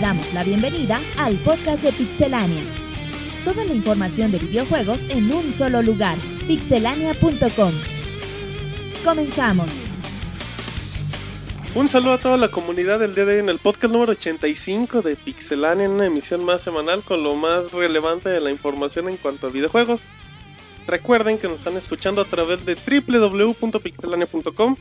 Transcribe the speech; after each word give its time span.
Damos 0.00 0.32
la 0.32 0.44
bienvenida 0.44 1.00
al 1.18 1.36
podcast 1.40 1.82
de 1.82 1.92
Pixelania. 1.92 2.62
Toda 3.44 3.66
la 3.66 3.74
información 3.74 4.32
de 4.32 4.38
videojuegos 4.38 5.02
en 5.10 5.30
un 5.30 5.54
solo 5.54 5.82
lugar, 5.82 6.16
pixelania.com. 6.46 7.72
Comenzamos. 9.04 9.70
Un 11.74 11.90
saludo 11.90 12.14
a 12.14 12.18
toda 12.18 12.38
la 12.38 12.48
comunidad 12.48 12.98
del 12.98 13.14
día 13.14 13.26
de 13.26 13.34
hoy 13.34 13.40
en 13.40 13.50
el 13.50 13.58
podcast 13.58 13.92
número 13.92 14.12
85 14.12 15.02
de 15.02 15.16
Pixelania, 15.16 15.84
en 15.84 15.90
una 15.90 16.06
emisión 16.06 16.46
más 16.46 16.62
semanal 16.62 17.02
con 17.02 17.22
lo 17.22 17.34
más 17.34 17.70
relevante 17.70 18.30
de 18.30 18.40
la 18.40 18.50
información 18.50 19.06
en 19.10 19.18
cuanto 19.18 19.48
a 19.48 19.50
videojuegos. 19.50 20.00
Recuerden 20.86 21.36
que 21.36 21.46
nos 21.46 21.56
están 21.56 21.76
escuchando 21.76 22.22
a 22.22 22.24
través 22.24 22.64
de 22.64 22.74
www.pixelania.com. 22.74 24.76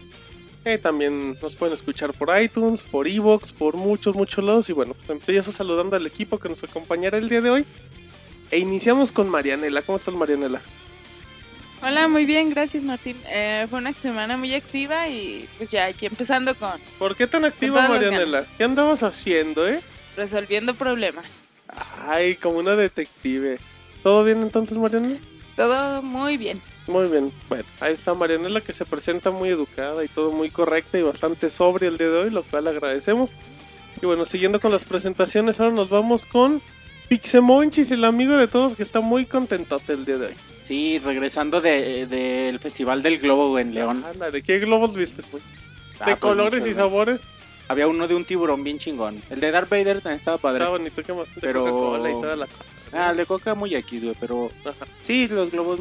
Eh, 0.65 0.77
también 0.77 1.37
nos 1.41 1.55
pueden 1.55 1.73
escuchar 1.73 2.13
por 2.13 2.29
iTunes, 2.39 2.83
por 2.83 3.07
Evox, 3.07 3.51
por 3.51 3.75
muchos, 3.75 4.15
muchos 4.15 4.43
lados. 4.43 4.69
Y 4.69 4.73
bueno, 4.73 4.93
pues 4.93 5.09
empiezo 5.09 5.51
saludando 5.51 5.95
al 5.95 6.05
equipo 6.05 6.37
que 6.37 6.49
nos 6.49 6.63
acompañará 6.63 7.17
el 7.17 7.29
día 7.29 7.41
de 7.41 7.49
hoy. 7.49 7.65
E 8.51 8.59
iniciamos 8.59 9.11
con 9.11 9.29
Marianela. 9.29 9.81
¿Cómo 9.81 9.97
estás, 9.97 10.13
Marianela? 10.13 10.61
Hola, 11.81 12.09
muy 12.09 12.25
bien, 12.25 12.49
gracias 12.49 12.83
Martín. 12.83 13.15
Eh, 13.29 13.65
fue 13.69 13.79
una 13.79 13.93
semana 13.93 14.35
muy 14.35 14.53
activa 14.53 15.07
y 15.07 15.47
pues 15.57 15.71
ya 15.71 15.85
aquí 15.85 16.07
empezando 16.07 16.53
con 16.53 16.73
¿Por 16.97 17.15
qué 17.15 17.25
tan 17.25 17.45
activa, 17.45 17.87
Marianela? 17.87 18.45
¿Qué 18.57 18.65
andabas 18.65 19.01
haciendo, 19.01 19.65
eh? 19.65 19.79
resolviendo 20.17 20.73
problemas. 20.73 21.45
Ay, 22.05 22.35
como 22.35 22.57
una 22.57 22.75
detective. 22.75 23.59
¿Todo 24.03 24.25
bien 24.25 24.41
entonces, 24.41 24.77
Marianela? 24.77 25.19
Todo 25.55 26.01
muy 26.01 26.35
bien. 26.35 26.61
Muy 26.89 27.07
bien, 27.07 27.31
bueno, 27.47 27.63
ahí 27.81 27.93
está 27.93 28.13
Marianela 28.15 28.61
que 28.61 28.73
se 28.73 28.83
presenta 28.83 29.29
muy 29.29 29.49
educada 29.49 30.03
y 30.03 30.07
todo 30.07 30.31
muy 30.31 30.49
correcta 30.49 30.97
y 30.97 31.03
bastante 31.03 31.49
sobria 31.51 31.87
el 31.87 31.97
día 31.97 32.09
de 32.09 32.17
hoy, 32.17 32.29
lo 32.31 32.41
cual 32.43 32.67
agradecemos. 32.67 33.31
Y 34.01 34.05
bueno, 34.07 34.25
siguiendo 34.25 34.59
con 34.59 34.71
las 34.71 34.85
presentaciones, 34.85 35.59
ahora 35.59 35.73
nos 35.75 35.89
vamos 35.89 36.25
con 36.25 36.61
Pixemonchis, 37.07 37.91
el 37.91 38.05
amigo 38.05 38.35
de 38.37 38.47
todos 38.47 38.75
que 38.75 38.81
está 38.83 39.01
muy 39.01 39.25
contentote 39.25 39.93
el 39.93 40.03
día 40.05 40.17
de 40.17 40.27
hoy. 40.27 40.33
Sí, 40.63 40.97
regresando 40.99 41.61
de- 41.61 42.07
del 42.07 42.57
Festival 42.59 43.03
del 43.03 43.19
Globo 43.19 43.59
en 43.59 43.73
León. 43.75 44.03
Ándale, 44.07 44.41
¿qué 44.41 44.57
globos 44.59 44.95
viste, 44.95 45.21
pues? 45.29 45.43
Ah, 45.99 46.05
¿De 46.05 46.11
pues 46.15 46.19
colores 46.19 46.59
muchos, 46.61 46.71
y 46.71 46.75
sabores? 46.75 47.27
Había 47.67 47.87
uno 47.87 48.07
de 48.07 48.15
un 48.15 48.25
tiburón 48.25 48.63
bien 48.63 48.79
chingón. 48.79 49.21
El 49.29 49.39
de 49.41 49.51
Darth 49.51 49.69
Vader 49.69 50.01
también 50.01 50.15
estaba 50.17 50.37
padre. 50.39 50.63
Está 50.63 50.69
bonito, 50.71 51.03
¿qué 51.03 51.13
más? 51.13 51.27
De 51.35 51.41
Pero- 51.41 51.65
Coca-Cola 51.65 52.09
y 52.09 52.13
toda 52.13 52.35
la 52.35 52.47
Ah, 52.91 53.11
el 53.11 53.17
de 53.17 53.25
Coca 53.27 53.53
muy 53.53 53.75
aquí, 53.75 53.99
güey, 53.99 54.15
pero 54.19 54.49
Ajá. 54.65 54.87
sí, 55.03 55.27
los 55.27 55.51
globos. 55.51 55.79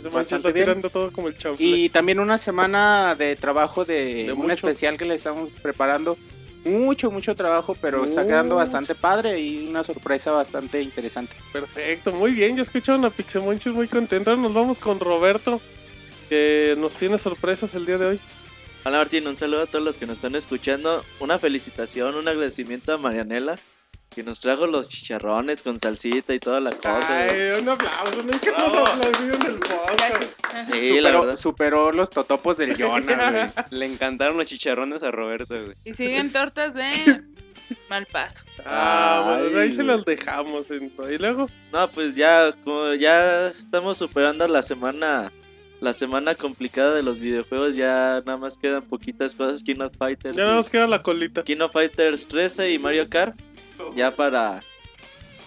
Mancha 0.00 0.16
bastante 0.18 0.48
está 0.48 0.52
bien. 0.52 0.66
tirando 0.66 0.90
todo 0.90 1.12
como 1.12 1.28
el. 1.28 1.34
Y 1.58 1.88
también 1.90 2.18
una 2.20 2.38
semana 2.38 3.14
de 3.14 3.36
trabajo 3.36 3.84
de, 3.84 4.24
De 4.24 4.32
un 4.32 4.38
mucho. 4.40 4.52
especial 4.52 4.96
que 4.96 5.04
le 5.04 5.14
estamos 5.14 5.52
preparando. 5.52 6.16
Mucho, 6.64 7.10
mucho 7.10 7.34
trabajo, 7.36 7.76
pero 7.78 8.06
está 8.06 8.24
quedando 8.24 8.54
bastante 8.54 8.94
padre 8.94 9.38
y 9.38 9.68
una 9.68 9.84
sorpresa 9.84 10.30
bastante 10.30 10.80
interesante. 10.80 11.34
Perfecto, 11.52 12.10
muy 12.12 12.32
bien, 12.32 12.56
ya 12.56 12.62
escucharon 12.62 13.04
a 13.04 13.10
Pixemonchis 13.10 13.74
muy 13.74 13.86
contento. 13.86 14.30
Ahora 14.30 14.40
nos 14.40 14.54
vamos 14.54 14.80
con 14.80 14.98
Roberto, 14.98 15.60
que 16.30 16.74
nos 16.78 16.94
tiene 16.96 17.18
sorpresas 17.18 17.74
el 17.74 17.84
día 17.84 17.98
de 17.98 18.06
hoy. 18.06 18.20
Hola 18.86 18.96
Martín, 18.98 19.26
un 19.26 19.36
saludo 19.36 19.62
a 19.62 19.66
todos 19.66 19.84
los 19.84 19.98
que 19.98 20.06
nos 20.06 20.16
están 20.16 20.36
escuchando. 20.36 21.04
Una 21.20 21.38
felicitación, 21.38 22.14
un 22.14 22.28
agradecimiento 22.28 22.94
a 22.94 22.98
Marianela 22.98 23.58
que 24.14 24.22
nos 24.22 24.40
trajo 24.40 24.66
los 24.66 24.88
chicharrones 24.88 25.62
con 25.62 25.78
salsita 25.78 26.34
y 26.34 26.38
toda 26.40 26.60
la 26.60 26.70
cosa. 26.70 27.26
güey. 27.26 27.40
Ay, 27.50 27.60
un 27.62 27.68
aplauso, 27.68 28.22
nunca 28.22 28.48
hemos 28.48 28.72
Bravo. 28.72 28.86
aplaudido 28.86 29.34
en 29.34 29.42
el 29.46 29.58
podcast. 29.58 30.22
Sí, 30.72 31.00
la 31.00 31.10
superó, 31.10 31.20
verdad. 31.20 31.36
superó 31.36 31.92
los 31.92 32.10
totopos 32.10 32.56
del 32.58 32.76
Jonas, 32.76 33.32
güey. 33.32 33.50
Le 33.80 33.86
encantaron 33.86 34.36
los 34.36 34.46
chicharrones 34.46 35.02
a 35.02 35.10
Roberto, 35.10 35.54
güey. 35.54 35.76
Y 35.84 35.92
siguen 35.94 36.32
tortas 36.32 36.74
de 36.74 37.22
mal 37.90 38.06
paso. 38.06 38.44
Ah, 38.64 39.38
bueno, 39.42 39.58
ahí 39.60 39.72
se 39.72 39.82
las 39.82 40.04
dejamos. 40.04 40.70
en- 40.70 40.92
Y 41.12 41.18
luego, 41.18 41.48
No, 41.72 41.88
pues 41.88 42.14
ya, 42.14 42.52
como 42.64 42.94
ya 42.94 43.46
estamos 43.48 43.98
superando 43.98 44.46
la 44.46 44.62
semana, 44.62 45.32
la 45.80 45.92
semana 45.92 46.34
complicada 46.34 46.94
de 46.94 47.02
los 47.02 47.18
videojuegos, 47.18 47.74
ya 47.74 48.22
nada 48.24 48.38
más 48.38 48.56
quedan 48.56 48.82
poquitas 48.84 49.34
cosas. 49.34 49.62
King 49.64 49.80
of 49.80 49.92
Fighters, 49.98 50.36
ya 50.36 50.44
y- 50.44 50.54
nos 50.54 50.68
queda 50.68 50.86
la 50.86 51.02
colita. 51.02 51.42
King 51.42 51.60
of 51.60 51.72
Fighters 51.72 52.26
13 52.28 52.72
y 52.72 52.78
Mario 52.78 53.08
Kart, 53.10 53.34
ya 53.94 54.10
para 54.10 54.62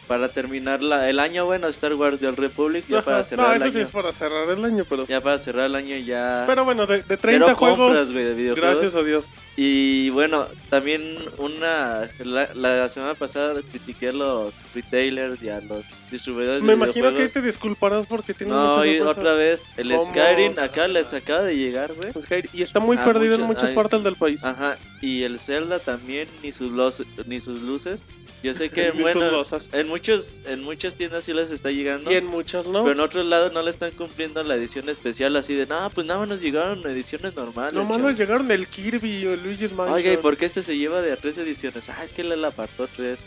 para 0.08 0.30
terminar 0.30 0.82
la, 0.82 1.10
el 1.10 1.20
año, 1.20 1.46
bueno, 1.46 1.68
Star 1.68 1.94
Wars 1.94 2.20
The 2.20 2.28
Old 2.28 2.40
Republic, 2.40 2.86
ya 2.88 3.02
para 3.02 3.18
Ajá. 3.20 3.28
cerrar 3.28 3.48
No, 3.50 3.54
el 3.56 3.62
eso 3.64 3.72
sí 3.72 3.78
año. 3.80 3.86
es 3.88 3.92
para 3.92 4.14
cerrar 4.14 4.50
el 4.50 4.64
año, 4.66 4.86
pero. 4.90 5.06
Ya 5.08 5.22
para 5.22 5.38
cerrar 5.38 5.66
el 5.66 5.76
año 5.76 5.98
ya. 5.98 6.44
Pero 6.48 6.64
bueno, 6.66 6.86
de, 6.88 6.98
de 6.98 7.04
cero 7.08 7.20
30 7.22 7.56
juegos. 7.56 7.78
compras, 7.80 8.12
güey, 8.14 8.26
de 8.26 8.34
videojuegos. 8.34 8.72
Gracias 8.82 8.96
a 8.96 9.04
Dios. 9.04 9.26
Y 9.60 10.10
bueno, 10.12 10.48
también 10.70 11.18
una. 11.38 12.10
La, 12.20 12.50
la 12.54 12.90
semana 12.90 13.16
pasada 13.16 13.60
critiqué 13.72 14.10
a 14.10 14.14
los 14.14 14.62
retailers 14.74 15.42
y 15.42 15.50
a 15.50 15.60
los 15.62 15.84
distribuidores 16.12 16.62
Me 16.62 16.70
de 16.70 16.74
imagino 16.74 17.14
que 17.14 17.28
te 17.28 17.42
disculparás 17.42 18.06
porque 18.06 18.34
tienes 18.36 18.56
No, 18.56 18.68
muchas 18.78 18.86
y 18.86 19.00
otra 19.02 19.34
vez, 19.34 19.64
el 19.78 19.90
¿Cómo? 19.92 20.06
Skyrim 20.06 20.60
acá 20.60 20.88
les 20.88 21.12
acaba 21.14 21.42
de 21.42 21.58
llegar, 21.58 21.92
güey. 21.96 22.12
Y 22.54 22.62
está 22.62 22.80
muy 22.80 22.98
Ah, 22.98 23.04
perdido 23.06 23.36
en 23.36 23.42
mucho- 23.42 23.62
muchas 23.62 23.72
partes 23.72 24.04
del 24.04 24.16
país. 24.16 24.44
Ajá, 24.44 24.78
y 25.02 25.24
el 25.24 25.40
Zelda 25.40 25.80
también, 25.80 26.28
ni 26.44 26.52
sus, 26.52 26.72
los, 26.72 27.02
ni 27.26 27.40
sus 27.40 27.62
luces. 27.62 28.04
Yo 28.44 28.54
sé 28.54 28.70
que, 28.70 28.92
bueno, 29.00 29.44
en, 29.72 29.88
muchos, 29.88 30.40
en 30.46 30.64
muchas 30.64 30.96
tiendas 30.96 31.24
sí 31.24 31.34
les 31.34 31.50
está 31.52 31.72
llegando. 31.72 32.12
Y 32.12 32.16
en 32.16 32.26
muchas 32.26 32.68
no. 32.68 32.84
Pero 32.84 32.94
en 32.94 33.00
otros 33.00 33.26
lados 33.26 33.52
no 33.52 33.62
le 33.62 33.70
están 33.70 33.92
cumpliendo 33.92 34.42
la 34.44 34.56
edición 34.56 34.88
especial 34.90 35.36
así 35.36 35.56
de, 35.56 35.66
no, 35.66 35.90
pues 35.90 36.06
nada 36.06 36.20
más 36.20 36.30
nos 36.30 36.42
llegaron 36.42 36.86
ediciones 36.88 37.36
normales. 37.36 37.74
Nomás 37.74 37.90
chavos". 37.98 38.04
nos 38.12 38.20
llegaron 38.20 38.52
el 38.52 38.68
Kirby 38.68 39.26
o 39.26 39.34
el 39.34 39.44
Luigi's 39.44 39.72
Mansion. 39.72 39.96
Oiga, 39.96 40.14
¿y 40.14 40.18
por 40.18 40.38
qué 40.38 40.46
este 40.46 40.62
se 40.64 40.78
lleva 40.78 41.02
de 41.02 41.12
a 41.12 41.18
tres 41.18 41.38
ediciones? 41.38 41.90
Ah, 41.90 42.04
es 42.04 42.14
que 42.14 42.22
él 42.22 42.40
la 42.42 42.50
apartó 42.50 42.88
tres. 42.88 43.20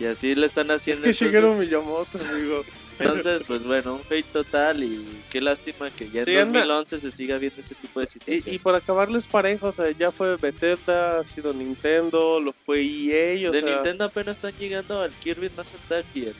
Y 0.00 0.04
así 0.04 0.34
le 0.34 0.46
están 0.46 0.70
Es 0.70 0.78
haciendo. 0.78 1.02
que 1.04 1.10
entonces- 1.10 1.26
Shigeru 1.32 1.54
Miyamoto, 1.54 2.18
amigo. 2.18 2.62
Entonces, 2.98 3.42
pues 3.46 3.64
bueno, 3.64 3.96
un 3.96 4.00
fake 4.04 4.32
total 4.32 4.82
y 4.82 5.06
qué 5.30 5.40
lástima 5.40 5.90
que 5.90 6.08
ya 6.08 6.20
en 6.20 6.26
Sí, 6.26 6.36
anda. 6.36 6.60
2011 6.60 7.00
se 7.00 7.12
siga 7.12 7.36
viendo 7.38 7.60
este 7.60 7.74
tipo 7.74 8.00
de 8.00 8.06
situaciones. 8.06 8.46
Y, 8.46 8.56
y 8.56 8.58
por 8.58 8.74
acabarles 8.74 9.26
parejo, 9.26 9.68
o 9.68 9.72
sea, 9.72 9.90
ya 9.90 10.10
fue 10.10 10.36
Bethesda, 10.36 11.20
ha 11.20 11.24
sido 11.24 11.52
Nintendo, 11.52 12.40
lo 12.40 12.54
fue 12.64 12.80
EA, 12.82 13.48
o 13.50 13.52
de 13.52 13.60
sea... 13.60 13.74
Nintendo 13.74 14.04
apenas 14.04 14.36
están 14.36 14.54
llegando 14.58 15.02
al 15.02 15.10
Kirby 15.12 15.50
Mass 15.56 15.74
Attack 15.74 16.06
y 16.14 16.26
el 16.26 16.34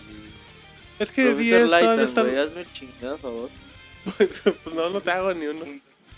Es 0.98 1.10
que 1.10 1.24
Professor 1.24 1.36
10 1.36 1.64
todavía 1.64 1.88
Layton, 1.88 2.00
están... 2.08 2.24
güey, 2.26 2.38
hazme 2.38 2.60
el 2.62 2.72
chingado, 2.72 3.18
favor. 3.18 3.50
pues 4.16 4.74
no, 4.74 4.88
no 4.90 5.00
te 5.00 5.10
hago 5.10 5.34
ni 5.34 5.46
uno. 5.46 5.64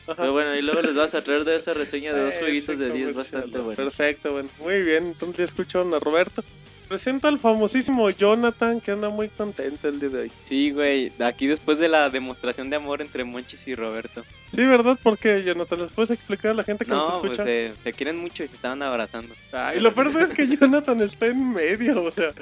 Ajá. 0.06 0.14
Pero 0.22 0.32
bueno, 0.32 0.54
y 0.54 0.62
luego 0.62 0.80
les 0.82 0.94
vas 0.94 1.14
a 1.14 1.20
traer 1.22 1.44
de 1.44 1.56
esa 1.56 1.74
reseña 1.74 2.14
de 2.14 2.20
dos 2.22 2.30
Ese 2.34 2.40
jueguitos 2.40 2.78
de 2.78 2.90
10 2.90 3.08
comercial, 3.08 3.14
bastante 3.14 3.58
¿no? 3.58 3.64
buenos. 3.64 3.76
Perfecto, 3.76 4.32
bueno, 4.32 4.48
muy 4.60 4.82
bien, 4.82 5.06
entonces 5.08 5.36
ya 5.38 5.44
escucharon 5.44 5.92
a 5.94 5.98
Roberto. 5.98 6.44
Presento 6.88 7.28
al 7.28 7.38
famosísimo 7.38 8.08
Jonathan, 8.10 8.80
que 8.80 8.92
anda 8.92 9.10
muy 9.10 9.28
contento 9.28 9.88
el 9.88 10.00
día 10.00 10.08
de 10.08 10.18
hoy. 10.20 10.32
Sí, 10.46 10.70
güey. 10.70 11.12
Aquí 11.20 11.46
después 11.46 11.78
de 11.78 11.86
la 11.88 12.08
demostración 12.08 12.70
de 12.70 12.76
amor 12.76 13.02
entre 13.02 13.24
Monchis 13.24 13.68
y 13.68 13.74
Roberto. 13.74 14.24
Sí, 14.54 14.64
¿verdad? 14.64 14.98
¿Por 15.02 15.18
qué, 15.18 15.42
Jonathan? 15.44 15.82
¿Les 15.82 15.92
puedes 15.92 16.10
explicar 16.10 16.52
a 16.52 16.54
la 16.54 16.64
gente 16.64 16.86
que 16.86 16.90
nos 16.92 17.06
No, 17.08 17.20
pues 17.20 17.32
escucha? 17.32 17.42
se, 17.44 17.72
se 17.82 17.92
quieren 17.92 18.16
mucho 18.16 18.42
y 18.42 18.48
se 18.48 18.56
estaban 18.56 18.82
abrazando. 18.82 19.34
Ay, 19.52 19.80
lo 19.80 19.92
peor 19.92 20.10
es 20.22 20.30
que 20.30 20.46
Jonathan 20.56 21.02
está 21.02 21.26
en 21.26 21.52
medio, 21.52 22.04
o 22.04 22.10
sea... 22.10 22.32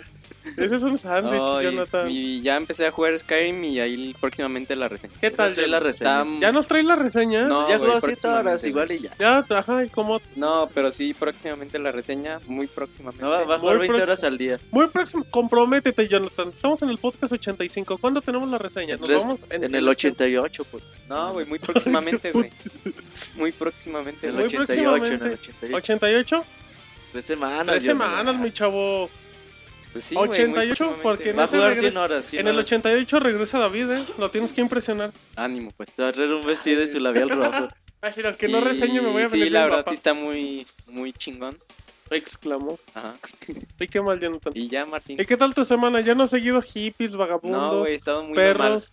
Ese 0.57 0.77
es 0.77 0.83
un 0.83 0.97
sándwich, 0.97 1.63
Jonathan. 1.63 2.11
y, 2.11 2.41
ya 2.41 2.57
empecé 2.57 2.87
a 2.87 2.91
jugar 2.91 3.19
Skyrim 3.19 3.65
y 3.65 3.81
ahí 3.81 4.15
próximamente 4.21 4.77
la 4.77 4.89
reseña. 4.89 5.13
¿Qué 5.21 5.31
tal, 5.31 5.53
la 5.71 5.81
reseña. 5.81 6.23
Está- 6.23 6.41
¿Ya 6.41 6.53
nos 6.53 6.69
trae 6.69 6.83
la 6.83 6.97
reseña? 6.97 7.43
No, 7.43 7.69
ya 7.69 7.79
güey, 7.79 7.91
jugó 7.91 8.01
7 8.01 8.29
horas 8.29 8.65
igual 8.65 8.93
y 8.93 9.01
ya. 9.01 9.13
Ya, 9.19 9.45
ajá, 9.51 9.85
y 9.85 9.89
como 9.89 10.21
No, 10.37 10.71
pero 10.75 10.91
sí, 10.93 11.15
próximamente 11.15 11.79
la 11.79 11.93
reseña, 11.93 12.41
muy 12.47 12.67
próximamente. 12.67 13.23
No, 13.25 13.31
va, 13.31 13.45
va 13.45 13.57
a 13.57 13.59
jugar 13.59 13.77
Muy 13.79 13.89
20 13.89 13.99
prox- 13.99 14.07
horas 14.09 14.25
al 14.25 14.39
día. 14.39 14.61
Muy 14.71 14.87
próximo, 14.89 15.25
comprométete, 15.31 16.09
Jonathan. 16.09 16.49
Estamos 16.51 16.81
en 16.83 16.91
el 16.91 16.99
podcast 16.99 17.33
85. 17.33 17.99
¿Cuándo 17.99 18.21
tenemos 18.21 18.49
la 18.49 18.59
reseña? 18.59 18.97
Nos 18.97 19.09
Tres- 19.09 19.23
vamos 19.23 19.41
En 19.51 19.75
el 19.75 19.89
88, 19.89 20.65
pues. 20.71 20.83
No, 21.09 21.33
güey, 21.33 21.47
muy 21.47 21.59
próximamente, 21.59 22.33
güey. 22.33 22.51
Muy 23.37 23.53
próximamente, 23.53 24.29
En 24.29 24.35
el 24.37 24.43
güey. 24.43 24.47
88, 24.47 24.83
en 24.83 24.85
el 24.95 25.01
próximamente. 25.01 25.35
88. 25.41 25.77
88. 25.77 26.45
Tres 27.13 27.25
semanas. 27.25 27.67
Tres 27.67 27.83
semanas, 27.85 28.41
mi 28.41 28.53
chavo. 28.53 29.09
Pues 29.97 30.05
sí, 30.05 30.15
güey, 30.15 30.29
muy 30.29 30.37
88, 30.37 30.67
próximamente, 30.77 31.03
porque. 31.03 31.33
Va 31.33 31.45
a 31.45 31.47
jugar 31.47 31.69
regresa. 31.71 31.81
100 31.91 31.97
horas. 31.97 32.25
100 32.27 32.41
En 32.41 32.47
el 32.49 32.55
horas. 32.57 32.67
88 32.67 33.21
regresa 33.21 33.59
David, 33.59 33.91
¿eh? 33.91 34.05
Lo 34.19 34.31
tienes 34.31 34.53
que 34.53 34.61
impresionar. 34.61 35.13
Ánimo, 35.37 35.71
pues. 35.75 35.93
Te 35.95 36.03
va 36.03 36.09
a 36.09 36.13
traer 36.13 36.33
un 36.33 36.43
vestido 36.43 36.83
y 36.83 36.89
su 36.89 37.01
labial 37.01 37.31
rojo. 37.31 37.69
Ay, 38.03 38.13
si 38.13 38.21
aunque 38.23 38.47
no 38.49 38.59
Y 38.59 38.61
reseñe 38.61 39.01
me 39.01 39.09
voy 39.11 39.23
a 39.23 39.29
Sí, 39.29 39.49
la 39.49 39.65
verdad 39.65 39.85
sí 39.89 39.95
está 39.95 40.13
muy, 40.13 40.67
muy 40.87 41.15
chingón. 41.15 41.59
Exclamó. 42.11 42.79
Ajá. 42.95 43.15
Y 43.81 43.87
qué 43.87 44.03
mal, 44.03 44.21
Jonathan. 44.21 44.53
Y 44.55 44.69
ya, 44.69 44.85
Martín. 44.85 45.19
¿Y 45.19 45.25
qué 45.25 45.37
tal 45.39 45.55
tu 45.55 45.65
semana? 45.65 46.01
¿Ya 46.03 46.15
no 46.15 46.25
has 46.25 46.31
seguido 46.31 46.61
hippies, 46.61 47.17
vagabundos, 47.17 47.73
No, 47.73 47.79
güey, 47.81 47.93
he 47.93 47.95
estado 47.95 48.23
muy 48.23 48.35
normal. 48.37 48.57
perros? 48.57 48.93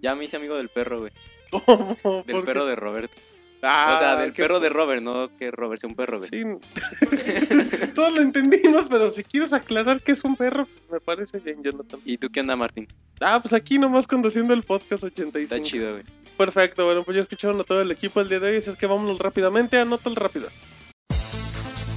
Ya 0.00 0.14
me 0.14 0.24
hice 0.24 0.36
amigo 0.36 0.56
del 0.56 0.70
perro, 0.70 1.00
güey. 1.00 1.12
¿Cómo? 1.50 2.22
Del 2.26 2.42
perro 2.42 2.64
de 2.64 2.74
Roberto. 2.76 3.16
Ah, 3.62 3.94
o 3.96 3.98
sea, 3.98 4.16
del 4.16 4.32
qué- 4.32 4.42
perro 4.42 4.60
de 4.60 4.68
Robert, 4.68 5.02
no 5.02 5.28
que 5.38 5.50
Robert 5.50 5.80
sea 5.80 5.88
un 5.88 5.96
perro, 5.96 6.18
güey. 6.18 6.30
Sí. 6.30 6.44
Todos 7.94 8.12
lo 8.14 8.20
entendimos, 8.20 8.86
pero 8.88 9.10
si 9.10 9.24
quieres 9.24 9.52
aclarar 9.52 10.00
que 10.02 10.12
es 10.12 10.22
un 10.24 10.36
perro, 10.36 10.68
me 10.90 11.00
parece 11.00 11.38
bien, 11.38 11.62
Jonathan. 11.62 12.00
¿Y 12.04 12.18
tú 12.18 12.28
qué 12.30 12.40
onda, 12.40 12.54
Martín? 12.56 12.86
Ah, 13.20 13.40
pues 13.40 13.52
aquí 13.54 13.78
nomás 13.78 14.06
conduciendo 14.06 14.52
el 14.54 14.62
podcast 14.62 15.04
85. 15.04 15.54
Está 15.54 15.60
chido, 15.62 15.92
güey. 15.92 16.04
Perfecto, 16.36 16.84
bueno, 16.84 17.02
pues 17.02 17.16
ya 17.16 17.22
escucharon 17.22 17.58
a 17.60 17.64
todo 17.64 17.80
el 17.80 17.90
equipo 17.90 18.20
el 18.20 18.28
día 18.28 18.38
de 18.40 18.50
hoy, 18.50 18.56
así 18.58 18.68
es 18.68 18.76
que 18.76 18.86
vámonos 18.86 19.18
rápidamente 19.18 19.78
a 19.80 19.84
notas 19.86 20.14
rápidas. 20.14 20.60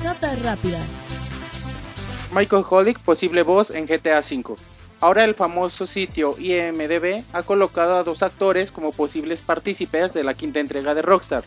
Notas 0.03 0.41
rápidas. 0.41 0.81
Michael 2.33 2.63
Holick, 2.69 2.99
posible 2.99 3.43
voz 3.43 3.69
en 3.71 3.85
GTA 3.85 4.19
V. 4.19 4.55
Ahora 5.01 5.23
el 5.23 5.33
famoso 5.33 5.85
sitio 5.85 6.35
IMDB 6.37 7.23
ha 7.31 7.43
colocado 7.43 7.95
a 7.95 8.03
dos 8.03 8.21
actores 8.21 8.71
como 8.71 8.91
posibles 8.91 9.41
partícipes 9.41 10.13
de 10.13 10.25
la 10.25 10.33
quinta 10.33 10.59
entrega 10.59 10.93
de 10.93 11.01
Rockstar. 11.01 11.45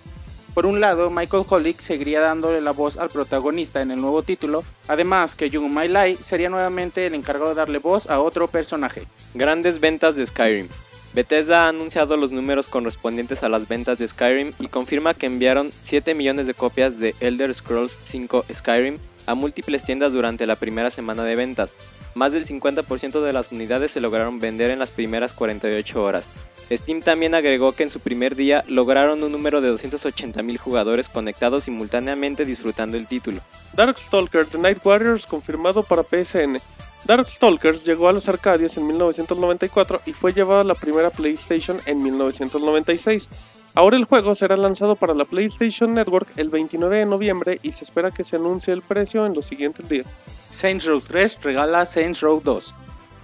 Por 0.54 0.64
un 0.64 0.80
lado, 0.80 1.10
Michael 1.10 1.44
Holick 1.48 1.80
seguiría 1.80 2.20
dándole 2.20 2.62
la 2.62 2.72
voz 2.72 2.96
al 2.96 3.10
protagonista 3.10 3.82
en 3.82 3.90
el 3.90 4.00
nuevo 4.00 4.22
título, 4.22 4.64
además 4.88 5.34
que 5.34 5.50
Jung 5.50 5.70
My 5.70 5.88
Lai 5.88 6.16
sería 6.16 6.48
nuevamente 6.48 7.06
el 7.06 7.14
encargado 7.14 7.50
de 7.50 7.56
darle 7.56 7.78
voz 7.78 8.08
a 8.08 8.20
otro 8.20 8.48
personaje. 8.48 9.06
Grandes 9.34 9.80
ventas 9.80 10.16
de 10.16 10.26
Skyrim. 10.26 10.68
Bethesda 11.14 11.64
ha 11.64 11.68
anunciado 11.68 12.16
los 12.16 12.32
números 12.32 12.68
correspondientes 12.68 13.42
a 13.42 13.50
las 13.50 13.68
ventas 13.68 13.98
de 13.98 14.08
Skyrim 14.08 14.52
y 14.58 14.68
confirma 14.68 15.12
que 15.12 15.26
enviaron 15.26 15.70
7 15.82 16.14
millones 16.14 16.46
de 16.46 16.54
copias 16.54 16.98
de 16.98 17.14
Elder 17.20 17.52
Scrolls 17.52 18.00
5 18.02 18.46
Skyrim 18.52 18.98
a 19.26 19.34
múltiples 19.34 19.84
tiendas 19.84 20.12
durante 20.12 20.46
la 20.46 20.56
primera 20.56 20.90
semana 20.90 21.24
de 21.24 21.36
ventas. 21.36 21.76
Más 22.14 22.32
del 22.32 22.46
50% 22.46 23.22
de 23.22 23.32
las 23.32 23.52
unidades 23.52 23.92
se 23.92 24.00
lograron 24.00 24.38
vender 24.38 24.70
en 24.70 24.78
las 24.78 24.90
primeras 24.90 25.32
48 25.32 26.02
horas. 26.02 26.30
Steam 26.70 27.00
también 27.00 27.34
agregó 27.34 27.72
que 27.72 27.82
en 27.82 27.90
su 27.90 28.00
primer 28.00 28.36
día 28.36 28.64
lograron 28.68 29.22
un 29.22 29.32
número 29.32 29.60
de 29.60 29.72
280.000 29.72 30.56
jugadores 30.58 31.08
conectados 31.08 31.64
simultáneamente 31.64 32.44
disfrutando 32.44 32.96
el 32.96 33.06
título. 33.06 33.40
Darkstalker 33.74 34.46
The 34.46 34.58
Night 34.58 34.78
Warriors 34.84 35.26
confirmado 35.26 35.82
para 35.82 36.02
PSN. 36.02 36.58
Darkstalkers 37.04 37.84
llegó 37.84 38.08
a 38.08 38.12
los 38.12 38.28
arcadias 38.28 38.76
en 38.76 38.86
1994 38.86 40.02
y 40.06 40.12
fue 40.12 40.32
llevado 40.32 40.60
a 40.60 40.64
la 40.64 40.74
primera 40.74 41.10
PlayStation 41.10 41.80
en 41.86 42.02
1996. 42.02 43.28
Ahora 43.74 43.96
el 43.96 44.04
juego 44.04 44.34
será 44.34 44.58
lanzado 44.58 44.96
para 44.96 45.14
la 45.14 45.24
PlayStation 45.24 45.94
Network 45.94 46.28
el 46.36 46.50
29 46.50 46.98
de 46.98 47.06
noviembre 47.06 47.58
y 47.62 47.72
se 47.72 47.84
espera 47.84 48.10
que 48.10 48.22
se 48.22 48.36
anuncie 48.36 48.74
el 48.74 48.82
precio 48.82 49.24
en 49.24 49.32
los 49.32 49.46
siguientes 49.46 49.88
días. 49.88 50.06
Saints 50.50 50.84
Row 50.84 51.00
3 51.00 51.38
regala 51.42 51.86
Saints 51.86 52.20
Row 52.20 52.42
2. 52.44 52.74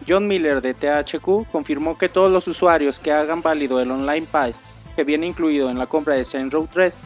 John 0.08 0.26
Miller 0.26 0.62
de 0.62 0.72
THQ 0.72 1.50
confirmó 1.52 1.98
que 1.98 2.08
todos 2.08 2.32
los 2.32 2.48
usuarios 2.48 2.98
que 2.98 3.12
hagan 3.12 3.42
válido 3.42 3.78
el 3.82 3.90
Online 3.90 4.26
Pass 4.30 4.62
que 4.96 5.04
viene 5.04 5.26
incluido 5.26 5.68
en 5.68 5.78
la 5.78 5.86
compra 5.86 6.14
de 6.14 6.24
Saints 6.24 6.54
Row 6.54 6.66
3 6.72 7.02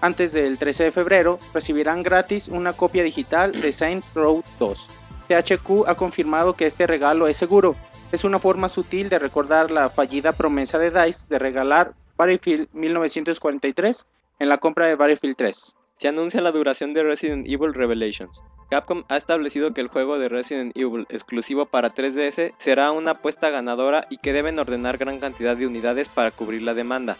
antes 0.00 0.32
del 0.32 0.58
13 0.58 0.84
de 0.84 0.92
febrero 0.92 1.38
recibirán 1.54 2.02
gratis 2.02 2.48
una 2.48 2.72
copia 2.72 3.04
digital 3.04 3.60
de 3.60 3.72
Saints 3.72 4.08
Row 4.16 4.42
2. 4.58 4.88
THQ 5.28 5.86
ha 5.86 5.94
confirmado 5.94 6.54
que 6.54 6.66
este 6.66 6.88
regalo 6.88 7.28
es 7.28 7.36
seguro. 7.36 7.76
Es 8.10 8.24
una 8.24 8.40
forma 8.40 8.68
sutil 8.68 9.08
de 9.08 9.20
recordar 9.20 9.70
la 9.70 9.90
fallida 9.90 10.32
promesa 10.32 10.76
de 10.78 10.90
DICE 10.90 11.26
de 11.28 11.38
regalar 11.38 11.92
Battlefield 12.20 12.68
1943 12.74 14.04
en 14.40 14.50
la 14.50 14.58
compra 14.58 14.86
de 14.86 14.94
Battlefield 14.94 15.36
3. 15.36 15.76
Se 15.96 16.08
anuncia 16.08 16.42
la 16.42 16.52
duración 16.52 16.92
de 16.92 17.02
Resident 17.02 17.48
Evil 17.48 17.72
Revelations. 17.72 18.44
Capcom 18.68 19.04
ha 19.08 19.16
establecido 19.16 19.72
que 19.72 19.80
el 19.80 19.88
juego 19.88 20.18
de 20.18 20.28
Resident 20.28 20.76
Evil 20.76 21.06
exclusivo 21.08 21.64
para 21.64 21.94
3DS 21.94 22.52
será 22.58 22.92
una 22.92 23.12
apuesta 23.12 23.48
ganadora 23.48 24.06
y 24.10 24.18
que 24.18 24.34
deben 24.34 24.58
ordenar 24.58 24.98
gran 24.98 25.18
cantidad 25.18 25.56
de 25.56 25.66
unidades 25.66 26.10
para 26.10 26.30
cubrir 26.30 26.60
la 26.60 26.74
demanda. 26.74 27.16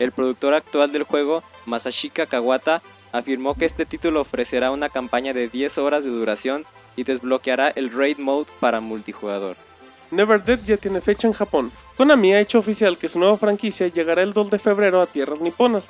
El 0.00 0.10
productor 0.10 0.54
actual 0.54 0.90
del 0.90 1.04
juego, 1.04 1.44
Masashika 1.66 2.26
Kawata, 2.26 2.82
afirmó 3.12 3.54
que 3.54 3.66
este 3.66 3.86
título 3.86 4.20
ofrecerá 4.20 4.72
una 4.72 4.88
campaña 4.88 5.32
de 5.32 5.46
10 5.46 5.78
horas 5.78 6.02
de 6.02 6.10
duración 6.10 6.64
y 6.96 7.04
desbloqueará 7.04 7.68
el 7.68 7.92
Raid 7.92 8.18
Mode 8.18 8.50
para 8.58 8.80
multijugador. 8.80 9.56
Never 10.10 10.42
Dead 10.42 10.58
ya 10.64 10.76
tiene 10.76 11.00
fecha 11.00 11.28
en 11.28 11.34
Japón. 11.34 11.70
Konami 12.00 12.32
ha 12.32 12.40
hecho 12.40 12.60
oficial 12.60 12.96
que 12.96 13.10
su 13.10 13.18
nueva 13.18 13.36
franquicia 13.36 13.86
llegará 13.88 14.22
el 14.22 14.32
2 14.32 14.48
de 14.48 14.58
febrero 14.58 15.02
a 15.02 15.06
tierras 15.06 15.38
niponas. 15.40 15.84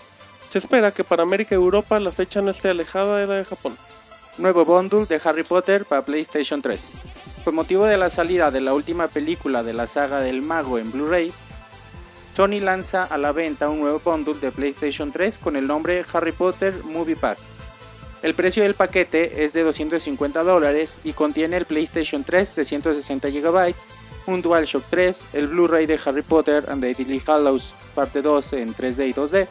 Se 0.50 0.58
espera 0.58 0.90
que 0.90 1.04
para 1.04 1.22
América 1.22 1.54
y 1.54 1.58
Europa 1.58 2.00
la 2.00 2.10
fecha 2.10 2.42
no 2.42 2.50
esté 2.50 2.68
alejada 2.68 3.18
de 3.18 3.28
la 3.28 3.34
de 3.34 3.44
Japón. 3.44 3.76
Nuevo 4.36 4.64
bundle 4.64 5.06
de 5.06 5.20
Harry 5.22 5.44
Potter 5.44 5.84
para 5.84 6.04
PlayStation 6.04 6.62
3. 6.62 6.90
Con 7.44 7.54
motivo 7.54 7.84
de 7.84 7.96
la 7.96 8.10
salida 8.10 8.50
de 8.50 8.60
la 8.60 8.74
última 8.74 9.06
película 9.06 9.62
de 9.62 9.72
la 9.72 9.86
saga 9.86 10.18
del 10.18 10.42
mago 10.42 10.78
en 10.78 10.90
Blu-ray, 10.90 11.32
Sony 12.34 12.58
lanza 12.60 13.04
a 13.04 13.16
la 13.16 13.30
venta 13.30 13.68
un 13.68 13.78
nuevo 13.78 14.00
bundle 14.04 14.34
de 14.34 14.50
PlayStation 14.50 15.12
3 15.12 15.38
con 15.38 15.54
el 15.54 15.68
nombre 15.68 16.04
Harry 16.12 16.32
Potter 16.32 16.74
Movie 16.82 17.14
Pack. 17.14 17.38
El 18.22 18.34
precio 18.34 18.64
del 18.64 18.74
paquete 18.74 19.44
es 19.44 19.52
de 19.52 19.62
250 19.62 20.42
dólares 20.42 20.98
y 21.04 21.12
contiene 21.12 21.56
el 21.56 21.66
PlayStation 21.66 22.24
3 22.24 22.56
de 22.56 22.64
160 22.64 23.28
GB, 23.28 23.74
un 24.26 24.42
DualShock 24.42 24.84
3, 24.90 25.26
el 25.32 25.48
Blu-ray 25.48 25.86
de 25.86 25.98
Harry 26.04 26.22
Potter 26.22 26.64
and 26.68 26.82
the 26.82 26.94
Deadly 26.94 27.22
Hallows 27.26 27.74
parte 27.94 28.22
2 28.22 28.52
en 28.54 28.74
3D 28.74 29.08
y 29.08 29.12
2D 29.12 29.48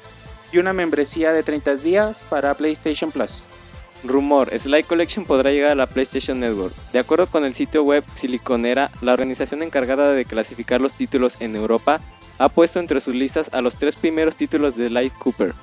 y 0.51 0.57
una 0.57 0.73
membresía 0.73 1.31
de 1.31 1.43
30 1.43 1.75
días 1.75 2.23
para 2.29 2.53
PlayStation 2.53 3.11
Plus. 3.11 3.43
Rumor, 4.03 4.49
Sly 4.57 4.83
Collection 4.83 5.25
podrá 5.25 5.51
llegar 5.51 5.71
a 5.71 5.75
la 5.75 5.85
PlayStation 5.85 6.39
Network. 6.39 6.73
De 6.93 6.99
acuerdo 6.99 7.27
con 7.27 7.43
el 7.43 7.53
sitio 7.53 7.83
web 7.83 8.03
Siliconera, 8.13 8.89
la 9.01 9.13
organización 9.13 9.61
encargada 9.61 10.13
de 10.13 10.25
clasificar 10.25 10.79
los 10.79 10.93
títulos 10.93 11.35
en 11.41 11.55
Europa 11.55 11.99
ha 12.37 12.47
puesto 12.47 12.79
entre 12.79 13.01
sus 13.01 13.13
listas 13.13 13.49
a 13.53 13.61
los 13.61 13.75
tres 13.75 13.97
primeros 13.97 14.35
títulos 14.35 14.77
de 14.77 14.87
Sly 14.87 15.09
Cooper. 15.11 15.53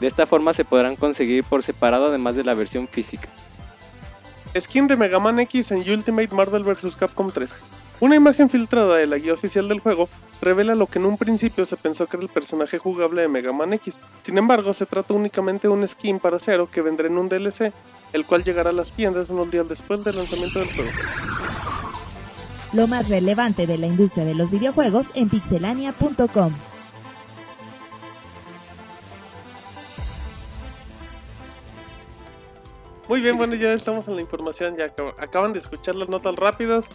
De 0.00 0.06
esta 0.06 0.26
forma 0.26 0.52
se 0.52 0.64
podrán 0.64 0.96
conseguir 0.96 1.44
por 1.44 1.62
separado 1.62 2.06
además 2.06 2.36
de 2.36 2.44
la 2.44 2.54
versión 2.54 2.88
física. 2.88 3.28
Skin 4.58 4.86
de 4.86 4.96
Mega 4.96 5.18
Man 5.18 5.38
X 5.40 5.70
en 5.70 5.78
Ultimate 5.78 6.34
Marvel 6.34 6.64
vs. 6.64 6.96
Capcom 6.96 7.30
3. 7.30 7.50
Una 8.00 8.16
imagen 8.16 8.50
filtrada 8.50 8.96
de 8.96 9.06
la 9.06 9.16
guía 9.16 9.32
oficial 9.32 9.68
del 9.68 9.80
juego 9.80 10.08
revela 10.42 10.74
lo 10.74 10.86
que 10.86 10.98
en 10.98 11.06
un 11.06 11.16
principio 11.16 11.64
se 11.64 11.76
pensó 11.76 12.06
que 12.06 12.16
era 12.18 12.24
el 12.24 12.28
personaje 12.30 12.78
jugable 12.78 13.22
de 13.22 13.28
Mega 13.28 13.52
Man 13.52 13.72
X. 13.72 13.98
Sin 14.22 14.36
embargo, 14.36 14.74
se 14.74 14.84
trata 14.84 15.14
únicamente 15.14 15.66
de 15.66 15.72
un 15.72 15.86
skin 15.88 16.18
para 16.18 16.38
cero 16.38 16.68
que 16.70 16.82
vendrá 16.82 17.06
en 17.06 17.16
un 17.16 17.28
DLC, 17.28 17.72
el 18.12 18.26
cual 18.26 18.44
llegará 18.44 18.70
a 18.70 18.74
las 18.74 18.92
tiendas 18.92 19.30
unos 19.30 19.50
días 19.50 19.66
después 19.68 20.04
del 20.04 20.16
lanzamiento 20.16 20.58
del 20.58 20.68
juego. 20.74 20.90
Lo 22.74 22.86
más 22.86 23.08
relevante 23.08 23.66
de 23.66 23.78
la 23.78 23.86
industria 23.86 24.24
de 24.26 24.34
los 24.34 24.50
videojuegos 24.50 25.06
en 25.14 25.30
pixelania.com. 25.30 26.52
Muy 33.08 33.20
bien, 33.20 33.36
bueno, 33.36 33.54
ya 33.54 33.72
estamos 33.72 34.08
en 34.08 34.16
la 34.16 34.20
información, 34.22 34.76
ya 34.76 34.86
acab- 34.94 35.14
acaban 35.18 35.52
de 35.52 35.60
escuchar 35.60 35.94
las 35.94 36.08
notas 36.08 36.34
rápidas. 36.34 36.88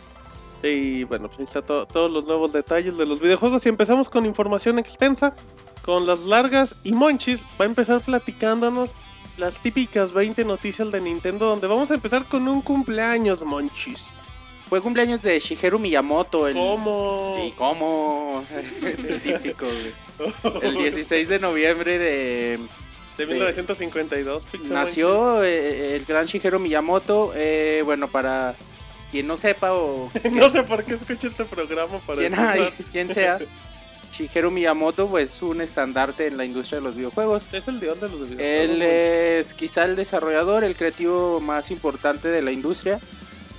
Y 0.63 1.04
bueno, 1.06 1.28
pues 1.28 1.40
ahí 1.40 1.46
está 1.46 1.62
to- 1.62 1.85
todos 1.88 2.12
los 2.12 2.26
nuevos 2.26 2.52
detalles 2.54 2.97
de 2.97 3.06
los 3.06 3.19
videojuegos. 3.19 3.66
Y 3.66 3.69
empezamos 3.69 4.09
con 4.09 4.26
información 4.26 4.78
extensa, 4.80 5.35
con 5.83 6.06
las 6.06 6.19
largas. 6.19 6.76
Y 6.83 6.92
Monchis 6.94 7.42
va 7.59 7.66
a 7.66 7.68
empezar 7.68 8.02
platicándonos 8.02 8.92
las 9.38 9.59
típicas 9.59 10.14
20 10.14 10.45
noticias 10.45 10.92
de 10.92 11.02
Nintendo, 11.02 11.45
donde 11.47 11.68
vamos 11.68 11.90
a 11.92 11.95
empezar 11.95 12.26
con 12.26 12.47
un 12.47 12.62
cumpleaños, 12.62 13.44
Monchis. 13.44 14.00
Fue 14.69 14.80
cumpleaños 14.81 15.21
de 15.21 15.38
Shigeru 15.40 15.80
Miyamoto 15.80 16.47
el... 16.47 16.54
¿Cómo? 16.54 17.33
Sí, 17.35 17.54
¿cómo? 17.57 18.44
el 18.81 19.21
típico, 19.21 19.66
güey. 19.66 20.62
El 20.62 20.78
16 20.78 21.28
de 21.28 21.40
noviembre 21.40 21.97
de... 22.00 22.59
De 23.18 23.26
1952, 23.28 24.44
Pixel 24.50 24.71
Nació 24.71 25.44
eh, 25.44 25.95
el 25.97 26.06
gran 26.06 26.26
Shigeru 26.26 26.57
Miyamoto. 26.59 27.33
eh, 27.35 27.81
bueno, 27.83 28.07
para 28.07 28.56
quien 29.11 29.27
no 29.27 29.37
sepa 29.37 29.73
o. 29.73 30.09
No 30.31 30.49
sé 30.49 30.63
por 30.63 30.83
qué 30.83 30.94
escuché 30.95 31.27
este 31.27 31.45
programa 31.45 31.99
para 31.99 32.18
quien, 32.91 33.13
sea, 33.13 33.39
Shigeru 34.13 34.51
Miyamoto 34.51 35.07
pues 35.07 35.41
un 35.41 35.61
estandarte 35.61 36.27
en 36.27 36.37
la 36.37 36.45
industria 36.45 36.80
de 36.80 36.83
los 36.85 36.95
videojuegos. 36.95 37.47
Es 37.53 37.68
el 37.68 37.80
dios 37.80 37.99
de 38.01 38.09
los 38.09 38.30
videojuegos. 38.30 38.41
Él 38.71 38.81
es 38.81 39.53
quizá 39.53 39.85
el 39.85 39.95
desarrollador, 39.95 40.63
el 40.63 40.75
creativo 40.75 41.39
más 41.39 41.71
importante 41.71 42.27
de 42.27 42.41
la 42.41 42.51
industria. 42.51 42.99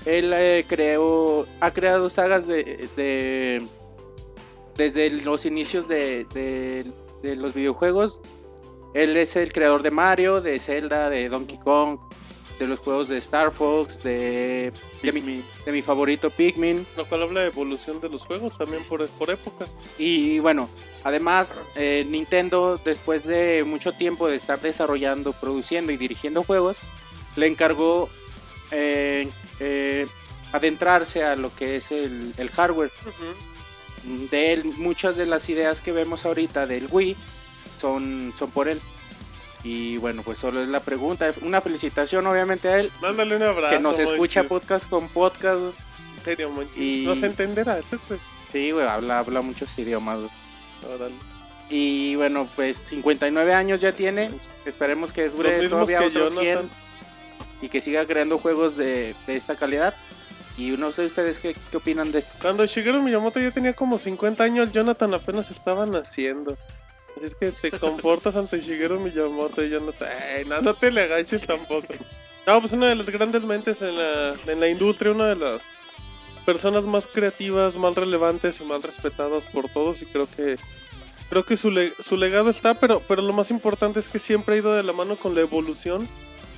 Él 0.04 0.32
eh, 0.35 0.64
creó, 0.68 1.47
ha 1.61 1.71
creado 1.71 2.11
sagas 2.11 2.47
de, 2.47 2.88
de- 2.97 3.62
desde 4.76 5.11
los 5.11 5.47
inicios 5.47 5.87
de, 5.88 6.26
de- 6.35 6.85
de 7.23 7.37
los 7.37 7.54
videojuegos. 7.54 8.21
Él 8.94 9.16
es 9.16 9.37
el 9.37 9.52
creador 9.52 9.82
de 9.82 9.90
Mario, 9.90 10.40
de 10.42 10.59
Zelda, 10.59 11.09
de 11.09 11.28
Donkey 11.28 11.59
Kong, 11.59 11.99
de 12.59 12.66
los 12.66 12.78
juegos 12.78 13.09
de 13.09 13.18
Star 13.18 13.50
Fox, 13.50 14.02
de, 14.02 14.73
de, 15.02 15.12
mi, 15.12 15.42
de 15.64 15.73
mi 15.73 15.82
favorito 15.82 16.30
Pikmin. 16.30 16.87
Lo 16.97 17.04
cual 17.06 17.23
habla 17.23 17.40
de 17.40 17.47
evolución 17.47 18.00
de 18.00 18.09
los 18.09 18.25
juegos 18.25 18.56
también 18.56 18.85
por, 18.85 19.06
por 19.09 19.30
épocas. 19.30 19.71
Y 19.99 20.38
bueno, 20.38 20.68
además 21.04 21.54
eh, 21.75 22.04
Nintendo 22.09 22.80
después 22.85 23.25
de 23.25 23.64
mucho 23.64 23.92
tiempo 23.92 24.28
de 24.28 24.37
estar 24.37 24.61
desarrollando, 24.61 25.32
produciendo 25.32 25.92
y 25.92 25.97
dirigiendo 25.97 26.44
juegos, 26.44 26.78
le 27.37 27.47
encargó 27.47 28.09
eh, 28.71 29.28
eh, 29.61 30.06
adentrarse 30.52 31.25
a 31.25 31.37
lo 31.37 31.54
que 31.54 31.76
es 31.76 31.90
el, 31.90 32.35
el 32.37 32.50
hardware. 32.50 32.92
De 34.30 34.52
él, 34.52 34.64
muchas 34.64 35.16
de 35.16 35.26
las 35.26 35.49
ideas 35.49 35.80
que 35.80 35.92
vemos 35.92 36.25
ahorita 36.26 36.66
del 36.66 36.88
Wii 36.90 37.16
son, 37.80 38.35
son 38.37 38.50
por 38.50 38.68
él. 38.68 38.80
Y 39.64 39.97
bueno, 39.99 40.23
pues 40.23 40.38
solo 40.38 40.62
es 40.62 40.69
la 40.69 40.81
pregunta. 40.81 41.33
Una 41.42 41.61
felicitación 41.61 42.26
obviamente 42.26 42.69
a 42.69 42.78
él, 42.81 42.90
Mándale 43.00 43.37
un 43.37 43.42
abrazo. 43.42 43.75
que 43.75 43.81
nos 43.81 43.99
escucha 43.99 44.42
podcast 44.45 44.88
con 44.88 45.09
podcast. 45.09 45.61
En 46.19 46.25
serio, 46.25 46.50
y- 46.76 47.04
Nos 47.07 47.23
entenderá. 47.23 47.81
Sí, 48.50 48.71
güey, 48.73 48.87
habla, 48.87 49.21
habla 49.21 49.40
muchos 49.40 49.76
idiomas. 49.78 50.19
Órale. 50.95 51.14
Y 51.71 52.16
bueno, 52.16 52.49
pues 52.57 52.78
59 52.78 53.54
años 53.54 53.81
ya 53.81 53.92
tiene. 53.92 54.31
Esperemos 54.66 55.12
que 55.12 55.28
dure 55.28 55.69
todavía 55.69 56.02
otros 56.02 56.33
100. 56.33 56.45
Jonathan. 56.45 56.71
y 57.62 57.69
que 57.69 57.81
siga 57.81 58.04
creando 58.07 58.38
juegos 58.38 58.76
de, 58.76 59.14
de 59.26 59.37
esta 59.37 59.54
calidad. 59.57 59.95
Y 60.59 60.71
no 60.73 60.90
sé 60.92 61.07
ustedes 61.07 61.38
qué, 61.40 61.54
qué 61.71 61.76
opinan 61.76 62.11
de 62.12 62.19
esto. 62.19 62.33
Cuando 62.42 62.66
Shigeru 62.66 63.00
Miyamoto 63.00 63.38
ya 63.40 63.52
tenía 63.52 63.73
como 63.73 63.99
50 63.99 64.42
años, 64.45 64.73
Jonathan 64.73 65.14
apenas 65.14 65.50
estaba 65.50 65.87
naciendo. 65.87 66.59
Es 67.23 67.35
que 67.35 67.52
te 67.52 67.71
comportas 67.79 68.35
ante 68.37 68.61
Shigeru 68.61 68.99
Miyamoto 68.99 69.64
y 69.64 69.71
Jonathan. 69.71 70.09
Ey, 70.37 70.45
no, 70.45 70.61
no 70.61 70.75
te 70.75 70.91
le 70.91 71.02
agaches 71.02 71.43
tampoco. 71.47 71.95
No, 72.47 72.61
pues 72.61 72.73
una 72.73 72.88
de 72.88 72.97
las 72.97 73.09
grandes 73.09 73.43
mentes 73.45 73.81
en 73.83 73.97
la, 73.97 74.35
en 74.47 74.59
la 74.61 74.69
industria, 74.69 75.12
una 75.12 75.29
de 75.29 75.37
las 75.37 75.61
personas 76.45 76.85
más 76.85 77.07
creativas, 77.07 77.76
más 77.76 77.95
relevantes 77.95 78.61
y 78.61 78.64
más 78.64 78.83
respetadas 78.83 79.45
por 79.47 79.69
todos. 79.69 80.02
Y 80.02 80.07
creo 80.07 80.26
que 80.37 80.57
creo 81.31 81.45
que 81.45 81.57
su, 81.57 81.71
le- 81.71 81.95
su 82.00 82.17
legado 82.17 82.50
está, 82.50 82.75
pero, 82.75 83.00
pero 83.07 83.23
lo 83.23 83.33
más 83.33 83.50
importante 83.50 84.00
es 84.00 84.09
que 84.09 84.19
siempre 84.19 84.57
ha 84.57 84.59
ido 84.59 84.75
de 84.75 84.83
la 84.83 84.93
mano 84.93 85.17
con 85.17 85.35
la 85.35 85.41
evolución. 85.43 86.09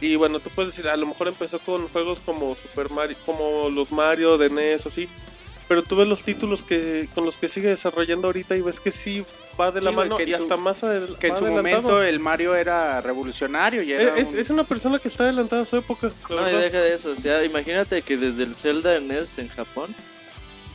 Y 0.00 0.16
bueno, 0.16 0.40
tú 0.40 0.50
puedes 0.50 0.74
decir, 0.74 0.88
a 0.90 0.96
lo 0.96 1.06
mejor 1.06 1.28
empezó 1.28 1.58
con 1.60 1.86
juegos 1.88 2.20
como 2.20 2.54
Super 2.56 2.90
Mario, 2.90 3.16
como 3.26 3.68
los 3.68 3.92
Mario 3.92 4.38
de 4.38 4.48
NES, 4.50 4.86
así. 4.86 5.08
Pero 5.68 5.82
tú 5.82 5.96
ves 5.96 6.08
los 6.08 6.22
títulos 6.24 6.64
que 6.64 7.08
con 7.14 7.24
los 7.24 7.38
que 7.38 7.48
sigue 7.48 7.68
desarrollando 7.68 8.26
ahorita 8.28 8.56
y 8.56 8.60
ves 8.62 8.80
que 8.80 8.90
sí 8.90 9.24
va 9.60 9.70
de 9.70 9.80
la 9.80 9.90
Sí, 9.90 9.96
mano 9.96 10.16
que 10.16 10.22
en 10.24 10.28
y 10.28 10.32
su- 10.34 10.42
hasta 10.42 10.56
más 10.56 10.82
adel- 10.82 11.16
Que 11.18 11.28
en 11.28 11.36
su 11.38 11.44
adelantado. 11.44 11.82
momento 11.82 12.02
el 12.02 12.18
Mario 12.20 12.54
era 12.54 13.00
revolucionario 13.00 13.82
y 13.82 13.92
era 13.92 14.16
es, 14.16 14.28
un- 14.28 14.38
es 14.38 14.50
una 14.50 14.64
persona 14.64 14.98
que 14.98 15.08
está 15.08 15.24
adelantada 15.24 15.62
a 15.62 15.64
su 15.64 15.76
época. 15.76 16.10
No, 16.30 16.48
y 16.50 16.52
deja 16.54 16.80
de 16.80 16.94
eso, 16.94 17.10
o 17.12 17.16
sea, 17.16 17.44
imagínate 17.44 18.02
que 18.02 18.16
desde 18.16 18.42
el 18.44 18.54
Zelda 18.54 18.98
NES 19.00 19.38
en 19.38 19.48
Japón, 19.48 19.94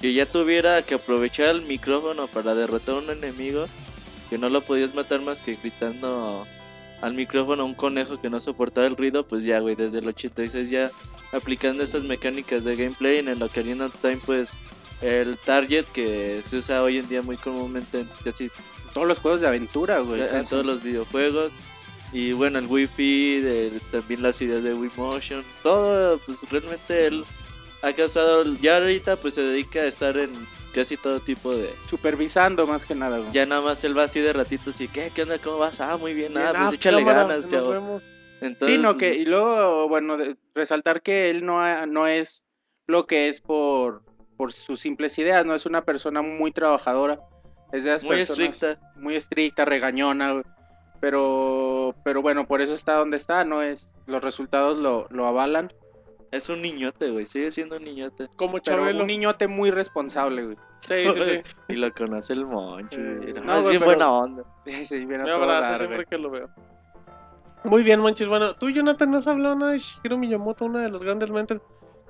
que 0.01 0.13
ya 0.13 0.25
tuviera 0.25 0.81
que 0.81 0.95
aprovechar 0.95 1.50
el 1.55 1.62
micrófono 1.63 2.27
para 2.27 2.55
derrotar 2.55 2.95
a 2.95 2.98
un 3.00 3.09
enemigo, 3.09 3.65
que 4.29 4.38
no 4.38 4.50
lo 4.50 4.62
podías 4.62 4.93
matar 4.95 5.21
más 5.21 5.41
que 5.41 5.55
gritando 5.55 6.48
al 7.01 7.13
micrófono 7.13 7.63
a 7.63 7.65
un 7.65 7.74
conejo 7.75 8.19
que 8.21 8.29
no 8.29 8.39
soportaba 8.39 8.86
el 8.88 8.95
ruido, 8.95 9.24
pues 9.25 9.43
ya, 9.43 9.59
güey, 9.59 9.75
desde 9.75 10.00
el 10.00 10.07
86 10.07 10.69
ya 10.69 10.91
aplicando 11.31 11.83
esas 11.83 12.03
mecánicas 12.03 12.63
de 12.63 12.75
gameplay 12.75 13.19
en 13.19 13.27
el 13.27 13.41
Ocarina 13.41 13.86
of 13.88 13.93
Time, 14.01 14.19
pues 14.25 14.57
el 15.01 15.38
target 15.38 15.86
que 15.93 16.41
se 16.45 16.57
usa 16.57 16.83
hoy 16.83 16.98
en 16.98 17.07
día 17.07 17.21
muy 17.21 17.38
comúnmente 17.38 18.01
en 18.01 18.09
casi 18.24 18.50
todos 18.89 19.08
los 19.08 19.19
juegos 19.19 19.41
de 19.41 19.48
aventura, 19.48 20.00
güey. 20.00 20.22
en 20.22 20.27
casi. 20.27 20.50
todos 20.51 20.65
los 20.65 20.84
videojuegos. 20.84 21.53
Y 22.12 22.31
bueno, 22.34 22.58
el 22.60 22.65
Wi-Fi, 22.65 23.39
de- 23.41 23.79
también 23.91 24.24
las 24.24 24.41
ideas 24.41 24.63
de 24.63 24.74
Wii 24.74 24.91
Motion, 24.96 25.43
todo, 25.63 26.17
pues 26.19 26.50
realmente 26.50 27.05
él 27.08 27.24
ha 27.84 27.93
causado. 27.93 28.43
Ya 28.55 28.77
ahorita, 28.77 29.15
pues 29.17 29.36
se 29.36 29.43
dedica 29.43 29.79
a 29.81 29.86
estar 29.86 30.17
en 30.17 30.31
casi 30.74 30.98
todo 30.98 31.19
tipo 31.19 31.51
de. 31.55 31.69
Supervisando 31.88 32.65
más 32.65 32.86
que 32.86 32.96
nada, 32.96 33.19
güey. 33.19 33.31
Ya 33.31 33.46
nada 33.46 33.62
más 33.62 33.84
él 33.84 33.96
va 33.98 34.03
así 34.05 34.19
de 34.22 34.34
ratitos 34.34 34.81
y, 34.81 34.88
¿qué? 34.88 35.12
¿Qué 35.13 35.22
onda? 35.22 35.38
¿Cómo 35.38 35.60
vas? 35.60 35.79
Ah, 35.81 35.98
muy 35.98 36.13
bien, 36.15 36.34
Bien, 36.34 36.48
ah, 36.48 36.53
pues 36.63 36.74
échale 36.74 36.98
cámara, 37.00 37.24
ganas, 37.24 37.48
chavo. 37.48 38.01
Entonces, 38.41 38.77
sí, 38.77 38.81
no, 38.81 38.96
pues, 38.96 39.13
que, 39.13 39.19
y 39.19 39.25
luego, 39.25 39.88
bueno, 39.89 40.17
de- 40.17 40.36
resaltar 40.55 41.01
que 41.03 41.29
él 41.29 41.46
no, 41.46 41.60
ha- 41.62 41.86
no 41.86 42.08
es 42.08 42.43
lo 42.88 43.05
que 43.05 43.27
es 43.29 43.39
por, 43.41 44.01
por 44.38 44.51
sus 44.53 44.79
simples 44.79 45.19
ideas, 45.19 45.46
no 45.46 45.53
es 45.53 45.65
una 45.67 45.84
persona 45.84 46.22
muy 46.24 46.51
trabajadora, 46.51 47.19
es 47.71 47.83
de 47.83 47.91
las 47.91 48.03
muy 48.03 48.17
personas 48.17 48.49
estricta. 48.49 48.91
muy 48.95 49.15
estricta, 49.15 49.65
regañona, 49.65 50.31
güey. 50.33 50.43
pero, 50.99 51.95
pero 52.03 52.21
bueno, 52.21 52.45
por 52.47 52.61
eso 52.61 52.73
está 52.73 52.95
donde 52.95 53.17
está, 53.17 53.43
no 53.45 53.61
es, 53.61 53.89
los 54.07 54.23
resultados 54.23 54.77
lo, 54.77 55.07
lo 55.09 55.27
avalan, 55.27 55.71
Es 56.31 56.49
un 56.49 56.61
niñote, 56.61 57.09
güey, 57.09 57.25
sigue 57.25 57.51
siendo 57.51 57.77
un 57.77 57.83
niñote. 57.83 58.27
Como 58.35 58.53
pero 58.53 58.77
Chabelo. 58.77 59.01
un 59.01 59.07
niñote 59.07 59.47
muy 59.47 59.71
responsable, 59.71 60.43
güey. 60.45 60.57
Sí, 60.81 61.03
sí, 61.03 61.21
sí. 61.23 61.53
Y 61.69 61.73
lo 61.73 61.91
conoce 61.93 62.33
el 62.33 62.45
moncho. 62.45 62.99
Eh. 63.01 63.33
No, 63.35 63.41
no, 63.43 63.55
es 63.57 63.65
bien 63.67 63.79
pero- 63.79 63.85
buena 63.85 64.11
onda. 64.11 64.43
Sí, 64.65 64.85
sí, 64.85 65.05
viene 65.05 65.23
a 65.23 65.25
Me 65.25 65.31
abraza 65.31 65.61
dar, 65.61 65.77
siempre 65.79 66.05
que 66.05 66.17
lo 66.17 66.29
veo. 66.29 66.49
Muy 67.65 67.83
bien, 67.83 67.99
Monchis. 67.99 68.27
Bueno, 68.29 68.53
tú, 68.53 68.69
Jonathan, 68.69 69.11
no 69.11 69.17
has 69.17 69.27
hablado 69.27 69.53
nada 69.55 69.71
de 69.73 69.79
Shigeru 69.79 70.17
Miyamoto, 70.17 70.63
una 70.65 70.81
de 70.81 70.89
los 70.89 71.03
grandes 71.03 71.29
mentes. 71.29 71.59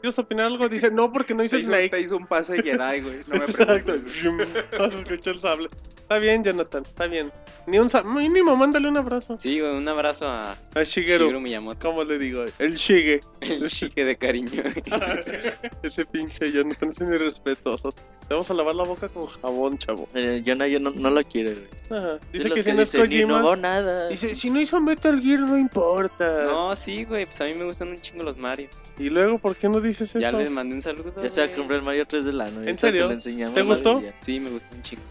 ¿Quieres 0.01 0.17
opinar 0.19 0.45
algo? 0.45 0.69
Dice, 0.69 0.89
no, 0.91 1.11
porque 1.11 1.33
no 1.33 1.43
hice 1.43 1.57
Te 1.57 1.61
hizo, 1.63 1.71
Snake. 1.71 1.89
te 1.89 2.01
hizo 2.01 2.17
un 2.17 2.25
pase 2.27 2.61
Jedi, 2.61 3.01
güey, 3.01 3.17
no 3.27 3.35
me 3.35 3.47
preguntes. 3.53 4.23
Vas 4.79 4.93
a 4.93 4.97
escuchar 4.97 5.33
el 5.35 5.39
sable. 5.41 5.69
Está 6.09 6.17
bien, 6.17 6.43
Jonathan, 6.43 6.81
está 6.81 7.05
bien. 7.05 7.31
Ni 7.67 7.77
un 7.77 7.87
sa- 7.87 8.01
mínimo, 8.01 8.55
mándale 8.55 8.87
un 8.89 8.97
abrazo 8.97 9.37
Sí, 9.37 9.59
güey, 9.59 9.75
un 9.75 9.87
abrazo 9.87 10.27
a 10.27 10.53
a 10.53 10.83
Shigeru. 10.83 11.25
Shigeru 11.25 11.39
Miyamoto. 11.39 11.87
¿Cómo 11.87 12.03
le 12.03 12.17
digo? 12.17 12.45
El 12.57 12.73
Shige. 12.77 13.19
El 13.41 13.69
chique 13.69 14.03
de 14.03 14.17
cariño. 14.17 14.63
Ese 15.83 16.05
pinche 16.07 16.51
Jonathan 16.51 16.89
es 16.89 16.99
muy 16.99 17.13
irrespetuoso. 17.13 17.91
Te 18.27 18.33
vamos 18.33 18.49
a 18.49 18.55
lavar 18.55 18.73
la 18.73 18.85
boca 18.85 19.07
con 19.09 19.27
jabón, 19.27 19.77
chavo. 19.77 20.07
Eh, 20.15 20.41
Jonah 20.43 20.67
yo 20.67 20.79
no, 20.79 20.89
no 20.89 21.11
lo 21.11 21.21
quiere, 21.23 21.53
güey. 21.53 21.67
Ajá. 22.01 22.17
Dice 22.33 22.47
los 22.49 22.55
que 22.57 22.63
si 22.63 22.71
no 22.73 22.81
es 22.81 22.91
dicen, 22.91 23.09
"Ni 23.09 23.21
Kojima. 23.21 23.39
no 23.41 23.55
nada. 23.55 24.07
Dice, 24.07 24.35
si 24.35 24.49
no 24.49 24.59
hizo 24.59 24.81
Metal 24.81 25.21
Gear, 25.21 25.41
no 25.41 25.57
importa. 25.59 26.45
No, 26.45 26.75
sí, 26.75 27.03
güey, 27.05 27.25
pues 27.27 27.39
a 27.41 27.43
mí 27.43 27.53
me 27.53 27.65
gustan 27.65 27.89
un 27.89 27.99
chingo 27.99 28.23
los 28.23 28.35
Mario. 28.37 28.67
Y 28.97 29.11
luego, 29.11 29.37
¿por 29.37 29.55
qué 29.55 29.69
no 29.69 29.79
dices 29.79 30.09
eso? 30.09 30.17
Ya 30.19 30.31
le 30.31 30.49
mandé 30.49 30.73
un 30.73 30.81
saludo. 30.81 31.13
Ya 31.21 31.29
se 31.29 31.45
va 31.45 31.53
a 31.53 31.55
comprar 31.55 31.77
el 31.79 31.85
Mario 31.85 32.07
3 32.07 32.25
del 32.25 32.41
año. 32.41 32.63
¿En 32.63 32.79
serio? 32.79 33.15
¿Te 33.15 33.29
la 33.31 33.61
gustó? 33.61 34.01
Sí, 34.21 34.39
me 34.39 34.49
gustó 34.49 34.75
un 34.75 34.81
chingo. 34.81 35.03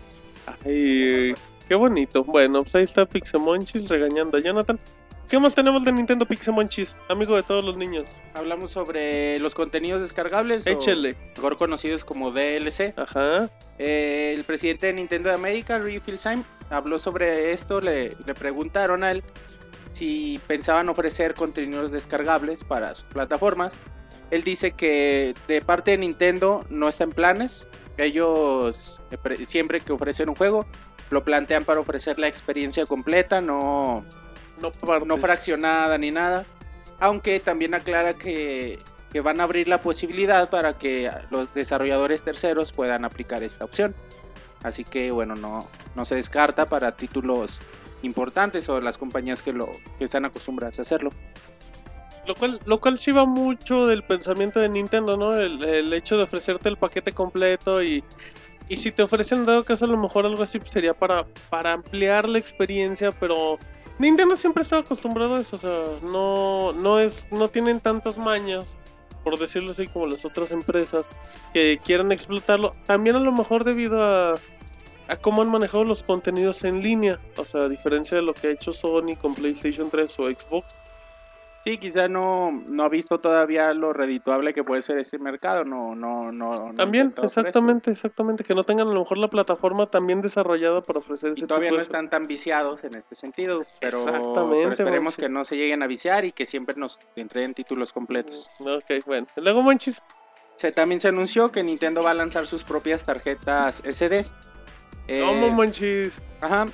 Ay, 0.64 1.34
qué 1.68 1.74
bonito. 1.74 2.24
Bueno, 2.24 2.62
pues 2.62 2.74
ahí 2.74 2.84
está 2.84 3.06
Pixemonchis 3.06 3.88
regañando 3.88 4.38
a 4.38 4.40
Jonathan. 4.40 4.78
¿Qué 5.28 5.38
más 5.38 5.54
tenemos 5.54 5.84
de 5.84 5.92
Nintendo 5.92 6.24
Pixemonchis? 6.24 6.96
Amigo 7.10 7.36
de 7.36 7.42
todos 7.42 7.62
los 7.62 7.76
niños. 7.76 8.16
Hablamos 8.32 8.70
sobre 8.70 9.38
los 9.40 9.54
contenidos 9.54 10.00
descargables, 10.00 10.66
o 10.66 10.70
Échele. 10.70 11.16
mejor 11.36 11.58
conocidos 11.58 12.02
como 12.02 12.30
DLC. 12.30 12.94
Ajá. 12.96 13.50
Eh, 13.78 14.32
el 14.34 14.44
presidente 14.44 14.86
de 14.86 14.94
Nintendo 14.94 15.28
de 15.28 15.34
América, 15.34 15.78
Ryu 15.78 16.00
Filsheim, 16.00 16.42
habló 16.70 16.98
sobre 16.98 17.52
esto. 17.52 17.82
Le, 17.82 18.16
le 18.24 18.34
preguntaron 18.34 19.04
a 19.04 19.10
él 19.10 19.22
si 19.92 20.40
pensaban 20.46 20.88
ofrecer 20.88 21.34
contenidos 21.34 21.92
descargables 21.92 22.64
para 22.64 22.94
sus 22.94 23.04
plataformas. 23.04 23.82
Él 24.30 24.44
dice 24.44 24.72
que 24.72 25.34
de 25.46 25.60
parte 25.60 25.90
de 25.90 25.98
Nintendo 25.98 26.64
no 26.70 26.88
está 26.88 27.04
en 27.04 27.10
planes. 27.10 27.66
Ellos 27.98 29.00
pre- 29.22 29.44
siempre 29.46 29.80
que 29.80 29.92
ofrecen 29.92 30.28
un 30.28 30.34
juego 30.36 30.64
lo 31.10 31.24
plantean 31.24 31.64
para 31.64 31.80
ofrecer 31.80 32.18
la 32.18 32.28
experiencia 32.28 32.86
completa, 32.86 33.40
no, 33.40 34.04
No 34.62 34.72
no 35.04 35.16
fraccionada 35.18 35.98
ni 35.98 36.10
nada. 36.10 36.44
Aunque 37.00 37.38
también 37.40 37.74
aclara 37.74 38.14
que, 38.14 38.78
que 39.12 39.20
van 39.20 39.40
a 39.40 39.44
abrir 39.44 39.68
la 39.68 39.78
posibilidad 39.78 40.50
para 40.50 40.74
que 40.74 41.10
los 41.30 41.52
desarrolladores 41.54 42.22
terceros 42.22 42.72
puedan 42.72 43.04
aplicar 43.04 43.42
esta 43.42 43.64
opción. 43.64 43.94
Así 44.62 44.84
que 44.84 45.10
bueno, 45.12 45.34
no, 45.36 45.68
no 45.94 46.04
se 46.04 46.14
descarta 46.16 46.66
para 46.66 46.96
títulos 46.96 47.60
importantes 48.02 48.68
o 48.68 48.80
las 48.80 48.98
compañías 48.98 49.42
que 49.42 49.52
lo 49.52 49.68
que 49.98 50.04
están 50.04 50.24
acostumbradas 50.24 50.78
a 50.78 50.82
hacerlo. 50.82 51.10
Lo 52.28 52.34
cual, 52.34 52.60
lo 52.66 52.78
cual 52.78 52.98
sí 52.98 53.10
va 53.10 53.24
mucho 53.24 53.86
del 53.86 54.02
pensamiento 54.02 54.60
de 54.60 54.68
Nintendo, 54.68 55.16
¿no? 55.16 55.34
El, 55.34 55.90
hecho 55.94 56.18
de 56.18 56.24
ofrecerte 56.24 56.68
el 56.68 56.76
paquete 56.76 57.12
completo 57.12 57.82
y, 57.82 58.04
y 58.68 58.76
si 58.76 58.92
te 58.92 59.02
ofrecen 59.02 59.46
dado 59.46 59.64
caso 59.64 59.86
a 59.86 59.88
lo 59.88 59.96
mejor 59.96 60.26
algo 60.26 60.42
así 60.42 60.60
sería 60.70 60.92
para, 60.92 61.24
para 61.48 61.72
ampliar 61.72 62.28
la 62.28 62.36
experiencia, 62.36 63.12
pero 63.12 63.56
Nintendo 63.98 64.36
siempre 64.36 64.62
estado 64.62 64.82
acostumbrado 64.82 65.36
a 65.36 65.40
eso, 65.40 65.56
o 65.56 65.58
sea, 65.58 65.72
no, 66.02 66.74
no 66.74 66.98
es, 66.98 67.26
no 67.30 67.48
tienen 67.48 67.80
tantas 67.80 68.18
mañas, 68.18 68.76
por 69.24 69.38
decirlo 69.38 69.70
así, 69.70 69.86
como 69.86 70.06
las 70.06 70.26
otras 70.26 70.50
empresas 70.50 71.06
que 71.54 71.80
quieran 71.82 72.12
explotarlo. 72.12 72.74
También 72.84 73.16
a 73.16 73.20
lo 73.20 73.32
mejor 73.32 73.64
debido 73.64 74.02
a, 74.02 74.34
a 75.08 75.16
cómo 75.16 75.40
han 75.40 75.50
manejado 75.50 75.84
los 75.84 76.02
contenidos 76.02 76.62
en 76.64 76.82
línea, 76.82 77.18
o 77.38 77.46
sea, 77.46 77.62
a 77.62 77.68
diferencia 77.70 78.18
de 78.18 78.22
lo 78.22 78.34
que 78.34 78.48
ha 78.48 78.50
hecho 78.50 78.74
Sony 78.74 79.16
con 79.18 79.34
PlayStation 79.34 79.88
3 79.88 80.18
o 80.18 80.26
Xbox. 80.26 80.77
Sí, 81.68 81.78
quizá 81.78 82.08
no, 82.08 82.50
no 82.68 82.84
ha 82.84 82.88
visto 82.88 83.18
todavía 83.20 83.74
lo 83.74 83.92
redituable 83.92 84.54
que 84.54 84.64
puede 84.64 84.80
ser 84.82 84.98
ese 84.98 85.18
mercado, 85.18 85.64
no, 85.64 85.94
no, 85.94 86.32
no. 86.32 86.72
También, 86.76 87.12
exactamente, 87.22 87.90
exactamente. 87.90 88.42
Que 88.44 88.54
no 88.54 88.64
tengan 88.64 88.88
a 88.88 88.92
lo 88.92 89.00
mejor 89.00 89.18
la 89.18 89.28
plataforma 89.28 89.86
también 89.86 90.20
desarrollada 90.22 90.80
para 90.80 91.00
ofrecer 91.00 91.32
ese 91.32 91.40
Y 91.40 91.46
todavía 91.46 91.68
tipo 91.68 91.76
no 91.76 91.78
de- 91.78 91.82
están 91.82 92.08
tan 92.10 92.26
viciados 92.26 92.84
en 92.84 92.94
este 92.96 93.14
sentido, 93.14 93.62
pero, 93.80 93.98
Exactamente, 93.98 94.56
pero 94.60 94.72
esperemos 94.72 95.02
Monchis. 95.02 95.16
que 95.24 95.28
no 95.28 95.44
se 95.44 95.56
lleguen 95.56 95.82
a 95.82 95.86
viciar 95.86 96.24
y 96.24 96.32
que 96.32 96.46
siempre 96.46 96.74
nos 96.76 96.98
entreguen 97.16 97.52
títulos 97.54 97.92
completos. 97.92 98.50
Ok, 98.60 99.04
bueno. 99.06 99.26
Luego, 99.36 99.62
Monchis. 99.62 100.02
Se, 100.56 100.72
también 100.72 100.98
se 101.00 101.08
anunció 101.08 101.52
que 101.52 101.62
Nintendo 101.62 102.02
va 102.02 102.10
a 102.10 102.14
lanzar 102.14 102.46
sus 102.46 102.64
propias 102.64 103.04
tarjetas 103.04 103.80
SD. 103.84 104.26
Eh, 105.06 105.22
¿Cómo, 105.24 105.50
Monchis? 105.50 106.20
Ajá. 106.40 106.66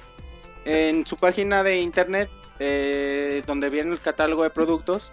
En 0.65 1.05
su 1.05 1.17
página 1.17 1.63
de 1.63 1.81
internet, 1.81 2.31
eh, 2.59 3.43
donde 3.47 3.69
viene 3.69 3.93
el 3.93 4.01
catálogo 4.01 4.43
de 4.43 4.51
productos, 4.51 5.13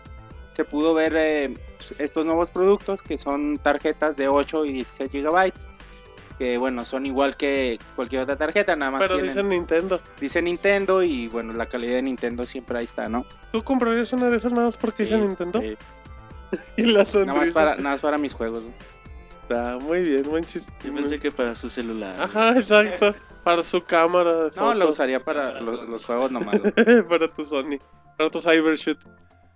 se 0.54 0.66
pudo 0.66 0.94
ver 0.94 1.14
eh, 1.18 1.54
estos 1.98 2.26
nuevos 2.26 2.50
productos 2.50 3.02
que 3.02 3.18
son 3.18 3.58
tarjetas 3.58 4.18
de 4.18 4.28
8 4.28 4.66
y 4.66 4.74
16 4.74 5.10
gigabytes. 5.12 5.68
Que 6.38 6.58
bueno, 6.58 6.84
son 6.86 7.06
igual 7.06 7.38
que 7.38 7.78
cualquier 7.96 8.24
otra 8.24 8.36
tarjeta, 8.36 8.76
nada 8.76 8.92
más 8.92 9.02
Pero 9.02 9.16
tienen- 9.16 9.30
dicen 9.30 9.50
Nintendo. 9.50 10.02
dice 10.20 10.42
Nintendo 10.42 11.04
y 11.04 11.28
bueno, 11.28 11.54
la 11.54 11.68
calidad 11.68 11.94
de 11.94 12.02
Nintendo 12.02 12.46
siempre 12.48 12.80
ahí 12.80 12.86
está, 12.86 13.08
¿no? 13.08 13.26
¿Tú 13.52 13.64
comprarías 13.64 14.12
una 14.14 14.28
de 14.30 14.38
esas 14.38 14.52
nada 14.52 14.66
más 14.66 14.78
porque 14.78 15.06
Sí, 15.06 15.14
dice 15.14 15.24
Nintendo? 15.26 15.62
sí. 15.62 15.78
Y 16.78 16.84
la 16.84 17.04
Nada 17.06 17.34
más 17.34 17.52
para, 17.52 17.76
nada 17.76 17.90
más 17.92 18.02
para 18.02 18.18
mis 18.18 18.34
juegos. 18.34 18.64
¿no? 18.64 18.72
Ah, 19.50 19.78
muy 19.82 20.02
bien, 20.02 20.24
Monchis. 20.30 20.68
Yo 20.84 20.94
pensé 20.94 21.20
que 21.20 21.32
para 21.32 21.56
su 21.56 21.70
celular. 21.70 22.16
Ajá, 22.22 22.52
exacto. 22.58 23.14
Para 23.44 23.64
su 23.64 23.84
cámara 23.84 24.36
de 24.46 24.52
No, 24.56 24.74
lo 24.74 24.90
usaría 24.90 25.20
para 25.24 25.54
Para 25.54 25.62
los, 25.62 26.06
juegos 26.06 26.32
nomás. 26.32 26.56
¿no? 26.64 26.72
para 27.10 27.28
tu 27.28 27.44
Sony. 27.46 27.80
Para 28.18 28.30
tu 28.30 28.40
Cybershoot. 28.40 29.00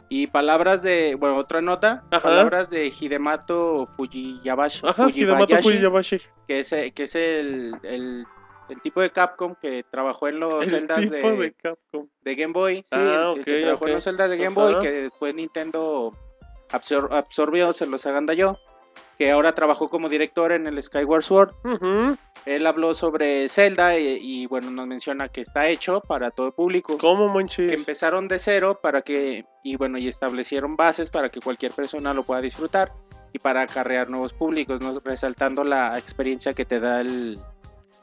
Y 0.09 0.27
palabras 0.27 0.81
de, 0.83 1.15
bueno, 1.15 1.37
otra 1.37 1.61
nota, 1.61 2.03
Ajá. 2.11 2.21
palabras 2.21 2.69
de 2.69 2.87
Hidemato 2.99 3.87
Fujiyabashi, 3.97 4.85
Ajá, 4.85 5.09
Hidemato 5.09 5.47
Fujibayashi, 5.55 5.63
Fujiyabashi. 5.63 6.19
que 6.47 6.59
es, 6.59 6.69
que 6.93 7.03
es 7.03 7.15
el, 7.15 7.75
el, 7.81 8.25
el 8.69 8.81
tipo 8.81 9.01
de 9.01 9.09
Capcom 9.09 9.55
que 9.59 9.83
trabajó 9.89 10.27
en 10.27 10.39
los 10.41 10.53
El 10.71 10.79
celdas 10.81 10.99
tipo 11.01 11.15
de, 11.31 11.37
de 11.37 11.53
Capcom. 11.53 12.07
de 12.21 12.35
Game 12.35 12.53
Boy. 12.53 12.75
Sí, 12.83 12.89
Ah, 12.91 13.31
el, 13.33 13.39
el 13.39 13.45
que 13.45 13.61
trabajó 13.61 13.87
en 13.87 13.93
los 13.93 14.03
celdas 14.03 14.29
de 14.29 14.37
Game 14.37 14.53
Boy, 14.55 14.73
Ajá. 14.73 14.79
que 14.81 14.91
después 14.91 15.33
Nintendo 15.33 16.11
absor- 16.71 17.11
absorbió, 17.11 17.73
se 17.73 17.87
los 17.87 18.05
agandalló. 18.05 18.57
Que 19.17 19.31
ahora 19.31 19.53
trabajó 19.53 19.89
como 19.89 20.09
director 20.09 20.51
en 20.51 20.67
el 20.67 20.81
Skyward 20.81 21.23
Sword. 21.23 21.51
Ujú. 21.63 22.17
Él 22.45 22.67
habló 22.67 22.93
sobre 22.93 23.47
Zelda 23.49 23.97
y, 23.97 24.19
y, 24.21 24.45
bueno, 24.45 24.69
nos 24.71 24.85
menciona 24.87 25.29
que 25.29 25.41
está 25.41 25.67
hecho 25.69 26.01
para 26.01 26.31
todo 26.31 26.51
público. 26.51 26.97
¿Cómo, 26.97 27.27
Monchis? 27.29 27.69
Que 27.69 27.75
empezaron 27.75 28.27
de 28.27 28.39
cero 28.39 28.79
para 28.81 29.01
que, 29.01 29.45
y 29.63 29.77
bueno, 29.77 29.97
y 29.97 30.07
establecieron 30.07 30.75
bases 30.75 31.09
para 31.09 31.29
que 31.29 31.39
cualquier 31.39 31.71
persona 31.71 32.13
lo 32.13 32.23
pueda 32.23 32.41
disfrutar 32.41 32.89
y 33.33 33.39
para 33.39 33.61
acarrear 33.61 34.09
nuevos 34.09 34.33
públicos, 34.33 34.81
¿no? 34.81 34.93
resaltando 35.03 35.63
la 35.63 35.97
experiencia 35.97 36.53
que 36.53 36.65
te 36.65 36.79
da 36.79 37.01
el, 37.01 37.39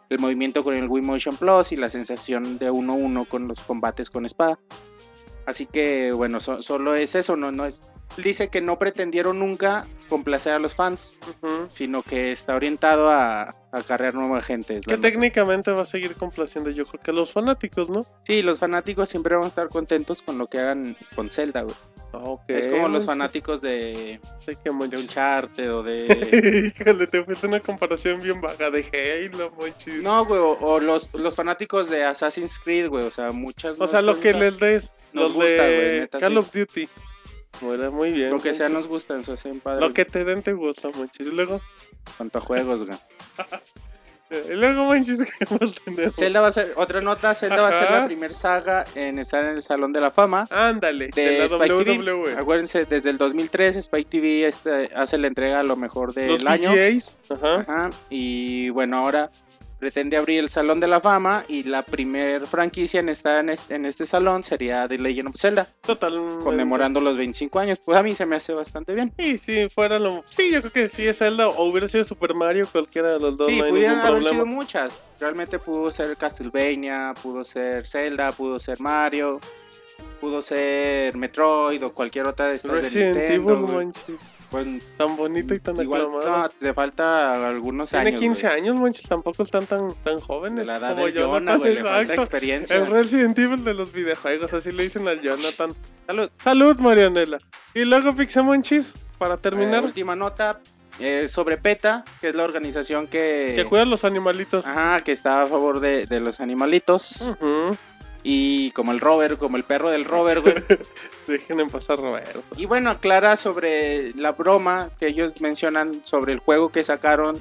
el 0.09 0.19
movimiento 0.19 0.65
con 0.65 0.75
el 0.75 0.89
Wii 0.89 1.03
Motion 1.05 1.37
Plus 1.37 1.73
y 1.73 1.77
la 1.77 1.89
sensación 1.89 2.59
de 2.59 2.71
uno 2.71 2.95
a 2.95 2.97
uno 2.97 3.25
con 3.27 3.49
los 3.49 3.61
combates 3.61 4.11
con 4.11 4.25
espada. 4.27 4.59
Así 5.47 5.67
que 5.67 6.13
bueno, 6.13 6.41
so- 6.41 6.63
solo 6.63 6.95
es 6.95 7.15
eso, 7.15 7.37
no, 7.37 7.51
no 7.53 7.67
es. 7.67 7.93
Dice 8.17 8.49
que 8.49 8.61
no 8.61 8.79
pretendieron 8.79 9.39
nunca 9.39 9.87
complacer 10.09 10.53
a 10.53 10.59
los 10.59 10.75
fans, 10.75 11.19
sino 11.69 12.03
que 12.03 12.33
está 12.33 12.55
orientado 12.55 13.09
a, 13.11 13.43
a 13.45 13.55
acarrear 13.73 14.15
nueva 14.15 14.43
gente. 14.43 14.81
Que 14.87 14.99
técnicamente 14.99 15.71
va 15.71 15.83
a 15.83 15.87
seguir 15.87 16.15
complaciendo 16.15 16.71
yo 16.71 16.85
creo 16.85 17.03
que 17.03 17.11
a 17.11 17.15
los 17.15 17.33
fanáticos, 17.33 17.89
¿no? 17.89 18.05
Sí, 18.27 18.43
los 18.43 18.59
fanáticos 18.59 19.09
siempre 19.09 19.35
van 19.35 19.45
a 19.45 19.49
estar 19.49 19.69
contentos 19.69 20.21
con 20.21 20.37
lo 20.37 20.49
que 20.49 20.59
hagan 20.59 20.97
con 21.15 21.31
Zelda, 21.31 21.63
güey. 21.63 21.75
Ah, 22.13 22.19
ok, 22.25 22.43
es 22.49 22.69
como 22.69 22.89
los 22.89 23.07
fanáticos 23.07 23.63
de, 23.63 24.21
Sí, 24.39 24.53
que 24.63 24.71
de. 24.71 24.97
Uncharted 24.99 25.75
o 25.75 25.83
de... 25.83 26.73
Híjole, 26.79 27.07
te 27.07 27.25
fuiste 27.25 27.47
una 27.47 27.61
comparación 27.61 28.21
bien 28.21 28.41
vaga 28.41 28.71
de 28.71 28.85
Halo, 29.33 29.51
Monchis. 29.53 30.03
no, 30.03 30.27
güey, 30.27 30.41
o, 30.41 30.59
o 30.61 30.79
los, 30.79 31.13
los 31.15 31.35
fanáticos 31.35 31.89
de 31.89 32.05
Assassin's 32.05 32.59
Creed, 32.59 32.89
güey, 32.89 33.07
o 33.07 33.11
sea, 33.11 33.33
muchas... 33.33 33.81
o 33.81 33.87
sea, 33.87 34.03
lo 34.03 34.21
que 34.21 34.35
les 34.35 34.59
des, 34.59 34.93
Nos 35.15 35.25
los 35.25 35.33
gusta, 35.33 35.63
de 35.63 35.77
güey, 35.79 36.01
neta, 36.01 36.19
Call 36.19 36.33
sí. 36.33 36.39
of 36.39 36.53
Duty. 36.53 36.89
Bueno, 37.61 37.93
muy 37.93 38.11
bien. 38.11 38.31
Lo 38.31 38.39
que 38.39 38.55
sea 38.55 38.69
nos 38.69 38.87
gusta, 38.87 39.19
eso 39.19 39.35
es 39.35 39.43
padre. 39.63 39.81
Lo 39.81 39.93
que 39.93 40.05
te 40.05 40.25
den 40.25 40.43
te 40.43 40.53
gusta, 40.53 40.89
Monchis. 40.91 41.27
Y 41.27 41.31
luego, 41.31 41.61
Cuanto 42.17 42.39
a 42.39 42.41
juegos, 42.41 42.87
güey. 42.87 42.99
y 44.51 44.55
luego, 44.55 44.85
Monchis, 44.85 45.21
¿qué 45.21 45.47
más 45.61 45.75
tenemos? 45.85 46.17
Zelda 46.17 46.41
va 46.41 46.49
a 46.49 46.53
ser, 46.53 46.73
otra 46.77 47.01
nota, 47.01 47.35
Zelda 47.35 47.63
va 47.63 47.69
a 47.69 47.73
ser 47.73 47.91
la 47.91 48.07
primer 48.07 48.35
saga 48.35 48.85
en 48.95 49.19
estar 49.19 49.45
en 49.45 49.57
el 49.57 49.63
Salón 49.63 49.93
de 49.93 50.01
la 50.01 50.11
Fama. 50.11 50.47
Ándale, 50.51 51.11
de, 51.15 51.23
De 51.23 51.39
la 51.39 51.45
Spike 51.45 51.85
TV. 51.85 52.13
WWE. 52.13 52.37
Acuérdense, 52.37 52.85
desde 52.87 53.11
el 53.11 53.19
2003 53.19 53.77
Spike 53.77 54.11
TV 54.11 54.47
este, 54.47 54.91
hace 54.95 55.19
la 55.19 55.29
entrega 55.29 55.61
a 55.61 55.65
lo 55.65 55.77
mejor 55.77 56.13
del 56.15 56.43
Los 56.43 56.47
año. 56.47 56.73
Ajá, 57.31 57.91
y 58.11 58.71
bueno, 58.71 58.99
ahora 58.99 59.31
pretende 59.83 60.17
abrir 60.17 60.39
el 60.39 60.49
Salón 60.49 60.79
de 60.79 60.87
la 60.87 61.01
Fama 61.01 61.45
y 61.49 61.65
la 61.65 61.83
primer 61.83 62.47
franquicia 62.47 63.01
en 63.01 63.09
estar 63.09 63.41
en 63.41 63.49
este, 63.49 63.75
en 63.75 63.85
este 63.85 64.07
salón 64.07 64.45
sería 64.45 64.87
The 64.87 64.97
Legend 64.97 65.31
of 65.31 65.35
Zelda, 65.37 65.67
Total. 65.81 66.13
conmemorando 66.45 67.01
los 67.01 67.17
25 67.17 67.59
años. 67.59 67.81
Pues 67.85 67.99
a 67.99 68.03
mí 68.05 68.15
se 68.15 68.25
me 68.25 68.37
hace 68.37 68.53
bastante 68.53 68.95
bien. 68.95 69.13
Sí, 69.19 69.39
sí, 69.39 69.69
fuera 69.69 69.99
lo. 69.99 70.23
Sí, 70.25 70.53
yo 70.53 70.61
creo 70.61 70.73
que 70.73 70.89
sí 70.89 71.05
es 71.05 71.19
Zelda 71.19 71.49
o 71.49 71.65
hubiera 71.65 71.89
sido 71.89 72.05
Super 72.05 72.33
Mario, 72.33 72.69
cualquiera 72.71 73.15
de 73.15 73.19
los 73.19 73.37
dos. 73.37 73.49
sí, 73.49 73.61
no 73.61 73.71
pudieran 73.71 73.99
haber 73.99 74.13
problema. 74.13 74.31
sido 74.31 74.47
muchas. 74.47 75.03
Realmente 75.19 75.59
pudo 75.59 75.91
ser 75.91 76.17
Castlevania, 76.17 77.13
pudo 77.21 77.43
ser 77.43 77.85
Zelda, 77.85 78.31
pudo 78.31 78.61
ser 78.61 78.79
Mario, 78.79 79.41
pudo 80.21 80.43
ser 80.43 81.17
Metroid 81.17 81.85
o 81.85 81.93
cualquier 81.93 82.29
otra 82.29 82.47
de 82.47 82.55
estas 82.55 82.71
de 82.71 82.81
Resident 82.83 83.17
Nintendo. 83.17 83.81
Evil. 83.81 83.93
Pues, 84.53 84.67
Tan 84.97 85.17
bonito 85.17 85.55
y 85.55 85.59
tan 85.61 85.81
igual, 85.81 86.03
aclamado. 86.03 86.43
no, 86.43 86.49
te 86.51 86.73
falta 86.75 87.49
algunos 87.49 87.91
Tiene 87.91 88.11
años. 88.11 88.21
15 88.21 88.47
güey. 88.47 88.59
años, 88.61 88.79
manches, 88.81 89.09
tampoco 89.09 89.43
están 89.43 89.67
tan, 89.67 89.93
tan 90.05 90.17
De 90.17 90.23
jóvenes 90.23 90.67
la 90.67 90.77
edad 90.77 90.91
como 90.93 91.07
de 91.07 91.13
Jonathan, 91.15 91.59
güey, 91.59 91.75
le 91.75 91.83
falta 91.83 92.15
experiencia. 92.15 92.77
El 92.77 92.87
Resident 92.89 93.39
Evil 93.39 93.65
de 93.65 93.75
los 93.75 93.93
videojuegos, 93.93 94.53
así 94.53 94.71
le 94.71 94.85
dicen 94.85 95.09
al 95.09 95.21
Jonathan. 95.21 95.73
Salud. 96.07 96.31
Salud, 96.45 96.77
Marianela. 96.79 97.39
Y 97.75 97.85
luego 97.85 98.15
Pixamonchis, 98.15 98.93
para 99.19 99.39
terminar, 99.39 99.83
Eh, 99.83 99.87
última 99.87 100.15
nota 100.15 100.61
eh, 101.01 101.27
sobre 101.29 101.57
PETA, 101.57 102.05
que 102.21 102.29
es 102.29 102.35
la 102.35 102.45
organización 102.45 103.07
que, 103.07 103.55
que 103.57 103.65
cuidan 103.65 103.89
los 103.89 104.05
animalitos. 104.05 104.67
Ajá, 104.67 105.01
que 105.01 105.13
está 105.13 105.43
a 105.43 105.47
favor 105.47 105.81
de, 105.81 106.05
de 106.07 106.21
los 106.21 106.41
animalitos. 106.41 107.33
Y 108.25 108.71
como 108.73 108.93
el 108.93 109.01
Robert, 109.01 109.39
como 109.39 109.57
el 109.57 109.65
perro 109.65 109.91
del 109.91 110.05
Robert, 110.05 110.43
güey. 110.43 110.55
Dejen 111.27 111.61
en 111.61 111.69
pasar, 111.71 111.99
Roberto. 111.99 112.43
y 112.57 112.67
bueno, 112.67 112.91
aclara 112.91 113.37
sobre 113.37 114.13
la 114.15 114.33
broma 114.33 114.91
que 114.99 115.07
ellos 115.07 115.41
mencionan 115.41 116.03
sobre 116.05 116.33
el 116.33 116.39
juego 116.41 116.71
que 116.71 116.83
sacaron, 116.85 117.41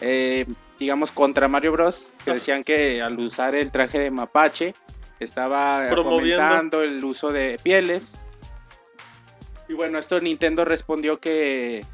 eh, 0.00 0.46
digamos, 0.78 1.12
contra 1.12 1.48
Mario 1.48 1.72
Bros. 1.72 2.12
Que 2.24 2.34
decían 2.34 2.62
que 2.64 3.00
al 3.02 3.18
usar 3.18 3.54
el 3.54 3.70
traje 3.70 3.98
de 3.98 4.10
mapache 4.10 4.74
estaba 5.20 5.86
Promoviendo. 5.88 6.82
el 6.82 7.04
uso 7.04 7.30
de 7.32 7.58
pieles. 7.62 8.18
Y 9.68 9.72
bueno, 9.74 9.98
esto 9.98 10.20
Nintendo 10.20 10.66
respondió 10.66 11.20
que, 11.20 11.86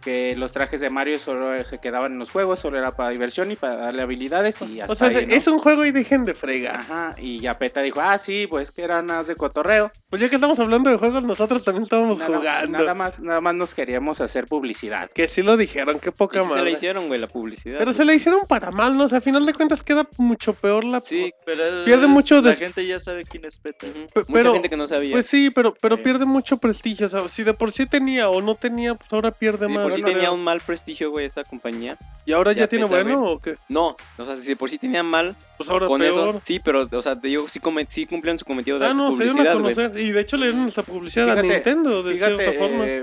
que 0.00 0.34
los 0.36 0.52
trajes 0.52 0.80
de 0.80 0.88
Mario 0.88 1.18
solo 1.18 1.62
se 1.64 1.78
quedaban 1.78 2.12
en 2.14 2.18
los 2.18 2.30
juegos, 2.30 2.60
solo 2.60 2.78
era 2.78 2.92
para 2.92 3.10
diversión 3.10 3.50
y 3.50 3.56
para 3.56 3.76
darle 3.76 4.00
habilidades 4.00 4.62
y 4.62 4.80
hasta 4.80 4.92
O 4.92 4.96
sea, 4.96 5.08
ahí, 5.08 5.26
¿no? 5.26 5.34
es 5.34 5.46
un 5.46 5.58
juego 5.58 5.84
y 5.84 5.90
dejen 5.90 6.24
de 6.24 6.32
fregar. 6.32 6.76
Ajá, 6.76 7.14
y 7.18 7.40
ya 7.40 7.58
PETA 7.58 7.82
dijo, 7.82 8.00
ah, 8.00 8.18
sí, 8.18 8.46
pues 8.46 8.70
que 8.70 8.82
eran 8.82 9.06
nada 9.06 9.24
de 9.24 9.36
cotorreo. 9.36 9.92
Pues 10.10 10.22
ya 10.22 10.30
que 10.30 10.36
estamos 10.36 10.58
hablando 10.58 10.88
de 10.88 10.96
juegos, 10.96 11.22
nosotros 11.22 11.62
también 11.64 11.82
estábamos 11.82 12.16
Nada, 12.16 12.38
jugando. 12.38 12.78
nada 12.78 12.94
más, 12.94 13.20
nada 13.20 13.42
más 13.42 13.54
nos 13.54 13.74
queríamos 13.74 14.22
hacer 14.22 14.46
publicidad. 14.46 15.10
Que 15.10 15.28
sí 15.28 15.42
lo 15.42 15.58
dijeron, 15.58 16.00
qué 16.00 16.12
poca 16.12 16.38
sí 16.38 16.44
se 16.44 16.50
madre. 16.50 16.64
la 16.64 16.70
hicieron, 16.70 17.08
güey, 17.08 17.20
la 17.20 17.26
publicidad. 17.26 17.76
Pero 17.76 17.90
güey. 17.90 17.96
se 17.98 18.04
la 18.06 18.14
hicieron 18.14 18.40
para 18.48 18.70
mal, 18.70 18.96
¿no? 18.96 19.04
O 19.04 19.08
sea, 19.08 19.18
a 19.18 19.20
final 19.20 19.44
de 19.44 19.52
cuentas 19.52 19.82
queda 19.82 20.08
mucho 20.16 20.54
peor 20.54 20.84
la... 20.84 21.02
Sí, 21.02 21.30
pero 21.44 21.62
es- 21.62 21.84
Pierde 21.84 22.06
mucho 22.06 22.40
la 22.40 22.54
gente 22.54 22.86
ya 22.86 22.98
sabe 22.98 23.24
quién 23.26 23.44
es 23.44 23.58
Peta. 23.60 23.86
Pe- 23.86 24.20
Mucha 24.20 24.32
pero- 24.32 24.52
gente 24.54 24.70
que 24.70 24.78
no 24.78 24.86
sabía. 24.86 25.12
Pues 25.12 25.26
sí, 25.26 25.50
pero, 25.50 25.74
pero 25.78 25.96
Eh. 25.96 25.98
pierde 25.98 26.24
mucho 26.24 26.56
prestigio. 26.56 27.04
O 27.06 27.10
sea, 27.10 27.28
si 27.28 27.42
de 27.42 27.52
por 27.52 27.70
sí 27.70 27.84
tenía 27.84 28.30
o 28.30 28.40
no 28.40 28.54
tenía, 28.54 28.94
pues 28.94 29.12
ahora 29.12 29.30
pierde 29.30 29.66
Sí, 29.66 29.72
más. 29.74 29.82
por 29.82 29.92
si 29.92 30.00
Bueno, 30.00 30.16
tenía 30.16 30.30
un 30.32 30.42
mal 30.42 30.60
prestigio, 30.62 31.10
güey, 31.10 31.26
esa 31.26 31.44
compañía. 31.44 31.98
¿Y 32.24 32.32
ahora 32.32 32.52
ya, 32.52 32.60
ya 32.60 32.68
tiene 32.68 32.86
bueno 32.86 33.24
o 33.24 33.40
qué? 33.40 33.56
No, 33.68 33.94
o 34.16 34.24
sea, 34.24 34.36
si 34.38 34.48
de 34.48 34.56
por 34.56 34.70
sí 34.70 34.78
tenía 34.78 35.02
mal, 35.02 35.36
Pues 35.58 35.68
ahora 35.68 35.86
con 35.88 36.00
peor. 36.00 36.10
eso, 36.12 36.40
sí, 36.44 36.60
pero, 36.60 36.88
o 36.90 37.02
sea, 37.02 37.20
te 37.20 37.28
digo, 37.28 37.46
sí, 37.48 37.58
come- 37.60 37.84
sí 37.88 38.06
cumplían 38.06 38.38
su 38.38 38.44
cometido 38.46 38.78
de 38.78 38.86
Ah, 38.86 38.92
no, 38.94 39.12
se 39.14 39.24
dieron 39.24 39.46
a 39.46 39.52
publicidad, 39.52 39.86
conocer. 39.88 40.00
Y 40.00 40.12
de 40.12 40.20
hecho 40.20 40.36
le 40.36 40.46
dieron 40.46 40.68
esta 40.68 40.82
publicidad 40.84 41.24
Fíjate, 41.26 41.40
a 41.40 41.52
Nintendo, 41.54 42.02
de 42.04 42.12
Fíjate, 42.14 42.36
cierta 42.36 42.58
forma. 42.58 42.86
eh, 42.86 43.02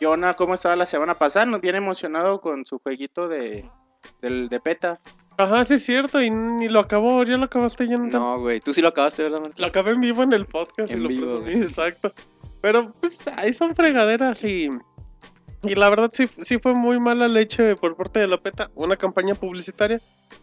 Jonah, 0.00 0.34
¿cómo 0.34 0.54
estaba 0.54 0.76
la 0.76 0.86
semana 0.86 1.14
pasada? 1.14 1.44
Nos 1.46 1.60
viene 1.60 1.78
emocionado 1.78 2.40
con 2.40 2.64
su 2.64 2.78
jueguito 2.78 3.26
de, 3.28 3.68
del, 4.22 4.48
de 4.48 4.60
PETA. 4.60 5.00
Ajá, 5.38 5.64
sí 5.66 5.74
es 5.74 5.84
cierto. 5.84 6.22
Y 6.22 6.30
ni 6.30 6.68
lo 6.68 6.80
acabó. 6.80 7.22
Ya 7.24 7.36
lo 7.36 7.44
acabaste 7.44 7.86
ya. 7.88 7.96
No. 7.98 8.38
Güey, 8.40 8.60
tú 8.60 8.72
sí 8.72 8.80
lo 8.80 8.88
acabaste, 8.88 9.22
¿verdad, 9.24 9.40
man? 9.40 9.52
Lo 9.56 9.66
acabé 9.66 9.90
en 9.90 10.00
vivo 10.00 10.22
en 10.22 10.32
el 10.32 10.46
podcast 10.46 10.90
y 10.90 10.94
En 10.94 11.02
lo 11.02 11.08
vivo, 11.08 11.40
presumí, 11.40 11.64
exacto. 11.64 12.12
Pero 12.62 12.90
pues 13.00 13.26
ahí 13.36 13.52
son 13.52 13.74
fregaderas 13.74 14.42
y. 14.44 14.70
Y 15.62 15.74
la 15.74 15.90
verdad 15.90 16.10
sí, 16.12 16.28
sí 16.42 16.58
fue 16.58 16.74
muy 16.74 17.00
mala 17.00 17.28
leche 17.28 17.76
por 17.76 17.96
parte 17.96 18.20
de 18.20 18.28
la 18.28 18.38
PETA, 18.38 18.70
una 18.74 18.96
campaña 18.96 19.34
publicitaria. 19.34 20.00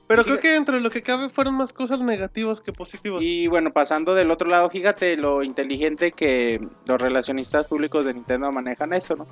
Pero 0.08 0.24
creo 0.24 0.40
que 0.40 0.50
dentro 0.50 0.76
de 0.76 0.82
lo 0.82 0.90
que 0.90 1.02
cabe 1.02 1.30
fueron 1.30 1.56
más 1.56 1.72
cosas 1.72 2.00
negativas 2.02 2.62
que 2.62 2.74
positivas. 2.74 3.22
Y 3.22 3.48
bueno, 3.48 3.72
pasando 3.72 4.14
del 4.16 4.32
otro 4.32 4.50
lado, 4.50 4.70
fíjate 4.70 5.16
lo 5.16 5.44
inteligente 5.44 6.12
que 6.12 6.60
los 6.88 7.02
relacionistas 7.02 7.68
públicos 7.68 8.06
de 8.06 8.14
Nintendo 8.14 8.52
manejan 8.52 8.94
esto, 8.94 9.16
¿no? 9.16 9.28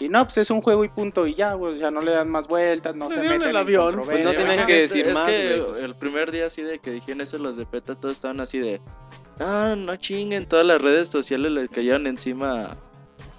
Y 0.00 0.08
no, 0.08 0.24
pues 0.24 0.38
es 0.38 0.50
un 0.50 0.60
juego 0.60 0.84
y 0.84 0.88
punto 0.88 1.26
y 1.26 1.34
ya, 1.34 1.54
güey, 1.54 1.74
o 1.74 1.76
sea, 1.76 1.90
no 1.90 2.00
le 2.00 2.10
dan 2.10 2.28
más 2.28 2.48
vueltas, 2.48 2.96
no 2.96 3.08
se 3.08 3.20
dieron 3.20 3.38
meten 3.38 3.50
el 3.50 3.56
en 3.56 3.62
avión, 3.62 4.00
pues, 4.04 4.24
no 4.24 4.44
Mucha 4.44 4.66
que 4.66 4.80
decir 4.80 5.06
es 5.06 5.14
más, 5.14 5.30
que 5.30 5.54
el 5.84 5.94
primer 5.94 6.32
día 6.32 6.46
así 6.46 6.62
de 6.62 6.80
que 6.80 6.90
dijeron 6.90 7.20
eso 7.20 7.38
los 7.38 7.56
de 7.56 7.64
PETA, 7.64 7.94
todos 7.94 8.14
estaban 8.14 8.40
así 8.40 8.58
de... 8.58 8.80
Ah, 9.38 9.76
no 9.78 9.94
chinguen, 9.94 10.46
todas 10.46 10.66
las 10.66 10.82
redes 10.82 11.08
sociales 11.08 11.52
le 11.52 11.68
cayeron 11.68 12.08
encima 12.08 12.76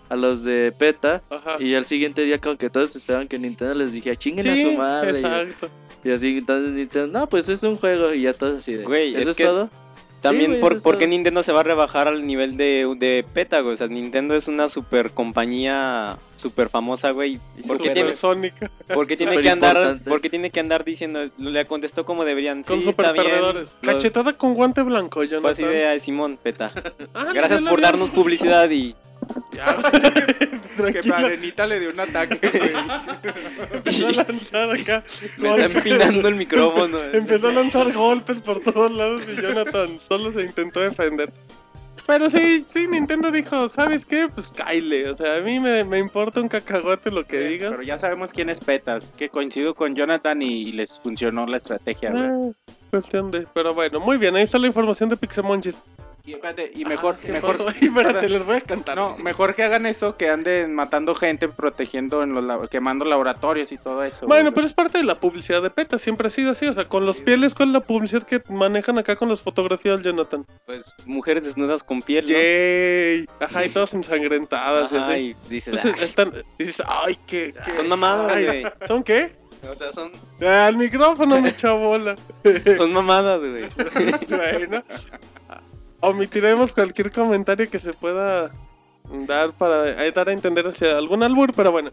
a 0.10 0.16
los 0.16 0.44
de 0.44 0.74
PETA. 0.78 1.22
Ajá. 1.30 1.56
Y 1.60 1.76
al 1.76 1.86
siguiente 1.86 2.24
día 2.24 2.40
como 2.40 2.58
que 2.58 2.70
todos 2.70 2.96
esperaban 2.96 3.28
que 3.28 3.40
Nintendo 3.40 3.74
les 3.74 3.92
dijera 3.92 4.16
chinguen 4.16 4.48
a 4.48 4.56
Sí, 4.56 4.64
su 4.64 4.72
madre. 4.74 5.20
exacto. 5.20 5.70
Y, 6.04 6.10
y 6.10 6.12
así 6.12 6.38
entonces 6.38 6.72
Nintendo, 6.74 7.20
no, 7.20 7.28
pues 7.28 7.50
es 7.50 7.64
un 7.64 7.78
juego 7.78 8.14
y 8.14 8.22
ya 8.24 8.34
todos 8.34 8.60
así 8.60 8.74
de... 8.74 8.84
Güey, 8.84 9.14
¿Eso 9.16 9.24
es 9.24 9.30
es, 9.30 9.36
que 9.38 9.44
todo? 9.46 9.70
También, 10.22 10.52
güey, 10.52 10.62
por, 10.62 10.82
¿por 10.82 10.96
qué 10.98 11.06
todo. 11.06 11.10
Nintendo 11.12 11.44
se 11.44 11.52
va 11.52 11.60
a 11.60 11.64
rebajar 11.64 12.08
al 12.08 12.26
nivel 12.26 12.58
de, 12.58 12.92
de 12.98 13.24
PETA, 13.34 13.60
güey? 13.60 13.74
O 13.74 13.76
sea, 13.76 13.88
Nintendo 13.88 14.36
es 14.36 14.48
una 14.48 14.68
super 14.68 15.12
compañía 15.12 16.18
super 16.36 16.68
famosa, 16.70 17.12
güey. 17.12 17.40
¿Por 17.68 17.80
qué 17.80 17.92
tiene, 17.92 18.12
por 18.94 19.06
qué 19.08 19.16
tiene 19.18 19.40
que 19.42 19.50
andar, 19.50 20.00
por 20.04 20.22
qué 20.22 20.30
tiene 20.32 20.50
que 20.50 20.60
andar 20.60 20.84
diciendo, 20.84 21.30
le 21.38 21.66
contestó 21.66 22.06
como 22.06 22.26
deberían? 22.26 22.64
Con 22.64 22.80
sí, 22.82 22.86
super 22.92 23.06
está 23.06 23.14
bien. 23.14 23.26
perdedores. 23.26 23.78
Los- 23.82 23.94
Cachetada 23.96 24.34
con 24.34 24.56
guante 24.56 24.82
blanco, 24.82 25.24
yo 25.24 25.42
Fue 25.42 25.52
así 25.52 25.64
de 25.64 25.86
"Ay, 25.86 26.00
Simón, 26.00 26.38
PETA. 26.42 26.72
Gracias 27.34 27.62
por 27.62 27.80
darnos 27.82 28.10
publicidad 28.10 28.70
y, 28.72 28.96
Que 30.92 31.02
Parenita 31.10 31.66
le 31.66 31.80
dio 31.80 31.90
un 31.92 32.00
ataque, 32.00 32.38
güey. 32.38 32.74
Empezó 33.74 34.08
a 34.08 34.12
lanzar 34.12 34.70
acá. 34.72 35.04
me 35.38 35.50
está 35.50 35.66
empinando 35.66 36.28
el 36.28 36.36
micrófono. 36.36 37.02
Empezó 37.14 37.48
a 37.48 37.54
lanzar 37.54 37.94
golpes 37.94 38.42
por 38.42 38.62
todos 38.62 38.92
lados 38.92 39.24
y 39.32 39.42
Jonathan 39.42 39.98
solo 40.08 40.34
se 40.34 40.42
intentó 40.42 40.82
defender. 40.82 41.32
Pero 42.06 42.30
sí, 42.30 42.64
sí, 42.68 42.88
Nintendo 42.88 43.32
dijo, 43.32 43.68
¿sabes 43.68 44.06
qué? 44.06 44.28
Pues 44.28 44.54
Kyle, 44.54 45.10
o 45.10 45.16
sea, 45.16 45.38
a 45.38 45.40
mí 45.40 45.60
me, 45.60 45.84
me 45.84 45.98
importa 45.98 46.40
un 46.40 46.48
cacahuate 46.48 47.10
lo 47.10 47.26
que 47.26 47.40
digas. 47.40 47.72
Pero 47.72 47.82
ya 47.82 47.98
sabemos 47.98 48.32
quién 48.32 48.50
es 48.50 48.60
Petas, 48.60 49.08
que 49.18 49.30
coincido 49.30 49.74
con 49.74 49.96
Jonathan 49.96 50.40
y 50.42 50.72
les 50.72 51.00
funcionó 51.00 51.48
la 51.48 51.58
estrategia, 51.58 52.12
güey. 52.12 52.24
Ah, 52.24 52.52
cuestión 52.92 53.32
de... 53.32 53.48
Pero 53.54 53.74
bueno, 53.74 54.00
muy 54.00 54.18
bien, 54.18 54.36
ahí 54.36 54.44
está 54.44 54.60
la 54.60 54.68
información 54.68 55.10
de 55.10 55.18
Pixemonchis. 55.18 55.78
Y, 56.26 56.34
espérate, 56.34 56.72
y 56.74 56.86
mejor, 56.86 57.18
Ah, 57.24 57.28
mejor, 57.32 57.58
Ay, 57.68 57.76
espérate, 57.88 58.30
les 58.30 58.44
voy 58.46 58.58
a 58.58 58.62
cantar. 58.62 58.96
no, 58.98 59.16
mejor 59.20 59.54
que 59.54 59.62
hagan 59.64 59.86
esto 59.86 60.18
que 60.18 60.30
anden 60.30 60.74
matando 60.74 61.14
gente, 61.14 61.48
protegiendo 61.48 62.24
en 62.24 62.34
los 62.34 62.68
quemando 62.70 63.06
laboratorios 63.06 63.72
y 63.72 63.78
todo 63.78 64.04
eso. 64.04 64.26
Bueno, 64.26 64.46
güey. 64.46 64.56
pero 64.56 64.66
es 64.68 64.74
parte 64.74 64.98
de 64.98 65.04
la 65.04 65.14
publicidad 65.16 65.62
de 65.62 65.70
PETA, 65.70 66.00
siempre 66.00 66.28
ha 66.28 66.30
sido 66.32 66.52
así, 66.54 66.66
o 66.66 66.74
sea, 66.74 66.86
con 66.86 67.06
los 67.06 67.22
pieles, 67.22 67.54
¿cuál 67.54 67.70
es 67.70 67.74
la 67.74 67.80
publicidad 67.82 68.24
que 68.24 68.42
manejan 68.50 68.98
acá 68.98 69.16
con 69.16 69.30
las 69.30 69.42
fotografías, 69.42 70.02
Jonathan? 70.02 70.46
Pues 70.66 70.94
mujeres 71.06 71.44
desnudas 71.44 71.84
con 71.84 72.02
piel, 72.02 72.26
¿no? 72.26 72.32
Yay, 72.32 73.28
ajá, 73.40 73.66
y 73.66 73.70
todas 73.70 73.94
ensangrentadas, 73.94 74.92
Ajá, 74.92 75.10
así. 75.10 75.20
y 75.20 75.36
dices, 75.50 75.76
Entonces, 75.76 75.96
"Ay, 76.02 76.06
están, 76.10 76.32
dices, 76.58 76.82
ay, 76.88 77.18
qué, 77.28 77.54
qué- 77.66 77.76
son 77.76 77.88
mamadas, 77.88 78.32
ay, 78.36 78.46
güey. 78.46 78.66
¿Son 78.88 79.04
qué? 79.04 79.32
O 79.72 79.76
sea, 79.76 79.92
son, 79.94 80.12
Ah, 80.42 80.68
el 80.70 80.78
micrófono 80.78 81.40
me 81.40 81.50
echa 81.50 81.72
bola. 81.74 82.16
son 82.78 82.94
mamadas, 82.94 83.40
güey. 83.42 83.66
bueno, 84.30 84.84
omitiremos 86.06 86.72
cualquier 86.74 87.12
comentario 87.12 87.70
que 87.70 87.80
se 87.80 87.94
pueda 87.94 88.52
dar 89.28 89.52
para 89.54 90.06
eh, 90.06 90.12
dar 90.12 90.30
a 90.30 90.32
entender 90.34 90.68
hacia 90.68 90.98
algún 90.98 91.24
albur, 91.24 91.52
pero 91.56 91.72
bueno. 91.72 91.92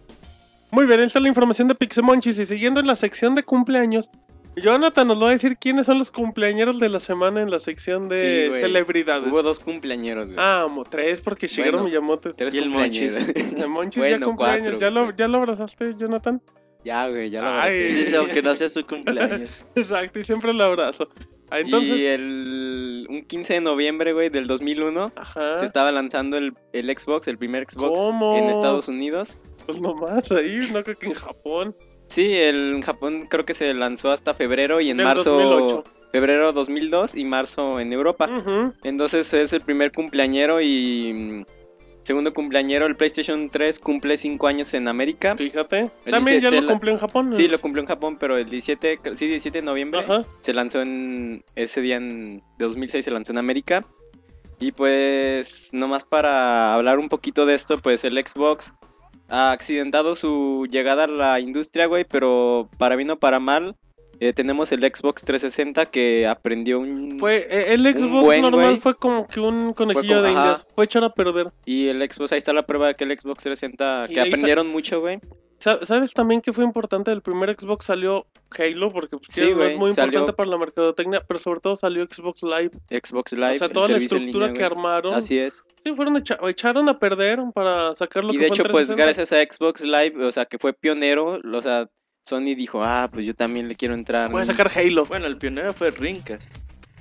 Muy 0.70 0.86
bien, 0.86 1.00
esta 1.00 1.18
es 1.18 1.22
la 1.22 1.28
información 1.28 1.68
de 1.68 1.74
Pixemonchis 1.74 2.38
y 2.38 2.46
siguiendo 2.46 2.80
en 2.80 2.86
la 2.86 2.96
sección 2.96 3.34
de 3.34 3.42
cumpleaños. 3.42 4.08
Jonathan 4.56 5.08
nos 5.08 5.22
va 5.22 5.28
a 5.28 5.30
decir 5.30 5.56
quiénes 5.58 5.86
son 5.86 5.98
los 5.98 6.10
cumpleañeros 6.10 6.78
de 6.78 6.90
la 6.90 7.00
semana 7.00 7.40
en 7.40 7.50
la 7.50 7.58
sección 7.58 8.08
de 8.10 8.50
Sí, 8.54 8.60
celebridades. 8.60 9.30
Hubo 9.32 9.42
dos 9.42 9.58
cumpleañeros, 9.60 10.26
güey. 10.26 10.36
Ah, 10.38 10.66
mo- 10.70 10.84
tres 10.84 11.22
porque 11.22 11.46
Shigeru 11.48 11.78
Bueno, 11.78 11.84
Miyamoto. 11.86 12.32
Tres 12.34 12.52
y 12.52 12.58
el 12.58 12.64
cumpleañeros. 12.64 13.16
El 13.16 13.68
Monchis 13.70 14.02
ya 14.02 14.08
Bueno, 14.10 14.26
cumpleaños. 14.26 14.62
cuatro, 14.72 14.78
¿Ya, 14.78 14.90
lo, 14.90 15.04
güey. 15.04 15.16
¿Ya 15.16 15.28
lo 15.28 15.38
abrazaste, 15.38 15.94
Jonathan? 15.96 16.42
ya, 16.84 17.08
güey, 17.08 17.30
ya 17.30 17.40
lo 17.40 17.46
abracé. 17.46 17.92
Dice, 17.94 18.16
aunque 18.16 18.42
no 18.42 18.54
sea 18.54 18.68
su 18.68 18.84
cumpleaños. 18.86 19.48
Exacto, 19.74 20.18
y 20.18 20.24
siempre 20.24 20.52
lo 20.52 20.64
abrazo. 20.64 21.08
Ah, 21.52 21.60
entonces, 21.60 21.98
Y 21.98 22.06
el 22.06 23.06
un 23.10 23.22
15 23.24 23.54
de 23.54 23.60
noviembre, 23.60 24.12
güey, 24.14 24.30
del 24.30 24.46
2001, 24.46 25.06
ajá, 25.16 25.56
se 25.58 25.64
estaba 25.66 25.92
lanzando 25.92 26.38
el, 26.38 26.54
el 26.72 26.86
Xbox, 26.96 27.28
el 27.28 27.36
primer 27.36 27.66
Xbox 27.70 27.98
¿Cómo? 27.98 28.36
en 28.36 28.44
Estados 28.46 28.88
Unidos. 28.88 29.40
pues 29.66 29.80
nomás 29.80 30.30
ahí, 30.32 30.68
no 30.72 30.82
creo 30.82 30.96
que 30.96 31.06
en 31.06 31.14
Japón. 31.14 31.76
Sí, 32.06 32.34
el, 32.34 32.74
en 32.74 32.80
Japón 32.82 33.26
creo 33.28 33.44
que 33.44 33.54
se 33.54 33.72
lanzó 33.74 34.10
hasta 34.10 34.34
febrero 34.34 34.80
y 34.80 34.90
en 34.90 34.96
Del 34.98 35.06
marzo, 35.06 35.30
2008. 35.32 35.84
febrero 36.10 36.52
2002 36.52 37.14
y 37.14 37.24
marzo 37.24 37.80
en 37.80 37.92
Europa. 37.92 38.30
Entonces 38.82 39.32
es 39.34 39.52
el 39.52 39.60
primer 39.62 39.92
cumpleañero 39.92 40.60
y 40.60 41.44
segundo 42.02 42.32
cumpleañero, 42.34 42.86
el 42.86 42.96
PlayStation 42.96 43.48
3 43.50 43.78
cumple 43.78 44.16
5 44.16 44.46
años 44.46 44.72
en 44.74 44.88
América. 44.88 45.36
Fíjate. 45.36 45.90
El 46.04 46.12
También 46.12 46.40
ya 46.40 46.50
17 46.50 46.56
lo 46.56 46.62
la- 46.66 46.72
cumplió 46.72 46.92
en 46.92 46.98
Japón. 46.98 47.34
Sí, 47.34 47.48
lo 47.48 47.60
cumplió 47.60 47.82
en 47.82 47.88
Japón, 47.88 48.16
pero 48.18 48.36
el 48.36 48.48
17, 48.50 48.98
cre- 48.98 49.14
sí, 49.14 49.26
17 49.26 49.58
de 49.60 49.64
noviembre 49.64 50.00
Ajá. 50.00 50.24
se 50.40 50.52
lanzó 50.52 50.82
en 50.82 51.44
ese 51.54 51.80
día 51.80 51.96
en 51.96 52.38
de 52.58 52.64
2006 52.64 53.04
se 53.04 53.10
lanzó 53.10 53.32
en 53.32 53.38
América. 53.38 53.84
Y 54.58 54.72
pues 54.72 55.70
nomás 55.72 56.04
para 56.04 56.74
hablar 56.74 56.98
un 56.98 57.08
poquito 57.08 57.46
de 57.46 57.54
esto, 57.54 57.78
pues 57.78 58.04
el 58.04 58.16
Xbox 58.24 58.74
ha 59.28 59.50
accidentado 59.50 60.14
su 60.14 60.66
llegada 60.70 61.04
a 61.04 61.08
la 61.08 61.40
industria, 61.40 61.86
güey, 61.86 62.04
pero 62.04 62.68
para 62.78 62.94
bien 62.96 63.10
o 63.10 63.18
para 63.18 63.40
mal, 63.40 63.74
eh, 64.24 64.32
tenemos 64.32 64.70
el 64.72 64.80
Xbox 64.80 65.24
360 65.24 65.86
que 65.86 66.26
aprendió 66.26 66.78
un... 66.78 67.18
Fue, 67.18 67.46
eh, 67.50 67.74
el 67.74 67.82
Xbox 67.82 68.24
buen, 68.24 68.42
normal 68.42 68.78
fue 68.80 68.94
como 68.94 69.26
que 69.26 69.40
un 69.40 69.72
conejillo 69.72 70.16
como- 70.16 70.22
de 70.22 70.28
ajá. 70.30 70.40
indias. 70.40 70.66
Fue 70.74 70.84
echar 70.84 71.04
a 71.04 71.12
perder. 71.12 71.46
Y 71.66 71.88
el 71.88 72.00
Xbox, 72.10 72.32
ahí 72.32 72.38
está 72.38 72.52
la 72.52 72.62
prueba 72.64 72.86
de 72.88 72.94
que 72.94 73.04
el 73.04 73.18
Xbox 73.18 73.42
360, 73.42 74.06
Y 74.08 74.14
que 74.14 74.20
aprendieron 74.20 74.68
mucho, 74.68 75.00
güey. 75.00 75.18
Sa- 75.58 75.84
¿Sabes 75.86 76.12
también 76.12 76.40
que 76.40 76.52
fue 76.52 76.64
importante? 76.64 77.12
El 77.12 77.22
primer 77.22 77.54
Xbox 77.56 77.84
salió 77.86 78.26
Halo, 78.58 78.88
porque 78.90 79.16
pues, 79.16 79.28
Sí, 79.30 79.42
que 79.42 79.50
es 79.72 79.78
muy 79.78 79.92
salió- 79.92 80.18
importante 80.20 80.32
para 80.32 80.48
la 80.50 80.58
mercadotecnia, 80.58 81.22
pero 81.26 81.38
sobre 81.38 81.60
todo 81.60 81.76
salió 81.76 82.04
Xbox 82.06 82.42
Live. 82.42 82.70
Xbox 82.90 83.32
Live, 83.32 83.52
o 83.54 83.58
sea, 83.58 83.68
toda 83.68 83.88
la 83.88 83.96
estructura 83.98 84.46
línea, 84.48 84.58
que 84.58 84.64
armaron. 84.64 85.14
Así 85.14 85.38
es. 85.38 85.64
Sí, 85.84 85.94
fueron 85.94 86.16
echa- 86.16 86.38
echaron 86.48 86.88
a 86.88 86.98
perder 86.98 87.38
para 87.54 87.94
sacar 87.94 88.24
lo 88.24 88.30
Y 88.34 88.38
que 88.38 88.42
de 88.44 88.48
fue 88.48 88.54
hecho, 88.56 88.62
el 88.64 88.70
pues 88.72 88.88
360. 88.88 89.04
gracias 89.04 89.32
a 89.32 89.54
Xbox 89.66 89.84
Live, 89.84 90.24
o 90.26 90.30
sea, 90.32 90.46
que 90.46 90.58
fue 90.58 90.72
pionero, 90.72 91.38
o 91.44 91.60
sea, 91.62 91.88
Sony 92.24 92.54
dijo, 92.54 92.82
ah, 92.84 93.08
pues 93.12 93.26
yo 93.26 93.34
también 93.34 93.68
le 93.68 93.74
quiero 93.74 93.94
entrar. 93.94 94.30
Voy 94.30 94.42
a 94.42 94.46
sacar 94.46 94.70
Halo. 94.74 95.04
Bueno, 95.06 95.26
el 95.26 95.36
pionero 95.38 95.72
fue 95.72 95.90
Rincast. 95.90 96.54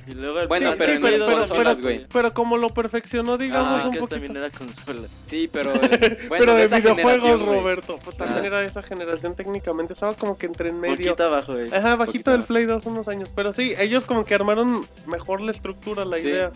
Y 0.07 0.15
luego 0.15 0.39
el 0.39 0.47
Bueno, 0.47 0.71
Sí, 0.71 0.77
pero 0.79 0.93
sí, 0.93 0.99
pero, 0.99 1.25
pero- 1.27 1.37
consolas, 1.37 1.75
pero- 1.75 1.83
güey. 1.83 2.07
pero 2.11 2.33
como 2.33 2.57
lo 2.57 2.69
perfeccionó, 2.71 3.37
digamos, 3.37 3.67
Ah, 3.67 3.75
un 3.85 3.93
poquito. 3.93 4.07
también 4.07 4.35
era 4.35 4.49
consola. 4.49 5.07
Sí, 5.27 5.47
pero 5.53 5.73
bueno, 6.27 6.27
pero 6.29 6.55
de 6.55 6.67
videojuegos. 6.67 7.45
Roberto. 7.45 7.99
Pues 8.03 8.17
también 8.17 8.43
Ah. 8.43 8.47
era 8.47 8.59
de 8.61 8.65
esa 8.65 8.81
generación 8.81 9.35
técnicamente. 9.35 9.93
Estaba 9.93 10.15
como 10.15 10.39
que 10.39 10.47
entre 10.47 10.69
en 10.69 10.79
medio. 10.79 10.95
Poquito 10.95 11.23
abajo, 11.23 11.53
güey. 11.53 11.67
Ajá, 11.71 11.95
bajito 11.97 12.05
Poquito 12.05 12.31
del. 12.31 12.43
Play 12.43 12.65
2 12.65 12.83
unos 12.87 13.07
años. 13.07 13.29
Pero 13.35 13.53
sí, 13.53 13.73
ellos 13.79 14.05
como 14.05 14.25
que 14.25 14.33
armaron 14.33 14.83
mejor 15.05 15.41
la 15.41 15.51
estructura, 15.51 16.03
la 16.03 16.17
Sí. 16.17 16.29
idea. 16.29 16.51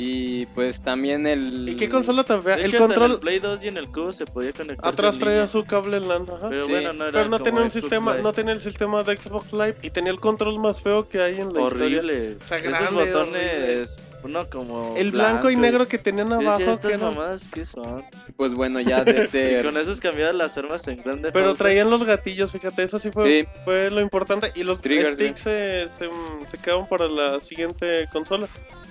Y 0.00 0.46
pues 0.46 0.80
también 0.82 1.26
el... 1.26 1.68
¿Y 1.68 1.74
qué 1.74 1.88
consola 1.88 2.22
tan 2.22 2.40
fea? 2.42 2.54
De 2.56 2.62
El 2.64 2.68
hecho, 2.68 2.76
hasta 2.76 2.84
en 2.84 3.00
control 3.00 3.12
el 3.14 3.18
Play 3.20 3.38
2 3.40 3.64
y 3.64 3.68
en 3.68 3.76
el 3.78 3.88
cubo 3.88 4.12
se 4.12 4.26
podía 4.26 4.52
conectar. 4.52 4.88
atrás 4.88 5.18
traía 5.18 5.46
su 5.48 5.64
cable 5.64 5.98
LAN. 5.98 6.24
Ajá. 6.30 6.48
Pero 6.50 6.64
Sí, 6.66 6.70
bueno, 6.70 6.92
no 6.92 7.02
era 7.04 7.12
Pero 7.12 7.24
no 7.24 7.30
como 7.38 7.44
tenía 7.44 7.60
un 7.62 7.70
Xbox 7.70 7.80
sistema, 7.82 8.12
Live. 8.12 8.22
no 8.22 8.32
tenía 8.32 8.52
el 8.52 8.60
sistema 8.62 9.02
de 9.02 9.16
Xbox 9.16 9.52
Live 9.52 9.74
y 9.82 9.90
tenía 9.90 10.12
el 10.12 10.20
control 10.20 10.60
más 10.60 10.80
feo 10.82 11.08
que 11.08 11.20
hay 11.20 11.38
en 11.40 11.52
la 11.52 11.62
historia. 11.62 11.98
Horrible. 11.98 12.36
sea, 12.46 12.58
Esos 12.58 12.72
grande, 12.72 13.04
botones, 13.12 13.98
uno 14.22 14.48
como. 14.48 14.94
El 14.96 15.10
blanco 15.10 15.50
y 15.50 15.56
negro 15.56 15.88
que 15.88 15.98
tenían 15.98 16.28
Yo 16.28 16.36
decía, 16.36 16.54
abajo, 16.54 16.70
estas 16.70 16.90
que 16.92 16.98
mamadas, 16.98 17.48
¿qué 17.52 17.64
son? 17.66 18.04
Pues 18.36 18.54
bueno, 18.54 18.78
ya 18.80 19.02
de 19.02 19.12
Y 19.12 19.16
este... 19.24 19.62
con 19.64 19.76
esos 19.76 19.98
cambiaban 20.00 20.38
las 20.38 20.56
armas 20.56 20.86
en 20.86 21.02
grande. 21.02 21.32
pero 21.32 21.54
traían 21.54 21.90
los 21.90 22.04
gatillos, 22.04 22.52
fíjate, 22.52 22.84
eso 22.84 23.00
sí 23.00 23.10
fue, 23.10 23.40
Sí. 23.42 23.48
fue 23.64 23.90
lo 23.90 24.00
importante. 24.00 24.52
Y 24.54 24.62
los 24.62 24.80
Triggers, 24.80 25.14
sticks 25.18 25.40
se, 25.40 25.88
se, 25.88 26.08
se 26.46 26.58
quedaron 26.58 26.86
para 26.86 27.08
la 27.08 27.40
siguiente 27.40 28.08
consola. 28.12 28.46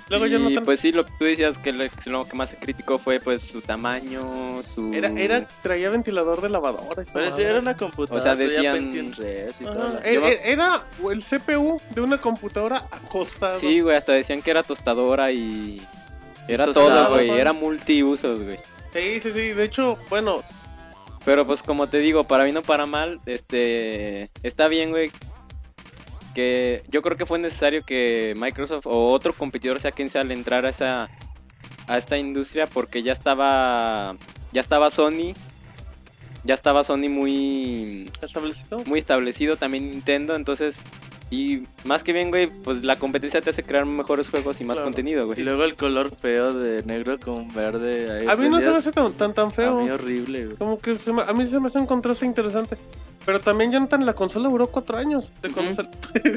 Luego 0.09 0.25
no 0.27 0.49
y 0.49 0.53
tan... 0.55 0.63
pues 0.63 0.79
sí, 0.79 0.91
lo 0.91 1.05
que 1.05 1.11
tú 1.19 1.25
decías 1.25 1.57
que 1.57 1.73
lo, 1.73 1.83
lo 2.05 2.25
que 2.25 2.35
más 2.35 2.51
se 2.51 2.57
criticó 2.57 2.97
fue 2.97 3.19
pues 3.19 3.41
su 3.41 3.61
tamaño, 3.61 4.61
su... 4.63 4.93
Era, 4.93 5.09
era, 5.09 5.47
traía 5.61 5.89
ventilador 5.89 6.41
de 6.41 6.49
lavadora. 6.49 7.03
Parecía 7.11 7.31
madre. 7.31 7.49
era 7.49 7.59
una 7.59 7.75
computadora. 7.75 8.17
O 8.17 8.21
sea, 8.21 8.35
decían- 8.35 8.75
Pentium 8.75 9.11
3 9.11 9.61
y 9.61 9.65
Ajá, 9.65 9.73
todo. 9.73 9.99
Era, 10.03 10.29
era 10.29 10.83
el 11.11 11.23
CPU 11.23 11.81
de 11.93 12.01
una 12.01 12.17
computadora 12.17 12.87
acostado. 12.91 13.59
Sí, 13.59 13.81
güey, 13.81 13.97
hasta 13.97 14.13
decían 14.13 14.41
que 14.41 14.51
era 14.51 14.63
tostadora 14.63 15.31
y... 15.31 15.81
Era 16.47 16.71
todo, 16.71 17.09
güey, 17.09 17.27
güey. 17.27 17.39
era 17.41 17.51
multiusos, 17.51 18.41
güey. 18.41 18.57
sí, 18.93 19.19
sí, 19.21 19.31
sí. 19.33 19.41
De 19.53 19.65
hecho, 19.65 19.99
bueno, 20.09 20.41
Pero 21.25 21.45
pues 21.45 21.61
como 21.61 21.87
te 21.87 21.97
digo, 21.99 22.23
para 22.25 22.45
bien 22.45 22.55
o 22.55 22.61
para 22.61 22.85
mal, 22.85 23.19
este 23.25 24.29
está 24.43 24.69
bien, 24.69 24.91
güey. 24.91 25.11
Que 26.37 26.83
yo 26.91 27.01
creo 27.01 27.17
que 27.17 27.25
fue 27.25 27.39
necesario 27.39 27.81
que 27.83 28.35
Microsoft 28.37 28.85
o 28.85 29.11
otro 29.11 29.33
competidor 29.33 29.79
sea 29.79 29.91
quien 29.91 30.07
sea 30.11 30.21
al 30.21 30.31
entrar 30.31 30.67
a 30.67 30.69
esa 30.69 31.09
a 31.87 31.97
esta 31.97 32.15
industria 32.15 32.67
porque 32.67 33.01
ya 33.01 33.11
estaba 33.11 34.15
ya 34.51 34.61
estaba 34.61 34.91
Sony 34.91 35.33
ya 36.43 36.53
estaba 36.53 36.83
Sony 36.83 37.09
muy 37.09 38.11
establecido. 38.21 38.83
muy 38.85 38.99
establecido 38.99 39.57
también 39.57 39.89
Nintendo, 39.89 40.35
entonces 40.35 40.85
y 41.31 41.63
más 41.85 42.03
que 42.03 42.13
bien, 42.13 42.29
güey, 42.29 42.47
pues 42.47 42.83
la 42.83 42.97
competencia 42.97 43.41
te 43.41 43.49
hace 43.49 43.63
crear 43.63 43.85
mejores 43.87 44.29
juegos 44.29 44.61
y 44.61 44.63
más 44.63 44.77
Claro. 44.77 44.91
contenido, 44.91 45.23
Y 45.23 45.25
güey. 45.25 45.43
luego 45.43 45.63
el 45.63 45.75
color 45.75 46.15
feo 46.15 46.53
de 46.53 46.83
negro 46.83 47.19
con 47.19 47.51
verde. 47.53 48.11
ahí 48.21 48.27
A 48.27 48.35
mí 48.35 48.47
no 48.47 48.59
se 48.59 48.69
me 48.69 48.77
hace 48.77 48.91
tan, 48.91 49.11
tan, 49.13 49.33
tan 49.33 49.47
A 49.47 49.51
feo. 49.51 49.79
mí 49.81 49.89
horrible, 49.89 50.45
güey. 50.45 50.57
Como 50.57 50.77
que 50.77 50.99
se 50.99 51.11
me- 51.11 51.23
a 51.23 51.33
mí 51.33 51.47
se 51.49 51.59
me 51.59 51.67
hace 51.67 51.79
un 51.79 51.87
contraste 51.87 52.25
interesante. 52.27 52.77
Pero 53.27 53.41
también, 53.41 53.73
Jonathan, 53.73 54.05
la 54.05 54.13
consola 54.13 54.47
duró 54.47 54.67
cuatro 54.67 54.97
años. 54.97 55.33
De 55.41 55.49
cuando 55.51 55.75
sal- 55.75 55.89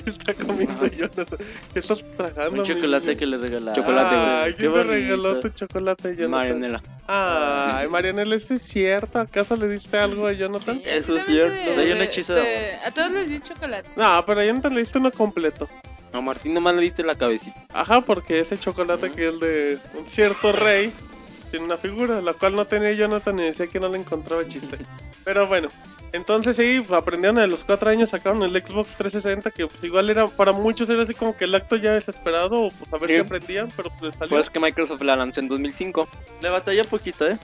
Está 0.05 0.35
comiendo 0.35 0.87
Jonathan. 0.89 1.39
¿Qué 1.73 1.79
estás 1.79 2.05
tragando? 2.17 2.61
Un 2.63 2.67
chocolate 2.67 3.07
niño? 3.07 3.19
que 3.21 3.27
le 3.27 3.37
regalaron. 3.39 3.75
Chocolate, 3.83 4.17
güey. 4.17 4.29
Ay, 4.29 4.55
¿quién 4.55 4.57
te 4.59 4.69
bonito. 4.79 4.91
regaló 4.91 5.39
tu 5.41 5.49
chocolate, 5.51 6.09
Jonathan? 6.17 6.31
Marianela. 6.31 6.83
Ay, 7.07 7.89
Marianela, 7.89 8.35
¿eso 8.35 8.55
es 8.55 8.63
cierto? 8.63 9.21
¿Acaso 9.21 9.55
le 9.57 9.69
diste 9.69 9.97
algo 9.99 10.27
a 10.27 10.33
Jonathan? 10.33 10.79
Sí, 10.79 10.83
Eso 10.85 11.17
es 11.17 11.27
cierto. 11.27 11.75
Soy 11.75 11.93
un 11.93 11.99
de- 11.99 12.05
hechizo 12.05 12.35
de 12.35 12.41
de- 12.43 12.75
A 12.85 12.91
todos 12.91 13.13
les 13.13 13.29
di 13.29 13.41
chocolate. 13.41 13.89
No, 13.95 14.25
pero 14.27 14.41
a 14.41 14.45
Jonathan 14.45 14.75
le 14.75 14.81
diste 14.81 14.99
uno 14.99 15.13
completo. 15.13 15.69
A 16.13 16.21
Martín 16.21 16.55
nomás 16.55 16.75
le 16.75 16.83
diste 16.83 17.05
la 17.05 17.15
cabecita. 17.15 17.65
Ajá, 17.73 18.01
porque 18.01 18.41
ese 18.41 18.59
chocolate 18.59 19.13
que 19.13 19.29
es 19.29 19.39
de 19.39 19.79
un 19.97 20.07
cierto 20.09 20.51
rey 20.51 20.93
tiene 21.53 21.67
una 21.67 21.77
figura, 21.77 22.21
la 22.21 22.33
cual 22.35 22.57
no 22.57 22.65
tenía 22.67 22.91
Jonathan 22.95 23.39
y 23.39 23.43
decía 23.45 23.69
que 23.69 23.79
no 23.79 23.89
le 23.89 23.99
encontraba 23.99 24.45
chiste. 24.49 24.77
Pero 25.25 25.47
bueno, 25.47 25.69
entonces 26.13 26.57
sí, 26.57 26.81
pues, 26.87 26.91
aprendieron 26.93 27.39
a 27.39 27.47
los 27.47 27.65
cuatro 27.65 27.91
años, 27.91 28.11
sacaron 28.11 28.43
el 28.43 28.51
Xbox 28.63 28.97
360, 28.97 29.51
que 29.51 29.67
pues 29.67 29.83
igual 29.85 30.11
era, 30.11 30.27
para 30.27 30.53
muchos 30.53 30.89
era 30.91 31.03
así 31.05 31.15
como 31.15 31.37
que 31.37 31.45
el 31.45 31.55
acto 31.55 31.77
ya 31.77 31.93
desesperado, 31.93 32.55
o 32.55 32.71
pues 32.71 32.93
a 32.93 32.99
ver 32.99 33.11
Sí. 33.11 33.17
si 33.17 33.21
aprendían, 33.23 33.69
pero 33.77 33.91
pues 33.99 34.15
salió. 34.17 34.31
Por 34.31 34.41
eso 34.41 34.51
que 34.53 34.61
Microsoft 34.61 35.03
la 35.03 35.17
lanzó 35.17 35.41
en 35.41 35.49
2005. 35.49 36.09
Le 36.43 36.49
batalla 36.51 36.85
poquito, 36.85 37.29
¿eh? 37.29 37.39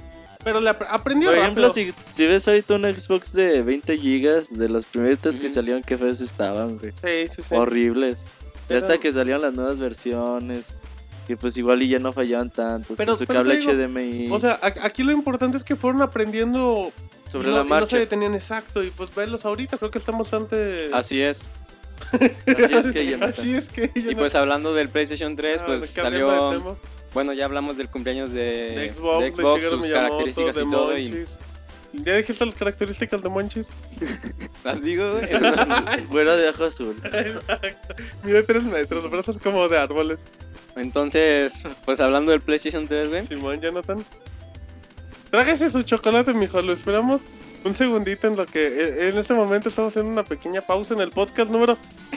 pero 0.44 0.60
le 0.60 0.70
ap- 0.70 0.82
aprendió 0.88 1.30
Por 1.30 1.38
ejemplo, 1.38 1.66
rápido. 1.68 1.92
si, 1.92 2.12
si 2.16 2.26
ves 2.26 2.46
ahorita 2.46 2.74
un 2.74 2.84
Xbox 2.84 3.32
de 3.32 3.62
20 3.62 3.98
gigas, 3.98 4.46
de 4.56 4.68
los 4.68 4.84
primeritos 4.86 5.40
que 5.40 5.46
Ujú. 5.46 5.54
salieron, 5.56 5.82
qué 5.82 5.98
feos 5.98 6.20
estaban, 6.20 6.78
güey. 6.78 6.92
Sí, 6.92 7.34
sí, 7.34 7.42
sí. 7.42 7.52
Horribles. 7.54 8.18
Ya 8.22 8.28
Pero- 8.68 8.80
hasta 8.80 8.98
que 8.98 9.12
salieron 9.12 9.42
las 9.42 9.54
nuevas 9.54 9.78
versiones. 9.78 10.66
que 11.26 11.36
pues 11.36 11.56
igual 11.56 11.82
y 11.82 11.88
ya 11.88 11.98
no 11.98 12.12
fallaban 12.12 12.50
tantos 12.50 12.96
Pero- 12.96 13.14
con 13.14 13.18
su 13.18 13.26
pero 13.26 13.40
cable 13.40 13.56
digo, 13.56 13.72
HDMI 13.72 14.28
O 14.30 14.38
sea, 14.38 14.60
aquí 14.62 15.02
lo 15.02 15.10
importante 15.10 15.56
es 15.56 15.64
que 15.64 15.74
fueron 15.74 16.00
aprendiendo 16.00 16.92
sobre 17.28 17.48
y 17.48 17.50
no, 17.50 17.58
la 17.58 17.64
y 17.64 17.64
no 17.64 17.68
se 17.68 17.80
marcha. 17.80 17.98
detenían 17.98 18.34
exacto. 18.34 18.82
Y 18.82 18.90
pues 18.90 19.14
verlos 19.14 19.44
ahorita, 19.44 19.78
creo 19.78 19.90
que 19.90 19.98
están 19.98 20.18
bastante. 20.18 20.90
Así 20.92 21.20
es. 21.22 21.48
Así 22.12 22.74
es 22.74 22.90
que. 22.92 23.18
Así 23.20 23.54
es 23.54 23.68
que 23.68 23.90
Y 23.94 24.14
pues 24.14 24.34
hablando 24.34 24.74
del 24.74 24.88
PlayStation 24.88 25.34
3, 25.36 25.60
Ah, 25.60 25.64
pues 25.66 25.80
de 25.80 25.86
salió... 26.02 26.76
Bueno, 27.14 27.32
ya 27.32 27.46
hablamos 27.46 27.78
del 27.78 27.88
cumpleaños 27.88 28.32
de, 28.34 28.42
de 28.42 28.94
Xbox, 28.94 29.20
de 29.20 29.30
de 29.30 29.36
Xbox, 29.36 29.60
Shigeru 29.62 29.82
sus 29.82 29.88
características 29.88 30.56
de 30.56 30.62
y 30.62 30.70
todo. 30.70 30.98
Y... 30.98 31.24
¿Ya 32.04 32.16
dijiste 32.16 32.44
las 32.44 32.54
características 32.54 33.22
de 33.22 33.28
Monchis? 33.28 33.68
Las 34.64 34.82
digo, 34.82 35.12
güey. 35.12 35.26
Fuera 36.10 36.36
de 36.36 36.48
ojo 36.48 36.64
azul. 36.64 36.96
Exacto. 37.04 37.94
Mide 38.22 38.42
3 38.42 38.64
metros, 38.64 39.02
los 39.02 39.12
brazos 39.12 39.38
como 39.38 39.66
de 39.68 39.78
árboles. 39.78 40.18
Entonces, 40.74 41.64
pues 41.84 42.00
hablando 42.00 42.32
del 42.32 42.42
PlayStation 42.42 42.86
3, 42.86 43.08
güey. 43.08 43.26
Simón, 43.26 43.60
Jonathan. 43.60 44.04
Trágase 45.36 45.68
su 45.68 45.82
chocolate, 45.82 46.32
mijo. 46.32 46.62
Lo 46.62 46.72
esperamos 46.72 47.20
un 47.62 47.74
segundito 47.74 48.26
en 48.26 48.36
lo 48.36 48.46
que 48.46 48.68
eh, 48.68 49.08
en 49.10 49.18
este 49.18 49.34
momento 49.34 49.68
estamos 49.68 49.92
haciendo 49.92 50.10
una 50.10 50.24
pequeña 50.24 50.62
pausa 50.62 50.94
en 50.94 51.00
el 51.00 51.10
podcast 51.10 51.50
número 51.50 51.76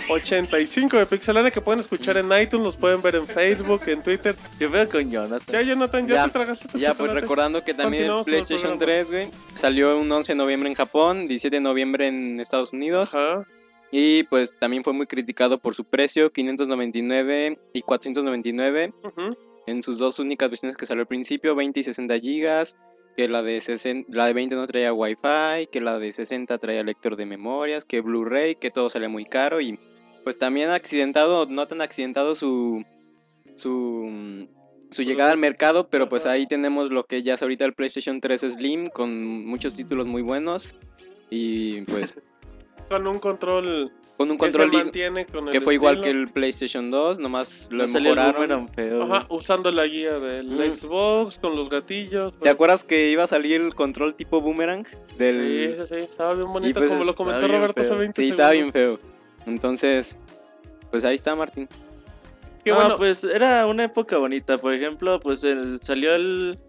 85 0.10 0.95
de 0.95 1.05
Pixelania 1.05 1.51
que 1.51 1.60
pueden 1.60 1.82
escuchar 1.82 2.15
en 2.15 2.32
iTunes, 2.32 2.63
los 2.63 2.77
pueden 2.77 3.01
ver 3.01 3.15
en 3.15 3.27
Facebook, 3.27 3.82
en 3.88 4.01
Twitter. 4.03 4.38
Yo 4.58 4.71
veo 4.71 4.88
con 4.88 5.12
Jonathan. 5.12 5.41
Ya, 5.51 5.62
Jonathan, 5.63 6.08
ya, 6.08 6.15
Ya, 6.15 6.25
te 6.27 6.32
tragaste 6.32 6.67
tu 6.69 6.77
Ya, 6.77 6.93
pues 6.93 7.12
recordando 7.12 7.62
que 7.62 7.73
también 7.73 8.10
el 8.10 8.23
PlayStation 8.23 8.77
programa. 8.77 8.86
3, 8.86 9.12
güey, 9.12 9.27
salió 9.55 9.97
un 9.97 10.10
11 10.10 10.32
de 10.32 10.38
noviembre 10.38 10.69
en 10.69 10.75
Japón, 10.75 11.27
17 11.27 11.58
de 11.58 11.60
noviembre 11.60 12.08
en 12.08 12.39
Estados 12.39 12.71
Unidos. 12.71 13.15
Ajá. 13.15 13.45
Y 13.91 14.23
pues 14.23 14.58
también 14.58 14.86
fue 14.86 14.93
muy 14.93 15.08
criticado 15.08 15.58
por 15.58 15.75
su 15.75 15.84
precio, 15.84 16.32
599 16.32 17.60
y 17.73 17.82
499 17.82 18.93
ujú. 19.03 19.38
en 19.67 19.82
sus 19.82 19.97
dos 19.97 20.19
únicas 20.19 20.49
versiones 20.49 20.77
que 20.77 20.86
salió 20.86 21.01
al 21.01 21.08
principio, 21.08 21.53
20 21.53 21.82
y 21.82 21.84
60 21.84 22.17
gigas, 22.19 22.77
que 23.19 23.27
la 23.27 23.43
de 23.43 23.60
60, 23.60 24.10
la 24.15 24.27
de 24.27 24.34
20 24.34 24.55
no 24.55 24.65
traía 24.65 24.93
Wi-Fi, 24.93 25.67
que 25.69 25.82
la 25.82 25.99
de 25.99 26.13
60 26.13 26.58
traía 26.58 26.84
lector 26.84 27.17
de 27.17 27.25
memorias, 27.25 27.84
que 27.84 27.99
Blu-ray, 27.99 28.55
que 28.55 28.71
todo 28.71 28.89
salía 28.89 29.10
muy 29.10 29.25
caro 29.25 29.60
y 29.60 29.77
pues 30.23 30.38
también 30.38 30.69
accidentado, 30.69 31.45
no 31.45 31.67
tan 31.67 31.82
accidentado 31.82 32.34
su 32.34 32.86
su 33.55 34.47
su 34.89 35.03
llegada 35.03 35.32
al 35.32 35.38
mercado, 35.38 35.89
pero 35.89 36.08
pues 36.08 36.25
ahí 36.25 36.47
tenemos 36.47 36.91
lo 36.91 37.03
que 37.03 37.21
ya 37.21 37.34
es 37.34 37.41
ahorita 37.41 37.65
el 37.65 37.73
PlayStation 37.73 38.21
3 38.21 38.39
Slim 38.53 38.88
con 38.88 39.45
muchos 39.45 39.75
títulos 39.75 40.08
muy 40.08 40.21
buenos 40.21 40.73
y 41.29 41.82
pues 41.82 42.13
Con 42.89 43.05
un 43.05 43.19
control, 43.19 43.91
con 44.19 44.29
un 44.29 44.38
control 44.38 44.69
se 44.69 44.77
li- 44.77 44.84
mantiene 44.84 45.25
con 45.25 45.45
el 45.47 45.51
que 45.53 45.62
fue 45.62 45.75
igual 45.75 46.01
que 46.01 46.10
el 46.10 46.27
PlayStation 46.27 46.91
2, 46.91 47.19
nomás 47.19 47.69
lo 47.71 47.88
No 47.88 47.93
mejoraron. 47.93 48.67
feo. 48.67 49.03
Ajá, 49.03 49.25
usando 49.29 49.71
la 49.71 49.88
guía 49.88 50.19
del 50.19 50.45
Mm. 50.47 50.75
Xbox 50.75 51.38
con 51.38 51.55
los 51.55 51.69
gatillos. 51.69 52.34
¿Te 52.34 52.39
pero- 52.39 52.51
acuerdas 52.51 52.84
que 52.84 53.12
iba 53.12 53.23
a 53.23 53.27
salir 53.27 53.62
el 53.62 53.73
control 53.73 54.15
tipo 54.15 54.41
boomerang? 54.41 54.86
Del... 55.17 55.75
Sí, 55.77 55.82
sí, 55.82 55.88
sí, 55.88 55.95
estaba 56.03 56.36
bien 56.36 56.51
bonito 56.51 56.82
pues, 56.82 56.91
como 56.91 57.05
lo 57.05 57.15
comentó 57.15 57.47
Roberto 57.47 57.79
hace 57.79 57.91
feo. 57.91 57.97
20 57.97 58.21
Sí, 58.21 58.27
segundos. 58.27 58.39
estaba 58.45 58.51
bien 58.51 58.71
feo. 58.73 58.99
Entonces, 59.45 60.17
pues 60.91 61.05
ahí 61.05 61.15
está 61.15 61.34
Martín. 61.38 61.69
Qué 62.65 62.71
no, 62.71 62.75
bueno, 62.75 62.97
pues 62.97 63.23
era 63.23 63.65
una 63.67 63.86
época 63.86 64.17
bonita. 64.17 64.58
Por 64.58 64.73
ejemplo, 64.73 65.21
pues 65.21 65.45
el- 65.45 65.79
salió 65.79 66.13
el, 66.13 66.60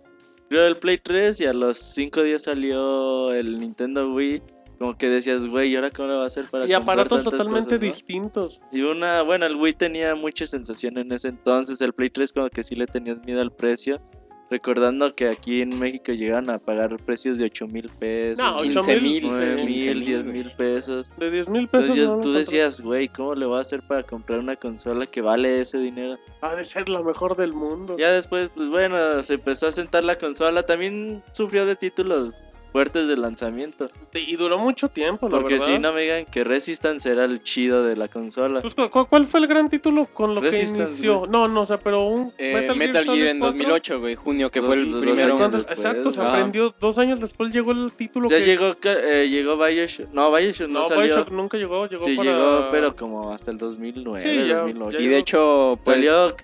el 0.50 0.76
Play 0.76 0.98
3 0.98 1.40
y 1.40 1.46
a 1.46 1.52
los 1.52 1.78
5 1.80 2.22
días 2.22 2.42
salió 2.44 3.32
el 3.32 3.58
Nintendo 3.58 4.14
Wii. 4.14 4.40
Como 4.80 4.96
que 4.96 5.10
decías, 5.10 5.46
güey, 5.46 5.72
¿y 5.72 5.76
ahora 5.76 5.90
cómo 5.90 6.08
lo 6.08 6.16
va 6.16 6.24
a 6.24 6.26
hacer 6.28 6.46
para 6.50 6.66
y 6.66 6.72
aparatos 6.72 7.22
totalmente 7.22 7.76
cosas, 7.76 7.80
no?" 7.82 7.86
distintos. 7.86 8.62
Y 8.72 8.80
una, 8.80 9.20
bueno, 9.20 9.44
el 9.44 9.56
Wii 9.56 9.74
tenía 9.74 10.14
mucha 10.14 10.46
sensación 10.46 10.96
en 10.96 11.12
ese 11.12 11.28
entonces. 11.28 11.82
El 11.82 11.92
Play 11.92 12.08
3 12.08 12.32
como 12.32 12.48
que 12.48 12.64
sí 12.64 12.74
le 12.74 12.86
tenías 12.86 13.22
miedo 13.22 13.42
al 13.42 13.52
precio. 13.52 14.00
Recordando 14.48 15.14
que 15.14 15.28
aquí 15.28 15.60
en 15.60 15.78
México 15.78 16.12
llegaban 16.12 16.48
a 16.48 16.58
pagar 16.58 16.96
precios 17.04 17.36
de 17.36 17.44
8 17.44 17.66
mil 17.68 17.90
pesos. 17.90 18.38
No, 18.38 18.62
15 18.62 18.78
8 18.78 19.00
mil, 19.02 19.22
9 19.26 19.56
15 19.56 19.66
mil, 19.66 19.96
mil, 19.96 20.06
10 20.06 20.22
güey. 20.22 20.32
mil 20.32 20.52
pesos. 20.52 21.12
De 21.18 21.30
10 21.30 21.48
mil 21.50 21.68
pesos. 21.68 21.90
Entonces 21.90 22.08
no 22.08 22.20
tú 22.20 22.32
decías, 22.32 22.80
güey, 22.80 23.08
¿cómo 23.08 23.34
le 23.34 23.44
voy 23.44 23.58
a 23.58 23.60
hacer 23.60 23.86
para 23.86 24.02
comprar 24.02 24.38
una 24.38 24.56
consola 24.56 25.04
que 25.04 25.20
vale 25.20 25.60
ese 25.60 25.76
dinero? 25.76 26.16
Ha 26.40 26.56
de 26.56 26.64
ser 26.64 26.88
la 26.88 27.02
mejor 27.02 27.36
del 27.36 27.52
mundo. 27.52 27.98
Ya 27.98 28.12
después, 28.12 28.48
pues 28.54 28.70
bueno, 28.70 29.22
se 29.22 29.34
empezó 29.34 29.66
a 29.66 29.72
sentar 29.72 30.04
la 30.04 30.16
consola. 30.16 30.64
También 30.64 31.22
sufrió 31.32 31.66
de 31.66 31.76
títulos 31.76 32.32
fuertes 32.72 33.08
de 33.08 33.16
lanzamiento. 33.16 33.90
Y 34.14 34.36
duró 34.36 34.58
mucho 34.58 34.88
tiempo, 34.88 35.28
la 35.28 35.38
Porque 35.38 35.54
verdad. 35.54 35.66
si 35.66 35.78
no 35.78 35.92
me 35.92 36.02
digan 36.02 36.24
que 36.26 36.44
Resistance 36.44 37.10
era 37.10 37.24
el 37.24 37.42
chido 37.42 37.84
de 37.84 37.96
la 37.96 38.08
consola. 38.08 38.60
Pues, 38.62 38.74
¿cu- 38.74 38.88
cu- 38.90 39.06
¿Cuál 39.06 39.26
fue 39.26 39.40
el 39.40 39.46
gran 39.46 39.68
título 39.68 40.06
con 40.06 40.34
lo 40.34 40.40
que 40.40 40.50
Resistance, 40.50 40.92
inició? 40.92 41.18
güey. 41.20 41.30
No, 41.30 41.48
no, 41.48 41.62
o 41.62 41.66
sea, 41.66 41.78
pero 41.78 42.04
un 42.04 42.32
Eh, 42.38 42.54
Metal, 42.54 42.76
Metal, 42.76 43.04
Gear, 43.04 43.16
Gear, 43.16 43.28
en 43.28 43.38
4. 43.40 43.58
2008, 43.58 44.00
güey, 44.00 44.14
junio, 44.14 44.50
que 44.50 44.60
Dos- 44.60 44.66
fue 44.68 44.76
el 44.76 44.92
dos 44.92 45.00
primero. 45.02 45.32
Entonces, 45.32 45.66
después, 45.66 45.78
exacto, 45.86 46.12
se 46.12 46.20
aprendió. 46.20 46.74
Dos 46.80 46.98
años 46.98 47.20
después 47.20 47.52
llegó 47.52 47.72
el 47.72 47.92
título 47.92 48.26
O 48.26 48.28
sea, 48.28 48.38
que... 48.38 48.44
llegó, 48.46 48.76
eh, 48.84 49.28
llegó 49.28 49.56
Bioshock. 49.56 50.08
No, 50.12 50.30
Bioshock 50.32 50.68
no, 50.68 50.80
No, 50.80 50.84
salió. 50.86 51.02
Bioshock 51.04 51.30
nunca 51.30 51.56
llegó, 51.58 51.86
llegó 51.88 52.04
sí, 52.04 52.16
para... 52.16 52.32
llegó, 52.32 52.68
pero 52.70 52.94
como 52.96 53.32
hasta 53.32 53.50
el 53.50 53.58
2009, 53.58 54.20
Sí, 54.20 54.48
ya- 54.48 54.58
2008. 54.60 54.98
ya 54.98 55.04
Y 55.04 55.08
de 55.08 55.18
hecho, 55.18 55.78
pues, 55.84 55.96
Salió 55.96 56.34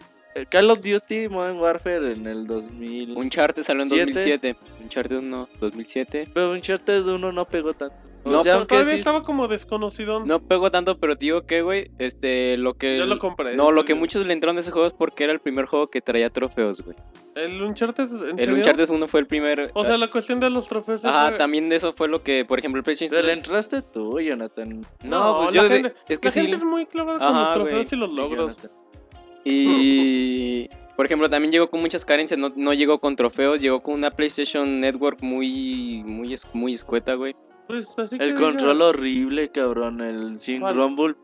Call 0.51 0.71
of 0.71 0.81
Duty 0.81 1.29
Modern 1.29 1.59
Warfare 1.59 2.13
en 2.13 2.27
el 2.27 2.47
2000. 2.47 3.17
Uncharted 3.17 3.63
salió 3.63 3.83
en 3.83 3.89
¿Siete? 3.89 4.05
2007. 4.13 4.57
Uncharted 4.83 5.17
1, 5.19 5.49
2007. 5.61 6.29
Pero 6.35 6.53
Uncharted 6.53 7.07
1 7.07 7.33
no 7.33 7.45
pegó 7.47 7.73
tanto. 7.75 7.97
O 8.25 8.29
No, 8.31 8.43
sea, 8.43 8.55
Pero 8.55 8.59
aunque 8.59 8.75
todavía 8.75 8.93
sí- 8.95 8.99
estaba 8.99 9.23
como 9.23 9.47
desconocido. 9.47 10.19
No 10.27 10.41
pegó 10.41 10.69
tanto, 10.73 10.99
pero 10.99 11.15
digo 11.15 11.47
que, 11.47 11.63
güey, 11.63 11.93
este, 12.01 12.57
lo 12.57 12.75
que... 12.75 12.99
Yo 12.99 13.07
lo 13.07 13.21
compré. 13.21 13.55
No, 13.55 13.71
lo 13.71 13.85
que 13.85 13.95
muchos 13.95 14.27
le 14.27 14.33
entraron 14.33 14.57
a 14.57 14.61
ese 14.61 14.73
juego 14.73 14.89
es 14.89 14.93
porque 14.95 15.23
era 15.23 15.33
el 15.33 15.39
primer 15.39 15.67
juego 15.67 15.87
que 15.91 16.01
traía 16.01 16.29
trofeos, 16.29 16.81
güey. 16.81 16.97
El 17.37 17.63
Uncharted, 17.63 18.09
¿en 18.11 18.31
El 18.31 18.37
serio? 18.39 18.55
Uncharted 18.57 18.91
1 18.91 19.07
fue 19.07 19.21
el 19.21 19.29
primer... 19.29 19.71
O 19.75 19.85
sea, 19.85 19.97
la 19.97 20.11
cuestión 20.11 20.41
de 20.41 20.51
los 20.51 20.67
trofeos... 20.67 21.05
Ajá, 21.05 21.29
ese- 21.29 21.39
también 21.39 21.69
de 21.69 21.77
eso 21.77 21.93
fue 21.93 22.09
lo 22.09 22.25
que, 22.25 22.45
por 22.45 22.59
ejemplo, 22.59 22.81
el 22.81 22.83
PlayStation 22.85 23.11
Pero 23.17 23.29
le 23.29 23.35
3 23.35 23.45
entraste 23.45 23.83
tú, 23.83 24.19
Jonathan. 24.19 24.81
No, 25.05 25.43
pues 25.45 25.55
la 25.55 25.63
yo 25.63 25.69
de- 25.69 25.75
gente, 25.77 25.95
es 26.09 26.19
que 26.19 26.27
la 26.27 26.33
sí. 26.33 26.41
gente 26.41 26.57
es 26.57 26.65
muy 26.65 26.85
clavada 26.87 27.19
con 27.25 27.33
los 27.33 27.53
trofeos 27.53 27.93
y 27.93 27.97
los 27.97 28.13
logros. 28.13 28.57
Jonathan. 28.57 28.71
Y 29.49 30.69
por 30.97 31.07
ejemplo, 31.07 31.29
también 31.31 31.53
llegó 31.53 31.69
con 31.71 31.81
muchas 31.81 32.05
carencias, 32.05 32.39
no, 32.39 32.53
no 32.57 32.73
llegó 32.75 32.99
con 33.01 33.17
trofeos, 33.17 33.61
llegó 33.61 33.83
con 33.83 33.95
una 33.95 34.11
PlayStation 34.11 34.81
Network 34.81 35.23
muy 35.23 36.03
muy 36.05 36.35
muy 36.53 36.75
escueta, 36.75 37.15
güey. 37.15 37.35
Pues 37.67 37.99
así 37.99 38.17
que 38.19 38.25
El 38.25 38.35
diga- 38.35 38.41
control 38.41 38.83
horrible, 38.83 39.49
cabrón. 39.51 40.01
El 40.01 40.39
sin 40.39 40.61
¿Cuál? 40.61 40.75
Rumble. 40.77 41.15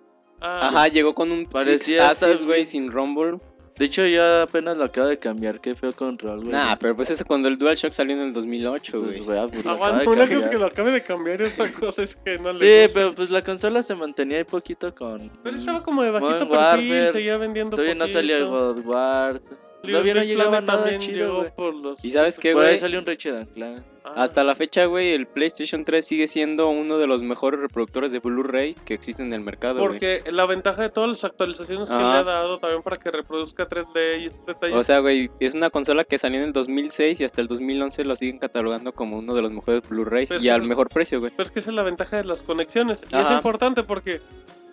Ah, 0.40 0.68
Ajá, 0.68 0.88
llegó 0.88 1.14
con 1.14 1.30
un 1.30 1.46
Parecía 1.46 2.12
tal- 2.14 2.44
güey, 2.44 2.64
sin 2.64 2.90
Rumble. 2.90 3.38
De 3.82 3.86
hecho, 3.86 4.06
ya 4.06 4.42
apenas 4.42 4.76
lo 4.76 4.84
acabo 4.84 5.08
de 5.08 5.18
cambiar. 5.18 5.60
Qué 5.60 5.74
feo 5.74 5.92
control, 5.92 6.38
güey. 6.42 6.52
Nah, 6.52 6.76
pero 6.76 6.94
pues 6.94 7.10
eso 7.10 7.24
cuando 7.24 7.48
el 7.48 7.58
DualShock 7.58 7.90
salió 7.90 8.14
en 8.14 8.22
el 8.22 8.32
2008, 8.32 8.92
Pues, 9.00 9.24
güey. 9.24 9.48
pues, 9.50 9.64
lo 9.64 9.70
Aguanta, 9.72 9.96
acabo 10.02 10.14
de 10.14 10.20
una 10.22 10.26
cosa 10.32 10.38
es 10.38 10.46
que 10.52 10.56
lo 10.58 10.66
acabe 10.66 10.92
de 10.92 11.02
cambiar 11.02 11.40
y 11.40 11.44
otra 11.46 11.72
cosa 11.72 12.02
es 12.04 12.14
que 12.14 12.38
no 12.38 12.52
le 12.52 12.58
Sí, 12.60 12.82
gusta. 12.84 12.90
pero 12.94 13.14
pues 13.16 13.30
la 13.30 13.42
consola 13.42 13.82
se 13.82 13.96
mantenía 13.96 14.38
ahí 14.38 14.44
poquito 14.44 14.94
con. 14.94 15.32
Pero 15.42 15.56
estaba 15.56 15.82
como 15.82 16.04
de 16.04 16.12
bajito 16.12 16.48
perfil, 16.48 17.08
seguía 17.10 17.36
vendiendo 17.38 17.70
Todavía 17.76 17.96
no 17.96 18.04
poquito. 18.04 18.18
salía 18.20 18.36
el 18.36 18.46
God 18.46 18.86
War. 18.86 19.40
Todavía 19.82 20.14
no 20.14 20.22
llegaba 20.22 20.60
nada 20.60 20.80
también 20.82 21.00
chido, 21.00 21.18
llegó 21.26 21.38
güey. 21.38 21.50
por 21.54 21.74
los... 21.74 22.04
¿Y 22.04 22.12
sabes 22.12 22.38
qué, 22.38 22.52
Por 22.52 22.64
ahí 22.64 22.78
salió 22.78 22.98
un 22.98 23.06
Ratchet 23.06 23.34
and 23.34 23.52
Clank. 23.52 23.82
Ah, 24.04 24.24
Hasta 24.24 24.42
la 24.42 24.56
fecha, 24.56 24.86
güey, 24.86 25.12
el 25.12 25.26
PlayStation 25.26 25.84
3 25.84 26.04
sigue 26.04 26.26
siendo 26.26 26.68
uno 26.68 26.98
de 26.98 27.06
los 27.06 27.22
mejores 27.22 27.60
reproductores 27.60 28.10
de 28.10 28.18
Blu-ray 28.18 28.74
que 28.84 28.94
existen 28.94 29.28
en 29.28 29.34
el 29.34 29.40
mercado, 29.42 29.74
güey. 29.74 29.86
Porque 29.86 30.24
la 30.32 30.44
ventaja 30.46 30.82
de 30.82 30.88
todas 30.90 31.08
las 31.10 31.24
actualizaciones 31.24 31.88
que 31.88 31.94
Ajá. 31.94 32.14
le 32.14 32.18
ha 32.18 32.24
dado 32.24 32.58
también 32.58 32.82
para 32.82 32.96
que 32.96 33.10
reproduzca 33.12 33.68
3D 33.68 34.22
y 34.22 34.26
esos 34.26 34.44
detalles. 34.44 34.76
O 34.76 34.82
sea, 34.82 34.98
güey, 34.98 35.30
es 35.38 35.54
una 35.54 35.70
consola 35.70 36.02
que 36.02 36.18
salió 36.18 36.40
en 36.40 36.46
el 36.46 36.52
2006 36.52 37.20
y 37.20 37.24
hasta 37.24 37.40
el 37.40 37.46
2011 37.46 38.04
lo 38.04 38.16
siguen 38.16 38.38
catalogando 38.38 38.92
como 38.92 39.18
uno 39.18 39.34
de 39.34 39.42
los 39.42 39.52
mejores 39.52 39.88
Blu-rays 39.88 40.30
Pero 40.30 40.42
y 40.42 40.48
es 40.48 40.52
al 40.52 40.62
mejor 40.62 40.88
precio, 40.88 41.20
güey. 41.20 41.30
Pero 41.36 41.44
es 41.44 41.52
que 41.52 41.60
esa 41.60 41.70
es 41.70 41.76
la 41.76 41.82
ventaja 41.84 42.16
de 42.16 42.24
las 42.24 42.42
conexiones. 42.42 43.02
Y 43.04 43.14
es 43.14 43.22
Ajá. 43.22 43.36
importante 43.36 43.84
porque 43.84 44.20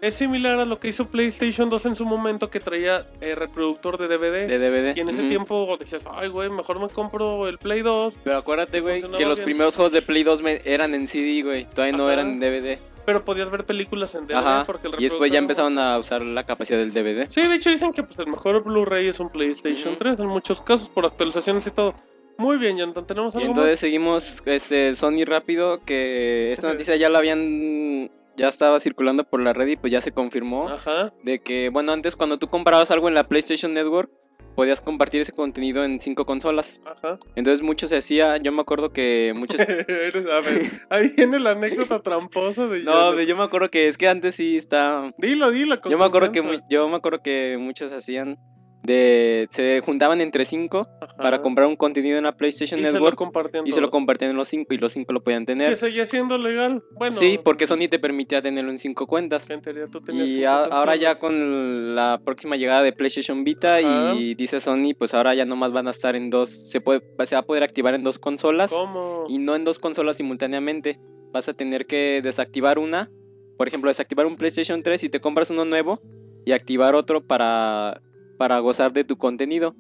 es 0.02 0.16
similar 0.16 0.60
a 0.60 0.66
lo 0.66 0.80
que 0.80 0.88
hizo 0.90 1.08
PlayStation 1.08 1.70
2 1.70 1.86
en 1.88 1.96
su 1.96 2.06
momento 2.06 2.50
que 2.50 2.60
traía 2.60 3.06
eh, 3.22 3.36
reproductor 3.36 3.98
de 3.98 4.08
DVD. 4.08 4.48
De 4.48 4.58
DVD. 4.60 4.98
Y 4.98 5.02
en 5.02 5.10
ese 5.10 5.20
Ujú. 5.22 5.28
tiempo 5.30 5.78
decías, 5.80 6.04
ay, 6.10 6.30
güey, 6.30 6.50
mejor 6.50 6.80
me 6.80 6.88
compro 6.90 7.48
el 7.48 7.58
Play 7.58 7.82
2. 7.82 8.16
Pero 8.24 8.38
acuérdate, 8.38 8.80
güey, 8.80 9.02
que 9.02 9.26
los 9.26 9.40
bien. 9.40 9.46
primeros 9.46 9.76
juegos 9.76 9.92
de 9.92 10.02
Play 10.02 10.24
2 10.24 10.42
me- 10.42 10.62
eran 10.66 10.94
en 10.96 11.06
CD, 11.08 11.42
güey. 11.44 11.66
Todavía 11.66 11.98
no 11.98 12.10
eran 12.10 12.30
en 12.32 12.40
DVD. 12.40 12.80
Pero 13.06 13.26
podías 13.26 13.50
ver 13.50 13.66
películas 13.66 14.14
en 14.16 14.28
DVD 14.28 14.36
Ajá. 14.38 14.64
porque 14.66 14.88
el 14.88 14.94
Y 15.00 15.04
después 15.06 15.32
ya 15.32 15.40
empezaron 15.40 15.78
a 15.80 15.98
usar 15.98 16.22
la 16.22 16.46
capacidad 16.46 16.78
del 16.78 16.94
DVD. 16.94 17.28
Sí, 17.30 17.42
de 17.42 17.56
hecho 17.56 17.70
dicen 17.72 17.92
que 17.92 18.04
pues, 18.04 18.20
el 18.20 18.28
mejor 18.28 18.64
Blu-ray 18.64 19.08
es 19.08 19.20
un 19.20 19.30
PlayStation 19.30 19.90
Ujú. 19.94 20.00
3 20.00 20.20
en 20.20 20.28
muchos 20.28 20.62
casos 20.62 20.90
por 20.90 21.06
actualizaciones 21.06 21.66
y 21.68 21.72
todo. 21.72 21.96
Muy 22.38 22.58
bien, 22.58 22.78
Jonathan, 22.78 23.06
tenemos 23.06 23.34
Y 23.36 23.40
algo 23.40 23.50
entonces 23.50 23.80
seguimos 23.80 24.42
este 24.46 24.96
Sony 24.96 25.26
rápido 25.26 25.80
que 25.86 26.54
esta 26.54 26.72
noticia 26.72 26.96
ya 26.96 27.10
la 27.10 27.18
habían 27.20 28.10
ya 28.40 28.48
estaba 28.48 28.80
circulando 28.80 29.24
por 29.24 29.42
la 29.42 29.54
red 29.54 29.68
y 29.68 29.76
pues 29.76 29.92
ya 29.92 30.02
se 30.02 30.12
confirmó? 30.12 30.70
Ajá. 30.70 31.14
de 31.24 31.40
que 31.40 31.70
bueno, 31.70 31.92
antes 31.92 32.16
cuando 32.16 32.40
tú 32.40 32.48
comprabas 32.48 32.90
algo 32.90 33.08
en 33.08 33.14
la 33.14 33.28
PlayStation 33.28 33.74
Network 33.74 34.10
podías 34.56 34.82
compartir 34.82 35.22
ese 35.22 35.32
contenido 35.32 35.84
en 35.84 36.00
cinco 36.00 36.26
consolas. 36.26 36.82
Ajá. 36.86 37.18
Entonces 37.36 37.62
mucho 37.62 37.88
se 37.88 37.98
hacía, 37.98 38.38
yo 38.38 38.52
me 38.52 38.62
acuerdo 38.62 38.92
que 38.92 39.34
muchos 39.36 39.62
a 39.62 39.64
ver, 39.66 40.62
ahí 40.90 41.14
viene 41.16 41.40
la 41.40 41.52
anécdota 41.52 42.02
tramposa 42.02 42.68
de 42.68 42.84
No, 42.84 43.20
yo 43.22 43.38
me 43.38 43.44
acuerdo 43.44 43.70
que 43.70 43.88
es 43.88 43.98
que 43.98 44.08
antes 44.08 44.36
sí 44.36 44.58
está 44.58 45.14
Dilo, 45.18 45.52
dilo. 45.52 45.80
con 45.80 45.92
Yo 45.92 45.98
me 45.98 46.06
acuerdo 46.06 46.32
que 46.32 46.62
yo 46.70 46.90
me 46.90 46.96
acuerdo 46.96 47.22
que 47.22 47.58
muchos 47.60 47.92
hacían 47.92 48.38
de 48.84 49.48
se 49.52 49.82
juntaban 49.82 50.22
entre 50.22 50.46
cinco 50.46 50.88
para 51.18 51.42
comprar 51.42 51.68
un 51.68 51.76
contenido 51.76 52.18
en 52.18 52.24
la 52.24 52.32
PlayStation 52.36 52.80
y 52.80 52.84
se 52.84 52.88
lo 52.88 52.94
Network 52.94 53.18
compartían 53.18 53.68
y 53.68 53.72
se 53.74 53.82
lo 53.82 53.90
compartían 53.90 54.32
en 54.32 54.38
los 54.38 54.48
cinco 54.48 54.74
y 54.74 54.78
los 54.78 54.94
cinco 54.94 55.12
lo 55.14 55.22
podían 55.22 55.44
Que 55.46 55.54
tener. 55.54 55.78
seguía 55.78 56.06
siendo 56.06 56.38
legal. 56.38 56.82
Bueno, 56.92 57.12
Sí, 57.12 57.40
porque 57.44 57.68
Sony 57.68 57.88
te 57.90 58.00
permitía 58.00 58.42
tenerlo 58.42 58.72
en 58.72 58.78
cinco 58.78 59.06
cuentas. 59.06 59.50
en 59.50 59.62
teoría 59.62 59.88
tú 59.88 60.02
tenías 60.02 60.28
Y 60.28 60.46
a- 60.46 60.64
ahora 60.66 60.96
ya 60.96 61.16
con 61.16 61.94
la 61.96 62.22
próxima 62.24 62.56
llegada 62.56 62.82
de 62.84 62.94
PlayStation 62.94 63.44
Vita 63.44 63.78
Ajá. 63.78 64.16
y 64.16 64.34
dice 64.36 64.60
Sony, 64.60 64.94
pues 64.98 65.14
ahora 65.14 65.34
ya 65.36 65.46
nomás 65.46 65.72
van 65.74 65.88
a 65.88 65.92
estar 65.92 66.16
en 66.16 66.30
dos, 66.30 66.50
se 66.50 66.80
puede, 66.82 67.02
se 67.26 67.36
va 67.36 67.40
a 67.42 67.46
poder 67.46 67.64
activar 67.64 67.96
en 67.96 68.04
dos 68.04 68.18
consolas 68.18 68.72
¿Cómo? 68.72 69.26
y 69.28 69.38
no 69.40 69.56
en 69.56 69.66
dos 69.66 69.78
consolas 69.80 70.18
simultáneamente. 70.18 71.00
Vas 71.32 71.50
a 71.50 71.54
tener 71.54 71.86
que 71.86 72.22
desactivar 72.24 72.80
una, 72.80 73.12
por 73.58 73.68
ejemplo, 73.68 73.90
desactivar 73.90 74.26
un 74.26 74.36
PlayStation 74.38 74.82
3 74.82 75.04
y 75.04 75.10
te 75.10 75.20
compras 75.20 75.52
uno 75.52 75.66
nuevo 75.66 76.02
y 76.46 76.54
activar 76.54 76.96
otro 76.96 77.22
para, 77.22 78.02
para 78.40 78.58
gozar 78.60 78.94
de 78.94 79.04
tu 79.04 79.18
contenido. 79.18 79.76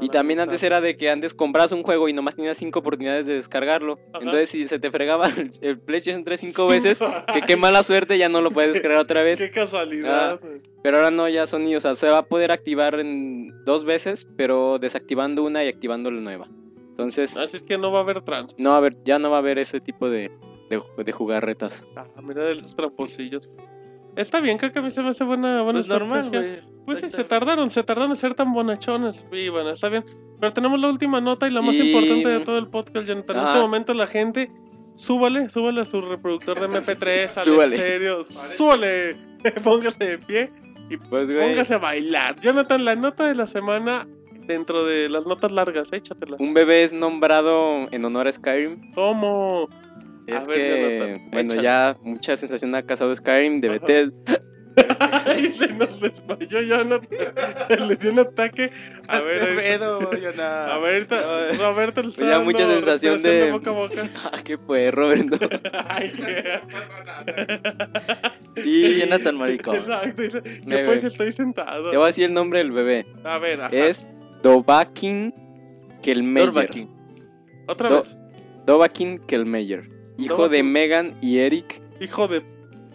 Y 0.00 0.10
también 0.10 0.36
gozar. 0.36 0.50
antes 0.50 0.62
era 0.62 0.80
de 0.80 0.96
que 0.96 1.10
antes 1.10 1.34
compras 1.34 1.72
un 1.72 1.82
juego 1.82 2.08
y 2.08 2.12
nomás 2.12 2.36
tenías 2.36 2.56
cinco 2.58 2.80
oportunidades 2.80 3.26
de 3.26 3.34
descargarlo. 3.34 3.94
Ajá. 4.12 4.18
Entonces 4.20 4.50
si 4.50 4.66
se 4.66 4.78
te 4.78 4.92
fregaba 4.92 5.26
el, 5.26 5.50
el 5.62 5.80
PlayStation 5.80 6.22
3 6.22 6.38
cinco 6.38 6.68
veces, 6.68 7.00
que 7.32 7.40
qué 7.40 7.56
mala 7.56 7.82
suerte, 7.82 8.16
ya 8.18 8.28
no 8.28 8.42
lo 8.42 8.50
puedes 8.52 8.74
descargar 8.74 9.00
otra 9.00 9.22
vez. 9.22 9.40
Qué 9.40 9.50
casualidad. 9.50 10.32
Ah. 10.32 10.38
güey. 10.40 10.60
Pero 10.82 10.98
ahora 10.98 11.10
no, 11.10 11.28
ya 11.28 11.46
Sony, 11.48 11.74
o 11.76 11.80
sea, 11.80 11.96
se 11.96 12.08
va 12.08 12.18
a 12.18 12.26
poder 12.26 12.52
activar 12.52 13.00
en 13.00 13.64
dos 13.64 13.84
veces, 13.84 14.28
pero 14.36 14.78
desactivando 14.78 15.42
una 15.42 15.64
y 15.64 15.68
activando 15.68 16.10
la 16.10 16.20
nueva. 16.20 16.46
Entonces, 16.90 17.36
Así 17.36 17.56
es 17.56 17.62
que 17.62 17.78
no 17.78 17.90
va 17.90 18.00
a 18.00 18.02
haber 18.02 18.20
trans. 18.22 18.54
no 18.58 18.70
va 18.70 18.76
a 18.76 18.78
haber, 18.78 19.02
ya 19.04 19.18
no 19.18 19.30
va 19.30 19.36
a 19.36 19.40
haber 19.40 19.58
ese 19.58 19.80
tipo 19.80 20.08
de, 20.10 20.30
de, 20.70 20.80
de 21.04 21.12
jugarretas. 21.12 21.84
Ah, 21.96 22.06
mira 22.22 22.44
de 22.44 22.54
los 22.56 22.76
tramposillos. 22.76 23.50
Está 24.14 24.40
bien, 24.40 24.58
creo 24.58 24.70
que 24.70 24.78
a 24.78 24.82
mí 24.82 24.90
se 24.90 25.02
me 25.02 25.08
hace 25.08 25.24
buena, 25.24 25.62
buena 25.62 25.80
Pues 25.80 25.88
normal, 25.88 26.30
güey. 26.30 26.77
Pues 26.88 27.00
sí, 27.00 27.10
se 27.10 27.24
tardaron, 27.24 27.70
se 27.70 27.82
tardaron 27.82 28.10
en 28.12 28.16
ser 28.16 28.34
tan 28.34 28.52
bonachones. 28.52 29.24
Y 29.32 29.48
bueno, 29.48 29.70
está 29.70 29.88
bien. 29.88 30.04
Pero 30.40 30.52
tenemos 30.52 30.78
la 30.80 30.88
última 30.88 31.20
nota 31.20 31.46
y 31.46 31.50
la 31.50 31.60
más 31.62 31.74
Y- 31.74 31.90
importante 31.90 32.28
de 32.28 32.40
todo 32.40 32.58
el 32.58 32.68
podcast, 32.68 33.06
Jonathan. 33.06 33.36
En 33.38 33.44
este 33.46 33.58
momento 33.58 33.94
la 33.94 34.06
gente, 34.06 34.50
súbale, 34.94 35.50
súbale 35.50 35.82
a 35.82 35.84
su 35.84 36.00
reproductor 36.00 36.58
de 36.60 36.68
MP3, 36.80 37.36
al 37.38 37.44
Súbale. 37.44 37.76
estéreo, 37.76 38.24
súbale, 38.24 39.10
póngase 39.64 40.04
de 40.04 40.18
pie 40.18 40.50
y 40.90 40.96
Pues, 40.96 41.30
póngase 41.30 41.74
a 41.74 41.78
bailar. 41.78 42.40
Jonathan, 42.40 42.84
la 42.84 42.96
nota 42.96 43.26
de 43.28 43.34
la 43.34 43.46
semana 43.46 44.06
dentro 44.46 44.84
de 44.84 45.08
las 45.10 45.26
notas 45.26 45.52
largas, 45.52 45.92
échatela. 45.92 46.36
un 46.38 46.54
bebé 46.54 46.82
es 46.84 46.92
nombrado 46.94 47.86
en 47.90 48.04
honor 48.04 48.28
a 48.28 48.32
Skyrim. 48.32 48.92
¿Cómo? 48.94 49.68
Es 50.26 50.46
ver, 50.46 50.56
que, 50.56 50.98
Jonathan, 51.00 51.30
bueno, 51.32 51.52
échale. 51.52 51.62
ya 51.62 51.96
mucha 52.02 52.36
sensación 52.36 52.74
ha 52.74 52.82
causado 52.82 53.14
Skyrim 53.14 53.58
de 53.58 53.68
Ajá. 53.68 53.76
Ay, 55.26 55.52
se 55.52 55.68
nos 55.74 56.00
desmayó 56.00 56.60
Jonathan. 56.62 57.08
Le 57.88 57.96
dio 57.96 58.12
un 58.12 58.18
ataque. 58.20 58.70
A 59.06 59.20
ver, 59.20 59.42
ahorita- 59.42 60.74
A 60.74 60.78
ver, 60.78 60.94
ahorita, 60.94 61.52
Roberto 61.58 62.02
le 62.02 62.08
está 62.10 62.40
mucha 62.40 62.66
sensación 62.66 63.22
de- 63.22 63.52
boca 63.52 63.70
a 63.70 63.74
boca. 63.74 64.08
Ah, 64.24 64.38
qué 64.44 64.58
pues, 64.58 64.92
Roberto. 64.92 65.38
Ay, 65.72 66.12
qué... 66.16 66.60
Y 68.64 68.86
Y 68.86 69.00
Jonathan 69.00 69.36
Maricón. 69.36 69.76
Exacto. 69.76 70.22
dice, 70.22 70.42
Me- 70.66 70.76
Después 70.76 71.04
estoy 71.04 71.32
sentado. 71.32 71.90
te 71.90 71.96
voy 71.96 72.04
a 72.04 72.06
decir 72.08 72.24
el 72.24 72.34
nombre 72.34 72.58
del 72.58 72.72
bebé. 72.72 73.06
A 73.24 73.38
ver, 73.38 73.60
ajá. 73.60 73.74
Es 73.76 74.10
Dovakin 74.42 75.32
Kelmeyer. 76.02 76.46
Dorbakin. 76.52 76.88
Otra 77.66 77.88
Do- 77.88 78.02
vez. 78.02 78.16
Dovakin 78.66 79.18
Kelmeyer. 79.26 79.88
Hijo 80.18 80.48
de 80.48 80.58
Dovahkiin. 80.58 80.72
Megan 80.72 81.14
y 81.22 81.38
Eric. 81.38 81.80
Hijo 82.00 82.28
de... 82.28 82.42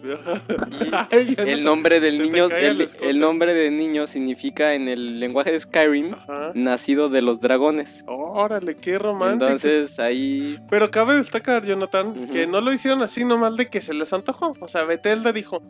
El 1.10 1.64
nombre 1.64 2.00
del 2.00 2.20
niño, 2.20 2.46
el 2.46 2.80
el, 2.82 2.88
el 3.02 3.18
nombre 3.20 3.54
del 3.54 3.76
niño 3.76 4.06
significa 4.06 4.74
en 4.74 4.88
el 4.88 5.20
lenguaje 5.20 5.52
de 5.52 5.60
Skyrim 5.60 6.14
Ajá. 6.14 6.52
nacido 6.54 7.08
de 7.08 7.22
los 7.22 7.40
dragones. 7.40 8.04
Órale, 8.06 8.76
qué 8.76 8.98
romántico. 8.98 9.44
Entonces 9.44 9.98
ahí 9.98 10.58
Pero 10.70 10.90
cabe 10.90 11.14
destacar, 11.14 11.64
Jonathan, 11.64 12.28
que 12.28 12.46
no 12.46 12.60
lo 12.60 12.72
hicieron 12.72 13.02
así 13.02 13.24
nomás 13.24 13.56
de 13.56 13.68
que 13.68 13.80
se 13.80 13.94
les 13.94 14.12
antojó. 14.12 14.54
O 14.60 14.68
sea, 14.68 14.84
Bethesda 14.84 15.32
dijo, 15.32 15.62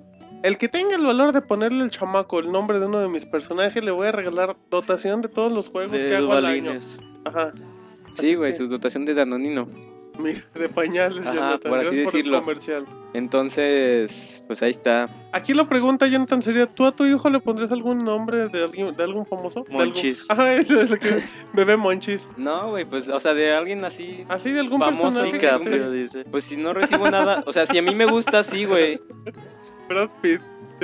el 0.43 0.59
que 0.59 0.69
tenga 0.69 0.97
el 0.97 1.07
valor 1.07 1.33
de 1.33 1.41
ponerle 1.41 1.83
al 1.83 1.91
chamaco 1.91 2.39
el 2.39 2.51
nombre 2.53 2.79
de 2.81 2.87
uno 2.87 3.01
de 3.01 3.09
mis 3.09 3.25
personajes, 3.27 3.83
le 3.83 3.91
voy 3.91 4.09
a 4.09 4.13
regalar 4.13 4.57
dotación 4.71 5.23
de 5.23 5.29
todos 5.29 5.53
los 5.53 5.69
juegos 5.71 5.97
que 5.97 6.05
De 6.05 6.17
hago 6.17 6.33
al 6.33 6.47
año. 6.47 6.79
Ajá. 7.25 7.53
Sí, 8.15 8.35
güey, 8.35 8.51
que- 8.51 8.57
su 8.59 8.67
dotación 8.67 9.05
de 9.05 9.15
Danonino. 9.15 9.69
Mira, 10.19 10.41
de 10.55 10.69
pañales, 10.69 11.21
Ajá, 11.27 11.35
Jonathan. 11.35 11.71
por 11.71 11.79
así 11.81 11.87
gracias 11.89 12.05
por 12.05 12.13
decirlo. 12.13 12.41
comercial. 12.41 12.85
Entonces, 13.15 14.43
pues 14.47 14.63
ahí 14.63 14.71
está. 14.71 15.09
Aquí 15.33 15.55
la 15.55 15.69
pregunta, 15.69 16.07
Jonathan, 16.07 16.41
sería, 16.41 16.67
¿tú 16.67 16.87
a 16.87 16.93
tu 16.93 17.05
hijo 17.05 17.29
le 17.31 17.41
pondrías 17.41 17.73
algún 17.73 17.99
nombre 18.05 18.49
de 18.49 18.65
alguien, 18.65 18.97
de 18.97 19.03
algún 19.05 19.27
famoso? 19.27 19.63
¿De 19.65 19.71
algún- 19.75 19.87
Monchis. 19.89 20.27
Ajá, 20.31 20.55
eso 20.55 20.81
es 20.81 20.91
lo 20.91 20.99
que... 20.99 21.23
Bebé 21.53 21.77
Monchis. 21.77 22.29
No, 22.37 22.71
güey, 22.71 22.85
pues, 22.85 23.09
o 23.09 23.19
sea, 23.21 23.35
de 23.35 23.53
alguien 23.53 23.85
así. 23.85 24.25
Así 24.29 24.53
de 24.53 24.61
algún 24.61 24.79
Famoso, 24.79 25.03
personaje. 25.21 25.33
que 25.33 25.39
DiCaprio 25.47 25.77
estés- 25.77 25.91
dice. 25.91 26.25
Pues 26.31 26.45
si 26.45 26.57
no 26.57 26.73
recibo 26.73 27.11
nada, 27.11 27.43
o 27.47 27.53
sea, 27.53 27.67
si 27.67 27.77
a 27.79 27.83
mí 27.83 27.95
me 27.95 28.07
gusta 28.07 28.39
así, 28.39 28.65
güey. 28.65 29.01
Brad 29.89 30.09
Pitt. 30.23 30.41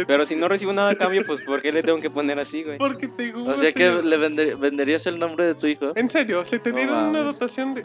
Pero 0.06 0.24
si 0.24 0.36
no 0.36 0.48
recibo 0.48 0.72
nada 0.72 0.90
a 0.90 0.94
cambio, 0.94 1.22
pues 1.26 1.40
¿por 1.40 1.60
qué 1.62 1.72
le 1.72 1.82
tengo 1.82 2.00
que 2.00 2.10
poner 2.10 2.38
así, 2.38 2.62
güey? 2.62 2.78
Porque 2.78 3.08
te 3.08 3.32
gusta. 3.32 3.52
O 3.52 3.56
sea 3.56 3.72
que 3.72 3.90
le 3.90 4.16
vender- 4.16 4.56
venderías 4.58 5.06
el 5.06 5.18
nombre 5.18 5.44
de 5.46 5.54
tu 5.54 5.66
hijo. 5.66 5.92
En 5.96 6.08
serio, 6.08 6.44
si 6.44 6.58
te 6.58 6.70
No 6.70 6.76
dieran 6.76 7.06
una 7.08 7.20
dotación 7.22 7.74
de... 7.74 7.84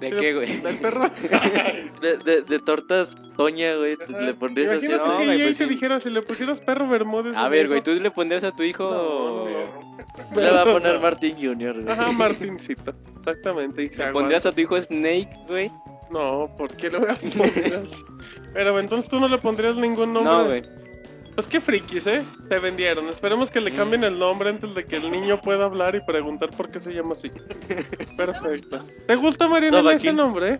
¿De 0.00 0.10
qué, 0.10 0.34
güey? 0.34 0.60
Del 0.60 0.76
perro. 0.76 1.10
De, 2.00 2.18
de, 2.18 2.42
de 2.42 2.58
tortas 2.58 3.16
Toña, 3.36 3.74
güey. 3.76 3.96
Le 4.08 4.34
pondrías 4.34 4.72
así. 4.72 4.86
Imagínate 4.86 5.10
no, 5.10 5.18
que 5.18 5.24
güey, 5.24 5.40
EA 5.40 5.46
pues 5.46 5.56
se 5.56 5.66
dijera, 5.66 6.00
si 6.00 6.10
le 6.10 6.22
pusieras 6.22 6.60
perro 6.60 6.88
Bermúdez. 6.88 7.36
A 7.36 7.48
ver, 7.48 7.68
güey, 7.68 7.82
¿tú 7.82 7.92
le 7.92 8.10
pondrías 8.10 8.44
a 8.44 8.52
tu 8.52 8.62
hijo? 8.62 8.84
No, 8.84 9.44
no, 9.48 10.34
no. 10.34 10.40
Le 10.40 10.50
va 10.50 10.62
a 10.62 10.64
poner 10.64 11.00
Martín 11.00 11.36
Jr. 11.40 11.82
güey. 11.82 11.92
Ajá, 11.92 12.12
Martincito. 12.12 12.94
Exactamente. 13.18 13.82
y 13.82 13.88
¿Le 13.88 14.12
pondrías 14.12 14.46
a 14.46 14.52
tu 14.52 14.60
hijo 14.60 14.80
Snake, 14.80 15.30
güey? 15.48 15.70
No, 16.10 16.48
¿por 16.56 16.76
qué 16.76 16.90
le 16.90 16.98
voy 16.98 17.08
a 17.10 17.14
poner? 17.14 17.82
Pero 18.52 18.78
entonces 18.78 19.10
tú 19.10 19.18
no 19.18 19.28
le 19.28 19.38
pondrías 19.38 19.76
ningún 19.76 20.12
nombre. 20.12 20.32
No, 20.32 20.44
güey. 20.44 20.62
Pues 21.34 21.48
qué 21.48 21.60
frikis, 21.60 22.06
¿eh? 22.06 22.22
Se 22.48 22.58
vendieron. 22.60 23.08
Esperemos 23.08 23.50
que 23.50 23.60
le 23.60 23.72
Mm. 23.72 23.76
cambien 23.76 24.04
el 24.04 24.18
nombre 24.18 24.50
antes 24.50 24.72
de 24.74 24.84
que 24.84 24.96
el 24.96 25.10
niño 25.10 25.40
pueda 25.40 25.64
hablar 25.64 25.94
y 25.96 26.00
preguntar 26.00 26.50
por 26.50 26.70
qué 26.70 26.78
se 26.78 26.92
llama 26.92 27.12
así. 27.12 27.30
Perfecto. 28.16 28.84
¿Te 29.06 29.16
gusta, 29.16 29.48
Mariana, 29.48 29.78
ese 29.78 29.82
Dovahkiin. 29.84 30.16
nombre? 30.16 30.58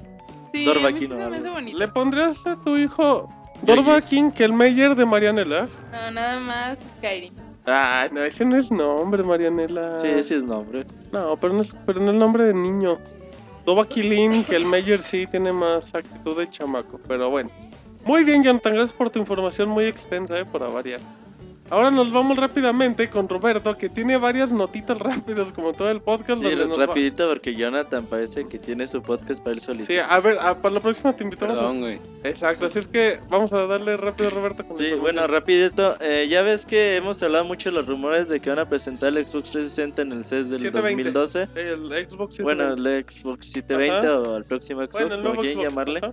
Sí, 0.53 0.65
Dorva 0.65 0.89
a 0.89 0.91
mí 0.93 0.99
sí 0.99 1.05
aquí 1.05 1.15
no 1.15 1.25
se 1.25 1.31
me 1.31 1.37
hace 1.39 1.51
bonito. 1.51 1.79
¿Le 1.79 1.89
pondrías 1.89 2.47
a 2.47 2.57
tu 2.57 2.77
hijo. 2.77 3.29
Dorvakin 3.63 4.31
que 4.33 4.45
el 4.45 4.53
Meyer 4.53 4.95
de 4.95 5.07
Marianela? 5.07 5.69
No, 5.93 6.11
nada 6.11 6.39
más 6.41 6.79
Skyrim. 6.99 7.33
Ah, 7.67 8.09
no, 8.13 8.23
ese 8.23 8.45
no 8.45 8.57
es 8.59 8.71
nombre, 8.71 9.23
Marianela. 9.23 9.99
Sí, 9.99 10.09
ese 10.09 10.37
es 10.37 10.45
nombre. 10.45 10.85
No, 11.13 11.37
pero 11.37 11.55
no 11.55 11.63
es, 11.63 11.75
pero 11.87 12.01
no 12.01 12.11
es 12.11 12.17
nombre 12.17 12.45
de 12.45 12.53
niño. 12.55 12.99
Dovahkiin, 13.65 14.45
que 14.45 14.57
el 14.57 14.67
Meyer 14.67 15.01
sí 15.01 15.25
tiene 15.31 15.53
más 15.53 15.95
actitud 15.95 16.37
de 16.37 16.51
chamaco, 16.51 17.01
pero 17.09 17.31
bueno. 17.31 17.49
Muy 18.05 18.25
bien, 18.25 18.43
Jonathan, 18.43 18.75
gracias 18.75 18.97
por 18.97 19.11
tu 19.11 19.19
información 19.19 19.69
muy 19.69 19.85
extensa, 19.85 20.39
eh, 20.39 20.45
para 20.45 20.67
variar. 20.67 21.01
Ahora 21.71 21.91
nos 21.91 22.13
vamos 22.13 22.37
rápidamente 22.37 23.09
con 23.09 23.27
Roberto, 23.27 23.75
que 23.79 23.89
tiene 23.89 24.19
varias 24.19 24.53
notitas 24.53 24.99
rápidas, 24.99 25.51
como 25.51 25.73
todo 25.73 25.89
el 25.91 26.03
podcast. 26.03 26.43
Sí, 26.43 26.51
donde 26.51 26.67
nos 26.67 26.79
va- 26.79 26.85
rapidito 26.87 27.27
porque 27.27 27.55
Jonathan 27.55 28.05
parece 28.05 28.47
que 28.47 28.59
tiene 28.59 28.87
su 28.87 29.01
podcast 29.01 29.43
para 29.43 29.55
él 29.55 29.61
solito. 29.63 29.87
Sí, 29.87 29.95
a 29.97 30.21
ver, 30.21 30.37
a- 30.39 30.61
para 30.61 30.75
la 30.75 30.81
próxima 30.81 31.17
te 31.17 31.25
invitamos. 31.25 31.57
a- 31.57 31.61
Perdón, 31.63 31.81
güey. 31.81 31.99
Exacto, 32.23 32.67
así 32.67 32.81
es 32.81 32.87
que 32.87 33.19
vamos 33.31 33.51
a 33.55 33.67
darle 33.67 33.97
rápido, 33.97 34.29
Roberto. 34.29 34.67
Con 34.67 34.77
Sí, 34.77 34.93
bueno, 34.93 35.27
rapidito. 35.27 35.97
eh, 36.01 36.27
ya 36.29 36.43
ves 36.43 36.67
que 36.67 36.97
hemos 36.97 37.23
hablado 37.23 37.47
mucho 37.47 37.71
de 37.71 37.77
los 37.77 37.87
rumores 37.87 38.29
de 38.29 38.41
que 38.41 38.51
van 38.51 38.59
a 38.59 38.69
presentar 38.69 39.17
el 39.17 39.27
Xbox 39.27 39.51
360 39.51 40.03
en 40.03 40.13
el 40.13 40.23
CES 40.23 40.51
del 40.51 40.61
720. 40.61 41.13
2012. 41.13 41.49
El 41.59 42.09
Xbox 42.11 42.39
Bueno, 42.41 42.65
720. 42.77 42.99
el 42.99 43.05
Xbox 43.09 43.47
720 43.47 44.09
o 44.11 44.37
el 44.37 44.45
próximo 44.45 44.81
Xbox, 44.83 44.93
Bueno, 45.01 45.15
el 45.15 45.23
como 45.23 45.41
quieran 45.41 45.63
llamarle. 45.63 46.01
ajá. 46.03 46.13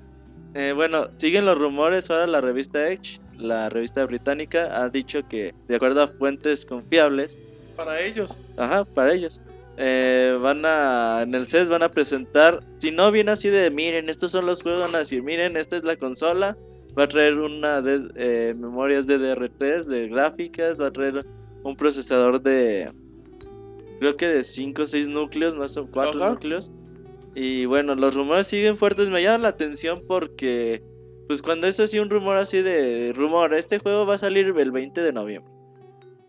Eh, 0.54 0.74
bueno, 0.76 1.08
siguen 1.14 1.46
los 1.46 1.58
rumores. 1.58 2.10
Ahora 2.10 2.28
la 2.28 2.42
revista 2.42 2.90
Edge, 2.90 3.20
la 3.38 3.70
revista 3.70 4.06
británica, 4.06 4.70
ha 4.72 4.90
dicho 4.90 5.28
que, 5.28 5.54
de 5.68 5.76
acuerdo 5.76 6.02
a 6.04 6.08
fuentes 6.08 6.66
confiables, 6.66 7.40
Para 7.76 8.00
ellos. 8.02 8.38
Ajá, 8.58 8.86
para 8.86 9.14
ellos. 9.14 9.42
Eh, 9.78 10.38
van 10.42 10.64
a, 10.66 11.22
en 11.24 11.34
el 11.34 11.48
CES 11.48 11.70
van 11.70 11.82
a 11.82 11.90
presentar, 11.90 12.62
si 12.78 12.92
no 12.92 13.12
viene 13.12 13.32
así 13.32 13.50
de, 13.50 13.72
miren, 13.72 14.10
estos 14.10 14.32
son 14.32 14.46
los 14.46 14.62
juegos, 14.62 14.82
van 14.82 14.96
a 14.96 15.00
decir, 15.00 15.24
miren, 15.24 15.58
esta 15.58 15.78
es 15.78 15.84
la 15.84 15.96
consola, 15.96 16.56
va 17.00 17.04
a 17.06 17.08
traer 17.08 17.40
una 17.40 17.82
de 17.82 18.12
eh, 18.16 18.54
memorias 18.56 19.08
DDR3 19.08 19.86
de 19.86 20.10
gráficas, 20.10 20.80
va 20.80 20.88
a 20.88 20.92
traer 20.92 21.26
un 21.64 21.76
procesador 21.76 22.42
de, 22.42 22.92
creo 24.00 24.18
que 24.18 24.28
de 24.28 24.44
5 24.44 24.82
o 24.84 24.88
6 24.88 25.08
núcleos, 25.08 25.56
más 25.56 25.78
o 25.78 25.88
4 25.88 26.20
Ajá. 26.22 26.32
núcleos. 26.32 26.72
Y 27.36 27.66
bueno, 27.66 27.96
los 27.96 28.14
rumores 28.14 28.48
siguen 28.48 28.78
fuertes, 28.78 29.10
me 29.10 29.24
llaman 29.24 29.44
la 29.44 29.50
atención 29.50 30.04
porque, 30.08 30.82
pues 31.28 31.42
cuando 31.42 31.68
es 31.68 31.80
así 31.80 31.98
un 32.00 32.10
rumor 32.10 32.38
así 32.38 32.62
de, 32.62 33.14
rumor, 33.16 33.54
este 33.54 33.80
juego 33.80 34.06
va 34.06 34.16
a 34.16 34.18
salir 34.18 34.54
el 34.58 34.72
20 34.72 35.02
de 35.02 35.14
noviembre. 35.14 35.52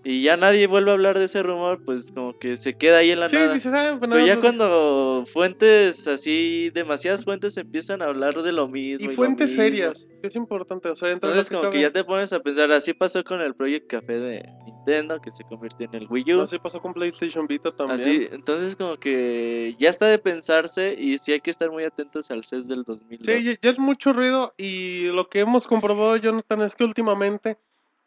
Y 0.04 0.22
ya 0.22 0.36
nadie 0.36 0.66
vuelve 0.66 0.90
a 0.90 0.94
hablar 0.94 1.16
de 1.16 1.26
ese 1.26 1.44
rumor, 1.44 1.80
pues 1.84 2.10
como 2.12 2.36
que 2.36 2.56
se 2.56 2.74
queda 2.76 2.98
ahí 2.98 3.10
en 3.10 3.20
la 3.20 3.28
Sí, 3.28 3.36
nada. 3.36 3.54
dices, 3.54 3.72
ah, 3.72 3.96
pues 4.00 4.10
Pero 4.10 4.26
ya 4.26 4.40
cuando 4.40 5.22
fuentes 5.26 6.08
así, 6.08 6.70
demasiadas 6.74 7.24
fuentes 7.24 7.56
empiezan 7.56 8.02
a 8.02 8.06
hablar 8.06 8.34
de 8.42 8.50
lo 8.50 8.66
mismo. 8.66 9.04
Y 9.04 9.08
lo 9.10 9.14
fuentes 9.14 9.50
mismo. 9.50 9.62
serias, 9.62 10.08
que 10.20 10.26
es 10.26 10.34
importante. 10.34 10.88
O 10.88 10.96
sea, 10.96 11.10
Entonces 11.10 11.48
lo 11.52 11.58
como 11.58 11.70
que 11.70 11.76
cabe- 11.78 11.82
ya 11.82 11.92
te 11.92 12.02
pones 12.02 12.32
a 12.32 12.40
pensar, 12.40 12.72
así 12.72 12.94
pasó 12.94 13.22
con 13.22 13.40
el 13.40 13.54
Project 13.54 13.86
Café 13.88 14.18
de 14.18 14.42
Nintendo. 14.86 15.20
Que 15.20 15.30
se 15.32 15.44
convirtió 15.44 15.86
en 15.86 15.94
el 15.94 16.06
Wii 16.08 16.34
U. 16.34 16.40
Así 16.42 16.58
pasó 16.58 16.80
con 16.80 16.92
PlayStation 16.94 17.46
Vita 17.46 17.74
también. 17.74 18.00
Así, 18.00 18.28
entonces 18.32 18.76
como 18.76 18.96
que 18.98 19.74
ya 19.78 19.90
está 19.90 20.06
de 20.06 20.18
pensarse 20.18 20.94
y 20.98 21.18
sí 21.18 21.32
hay 21.32 21.40
que 21.40 21.50
estar 21.50 21.70
muy 21.70 21.84
atentos 21.84 22.30
al 22.30 22.44
CES 22.44 22.68
del 22.68 22.84
2002. 22.84 23.26
Sí, 23.42 23.58
ya, 23.62 23.70
es 23.70 23.78
mucho 23.78 24.12
ruido 24.12 24.52
y 24.56 25.06
lo 25.12 25.28
que 25.28 25.40
hemos 25.40 25.66
comprobado, 25.66 26.16
Jonathan, 26.16 26.62
es 26.62 26.74
que 26.76 26.84
últimamente, 26.84 27.58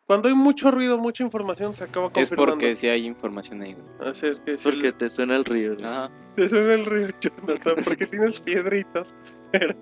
cuando 0.05 0.29
hay 0.29 0.35
mucho 0.35 0.69
ruido, 0.71 0.97
mucha 0.97 1.23
información, 1.23 1.73
se 1.73 1.85
acaba 1.85 2.07
Es 2.07 2.13
confirmando. 2.13 2.51
porque 2.53 2.75
sí 2.75 2.87
hay 2.87 3.05
información 3.05 3.61
ahí. 3.61 3.73
güey. 3.73 4.09
Así 4.09 4.27
es 4.27 4.39
que 4.41 4.51
Es 4.51 4.59
sí, 4.59 4.69
porque 4.69 4.91
te 4.91 5.09
suena 5.09 5.35
el 5.35 5.45
río. 5.45 5.75
¿no? 5.81 5.87
Ajá. 5.87 6.11
te 6.35 6.47
suena 6.49 6.73
el 6.75 6.85
río, 6.85 7.09
Jonathan, 7.21 7.75
porque 7.83 8.05
tienes 8.05 8.39
piedritas. 8.39 9.13
Pero, 9.51 9.77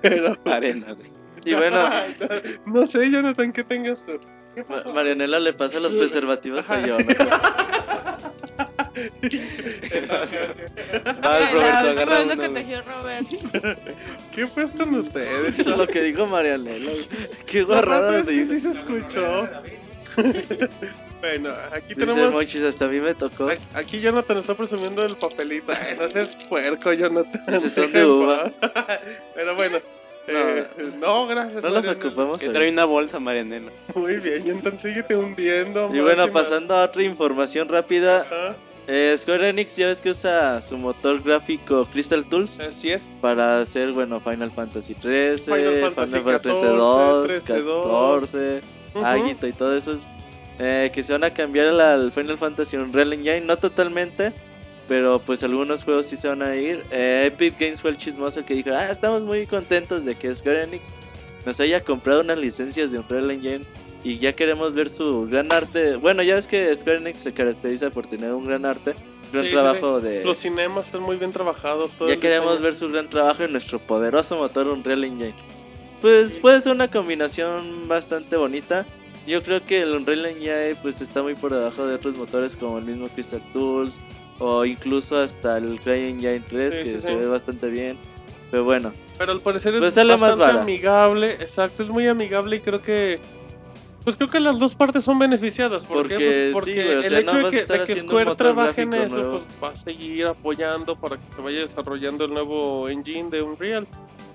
pero... 0.00 0.34
Arena, 0.46 0.94
güey. 0.94 1.10
Y 1.44 1.52
bueno, 1.54 1.76
no 2.66 2.86
sé, 2.86 3.10
Jonathan, 3.10 3.52
¿qué 3.52 3.62
tengas 3.64 4.00
tú? 4.06 4.18
¿Qué 4.54 4.64
pasó? 4.64 4.92
Marianela 4.92 5.38
le 5.40 5.52
pasa 5.52 5.78
los 5.80 5.94
preservativos 5.94 6.68
a 6.70 6.80
yo. 6.86 6.98
¿no? 6.98 7.04
Vas, 10.08 10.34
Ay, 11.22 11.52
Roberto, 11.52 11.88
agarra 11.90 12.06
¿cuándo 12.06 12.34
uno, 12.34 12.34
güey. 12.34 12.46
contagió 12.48 12.82
Robert? 12.82 13.26
¿Qué 14.34 14.46
pues 14.48 14.72
con 14.72 14.94
ustedes? 14.96 15.58
Eso 15.58 15.70
es 15.70 15.76
lo 15.78 15.86
que 15.86 16.02
dijo 16.02 16.26
Marianela. 16.26 16.90
Qué 17.46 17.62
guarrada 17.62 18.22
que 18.24 18.32
dijo. 18.32 18.50
sí 18.50 18.60
se 18.60 18.70
escuchó. 18.72 19.48
bueno, 21.20 21.50
aquí 21.72 21.94
Dice 21.94 22.06
tenemos... 22.06 22.32
Mochis, 22.32 22.62
hasta 22.62 22.86
a 22.86 22.88
mí 22.88 23.00
me 23.00 23.14
tocó. 23.14 23.48
Aquí- 23.74 24.00
Jonathan 24.00 24.38
está 24.38 24.54
presumiendo 24.56 25.04
el 25.04 25.16
papelito. 25.16 25.72
Ay, 25.72 25.94
no 26.00 26.10
seas 26.10 26.34
puerco, 26.48 26.92
Jonathan. 26.92 27.54
Ese 27.54 27.70
son 27.70 27.92
de 27.92 28.04
uva. 28.04 28.50
Pero 29.34 29.54
bueno. 29.54 29.78
Eh, 30.28 30.66
no, 31.00 31.26
gracias. 31.26 31.62
No 31.62 31.70
los 31.70 31.84
Marianela. 31.84 32.06
ocupamos. 32.06 32.38
Que 32.38 32.48
trae 32.50 32.70
una 32.70 32.84
bolsa, 32.84 33.18
Marianela. 33.18 33.70
Muy 33.94 34.16
bien, 34.18 34.44
Jonathan, 34.44 34.78
síguete 34.78 35.16
hundiendo. 35.16 35.90
Y 35.94 36.00
bueno, 36.00 36.24
más. 36.24 36.30
pasando 36.44 36.74
a 36.74 36.84
otra 36.84 37.02
información 37.02 37.68
rápida. 37.68 38.22
Ajá, 38.22 38.56
eh, 38.86 39.14
Square 39.18 39.48
Enix 39.50 39.76
ya 39.76 39.88
ves 39.88 40.00
que 40.00 40.10
usa 40.10 40.62
su 40.62 40.78
motor 40.78 41.22
gráfico 41.22 41.84
Crystal 41.92 42.24
Tools 42.24 42.58
Así 42.58 42.90
es. 42.90 43.14
para 43.20 43.58
hacer, 43.60 43.92
bueno, 43.92 44.18
Final 44.20 44.50
Fantasy 44.50 44.94
13, 44.94 45.44
Final 45.54 45.80
Fantasy 45.94 46.20
14, 46.22 46.66
2, 46.66 47.26
14, 47.26 47.40
13, 47.40 48.60
Ujú. 48.94 49.04
Agito 49.04 49.46
y 49.46 49.52
todo 49.52 49.76
eso. 49.76 49.94
eh, 50.60 50.90
que 50.92 51.02
se 51.04 51.12
van 51.12 51.22
a 51.22 51.30
cambiar 51.30 51.68
al- 51.68 51.80
al 51.80 52.10
Final 52.12 52.36
Fantasy 52.38 52.76
Unreal 52.76 53.12
Engine, 53.12 53.42
no 53.42 53.56
totalmente, 53.58 54.32
pero 54.88 55.20
pues 55.20 55.42
algunos 55.44 55.84
juegos 55.84 56.06
sí 56.06 56.16
se 56.16 56.26
van 56.28 56.42
a 56.42 56.56
ir. 56.56 56.82
Eh, 56.90 57.24
Epic 57.26 57.58
Games 57.60 57.80
fue 57.80 57.90
el 57.90 57.98
chismoso 57.98 58.44
que 58.44 58.54
dijo, 58.54 58.70
ah, 58.72 58.90
estamos 58.90 59.22
muy 59.22 59.46
contentos 59.46 60.04
de 60.04 60.14
que 60.14 60.34
Square 60.34 60.64
Enix 60.64 60.88
nos 61.44 61.60
haya 61.60 61.80
comprado 61.82 62.22
unas 62.22 62.38
licencias 62.38 62.90
de 62.90 62.98
Unreal 62.98 63.30
Engine 63.30 63.60
y 64.02 64.16
ya 64.18 64.32
queremos 64.32 64.74
ver 64.74 64.88
su 64.88 65.26
gran 65.28 65.52
arte. 65.52 65.96
Bueno, 65.96 66.22
ya 66.22 66.34
ves 66.36 66.48
que 66.48 66.74
Square 66.74 66.98
Enix 66.98 67.20
se 67.20 67.32
caracteriza 67.34 67.90
por 67.90 68.06
tener 68.06 68.32
un 68.32 68.44
gran 68.44 68.64
arte, 68.64 68.94
gran 69.30 69.44
Sí, 69.44 69.50
sí, 69.50 69.54
trabajo 69.54 70.00
de... 70.00 70.24
Los 70.24 70.38
cinemas 70.38 70.86
están 70.86 71.02
muy 71.02 71.16
bien 71.16 71.32
trabajados. 71.32 71.90
todo 71.98 72.08
Ya 72.08 72.18
queremos 72.18 72.52
diseño. 72.52 72.64
ver 72.64 72.74
su 72.74 72.88
gran 72.88 73.10
trabajo 73.10 73.42
en 73.42 73.52
nuestro 73.52 73.78
poderoso 73.78 74.36
motor 74.36 74.68
Unreal 74.68 75.04
Engine. 75.04 75.34
Pues 76.00 76.36
puede 76.38 76.60
ser 76.62 76.72
una 76.72 76.90
combinación 76.90 77.86
bastante 77.88 78.36
bonita. 78.36 78.86
Yo 79.26 79.42
creo 79.42 79.62
que 79.62 79.82
el 79.82 79.94
Unreal 79.94 80.24
Engine 80.24 80.76
pues 80.80 81.02
está 81.02 81.22
muy 81.22 81.34
por 81.34 81.52
debajo 81.52 81.86
de 81.86 81.96
otros 81.96 82.16
motores 82.16 82.56
como 82.56 82.78
el 82.78 82.84
mismo 82.86 83.08
Crystal 83.08 83.42
Tools 83.52 83.98
o 84.38 84.64
incluso 84.64 85.18
hasta 85.18 85.56
el 85.58 85.78
CryEngine 85.80 86.40
3 86.40 86.74
Sí, 86.74 86.80
que 86.84 86.88
sí, 86.94 87.00
se 87.00 87.08
sí. 87.08 87.14
ve 87.16 87.26
bastante 87.26 87.68
bien. 87.68 87.96
Pero 88.50 88.64
bueno, 88.64 88.92
Pero 89.18 89.32
al 89.32 89.40
parecer 89.40 89.74
es 89.74 89.80
Pues 89.80 89.96
más 89.96 90.06
bastante 90.20 90.36
vara. 90.44 90.62
amigable. 90.62 91.32
Exacto, 91.32 91.82
es 91.82 91.88
muy 91.88 92.06
amigable 92.06 92.56
y 92.56 92.60
creo 92.60 92.80
que. 92.80 93.18
Pues 94.04 94.16
creo 94.16 94.28
que 94.30 94.40
las 94.40 94.58
dos 94.58 94.74
partes 94.74 95.04
son 95.04 95.18
beneficiadas. 95.18 95.84
¿Por 95.84 96.08
qué? 96.08 96.14
Porque 96.14 96.50
Pues 96.52 96.64
sí, 96.64 96.70
porque 96.80 96.96
o 96.96 97.00
el 97.00 97.08
sea, 97.10 97.18
hecho 97.18 97.36
de 97.36 97.50
que, 97.50 97.64
de 97.64 97.84
que 97.84 97.96
Square 98.00 98.34
trabaje 98.36 98.82
en 98.82 98.94
eso, 98.94 99.16
nuevo. 99.16 99.32
pues 99.40 99.44
va 99.62 99.68
a 99.68 99.76
seguir 99.76 100.26
apoyando 100.26 100.96
para 100.96 101.16
que 101.16 101.22
se 101.36 101.42
vaya 101.42 101.60
desarrollando 101.60 102.24
el 102.24 102.32
nuevo 102.32 102.88
engine 102.88 103.28
de 103.28 103.42
Unreal. 103.42 103.86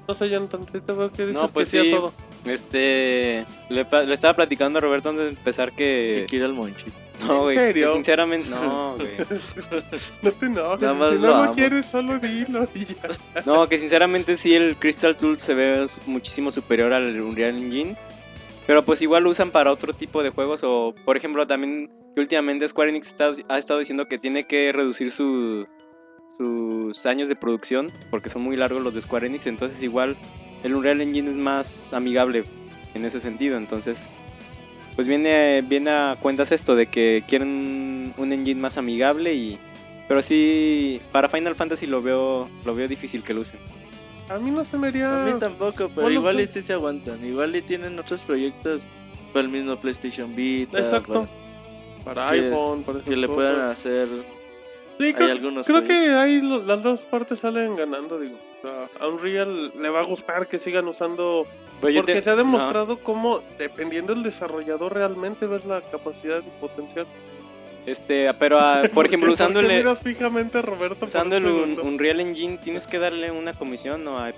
No 0.08 0.14
sé, 0.14 0.30
Jonathan, 0.30 0.64
te 0.66 0.80
veo 0.94 1.12
que 1.12 1.26
dices 1.26 1.42
No, 1.42 1.48
pues 1.48 1.72
que 1.72 1.80
sí, 1.80 1.84
sí. 1.86 1.94
a 1.94 1.98
todo. 1.98 2.14
Este. 2.46 3.46
Le, 3.70 3.88
estaba 4.14 4.36
platicando 4.36 4.78
a 4.78 4.82
Roberto 4.82 5.10
antes 5.10 5.24
de 5.26 5.30
empezar 5.32 5.72
que. 5.72 6.28
que 6.30 6.36
ir 6.36 6.44
al 6.44 6.54
Monchis. 6.54 6.94
No, 7.28 7.34
¿En 7.38 7.42
güey. 7.42 7.56
que 7.56 7.68
serio? 7.68 7.94
sinceramente. 7.94 8.50
No, 8.50 8.96
güey. 8.98 9.12
No 10.22 10.32
te 10.32 10.46
enojes. 10.46 10.82
Nada 10.82 10.94
más 10.94 11.10
si 11.10 11.16
lo 11.18 11.28
no 11.38 11.46
lo 11.46 11.52
quieres, 11.52 11.86
solo 11.86 12.20
dilo 12.20 12.68
y 12.74 12.86
ya. 12.86 12.96
No, 13.46 13.68
que 13.68 13.80
sinceramente 13.80 14.36
sí, 14.36 14.54
el 14.56 14.76
Crystal 14.78 15.16
Tools 15.16 15.40
se 15.40 15.54
ve 15.54 15.86
muchísimo 16.06 16.52
superior 16.52 16.94
al 16.94 17.20
Unreal 17.22 17.58
Engine. 17.58 17.96
Pero 18.66 18.84
pues 18.84 19.02
igual 19.02 19.24
lo 19.24 19.30
usan 19.30 19.52
para 19.52 19.72
otro 19.72 19.94
tipo 19.94 20.24
de 20.24 20.30
juegos. 20.30 20.64
O, 20.64 20.96
por 21.06 21.18
ejemplo, 21.18 21.46
también 21.46 21.92
que 22.16 22.22
últimamente 22.22 22.68
Square 22.68 22.92
Enix 22.92 23.08
está- 23.08 23.32
ha 23.50 23.58
estado 23.58 23.80
diciendo 23.80 24.08
que 24.08 24.18
tiene 24.18 24.46
que 24.46 24.72
reducir 24.72 25.12
su, 25.12 25.68
sus 26.38 27.06
años 27.06 27.30
de 27.30 27.36
producción. 27.36 27.88
Porque 28.10 28.30
son 28.30 28.42
muy 28.44 28.56
largos 28.56 28.82
los 28.84 28.94
de 28.94 29.02
Square 29.02 29.28
Enix. 29.28 29.48
Entonces, 29.48 29.82
igual 29.84 30.16
el 30.64 30.76
Unreal 30.76 31.02
Engine 31.02 31.30
es 31.30 31.38
más 31.38 31.94
amigable 31.94 32.44
en 32.94 33.04
ese 33.06 33.20
sentido. 33.20 33.58
Entonces, 33.58 34.10
pues 34.96 35.08
viene, 35.08 35.64
viene 35.68 35.90
a 35.90 36.18
cuentas 36.20 36.52
esto 36.52 36.76
de 36.76 36.88
que 36.88 37.24
quieren 37.28 38.14
un 38.18 38.32
engine 38.34 38.60
más 38.60 38.78
amigable 38.78 39.34
y. 39.34 39.58
Pero 40.08 40.22
sí, 40.22 41.02
para 41.12 41.30
Final 41.30 41.56
Fantasy 41.56 41.86
lo 41.88 42.02
veo, 42.02 42.50
lo 42.66 42.76
veo 42.76 42.88
difícil 42.88 43.24
que 43.24 43.34
lo 43.34 43.42
usen. 43.42 43.60
A 44.30 44.38
mí 44.38 44.52
no 44.52 44.64
se 44.66 44.78
me 44.78 44.88
haría. 44.88 45.24
A 45.24 45.26
mí 45.26 45.40
tampoco, 45.40 45.88
pero 45.90 45.94
Bueno, 46.04 46.12
igual 46.12 46.40
y 46.42 46.48
sí 46.48 46.62
se 46.62 46.74
aguantan. 46.74 47.24
Igual 47.26 47.56
y 47.56 47.62
tienen 47.62 47.98
otros 47.98 48.22
proyectos 48.22 48.84
para 49.32 49.46
el 49.46 49.50
mismo 49.52 49.76
PlayStation 49.80 50.36
Vita. 50.36 50.80
Exacto. 50.80 51.28
para- 52.04 52.14
Para 52.26 52.32
que- 52.32 52.48
iPhone, 52.48 52.84
para 52.84 53.00
que 53.00 53.16
le 53.16 53.28
puedan 53.30 53.62
hacer. 53.70 54.10
Sí, 55.00 55.06
hay 55.06 55.14
creo, 55.14 55.32
algunos 55.32 55.66
creo 55.66 55.84
que 55.84 55.94
ahí 56.10 56.42
las 56.42 56.84
dos 56.84 57.04
partes 57.04 57.40
salen 57.40 57.76
ganando, 57.76 58.20
digo. 58.20 58.36
Sea, 58.64 58.90
a 59.00 59.08
Unreal 59.08 59.72
le 59.80 59.90
va 59.90 60.00
a 60.00 60.04
gustar 60.04 60.48
que 60.48 60.58
sigan 60.58 60.88
usando. 60.88 61.46
Pero 61.82 61.96
Porque 61.98 62.14
te- 62.14 62.22
se 62.24 62.30
ha 62.32 62.36
demostrado 62.38 62.98
cómo, 63.00 63.42
dependiendo 63.60 64.14
del 64.16 64.24
desarrollador, 64.24 64.94
realmente 64.94 65.46
ves 65.46 65.66
la 65.66 65.82
capacidad 65.82 66.40
y 66.40 66.62
potencial. 66.62 67.06
Este, 67.86 68.34
pero 68.36 68.58
ah, 68.60 68.84
por 68.94 69.06
ejemplo, 69.08 69.28
¿Por 69.28 69.34
usando 69.34 69.60
el, 69.60 69.68
miras 69.68 70.00
fijamente 70.00 70.58
a 70.60 70.62
Roberto 70.62 71.06
usando 71.06 71.36
un 71.38 71.44
el 71.46 71.52
Un- 71.52 71.60
segundo? 71.60 71.82
Unreal 71.84 72.20
Engine 72.22 72.58
tienes 72.58 72.88
que 72.88 72.98
darle 73.00 73.30
una 73.32 73.54
comisión 73.54 74.04
¿no? 74.06 74.18
a- 74.18 74.32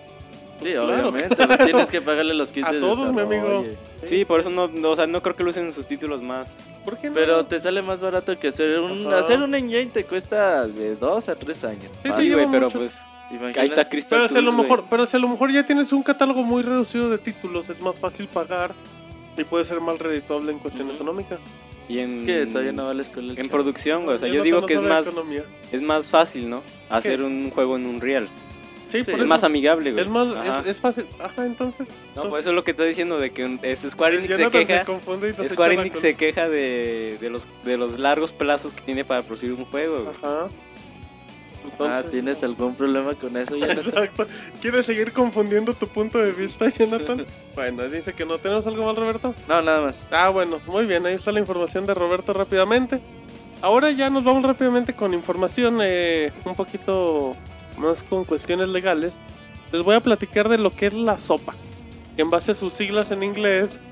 Sí, 0.62 0.72
Claro, 0.72 1.10
obviamente. 1.10 1.36
claro. 1.36 1.66
Tienes 1.66 1.90
que 1.92 2.02
pagarle 2.02 2.34
los 2.34 2.52
kits 2.52 2.68
A 2.68 2.72
de 2.72 2.80
todos, 2.80 3.12
mi 3.14 3.22
amigo. 3.22 3.64
Sí, 4.04 4.24
por 4.26 4.40
eso 4.40 4.50
no, 4.50 4.68
no, 4.70 4.92
o 4.92 4.96
sea, 4.96 5.06
no 5.06 5.22
creo 5.22 5.36
que 5.36 5.44
lo 5.44 5.50
usen 5.50 5.66
en 5.66 5.74
sus 5.74 5.86
títulos 5.86 6.24
más. 6.24 6.66
¿Por 6.86 6.98
qué 6.98 7.10
no? 7.10 7.14
Pero 7.14 7.46
te 7.46 7.60
sale 7.60 7.82
más 7.84 8.02
barato 8.02 8.40
que 8.40 8.48
hacer 8.48 8.80
un 8.80 9.06
Ajá. 9.08 9.20
hacer 9.20 9.40
un 9.42 9.54
engine 9.54 9.88
te 9.88 10.06
cuesta 10.06 10.66
de 10.66 10.96
2 10.96 11.30
a 11.30 11.36
3 11.36 11.64
años. 11.66 11.92
Sí, 12.18 12.32
güey, 12.32 12.48
pero 12.50 12.68
mucho. 12.68 12.80
pues 12.80 13.00
Imagina- 13.32 13.62
ahí 13.62 13.66
está 13.66 13.90
Crystal 13.90 14.20
Pero 14.20 14.30
si, 14.30 14.38
a 14.38 14.42
lo 14.42 14.54
mejor, 14.54 14.86
pero 14.90 15.06
si 15.08 15.18
a 15.18 15.20
lo 15.20 15.28
mejor 15.28 15.52
ya 15.52 15.66
tienes 15.66 15.92
un 15.94 16.04
catálogo 16.04 16.44
muy 16.44 16.62
reducido 16.64 17.10
de 17.10 17.18
títulos, 17.18 17.70
es 17.70 17.82
más 17.82 18.00
fácil 18.00 18.28
pagar 18.28 18.74
y 19.38 19.44
puede 19.44 19.66
ser 19.66 19.82
más 19.82 19.98
redituable 20.00 20.52
en 20.52 20.60
cuestión 20.60 20.88
Ujú. 20.88 20.96
económica. 20.96 21.38
Y 21.88 22.00
en, 22.00 22.16
Es 22.16 22.22
que 22.24 22.46
todavía 22.48 22.72
no 22.72 22.86
va 22.86 22.92
a 22.92 22.94
la 22.96 23.02
escuela. 23.04 23.34
el 23.34 23.38
en 23.40 23.46
chavo. 23.46 23.58
producción, 23.58 24.04
güey. 24.06 24.16
O 24.16 24.20
sea, 24.20 24.28
yo 24.28 24.42
digo 24.44 24.66
que 24.66 24.76
es 24.76 24.82
más, 24.82 25.08
economía. 25.08 25.44
es 25.72 25.82
más 25.82 26.08
fácil, 26.08 26.50
¿no? 26.50 26.64
Hacer 26.90 27.22
un 27.22 27.50
juego 27.52 27.76
en 27.76 27.86
Unreal. 27.86 28.28
Sí, 28.88 29.04
Sí, 29.04 29.12
por 29.12 29.16
Es 29.16 29.20
eso. 29.22 29.28
más 29.28 29.44
amigable, 29.44 29.92
güey. 29.92 30.04
Es 30.06 30.10
más, 30.10 30.28
es, 30.64 30.68
es 30.70 30.80
fácil. 30.80 31.06
Ajá, 31.20 31.46
entonces. 31.46 31.88
No, 32.16 32.30
pues 32.30 32.42
eso 32.46 32.52
es 32.52 32.56
lo 32.56 32.64
que 32.64 32.72
está 32.72 32.84
diciendo 32.86 33.20
de 33.20 33.32
que 33.32 33.44
un- 33.44 33.60
es 33.64 33.80
Square 33.82 34.18
Enix 34.18 34.36
se 34.38 34.50
queja. 34.50 34.82
echa 34.84 35.50
Square 35.50 35.74
Enix 35.76 36.00
se 36.00 36.16
queja 36.16 36.48
de, 36.48 37.18
de 37.20 37.30
los 37.30 37.48
de 37.64 37.78
los 37.78 37.98
largos 38.00 38.32
plazos 38.32 38.74
que 38.74 38.82
tiene 38.84 39.04
para 39.04 39.22
producir 39.24 39.52
un 39.52 39.66
juego. 39.66 40.04
güey. 40.04 40.16
Ajá. 40.16 40.48
Ah, 41.80 42.04
¿tienes 42.10 42.44
algún 42.44 42.76
problema 42.76 43.14
con 43.14 43.36
eso? 43.38 43.56
Jonathan? 43.58 43.86
Exacto. 43.86 44.28
¿Quieres 44.62 44.86
seguir 44.86 45.12
confundiendo 45.12 45.74
tu 45.74 45.88
punto 45.88 46.18
de 46.18 46.32
vista, 46.32 46.70
Jonathan? 46.78 47.26
bueno, 47.56 47.88
dice 47.90 48.14
que 48.14 48.26
no. 48.26 48.38
¿Tenemos 48.38 48.66
algo 48.68 48.86
mal, 48.86 48.96
Roberto? 48.96 49.34
no, 49.48 49.62
nada 49.62 49.82
más. 49.82 50.08
Ah, 50.12 50.30
bueno, 50.30 50.60
muy 50.68 50.86
bien. 50.86 51.06
Ahí 51.06 51.16
está 51.16 51.32
la 51.32 51.40
información 51.40 51.86
de 51.86 51.94
Roberto 51.94 52.34
rápidamente. 52.34 53.00
Ahora 53.62 53.92
ya 53.92 54.10
nos 54.10 54.24
vamos 54.24 54.44
rápidamente 54.44 54.94
con 54.94 55.14
información 55.14 55.80
eh, 55.82 56.32
un 56.46 56.54
poquito 56.56 57.36
más 57.78 58.04
con 58.04 58.26
cuestiones 58.26 58.68
legales. 58.68 59.14
Les 59.72 59.84
voy 59.84 59.96
a 59.96 60.02
platicar 60.02 60.50
de 60.50 60.58
lo 60.58 60.70
que 60.72 60.88
es 60.88 60.94
la 60.94 61.18
sopa. 61.18 61.54
Que 62.16 62.22
en 62.22 62.30
base 62.30 62.52
a 62.52 62.56
sus 62.56 62.74
siglas 62.74 63.12
en 63.12 63.24
inglés. 63.24 63.80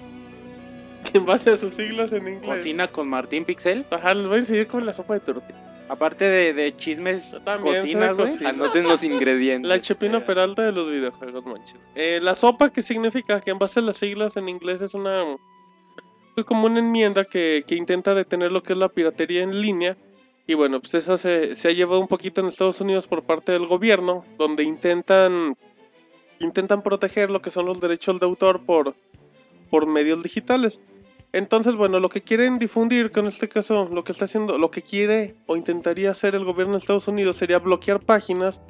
En 1.13 1.25
base 1.25 1.51
a 1.51 1.57
sus 1.57 1.73
siglas 1.73 2.11
en 2.13 2.27
inglés. 2.27 2.59
Cocina 2.59 2.87
con 2.87 3.09
Martín 3.09 3.43
Pixel. 3.43 3.85
Ajá, 3.91 4.13
les 4.13 4.25
voy 4.25 4.37
a 4.37 4.39
enseñar 4.39 4.67
con 4.67 4.85
la 4.85 4.93
sopa 4.93 5.15
de 5.15 5.19
tortilla. 5.19 5.59
Aparte 5.89 6.25
de, 6.25 6.53
de 6.53 6.75
chismes, 6.77 7.37
también 7.43 7.81
güey. 7.81 8.15
cocina. 8.15 8.49
Anoten 8.49 8.83
los 8.83 9.03
ingredientes. 9.03 9.67
La 9.67 9.81
Chepina 9.81 10.25
Peralta 10.25 10.63
de 10.63 10.71
los 10.71 10.89
videojuegos, 10.89 11.45
manches. 11.45 11.75
Eh, 11.95 12.19
la 12.21 12.35
sopa, 12.35 12.69
que 12.69 12.81
significa? 12.81 13.41
Que 13.41 13.51
en 13.51 13.59
base 13.59 13.79
a 13.79 13.83
las 13.83 13.97
siglas 13.97 14.37
en 14.37 14.49
inglés 14.49 14.81
es 14.81 14.93
una. 14.93 15.23
Pues 16.35 16.45
como 16.45 16.65
una 16.65 16.79
enmienda 16.79 17.25
que, 17.25 17.63
que 17.67 17.75
intenta 17.75 18.15
detener 18.15 18.51
lo 18.51 18.63
que 18.63 18.73
es 18.73 18.79
la 18.79 18.89
piratería 18.89 19.43
en 19.43 19.61
línea. 19.61 19.97
Y 20.47 20.55
bueno, 20.55 20.79
pues 20.79 20.93
eso 20.95 21.17
se, 21.17 21.55
se 21.55 21.67
ha 21.67 21.71
llevado 21.71 21.99
un 21.99 22.07
poquito 22.07 22.41
en 22.41 22.47
Estados 22.47 22.81
Unidos 22.81 23.07
por 23.07 23.23
parte 23.23 23.51
del 23.51 23.67
gobierno, 23.67 24.25
donde 24.37 24.63
intentan. 24.63 25.55
Intentan 26.39 26.81
proteger 26.81 27.29
lo 27.29 27.41
que 27.41 27.51
son 27.51 27.65
los 27.65 27.79
derechos 27.79 28.19
de 28.19 28.25
autor 28.25 28.65
por, 28.65 28.95
por 29.69 29.85
medios 29.85 30.23
digitales. 30.23 30.81
Entonces, 31.33 31.75
bueno, 31.75 31.99
lo 31.99 32.09
que 32.09 32.21
quieren 32.21 32.59
difundir 32.59 33.11
con 33.11 33.25
este 33.25 33.49
caso, 33.49 33.89
lo 33.91 34.03
que 34.03 34.11
está 34.11 34.25
haciendo, 34.25 34.59
lo 34.59 34.69
que 34.69 34.83
quiere 34.83 35.35
o 35.47 35.55
intentaría 35.55 36.11
hacer 36.11 36.35
el 36.35 36.45
gobierno 36.45 36.73
de 36.73 36.77
Estados 36.77 37.07
Unidos 37.07 37.37
sería 37.37 37.57
bloquear 37.57 37.99
páginas 37.99 38.61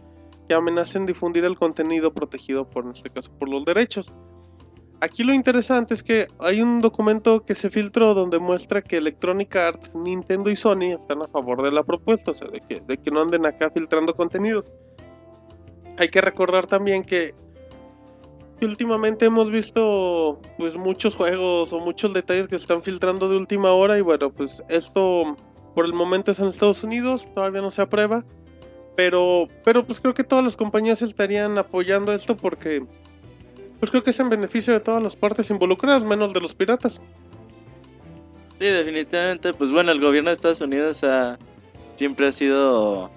que 0.47 0.55
amenacen 0.55 1.05
difundir 1.05 1.43
el 1.43 1.57
contenido 1.57 2.13
protegido 2.13 2.69
por, 2.69 2.85
en 2.85 2.91
este 2.91 3.09
caso, 3.09 3.31
por 3.37 3.49
los 3.49 3.65
derechos. 3.65 4.13
Aquí 5.01 5.25
lo 5.25 5.33
interesante 5.33 5.93
es 5.93 6.01
que 6.01 6.27
hay 6.39 6.61
un 6.61 6.79
documento 6.79 7.43
que 7.43 7.53
se 7.53 7.69
filtró 7.69 8.13
donde 8.13 8.39
muestra 8.39 8.81
que 8.81 8.95
Electronic 8.95 9.53
Arts, 9.57 9.93
Nintendo 9.93 10.49
y 10.49 10.55
Sony 10.55 10.95
están 10.97 11.21
a 11.21 11.27
favor 11.27 11.61
de 11.61 11.71
la 11.71 11.83
propuesta, 11.83 12.31
o 12.31 12.33
sea, 12.33 12.47
de 12.47 12.61
que, 12.61 12.81
que 12.97 13.11
no 13.11 13.21
anden 13.21 13.45
acá 13.45 13.69
filtrando 13.71 14.15
contenidos. 14.15 14.71
Hay 15.97 16.07
que 16.07 16.21
recordar 16.21 16.65
también 16.67 17.03
que, 17.03 17.33
que 17.33 17.52
últimamente 18.61 19.25
hemos 19.25 19.51
visto 19.51 20.39
pues 20.57 20.75
muchos 20.75 21.15
juegos 21.15 21.73
o 21.73 21.79
muchos 21.79 22.13
detalles 22.13 22.47
que 22.47 22.57
se 22.57 22.63
están 22.63 22.83
filtrando 22.83 23.29
de 23.29 23.37
última 23.37 23.71
hora 23.71 23.97
y 23.97 24.01
bueno, 24.01 24.29
pues 24.31 24.63
esto 24.69 25.35
por 25.75 25.85
el 25.85 25.93
momento 25.93 26.31
es 26.31 26.39
en 26.39 26.47
Estados 26.47 26.83
Unidos, 26.83 27.27
todavía 27.33 27.61
no 27.61 27.71
se 27.71 27.81
aprueba, 27.81 28.23
pero 28.95 29.47
pero 29.65 29.85
pues 29.85 29.99
creo 29.99 30.13
que 30.13 30.23
todas 30.23 30.45
las 30.45 30.55
compañías 30.55 31.01
estarían 31.01 31.57
apoyando 31.57 32.13
esto 32.13 32.37
porque 32.37 32.85
pues 33.79 33.91
creo 33.91 34.03
que 34.03 34.11
es 34.11 34.19
en 34.19 34.29
beneficio 34.29 34.71
de 34.71 34.79
todas 34.79 35.03
las 35.03 35.15
partes 35.15 35.49
involucradas, 35.49 36.05
menos 36.05 36.31
de 36.31 36.39
los 36.39 36.55
piratas. 36.55 37.01
Sí, 38.59 38.65
definitivamente, 38.65 39.53
pues 39.53 39.73
bueno, 39.73 39.91
el 39.91 39.99
gobierno 39.99 40.29
de 40.29 40.35
Estados 40.35 40.61
Unidos 40.61 41.03
ha, 41.03 41.37
siempre 41.95 42.27
ha 42.27 42.31
sido 42.31 43.11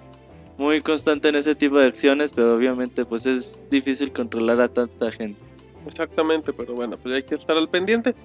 muy 0.57 0.81
constante 0.81 1.29
en 1.29 1.35
ese 1.35 1.55
tipo 1.55 1.77
de 1.77 1.85
acciones, 1.85 2.31
pero 2.31 2.55
obviamente 2.55 3.05
pues 3.05 3.25
es 3.25 3.61
difícil 3.69 4.11
controlar 4.11 4.59
a 4.61 4.67
tanta 4.67 5.11
gente. 5.11 5.39
Exactamente, 5.85 6.51
pero 6.51 6.73
bueno, 6.73 6.97
pues 6.97 7.15
hay 7.15 7.23
que 7.23 7.35
estar 7.35 7.55
al 7.55 7.69
pendiente. 7.69 8.15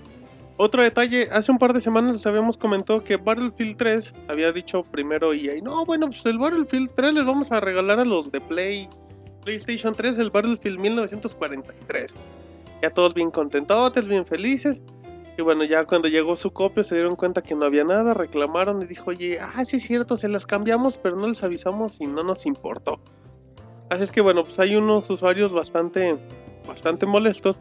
Otro 0.56 0.82
detalle, 0.82 1.28
hace 1.32 1.50
un 1.50 1.58
par 1.58 1.72
de 1.72 1.80
semanas 1.80 2.12
les 2.12 2.26
habíamos 2.26 2.56
comentado 2.56 3.02
que 3.02 3.16
Battlefield 3.16 3.76
3 3.76 4.14
había 4.28 4.52
dicho 4.52 4.82
primero 4.82 5.32
EA, 5.32 5.60
no, 5.62 5.84
bueno, 5.84 6.06
pues 6.08 6.24
el 6.26 6.38
Battlefield 6.38 6.90
3 6.94 7.14
les 7.14 7.24
vamos 7.24 7.52
a 7.52 7.60
regalar 7.60 8.00
a 8.00 8.04
los 8.04 8.30
de 8.30 8.40
Play, 8.40 8.88
PlayStation 9.44 9.94
3 9.94 10.18
el 10.18 10.30
Battlefield 10.30 10.78
1943. 10.78 12.14
Ya 12.82 12.90
todos 12.90 13.14
bien 13.14 13.30
contentotes, 13.30 14.06
bien 14.06 14.26
felices. 14.26 14.82
Y 15.38 15.42
bueno, 15.42 15.64
ya 15.64 15.86
cuando 15.86 16.08
llegó 16.08 16.36
su 16.36 16.52
copia 16.52 16.84
se 16.84 16.94
dieron 16.94 17.16
cuenta 17.16 17.42
que 17.42 17.54
no 17.54 17.64
había 17.64 17.84
nada, 17.84 18.12
reclamaron 18.12 18.82
y 18.82 18.86
dijo, 18.86 19.10
oye, 19.10 19.38
ah, 19.40 19.64
sí 19.64 19.76
es 19.76 19.84
cierto, 19.84 20.16
se 20.16 20.28
las 20.28 20.46
cambiamos, 20.46 20.98
pero 20.98 21.16
no 21.16 21.26
les 21.26 21.42
avisamos 21.42 22.00
y 22.00 22.06
no 22.06 22.22
nos 22.22 22.44
importó. 22.44 23.00
Así 23.88 24.04
es 24.04 24.12
que 24.12 24.20
bueno, 24.20 24.44
pues 24.44 24.58
hay 24.58 24.76
unos 24.76 25.08
usuarios 25.10 25.52
bastante, 25.52 26.18
bastante 26.66 27.06
molestos 27.06 27.58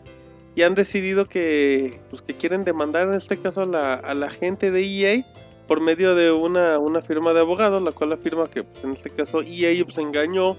y 0.55 0.63
han 0.63 0.75
decidido 0.75 1.25
que, 1.25 2.01
pues, 2.09 2.21
que 2.21 2.35
quieren 2.35 2.65
demandar 2.65 3.07
en 3.07 3.13
este 3.13 3.37
caso 3.37 3.61
a 3.61 3.65
la, 3.65 3.93
a 3.93 4.13
la 4.13 4.29
gente 4.29 4.69
de 4.69 4.83
EA 4.83 5.25
por 5.67 5.79
medio 5.79 6.15
de 6.15 6.31
una, 6.31 6.77
una 6.77 7.01
firma 7.01 7.33
de 7.33 7.39
abogados, 7.39 7.81
la 7.81 7.93
cual 7.93 8.11
afirma 8.11 8.49
que 8.49 8.63
pues, 8.63 8.83
en 8.83 8.91
este 8.91 9.09
caso 9.09 9.39
EA 9.45 9.83
pues, 9.85 9.97
engañó 9.97 10.57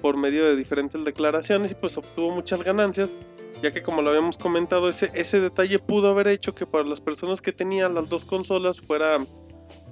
por 0.00 0.16
medio 0.16 0.44
de 0.44 0.54
diferentes 0.54 1.04
declaraciones 1.04 1.72
y 1.72 1.74
pues 1.74 1.96
obtuvo 1.96 2.30
muchas 2.30 2.62
ganancias 2.62 3.10
ya 3.62 3.72
que 3.72 3.82
como 3.82 4.02
lo 4.02 4.10
habíamos 4.10 4.36
comentado, 4.36 4.88
ese, 4.88 5.10
ese 5.14 5.40
detalle 5.40 5.78
pudo 5.78 6.08
haber 6.08 6.28
hecho 6.28 6.54
que 6.54 6.66
para 6.66 6.84
las 6.84 7.00
personas 7.00 7.40
que 7.40 7.52
tenían 7.52 7.94
las 7.94 8.08
dos 8.08 8.24
consolas 8.24 8.80
fuera, 8.80 9.18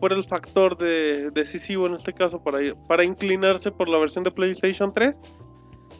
fuera 0.00 0.16
el 0.16 0.24
factor 0.24 0.76
de, 0.76 1.30
decisivo 1.30 1.86
en 1.86 1.94
este 1.94 2.12
caso 2.12 2.42
para, 2.42 2.58
para 2.88 3.04
inclinarse 3.04 3.70
por 3.70 3.88
la 3.88 3.98
versión 3.98 4.24
de 4.24 4.30
PlayStation 4.30 4.92
3. 4.92 5.18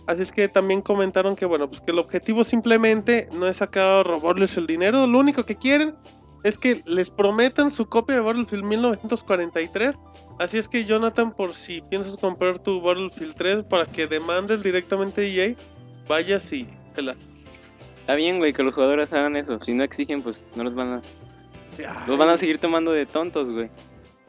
Así 0.07 0.23
es 0.23 0.33
que 0.33 0.49
también 0.49 0.81
comentaron 0.83 1.37
que 1.37 1.47
bueno, 1.47 1.69
pues 1.69 1.81
que 1.81 1.93
el 1.93 1.99
objetivo 1.99 2.45
simplemente 2.45 3.29
no 3.35 3.47
es 3.47 3.63
acá 3.63 4.03
robarles 4.03 4.57
el 4.57 4.67
dinero, 4.67 5.07
lo 5.07 5.19
único 5.19 5.45
que 5.45 5.57
quieren 5.57 5.95
es 6.43 6.59
que 6.59 6.83
les 6.87 7.11
prometan 7.11 7.71
su 7.71 7.87
copia 7.87 8.17
de 8.17 8.21
Battlefield 8.21 8.65
1943. 8.65 9.97
Así 10.41 10.59
es 10.59 10.67
que 10.67 10.85
Jonathan, 10.85 11.33
por 11.33 11.53
si 11.53 11.81
piensas 11.83 12.17
comprar 12.17 12.59
tu 12.59 12.81
Battlefield 12.81 13.35
3 13.37 13.63
para 13.65 13.87
que 13.87 14.07
demandes 14.07 14.63
directamente 14.63 15.21
a 15.21 15.25
EA, 15.25 15.55
vayas 16.09 16.53
y 16.53 16.67
te 16.95 17.03
la 17.03 17.15
Está 18.03 18.17
bien, 18.17 18.39
güey, 18.39 18.53
que 18.53 18.63
los 18.63 18.75
jugadores 18.75 19.13
hagan 19.13 19.37
eso. 19.37 19.61
Si 19.61 19.75
no 19.75 19.85
exigen, 19.85 20.23
pues 20.23 20.45
no 20.57 20.65
los 20.65 20.75
van 20.75 20.95
a. 20.95 21.03
Los 22.07 22.19
van 22.19 22.29
a 22.31 22.37
seguir 22.37 22.59
tomando 22.59 22.93
de 22.93 23.07
tontos, 23.07 23.51
güey. 23.51 23.71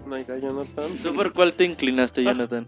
No 0.05 0.15
hay 0.15 0.25
Jonathan. 0.25 0.97
¿Tú 1.01 1.13
por 1.13 1.33
cuál 1.33 1.53
te 1.53 1.65
inclinaste, 1.65 2.23
Jonathan? 2.23 2.67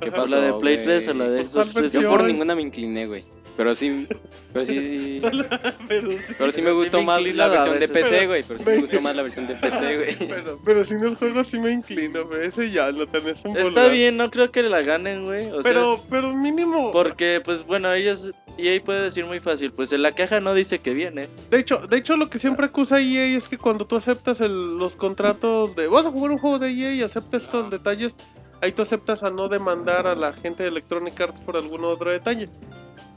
¿Qué 0.00 0.10
¿Por 0.10 0.20
pasó, 0.20 0.36
la 0.36 0.42
de 0.42 0.52
Play 0.54 0.76
güey? 0.76 0.84
3 0.86 1.08
o 1.08 1.14
la 1.14 1.28
de 1.28 1.42
¿Por 1.42 1.50
cuál 1.52 1.68
Xbox 1.68 1.92
3? 1.92 1.92
Yo 1.92 2.08
por 2.08 2.24
ninguna 2.24 2.54
me 2.54 2.62
incliné, 2.62 3.06
güey. 3.06 3.24
Pero 3.56 3.74
sí. 3.74 4.08
Pero 4.54 4.64
sí. 4.64 5.20
pero 5.88 6.10
sí. 6.10 6.34
Pero 6.38 6.52
sí 6.52 6.62
me 6.62 6.70
sí 6.70 6.76
gustó 6.76 6.98
me 7.00 7.04
más 7.04 7.26
la 7.26 7.48
versión 7.48 7.78
de. 7.78 7.88
PC, 7.88 8.26
güey. 8.26 8.42
Pero 8.42 8.58
sí 8.58 8.64
me 8.64 8.76
gustó 8.78 9.02
más 9.02 9.16
la 9.16 9.22
versión 9.22 9.46
de 9.46 9.54
PC, 9.56 9.96
güey. 9.96 10.28
Pero, 10.28 10.58
pero 10.64 10.84
si 10.86 10.94
no 10.94 11.08
es 11.08 11.18
juego 11.18 11.44
sí 11.44 11.58
me 11.58 11.70
inclino, 11.72 12.24
güey. 12.26 12.46
Ese 12.46 12.70
ya 12.70 12.90
lo 12.90 13.06
tenés 13.06 13.44
un 13.44 13.56
Está 13.58 13.88
bien, 13.88 14.16
no 14.16 14.30
creo 14.30 14.50
que 14.50 14.62
la 14.62 14.80
ganen, 14.80 15.26
güey. 15.26 15.50
O 15.50 15.60
Pero, 15.62 15.96
sea, 15.96 16.04
pero 16.08 16.34
mínimo. 16.34 16.92
porque, 16.92 17.42
pues 17.44 17.66
bueno, 17.66 17.92
ellos. 17.92 18.32
Ahí 18.68 18.80
puede 18.80 19.02
decir 19.02 19.24
muy 19.26 19.40
fácil, 19.40 19.72
pues 19.72 19.92
en 19.92 20.02
la 20.02 20.12
caja 20.12 20.40
no 20.40 20.54
dice 20.54 20.78
que 20.80 20.92
viene. 20.94 21.28
De 21.50 21.58
hecho, 21.58 21.78
de 21.78 21.96
hecho, 21.96 22.16
lo 22.16 22.28
que 22.30 22.38
siempre 22.38 22.66
acusa 22.66 23.00
EA 23.00 23.36
es 23.36 23.48
que 23.48 23.58
cuando 23.58 23.86
tú 23.86 23.96
aceptas 23.96 24.40
el- 24.40 24.76
los 24.78 24.96
contratos 24.96 25.74
de. 25.76 25.88
Vas 25.88 26.06
a 26.06 26.10
jugar 26.10 26.30
un 26.32 26.38
juego 26.38 26.58
de 26.58 26.68
EA 26.70 26.94
y 26.94 27.02
aceptas 27.02 27.42
estos 27.42 27.70
detalles. 27.70 28.14
Ahí 28.62 28.72
tú 28.72 28.82
aceptas 28.82 29.22
a 29.22 29.30
no 29.30 29.48
demandar 29.48 30.06
a 30.06 30.14
la 30.14 30.32
gente 30.32 30.62
de 30.64 30.68
Electronic 30.68 31.18
Arts 31.20 31.40
por 31.40 31.56
algún 31.56 31.84
otro 31.84 32.10
detalle. 32.10 32.48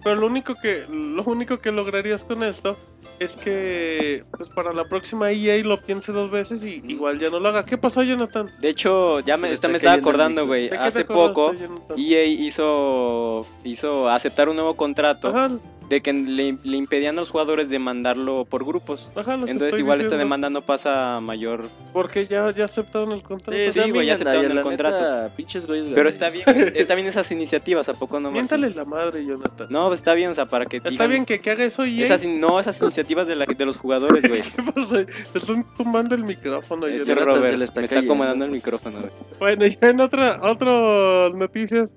Pero 0.03 0.15
lo 0.15 0.27
único 0.27 0.55
que 0.55 0.85
lo 0.89 1.23
único 1.23 1.59
que 1.59 1.71
lograrías 1.71 2.23
con 2.23 2.43
esto 2.43 2.77
es 3.19 3.35
que 3.37 4.23
pues 4.35 4.49
para 4.49 4.73
la 4.73 4.85
próxima 4.85 5.31
EA 5.31 5.63
lo 5.63 5.81
piense 5.81 6.11
dos 6.11 6.29
veces 6.31 6.63
y 6.63 6.83
igual 6.87 7.19
ya 7.19 7.29
no 7.29 7.39
lo 7.39 7.49
haga. 7.49 7.65
¿Qué 7.65 7.77
pasó, 7.77 8.03
Jonathan? 8.03 8.51
De 8.59 8.69
hecho, 8.69 9.19
ya 9.21 9.37
me, 9.37 9.47
esta 9.47 9.55
está 9.55 9.67
me 9.69 9.77
estaba 9.77 9.95
acordando, 9.95 10.45
güey. 10.45 10.69
¿De 10.69 10.77
Hace 10.77 11.05
poco, 11.05 11.53
Jonathan? 11.53 11.97
EA 11.97 12.25
hizo, 12.25 13.45
hizo 13.63 14.09
aceptar 14.09 14.49
un 14.49 14.55
nuevo 14.55 14.75
contrato 14.75 15.29
Ajá, 15.29 15.49
de 15.89 16.01
que 16.01 16.13
le, 16.13 16.57
le 16.63 16.77
impedían 16.77 17.17
a 17.17 17.21
los 17.21 17.29
jugadores 17.29 17.69
demandarlo 17.69 18.45
por 18.45 18.65
grupos. 18.65 19.11
ajá, 19.15 19.37
lo 19.37 19.45
que 19.45 19.51
Entonces 19.51 19.79
igual 19.79 20.01
esta 20.01 20.17
demanda 20.17 20.49
no 20.49 20.61
pasa 20.61 21.19
mayor... 21.21 21.65
Porque 21.91 22.25
ya, 22.27 22.51
ya 22.51 22.65
aceptaron 22.65 23.11
el 23.11 23.21
contrato. 23.21 23.51
Sí, 23.71 23.81
Sí, 23.83 23.91
güey, 23.91 24.07
ya 24.07 24.13
aceptaron 24.13 24.57
el 24.57 24.61
contrato. 24.61 25.31
pinches 25.35 25.65
güeyes 25.65 25.87
Pero 25.93 26.09
está 26.09 26.29
bien, 26.29 26.45
está 26.75 26.95
bien 26.95 27.07
esas 27.07 27.31
iniciativas, 27.31 27.89
¿a 27.89 27.93
poco 27.93 28.19
no? 28.19 28.31
Miéntale 28.31 28.71
la 28.71 28.85
madre, 28.85 29.25
Jonathan. 29.25 29.67
No, 29.73 29.87
pues 29.87 30.01
está 30.01 30.13
bien, 30.13 30.29
o 30.29 30.33
sea, 30.35 30.45
para 30.45 30.67
que 30.67 30.77
Está 30.77 30.89
digan- 30.91 31.09
bien 31.09 31.25
que, 31.25 31.41
que 31.41 31.49
haga 31.49 31.63
eso 31.63 31.83
EA. 31.83 32.03
Esas, 32.03 32.23
no, 32.27 32.59
esas 32.59 32.79
iniciativas 32.79 33.25
de, 33.27 33.35
la, 33.35 33.45
de 33.45 33.65
los 33.65 33.75
jugadores, 33.75 34.21
güey. 34.29 34.41
Te 35.33 35.39
están 35.39 35.65
tumbando 35.75 36.13
el 36.13 36.23
micrófono. 36.23 36.85
Este 36.85 37.15
Robert 37.15 37.47
se 37.47 37.57
le 37.57 37.65
está 37.65 37.79
me 37.81 37.85
está 37.85 37.99
acomodando 37.99 38.45
el 38.45 38.51
micrófono, 38.51 38.99
güey. 38.99 39.11
Bueno, 39.39 39.65
ya 39.65 39.89
en 39.89 39.99
otra, 39.99 40.37
otras 40.43 41.33
noticias 41.33 41.91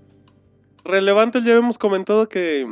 relevantes 0.85 1.45
ya 1.45 1.53
habíamos 1.53 1.77
comentado 1.77 2.29
que, 2.29 2.67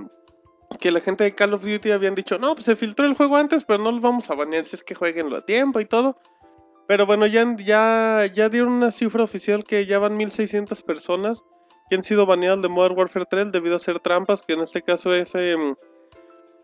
que 0.81 0.91
la 0.91 1.01
gente 1.01 1.25
de 1.25 1.35
Call 1.35 1.53
of 1.53 1.65
Duty 1.65 1.91
habían 1.91 2.15
dicho, 2.15 2.39
no, 2.39 2.55
pues 2.55 2.65
se 2.65 2.75
filtró 2.75 3.05
el 3.07 3.15
juego 3.15 3.37
antes, 3.37 3.63
pero 3.65 3.83
no 3.83 3.93
los 3.93 4.01
vamos 4.01 4.31
a 4.31 4.35
banear 4.35 4.65
si 4.65 4.77
es 4.77 4.85
que 4.85 4.95
jueguenlo 4.95 5.37
a 5.37 5.45
tiempo 5.45 5.81
y 5.81 5.85
todo. 5.85 6.17
Pero 6.89 7.05
bueno, 7.07 7.27
ya, 7.27 7.45
ya, 7.59 8.27
ya 8.33 8.49
dieron 8.49 8.73
una 8.73 8.91
cifra 8.91 9.23
oficial 9.23 9.65
que 9.65 9.85
ya 9.87 9.99
van 9.99 10.17
1600 10.17 10.83
personas 10.83 11.43
que 11.89 11.97
han 11.97 12.03
sido 12.03 12.27
baneadas 12.27 12.63
de 12.63 12.69
Modern 12.69 12.97
Warfare 12.97 13.27
3 13.29 13.53
debido 13.53 13.75
a 13.75 13.77
hacer 13.77 14.01
trampas, 14.01 14.43
que 14.43 14.55
en 14.55 14.61
este 14.61 14.83
caso 14.83 15.15
es 15.15 15.35
em, 15.35 15.75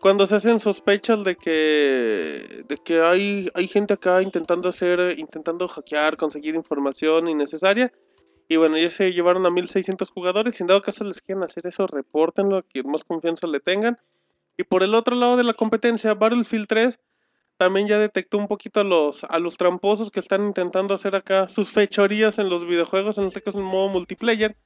cuando 0.01 0.25
se 0.25 0.35
hacen 0.35 0.59
sospechas 0.59 1.23
de 1.23 1.35
que, 1.35 2.63
de 2.67 2.77
que 2.83 3.01
hay, 3.01 3.49
hay 3.53 3.67
gente 3.67 3.93
acá 3.93 4.21
intentando 4.21 4.69
hacer, 4.69 5.17
intentando 5.19 5.67
hackear, 5.67 6.17
conseguir 6.17 6.55
información 6.55 7.27
innecesaria. 7.27 7.93
Y 8.47 8.57
bueno, 8.57 8.77
ya 8.77 8.89
se 8.89 9.13
llevaron 9.13 9.45
a 9.45 9.51
1600 9.51 10.09
jugadores. 10.09 10.55
Si 10.55 10.63
en 10.63 10.67
dado 10.67 10.81
caso 10.81 11.03
les 11.05 11.21
quieren 11.21 11.43
hacer 11.43 11.67
eso, 11.67 11.87
repórtenlo, 11.87 12.57
a 12.57 12.63
quien 12.63 12.89
más 12.89 13.03
confianza 13.03 13.47
le 13.47 13.59
tengan. 13.59 13.97
Y 14.57 14.63
por 14.63 14.83
el 14.83 14.95
otro 14.95 15.15
lado 15.15 15.37
de 15.37 15.43
la 15.43 15.53
competencia, 15.53 16.15
Battlefield 16.15 16.67
3 16.67 16.99
también 17.57 17.87
ya 17.87 17.99
detectó 17.99 18.39
un 18.39 18.47
poquito 18.47 18.79
a 18.79 18.83
los, 18.83 19.23
a 19.23 19.37
los 19.37 19.55
tramposos 19.55 20.09
que 20.09 20.19
están 20.19 20.47
intentando 20.47 20.95
hacer 20.95 21.15
acá 21.15 21.47
sus 21.47 21.69
fechorías 21.69 22.39
en 22.39 22.49
los 22.49 22.65
videojuegos, 22.65 23.19
en 23.19 23.25
este 23.25 23.43
caso 23.43 23.59
en 23.59 23.65
modo 23.65 23.87
multiplayer. 23.87 24.57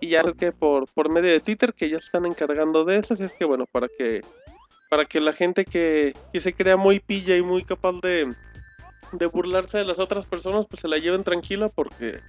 Y 0.00 0.08
ya 0.08 0.22
que 0.32 0.52
por, 0.52 0.86
por 0.92 1.08
medio 1.10 1.30
de 1.32 1.40
Twitter 1.40 1.74
que 1.74 1.88
ya 1.90 1.98
se 1.98 2.06
están 2.06 2.26
encargando 2.26 2.84
de 2.84 2.98
eso. 2.98 3.14
Así 3.14 3.24
es 3.24 3.32
que 3.32 3.44
bueno, 3.44 3.66
para 3.66 3.88
que, 3.88 4.20
para 4.90 5.04
que 5.04 5.20
la 5.20 5.32
gente 5.32 5.64
que, 5.64 6.14
que 6.32 6.40
se 6.40 6.52
crea 6.54 6.76
muy 6.76 7.00
pilla 7.00 7.36
y 7.36 7.42
muy 7.42 7.64
capaz 7.64 7.94
de, 8.02 8.32
de 9.12 9.26
burlarse 9.26 9.78
de 9.78 9.84
las 9.84 9.98
otras 9.98 10.24
personas, 10.26 10.66
pues 10.66 10.80
se 10.80 10.88
la 10.88 10.98
lleven 10.98 11.24
tranquila 11.24 11.68
porque... 11.68 12.20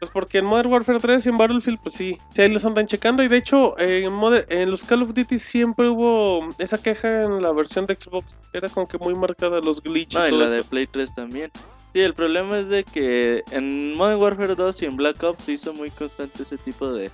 Pues 0.00 0.10
porque 0.10 0.38
en 0.38 0.44
Modern 0.44 0.72
Warfare 0.72 0.98
3 0.98 1.24
y 1.24 1.28
en 1.28 1.38
Battlefield, 1.38 1.78
pues 1.80 1.94
sí, 1.94 2.18
sí 2.34 2.42
ahí 2.42 2.48
los 2.52 2.64
andan 2.64 2.84
checando. 2.84 3.22
Y 3.22 3.28
de 3.28 3.36
hecho, 3.36 3.78
en, 3.78 4.12
Mode- 4.12 4.44
en 4.48 4.68
los 4.68 4.82
Call 4.82 5.02
of 5.04 5.14
Duty 5.14 5.38
siempre 5.38 5.88
hubo 5.88 6.48
esa 6.58 6.78
queja 6.78 7.22
en 7.22 7.40
la 7.40 7.52
versión 7.52 7.86
de 7.86 7.94
Xbox. 7.94 8.26
Era 8.52 8.68
como 8.68 8.88
que 8.88 8.98
muy 8.98 9.14
marcada 9.14 9.60
los 9.60 9.80
glitches. 9.80 10.18
No, 10.20 10.26
y 10.28 10.32
la 10.32 10.50
de. 10.50 10.64
Play 10.64 10.88
3 10.88 11.14
también. 11.14 11.52
Sí, 11.94 12.00
el 12.00 12.12
problema 12.12 12.58
es 12.58 12.68
de 12.68 12.82
que 12.84 13.44
en 13.52 13.94
Modern 13.94 14.20
Warfare 14.20 14.56
2 14.56 14.82
y 14.82 14.84
en 14.86 14.96
Black 14.96 15.22
Ops 15.22 15.44
se 15.44 15.52
hizo 15.52 15.72
muy 15.72 15.90
constante 15.90 16.42
ese 16.42 16.58
tipo 16.58 16.92
de 16.92 17.10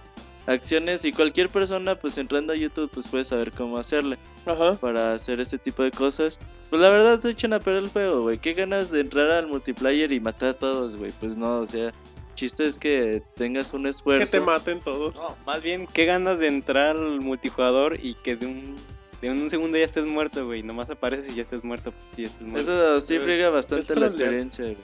acciones 0.47 1.05
y 1.05 1.13
cualquier 1.13 1.51
persona 1.51 1.95
pues 1.97 2.17
entrando 2.17 2.55
a 2.55 2.57
YouTube 2.57 2.91
pues 2.93 3.07
puede 3.07 3.25
saber 3.25 3.53
cómo 3.53 3.77
hacerle 3.77 4.17
Ajá. 4.47 4.75
para 4.77 5.13
hacer 5.13 5.39
este 5.39 5.59
tipo 5.59 5.83
de 5.83 5.91
cosas. 5.91 6.39
Pues 6.71 6.81
la 6.81 6.89
verdad 6.89 7.21
te 7.21 7.29
echan 7.29 7.53
a 7.53 7.61
perder 7.61 7.83
el 7.85 7.89
juego, 7.91 8.23
güey. 8.23 8.39
Qué 8.39 8.55
ganas 8.55 8.91
de 8.91 9.01
entrar 9.01 9.31
al 9.31 9.49
multiplayer 9.49 10.13
y 10.13 10.19
matar 10.21 10.49
a 10.49 10.55
todos, 10.55 10.97
güey. 10.97 11.13
Pues 11.21 11.37
no, 11.37 11.61
o 11.61 11.67
sea, 11.67 11.93
chiste 12.35 12.65
es 12.65 12.79
que 12.79 13.23
tengas 13.37 13.75
un 13.75 13.83
Que 13.83 13.91
esfuerzo. 13.91 14.31
te 14.31 14.41
maten 14.41 14.81
todos. 14.81 15.15
No, 15.15 15.37
más 15.45 15.63
bien, 15.63 15.87
qué 15.93 16.07
ganas 16.07 16.39
de 16.39 16.47
entrar 16.47 16.97
al 16.97 17.21
multijugador 17.21 17.99
y 18.03 18.15
que 18.15 18.35
de 18.37 18.47
un, 18.47 18.77
de 19.21 19.31
un 19.31 19.51
segundo 19.51 19.77
ya 19.77 19.85
estés 19.85 20.07
muerto, 20.07 20.47
güey. 20.47 20.63
Nomás 20.63 20.91
apareces 20.91 21.31
y 21.31 21.35
ya 21.35 21.43
estés 21.43 21.63
muerto. 21.63 21.93
pues, 21.93 22.17
ya 22.17 22.27
estés 22.27 22.47
muerto. 22.47 22.73
Eso 22.73 23.01
sí 23.01 23.19
friega 23.19 23.51
bastante 23.51 23.95
la 23.95 24.07
experiencia, 24.07 24.65
güey. 24.65 24.77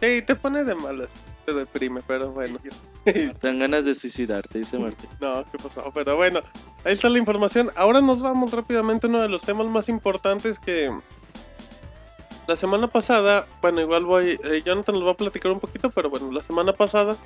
Sí, 0.00 0.22
te 0.22 0.34
pone 0.34 0.64
de 0.64 0.74
malas. 0.74 1.08
Te 1.44 1.52
deprime, 1.52 2.00
pero 2.06 2.30
bueno. 2.30 2.58
Te 3.04 3.34
dan 3.40 3.58
ganas 3.58 3.84
de 3.84 3.94
suicidarte, 3.94 4.60
dice 4.60 4.78
Martín. 4.78 5.10
No, 5.20 5.44
¿qué 5.50 5.58
pasó? 5.58 5.90
Pero 5.92 6.16
bueno, 6.16 6.40
ahí 6.84 6.94
está 6.94 7.08
la 7.08 7.18
información. 7.18 7.70
Ahora 7.76 8.00
nos 8.00 8.20
vamos 8.20 8.52
rápidamente 8.52 9.06
a 9.06 9.10
uno 9.10 9.20
de 9.20 9.28
los 9.28 9.42
temas 9.42 9.66
más 9.66 9.88
importantes 9.88 10.58
que 10.58 10.90
la 12.46 12.56
semana 12.56 12.88
pasada, 12.88 13.46
bueno, 13.62 13.80
igual 13.80 14.04
voy, 14.04 14.40
eh, 14.42 14.62
Jonathan 14.64 14.96
nos 14.96 15.06
va 15.06 15.12
a 15.12 15.16
platicar 15.16 15.52
un 15.52 15.60
poquito, 15.60 15.88
pero 15.90 16.10
bueno, 16.10 16.32
la 16.32 16.42
semana 16.42 16.72
pasada 16.72 17.16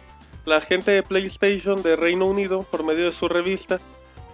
la 0.45 0.61
gente 0.61 0.91
de 0.91 1.03
PlayStation 1.03 1.83
de 1.83 1.97
Reino 1.97 2.27
Unido, 2.27 2.65
por 2.65 2.85
medio 2.85 3.07
de 3.07 3.13
su 3.13 3.29
revista, 3.29 3.81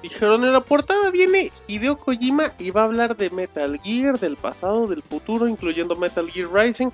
dijeron 0.02 0.44
en 0.44 0.52
la 0.52 0.60
portada 0.60 1.10
viene 1.10 1.50
Hideo 1.66 1.96
Kojima 1.98 2.52
y 2.58 2.70
va 2.70 2.82
a 2.82 2.84
hablar 2.84 3.16
de 3.16 3.30
Metal 3.30 3.80
Gear, 3.82 4.18
del 4.18 4.36
pasado, 4.36 4.86
del 4.86 5.02
futuro, 5.02 5.46
incluyendo 5.48 5.96
Metal 5.96 6.30
Gear 6.30 6.48
Rising 6.52 6.88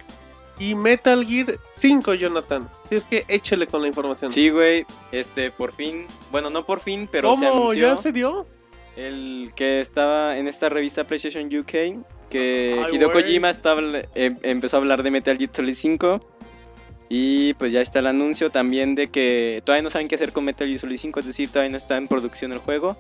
y 0.59 0.75
Metal 0.75 1.25
Gear 1.25 1.55
5, 1.73 2.15
Jonathan. 2.15 2.69
Así 2.87 2.95
es 2.97 3.05
que 3.05 3.25
échele 3.29 3.67
con 3.67 3.83
la 3.83 3.89
información. 3.89 4.33
Sí, 4.33 4.49
güey. 4.49 4.87
Este, 5.13 5.51
por 5.51 5.73
fin. 5.75 6.07
Bueno, 6.31 6.49
no 6.51 6.65
por 6.65 6.81
fin, 6.81 7.09
pero 7.11 7.35
se 7.37 7.47
¿Cómo? 7.47 7.63
anunció. 7.65 7.89
¿Ya 7.89 7.97
se 7.97 8.13
dio? 8.13 8.47
El 8.97 9.53
que 9.55 9.81
estaba 9.81 10.39
en 10.39 10.49
esta 10.49 10.71
revista 10.71 11.05
PlayStation 11.05 11.47
UK, 11.47 12.03
que 12.31 12.83
Ay, 12.87 12.95
Hideo. 12.97 13.13
Kojima 13.13 13.51
estaba, 13.51 13.83
em- 14.15 14.39
empezó 14.43 14.77
a 14.77 14.81
hablar 14.81 15.03
de 15.03 15.11
Metal 15.11 15.37
Gear 15.37 15.51
Solid 15.53 15.75
5. 15.75 16.21
Y 17.09 17.55
pues 17.55 17.73
ya 17.73 17.81
está 17.81 18.01
el 18.01 18.07
anuncio 18.09 18.51
también 18.51 18.95
de 18.97 19.09
que 19.09 19.63
todavía 19.65 19.83
no 19.83 19.91
saben 19.91 20.09
qué 20.09 20.17
hacer 20.17 20.33
con 20.33 20.45
Metal 20.45 20.67
Gear 20.67 20.79
Solid 20.81 20.97
5, 20.99 21.21
es 21.21 21.27
decir, 21.27 21.49
todavía 21.49 21.71
no 21.71 21.77
está 21.77 21.97
en 21.97 22.09
producción 22.09 22.53
el 22.53 22.59
juego. 22.59 22.97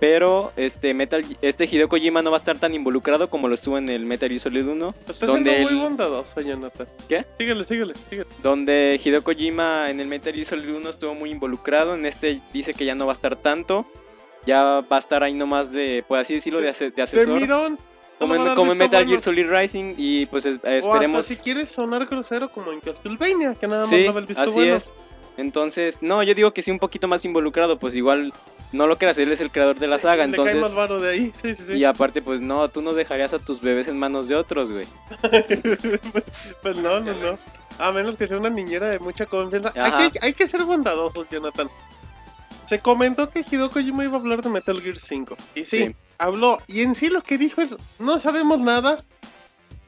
Pero 0.00 0.52
este 0.56 0.92
Metal 0.92 1.24
este 1.40 1.64
Hideo 1.64 1.88
Kojima 1.88 2.20
no 2.20 2.30
va 2.30 2.36
a 2.36 2.38
estar 2.38 2.58
tan 2.58 2.74
involucrado 2.74 3.30
como 3.30 3.48
lo 3.48 3.54
estuvo 3.54 3.78
en 3.78 3.88
el 3.88 4.04
Metal 4.04 4.28
Gear 4.28 4.40
Solid 4.40 4.66
1, 4.66 4.94
Está 5.08 5.26
donde 5.26 5.50
siendo 5.54 5.70
muy 5.70 5.80
bondadoso, 5.80 6.40
Jonathan. 6.40 6.86
¿Qué? 7.08 7.24
Síguele, 7.38 7.64
síguele, 7.64 7.94
síguele. 8.10 8.28
donde 8.42 9.00
Hideo 9.02 9.22
Kojima 9.22 9.88
en 9.90 10.00
el 10.00 10.08
Metal 10.08 10.34
Gear 10.34 10.44
Solid 10.44 10.74
1 10.74 10.90
estuvo 10.90 11.14
muy 11.14 11.30
involucrado, 11.30 11.94
en 11.94 12.04
este 12.04 12.40
dice 12.52 12.74
que 12.74 12.84
ya 12.84 12.94
no 12.94 13.06
va 13.06 13.12
a 13.12 13.14
estar 13.14 13.36
tanto. 13.36 13.86
Ya 14.46 14.62
va 14.82 14.96
a 14.96 14.98
estar 14.98 15.22
ahí 15.22 15.32
nomás 15.32 15.70
de, 15.72 16.04
por 16.06 16.18
así 16.18 16.34
decirlo, 16.34 16.60
de, 16.60 16.68
ase- 16.68 16.90
de 16.90 16.96
De 16.96 17.02
asesor. 17.02 17.40
mirón. 17.40 17.78
Como 18.18 18.34
en, 18.36 18.54
como 18.54 18.72
en 18.72 18.78
Metal 18.78 19.04
bueno. 19.04 19.08
Gear 19.10 19.20
Solid 19.20 19.46
Rising 19.50 19.94
y 19.96 20.26
pues 20.26 20.46
es- 20.46 20.56
O 20.58 20.66
hasta 20.66 20.76
esperemos 20.78 21.26
si 21.26 21.36
quieres 21.36 21.68
sonar 21.70 22.06
grosero 22.06 22.50
como 22.50 22.72
en 22.72 22.80
Castlevania, 22.80 23.54
que 23.54 23.66
nada 23.66 23.82
más 23.82 23.90
sí 23.90 24.04
daba 24.04 24.20
el 24.20 24.26
visto 24.26 24.42
así 24.42 24.54
bueno. 24.54 24.76
es 24.76 24.94
entonces 25.36 26.00
no 26.00 26.22
yo 26.22 26.32
digo 26.34 26.52
que 26.54 26.62
sí 26.62 26.70
un 26.70 26.78
poquito 26.78 27.08
más 27.08 27.24
involucrado 27.24 27.76
pues 27.76 27.96
igual 27.96 28.32
no 28.72 28.86
lo 28.86 28.96
creas 28.98 29.18
él 29.18 29.32
es 29.32 29.40
el 29.40 29.50
creador 29.50 29.76
de 29.80 29.88
la 29.88 29.98
saga 29.98 30.26
Le 30.26 30.32
cae 30.36 30.40
entonces 30.46 30.60
más 30.60 30.74
varo 30.76 31.00
de 31.00 31.10
ahí. 31.10 31.32
Sí, 31.42 31.56
sí, 31.56 31.64
sí. 31.66 31.72
y 31.74 31.82
aparte 31.84 32.22
pues 32.22 32.40
no 32.40 32.68
tú 32.68 32.82
no 32.82 32.92
dejarías 32.92 33.32
a 33.32 33.40
tus 33.40 33.60
bebés 33.60 33.88
en 33.88 33.98
manos 33.98 34.28
de 34.28 34.36
otros 34.36 34.70
güey 34.70 34.86
pues 36.62 36.76
no, 36.76 37.00
no, 37.00 37.12
no. 37.14 37.38
A 37.78 37.90
menos 37.90 38.16
que 38.16 38.28
sea 38.28 38.36
una 38.38 38.50
niñera 38.50 38.88
de 38.88 39.00
mucha 39.00 39.26
confianza. 39.26 39.72
Hay 39.74 39.80
Ajá. 39.80 40.10
que, 40.10 40.18
hay 40.22 40.32
que 40.32 40.46
ser 40.46 40.62
bondadosos, 40.62 41.26
Jonathan. 41.28 41.68
Se 42.66 42.78
comentó 42.80 43.28
que 43.30 43.40
Hideo 43.48 43.70
Kojima 43.70 44.04
iba 44.04 44.16
a 44.16 44.20
hablar 44.20 44.42
de 44.42 44.48
Metal 44.50 44.80
Gear 44.80 44.98
5. 44.98 45.36
Y 45.54 45.64
sí, 45.64 45.86
Sí. 45.88 45.96
habló. 46.18 46.58
Y 46.66 46.82
en 46.82 46.94
sí 46.94 47.08
lo 47.08 47.22
que 47.22 47.36
dijo 47.38 47.60
es, 47.60 47.70
no 47.98 48.18
sabemos 48.18 48.60
nada. 48.60 48.98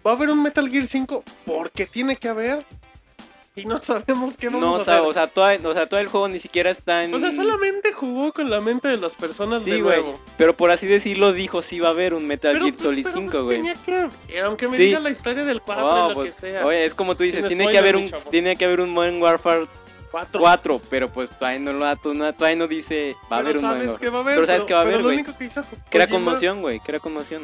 Va 0.07 0.11
a 0.12 0.14
haber 0.14 0.31
un 0.31 0.43
Metal 0.43 0.68
Gear 0.70 0.87
5 0.87 1.24
porque 1.45 1.87
tiene 1.87 2.16
que 2.16 2.29
haber. 2.29 2.59
Y 3.59 3.64
no 3.64 3.83
sabemos 3.83 4.37
qué 4.37 4.49
vamos 4.49 4.61
no 4.62 4.74
a 4.77 4.81
hacer. 4.83 5.01
o 5.01 5.12
sea, 5.14 5.29
toda, 5.29 5.57
o 5.64 5.72
sea 5.72 5.87
todo 5.89 5.99
el 5.99 6.09
juego 6.09 6.29
ni 6.29 6.39
siquiera 6.39 6.70
está 6.70 7.05
en 7.05 7.14
O 7.14 7.18
sea, 7.18 7.33
solamente 7.33 7.91
jugó 7.95 8.31
con 8.35 8.51
la 8.51 8.61
mente 8.61 8.87
de 8.89 8.99
las 8.99 9.14
personas 9.16 9.64
Sí, 9.64 9.70
de 9.70 9.81
güey. 9.81 10.03
nuevo. 10.03 10.20
pero 10.37 10.55
por 10.55 10.70
así 10.70 10.87
decirlo 10.87 11.33
dijo 11.33 11.62
sí 11.62 11.81
va 11.81 11.89
a 11.89 11.93
haber 11.93 12.12
un 12.12 12.27
Metal 12.27 12.53
Gear 12.61 12.74
Solid 12.79 13.05
pero, 13.05 13.14
5 13.14 13.31
pues, 13.33 13.43
güey 13.45 13.57
Tenía 13.57 13.74
que 14.31 14.41
aunque 14.43 14.68
me 14.68 14.77
Sí. 14.77 14.83
diga 14.85 15.01
la 15.01 15.09
historia 15.09 15.43
del 15.45 15.62
4 15.62 15.87
Oh, 15.87 16.09
lo 16.11 16.14
pues, 16.16 16.35
que 16.35 16.41
sea. 16.41 16.66
oye, 16.66 16.85
es 16.85 16.93
como 16.95 17.14
tú 17.14 17.22
dices, 17.22 17.41
Sin 17.41 17.49
tiene 17.49 17.70
que 17.72 17.79
haber 17.79 17.97
un 17.97 18.11
tiene 18.31 18.57
que 18.57 18.66
haber 18.66 18.81
un 18.81 18.91
Modern 18.91 19.22
Warfare 19.22 19.66
4. 20.17 20.41
4, 20.41 20.81
pero 20.89 21.11
pues 21.11 21.31
todavía 21.31 21.59
no 21.61 21.73
lo 21.75 21.85
todavía 22.33 22.57
no 22.57 22.67
dice 22.69 23.14
va 23.31 23.37
a 23.37 23.41
haber 23.41 23.57
un 23.57 23.62
sabes 23.62 23.99
que 23.99 24.09
va 24.09 24.19
a 24.19 24.21
haber. 24.23 24.35
Pero 24.37 24.47
sabes 24.47 24.64
que 24.64 24.73
va 24.73 24.81
a 24.81 24.83
haber, 24.83 25.03
güey. 25.03 25.23
que 25.25 25.33
Crea 25.91 26.07
Kojima- 26.07 26.11
conmoción, 26.11 26.62
güey, 26.62 26.81
crea 26.81 27.01
conmoción. 27.01 27.43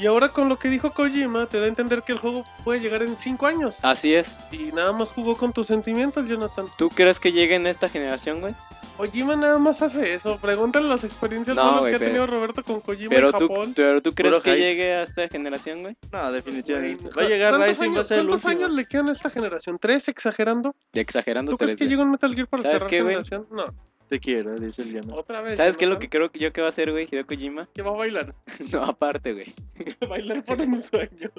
Y 0.00 0.06
ahora 0.06 0.30
con 0.30 0.48
lo 0.48 0.58
que 0.58 0.68
dijo 0.70 0.92
Kojima, 0.92 1.46
te 1.46 1.58
da 1.58 1.64
a 1.66 1.68
entender 1.68 2.02
que 2.02 2.12
el 2.12 2.18
juego 2.18 2.46
puede 2.64 2.80
llegar 2.80 3.02
en 3.02 3.18
5 3.18 3.46
años. 3.46 3.78
Así 3.82 4.14
es. 4.14 4.40
Y 4.50 4.72
nada 4.72 4.92
más 4.92 5.10
jugó 5.10 5.36
con 5.36 5.52
tus 5.52 5.66
sentimientos, 5.66 6.26
Jonathan. 6.26 6.66
¿Tú 6.78 6.88
crees 6.88 7.20
que 7.20 7.32
llegue 7.32 7.54
en 7.56 7.66
esta 7.66 7.88
generación, 7.88 8.40
güey? 8.40 8.54
Kojima 8.96 9.36
nada 9.36 9.58
más 9.58 9.82
hace 9.82 10.14
eso. 10.14 10.38
Pregúntale 10.38 10.86
las 10.88 11.04
experiencias 11.04 11.54
No, 11.56 11.80
buenas 11.80 11.90
que 11.90 11.96
ha 11.96 11.98
tenido 12.08 12.26
Roberto 12.26 12.62
con 12.64 12.80
Kojima 12.80 13.10
Pero 13.10 13.26
en 13.28 13.32
tú, 13.38 13.48
Japón. 13.48 13.72
pero 13.76 14.00
tú 14.02 14.08
Es 14.10 14.14
crees 14.14 14.34
que 14.36 14.50
hype. 14.52 14.58
llegue 14.58 14.94
a 14.94 15.02
esta 15.02 15.28
generación, 15.28 15.80
güey? 15.82 15.96
No, 16.12 16.32
definitivamente. 16.32 17.08
Va 17.18 17.22
a 17.22 17.28
llegar 17.28 17.56
¿cuántos 17.56 17.78
Rising, 17.78 17.90
va 17.90 17.92
a 17.92 17.96
años- 17.96 18.06
ser 18.06 18.18
el 18.20 18.28
¿Cuántos 18.28 18.50
años 18.50 18.70
le 18.72 18.84
quedan 18.86 19.08
a 19.08 19.12
esta 19.12 19.28
generación? 19.30 19.78
¿Tres 19.78 20.08
exagerando? 20.08 20.74
Exagerando 20.94 21.50
¿Tú 21.50 21.58
crees 21.58 21.76
que 21.76 21.84
3D. 21.84 21.88
llega 21.90 22.02
un 22.02 22.10
Metal 22.10 22.34
Gear 22.34 22.46
para 22.46 22.62
¿Sabes 22.62 22.78
cerrar 22.78 22.90
qué, 22.90 23.02
güey? 23.02 23.14
generación? 23.14 23.46
No, 23.50 23.64
Te 24.10 24.18
quiero, 24.20 24.58
dice 24.58 24.82
el 24.82 24.90
Diana. 24.90 25.14
otra 25.14 25.40
vez. 25.40 25.56
¿Sabes 25.56 25.76
qué 25.76 25.84
es 25.84 25.88
lo 25.90 25.98
que 25.98 26.08
creo 26.10 26.30
que 26.30 26.38
yo 26.40 26.52
que 26.52 26.60
va 26.60 26.66
a 26.66 26.70
hacer, 26.70 26.90
güey, 26.90 27.06
Hideo 27.10 27.24
Kojima? 27.26 27.68
Que 27.72 27.80
va 27.82 27.90
a 27.92 27.94
bailar. 27.96 28.34
No, 28.72 28.82
aparte, 28.84 29.32
güey. 29.32 29.54
bailar 30.08 30.44
por 30.44 30.60
un 30.60 30.78
sueño. 30.80 31.30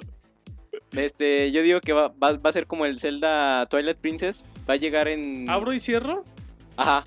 Este, 0.92 1.52
yo 1.52 1.62
digo 1.62 1.80
que 1.80 1.92
va, 1.92 2.08
va, 2.08 2.32
va 2.38 2.50
a 2.50 2.52
ser 2.52 2.66
como 2.66 2.86
el 2.86 2.98
Zelda 2.98 3.66
Twilight 3.66 3.98
Princess. 3.98 4.44
Va 4.68 4.74
a 4.74 4.76
llegar 4.78 5.06
en... 5.08 5.48
¿Abro 5.48 5.72
y 5.72 5.80
cierro? 5.80 6.24
Ajá. 6.76 7.04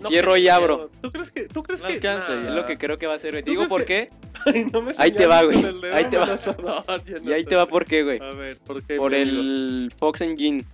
No 0.00 0.08
Cierro 0.08 0.36
y 0.36 0.48
abro. 0.48 0.90
¿Tú 1.02 1.12
crees 1.12 1.30
que.? 1.30 1.46
¿Tú 1.48 1.62
crees 1.62 1.82
No 1.82 1.88
que.? 1.88 1.94
alcanza, 1.94 2.34
Nah. 2.34 2.48
Es 2.48 2.54
lo 2.54 2.66
que 2.66 2.78
creo 2.78 2.98
que 2.98 3.06
va 3.06 3.14
a 3.14 3.18
ser, 3.18 3.32
güey. 3.32 3.42
¿Tú 3.42 3.46
Te 3.46 3.50
digo 3.52 3.66
por 3.68 3.84
que- 3.84 4.08
qué. 4.10 4.32
Ay, 4.54 4.64
no 4.72 4.82
me 4.82 4.94
Ahí 4.96 5.12
te 5.12 5.26
va, 5.26 5.42
güey. 5.44 5.58
Ahí 5.92 6.06
te 6.06 6.16
va. 6.16 6.36
Y 7.24 7.32
ahí 7.32 7.44
te 7.44 7.54
va 7.54 7.66
por 7.66 7.84
qué, 7.86 8.02
güey. 8.02 8.18
A 8.20 8.32
ver, 8.32 8.58
¿por 8.60 8.82
qué? 8.82 8.96
Por 8.96 9.14
el 9.14 9.92
Fox 9.96 10.22
Engine. 10.22 10.64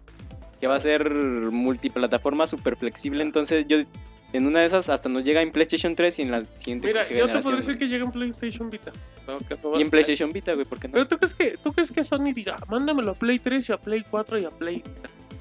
Que 0.60 0.66
va 0.68 0.76
a 0.76 0.80
ser 0.80 1.10
multiplataforma 1.10 2.46
super 2.46 2.76
flexible. 2.76 3.22
Entonces 3.22 3.66
yo... 3.68 3.78
En 4.32 4.46
una 4.46 4.60
de 4.60 4.66
esas 4.66 4.88
hasta 4.90 5.08
nos 5.08 5.24
llega 5.24 5.40
en 5.40 5.50
PlayStation 5.52 5.96
3 5.96 6.18
y 6.18 6.22
en 6.22 6.30
la 6.30 6.44
siguiente 6.58 6.86
Mira, 6.86 7.00
yo 7.08 7.30
te 7.30 7.38
puedo 7.40 7.56
decir 7.56 7.78
que 7.78 7.86
llega 7.88 8.04
en 8.04 8.12
PlayStation 8.12 8.68
Vita. 8.68 8.92
Y 9.76 9.82
en 9.82 9.90
PlayStation 9.90 10.32
Vita, 10.32 10.52
güey, 10.52 10.66
¿por 10.66 10.78
qué 10.78 10.88
no? 10.88 10.92
Pero 10.92 11.08
tú 11.08 11.16
crees 11.16 11.34
que 11.34 11.56
tú 11.62 11.72
crees 11.72 11.90
que 11.90 12.04
Sony 12.04 12.32
diga, 12.34 12.58
mándamelo 12.68 13.12
a 13.12 13.14
Play 13.14 13.38
3 13.38 13.68
y 13.68 13.72
a 13.72 13.78
Play 13.78 14.04
4 14.10 14.38
y 14.38 14.44
a 14.44 14.50
Play. 14.50 14.82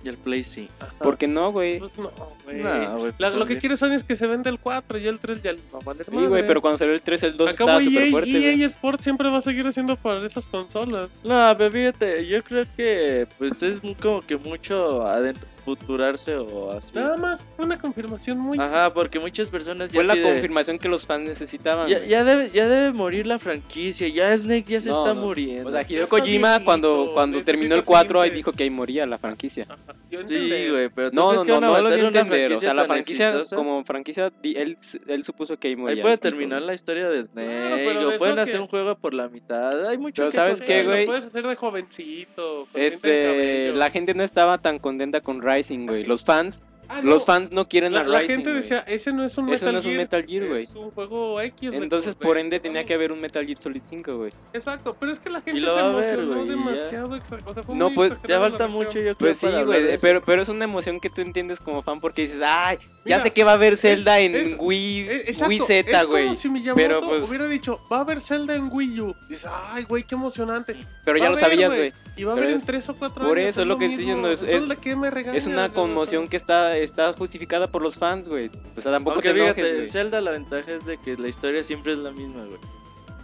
Y 0.06 0.10
el 0.10 0.16
Play 0.16 0.44
sí. 0.44 0.70
Ajá. 0.80 0.94
¿Por 1.00 1.18
qué 1.18 1.28
no, 1.28 1.52
güey? 1.52 1.80
Pues 1.80 1.98
no, 1.98 2.12
güey. 2.46 2.58
No, 2.62 2.98
güey, 3.00 3.12
La- 3.18 3.28
pues 3.30 3.36
lo 3.36 3.46
que 3.46 3.58
quiere 3.58 3.76
Sony 3.76 3.94
es 3.94 4.04
que 4.04 4.16
se 4.16 4.26
vende 4.28 4.50
el 4.50 4.60
4 4.60 4.98
y 5.00 5.08
el 5.08 5.20
3 5.20 5.42
ya 5.44 5.54
va 5.74 5.80
a 5.80 5.84
valer 5.84 6.06
Sí, 6.06 6.26
güey, 6.28 6.48
pero 6.48 6.62
cuando 6.62 6.78
salió 6.78 6.94
el 6.94 7.02
3, 7.02 7.24
el 7.24 7.36
2 7.36 7.50
Acabo 7.52 7.70
estaba 7.72 7.82
súper 7.82 8.04
EA, 8.04 8.12
fuerte, 8.12 8.32
EA 8.32 8.52
güey. 8.56 8.64
Sports 8.64 9.04
siempre 9.04 9.30
va 9.30 9.38
a 9.38 9.42
seguir 9.42 9.68
haciendo 9.68 9.98
para 9.98 10.26
esas 10.26 10.48
consolas. 10.48 11.10
No, 11.26 11.56
pero 11.58 11.72
fíjate, 11.72 12.26
yo 12.26 12.42
creo 12.44 12.66
que 12.78 13.28
pues 13.38 13.62
es 13.64 13.82
como 14.02 14.22
que 14.22 14.38
mucho 14.38 15.06
adentro, 15.06 15.46
futurarse 15.68 16.34
o 16.38 16.72
así. 16.72 16.94
Nada 16.96 17.18
más 17.18 17.46
fue 17.58 17.66
una 17.66 17.78
confirmación 17.78 18.40
muy... 18.40 18.58
Ajá, 18.58 18.94
porque 18.94 19.20
muchas 19.20 19.50
personas 19.50 19.92
ya 19.92 19.96
Fue 19.98 20.06
la 20.06 20.16
de- 20.16 20.22
confirmación 20.24 20.80
que 20.80 20.88
los 20.88 21.06
fans 21.06 21.26
necesitaban. 21.28 21.90
Ya, 21.90 22.00
ya 22.06 22.24
debe, 22.24 22.50
ya 22.52 22.70
debe 22.70 22.94
morir 22.94 23.28
la 23.28 23.38
franquicia, 23.38 24.08
ya 24.08 24.36
Snake 24.38 24.64
ya 24.66 24.80
se 24.80 24.88
No, 24.90 24.98
está 24.98 25.14
no. 25.14 25.22
muriendo. 25.26 25.68
O 25.68 25.72
sea, 25.74 25.82
Hideo 25.82 26.08
Kojima 26.08 26.52
viejito, 26.52 26.66
cuando, 26.66 27.12
cuando 27.14 27.44
terminó 27.44 27.76
el 27.76 27.84
4 27.84 28.22
ahí 28.22 28.30
dijo 28.30 28.54
que 28.54 28.64
ahí 28.64 28.70
moría 28.70 29.06
la 29.06 29.18
franquicia. 29.18 29.66
Ajá, 29.68 29.94
yo 30.10 30.26
sí, 30.26 30.68
güey, 30.72 30.88
pero 30.88 31.10
¿tú 31.10 31.16
No, 31.18 31.34
no, 31.34 31.44
que 31.44 31.52
no, 31.52 31.60
no 31.60 31.68
lo 31.68 31.74
matar 31.84 32.00
di 32.00 32.06
a 32.06 32.08
una 32.08 32.20
entender. 32.22 32.54
O 32.54 32.60
sea, 32.60 32.74
la 32.74 32.86
franquicia, 32.86 33.28
exitosa? 33.32 33.56
como 33.58 33.84
franquicia, 33.84 34.32
di- 34.42 34.56
él, 34.56 34.78
él 35.08 35.24
supuso 35.26 35.58
que 35.60 35.68
ahí 35.68 35.76
moría. 35.76 35.98
Ahí 35.98 36.02
puede 36.02 36.18
terminar 36.18 36.62
la 36.62 36.74
historia 36.74 37.10
de 37.10 37.26
Snake, 37.26 37.46
de 37.50 38.06
o 38.06 38.18
pueden 38.18 38.40
hacer 38.40 38.56
que- 38.56 38.62
un 38.62 38.68
juego 38.68 38.96
por 38.96 39.14
la 39.14 39.28
mitad. 39.28 39.86
Hay 39.90 39.98
mucho 39.98 40.22
Pero 40.22 40.30
que 40.32 40.36
¿sabes 40.38 40.62
qué, 40.62 40.84
Lo 40.84 40.92
güey? 40.92 41.06
puedes 41.06 41.26
hacer 41.26 41.46
de 41.46 41.56
jovencito. 41.58 42.68
de 42.74 42.88
Este, 42.88 43.74
la 43.74 43.90
gente 43.90 44.14
no 44.14 44.24
estaba 44.24 44.58
tan 44.60 44.80
contenta 44.80 45.20
con 45.22 45.42
Güey. 45.64 46.04
Los 46.06 46.24
fans, 46.24 46.64
Ah, 46.90 47.02
no. 47.02 47.10
los 47.12 47.26
fans 47.26 47.52
no 47.52 47.68
quieren 47.68 47.94
La, 47.94 48.02
a 48.02 48.04
la 48.04 48.20
Rising. 48.20 48.36
gente 48.36 48.50
güey. 48.52 48.62
decía, 48.62 48.80
ese 48.88 49.12
no 49.12 49.24
es 49.26 49.38
un 49.38 49.46
Eso 49.50 49.66
Metal 49.66 49.74
no 49.74 49.80
es 49.80 49.86
un 49.86 49.92
Gear. 49.92 50.04
Metal 50.04 50.26
Gear, 50.26 50.48
güey. 50.48 50.64
Es 50.64 50.76
un 50.76 50.92
juego 50.92 51.42
X. 51.42 51.70
Entonces, 51.74 52.16
como 52.16 52.28
por 52.30 52.36
de- 52.36 52.42
ende, 52.42 52.60
tenía 52.60 52.86
que 52.86 52.94
haber 52.94 53.12
un 53.12 53.20
Metal 53.22 53.46
Gear 53.46 53.58
Solid 53.58 53.82
5, 53.84 54.18
güey. 54.18 54.32
Exacto, 54.54 54.96
pero 55.00 55.12
es 55.12 55.20
que 55.20 55.30
la 55.30 55.42
gente 55.42 55.60
lo 55.62 55.76
se 55.76 55.82
ver, 56.00 56.20
emocionó 56.20 56.46
ya. 56.46 56.50
demasiado. 56.52 57.16
exa- 57.18 57.42
O 57.46 57.54
sea, 57.54 57.64
fue 57.64 57.76
No, 57.76 57.86
muy 57.90 57.96
pues, 57.96 58.14
Ya 58.28 58.40
la 58.40 58.50
falta 58.50 58.68
mucho, 58.68 58.94
yo 58.94 59.16
creo, 59.16 59.16
Pues 59.18 59.38
sí, 59.38 59.48
güey, 59.66 59.98
pero, 60.00 60.22
pero 60.24 60.42
es 60.42 60.50
una 60.50 60.64
emoción 60.66 61.00
que 61.00 61.10
tú 61.10 61.22
entiendes 61.22 61.60
como 61.60 61.82
fan 61.84 62.00
porque 62.00 62.24
dices, 62.24 62.42
ay, 62.46 62.78
ya 62.78 62.88
Mira, 63.04 63.20
sé 63.22 63.32
que 63.32 63.44
va 63.44 63.52
a 63.52 63.56
haber 63.56 63.78
Zelda 63.78 64.20
en 64.20 64.36
es- 64.36 64.56
Wii, 64.60 65.10
exacto, 65.10 65.48
Wii 65.50 65.60
Z, 65.60 66.04
güey. 66.04 66.36
si 66.36 66.50
Pero, 66.76 67.02
pues- 67.02 67.28
hubiera 67.28 67.48
dicho, 67.48 67.80
va 67.92 67.98
a 67.98 68.02
haber 68.02 68.22
Zelda 68.22 68.56
en 68.56 68.70
Wii 68.72 69.02
U. 69.02 69.16
Dices, 69.30 69.50
ay, 69.72 69.84
güey, 69.84 70.04
qué 70.04 70.16
emocionante. 70.16 70.76
Pero 71.06 71.20
Va 71.20 71.26
ya 71.26 71.30
lo 71.32 71.36
sabías, 71.38 71.74
güey. 71.74 71.94
Y 72.18 72.24
va 72.24 72.34
a 72.34 72.36
haber 72.36 72.50
en 72.50 72.66
3 72.66 72.90
o 72.90 72.96
4 72.96 73.28
por 73.28 73.38
años. 73.38 73.50
eso 73.50 73.62
es 73.62 73.68
lo 73.68 73.78
que 73.78 73.86
estoy 73.86 74.00
diciendo, 74.00 74.30
es- 74.32 74.42
Entonces, 74.42 74.64
es- 74.64 74.70
¿de 74.70 74.76
qué 74.78 74.96
me 74.96 75.12
regañas, 75.12 75.38
Es 75.38 75.46
una 75.48 75.70
conmoción 75.72 76.28
que 76.28 76.36
está 76.38 76.76
está 76.84 77.14
justificada 77.14 77.68
por 77.68 77.82
los 77.82 77.98
fans, 77.98 78.28
güey. 78.30 78.50
O 78.76 78.82
sea, 78.82 78.92
tampoco 78.92 79.16
Aunque 79.16 79.34
te 79.34 79.38
enojes, 79.38 79.56
fíjate, 79.56 79.76
güey. 79.76 79.88
Zelda 79.90 80.22
la 80.22 80.32
ventaja 80.32 80.72
es 80.72 80.86
de 80.86 80.98
que 80.98 81.16
la 81.18 81.28
historia 81.28 81.64
siempre 81.64 81.94
es 81.94 82.00
la 82.00 82.12
misma, 82.12 82.44
güey. 82.46 82.60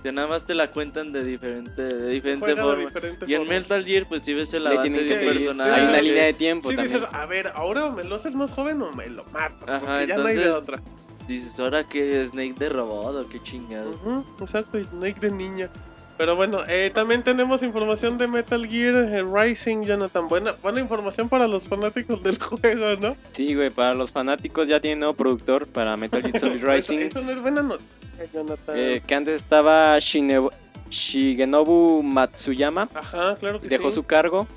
Que 0.04 0.12
nada 0.12 0.28
más 0.28 0.46
te 0.46 0.54
la 0.54 0.70
cuentan 0.70 1.14
de 1.14 1.24
diferente, 1.24 1.82
de 1.82 2.10
diferente 2.10 2.48
de 2.48 2.56
forma. 2.62 2.84
diferente 2.86 3.26
Y 3.26 3.34
en 3.36 3.42
forma. 3.42 3.54
Metal 3.56 3.86
Gear, 3.86 4.06
pues 4.10 4.24
si 4.24 4.34
ves 4.34 4.54
el 4.54 4.66
Le 4.66 4.72
avance 4.72 5.02
de 5.02 5.08
que 5.08 5.50
un. 5.50 5.62
Hay 5.62 5.86
una 5.86 6.02
línea 6.02 6.24
de 6.26 6.34
tiempo 6.34 6.70
Sí, 6.70 6.76
también. 6.76 7.00
dices, 7.00 7.14
a 7.14 7.26
ver, 7.26 7.48
ahora 7.56 7.90
me 7.90 8.04
lo 8.04 8.16
haces 8.16 8.36
más 8.36 8.52
joven 8.52 8.82
o 8.82 8.92
me 8.94 9.08
lo 9.08 9.24
mato. 9.32 9.66
Ajá, 9.66 9.80
porque 9.80 10.08
ya 10.08 10.18
no 10.18 10.26
hay 10.28 10.36
de 10.36 10.44
entonces- 10.44 10.62
otra. 10.70 10.82
Dices, 11.28 11.58
¿ahora 11.58 11.86
qué? 11.88 12.26
¿Snake 12.26 12.56
de 12.60 12.68
robot 12.68 13.16
o 13.16 13.30
qué 13.30 13.42
chingado? 13.42 13.92
Ujú, 13.92 14.26
exacto, 14.44 14.78
y 14.78 14.84
Snake 14.84 15.22
de 15.22 15.32
niña. 15.32 15.70
Pero 16.18 16.36
bueno, 16.36 16.60
eh, 16.68 16.92
también 16.94 17.24
tenemos 17.24 17.64
información 17.64 18.18
de 18.18 18.28
Metal 18.28 18.66
Gear 18.68 18.96
eh, 18.96 19.24
Rising, 19.24 19.82
Jonathan. 19.84 20.28
Buena, 20.28 20.54
buena 20.62 20.80
información 20.80 21.28
para 21.28 21.48
los 21.48 21.68
fanáticos 21.68 22.22
del 22.22 22.38
juego, 22.42 22.96
¿no? 23.00 23.16
Sí, 23.32 23.56
güey, 23.56 23.72
para 23.72 23.94
los 23.94 24.12
fanáticos 24.12 24.68
ya 24.68 24.80
tiene 24.80 24.98
nuevo 24.98 25.14
productor 25.16 25.66
para 25.68 25.98
Metal 25.98 26.22
Gear 26.22 26.40
Solid 26.40 26.56
Eso, 26.58 26.68
Rising. 26.68 27.00
eso 27.00 27.22
no 27.22 27.32
es 27.32 27.42
buena 27.42 27.62
noticia, 27.64 27.90
Jonathan. 28.32 28.76
eh, 28.78 29.02
que 29.06 29.16
antes 29.16 29.36
estaba 29.36 29.98
Shine- 30.00 30.50
Shigenobu 30.90 32.04
Matsuyama, 32.04 32.88
Ajá, 32.94 33.36
claro 33.40 33.60
que 33.60 33.68
dejó 33.68 33.90
sí. 33.90 33.96
su 33.96 34.04
cargo 34.04 34.48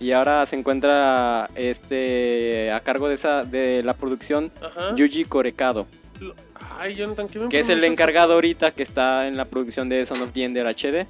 y 0.00 0.12
ahora 0.12 0.44
se 0.46 0.56
encuentra 0.56 1.48
este 1.56 2.70
a 2.70 2.80
cargo 2.80 3.08
de 3.08 3.14
esa 3.14 3.42
de 3.44 3.82
la 3.82 3.94
producción 3.94 4.52
Ajá. 4.62 4.94
Yuji 4.94 5.24
Korekado, 5.24 5.86
Lo- 6.20 6.34
Ay, 6.78 6.94
Jonathan, 6.94 7.28
¿qué 7.28 7.38
me 7.40 7.48
que 7.48 7.58
es 7.58 7.68
el 7.68 7.82
encargado 7.82 8.34
ahorita 8.34 8.70
que 8.70 8.82
está 8.84 9.26
en 9.26 9.36
la 9.36 9.44
producción 9.46 9.88
de 9.88 10.06
Son 10.06 10.22
of 10.22 10.32
the 10.32 10.44
Ender 10.44 10.66
HD, 10.66 11.06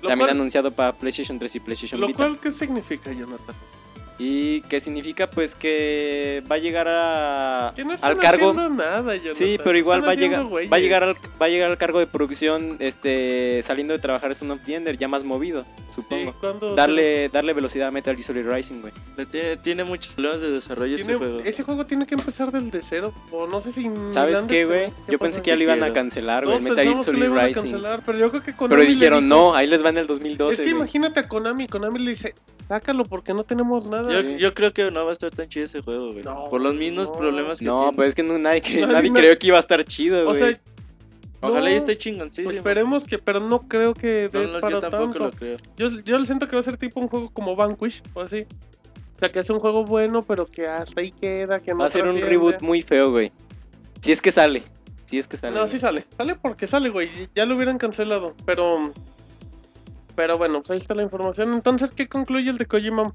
Lo 0.00 0.08
también 0.08 0.18
cual- 0.28 0.30
anunciado 0.30 0.70
para 0.70 0.92
PlayStation 0.92 1.38
3 1.38 1.56
y 1.56 1.60
PlayStation 1.60 2.00
Lo 2.00 2.06
Vita. 2.06 2.16
cual, 2.16 2.38
¿qué 2.40 2.50
significa, 2.50 3.12
Jonathan? 3.12 3.54
Y 4.16 4.60
que 4.62 4.78
significa 4.78 5.28
pues 5.28 5.56
que 5.56 6.42
va 6.50 6.54
a 6.54 6.58
llegar 6.58 6.86
a, 6.88 7.72
Que 7.74 7.84
no 7.84 7.94
están 7.94 8.12
al 8.12 8.18
cargo 8.18 8.50
haciendo 8.50 8.70
nada. 8.84 9.14
Sí, 9.34 9.58
pero 9.62 9.76
igual 9.76 10.00
Están 10.00 10.08
va 10.08 10.12
a 10.12 10.14
llegar, 10.14 10.44
güeyes. 10.44 10.72
va 10.72 10.76
a 10.76 10.80
llegar 10.80 11.02
al, 11.02 11.14
va 11.14 11.46
a 11.46 11.48
llegar 11.48 11.70
al 11.70 11.78
cargo 11.78 11.98
de 11.98 12.06
producción, 12.06 12.76
este, 12.78 13.60
saliendo 13.64 13.92
de 13.92 13.98
trabajar 13.98 14.34
Son 14.36 14.52
of 14.52 14.60
the 14.64 14.74
Ender, 14.76 14.96
ya 14.98 15.08
más 15.08 15.24
movido, 15.24 15.64
supongo. 15.90 16.32
¿cuándo- 16.40 16.74
Darle, 16.76 17.28
darle 17.28 17.54
velocidad 17.54 17.88
a 17.88 17.90
Metal 17.90 18.14
Gear 18.14 18.24
Solid 18.24 18.46
Rising, 18.48 18.82
güey. 18.82 18.92
Tiene, 19.32 19.56
tiene 19.56 19.84
muchos 19.84 20.14
problemas 20.14 20.40
de 20.40 20.50
desarrollo 20.52 20.94
ese 20.94 21.14
juego. 21.14 21.38
Ese 21.44 21.62
juego 21.64 21.84
tiene 21.86 22.06
que 22.06 22.14
empezar 22.14 22.52
desde 22.52 22.82
cero. 22.88 23.12
O 23.32 23.48
no 23.48 23.60
sé 23.60 23.72
si. 23.72 23.90
¿Sabes 24.10 24.42
qué, 24.44 24.64
güey? 24.64 24.86
¿qué 25.06 25.12
Yo 25.12 25.18
pensé 25.18 25.42
que 25.42 25.50
ya 25.50 25.56
lo 25.56 25.64
iban 25.64 25.82
a 25.82 25.92
cancelar, 25.92 26.44
güey, 26.44 26.60
Metal 26.60 26.86
Gear 26.86 27.02
Solid 27.02 27.30
Rising. 27.30 27.62
cancelar, 27.62 28.02
pero 28.06 28.18
yo 28.18 28.30
creo 28.30 28.42
que 28.42 28.54
Konami 28.54 28.76
Pero 28.76 28.88
le 28.88 28.94
dijeron, 28.94 29.28
no, 29.28 29.54
ahí 29.56 29.66
les 29.66 29.84
va 29.84 29.88
en 29.88 29.98
el 29.98 30.06
2012, 30.06 30.54
Es 30.54 30.60
que 30.60 30.70
imagínate 30.70 31.18
a 31.20 31.28
Konami, 31.28 31.66
Konami 31.66 31.98
le 31.98 32.10
dice, 32.10 32.34
sácalo 32.68 33.04
porque 33.04 33.34
no 33.34 33.42
tenemos 33.44 33.86
nada. 33.86 34.03
Yo, 34.08 34.20
Sí. 34.20 34.36
yo 34.38 34.54
creo 34.54 34.72
que 34.72 34.90
no 34.90 35.04
va 35.04 35.10
a 35.10 35.12
estar 35.12 35.30
tan 35.30 35.48
chido 35.48 35.66
ese 35.66 35.80
juego, 35.82 36.10
güey. 36.12 36.24
No, 36.24 36.48
Por 36.50 36.60
los 36.60 36.74
mismos 36.74 37.08
no. 37.08 37.14
problemas 37.18 37.58
que 37.58 37.64
No, 37.64 37.78
tiene. 37.78 37.92
pues 37.96 38.08
es 38.08 38.14
que 38.14 38.22
no, 38.22 38.38
nadie, 38.38 38.62
cre- 38.62 38.80
Nadie 38.80 38.92
nadie 38.94 39.10
me- 39.10 39.20
creyó 39.20 39.38
que 39.38 39.46
iba 39.48 39.56
a 39.56 39.60
estar 39.60 39.84
chido, 39.84 40.22
o 40.22 40.26
güey. 40.26 40.38
sea, 40.38 40.60
Ojalá 41.40 41.68
y 41.70 41.72
no, 41.74 41.78
esté 41.78 41.98
chingoncísimo. 41.98 42.46
pues 42.46 42.56
esperemos 42.56 43.04
que, 43.06 43.18
pero 43.18 43.40
no 43.40 43.68
creo 43.68 43.92
que 43.94 44.30
No, 44.32 44.40
dé 44.40 44.46
no, 44.46 44.60
para 44.60 44.72
yo 44.76 44.80
tampoco 44.80 45.02
tanto. 45.12 45.24
lo 45.24 45.30
creo. 45.32 45.56
Yo, 45.76 45.88
yo 46.00 46.24
siento 46.24 46.48
que 46.48 46.56
va 46.56 46.60
a 46.60 46.64
ser 46.64 46.76
tipo 46.78 47.00
un 47.00 47.08
juego 47.08 47.28
como 47.30 47.54
Vanquish 47.54 48.02
o 48.14 48.22
así. 48.22 48.46
O 49.16 49.18
sea, 49.18 49.30
que 49.30 49.38
es 49.40 49.50
un 49.50 49.60
juego 49.60 49.84
bueno, 49.84 50.22
pero 50.22 50.46
que 50.46 50.66
hasta 50.66 51.00
ahí 51.00 51.12
queda, 51.12 51.60
que 51.60 51.72
no 51.72 51.78
va 51.80 51.86
a 51.86 51.90
ser 51.90 52.04
un 52.06 52.16
reboot 52.20 52.62
muy 52.62 52.80
feo, 52.82 53.10
güey. 53.10 53.30
Si 54.00 54.10
es 54.12 54.20
que 54.22 54.30
sale. 54.32 54.62
Si 55.04 55.18
es 55.18 55.28
que 55.28 55.36
sale. 55.36 55.52
No, 55.54 55.60
güey. 55.60 55.70
sí 55.70 55.78
sale. 55.78 56.04
Sale 56.16 56.34
porque 56.34 56.66
sale, 56.66 56.88
güey. 56.88 57.10
Ya 57.34 57.44
lo 57.46 57.54
hubieran 57.56 57.76
cancelado. 57.78 58.34
Pero. 58.46 58.92
Pero 60.16 60.38
bueno, 60.38 60.60
pues 60.62 60.70
ahí 60.70 60.78
está 60.78 60.94
la 60.94 61.02
información. 61.02 61.52
Entonces, 61.54 61.90
¿qué 61.90 62.08
concluye 62.08 62.48
el 62.48 62.56
de 62.58 62.66
Kojima? 62.66 63.12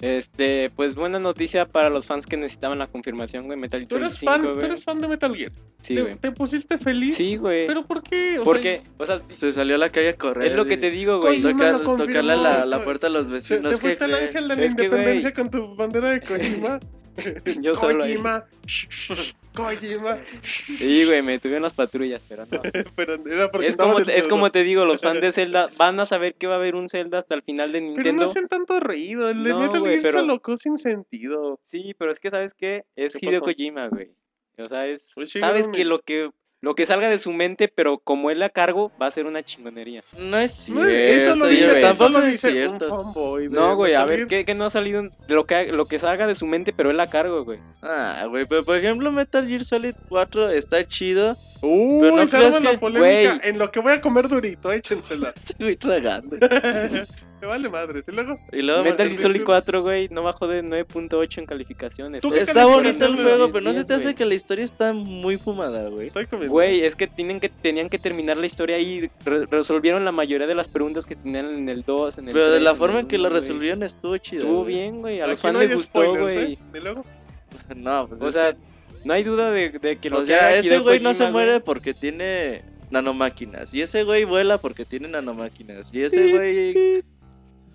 Este, 0.00 0.70
pues 0.76 0.94
buena 0.94 1.18
noticia 1.18 1.66
para 1.66 1.90
los 1.90 2.06
fans 2.06 2.26
que 2.26 2.36
necesitaban 2.36 2.78
la 2.78 2.86
confirmación, 2.86 3.46
güey. 3.46 3.58
Metal 3.58 3.84
Tú 3.86 3.96
Gear 3.96 4.06
eres, 4.06 4.14
Solid 4.18 4.28
fan, 4.30 4.40
5, 4.42 4.52
tú 4.52 4.58
güey. 4.60 4.70
eres 4.70 4.84
fan 4.84 5.00
de 5.00 5.08
Metal 5.08 5.34
Gear. 5.36 5.52
Sí, 5.82 5.94
¿Te, 5.96 6.02
güey. 6.02 6.16
te 6.16 6.30
pusiste 6.32 6.78
feliz? 6.78 7.16
Sí, 7.16 7.36
güey. 7.36 7.66
¿Pero 7.66 7.84
por 7.84 8.02
qué? 8.02 8.38
O 8.38 8.44
Porque, 8.44 8.80
sea, 8.80 8.88
o 8.98 9.06
sea, 9.06 9.20
Se 9.28 9.52
salió 9.52 9.74
a 9.74 9.78
la 9.78 9.90
calle 9.90 10.10
a 10.10 10.16
correr. 10.16 10.52
es 10.52 10.56
lo 10.58 10.66
que 10.66 10.76
te 10.76 10.90
digo, 10.92 11.20
güey. 11.20 11.42
Tocar- 11.42 11.82
tocarle 11.82 12.36
la, 12.36 12.64
la 12.64 12.76
güey. 12.76 12.84
puerta 12.84 13.08
a 13.08 13.10
los 13.10 13.28
vecinos. 13.30 13.62
te 13.74 13.80
que 13.80 13.80
fuiste 13.80 14.04
creen. 14.04 14.28
ángel 14.28 14.48
de 14.48 14.56
la 14.56 14.62
Es 14.64 14.74
que, 14.76 14.84
independencia 14.84 15.32
con 15.32 15.50
tu 15.50 15.74
bandera 15.74 16.10
de 16.10 16.20
Kojima. 16.20 16.78
Yo 17.60 17.74
solo 17.74 18.04
ahí. 18.04 18.12
Kojima. 18.14 18.44
Kojima. 19.54 20.18
Sí, 20.42 21.04
güey, 21.04 21.22
me 21.22 21.38
tuvieron 21.38 21.62
las 21.62 21.74
patrullas, 21.74 22.22
pero 22.28 22.46
no. 22.46 22.60
Pero 22.96 23.14
era 23.26 23.50
porque 23.50 23.66
Es 23.66 23.76
como, 23.76 24.04
te, 24.04 24.18
es 24.18 24.28
como 24.28 24.50
te 24.50 24.62
digo, 24.64 24.84
los 24.84 25.00
fans 25.00 25.20
de 25.20 25.32
Zelda 25.32 25.68
van 25.76 25.98
a 26.00 26.06
saber 26.06 26.34
que 26.34 26.46
va 26.46 26.54
a 26.54 26.58
haber 26.58 26.74
un 26.76 26.88
Zelda 26.88 27.18
hasta 27.18 27.34
el 27.34 27.42
final 27.42 27.72
de 27.72 27.80
Pero 27.80 27.90
no 27.92 27.96
Nintendo. 27.96 28.24
hacen 28.26 28.48
tanto 28.48 28.78
ruido. 28.80 29.28
El 29.30 29.42
de 29.44 29.50
No, 29.50 29.60
Metal 29.60 29.82
Gear 29.84 30.02
se 30.02 30.22
locó 30.22 30.56
sin 30.56 30.78
sentido. 30.78 31.60
Sí, 31.70 31.94
pero 31.98 32.10
es 32.10 32.20
que 32.20 32.30
¿sabes 32.30 32.54
qué? 32.54 32.84
Es 32.96 33.16
¿Qué 33.16 33.26
Hideo 33.26 33.40
pasó? 33.40 33.52
Kojima, 33.52 33.88
güey. 33.88 34.10
O 34.58 34.64
sea, 34.66 34.86
es 34.86 35.12
Pues 35.14 35.30
sabes 35.30 35.68
que 35.68 35.84
lo 35.84 36.00
que 36.00 36.30
lo 36.60 36.74
que 36.74 36.86
salga 36.86 37.08
de 37.08 37.20
su 37.20 37.32
mente, 37.32 37.68
pero 37.68 37.98
como 37.98 38.30
él 38.32 38.42
a 38.42 38.48
cargo, 38.48 38.90
va 39.00 39.06
a 39.06 39.10
ser 39.12 39.26
una 39.26 39.44
chingonería. 39.44 40.02
No 40.18 40.36
es 40.38 40.68
No, 40.68 40.84
cierto. 40.84 40.90
eso 40.90 41.36
lo 41.36 41.46
sí, 41.46 41.54
dice, 41.54 41.78
eso 41.78 41.88
tampoco 41.88 42.18
es 42.18 42.32
dice 42.32 42.48
un 42.48 42.52
cierto. 42.54 42.88
fanboy 42.88 43.48
No, 43.48 43.76
güey, 43.76 43.94
a 43.94 44.04
ver. 44.04 44.26
¿qué, 44.26 44.44
qué 44.44 44.54
no 44.56 44.64
ha 44.64 44.70
salido 44.70 45.02
de 45.02 45.34
lo 45.34 45.44
que 45.46 45.68
lo 45.68 45.86
que 45.86 45.98
salga 46.00 46.26
de 46.26 46.34
su 46.34 46.46
mente, 46.46 46.72
pero 46.72 46.90
él 46.90 46.98
a 46.98 47.06
cargo, 47.06 47.44
güey? 47.44 47.60
Ah, 47.82 48.24
güey, 48.28 48.44
pero 48.46 48.64
por 48.64 48.76
ejemplo 48.76 49.12
Metal 49.12 49.46
Gear 49.46 49.62
Solid 49.62 49.94
4 50.08 50.50
está 50.50 50.84
chido. 50.86 51.36
Uy, 51.62 51.98
Pero 52.00 52.16
no 52.16 52.26
creas 52.28 52.60
la 52.62 52.70
que- 52.72 52.78
polémica 52.78 53.36
güey. 53.36 53.48
en 53.50 53.58
lo 53.58 53.70
que 53.70 53.80
voy 53.80 53.92
a 53.92 54.00
comer 54.00 54.28
durito, 54.28 54.72
échensela. 54.72 55.30
Estoy 55.36 55.76
tragando. 55.76 56.38
Me 57.40 57.46
vale 57.46 57.68
madre. 57.68 58.02
Y 58.06 58.12
luego, 58.12 58.36
Y 58.52 58.62
luego 58.62 58.82
Metal 58.82 59.06
me- 59.08 59.12
Gear 59.14 59.22
Solid 59.22 59.42
4, 59.44 59.82
güey, 59.82 60.08
no 60.08 60.22
bajó 60.24 60.48
de 60.48 60.62
9.8 60.62 61.38
en 61.38 61.46
calificaciones. 61.46 62.20
¿Tú 62.22 62.34
Está- 62.34 62.66
bonito 62.66 63.04
el 63.06 63.14
juego, 63.22 63.50
pero 63.52 63.64
no 63.64 63.72
se 63.72 63.84
te 63.84 63.94
10, 63.94 64.00
hace 64.06 64.14
que 64.16 64.24
la 64.24 64.34
historia 64.34 64.64
está 64.64 64.92
muy 64.92 65.36
fumada, 65.36 65.88
güey. 65.88 66.08
exactamente. 66.08 66.48
Güey, 66.50 66.80
es 66.80 66.96
que 66.96 67.06
tienen 67.06 67.38
que 67.38 67.48
tenían 67.48 67.88
que 67.88 67.98
terminar 67.98 68.36
la 68.38 68.46
historia 68.46 68.78
y 68.78 69.08
re- 69.24 69.46
resolvieron 69.46 70.04
la 70.04 70.10
mayoría 70.12 70.46
de 70.48 70.54
las 70.54 70.66
preguntas 70.68 71.06
que 71.06 71.14
tenían 71.16 71.46
en 71.46 71.68
el 71.68 71.82
2, 71.84 72.18
en 72.18 72.26
el 72.28 72.32
Pero 72.32 72.46
de 72.46 72.50
3, 72.56 72.62
la 72.64 72.70
en 72.70 72.76
forma 72.76 73.00
en 73.00 73.06
que 73.06 73.18
lo 73.18 73.28
1, 73.28 73.30
güey. 73.30 73.40
resolvieron 73.40 73.82
estuvo 73.84 74.16
chido. 74.18 74.42
Estuvo 74.42 74.64
bien, 74.64 74.98
güey, 75.00 75.20
a 75.20 75.26
los 75.28 75.40
fans 75.40 75.54
no 75.54 75.60
les 75.60 75.74
gustó, 75.74 76.16
güey. 76.16 76.54
¿eh? 76.54 76.58
Y 76.74 76.78
luego, 76.80 77.04
No, 77.76 78.08
pues 78.08 78.20
O 78.20 78.30
sea, 78.32 78.52
que- 78.52 78.58
no 79.04 79.12
hay 79.14 79.22
duda 79.22 79.50
de, 79.52 79.70
de 79.70 79.96
que 79.98 80.10
lo 80.10 80.18
o 80.18 80.26
sea, 80.26 80.54
ese 80.58 80.78
güey 80.80 80.98
no 81.00 81.14
se 81.14 81.30
muere 81.30 81.60
porque 81.60 81.94
tiene 81.94 82.62
nanomáquinas. 82.90 83.72
Y 83.74 83.82
ese 83.82 84.02
güey 84.02 84.24
vuela 84.24 84.58
porque 84.58 84.84
tiene 84.84 85.08
nanomáquinas. 85.08 85.90
Y 85.92 86.02
ese 86.02 86.30
güey. 86.32 87.04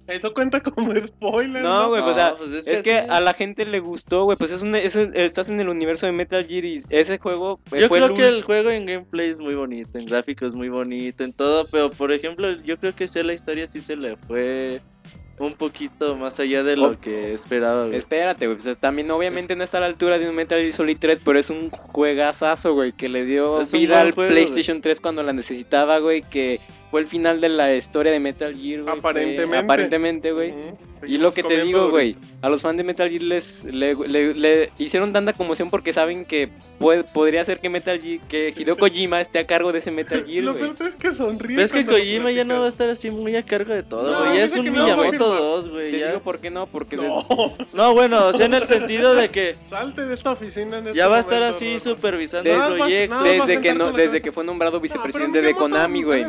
Eso 0.08 0.34
cuenta 0.34 0.60
como 0.60 0.94
spoiler. 0.96 1.62
No, 1.64 1.90
güey, 1.90 2.02
No, 2.02 2.08
o 2.08 2.14
sea, 2.14 2.36
pues 2.38 2.50
es 2.52 2.68
es 2.68 2.82
que 2.82 3.02
sí. 3.02 3.08
a 3.10 3.22
la 3.22 3.34
gente 3.34 3.66
le 3.66 3.80
gustó, 3.80 4.26
güey, 4.26 4.38
pues 4.38 4.52
es 4.52 4.62
un, 4.64 4.76
es 4.76 4.96
un- 4.96 5.16
estás 5.16 5.50
en 5.50 5.60
el 5.60 5.70
universo 5.70 6.06
de 6.06 6.12
Metal 6.12 6.46
Gear 6.46 6.66
y 6.66 6.82
ese 6.90 7.18
juego 7.18 7.60
Yo 7.72 7.88
fue 7.88 8.00
creo 8.00 8.06
el 8.08 8.14
que 8.16 8.28
el 8.28 8.44
juego 8.44 8.70
en 8.70 8.86
gameplay 8.86 9.30
es 9.30 9.40
muy 9.40 9.56
bonito, 9.56 9.98
en 9.98 10.06
gráficos 10.06 10.54
muy 10.56 10.70
bonito, 10.70 11.24
en 11.24 11.34
todo, 11.34 11.66
pero 11.72 11.90
por 11.92 12.12
ejemplo, 12.12 12.52
yo 12.62 12.78
creo 12.78 12.94
que 12.96 13.08
sí 13.08 13.22
la 13.24 13.34
historia 13.34 13.66
sí 13.68 13.80
se 13.82 13.96
le 13.96 14.18
fue 14.18 14.82
un 15.40 15.54
poquito 15.54 16.16
más 16.16 16.40
allá 16.40 16.64
de 16.64 16.78
lo 16.78 16.90
Oh. 16.92 17.00
que 17.00 17.34
esperaba, 17.34 17.86
güey. 17.88 17.96
Espérate, 17.98 18.46
güey, 18.48 18.58
pues 18.60 18.78
también 18.78 19.10
obviamente 19.10 19.56
no 19.56 19.64
está 19.64 19.78
a 19.78 19.82
la 19.82 19.88
altura 19.88 20.20
de 20.20 20.30
un 20.30 20.36
Metal 20.36 20.60
Gear 20.60 20.72
Solid 20.74 20.98
3, 21.00 21.20
pero 21.26 21.40
es 21.40 21.50
un 21.50 21.70
juegazazo, 21.72 22.74
güey, 22.76 22.92
que 22.94 23.10
le 23.10 23.26
dio 23.26 23.60
Es 23.62 23.72
vida 23.72 24.02
al 24.02 24.12
juego, 24.12 24.32
PlayStation 24.32 24.80
3 24.82 25.00
cuando 25.02 25.24
la 25.24 25.34
necesitaba, 25.34 26.00
güey, 26.00 26.22
que 26.22 26.60
fue 26.94 27.02
el 27.02 27.08
final 27.08 27.42
de 27.42 27.50
la 27.50 27.74
historia 27.76 28.12
de 28.12 28.20
Metal 28.20 28.54
Gear, 28.56 28.84
güey. 28.84 28.92
fue- 28.92 29.00
Aparentemente. 29.00 29.58
Aparentemente, 29.58 30.32
güey. 30.32 30.54
Y 31.06 31.18
lo 31.18 31.32
que 31.34 31.44
te 31.44 31.62
digo, 31.66 31.90
güey, 31.90 32.16
a 32.42 32.48
los 32.50 32.62
fans 32.62 32.78
de 32.78 32.84
Metal 32.86 33.10
Gear 33.10 33.24
les 33.24 33.66
le, 33.66 33.94
le- 34.08 34.34
le 34.36 34.72
hicieron 34.78 35.12
tanta 35.12 35.34
conmoción 35.34 35.70
porque 35.70 35.92
saben 35.92 36.24
que 36.24 36.48
puede, 36.80 37.04
podría 37.04 37.44
ser 37.44 37.60
que 37.60 37.68
Metal 37.70 38.00
Gear, 38.00 38.20
que 38.28 38.54
Hideo 38.56 38.78
Kojima 38.78 39.20
esté 39.20 39.40
a 39.40 39.48
cargo 39.48 39.72
de 39.74 39.80
ese 39.80 39.90
Metal 39.92 40.24
Gear, 40.28 40.44
Lo 40.46 40.54
peor 40.56 40.76
es 40.88 40.96
que 40.96 41.12
sonríe. 41.12 41.58
Ves 41.58 41.74
que 41.74 41.80
cuando 41.84 41.94
lo 41.94 41.98
Kojima 41.98 42.32
ya 42.32 42.44
no 42.46 42.60
va 42.60 42.66
a 42.66 42.70
estar 42.70 42.90
así 42.90 43.10
muy 43.12 43.36
a 43.36 43.44
cargo 43.44 43.74
de 43.74 43.82
todo, 43.84 44.10
No, 44.12 44.20
güey. 44.20 44.38
ya 44.38 44.44
es 44.46 44.56
un 44.56 44.64
que 44.64 44.72
no, 44.72 44.96
güey. 44.96 45.12
Miyamoto 45.12 45.34
2, 45.36 45.70
güey. 45.70 45.92
Te 45.92 46.00
ya. 46.00 46.08
digo 46.10 46.20
por 46.22 46.40
qué 46.40 46.52
no, 46.52 46.68
porque 46.68 46.96
de- 46.96 47.08
No, 47.08 47.26
No, 47.74 47.94
bueno, 47.96 48.28
o 48.28 48.34
sea, 48.34 48.46
en 48.46 48.54
el 48.54 48.66
sentido 48.68 49.14
de 49.16 49.30
que 49.30 49.56
salte 49.66 50.06
de 50.06 50.14
esta 50.14 50.32
oficina 50.32 50.78
en 50.78 50.86
ya 50.86 50.90
este 50.92 51.06
va 51.08 51.18
a 51.18 51.20
estar 51.20 51.40
momento, 51.42 51.58
así 51.58 51.80
supervisando 51.82 52.50
el 52.50 52.78
proyecto. 52.78 53.24
desde 53.24 53.60
que 53.60 53.74
no, 53.74 53.92
desde 53.92 54.22
que 54.22 54.32
fue 54.32 54.46
nombrado 54.46 54.80
vicepresidente 54.80 55.40
pero 55.40 55.48
de 55.50 55.54
Konami, 55.56 56.04
güey. 56.04 56.24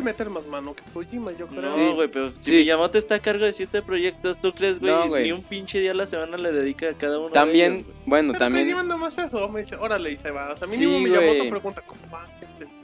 Mano 0.55 0.73
que 0.75 0.83
Kojima, 0.93 1.31
yo 1.33 1.47
creo. 1.47 1.61
No, 1.61 1.73
Sí. 1.75 1.91
güey, 1.93 2.07
pero 2.07 2.31
si. 2.31 2.51
Miyamoto 2.57 2.97
está 2.97 3.15
a 3.15 3.19
cargo 3.19 3.45
de 3.45 3.53
siete 3.53 3.81
proyectos, 3.81 4.39
¿tú 4.39 4.53
crees, 4.53 4.79
güey? 4.79 4.93
No, 4.93 5.07
güey. 5.07 5.25
Ni 5.25 5.31
un 5.33 5.41
pinche 5.43 5.79
día 5.79 5.91
a 5.91 5.95
la 5.95 6.05
semana 6.05 6.37
le 6.37 6.51
dedica 6.51 6.89
a 6.89 6.93
cada 6.93 7.17
uno 7.17 7.27
de 7.27 7.33
También, 7.33 7.73
ellos, 7.73 7.85
güey. 7.85 7.97
bueno, 8.05 8.33
Pero 8.33 8.39
también, 8.45 8.65
Kojima 8.67 8.83
nomás 8.83 9.17
eso, 9.17 9.49
me 9.49 9.61
dice, 9.61 9.75
órale, 9.75 10.11
y 10.11 10.17
se 10.17 10.31
va. 10.31 10.53
O 10.53 10.57
sea, 10.57 10.67
mínimo 10.67 10.97
Sí, 10.97 11.03
Miyamoto 11.03 11.37
güey. 11.37 11.49
pregunta, 11.49 11.81
¿cómo 11.85 12.01
va? 12.13 12.27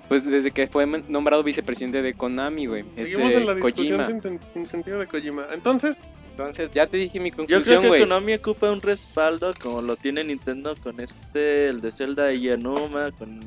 pues 0.08 0.26
desde 0.26 0.52
que 0.52 0.68
fue 0.68 0.86
nombrado 1.08 1.42
vicepresidente 1.42 2.02
de 2.02 2.14
Konami, 2.14 2.66
güey. 2.66 2.84
Seguimos 2.98 3.28
Este, 3.30 3.38
en 3.40 3.46
la 3.46 3.54
discusión 3.56 3.98
Kojima. 4.04 4.22
sin, 4.22 4.40
sin 4.54 4.66
sentido 4.66 5.00
de 5.00 5.08
Kojima. 5.08 5.48
Entonces, 5.54 5.96
Entonces, 6.32 6.70
ya 6.74 6.86
te 6.88 6.98
dije 6.98 7.18
mi 7.20 7.30
Yo 7.30 7.36
creo 7.36 7.48
conclusión, 7.48 7.82
que 7.84 7.88
güey. 7.88 8.02
Konami 8.02 8.34
ocupa 8.34 8.70
un 8.72 8.82
respaldo 8.82 9.54
como 9.62 9.82
lo 9.82 9.96
tiene 9.96 10.24
Nintendo 10.26 10.76
con 10.84 11.00
este, 11.00 11.68
el 11.70 11.80
de 11.82 11.92
Zelda 11.94 12.34
y 12.34 12.42
Yanuma, 12.42 13.12
con, 13.12 13.40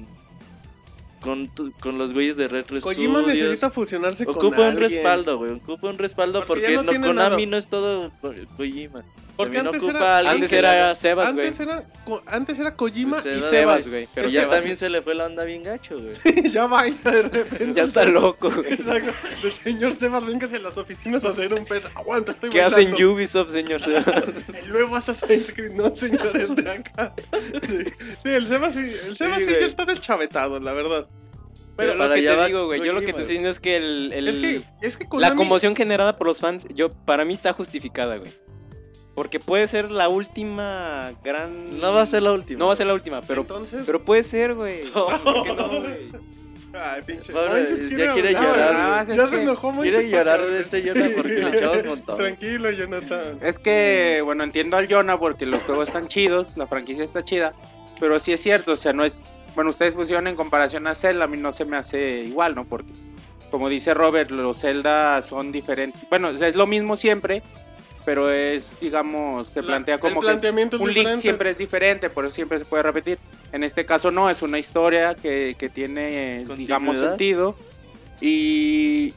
con, 1.25 1.49
tu- 1.49 1.73
con 1.81 1.99
los 1.99 2.13
güeyes 2.13 2.37
de 2.37 2.47
Retro 2.49 2.81
Kojima 2.81 3.21
Studios. 3.23 3.39
necesita 3.41 3.71
fusionarse 3.71 4.25
con 4.27 4.37
Ocupa 4.37 4.59
un 4.59 4.63
alguien. 4.65 4.91
respaldo, 4.91 5.39
güey. 5.39 5.53
Ocupa 5.53 5.89
un 5.89 5.99
respaldo 5.99 6.45
Porque 6.47 6.63
porque, 6.63 6.77
no 6.77 6.83
no, 6.83 7.07
Konami 7.09 7.15
nada. 7.15 7.47
no 7.51 7.57
es 7.57 7.67
todo 7.69 8.13
Ko- 8.21 8.33
Kojima. 8.57 9.05
Porque 9.37 9.59
antes 9.59 9.83
ocupa 9.83 9.91
era- 9.99 10.15
a 10.15 10.19
alguien 10.19 10.35
Antes 10.37 10.51
que 10.51 10.59
era 10.59 10.89
le- 10.89 10.95
Sebas, 10.95 11.33
güey. 11.35 11.47
Antes 11.49 11.61
era, 11.61 11.85
co- 12.05 12.23
antes 12.27 12.59
era 12.59 12.77
Kojima 12.77 13.21
Pues 13.21 13.37
y 13.37 13.43
Sebas. 13.43 13.89
Güey. 13.89 14.09
Pero 14.15 14.29
ya 14.29 14.43
Sebas 14.43 14.57
también 14.57 14.77
se 14.77 14.91
le 14.91 15.03
fue 15.03 15.15
la 15.15 15.27
onda 15.27 15.45
bien 15.45 15.63
gacho, 15.63 15.97
güey. 15.99 16.15
ya 16.53 16.67
vaya 16.67 16.95
de 17.05 17.23
repente. 17.23 17.73
ya 17.75 17.83
está 17.85 18.05
loco, 18.05 18.51
güey. 18.51 18.73
Exacto. 18.75 19.13
El 19.43 19.53
señor 19.53 19.95
Sebas, 19.95 20.25
véngase 20.25 20.57
a 20.57 20.59
las 20.61 20.77
oficinas 20.79 21.25
a 21.25 21.31
hacer 21.31 21.53
un 21.53 21.65
pez. 21.65 21.85
Aguanta, 21.97 22.33
estoy 22.33 22.51
¿Qué 22.51 22.63
hacen. 22.63 22.95
Ubisoft, 23.05 23.51
señor 23.51 23.83
Sebas? 23.83 24.07
El 24.65 24.71
nuevo 24.71 24.97
Assassin's 24.97 25.53
Creed, 25.53 25.73
no 25.73 25.95
señor, 25.95 26.37
el 26.37 26.55
de 26.55 26.71
acá. 26.71 27.13
Sí, 27.69 27.85
Sí, 28.23 28.29
el 28.31 28.47
Sebas 28.47 28.75
sí, 28.75 28.81
el 29.09 29.17
Sebas 29.17 29.39
sí, 29.39 29.45
güey. 29.45 29.61
ya 29.61 29.67
está 29.67 29.85
deschavetado, 29.85 30.61
la 30.61 30.73
verdad. 30.73 31.07
Pero 31.77 31.93
Pero 31.93 31.95
lo 32.09 32.15
que 32.15 32.21
allá 32.21 32.37
te 32.43 32.47
digo, 32.47 32.67
güey, 32.67 32.85
yo 32.85 32.93
lo 32.93 33.01
que 33.01 33.07
te 33.07 33.21
estoy 33.23 33.25
diciendo 33.25 33.49
es 33.51 33.59
que 33.59 33.77
el, 33.77 34.13
el- 34.13 34.29
es 34.29 34.37
que, 34.37 34.87
es 34.87 34.97
que 34.97 35.05
la 35.19 35.33
Konami- 35.33 35.37
conmoción 35.37 35.75
generada 35.75 36.17
por 36.17 36.29
los 36.29 36.39
fans, 36.39 36.69
yo 36.73 36.93
para 36.93 37.25
mí 37.25 37.35
está 37.35 37.53
justificada, 37.53 38.17
güey. 38.19 38.31
Porque 39.15 39.39
puede 39.39 39.67
ser 39.69 39.91
la 39.91 40.09
última 40.09 41.13
gran... 41.23 41.79
No 41.79 41.93
va 41.93 42.03
a 42.03 42.07
ser 42.07 42.23
la 42.23 42.33
última. 42.33 42.59
No 42.59 42.67
va 42.67 42.73
a 42.73 42.77
ser 42.77 42.89
la 42.89 42.95
última, 42.95 43.21
pero, 43.21 43.43
Entonces, 43.43 43.85
pero 43.87 44.05
puede 44.05 44.25
ser, 44.25 44.55
güey. 44.55 44.83
¿Por 44.93 45.43
qué 45.45 45.55
no, 45.55 45.69
güey? 45.81 46.11
Ay, 46.77 47.03
pinche. 47.03 47.33
Ya 47.33 48.13
quiere 48.13 48.37
hablar, 48.37 48.73
llorar, 48.73 49.11
es 49.11 49.17
Ya 49.17 49.29
se 49.29 49.43
enojó 49.43 49.71
mucho. 49.73 49.89
Quiere 49.89 50.11
llorar 50.11 50.45
de 50.45 50.59
este 50.59 50.83
Jonah 50.83 51.09
porque 51.17 51.35
le 51.35 51.57
echamos 51.57 51.77
un 51.77 51.89
montón. 51.89 52.17
Tranquilo, 52.17 52.71
Jonathan. 52.73 53.39
Es 53.41 53.59
que, 53.59 54.21
bueno, 54.25 54.43
entiendo 54.43 54.77
al 54.77 54.93
Jonah 54.93 55.19
porque 55.19 55.47
los 55.47 55.63
juegos 55.63 55.89
están 55.89 56.09
chidos, 56.09 56.57
la 56.57 56.67
franquicia 56.67 57.05
está 57.05 57.23
chida, 57.23 57.55
pero 58.01 58.19
sí 58.19 58.33
es 58.33 58.41
cierto, 58.41 58.73
o 58.73 58.77
sea, 58.77 58.93
no 58.93 59.05
es... 59.05 59.23
Bueno, 59.55 59.71
ustedes 59.71 59.95
pusieron 59.95 60.27
en 60.27 60.35
comparación 60.35 60.89
a 60.89 60.97
Zelda, 60.97 61.25
a 61.25 61.29
mí 61.29 61.37
no 61.37 61.53
se 61.53 61.65
me 61.65 61.77
hace 61.77 62.25
igual, 62.25 62.57
¿no? 62.57 62.65
Porque, 62.65 62.91
como 63.53 63.69
dice 63.69 63.95
Robert, 63.95 64.33
los 64.33 64.59
Zelda 64.61 65.23
son 65.23 65.53
diferentes. 65.53 66.05
Bueno, 66.11 66.29
o 66.31 66.37
sea, 66.37 66.49
es 66.49 66.57
lo 66.57 66.67
mismo 66.67 66.97
siempre, 66.97 67.45
pero 68.05 68.31
es, 68.31 68.79
digamos, 68.81 69.49
se 69.49 69.63
La- 69.63 69.69
plantea 69.69 69.95
el 69.95 70.01
como 70.01 70.21
que 70.21 70.33
es- 70.33 70.45
un 70.81 70.93
link 70.93 71.17
siempre 71.17 71.51
es 71.51 71.59
diferente, 71.59 72.11
por 72.11 72.27
eso 72.27 72.35
siempre 72.35 72.59
se 72.59 72.65
puede 72.65 72.83
repetir. 72.83 73.19
En 73.53 73.63
este 73.65 73.87
caso 73.87 74.11
no, 74.11 74.29
es 74.29 74.43
una 74.43 74.59
historia 74.59 75.15
que, 75.15 75.55
que 75.59 75.69
tiene, 75.69 76.45
digamos, 76.57 76.99
sentido. 76.99 77.57
Y, 78.21 79.13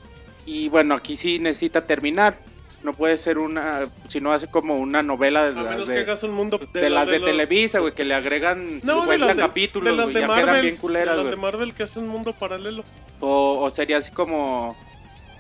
y 0.46 0.70
bueno, 0.70 0.96
aquí 0.96 1.16
sí 1.18 1.40
necesita 1.40 1.86
terminar. 1.86 2.38
No 2.84 2.94
puede 2.94 3.18
ser 3.18 3.40
una, 3.40 3.88
si 4.08 4.22
no 4.22 4.32
hace 4.32 4.48
como 4.48 4.78
una 4.78 5.02
novela 5.02 5.44
de 5.44 5.50
A 5.60 5.64
las 5.64 5.72
menos 5.72 5.86
que 5.88 5.94
de, 5.94 6.00
hagas 6.02 6.22
un 6.24 6.32
mundo 6.32 6.60
de 6.74 6.90
las 6.90 7.10
de 7.10 7.20
los- 7.20 7.30
Televisa, 7.30 7.80
güey, 7.80 7.92
que 7.94 8.06
le 8.06 8.14
agregan 8.14 8.80
No, 8.84 8.96
de 8.98 9.02
50 9.02 9.18
las 9.26 9.36
de, 9.36 9.42
capítulos, 9.42 9.90
de 9.90 9.96
las 9.98 10.06
güey, 10.06 10.14
de 10.14 10.22
ya 10.22 10.28
Marvel. 10.28 10.46
quedan 10.46 10.62
bien 10.62 10.76
de 10.76 10.80
culeras, 10.82 11.16
las 11.16 11.24
güey. 11.26 11.36
de 11.36 11.42
Marvel 11.42 11.74
que 11.74 11.84
hacen 11.84 12.04
un 12.04 12.10
mundo 12.10 12.34
paralelo. 12.34 12.84
O, 13.20 13.60
o 13.64 13.70
sería 13.72 13.98
así 13.98 14.12
como 14.12 14.78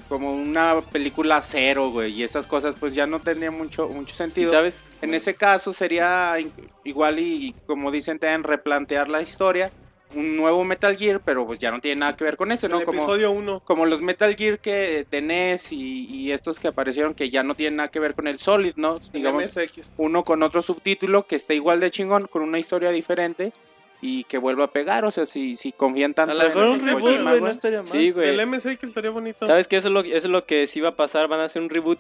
como 0.08 0.34
una 0.34 0.82
película 0.92 1.42
cero, 1.42 1.92
güey, 1.92 2.14
y 2.14 2.24
esas 2.24 2.48
cosas 2.48 2.76
pues 2.80 2.94
ya 2.94 3.08
no 3.08 3.20
tendría 3.20 3.52
mucho 3.52 3.88
mucho 3.90 4.14
¿Y 4.14 4.18
sentido. 4.18 4.52
sabes? 4.52 4.84
En 5.02 5.14
ese 5.14 5.36
caso 5.36 5.74
sería 5.74 6.36
igual 6.84 7.20
y, 7.20 7.56
como 7.66 7.92
dicen, 7.92 8.20
te 8.20 8.36
replantear 8.38 9.10
la 9.10 9.22
historia, 9.22 9.72
un 10.16 10.38
nuevo 10.38 10.64
Metal 10.64 10.96
Gear, 10.96 11.22
pero 11.24 11.46
pues 11.46 11.60
ya 11.60 11.72
no 11.72 11.80
tiene 11.80 12.00
nada 12.00 12.16
que 12.16 12.24
ver 12.24 12.38
con 12.38 12.52
eso, 12.52 12.68
El 12.68 12.74
¿no? 12.74 12.84
Como, 12.86 13.00
episodio 13.00 13.32
1. 13.32 13.62
como 13.66 13.86
los 13.86 14.02
Metal 14.02 14.36
Gear 14.36 14.60
que 14.60 15.06
de 15.10 15.22
NES 15.22 15.72
y, 15.72 16.06
y 16.08 16.32
estos 16.32 16.60
que 16.60 16.70
aparecieron 16.70 17.14
que 17.14 17.30
ya 17.30 17.44
no 17.44 17.56
tienen 17.56 17.78
nada 17.78 17.90
que 17.90 18.00
ver 18.00 18.16
con 18.16 18.28
el 18.28 18.40
Solid, 18.40 18.74
¿no? 18.76 19.00
Digamos, 19.12 19.46
MSX. 19.46 19.92
uno 19.98 20.24
con 20.24 20.44
otro 20.44 20.62
subtítulo 20.62 21.28
que 21.28 21.36
esté 21.36 21.56
igual 21.56 21.80
de 21.80 21.92
chingón, 21.92 22.28
con 22.28 22.42
una 22.42 22.60
historia 22.60 22.92
diferente 22.92 23.54
y 24.02 24.24
que 24.26 24.38
vuelva 24.38 24.66
a 24.66 24.72
pegar, 24.72 25.06
o 25.06 25.12
sea, 25.12 25.26
si, 25.26 25.56
si 25.56 25.72
confían 25.72 26.12
A 26.12 26.16
tanto 26.16 26.34
lo 26.36 26.44
mejor 26.44 26.64
en 26.64 26.70
un 26.70 26.80
Kojima, 26.80 26.94
reboot, 27.00 27.20
no 27.34 27.40
güey. 27.40 27.52
estaría 27.52 27.78
mal. 27.80 27.86
Sí, 27.88 28.12
güey. 28.12 28.36
Del 28.36 28.46
MSX 28.48 28.84
estaría 28.84 29.10
bonito. 29.12 29.46
¿Sabes 29.46 29.68
qué? 29.68 29.78
Eso 29.78 29.88
es, 29.88 29.94
lo, 29.94 30.02
eso 30.02 30.16
es 30.16 30.26
lo 30.26 30.46
que 30.46 30.68
sí 30.68 30.82
va 30.82 30.90
a 30.90 30.96
pasar. 30.96 31.28
Van 31.28 31.40
a 31.40 31.46
hacer 31.46 31.62
un 31.62 31.70
reboot, 31.70 32.00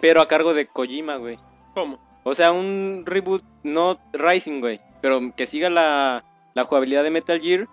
pero 0.00 0.20
a 0.20 0.28
cargo 0.28 0.52
de 0.54 0.66
Kojima, 0.66 1.16
güey. 1.16 1.38
¿Cómo? 1.74 1.98
O 2.24 2.34
sea, 2.34 2.52
un 2.52 3.04
reboot, 3.06 3.42
no 3.62 3.98
Rising, 4.12 4.60
güey. 4.60 4.80
Pero 5.00 5.20
que 5.36 5.46
siga 5.46 5.70
la, 5.70 6.24
la 6.54 6.64
jugabilidad 6.64 7.02
de 7.04 7.10
Metal 7.10 7.40
Gear. 7.40 7.66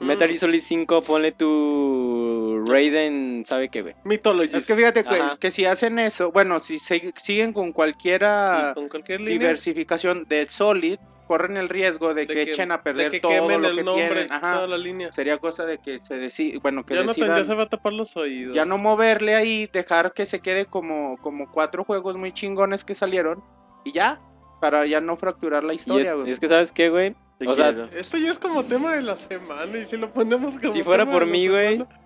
Metal 0.00 0.26
Gear 0.28 0.38
Solid 0.40 0.60
5, 0.60 1.02
ponle 1.02 1.30
tu 1.32 2.64
Raiden, 2.66 3.44
¿sabe 3.46 3.68
qué, 3.68 3.82
güey? 3.82 3.94
Mythology. 4.04 4.56
Es 4.56 4.66
que 4.66 4.74
fíjate 4.74 5.04
que, 5.04 5.22
que 5.38 5.50
si 5.52 5.64
hacen 5.66 5.98
eso, 6.00 6.32
bueno, 6.32 6.58
si 6.60 6.78
se- 6.78 7.14
siguen 7.16 7.52
con 7.52 7.72
cualquiera 7.72 8.72
con 8.74 8.88
cualquier 8.88 9.24
diversificación 9.24 10.26
de 10.28 10.48
Solid, 10.48 10.98
corren 11.26 11.56
el 11.56 11.68
riesgo 11.68 12.14
de, 12.14 12.26
de 12.26 12.34
que, 12.34 12.42
echen 12.42 12.70
a 12.72 12.78
de 12.78 12.82
perder 12.82 13.10
que 13.10 13.20
todo 13.20 13.32
quemen 13.32 13.62
lo 13.62 13.68
el 13.68 13.76
que 13.76 13.82
nombre, 13.84 14.06
tienen. 14.08 14.32
Ajá. 14.32 14.54
toda 14.54 14.66
la 14.66 14.78
línea. 14.78 15.10
Sería 15.10 15.38
cosa 15.38 15.64
de 15.64 15.78
que 15.78 16.00
se 16.06 16.14
decida, 16.16 16.58
bueno, 16.62 16.84
que 16.84 16.94
Ya 16.94 17.02
no, 17.02 17.08
decidan 17.08 17.38
ya 17.38 17.44
se 17.44 17.54
va 17.54 17.64
a 17.64 17.68
tapar 17.68 17.92
los 17.92 18.16
oídos. 18.16 18.54
ya 18.54 18.64
no 18.64 18.78
moverle 18.78 19.34
ahí, 19.34 19.68
dejar 19.72 20.12
que 20.12 20.26
se 20.26 20.40
quede 20.40 20.66
como, 20.66 21.16
como 21.18 21.50
cuatro 21.50 21.84
juegos 21.84 22.16
muy 22.16 22.32
chingones 22.32 22.84
que 22.84 22.94
salieron 22.94 23.42
y 23.84 23.92
ya, 23.92 24.20
para 24.60 24.86
ya 24.86 25.00
no 25.00 25.16
fracturar 25.16 25.64
la 25.64 25.72
Y 25.72 25.76
historia, 25.76 26.10
es, 26.12 26.16
güey. 26.16 26.30
es 26.32 26.40
que, 26.40 26.48
¿sabes 26.48 26.72
qué, 26.72 26.88
güey? 26.90 27.14
Te 27.38 27.48
O 27.48 27.54
sea. 27.56 27.88
Esto 27.96 28.16
ya 28.16 28.30
es 28.30 28.38
como 28.38 28.64
tema 28.64 28.94
de 28.94 29.02
la 29.02 29.16
semana 29.16 29.76
y 29.76 29.84
si 29.86 29.96
lo 29.96 30.10
ponemos 30.12 30.58
como 30.58 30.72
Si 30.72 30.82
fuera 30.82 31.04
tema 31.04 31.18
por 31.18 31.26
mí, 31.26 31.48
güey, 31.48 31.78
semana, 31.78 32.00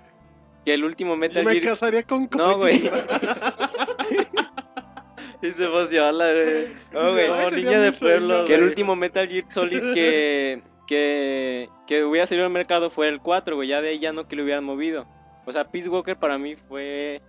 Que 0.65 0.75
el 0.75 0.85
último 0.85 1.17
Metal 1.17 1.45
me 1.45 1.53
Gear... 1.53 1.65
casaría 1.65 2.03
con 2.03 2.29
No, 2.37 2.57
güey. 2.57 2.83
Y 5.43 5.51
se 5.53 5.65
emociona, 5.65 6.33
güey. 6.33 6.67
No, 6.93 7.13
güey. 7.13 7.27
Como 7.29 7.51
ya 7.71 7.81
de 7.81 7.93
pueblo. 7.93 8.45
Que 8.45 8.55
el 8.55 8.65
último 8.65 8.97
Metal 8.97 9.29
Gear 9.29 9.45
Solid 9.49 9.95
que, 9.95 10.63
que, 10.89 11.69
que 11.87 12.05
hubiera 12.05 12.27
salido 12.27 12.47
al 12.47 12.53
mercado 12.53 12.91
fue 12.91 13.09
el 13.09 13.21
4, 13.21 13.55
güey. 13.57 13.69
Ya 13.69 13.81
de 13.81 13.91
ahí 13.91 13.99
ya 13.99 14.13
no 14.13 14.27
que 14.27 14.37
lo 14.37 14.43
hubieran 14.43 14.65
movido. 14.65 15.07
O 15.47 15.53
sea, 15.53 15.65
Peace 15.65 15.89
Walker 15.89 16.17
para 16.17 16.39
mí 16.39 16.57
fue 16.57 17.23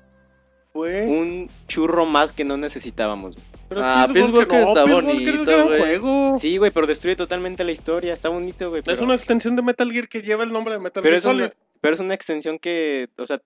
Fue. 0.74 1.06
un 1.06 1.50
churro 1.68 2.06
más 2.06 2.32
que 2.32 2.44
no 2.44 2.58
necesitábamos. 2.58 3.36
güey. 3.36 3.46
Pero 3.70 3.82
Ah, 3.84 4.08
Peace 4.12 4.32
Walker 4.32 4.60
está 4.62 4.84
Peace 4.86 4.94
Walker 4.96 5.10
es 5.12 5.20
un 5.20 5.26
bonito, 5.36 5.46
gran 5.52 5.68
güey. 5.68 5.80
juego. 5.80 6.36
Sí, 6.40 6.58
güey, 6.58 6.72
pero 6.72 6.88
destruye 6.88 7.16
totalmente 7.16 7.64
la 7.64 7.72
historia. 7.72 8.12
Está 8.14 8.30
bonito, 8.30 8.70
güey. 8.70 8.82
Es 8.88 9.00
una 9.02 9.14
extensión 9.16 9.56
de 9.56 9.62
Metal 9.62 9.92
Gear 9.92 10.08
que 10.10 10.22
lleva 10.24 10.44
el 10.44 10.52
nombre 10.52 10.74
de 10.74 10.80
Metal 10.80 11.04
pero 11.04 11.14
Gear 11.14 11.18
es 11.20 11.26
una, 11.26 11.34
Solid. 11.46 11.54
pero 11.80 11.94
es 11.94 12.00
una 12.00 12.14
extensión 12.16 12.58
que, 12.60 13.08
o 13.18 13.26
sea, 13.26 13.40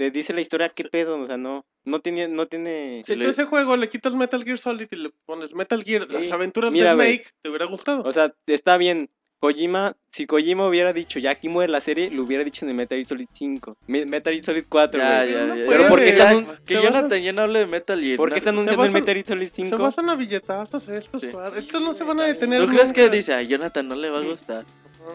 te 0.00 0.10
dice 0.10 0.32
la 0.32 0.40
historia, 0.40 0.70
qué 0.70 0.84
pedo, 0.84 1.20
o 1.20 1.26
sea, 1.26 1.36
no, 1.36 1.66
no 1.84 2.00
tiene, 2.00 2.26
no 2.26 2.46
tiene... 2.46 3.02
Si 3.04 3.16
tú 3.16 3.26
a 3.28 3.30
ese 3.32 3.44
juego 3.44 3.76
le 3.76 3.90
quitas 3.90 4.14
Metal 4.14 4.42
Gear 4.42 4.56
Solid 4.58 4.88
y 4.90 4.96
le 4.96 5.10
pones 5.26 5.54
Metal 5.54 5.84
Gear, 5.84 6.10
las 6.10 6.30
aventuras 6.32 6.72
Mira, 6.72 6.96
de. 6.96 7.04
Snake, 7.04 7.28
te 7.42 7.50
hubiera 7.50 7.66
gustado. 7.66 8.02
O 8.04 8.10
sea, 8.10 8.32
está 8.46 8.78
bien. 8.78 9.10
Kojima, 9.40 9.96
si 10.10 10.26
Kojima 10.26 10.66
hubiera 10.68 10.92
dicho 10.94 11.18
ya 11.18 11.30
aquí 11.32 11.48
muere 11.50 11.70
la 11.70 11.80
serie, 11.82 12.10
lo 12.10 12.22
hubiera 12.24 12.44
dicho 12.44 12.64
en 12.64 12.70
el 12.70 12.76
Metal 12.76 12.96
Gear 12.96 13.08
Solid 13.08 13.26
5. 13.32 13.74
Me- 13.88 14.06
Metal 14.06 14.32
Gear 14.32 14.44
Solid 14.44 14.64
4, 14.68 14.98
Ya, 15.00 15.18
güey. 15.22 15.32
ya, 15.34 15.46
no 15.46 15.56
ya. 15.56 15.64
puede, 15.66 15.88
¿por 15.88 15.98
qué 16.00 16.04
que 16.04 16.64
que 16.64 16.74
se 16.76 16.82
Jonathan 16.82 17.22
ya 17.22 17.32
no 17.34 17.42
hable 17.42 17.58
de 17.60 17.66
Metal 17.66 18.00
Gear. 18.00 18.16
¿Por 18.16 18.30
qué 18.32 18.38
están 18.38 18.54
anunciando 18.54 18.84
el 18.86 18.92
Metal 18.92 19.14
Gear 19.14 19.26
Solid 19.26 19.48
Se 19.48 19.54
5? 19.64 19.76
basan 19.78 20.08
a 20.08 20.16
billetazos 20.16 20.88
estos 20.88 21.20
Sí. 21.20 21.28
Estos 21.58 21.80
no 21.82 21.92
se 21.92 22.04
van 22.04 22.20
a 22.20 22.24
detener 22.24 22.60
¿Tú 22.60 22.68
crees 22.68 22.92
que 22.92 23.02
nunca. 23.02 23.16
dice, 23.16 23.34
a 23.34 23.42
Jonathan 23.42 23.86
no 23.88 23.94
le 23.96 24.08
va 24.10 24.18
a 24.18 24.22
gustar? 24.22 24.64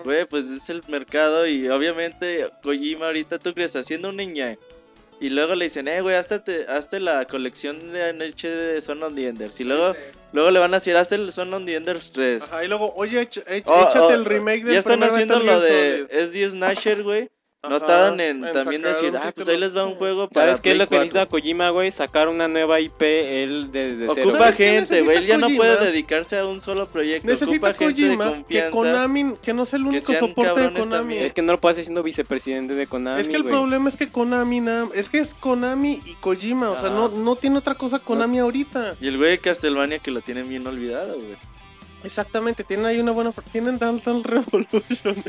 Güey, 0.03 0.25
pues 0.25 0.45
es 0.45 0.69
el 0.69 0.81
mercado 0.88 1.45
y 1.47 1.67
obviamente 1.69 2.49
Kojima 2.63 3.07
ahorita, 3.07 3.39
¿tú 3.39 3.53
crees? 3.53 3.75
Haciendo 3.75 4.09
un 4.09 4.17
niña. 4.17 4.57
Y 5.21 5.29
luego 5.29 5.55
le 5.55 5.65
dicen, 5.65 5.88
eh, 5.88 6.01
güey, 6.01 6.15
hazte, 6.17 6.39
te- 6.39 6.65
hazte 6.67 6.99
la 6.99 7.23
colección 7.25 7.93
de 7.93 8.09
anoche 8.09 8.49
de 8.49 8.81
Son 8.81 9.01
of 9.01 9.15
the 9.15 9.27
Enders. 9.29 9.59
Y 9.61 9.63
luego, 9.63 9.95
luego 10.33 10.51
le 10.51 10.59
van 10.59 10.73
a 10.73 10.79
decir, 10.79 10.97
hazte 10.97 11.15
el 11.15 11.31
Son 11.31 11.53
of 11.53 11.63
the 11.65 11.75
Enders 11.75 12.11
3. 12.11 12.41
Ajá, 12.41 12.65
y 12.65 12.67
luego, 12.67 12.93
oye, 12.95 13.19
Oh, 13.19 13.21
échate 13.53 13.99
oh, 13.99 14.11
el 14.11 14.25
remake 14.25 14.65
del 14.65 14.73
ya 14.73 14.79
están 14.79 15.01
haciendo 15.03 15.39
lo 15.39 15.61
de 15.61 16.05
Solid. 16.09 16.33
S10 16.36 16.49
Snatcher, 16.51 17.03
güey. 17.03 17.29
No 17.70 17.80
tardan 17.80 18.20
en 18.20 18.45
en 18.45 18.53
también 18.53 18.82
decir, 18.82 19.13
ah, 19.16 19.32
pues 19.36 19.47
ahí 19.47 19.57
les 19.57 19.76
va 19.76 19.86
un 19.86 19.95
juego 19.95 20.28
para 20.30 20.47
¿Sabes 20.47 20.61
qué 20.61 20.72
es 20.72 20.78
lo 20.78 20.86
que 20.86 20.95
4". 20.95 20.99
necesita 21.03 21.26
Kojima, 21.28 21.70
güey? 21.70 21.91
Sacar 21.91 22.28
una 22.28 22.47
nueva 22.47 22.80
IP 22.80 23.01
él 23.01 23.70
desde 23.72 24.07
cero. 24.13 24.30
Ocupa 24.30 24.39
¿Sabes 24.39 24.55
qué 24.55 24.70
gente, 24.72 25.01
güey. 25.01 25.18
Él 25.18 25.26
ya 25.26 25.38
no 25.38 25.47
necesita 25.47 25.57
puede 25.57 25.74
Kojima? 25.76 25.91
dedicarse 25.91 26.38
a 26.39 26.45
un 26.45 26.61
solo 26.61 26.88
proyecto. 26.88 27.28
Necesita 27.28 27.51
Ocupa 27.51 27.74
gente 27.74 28.01
de 28.01 28.18
Kojima 28.18 28.43
que. 28.47 28.70
Konami, 28.70 29.36
que 29.41 29.53
no 29.53 29.66
sea 29.66 29.78
el 29.78 29.86
único 29.86 30.13
soporte 30.13 30.61
de 30.61 30.68
Konami. 30.74 30.89
también. 30.89 31.26
Es 31.26 31.34
que 31.34 31.41
no 31.41 31.53
lo 31.53 31.59
puede 31.59 31.74
hacer 31.74 31.84
siendo 31.84 32.03
vicepresidente 32.03 32.74
de 32.74 32.88
Konami, 32.88 33.22
Es 33.22 33.30
que 33.30 33.36
el 33.36 33.45
problema 33.45 33.89
es 33.89 33.97
que 33.97 34.07
Konami 34.07 34.55
es 34.93 35.09
que 35.09 35.20
es 35.20 35.34
Konami 35.34 36.01
y 36.05 36.13
Kojima, 36.16 36.72
o 36.72 36.80
sea, 36.80 36.89
no, 36.89 37.09
no 37.09 37.36
tiene 37.36 37.57
otra 37.57 37.76
cosa 37.76 37.99
Konami 37.99 38.39
ahorita. 38.39 38.95
Y 39.01 39.07
el 39.07 39.18
güey 39.18 39.32
de 39.32 39.38
Castlevania 39.39 39.99
que 39.99 40.11
lo 40.11 40.22
tienen 40.22 40.47
bien 40.49 40.66
olvidado, 40.66 41.16
güey. 41.16 41.36
Exactamente, 42.05 42.63
tienen 42.63 42.85
ahí 42.85 42.99
una 42.99 43.11
buena, 43.11 43.31
tienen 43.51 43.79
Dance 43.79 44.09
Dance 44.09 44.27
Revolution, 44.27 45.23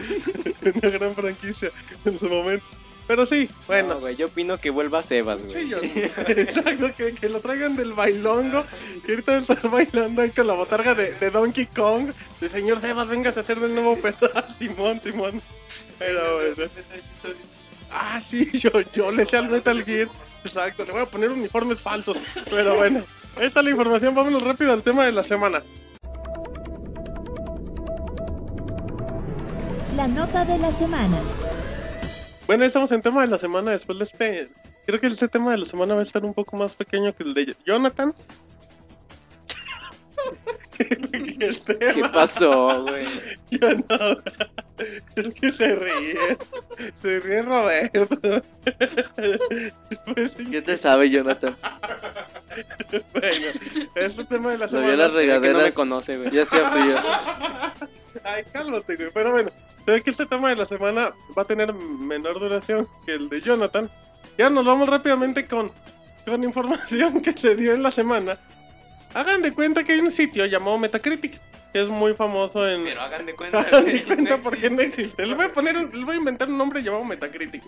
una 0.82 0.90
gran 0.90 1.14
franquicia 1.14 1.70
en 2.04 2.18
su 2.18 2.28
momento. 2.28 2.64
Pero 3.06 3.24
sí, 3.24 3.48
bueno. 3.68 3.94
No, 3.94 4.00
güey, 4.00 4.16
yo 4.16 4.26
opino 4.26 4.58
que 4.58 4.68
vuelva 4.70 5.00
Sebas, 5.00 5.44
güey. 5.44 5.62
Sí, 5.64 5.68
yo- 5.70 5.78
exacto, 6.28 6.90
que, 6.96 7.14
que 7.14 7.28
lo 7.28 7.38
traigan 7.40 7.76
del 7.76 7.92
bailongo, 7.92 8.64
que 9.04 9.12
ahorita 9.12 9.32
a 9.32 9.38
estar 9.38 9.70
bailando 9.70 10.22
ahí 10.22 10.30
con 10.30 10.46
la 10.48 10.54
botarga 10.54 10.92
de, 10.94 11.12
de 11.14 11.30
Donkey 11.30 11.66
Kong, 11.66 12.10
de 12.40 12.48
señor 12.48 12.80
Sebas, 12.80 13.06
vengas 13.08 13.36
a 13.36 13.40
hacer 13.40 13.60
del 13.60 13.74
nuevo 13.74 13.96
pedal, 13.96 14.44
Simón, 14.58 15.00
Simón. 15.00 15.40
Pero 16.00 16.34
bueno. 16.38 16.70
Ah, 17.92 18.20
sí, 18.20 18.50
yo, 18.58 18.70
yo 18.92 19.12
le 19.12 19.24
sé 19.24 19.36
al 19.36 19.48
Metal 19.48 19.84
Gear, 19.84 20.08
exacto, 20.44 20.84
le 20.84 20.90
voy 20.92 21.02
a 21.02 21.06
poner 21.06 21.30
uniformes 21.30 21.80
falsos, 21.80 22.16
pero 22.50 22.74
bueno. 22.76 23.04
Ahí 23.36 23.46
está 23.46 23.62
la 23.62 23.70
información, 23.70 24.14
vámonos 24.16 24.42
rápido 24.42 24.72
al 24.72 24.82
tema 24.82 25.04
de 25.06 25.12
la 25.12 25.22
semana. 25.22 25.62
La 29.96 30.06
nota 30.06 30.44
de 30.44 30.58
la 30.58 30.70
semana. 30.72 31.18
Bueno, 32.46 32.64
estamos 32.64 32.92
en 32.92 33.00
tema 33.00 33.22
de 33.22 33.28
la 33.28 33.38
semana 33.38 33.70
después 33.70 33.98
de 33.98 34.04
este. 34.04 34.48
Creo 34.84 35.00
que 35.00 35.06
este 35.06 35.26
tema 35.26 35.52
de 35.52 35.58
la 35.58 35.64
semana 35.66 35.94
va 35.94 36.00
a 36.00 36.04
estar 36.04 36.22
un 36.24 36.34
poco 36.34 36.54
más 36.56 36.74
pequeño 36.74 37.14
que 37.14 37.22
el 37.22 37.32
de 37.32 37.56
Jonathan. 37.64 38.14
tema, 40.76 41.48
¿Qué 41.94 42.04
pasó, 42.12 42.82
güey? 42.82 43.06
yo 43.50 43.74
no. 43.74 44.18
Es 45.16 45.32
que 45.32 45.50
se 45.50 45.74
ríe. 45.74 46.36
Se 47.00 47.20
ríe 47.20 47.40
Roberto. 47.40 48.42
Pues 50.12 50.32
¿Qué 50.50 50.60
te 50.60 50.76
sabe, 50.76 51.08
Jonathan? 51.08 51.56
bueno, 53.14 53.46
este 53.94 54.24
tema 54.26 54.50
de 54.52 54.58
la 54.58 54.66
Lo 54.66 54.70
semana. 54.72 54.86
vi 54.88 54.92
a 54.92 54.96
las 55.30 55.40
Que 55.40 55.52
no 55.54 55.62
me 55.62 55.72
conoce, 55.72 56.18
güey. 56.18 56.30
Ya 56.30 56.42
hacía 56.42 56.70
frío. 56.70 56.96
Ay, 58.22 58.44
cálmate, 58.52 58.96
güey. 58.96 59.08
Pero 59.14 59.30
bueno, 59.32 59.50
se 59.86 59.92
ve 59.92 60.02
que 60.02 60.10
este 60.10 60.26
tema 60.26 60.48
de 60.48 60.56
la 60.56 60.66
semana 60.66 61.14
va 61.36 61.42
a 61.42 61.46
tener 61.46 61.72
menor 61.72 62.40
duración 62.40 62.88
que 63.06 63.12
el 63.12 63.28
de 63.28 63.40
Jonathan. 63.40 63.88
Ya 64.36 64.50
nos 64.50 64.64
vamos 64.64 64.88
rápidamente 64.88 65.46
con, 65.46 65.70
con 66.26 66.42
información 66.42 67.20
que 67.22 67.32
se 67.32 67.54
dio 67.54 67.72
en 67.72 67.84
la 67.84 67.92
semana. 67.92 68.36
Hagan 69.14 69.42
de 69.42 69.52
cuenta 69.52 69.84
que 69.84 69.92
hay 69.92 70.00
un 70.00 70.10
sitio 70.10 70.44
llamado 70.44 70.76
Metacritic, 70.76 71.40
que 71.72 71.82
es 71.82 71.88
muy 71.88 72.14
famoso 72.14 72.68
en... 72.68 72.82
Pero 72.82 73.00
hagan 73.00 73.26
de 73.26 73.34
cuenta, 73.36 73.60
Hagan 73.60 73.84
de 73.84 74.02
cuenta 74.02 74.36
no 74.36 74.42
porque 74.42 74.68
no 74.68 74.82
existe. 74.82 75.24
Le 75.24 75.34
voy 75.34 75.46
a 75.46 75.52
poner, 75.52 75.94
le 75.94 76.04
voy 76.04 76.16
a 76.16 76.18
inventar 76.18 76.48
un 76.48 76.58
nombre 76.58 76.82
llamado 76.82 77.04
Metacritic. 77.04 77.62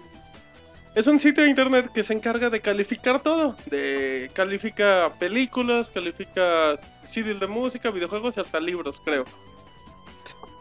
Es 0.97 1.07
un 1.07 1.21
sitio 1.21 1.45
de 1.45 1.51
internet 1.51 1.93
que 1.95 2.03
se 2.03 2.13
encarga 2.13 2.51
de 2.51 2.61
calificar 2.61 3.23
todo. 3.23 3.55
De 3.67 4.29
califica 4.35 5.13
películas, 5.21 5.89
califica 5.91 6.75
CDs 7.05 7.39
de 7.39 7.47
música, 7.47 7.93
videojuegos 7.93 8.37
y 8.37 8.41
hasta 8.41 8.59
libros, 8.59 9.01
creo. 9.05 9.25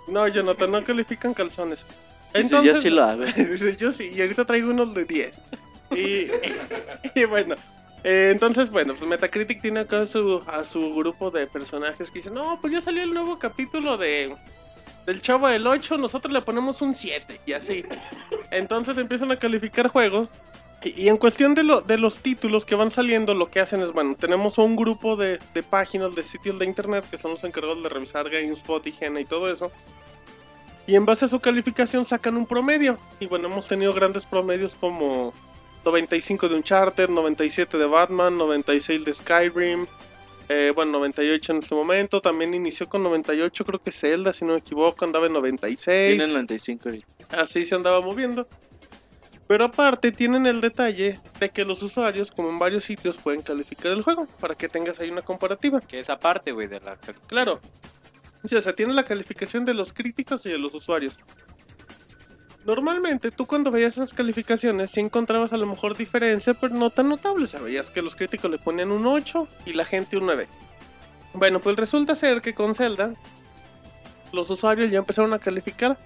No, 0.08 0.28
Jonathan, 0.28 0.72
no 0.72 0.84
califican 0.84 1.34
calzones. 1.34 1.86
Dice, 2.34 2.64
yo 2.64 2.80
sí 2.80 2.90
lo 2.90 3.04
hago. 3.04 3.26
Dice, 3.36 3.76
yo 3.76 3.92
sí, 3.92 4.12
y 4.16 4.22
ahorita 4.22 4.46
traigo 4.46 4.70
unos 4.70 4.94
de 4.94 5.06
10. 5.06 5.36
Y, 5.92 6.28
y 7.20 7.26
bueno, 7.26 7.56
eh, 8.04 8.30
entonces, 8.32 8.70
bueno, 8.70 8.94
pues 8.96 9.08
Metacritic 9.10 9.62
tiene 9.62 9.82
acá 9.82 10.02
a 10.02 10.06
su, 10.06 10.42
a 10.48 10.64
su 10.64 10.96
grupo 10.96 11.32
de 11.32 11.48
personajes 11.48 12.12
que 12.12 12.20
dicen, 12.20 12.34
no, 12.34 12.60
pues 12.62 12.74
ya 12.74 12.82
salió 12.82 13.04
el 13.04 13.14
nuevo 13.14 13.40
capítulo 13.40 13.98
de 13.98 14.36
del 15.06 15.22
Chavo 15.22 15.48
del 15.48 15.66
8, 15.66 15.98
nosotros 15.98 16.34
le 16.34 16.42
ponemos 16.42 16.82
un 16.82 16.94
7 16.94 17.40
y 17.46 17.54
así. 17.54 17.86
Entonces 18.52 18.98
empiezan 18.98 19.32
a 19.32 19.38
calificar 19.38 19.88
juegos. 19.88 20.32
Y, 20.84 21.10
en 21.10 21.18
cuestión 21.18 21.56
de, 21.56 21.64
lo, 21.64 21.82
de 21.82 21.98
los 21.98 22.20
títulos 22.20 22.64
que 22.64 22.76
van 22.76 22.92
saliendo, 22.92 23.34
lo 23.34 23.50
que 23.50 23.60
hacen 23.60 23.82
es, 23.82 23.92
bueno, 23.92 24.16
tenemos 24.16 24.58
un 24.58 24.76
grupo 24.76 25.16
de, 25.16 25.40
de 25.54 25.64
páginas, 25.64 26.14
de 26.14 26.24
sitios 26.24 26.60
de 26.60 26.66
internet 26.66 27.04
que 27.10 27.18
son 27.18 27.32
los 27.32 27.44
encargados 27.44 27.82
de 27.82 27.90
revisar 27.90 28.30
GameSpot, 28.30 28.86
IGN 28.86 29.18
y 29.18 29.26
todo 29.26 29.52
eso. 29.52 29.72
Y 30.88 30.96
en 30.96 31.06
base 31.06 31.26
a 31.26 31.28
su 31.28 31.40
calificación 31.40 32.06
sacan 32.06 32.38
un 32.38 32.46
promedio. 32.46 32.98
Y 33.20 33.28
bueno, 33.28 33.50
hemos 33.50 33.68
tenido 33.68 33.94
grandes 33.94 34.26
promedios 34.26 34.76
como 34.76 35.34
95 35.84 36.48
de 36.48 36.56
Uncharted, 36.56 37.10
97 37.10 37.78
de 37.78 37.86
Batman, 37.86 38.38
96 38.38 39.04
de 39.04 39.14
Skyrim. 39.14 39.86
eh, 40.48 40.72
bueno, 40.74 40.94
98 40.94 41.52
en 41.52 41.58
este 41.60 41.76
momento. 41.76 42.22
También 42.22 42.54
inició 42.54 42.88
con 42.88 43.04
98, 43.04 43.66
creo 43.66 43.84
que 43.84 43.92
Zelda, 43.92 44.32
si 44.32 44.46
no 44.46 44.54
me 44.54 44.60
equivoco, 44.60 45.04
andaba 45.04 45.26
en 45.26 45.34
96. 45.34 46.10
Tiene 46.12 46.24
el 46.24 46.32
95 46.32 46.84
ahorita. 46.86 47.42
Así 47.42 47.66
se 47.66 47.76
andaba 47.76 48.00
moviendo. 48.00 48.48
Pero 49.48 49.66
aparte 49.66 50.12
tienen 50.12 50.46
el 50.46 50.60
detalle 50.60 51.20
de 51.40 51.50
que 51.50 51.64
los 51.64 51.82
usuarios, 51.82 52.32
como 52.32 52.50
en 52.50 52.60
varios 52.60 52.84
sitios, 52.84 53.18
pueden 53.18 53.42
calificar 53.42 53.94
el 53.94 54.02
juego 54.02 54.28
para 54.40 54.56
que 54.56 54.68
tengas 54.68 55.00
ahí 55.00 55.10
una 55.10 55.22
comparativa. 55.22 55.80
Que 55.80 56.00
esa 56.00 56.20
parte, 56.20 56.52
güey, 56.52 56.68
de 56.68 56.82
la... 56.82 56.98
Claro. 57.28 57.62
Sí, 58.44 58.56
o 58.56 58.62
sea, 58.62 58.76
tiene 58.76 58.94
la 58.94 59.06
calificación 59.06 59.64
de 59.66 59.74
los 59.74 59.94
críticos 59.94 60.46
y 60.46 60.50
de 60.50 60.58
los 60.58 60.74
usuarios. 60.74 61.18
Normalmente 62.66 63.32
tú 63.32 63.46
cuando 63.46 63.72
veías 63.72 63.94
esas 63.94 64.14
calificaciones 64.14 64.92
sí 64.92 65.00
encontrabas 65.00 65.54
a 65.54 65.58
lo 65.58 65.66
mejor 65.66 65.96
diferencia, 65.96 66.54
pero 66.54 66.76
no 66.76 66.90
tan 66.90 67.08
notable. 67.08 67.46
O 67.46 67.48
sea, 67.48 67.62
veías 67.62 67.90
que 67.90 68.02
los 68.02 68.16
críticos 68.16 68.52
le 68.52 68.58
ponían 68.58 68.92
un 68.92 69.06
8 69.06 69.48
y 69.66 69.74
la 69.74 69.86
gente 69.86 70.18
un 70.18 70.26
9. 70.26 70.48
Bueno, 71.34 71.62
pues 71.62 71.78
resulta 71.78 72.16
ser 72.16 72.42
que 72.42 72.54
con 72.54 72.76
Zelda 72.76 73.14
los 74.34 74.50
usuarios 74.50 74.92
ya 74.92 74.98
empezaron 74.98 75.34
a 75.34 75.40
calificar 75.40 75.98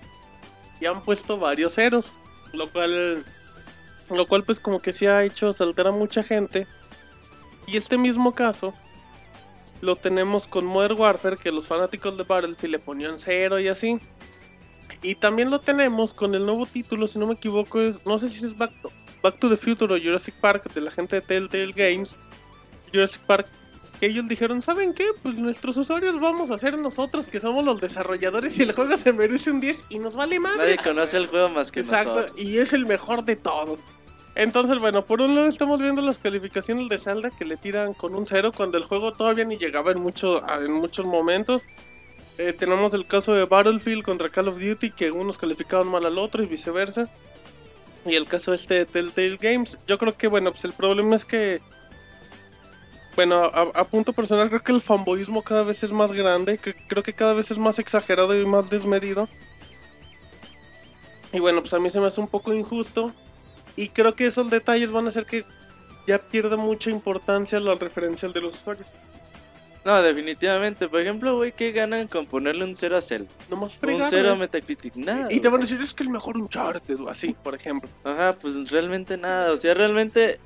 y 0.80 0.86
han 0.86 1.02
puesto 1.02 1.40
varios 1.40 1.74
ceros, 1.74 2.14
lo 2.54 2.70
cual 2.72 3.26
lo 4.10 4.28
cual 4.28 4.44
pues 4.44 4.60
como 4.60 4.82
que 4.82 4.94
sí 4.94 5.06
ha 5.06 5.24
hecho 5.24 5.54
saltar 5.54 5.88
a 5.88 5.92
mucha 5.92 6.24
gente. 6.24 6.68
Y 7.68 7.78
este 7.78 7.98
mismo 7.98 8.34
caso 8.34 8.74
lo 9.82 9.96
tenemos 9.96 10.48
con 10.48 10.66
Modern 10.66 11.00
Warfare, 11.00 11.38
que 11.38 11.52
los 11.52 11.68
fanáticos 11.68 12.18
de 12.18 12.24
Battlefield 12.24 12.72
le 12.72 12.80
ponían 12.80 13.18
cero 13.18 13.60
y 13.60 13.68
así. 13.68 14.00
Y 15.02 15.16
también 15.16 15.50
lo 15.50 15.60
tenemos 15.60 16.14
con 16.14 16.36
el 16.36 16.46
nuevo 16.46 16.66
título, 16.66 17.08
si 17.08 17.18
no 17.18 17.28
me 17.28 17.34
equivoco, 17.34 17.82
es 17.82 18.06
no 18.06 18.18
sé 18.20 18.30
si 18.30 18.46
es 18.46 18.58
Back 18.58 18.72
to, 18.82 18.92
Back 19.24 19.40
to 19.40 19.50
the 19.50 19.58
Future 19.58 19.94
o 19.94 20.00
Jurassic 20.00 20.36
Park 20.36 20.72
de 20.74 20.82
la 20.82 20.92
gente 20.92 21.16
de 21.16 21.22
Telltale 21.22 21.74
Games. 21.74 22.16
Jurassic 22.94 23.22
Park, 23.22 23.48
ellos 24.08 24.28
dijeron, 24.28 24.62
¿saben 24.62 24.94
qué? 24.94 25.06
Pues 25.22 25.36
nuestros 25.36 25.78
usuarios 25.78 26.20
vamos 26.20 26.52
a 26.52 26.58
ser 26.58 26.78
nosotros 26.78 27.28
que 27.28 27.40
somos 27.40 27.64
los 27.64 27.80
desarrolladores 27.80 28.58
y 28.58 28.64
el 28.64 28.74
juego 28.74 28.98
se 28.98 29.14
merece 29.14 29.52
un 29.52 29.62
10 29.62 29.80
y 29.90 30.00
nos 30.00 30.16
vale 30.16 30.40
más. 30.40 30.58
Nadie 30.58 30.78
conoce 30.78 31.18
el 31.18 31.28
juego 31.28 31.50
más 31.50 31.72
que 31.72 31.82
Exacto, 31.82 32.16
nosotros. 32.16 32.40
y 32.40 32.58
es 32.58 32.74
el 32.74 32.86
mejor 32.86 33.24
de 33.24 33.36
todos. 33.36 33.80
Entonces, 34.36 34.80
bueno, 34.80 35.06
por 35.06 35.22
un 35.22 35.36
lado 35.36 35.48
estamos 35.48 35.82
viendo 35.82 36.02
las 36.02 36.18
calificaciones 36.18 36.88
de 36.90 36.98
Zelda 36.98 37.32
que 37.32 37.44
le 37.44 37.58
tiran 37.58 37.94
con 37.94 38.16
un 38.16 38.26
cero 38.26 38.52
cuando 38.56 38.78
el 38.78 38.86
juego 38.86 39.12
todavía 39.12 39.44
ni 39.44 39.58
llegaba 39.58 39.92
en, 39.92 40.00
mucho, 40.00 40.42
en 40.58 40.72
muchos 40.72 41.06
momentos. 41.06 41.62
Eh, 42.38 42.54
tenemos 42.58 42.94
el 42.94 43.06
caso 43.06 43.34
de 43.34 43.46
Battlefield 43.46 44.04
contra 44.04 44.30
Call 44.30 44.48
of 44.48 44.60
Duty 44.60 44.92
que 44.92 45.12
unos 45.12 45.38
calificaban 45.38 45.88
mal 45.90 46.06
al 46.06 46.18
otro 46.18 46.42
y 46.42 46.46
viceversa. 46.46 47.10
Y 48.06 48.16
el 48.16 48.26
caso 48.26 48.54
este 48.54 48.76
de 48.76 48.86
Telltale 48.86 49.38
Games. 49.38 49.78
Yo 49.86 49.98
creo 49.98 50.16
que, 50.18 50.28
bueno, 50.28 50.52
pues 50.52 50.64
el 50.66 50.74
problema 50.74 51.16
es 51.16 51.26
que... 51.26 51.62
Bueno, 53.16 53.44
a, 53.44 53.62
a 53.74 53.84
punto 53.86 54.14
personal 54.14 54.48
creo 54.50 54.62
que 54.64 54.72
el 54.72 54.82
fanboyismo 54.82 55.42
cada 55.44 55.64
vez 55.64 55.84
es 55.84 55.92
más 55.92 56.12
grande. 56.12 56.58
que- 56.58 56.74
creo 56.76 57.04
que 57.04 57.14
cada 57.14 57.34
vez 57.34 57.52
es 57.52 57.58
más 57.58 57.78
exagerado 57.80 58.40
y 58.40 58.46
más 58.46 58.70
desmedido. 58.70 59.28
Y 61.34 61.40
bueno, 61.40 61.62
pues 61.62 61.74
a 61.74 61.80
mí 61.80 61.90
se 61.90 62.00
me 62.00 62.08
hace 62.08 62.20
un 62.22 62.28
poco 62.28 62.54
injusto. 62.54 63.12
Y 63.76 63.90
creo 63.90 64.16
que 64.16 64.26
esos 64.28 64.50
detalles 64.50 64.92
van 64.92 65.06
a 65.06 65.10
hacer 65.10 65.26
que 65.26 65.46
ya 66.08 66.18
pierda 66.20 66.58
mucha 66.58 66.90
importancia 66.90 67.60
la 67.60 67.76
referencial 67.76 68.34
de 68.34 68.42
los 68.42 68.56
usuarios. 68.56 68.88
No, 69.86 70.02
definitivamente. 70.02 70.88
Por 70.90 71.00
ejemplo, 71.00 71.36
güey, 71.38 71.54
¿qué 71.54 71.72
ganan 71.72 72.08
con 72.08 72.28
ponerle 72.28 72.66
un 72.66 72.76
0 72.76 72.98
a 72.98 73.02
Cell? 73.02 73.24
Nomás 73.50 73.74
Un 73.76 73.80
fregar, 73.80 74.08
0 74.10 74.32
a. 74.32 74.36
Metacritic. 74.36 74.96
Nada. 74.96 75.28
Y 75.32 75.40
te 75.40 75.48
güey. 75.48 75.52
van 75.52 75.62
a 75.62 75.64
decir, 75.64 75.82
es 75.82 75.94
que 75.94 76.04
el 76.04 76.10
mejor 76.10 76.38
Uncharted, 76.38 77.00
o 77.00 77.10
así, 77.10 77.36
por 77.44 77.56
ejemplo. 77.56 77.90
Ajá, 78.04 78.36
pues 78.40 78.70
realmente 78.70 79.18
nada. 79.18 79.52
O 79.54 79.58
sea, 79.58 79.74
realmente, 79.74 80.40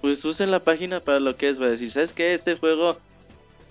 pues 0.00 0.24
usen 0.24 0.50
la 0.50 0.64
página 0.64 1.00
para 1.00 1.20
lo 1.20 1.36
que 1.36 1.48
es. 1.48 1.60
Va 1.60 1.66
a 1.66 1.70
decir, 1.70 1.90
¿sabes 1.90 2.12
qué? 2.12 2.34
Este 2.34 2.56
juego 2.56 3.02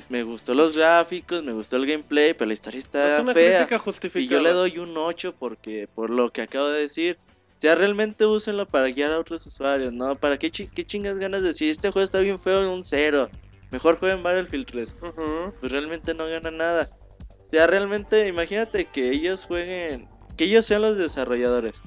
me 0.10 0.24
gustó 0.24 0.56
los 0.56 0.76
gráficos, 0.78 1.44
me 1.44 1.54
gustó 1.54 1.78
el 1.78 1.86
gameplay, 1.88 2.34
pero 2.34 2.48
la 2.50 2.54
historia 2.54 2.80
es 2.80 2.86
está 2.86 3.22
una 3.22 3.34
fea. 3.34 3.74
Y 4.16 4.28
yo 4.28 4.40
le 4.40 4.52
doy 4.52 4.78
un 4.80 4.98
8 4.98 5.36
porque 5.38 5.88
por 5.94 6.10
lo 6.10 6.32
que 6.32 6.42
acabo 6.44 6.68
de 6.70 6.82
decir. 6.84 7.20
O 7.58 7.62
sea, 7.62 7.76
realmente 7.76 8.26
úsenlo 8.26 8.70
para 8.70 8.90
guiar 8.90 9.12
a 9.14 9.20
otros 9.20 9.46
usuarios, 9.48 9.94
¿no? 9.94 10.18
¿Para 10.20 10.38
qué, 10.38 10.52
chi- 10.52 10.70
qué 10.74 10.86
chingas 10.86 11.18
ganas 11.20 11.42
de 11.42 11.50
decir? 11.50 11.70
Este 11.72 11.90
juego 11.92 12.04
está 12.06 12.20
bien 12.20 12.40
feo, 12.42 12.72
un 12.74 12.84
0. 12.86 13.32
Mejor 13.72 13.98
jueguen 14.00 14.24
Battlefield 14.24 14.68
3. 14.68 14.96
Ujú. 15.02 15.54
Pues 15.60 15.72
realmente 15.72 16.14
no 16.14 16.28
ganan 16.28 16.58
nada. 16.58 16.90
O 17.52 17.56
sea, 17.56 17.68
realmente, 17.68 18.28
imagínate 18.28 18.90
que 18.90 19.10
ellos 19.12 19.46
jueguen, 19.46 20.10
que 20.36 20.46
ellos 20.46 20.66
sean 20.66 20.82
los 20.84 20.98
desarrolladores. 20.98 21.84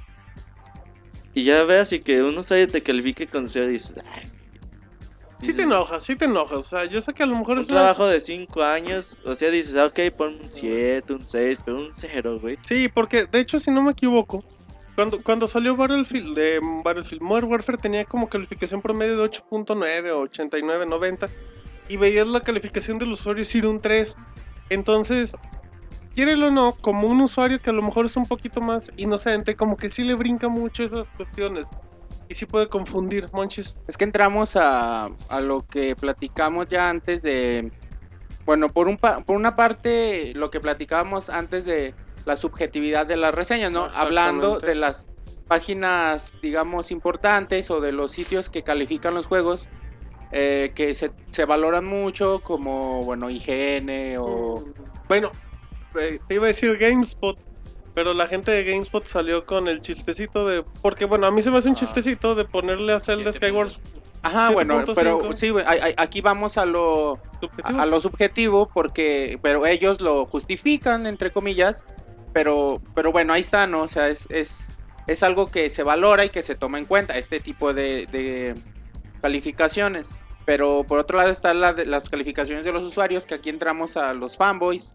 Y 1.38 1.44
ya 1.44 1.62
veas 1.62 1.92
y 1.92 2.00
que 2.00 2.20
un 2.20 2.36
usuario 2.36 2.66
te 2.66 2.82
califique 2.82 3.28
con 3.28 3.46
0 3.46 3.68
y 3.68 3.74
dices, 3.74 3.94
"Ay". 4.12 4.24
Sí 5.40 5.54
te 5.54 5.62
enojas, 5.62 6.02
sí 6.02 6.16
te 6.16 6.24
enojas. 6.24 6.58
O 6.58 6.64
sea, 6.64 6.84
yo 6.86 7.00
sé 7.00 7.14
que 7.14 7.22
a 7.22 7.26
lo 7.26 7.36
mejor 7.38 7.58
Un 7.58 7.62
es 7.62 7.68
una- 7.70 7.78
trabajo 7.78 8.08
de 8.08 8.20
5 8.20 8.60
años, 8.64 9.16
o 9.24 9.36
sea, 9.36 9.48
dices, 9.52 9.76
ah, 9.76 9.86
ok, 9.86 10.00
pon 10.16 10.34
un 10.42 10.50
7, 10.50 11.12
un 11.12 11.24
6, 11.24 11.60
pero 11.64 11.76
un 11.78 11.92
0, 11.92 12.40
güey. 12.40 12.58
Sí, 12.66 12.88
porque 12.88 13.26
de 13.30 13.38
hecho, 13.38 13.60
si 13.60 13.70
no 13.70 13.84
me 13.84 13.92
equivoco, 13.92 14.42
cuando, 14.96 15.22
cuando 15.22 15.46
salió 15.46 15.76
Battlefield, 15.76 16.36
de 16.36 16.58
Battlefield 16.82 17.22
Modern 17.22 17.46
Warfare 17.52 17.78
tenía 17.78 18.04
como 18.04 18.28
calificación 18.28 18.82
promedio 18.82 19.16
de 19.16 19.22
8.9 19.22 20.10
o 20.10 20.22
89, 20.22 20.86
90. 20.86 21.28
Y 21.88 21.98
veías 21.98 22.26
la 22.26 22.40
calificación 22.40 22.98
del 22.98 23.12
usuario 23.12 23.44
y 23.54 23.58
era 23.58 23.68
un 23.68 23.80
3. 23.80 24.16
Entonces, 24.70 25.36
quiérelo 26.18 26.48
o 26.48 26.50
no, 26.50 26.72
como 26.72 27.06
un 27.06 27.20
usuario 27.20 27.60
que 27.60 27.70
a 27.70 27.72
lo 27.72 27.80
mejor 27.80 28.06
es 28.06 28.16
un 28.16 28.26
poquito 28.26 28.60
más 28.60 28.90
inocente, 28.96 29.54
como 29.54 29.76
que 29.76 29.88
sí 29.88 30.02
le 30.02 30.14
brinca 30.14 30.48
mucho 30.48 30.82
esas 30.82 31.06
cuestiones. 31.12 31.64
Y 32.28 32.34
sí 32.34 32.44
puede 32.44 32.66
confundir, 32.66 33.28
Monchis. 33.32 33.76
Es 33.86 33.96
que 33.96 34.02
entramos 34.02 34.56
a, 34.56 35.10
a 35.28 35.40
lo 35.40 35.64
que 35.68 35.94
platicamos 35.94 36.66
ya 36.66 36.90
antes 36.90 37.22
de... 37.22 37.70
Bueno, 38.44 38.68
por, 38.68 38.88
un 38.88 38.96
pa- 38.96 39.20
por 39.20 39.36
una 39.36 39.54
parte, 39.54 40.32
lo 40.34 40.50
que 40.50 40.58
platicábamos 40.58 41.28
antes 41.30 41.64
de 41.66 41.94
la 42.24 42.34
subjetividad 42.34 43.06
de 43.06 43.16
las 43.16 43.32
reseñas, 43.32 43.70
¿no? 43.70 43.86
Hablando 43.94 44.58
de 44.58 44.74
las 44.74 45.12
páginas, 45.46 46.36
digamos, 46.42 46.90
importantes 46.90 47.70
o 47.70 47.80
de 47.80 47.92
los 47.92 48.10
sitios 48.10 48.50
que 48.50 48.64
califican 48.64 49.14
los 49.14 49.26
juegos, 49.26 49.70
eh, 50.32 50.72
que 50.74 50.94
se, 50.94 51.12
se 51.30 51.44
valoran 51.44 51.84
mucho, 51.84 52.40
como, 52.40 53.04
bueno, 53.04 53.30
IGN 53.30 54.16
o... 54.18 54.64
Bueno, 55.08 55.30
eh, 55.98 56.20
te 56.26 56.34
iba 56.36 56.44
a 56.44 56.48
decir 56.48 56.76
GameSpot, 56.78 57.36
Pero 57.94 58.14
la 58.14 58.28
gente 58.28 58.50
de 58.52 58.62
GameSpot 58.64 59.04
salió 59.06 59.44
con 59.44 59.66
el 59.66 59.80
chistecito 59.80 60.46
de. 60.46 60.62
Porque, 60.82 61.04
bueno, 61.04 61.26
a 61.26 61.30
mí 61.32 61.42
se 61.42 61.50
me 61.50 61.58
hace 61.58 61.68
un 61.68 61.74
Ah. 61.74 61.78
chistecito 61.78 62.34
de 62.36 62.44
ponerle 62.44 62.92
a 62.92 63.00
Zelda 63.00 63.32
Skyward 63.32 63.72
Ajá, 64.22 64.50
bueno, 64.50 64.84
7.5. 64.84 64.94
pero 64.94 65.36
sí, 65.36 65.52
aquí 65.96 66.20
vamos 66.20 66.58
a 66.58 66.66
lo, 66.66 67.18
subjetivo. 67.40 67.78
a, 67.78 67.82
a 67.82 67.86
lo 67.86 68.00
subjetivo 68.00 68.68
porque, 68.72 69.38
pero 69.42 69.64
ellos 69.66 70.00
lo 70.00 70.26
justifican, 70.26 71.06
entre 71.06 71.30
comillas, 71.32 71.84
pero, 72.32 72.80
pero 72.94 73.10
bueno, 73.12 73.32
ahí 73.32 73.40
está, 73.40 73.66
¿no? 73.66 73.82
O 73.82 73.86
sea, 73.86 74.08
es, 74.08 74.26
es, 74.30 74.70
es 75.06 75.22
algo 75.22 75.50
que 75.50 75.70
se 75.70 75.82
valora 75.84 76.24
y 76.24 76.30
que 76.30 76.42
se 76.42 76.54
toma 76.56 76.78
en 76.78 76.84
cuenta, 76.84 77.16
este 77.16 77.38
tipo 77.40 77.72
de, 77.74 78.06
de 78.12 78.54
calificaciones. 79.22 80.14
Pero 80.44 80.84
por 80.86 80.98
otro 80.98 81.18
lado 81.18 81.30
están 81.30 81.60
la 81.60 81.72
las 81.72 82.08
calificaciones 82.08 82.64
de 82.64 82.72
los 82.72 82.82
usuarios, 82.82 83.26
que 83.26 83.34
aquí 83.34 83.50
entramos 83.50 83.96
a 83.96 84.14
los 84.14 84.36
fanboys, 84.36 84.94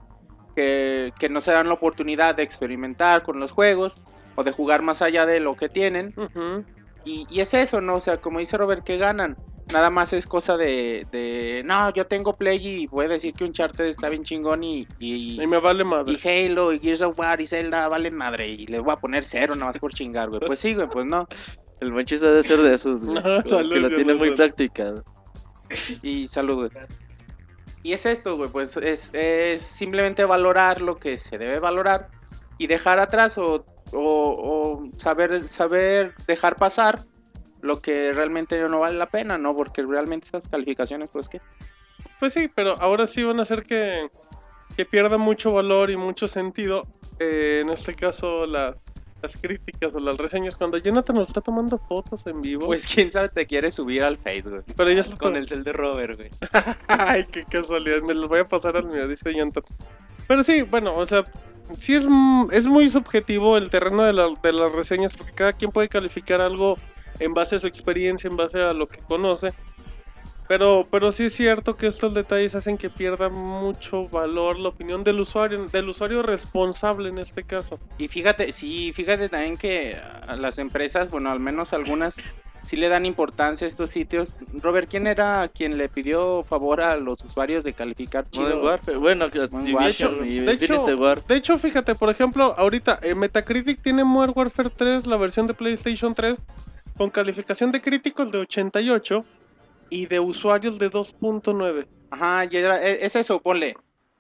que, 0.56 1.12
que 1.20 1.30
no 1.30 1.42
se 1.42 1.52
dan 1.52 1.68
la 1.68 1.74
oportunidad 1.74 2.36
de 2.36 2.44
experimentar 2.44 3.24
con 3.24 3.40
los 3.40 3.52
juegos 3.52 4.02
o 4.36 4.44
de 4.44 4.52
jugar 4.52 4.82
más 4.82 5.02
allá 5.02 5.26
de 5.26 5.40
lo 5.40 5.56
que 5.56 5.70
tienen. 5.70 6.14
Ujú. 6.18 6.64
Y, 7.06 7.28
y 7.30 7.42
es 7.42 7.54
eso, 7.54 7.82
¿no? 7.82 7.96
O 7.96 8.00
sea, 8.00 8.18
como 8.18 8.40
dice 8.40 8.58
Robert, 8.58 8.84
que 8.84 8.98
ganan? 8.98 9.38
Nada 9.72 9.90
más 9.90 10.12
es 10.12 10.28
cosa 10.28 10.58
de, 10.58 11.08
de, 11.12 11.62
no, 11.64 11.92
yo 11.94 12.06
tengo 12.06 12.34
Play 12.36 12.60
y 12.66 12.88
voy 12.88 13.06
a 13.06 13.10
decir 13.10 13.34
que 13.34 13.46
Uncharted 13.46 13.86
está 13.86 14.10
bien 14.10 14.24
chingón 14.24 14.62
y, 14.64 14.86
y, 15.00 15.42
Y 15.42 15.48
me 15.48 15.58
vale 15.58 15.86
madre. 15.86 16.14
y 16.22 16.28
Halo 16.28 16.74
y 16.74 16.80
Gears 16.80 17.02
of 17.02 17.18
War 17.18 17.40
y 17.40 17.48
Zelda 17.48 17.88
valen 17.88 18.16
madre 18.16 18.50
y 18.50 18.66
les 18.68 18.82
voy 18.82 18.92
a 18.92 18.98
poner 18.98 19.24
cero 19.24 19.56
nada 19.56 19.68
más 19.68 19.80
por 19.80 19.94
chingar, 19.94 20.30
güey. 20.30 20.42
Pues 20.46 20.60
sí, 20.60 20.74
güey, 20.76 20.88
pues 20.90 21.06
no. 21.06 21.28
El 21.80 21.92
Monchis 21.92 22.22
ha 22.24 22.32
de 22.32 22.44
ser 22.44 22.60
de 22.60 22.74
esos, 22.76 23.06
güey. 23.06 23.22
Saludos, 23.24 23.74
que 23.74 23.80
lo 23.80 23.96
tiene 23.96 24.14
muy 24.16 24.32
practicado. 24.32 25.04
Y 26.02 26.28
salud, 26.28 26.56
güey. 26.56 26.70
Y 27.84 27.92
es 27.94 28.06
esto, 28.06 28.38
güey, 28.38 28.50
pues 28.50 28.78
es, 28.78 29.10
es 29.14 29.62
simplemente 29.62 30.24
valorar 30.24 30.82
lo 30.82 30.98
que 30.98 31.18
se 31.18 31.38
debe 31.38 31.60
valorar 31.60 32.08
y 32.58 32.68
dejar 32.68 33.00
atrás 33.00 33.38
o, 33.38 33.66
o- 33.92 34.00
o 34.00 34.90
saber, 34.98 35.50
saber 35.50 36.14
dejar 36.26 36.56
pasar 36.56 37.02
lo 37.62 37.82
que 37.82 38.14
realmente 38.14 38.58
no 38.70 38.80
vale 38.80 38.98
la 38.98 39.08
pena, 39.10 39.38
¿no? 39.38 39.56
Porque 39.56 39.82
realmente 39.84 40.28
esas 40.28 40.48
calificaciones, 40.48 41.10
pues 41.10 41.28
que... 41.30 41.42
Pues 42.20 42.34
sí, 42.34 42.50
pero 42.54 42.78
ahora 42.82 43.06
sí 43.06 43.22
van 43.24 43.40
a 43.40 43.44
hacer 43.44 43.64
que, 43.64 44.08
que 44.78 44.86
pierda 44.86 45.18
mucho 45.18 45.52
valor 45.54 45.90
y 45.90 45.98
mucho 45.98 46.28
sentido. 46.28 46.88
eh, 47.20 47.60
en 47.64 47.70
este 47.70 47.96
caso, 47.96 48.46
la- 48.46 48.76
las 49.24 49.36
críticas 49.38 49.96
o 49.96 50.00
las 50.00 50.18
reseñas. 50.18 50.56
Cuando 50.56 50.78
Jonathan 50.78 51.16
nos 51.16 51.30
está 51.30 51.42
tomando 51.42 51.78
fotos 51.80 52.28
en 52.28 52.42
vivo. 52.42 52.66
Pues 52.68 52.86
quién 52.86 53.12
sabe 53.12 53.30
te 53.30 53.48
quiere 53.48 53.72
subir 53.72 54.04
al 54.04 54.18
Face, 54.18 54.42
güey. 54.42 54.62
pero 54.76 54.92
ya 54.92 55.02
está 55.02 55.18
Con 55.18 55.36
el 55.36 55.48
cel 55.48 55.64
de 55.64 55.74
Robert, 55.74 56.18
güey. 56.18 56.30
Ay, 56.88 57.26
qué 57.32 57.46
casualidad. 57.46 58.02
Me 58.02 58.14
los 58.14 58.28
voy 58.30 58.42
a 58.42 58.46
pasar 58.48 58.78
al 58.78 58.86
mío, 58.86 59.08
dice 59.08 59.34
Jonathan. 59.34 59.64
Pero 60.28 60.44
sí, 60.44 60.62
bueno, 60.62 60.96
o 60.96 61.06
sea, 61.06 61.26
sí 61.78 61.96
es, 61.96 62.06
es 62.52 62.66
muy 62.66 62.90
subjetivo 62.90 63.58
el 63.58 63.70
terreno 63.70 64.04
de, 64.04 64.14
la- 64.14 64.34
de 64.44 64.54
las 64.54 64.72
reseñas 64.74 65.14
porque 65.16 65.34
cada 65.34 65.54
quien 65.54 65.72
puede 65.72 65.90
calificar 65.90 66.42
algo 66.42 66.78
en 67.20 67.34
base 67.34 67.56
a 67.56 67.60
su 67.60 67.68
experiencia, 67.68 68.28
en 68.30 68.38
base 68.38 68.60
a 68.62 68.74
lo 68.74 68.88
que 68.88 69.00
conoce. 69.00 69.54
Pero, 70.48 70.88
pero 70.92 71.12
sí 71.12 71.26
es 71.26 71.34
cierto 71.34 71.76
que 71.76 71.88
estos 71.88 72.14
detalles 72.14 72.54
hacen 72.56 72.78
que 72.78 72.90
pierda 72.90 73.30
mucho 73.30 74.10
valor 74.10 74.60
la 74.60 74.70
opinión 74.70 75.04
del 75.04 75.20
usuario, 75.20 75.68
del 75.72 75.90
usuario 75.90 76.22
responsable 76.22 77.10
en 77.10 77.20
este 77.20 77.44
caso. 77.44 77.80
Y 77.98 78.08
fíjate, 78.08 78.52
sí, 78.52 78.92
fíjate 78.94 79.30
también 79.30 79.58
que 79.58 79.98
a 80.28 80.36
las 80.36 80.60
empresas, 80.60 81.10
bueno, 81.10 81.32
al 81.32 81.40
menos 81.40 81.72
algunas, 81.72 82.18
sí 82.66 82.76
le 82.76 82.90
dan 82.90 83.06
importancia 83.06 83.66
a 83.66 83.70
estos 83.70 83.90
sitios. 83.90 84.36
Robert, 84.62 84.90
¿quién 84.90 85.08
era 85.08 85.48
quien 85.48 85.78
le 85.78 85.88
pidió 85.88 86.44
favor 86.44 86.82
a 86.82 86.98
los 86.98 87.24
usuarios 87.24 87.64
de 87.64 87.74
calificar 87.74 88.30
chido? 88.30 88.62
Warfare, 88.62 88.98
bueno, 88.98 89.32
que 89.32 89.40
Modern 89.48 89.76
Warfare, 89.76 90.28
y 90.28 90.40
de 90.40 90.52
hecho-. 90.52 90.86
De 91.26 91.36
hecho, 91.36 91.58
fíjate, 91.58 91.96
por 91.96 92.10
ejemplo, 92.10 92.54
ahorita 92.58 93.00
eh, 93.02 93.16
Metacritic 93.16 93.82
tiene 93.82 94.04
Modern 94.04 94.34
Warfare 94.36 94.70
3, 94.76 95.08
la 95.08 95.16
versión 95.16 95.48
de 95.48 95.54
PlayStation 95.54 96.14
3, 96.14 96.38
con 96.98 97.10
calificación 97.10 97.72
de 97.72 97.82
críticos 97.82 98.30
de 98.30 98.40
88 98.40 99.26
y 99.90 100.06
de 100.08 100.20
usuarios 100.20 100.80
de 100.80 100.90
2.9. 100.90 101.88
Ajá, 102.10 102.44
e- 102.46 103.06
es 103.06 103.16
eso, 103.16 103.42
ponle. 103.42 103.76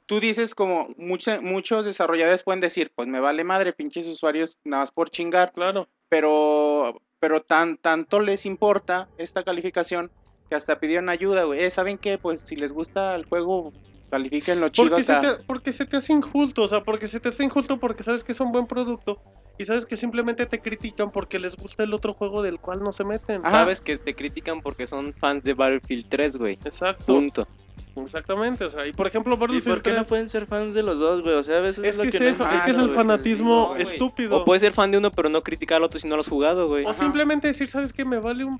Tú 0.05 0.19
dices 0.19 0.53
como 0.53 0.89
mucha- 0.97 1.41
muchos 1.41 1.85
desarrolladores 1.85 2.43
pueden 2.43 2.59
decir, 2.59 2.91
pues 2.95 3.07
me 3.07 3.19
vale 3.19 3.43
madre, 3.43 3.73
pinches 3.73 4.07
usuarios, 4.07 4.57
nada 4.63 4.83
más 4.83 4.91
por 4.91 5.09
chingar, 5.09 5.51
Claro. 5.53 5.87
pero, 6.09 7.01
pero 7.19 7.41
tan, 7.41 7.77
tanto 7.77 8.19
les 8.19 8.45
importa 8.45 9.09
esta 9.17 9.43
calificación 9.43 10.11
que 10.49 10.55
hasta 10.55 10.79
pidieron 10.79 11.09
ayuda, 11.09 11.45
güey. 11.45 11.61
Eh, 11.63 11.69
¿Saben 11.69 11.97
qué? 11.97 12.17
Pues 12.17 12.41
si 12.41 12.55
les 12.55 12.73
gusta 12.73 13.15
el 13.15 13.25
juego, 13.25 13.73
califiquenlo 14.09 14.69
chido 14.69 14.89
Porque 14.89 15.03
se, 15.03 15.15
te, 15.15 15.43
porque 15.47 15.73
se 15.73 15.85
te 15.85 15.97
hace 15.97 16.13
injusto, 16.13 16.63
o 16.63 16.67
sea, 16.67 16.83
porque 16.83 17.07
se 17.07 17.19
te 17.19 17.29
hace 17.29 17.43
injusto 17.45 17.79
porque 17.79 18.03
sabes 18.03 18.23
que 18.23 18.33
es 18.33 18.39
un 18.39 18.51
buen 18.51 18.67
producto 18.67 19.21
y 19.57 19.65
sabes 19.65 19.85
que 19.85 19.97
simplemente 19.97 20.45
te 20.45 20.59
critican 20.59 21.11
porque 21.11 21.39
les 21.39 21.55
gusta 21.55 21.83
el 21.83 21.93
otro 21.93 22.13
juego 22.13 22.41
del 22.41 22.59
cual 22.59 22.81
no 22.83 22.91
se 22.91 23.03
meten. 23.03 23.41
Ajá. 23.43 23.51
Sabes 23.51 23.81
que 23.81 23.97
te 23.97 24.15
critican 24.15 24.61
porque 24.61 24.87
son 24.87 25.13
fans 25.13 25.43
de 25.43 25.53
Battlefield 25.53 26.05
3, 26.09 26.37
güey. 26.37 26.57
Exacto. 26.65 27.05
Punto. 27.05 27.47
Exactamente, 27.95 28.63
o 28.65 28.69
sea, 28.71 28.87
y 28.87 28.91
por 28.91 29.05
ejemplo, 29.05 29.35
¿Y 29.35 29.37
Battlefield 29.37 29.75
por 29.75 29.83
qué 29.83 29.91
3, 29.91 29.97
no 29.97 30.05
pueden 30.07 30.27
ser 30.27 30.47
fans 30.47 30.73
de 30.73 30.81
los 30.81 30.97
dos, 30.97 31.21
güey? 31.21 31.35
O 31.35 31.43
sea, 31.43 31.57
a 31.57 31.61
veces 31.61 31.83
es 31.83 31.91
es, 31.91 31.97
lo 31.97 32.03
que 32.03 32.09
que, 32.09 32.17
es 32.17 32.39
no 32.39 32.45
eso, 32.45 32.55
es 32.55 32.61
que 32.63 32.71
es 32.71 32.77
el 32.77 32.83
güey. 32.85 32.95
fanatismo 32.95 33.73
no, 33.73 33.75
estúpido. 33.75 34.37
O 34.37 34.45
puedes 34.45 34.61
ser 34.61 34.71
fan 34.71 34.89
de 34.89 34.97
uno 34.97 35.11
pero 35.11 35.29
no 35.29 35.43
criticar 35.43 35.77
al 35.77 35.83
otro 35.83 35.99
si 35.99 36.07
no 36.07 36.15
lo 36.15 36.21
has 36.21 36.27
jugado, 36.27 36.67
güey. 36.67 36.85
O 36.85 36.89
Ajá. 36.89 36.99
simplemente 36.99 37.47
decir, 37.49 37.67
¿sabes 37.67 37.93
qué? 37.93 38.03
Me 38.03 38.17
vale 38.17 38.45
un 38.45 38.57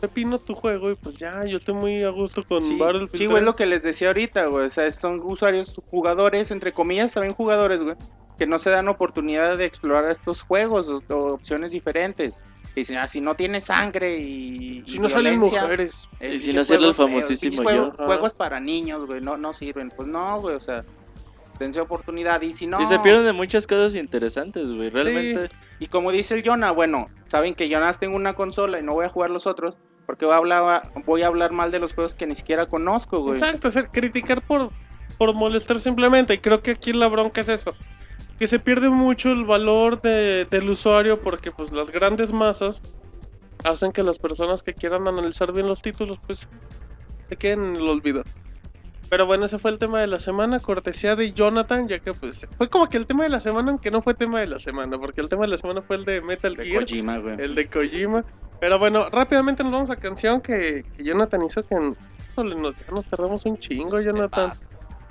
pepino 0.00 0.38
tu 0.38 0.54
juego 0.54 0.90
y 0.90 0.94
pues 0.94 1.16
ya, 1.16 1.44
yo 1.44 1.58
estoy 1.58 1.74
muy 1.74 2.02
a 2.04 2.08
gusto 2.08 2.42
con 2.42 2.64
Sí, 2.64 2.78
Battlefield. 2.78 3.10
sí, 3.18 3.26
güey, 3.26 3.36
es 3.36 3.42
3. 3.42 3.44
lo 3.44 3.56
que 3.56 3.66
les 3.66 3.82
decía 3.82 4.08
ahorita, 4.08 4.46
güey. 4.46 4.64
O 4.64 4.70
sea, 4.70 4.90
son 4.90 5.20
usuarios, 5.22 5.74
jugadores, 5.90 6.50
entre 6.50 6.72
comillas, 6.72 7.12
también 7.12 7.34
jugadores, 7.34 7.82
güey, 7.82 7.96
que 8.40 8.46
no 8.46 8.56
se 8.58 8.70
dan 8.70 8.88
oportunidad 8.88 9.58
de 9.58 9.66
explorar 9.66 10.10
estos 10.10 10.40
juegos 10.40 10.88
o, 10.88 11.02
o 11.10 11.34
opciones 11.34 11.72
diferentes. 11.72 12.40
Y 12.74 12.80
dicen, 12.80 12.96
ah, 12.96 13.06
si 13.06 13.20
no 13.20 13.34
tiene 13.34 13.60
sangre 13.60 14.16
y. 14.16 14.82
Si 14.86 14.96
y 14.96 14.98
no 14.98 15.10
salen 15.10 15.38
mujeres. 15.38 16.08
eh, 16.20 16.36
Y 16.36 16.38
sin 16.38 16.52
pinches 16.52 16.62
hacerle 16.62 16.88
el 16.88 16.94
famosísimo 16.94 17.70
yo. 17.70 17.90
Juegos 17.90 18.32
para 18.32 18.58
niños, 18.58 19.04
güey, 19.04 19.20
no, 19.20 19.36
no 19.36 19.52
sirven. 19.52 19.90
Pues 19.94 20.08
no, 20.08 20.40
güey, 20.40 20.56
o 20.56 20.60
sea, 20.60 20.86
dense 21.58 21.82
oportunidad. 21.82 22.40
Y 22.40 22.52
si 22.52 22.66
no. 22.66 22.80
Y 22.80 22.86
se 22.86 22.98
pierden 23.00 23.26
de 23.26 23.34
muchas 23.34 23.66
cosas 23.66 23.94
interesantes, 23.94 24.72
güey. 24.72 24.88
Realmente. 24.88 25.50
Y 25.78 25.88
como 25.88 26.10
dice 26.10 26.32
el 26.34 26.42
Jonah, 26.42 26.70
bueno, 26.70 27.10
saben 27.26 27.54
que 27.54 27.68
yo 27.68 27.76
nada 27.76 27.90
más 27.90 27.98
tengo 28.00 28.16
una 28.16 28.32
consola 28.32 28.78
y 28.80 28.82
no 28.82 28.94
voy 28.94 29.04
a 29.04 29.10
jugar 29.10 29.28
los 29.28 29.46
otros. 29.46 29.76
Porque 30.06 30.24
voy 30.24 30.32
a 30.32 30.38
hablar, 30.38 30.90
voy 31.04 31.20
a 31.22 31.26
hablar 31.26 31.52
mal 31.52 31.70
de 31.70 31.78
los 31.78 31.92
juegos 31.92 32.14
que 32.14 32.26
ni 32.26 32.34
siquiera 32.34 32.64
conozco, 32.64 33.20
güey. 33.20 33.34
Exacto, 33.38 33.68
hacer 33.68 33.88
criticar 33.88 34.40
por, 34.40 34.70
por 35.18 35.34
molestar 35.34 35.78
simplemente. 35.78 36.32
Y 36.32 36.38
creo 36.38 36.62
que 36.62 36.70
aquí 36.70 36.94
la 36.94 37.08
bronca 37.08 37.42
es 37.42 37.48
eso. 37.50 37.74
Que 38.40 38.48
se 38.48 38.58
pierde 38.58 38.88
mucho 38.90 39.30
el 39.30 39.44
valor 39.44 40.00
de- 40.00 40.46
del 40.50 40.68
usuario 40.70 41.20
porque 41.20 41.52
pues 41.52 41.70
las 41.72 41.90
grandes 41.90 42.32
masas 42.32 42.82
hacen 43.64 43.92
que 43.92 44.02
las 44.02 44.18
personas 44.18 44.62
que 44.62 44.72
quieran 44.74 45.06
analizar 45.06 45.52
bien 45.52 45.68
los 45.68 45.82
títulos 45.82 46.18
pues 46.26 46.48
se 47.28 47.36
queden 47.36 47.64
en 47.66 47.76
el 47.76 47.86
olvido. 47.88 48.24
Pero 49.10 49.26
bueno, 49.26 49.44
ese 49.44 49.58
fue 49.58 49.70
el 49.72 49.78
tema 49.78 50.00
de 50.00 50.06
la 50.06 50.20
semana, 50.20 50.58
cortesía 50.60 51.16
de 51.16 51.32
Jonathan, 51.32 51.86
ya 51.88 51.98
que 51.98 52.14
pues 52.14 52.46
fue 52.56 52.68
como 52.70 52.88
que 52.88 52.96
el 52.96 53.06
tema 53.06 53.24
de 53.24 53.28
la 53.30 53.40
semana, 53.40 53.70
aunque 53.72 53.90
no 53.90 54.00
fue 54.02 54.14
tema 54.14 54.40
de 54.40 54.46
la 54.46 54.58
semana, 54.60 54.98
porque 54.98 55.20
el 55.20 55.28
tema 55.28 55.42
de 55.42 55.48
la 55.48 55.58
semana 55.58 55.82
fue 55.82 55.96
el 55.96 56.04
de 56.04 56.22
Metal 56.22 56.54
De 56.54 56.64
Gear. 56.64 56.80
Kojima, 56.84 57.18
güey. 57.18 57.34
El 57.40 57.54
de 57.54 57.68
Kojima. 57.68 58.24
Pero 58.60 58.78
bueno, 58.78 59.08
rápidamente 59.10 59.62
nos 59.64 59.72
vamos 59.72 59.90
a 59.90 59.96
canción 59.96 60.40
que, 60.40 60.84
que 60.96 61.04
Jonathan 61.04 61.44
hizo 61.44 61.64
que 61.66 61.74
híjole, 62.32 62.54
nos, 62.54 62.74
nos 62.92 63.06
tardamos 63.08 63.44
un 63.46 63.58
chingo, 63.58 64.00
Jonathan. 64.00 64.52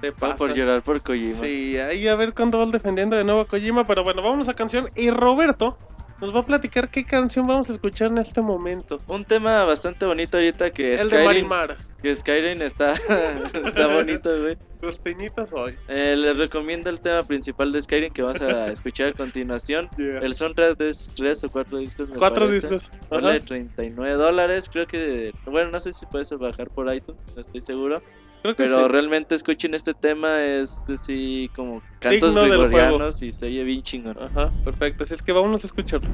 Te 0.02 0.12
pasa. 0.12 0.36
por 0.38 0.54
llorar 0.54 0.82
por 0.82 1.02
Kojima. 1.02 1.36
Sí, 1.44 1.78
ahí 1.78 2.08
a 2.08 2.16
ver 2.16 2.34
cuándo 2.34 2.58
vas 2.60 2.72
defendiendo 2.72 3.16
de 3.18 3.24
nuevo 3.24 3.42
a 3.42 3.46
Kojima. 3.46 3.86
Pero 3.88 4.04
bueno, 4.04 4.22
vámonos 4.22 4.48
a 4.50 4.54
canción. 4.54 4.90
Y 4.96 5.10
Roberto 5.12 5.78
nos 6.22 6.36
va 6.36 6.40
a 6.40 6.46
platicar 6.46 6.90
qué 6.90 7.06
canción 7.06 7.48
vamos 7.48 7.70
a 7.70 7.74
escuchar 7.74 8.08
en 8.12 8.18
este 8.18 8.42
momento. 8.42 9.02
Un 9.08 9.24
tema 9.26 9.64
bastante 9.66 10.06
bonito 10.06 10.38
ahorita 10.38 10.72
que 10.72 10.96
el 10.96 11.10
de 11.10 11.18
Skyrim, 11.18 11.48
Marimar. 11.48 11.78
que 12.02 12.14
Skyrim 12.16 12.62
está, 12.62 12.94
está 13.66 13.88
bonito, 13.88 14.30
güey. 14.42 14.58
Los 14.82 14.98
peñitas 15.00 15.50
hoy. 15.52 15.76
Eh, 15.90 16.16
les 16.18 16.38
recomiendo 16.38 16.90
el 16.90 17.02
tema 17.02 17.24
principal 17.24 17.72
de 17.74 17.82
Skyrim 17.82 18.12
que 18.14 18.22
vas 18.22 18.42
a 18.42 18.68
escuchar 18.72 19.08
a 19.08 19.14
continuación. 19.14 19.90
El 19.98 20.34
soundtrack 20.34 20.80
es 20.82 21.10
tres 21.16 21.44
o 21.44 21.50
cuatro 21.50 21.78
discos. 21.78 22.10
me 22.10 22.16
Cuatro 22.16 22.46
parece. 22.48 22.68
discos. 22.70 22.92
Vale 23.10 23.38
Ajá. 23.38 23.46
39 23.46 24.14
dólares, 24.16 24.70
creo 24.72 24.88
que... 24.88 25.34
Bueno, 25.46 25.72
no 25.72 25.80
sé 25.82 25.92
si 25.94 26.06
puedes 26.06 26.30
bajar 26.32 26.70
por 26.70 26.94
iTunes, 26.94 27.22
no 27.36 27.42
estoy 27.42 27.62
seguro. 27.62 28.02
Creo 28.44 28.56
que 28.56 28.64
Pero 28.64 28.86
sí. 28.86 28.92
realmente 28.92 29.36
escuchen 29.36 29.74
este 29.74 29.94
tema, 29.94 30.44
es 30.46 30.84
así 30.88 31.52
como 31.54 31.84
cantos 32.00 32.36
gregorianos 32.36 33.22
y 33.22 33.34
se 33.34 33.48
oye 33.48 33.64
bien 33.64 33.82
chingón. 33.82 34.18
Ajá, 34.22 34.54
perfecto. 34.64 35.04
Así 35.04 35.14
es 35.14 35.22
que 35.22 35.34
vámonos 35.34 35.64
a 35.64 35.68
escucharlo. 35.68 36.10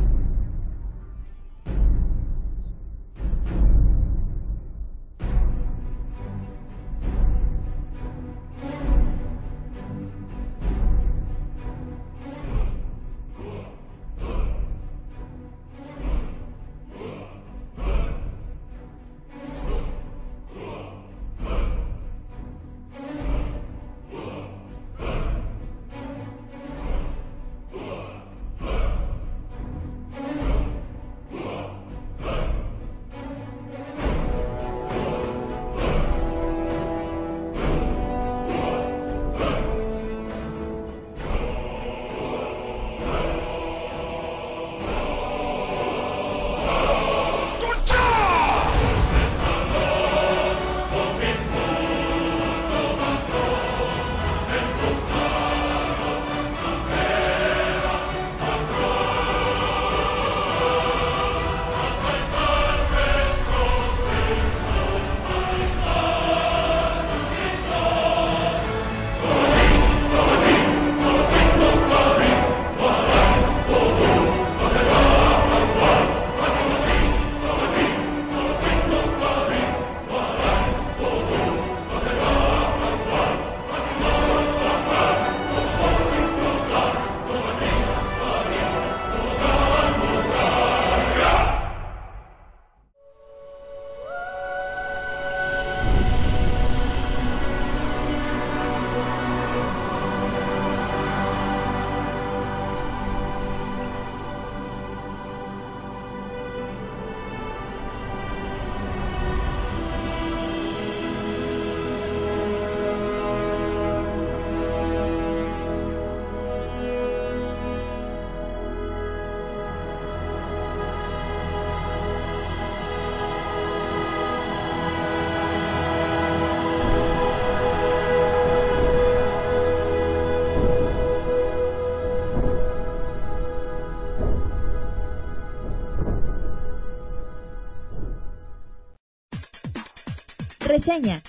Reseña. 140.85 141.21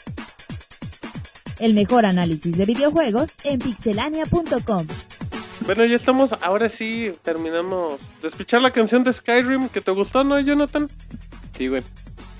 El 1.59 1.75
mejor 1.75 2.05
análisis 2.05 2.57
de 2.57 2.65
videojuegos 2.67 3.31
en 3.45 3.59
pixelania.com. 3.59 4.87
Bueno, 5.65 5.85
ya 5.87 5.97
estamos, 5.97 6.33
ahora 6.43 6.69
sí 6.69 7.13
terminamos 7.23 8.01
de 8.21 8.29
escuchar 8.29 8.61
la 8.63 8.73
canción 8.73 9.03
de 9.03 9.13
Skyrim 9.13 9.69
que 9.69 9.81
te 9.81 9.91
gustó, 9.91 10.23
¿no, 10.23 10.39
Jonathan? 10.39 10.89
Sí, 11.53 11.69
güey. 11.69 11.83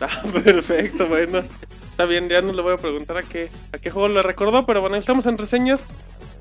Ah, 0.01 0.23
perfecto, 0.45 1.07
bueno. 1.07 1.43
Está 1.91 2.05
bien, 2.05 2.29
ya 2.29 2.43
no 2.43 2.53
le 2.53 2.61
voy 2.61 2.75
a 2.75 2.77
preguntar 2.77 3.17
a 3.17 3.23
qué, 3.23 3.49
a 3.73 3.79
qué 3.79 3.91
juego 3.91 4.09
le 4.09 4.23
recordó, 4.23 4.67
pero 4.67 4.83
bueno, 4.83 4.97
estamos 4.97 5.25
en 5.25 5.39
reseñas. 5.39 5.81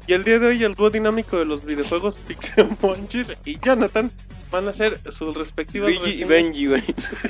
Y 0.08 0.14
el 0.14 0.26
día 0.26 0.38
de 0.40 0.48
hoy 0.48 0.64
el 0.64 0.76
dúo 0.76 0.90
dinámico 0.90 1.38
de 1.40 1.46
los 1.46 1.64
videojuegos 1.64 2.18
Pixel 2.28 2.68
Monchis 2.82 3.32
y 3.46 3.58
Jonathan 3.60 4.12
van 4.56 4.68
a 4.68 4.72
hacer 4.72 5.00
sus 5.12 5.36
respectivas 5.36 5.92
Luigi 5.94 6.22
y. 6.22 6.24
Benji, 6.26 6.68
güey. 6.68 6.84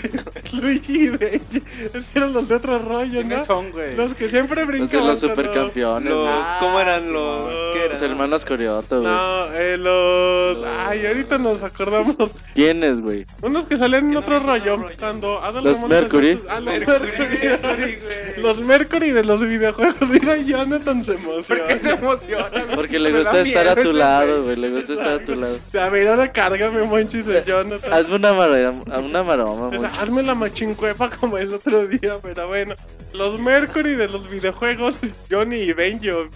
Luigi 0.53 1.05
y 1.05 1.07
Benji. 1.09 1.61
Es 1.93 2.05
que 2.07 2.19
eran 2.19 2.33
los 2.33 2.47
de 2.47 2.55
otro 2.55 2.79
rollo, 2.79 3.21
¿no? 3.23 3.27
¿Quiénes 3.27 3.45
son, 3.45 3.71
güey? 3.71 3.95
Los 3.95 4.13
que 4.15 4.29
siempre 4.29 4.61
Los 4.61 4.67
de 4.71 4.77
brincaban. 4.77 5.07
los 5.07 5.19
cuando- 5.19 5.35
supercampeones. 5.41 6.09
Los, 6.09 6.23
güey. 6.29 6.59
¿Cómo 6.59 6.79
eran 6.79 7.03
sí, 7.05 7.11
los? 7.11 7.53
¿Qué 7.73 7.89
Los 7.89 8.01
hermanos 8.01 8.45
Corioto, 8.45 9.01
güey. 9.01 9.11
No, 9.11 9.53
eh, 9.53 9.77
los... 9.77 10.57
Los- 10.57 10.67
Ay, 10.87 11.05
ahorita 11.05 11.37
nos 11.37 11.61
acordamos. 11.63 12.15
¿Quiénes, 12.53 13.01
güey? 13.01 13.25
Unos 13.41 13.65
que 13.65 13.77
salían 13.77 14.05
en 14.05 14.11
no 14.11 14.19
otro 14.19 14.39
rollo. 14.39 14.77
Cuando 14.99 15.41
Adal 15.43 15.63
Los 15.63 15.83
Mercury. 15.83 16.35
sus- 16.35 16.43
Ah, 16.49 16.59
los 16.59 16.65
Mercury, 16.65 17.09
Mercury. 17.17 17.97
Los 18.37 18.59
Mercury 18.61 19.11
de 19.11 19.23
los 19.23 19.39
videojuegos. 19.41 19.95
Mira, 20.09 20.37
Jonathan 20.37 21.03
se 21.03 21.13
emociona. 21.13 21.63
¿Por 21.63 21.67
qué 21.73 21.79
se 21.79 21.89
emociona? 21.91 22.47
Porque 22.75 22.99
le 22.99 23.11
gusta 23.11 23.41
estar 23.41 23.67
a 23.67 23.75
tu 23.75 23.91
lado, 23.93 24.43
güey. 24.43 24.55
Le 24.55 24.69
gusta 24.69 24.93
estar 24.93 25.13
a 25.13 25.19
tu 25.19 25.35
lado. 25.35 25.59
A 25.79 25.89
ver, 25.89 26.07
ahora 26.07 26.31
cárgame, 26.31 26.81
El 27.19 27.45
Jonathan. 27.45 27.93
Hazme 27.93 28.15
una 28.15 28.33
maroma, 28.33 28.99
una 28.99 29.23
maroma, 29.23 29.67
O 29.67 29.69
sea, 29.69 29.79
monchis. 29.79 29.99
hazme 30.01 30.23
la 30.23 30.35
machincuepa 30.35 31.09
como 31.09 31.37
el 31.37 31.53
otro 31.53 31.87
día, 31.87 32.17
pero 32.21 32.47
bueno. 32.47 32.75
Los 33.13 33.39
Mercury 33.39 33.95
de 33.95 34.09
los 34.09 34.29
videojuegos, 34.29 34.95
Johnny 35.31 35.57
y 35.57 35.73
Benji 35.73 36.09
o 36.09 36.29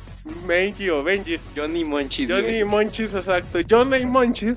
Benji 0.48 0.90
o 0.90 1.04
Benji. 1.04 1.40
Johnny 1.56 1.84
Monchis, 1.84 2.30
Johnny 2.30 2.60
y 2.60 2.64
Monchis, 2.64 3.14
exacto. 3.14 3.60
Johnny 3.70 3.98
y 3.98 4.06
Monchis 4.06 4.56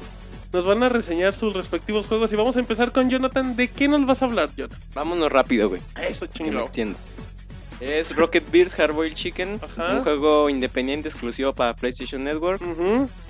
nos 0.52 0.66
van 0.66 0.82
a 0.82 0.88
reseñar 0.88 1.34
sus 1.34 1.54
respectivos 1.54 2.06
juegos 2.06 2.32
y 2.32 2.36
vamos 2.36 2.56
a 2.56 2.60
empezar 2.60 2.92
con 2.92 3.08
Jonathan. 3.08 3.56
¿De 3.56 3.68
qué 3.68 3.88
nos 3.88 4.04
vas 4.06 4.22
a 4.22 4.26
hablar, 4.26 4.50
Jonathan? 4.54 4.78
Vámonos 4.94 5.32
rápido, 5.32 5.68
güey. 5.68 5.80
Eso, 6.00 6.26
extiendo. 6.26 6.98
Es 7.82 8.14
Rocket 8.14 8.48
Beers 8.52 8.76
Hardboiled 8.76 9.14
Chicken, 9.14 9.60
Ajá. 9.60 9.96
un 9.96 10.02
juego 10.04 10.48
independiente 10.48 11.08
exclusivo 11.08 11.52
para 11.52 11.74
PlayStation 11.74 12.22
Network. 12.22 12.62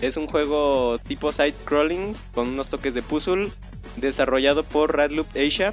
Es 0.02 0.18
un 0.18 0.26
juego 0.26 0.98
tipo 0.98 1.32
side-scrolling 1.32 2.14
con 2.34 2.48
unos 2.48 2.68
toques 2.68 2.92
de 2.92 3.00
puzzle, 3.00 3.50
desarrollado 3.96 4.62
por 4.62 4.94
Radloop 4.94 5.26
Asia. 5.34 5.72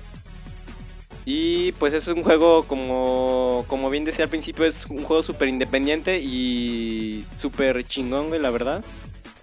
Y 1.26 1.74
pues 1.74 1.94
es 1.94 2.08
un 2.08 2.24
juego 2.24 2.64
como, 2.64 3.66
como 3.68 3.90
bien 3.90 4.06
decía 4.06 4.24
al 4.26 4.30
principio, 4.30 4.64
es 4.64 4.86
un 4.86 5.04
juego 5.04 5.24
súper 5.24 5.50
independiente 5.50 6.22
y 6.22 7.26
súper 7.38 7.84
chingón, 7.84 8.30
güey, 8.30 8.40
la 8.40 8.50
verdad. 8.50 8.84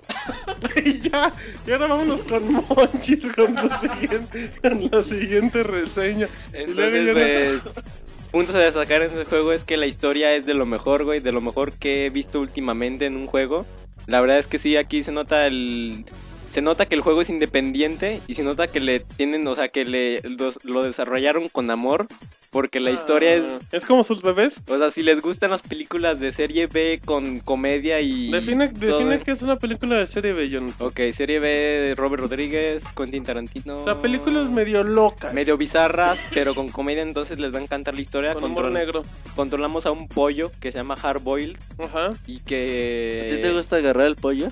Y 0.85 1.01
ya, 1.01 1.33
y 1.67 1.73
ahora 1.73 1.89
vámonos 1.89 2.23
con 2.23 2.53
Monchis 2.53 3.27
con 3.35 3.55
la 3.55 3.81
siguiente, 3.81 4.51
con 4.63 4.89
la 4.91 5.03
siguiente 5.03 5.63
reseña. 5.63 6.29
Entonces, 6.53 7.63
pues, 7.63 7.85
puntos 8.27 8.55
a 8.55 8.61
destacar 8.61 9.03
en 9.03 9.11
este 9.11 9.24
juego 9.24 9.53
es 9.53 9.65
que 9.65 9.77
la 9.77 9.86
historia 9.86 10.35
es 10.35 10.47
de 10.47 10.55
lo 10.55 10.66
mejor, 10.66 11.05
güey, 11.05 11.20
de 11.20 11.32
lo 11.32 11.40
mejor 11.40 11.73
que 11.73 12.07
he 12.07 12.11
visto 12.11 12.40
últimamente 12.40 13.07
en 13.07 13.16
un 13.16 13.27
juego. 13.27 13.66
La 14.07 14.20
verdad 14.20 14.39
es 14.39 14.47
que 14.47 14.59
sí, 14.59 14.77
aquí 14.77 15.03
se 15.03 15.12
nota 15.12 15.47
el... 15.47 16.05
Se 16.51 16.62
nota 16.62 16.86
que 16.86 16.94
el 16.94 17.01
juego 17.01 17.20
es 17.20 17.28
independiente 17.28 18.20
y 18.27 18.35
se 18.35 18.44
nota 18.44 18.69
que 18.69 18.81
le 18.81 19.01
tienen, 19.01 19.47
o 19.47 19.55
sea, 19.55 19.69
que 19.69 19.85
le 19.85 20.23
lo 20.62 20.82
desarrollaron 20.82 21.48
con 21.48 21.70
amor, 21.70 22.07
porque 22.51 22.81
la 22.81 22.90
historia 22.90 23.35
es... 23.35 23.44
Ah, 23.47 23.59
Es 23.73 23.85
como 23.85 24.05
sus 24.05 24.23
bebés. 24.23 24.60
O 24.68 24.78
sea, 24.78 24.90
si 24.90 25.02
les 25.02 25.20
gustan 25.20 25.51
las 25.51 25.62
películas 25.62 26.18
de 26.20 26.32
serie 26.32 26.66
B 26.66 27.01
con 27.05 27.40
comedia 27.40 28.01
y... 28.01 28.31
Define, 28.31 28.68
define 28.68 29.18
que 29.20 29.32
es 29.32 29.43
una 29.43 29.56
película 29.56 29.97
de 29.97 30.06
serie 30.06 30.32
B, 30.32 30.48
Jonathan. 30.48 30.86
Ok, 30.86 31.01
serie 31.12 31.39
B, 31.39 31.94
Robert 31.97 32.23
Rodríguez, 32.23 32.85
Quentin 32.97 33.24
Tarantino... 33.24 33.77
O 33.77 33.85
sea, 33.85 33.98
películas 33.98 34.48
medio 34.51 34.82
locas. 34.82 35.35
medio 35.35 35.56
bizarras, 35.56 36.24
pero 36.32 36.55
con 36.55 36.68
comedia, 36.68 37.02
entonces 37.02 37.39
les 37.39 37.52
va 37.55 37.59
a 37.59 37.62
encantar 37.62 37.94
la 37.94 38.01
historia. 38.01 38.35
con 38.35 38.44
humor 38.44 38.64
Control- 38.64 38.73
negro. 38.73 39.02
controlamos 39.35 39.86
a 39.86 39.90
un 39.90 40.09
pollo 40.09 40.51
que 40.60 40.73
se 40.73 40.78
llama 40.78 40.97
Hard 41.02 41.23
Boiled 41.23 41.56
Ajá. 41.78 42.14
y 42.27 42.39
¿A 42.39 42.44
que 42.44 43.32
ti 43.36 43.43
te 43.43 43.52
gusta 43.52 43.77
agarrar 43.77 44.06
el 44.06 44.16
pollo? 44.16 44.48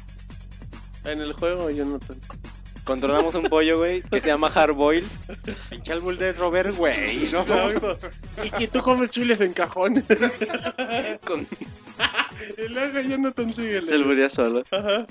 En 1.04 1.20
el 1.20 1.32
juego, 1.34 1.70
Jonathan. 1.70 2.16
Controlamos 2.85 3.35
un 3.35 3.44
pollo, 3.44 3.78
güey, 3.78 4.02
que 4.02 4.20
se 4.20 4.28
llama 4.28 4.51
Hard 4.55 4.74
Boiled. 4.74 5.06
Pinche 5.70 5.93
álbum 5.93 6.16
de 6.16 6.32
Robert, 6.32 6.74
güey. 6.77 7.31
No, 7.32 7.44
y 8.44 8.51
que 8.51 8.69
tú 8.69 8.81
comes 8.81 9.11
chiles 9.11 9.40
en 9.40 9.52
cajones. 9.52 10.05
con- 11.27 11.47
y 12.59 12.69
luego 12.69 13.01
Jonathan 13.01 13.52
sigue. 13.55 13.81
Se 13.82 13.98
lo 13.98 14.31
solo. 14.31 14.62
Ajá. 14.70 15.06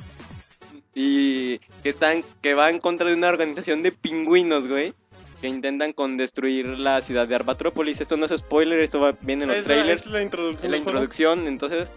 y 0.95 1.57
que 1.81 1.89
están 1.89 2.23
que 2.41 2.53
va 2.53 2.69
en 2.69 2.79
contra 2.79 3.07
de 3.09 3.15
una 3.15 3.29
organización 3.29 3.81
de 3.81 3.91
pingüinos, 3.91 4.67
güey, 4.67 4.93
que 5.41 5.47
intentan 5.47 5.93
con 5.93 6.17
destruir 6.17 6.65
la 6.67 7.01
ciudad 7.01 7.27
de 7.27 7.35
Arbatrópolis. 7.35 7.99
Esto 8.01 8.17
no 8.17 8.25
es 8.25 8.33
spoiler, 8.37 8.79
esto 8.79 8.99
va 8.99 9.13
bien 9.21 9.41
en 9.41 9.47
los 9.49 9.57
Es 9.57 9.67
la- 9.67 9.73
trailers, 9.73 10.05
es 10.05 10.11
la 10.11 10.21
introducción. 10.21 10.65
en 10.65 10.71
la 10.71 10.77
introducción, 10.77 11.47
entonces, 11.47 11.93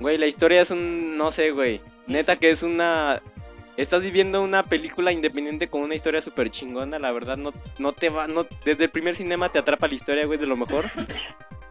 güey, 0.00 0.18
la 0.18 0.26
historia 0.26 0.62
es 0.62 0.70
un 0.70 1.16
no 1.16 1.30
sé, 1.30 1.50
güey. 1.50 1.80
Neta 2.06 2.36
que 2.36 2.50
es 2.50 2.62
una 2.62 3.20
Estás 3.82 4.00
viviendo 4.00 4.40
una 4.42 4.62
película 4.62 5.10
independiente 5.10 5.68
con 5.68 5.82
una 5.82 5.96
historia 5.96 6.20
súper 6.20 6.50
chingona, 6.50 7.00
la 7.00 7.10
verdad, 7.10 7.36
no, 7.36 7.52
no 7.78 7.92
te 7.92 8.10
va, 8.10 8.28
no, 8.28 8.46
desde 8.64 8.84
el 8.84 8.90
primer 8.90 9.16
cinema 9.16 9.48
te 9.50 9.58
atrapa 9.58 9.88
la 9.88 9.94
historia, 9.96 10.24
güey, 10.24 10.38
de 10.38 10.46
lo 10.46 10.56
mejor. 10.56 10.84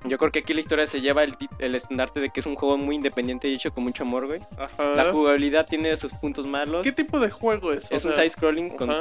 Yo 0.03 0.17
creo 0.17 0.29
que 0.29 0.39
aquí 0.39 0.53
la 0.53 0.59
historia 0.59 0.87
se 0.87 0.99
lleva 0.99 1.23
el, 1.23 1.37
el 1.59 1.73
estandarte 1.73 2.19
de 2.19 2.29
que 2.29 2.41
es 2.41 2.45
un 2.45 2.55
juego 2.55 2.77
muy 2.77 2.95
independiente 2.95 3.47
y 3.47 3.53
hecho 3.53 3.73
con 3.73 3.85
mucho 3.85 4.03
amor, 4.03 4.27
güey. 4.27 4.41
Ajá. 4.57 4.93
La 4.95 5.13
jugabilidad 5.13 5.65
tiene 5.69 5.95
sus 5.95 6.11
puntos 6.13 6.45
malos. 6.45 6.83
¿Qué 6.83 6.91
tipo 6.91 7.17
de 7.17 7.29
juego 7.29 7.71
es? 7.71 7.89
O 7.89 7.95
Es 7.95 8.03
un 8.03 8.13
side-scrolling 8.13 8.71
con 8.75 8.93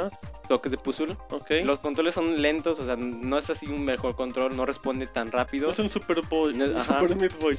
toques 0.47 0.71
de 0.71 0.77
puzzle. 0.77 1.17
Los 1.65 1.79
controles 1.79 2.15
son 2.15 2.41
lentos, 2.41 2.79
o 2.79 2.85
sea, 2.85 2.95
no 2.95 3.37
es 3.37 3.49
así 3.49 3.67
un 3.67 3.83
mejor 3.83 4.15
control, 4.15 4.55
no 4.55 4.65
responde 4.65 5.07
tan 5.07 5.33
rápido. 5.33 5.71
Es 5.71 5.79
un 5.79 5.89
Super 5.89 6.21
Boy. 6.21 6.53
No, 6.53 6.63
un. 6.63 6.81
Super 6.81 7.13
Meat 7.17 7.37
Boy. 7.41 7.57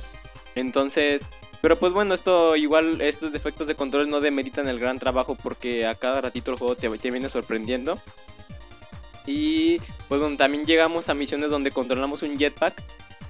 Entonces, 0.54 1.26
pero 1.62 1.78
pues 1.78 1.92
bueno, 1.92 2.12
esto 2.12 2.56
igual, 2.56 3.00
estos 3.00 3.32
defectos 3.32 3.68
de 3.68 3.76
control 3.76 4.10
no 4.10 4.20
demeritan 4.20 4.68
el 4.68 4.80
gran 4.80 4.98
trabajo 4.98 5.36
porque 5.40 5.86
a 5.86 5.94
cada 5.94 6.20
ratito 6.20 6.50
el 6.50 6.58
juego 6.58 6.74
te, 6.74 6.90
te 6.98 7.10
viene 7.12 7.28
sorprendiendo. 7.28 7.98
Y 9.26 9.78
pues 10.08 10.20
bueno, 10.20 10.36
también 10.36 10.66
llegamos 10.66 11.08
a 11.08 11.14
misiones 11.14 11.50
donde 11.50 11.70
controlamos 11.70 12.22
un 12.22 12.36
jetpack. 12.36 12.82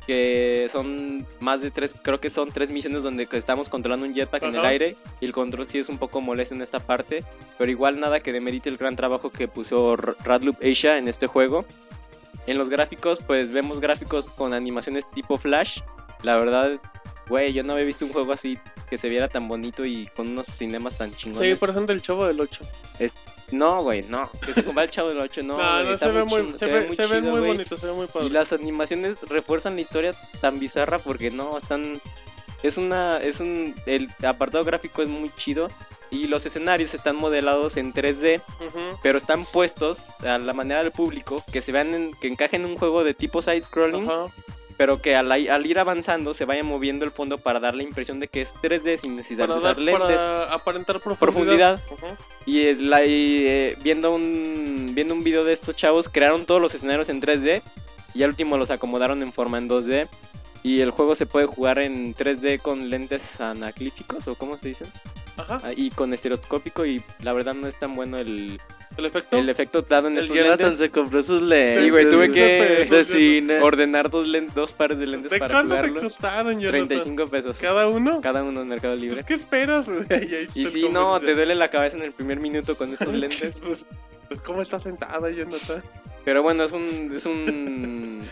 Que 0.07 0.69
son 0.73 1.25
más 1.39 1.61
de 1.61 1.71
tres, 1.71 1.95
creo 2.03 2.19
que 2.19 2.29
son 2.29 2.51
tres 2.51 2.71
misiones 2.71 3.05
donde 3.05 3.29
estamos 3.31 3.69
controlando 3.69 4.05
un 4.05 4.15
jetpack 4.15 4.43
en 4.45 4.57
el 4.57 4.65
aire. 4.65 4.97
Y 5.21 5.27
el 5.27 5.33
control 5.33 5.69
sí 5.69 5.79
es 5.79 5.89
un 5.89 5.99
poco 5.99 6.21
molesto 6.21 6.55
en 6.55 6.63
esta 6.63 6.81
parte. 6.81 7.25
Pero 7.59 7.71
igual 7.71 8.01
nada 8.01 8.21
que 8.21 8.33
demerite 8.33 8.69
el 8.69 8.79
gran 8.79 8.97
trabajo 8.97 9.31
que 9.31 9.47
puso 9.47 9.95
Radloop 9.97 10.57
Asia 10.61 10.99
en 10.99 11.07
este 11.07 11.27
juego. 11.27 11.65
En 12.47 12.59
los 12.59 12.69
gráficos, 12.69 13.21
pues 13.25 13.53
vemos 13.53 13.79
gráficos 13.79 14.31
con 14.31 14.55
animaciones 14.55 15.09
tipo 15.11 15.39
Flash. 15.39 15.83
La 16.23 16.37
verdad, 16.37 16.81
güey, 17.33 17.53
yo 17.53 17.63
no 17.65 17.73
había 17.73 17.85
visto 17.87 18.05
un 18.05 18.13
juego 18.13 18.33
así 18.33 18.59
que 18.89 18.97
se 18.99 19.09
viera 19.09 19.27
tan 19.27 19.49
bonito 19.49 19.85
y 19.85 20.07
con 20.15 20.29
unos 20.29 20.47
cinemas 20.47 20.97
tan 20.97 21.11
Sí, 21.11 21.17
chingones. 21.17 21.59
por 21.59 21.71
ejemplo, 21.71 21.95
el 21.95 22.03
chavo 22.03 22.27
del 22.27 22.41
8. 22.41 22.65
No, 23.51 23.83
güey, 23.83 24.03
no. 24.09 24.31
Que 24.45 24.55
se 24.55 24.65
compara 24.65 24.85
el 24.87 24.91
chavo 24.91 25.09
del 25.11 25.19
8, 25.19 25.43
no. 25.43 25.59
Se 25.99 26.07
ve 26.11 26.25
muy 26.25 26.43
ching- 26.43 26.55
se 26.57 26.67
ve, 26.67 26.87
muy 26.87 26.97
se 26.97 27.07
ve 27.07 27.19
chido, 27.21 27.31
muy 27.31 27.41
güey. 27.41 27.53
bonito, 27.53 27.77
se 27.77 27.87
ve 27.87 27.93
muy 27.93 28.07
padre. 28.07 28.27
Y 28.27 28.31
las 28.31 28.53
animaciones 28.53 29.17
refuerzan 29.29 29.75
la 29.75 29.81
historia 29.83 30.13
tan 30.41 30.59
bizarra 30.59 30.99
porque 30.99 31.31
no, 31.31 31.59
están... 31.59 32.01
Es 32.63 32.77
una... 32.79 33.19
Es 33.19 33.41
un... 33.41 33.75
El 33.87 34.09
apartado 34.25 34.65
gráfico 34.65 35.03
es 35.03 35.09
muy 35.09 35.31
chido 35.37 35.69
y 36.11 36.27
los 36.29 36.45
escenarios 36.47 36.93
están 36.95 37.17
modelados 37.17 37.77
en 37.79 37.93
3D, 37.95 38.41
Ujú. 38.67 38.79
pero 39.03 39.17
están 39.19 39.45
puestos 39.47 40.11
a 40.21 40.37
la 40.39 40.53
manera 40.53 40.83
del 40.83 40.93
público, 40.93 41.43
que 41.51 41.61
se 41.63 41.73
vean 41.73 41.95
en, 41.95 42.13
que 42.21 42.29
encajen 42.29 42.65
en 42.65 42.71
un 42.73 42.77
juego 42.79 43.03
de 43.03 43.15
tipo 43.15 43.41
side-scrolling, 43.41 44.09
Ajá. 44.11 44.27
Pero 44.77 45.01
que 45.03 45.15
al, 45.17 45.31
al 45.31 45.67
ir 45.67 45.79
avanzando 45.79 46.35
se 46.35 46.45
vaya 46.45 46.63
moviendo 46.65 47.05
el 47.05 47.11
fondo 47.11 47.39
para 47.39 47.61
dar 47.61 47.75
la 47.75 47.83
impresión 47.83 48.21
de 48.21 48.29
que 48.29 48.43
es 48.43 48.55
3D 48.63 48.97
sin 48.97 49.17
necesidad 49.17 49.47
Para, 49.47 49.55
de 49.55 49.59
usar 49.61 49.77
dar, 49.77 49.85
lentes. 49.85 50.23
para 50.23 50.53
aparentar 50.53 51.01
profundidad. 51.01 51.81
Profundidad. 51.87 52.19
Y, 52.47 52.61
eh, 52.67 52.77
la- 52.79 53.05
y, 53.05 53.45
eh, 53.47 53.77
viendo, 53.83 54.13
un, 54.15 54.91
viendo 54.95 55.15
un 55.15 55.23
video 55.25 55.45
de 55.45 55.53
estos 55.53 55.77
chavos, 55.77 56.09
crearon 56.09 56.45
todos 56.47 56.61
los 56.61 56.75
escenarios 56.75 57.09
en 57.09 57.21
3D 57.21 57.63
y 58.15 58.23
al 58.23 58.31
último 58.31 58.57
los 58.57 58.71
acomodaron 58.71 59.23
en 59.23 59.33
forma 59.33 59.59
en 59.59 59.69
2D. 59.69 60.09
Y 60.65 60.81
el 60.81 60.91
juego 60.93 61.15
se 61.17 61.27
puede 61.27 61.47
jugar 61.47 61.79
en 61.81 62.15
3D 62.15 62.61
con 62.61 62.89
lentes 62.89 63.41
anaclíficos 63.41 64.29
o 64.29 64.37
cómo 64.37 64.57
se 64.59 64.69
dice. 64.69 64.85
Ajá. 65.37 65.61
Ah, 65.63 65.71
Y 65.75 65.91
con 65.91 66.13
estereoscópico 66.13 66.87
y 66.87 67.03
la 67.21 67.33
verdad 67.33 67.55
no 67.55 67.67
es 67.67 67.77
tan 67.79 67.97
bueno 67.97 68.17
el, 68.19 68.61
El 68.97 69.07
efecto. 69.07 69.39
el 69.39 69.49
efecto 69.49 69.83
dado 69.83 70.07
en 70.07 70.13
El 70.19 70.25
estos 70.25 70.37
Jonathan 70.37 70.59
lentes. 70.69 70.79
se 70.79 70.91
compró 70.91 71.23
sus 71.23 71.43
lentes. 71.43 71.83
Sí, 71.83 71.91
güey, 71.91 72.09
tuve 72.09 72.27
Sí, 72.27 72.33
que 72.33 72.85
sí, 72.85 72.91
de 72.95 73.05
sí. 73.05 73.13
cine. 73.41 73.61
ordenar 73.61 74.09
dos, 74.11 74.29
len- 74.29 74.51
dos 74.55 74.71
pares 74.73 74.99
de 74.99 75.07
lentes 75.09 75.31
¿De 75.33 75.39
para 75.41 75.55
cuánto 75.55 75.75
te 75.75 75.81
jugarlo. 75.81 76.01
costaron, 76.09 76.61
Jonathan? 76.61 76.89
35 76.89 77.27
pesos. 77.27 77.59
¿Cada 77.59 77.89
uno? 77.89 78.21
Cada 78.21 78.43
uno 78.45 78.61
en 78.61 78.69
Mercado 78.69 78.95
Libre. 78.95 79.15
Pues, 79.17 79.27
¿qué 79.27 79.35
esperas? 79.35 79.87
Y 80.55 80.67
si 80.67 80.87
el 80.87 80.93
no, 80.93 81.19
te 81.19 81.35
duele 81.35 81.55
la 81.57 81.69
cabeza 81.69 81.97
en 81.97 82.05
el 82.05 82.13
primer 82.13 82.39
minuto 82.41 82.77
con 82.77 82.93
estos 82.93 83.09
lentes. 83.15 83.61
Pues, 84.33 84.41
¿cómo 84.41 84.63
está 84.63 84.81
sentada, 84.81 85.29
Jonathan? 85.31 85.83
Pero 86.25 86.43
bueno, 86.43 86.65
es 86.65 86.73
un, 86.73 87.11
es 87.15 87.27
un 87.27 88.23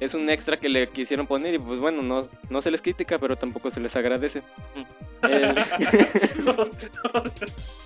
es 0.00 0.12
un 0.12 0.28
extra 0.28 0.58
que 0.58 0.68
le 0.68 0.86
quisieron 0.90 1.26
poner 1.26 1.54
y 1.54 1.58
pues 1.58 1.80
bueno, 1.80 2.02
no, 2.02 2.20
no 2.50 2.60
se 2.60 2.70
les 2.70 2.82
critica, 2.82 3.18
pero 3.18 3.36
tampoco 3.36 3.70
se 3.70 3.80
les 3.80 3.96
agradece. 3.96 4.42
El- 5.22 5.54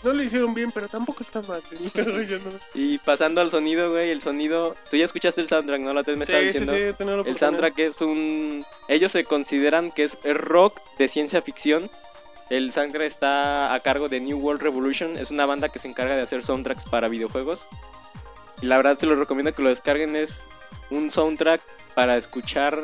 No 0.02 0.12
lo 0.14 0.22
hicieron 0.22 0.52
bien, 0.52 0.72
pero 0.72 0.88
tampoco 0.88 1.22
está 1.22 1.42
mal. 1.42 1.62
No- 1.94 2.51
y 2.74 2.98
pasando 2.98 3.40
al 3.40 3.51
sonido, 3.52 3.92
güey, 3.92 4.10
el 4.10 4.20
sonido... 4.20 4.74
Tú 4.90 4.97
ya 4.97 5.05
escuchaste 5.05 5.40
el 5.42 5.48
soundtrack, 5.48 5.80
¿no? 5.80 5.92
La 5.92 6.02
vez 6.02 6.16
me 6.16 6.24
estaba 6.24 6.40
Sí, 6.40 6.51
sí, 6.52 6.59
diciendo. 6.59 6.72
sí, 6.92 6.97
tenido 6.98 7.16
la 7.22 7.30
El 7.30 7.38
soundtrack 7.38 7.78
es 7.78 8.01
un... 8.01 8.64
Ellos 8.88 9.12
se 9.12 9.22
consideran 9.24 9.92
que 9.92 10.05
es 10.05 10.18
rock 10.24 10.80
de 10.98 11.06
ciencia 11.06 11.40
ficción. 11.42 11.88
El 12.51 12.72
soundtrack 12.72 13.06
está 13.06 13.72
a 13.72 13.81
cargo 13.81 14.09
de 14.09 14.20
New 14.20 14.39
World 14.39 14.60
Revolution. 14.62 15.16
Es 15.16 15.31
una 15.31 15.47
banda 15.47 15.68
que 15.68 15.78
se 15.78 15.89
encarga 15.89 16.16
de 16.16 16.22
hacer 16.22 16.43
soundtracks 16.43 16.85
para 16.85 17.09
videojuegos. 17.09 17.66
Y 18.60 18.66
la 18.66 18.77
verdad 18.77 18.98
se 18.98 19.06
los 19.06 19.18
recomiendo 19.18 19.55
que 19.55 19.62
lo 19.62 19.68
descarguen. 19.68 20.16
Es 20.16 20.47
un 20.90 21.10
soundtrack 21.10 21.60
para 21.94 22.16
escuchar 22.16 22.77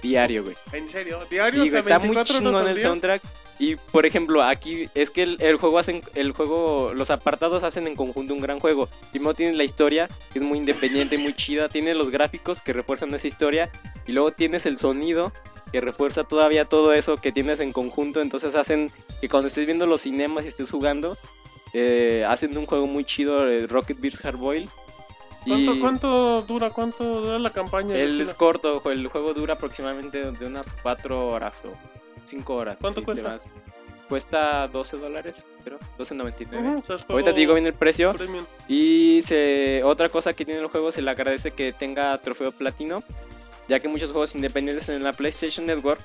diario, 0.00 0.44
güey. 0.44 0.56
En 0.72 0.88
serio, 0.88 1.20
diario, 1.28 1.62
Sí, 1.64 1.68
o 1.68 1.70
sea, 1.72 1.80
está 1.80 1.98
muy 1.98 2.08
24 2.10 2.36
horas 2.36 2.44
chingón 2.48 2.68
el 2.68 2.74
día. 2.76 2.86
soundtrack. 2.86 3.22
Y 3.62 3.76
por 3.76 4.06
ejemplo, 4.06 4.42
aquí 4.42 4.88
es 4.92 5.10
que 5.10 5.22
el, 5.22 5.36
el 5.40 5.56
juego 5.56 5.78
hacen, 5.78 6.00
el 6.16 6.32
juego, 6.32 6.90
los 6.94 7.10
apartados 7.10 7.62
hacen 7.62 7.86
en 7.86 7.94
conjunto 7.94 8.34
un 8.34 8.40
gran 8.40 8.58
juego. 8.58 8.88
Primero 9.12 9.34
tienes 9.34 9.54
la 9.54 9.62
historia, 9.62 10.08
que 10.32 10.40
es 10.40 10.44
muy 10.44 10.58
independiente 10.58 11.14
y 11.14 11.18
muy 11.18 11.32
chida. 11.36 11.68
Tienes 11.68 11.94
los 11.94 12.10
gráficos 12.10 12.60
que 12.60 12.72
refuerzan 12.72 13.14
esa 13.14 13.28
historia. 13.28 13.70
Y 14.04 14.10
luego 14.10 14.32
tienes 14.32 14.66
el 14.66 14.78
sonido, 14.78 15.32
que 15.70 15.80
refuerza 15.80 16.24
todavía 16.24 16.64
todo 16.64 16.92
eso 16.92 17.14
que 17.16 17.30
tienes 17.30 17.60
en 17.60 17.72
conjunto. 17.72 18.20
Entonces 18.20 18.56
hacen 18.56 18.90
que 19.20 19.28
cuando 19.28 19.46
estés 19.46 19.64
viendo 19.64 19.86
los 19.86 20.00
cinemas 20.00 20.44
y 20.44 20.48
estés 20.48 20.68
jugando, 20.72 21.16
eh, 21.72 22.24
hacen 22.26 22.58
un 22.58 22.66
juego 22.66 22.88
muy 22.88 23.04
chido, 23.04 23.48
eh, 23.48 23.68
Rocket 23.68 24.00
Beers 24.00 24.22
Hardboil. 24.22 24.68
¿Cuánto, 25.46 25.74
Y- 25.76 25.78
¿Cuánto 25.80 26.42
dura? 26.42 26.70
¿Cuánto 26.70 27.20
dura 27.20 27.38
la 27.38 27.50
campaña? 27.50 27.94
el 27.96 28.20
es 28.20 28.34
corto, 28.34 28.82
el 28.90 29.06
juego 29.06 29.34
dura 29.34 29.54
aproximadamente 29.54 30.32
de 30.32 30.46
unas 30.46 30.72
4 30.82 31.28
horas 31.28 31.64
o 31.64 31.72
5 32.24 32.54
horas. 32.54 32.78
¿Cuánto 32.80 33.04
cuesta? 33.04 33.30
vas. 33.30 33.52
Cuesta 34.08 34.68
12 34.68 34.98
dólares, 34.98 35.46
creo, 35.64 35.78
12.99. 35.98 36.58
Ujú, 36.60 36.78
o 36.80 36.84
sea, 36.84 36.96
es 36.96 37.04
Ahorita 37.08 37.32
te 37.32 37.40
digo 37.40 37.54
bien 37.54 37.66
el 37.66 37.72
precio. 37.72 38.12
premium. 38.12 38.44
Y 38.68 39.20
se, 39.22 39.82
otra 39.84 40.08
cosa 40.10 40.34
que 40.34 40.44
tiene 40.44 40.60
el 40.60 40.66
juego, 40.66 40.92
se 40.92 41.00
le 41.00 41.10
agradece 41.10 41.52
que 41.52 41.72
tenga 41.72 42.16
trofeo 42.18 42.52
platino, 42.52 43.02
ya 43.68 43.80
que 43.80 43.88
muchos 43.88 44.10
juegos 44.10 44.34
independientes 44.34 44.88
en 44.90 45.02
la 45.02 45.14
PlayStation 45.14 45.64
Network 45.64 46.00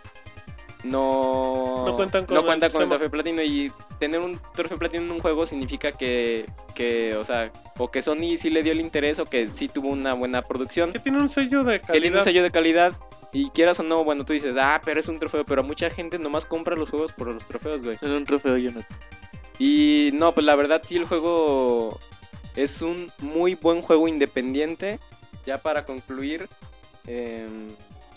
no, 0.83 1.85
No 1.85 1.95
cuentan 1.95 2.25
con 2.25 2.35
no 2.35 2.41
el 2.41 2.45
cuentan 2.45 2.71
con 2.71 2.81
el 2.83 2.89
trofeo 2.89 3.09
platino 3.09 3.41
y 3.41 3.71
tener 3.99 4.19
un 4.19 4.39
trofeo 4.53 4.77
platino 4.77 5.03
en 5.03 5.11
un 5.11 5.19
juego 5.19 5.45
significa 5.45 5.91
que, 5.91 6.45
que, 6.75 7.15
o 7.15 7.25
sea, 7.25 7.51
o 7.77 7.89
que 7.89 8.01
Sony 8.01 8.37
sí 8.37 8.49
le 8.49 8.63
dio 8.63 8.71
el 8.71 8.79
interés 8.79 9.19
o 9.19 9.25
que 9.25 9.47
sí 9.47 9.67
tuvo 9.67 9.89
una 9.89 10.13
buena 10.13 10.41
producción 10.43 10.91
Que 10.93 10.99
tiene 10.99 11.19
un 11.19 11.29
sello 11.29 11.63
de 11.63 11.81
que 11.81 11.87
tiene 11.87 12.07
un 12.07 12.13
calidad. 12.13 12.23
sello 12.23 12.43
de 12.43 12.51
calidad 12.51 12.93
y 13.33 13.49
quieras 13.49 13.79
o 13.79 13.83
no, 13.83 14.03
bueno, 14.03 14.23
tú 14.23 14.33
dices, 14.33 14.55
ah, 14.57 14.81
pero 14.83 14.99
es 14.99 15.07
un 15.07 15.19
trofeo, 15.19 15.43
pero 15.43 15.63
mucha 15.63 15.89
gente 15.89 16.17
nomás 16.17 16.45
compra 16.45 16.75
los 16.75 16.89
juegos 16.89 17.11
por 17.11 17.27
los 17.27 17.45
trofeos, 17.45 17.83
güey. 17.83 17.97
Son 17.97 18.11
un 18.11 18.23
trofeo, 18.25 18.57
Jonathan. 18.57 18.97
Y 19.59 20.11
no, 20.13 20.31
pues 20.33 20.45
la 20.45 20.55
verdad 20.55 20.81
sí 20.85 20.95
el 20.97 21.05
juego 21.05 21.99
es 22.55 22.81
un 22.81 23.11
muy 23.19 23.55
buen 23.55 23.81
juego 23.81 24.07
independiente. 24.07 24.99
Ya 25.45 25.57
para 25.57 25.85
concluir, 25.85 26.47
em, 27.05 27.67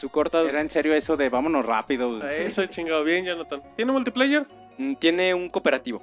su 0.01 0.09
corta 0.09 0.41
Era 0.43 0.61
en 0.61 0.71
serio 0.71 0.95
eso 0.95 1.17
de 1.17 1.29
vámonos 1.29 1.65
rápido. 1.67 2.23
A 2.23 2.33
Eso 2.35 2.65
chingado 2.67 3.05
bien, 3.05 3.25
Jonathan. 3.25 3.63
¿Tiene 3.77 3.93
multiplayer? 3.93 4.47
mm, 4.79 4.95
tiene 4.95 5.35
un 5.35 5.49
cooperativo. 5.49 6.03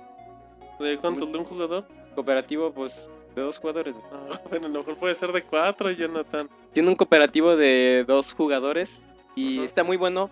¿De 0.79 0.97
cuánto? 0.97 1.25
¿De 1.25 1.37
un 1.37 1.43
jugador? 1.45 1.85
Cooperativo, 2.15 2.71
pues, 2.71 3.09
de 3.35 3.41
dos 3.41 3.57
jugadores. 3.57 3.93
güey. 3.95 4.05
Ah, 4.11 4.39
bueno, 4.49 4.67
a 4.67 4.69
lo 4.69 4.79
mejor 4.79 4.97
puede 4.97 5.15
ser 5.15 5.31
de 5.31 5.41
cuatro, 5.41 5.89
Jonathan. 5.91 6.47
Tiene 6.73 6.89
un 6.89 6.95
cooperativo 6.95 7.55
de 7.55 8.05
dos 8.07 8.33
jugadores 8.33 9.09
y 9.35 9.57
Ajá. 9.57 9.65
está 9.65 9.83
muy 9.83 9.97
bueno. 9.97 10.29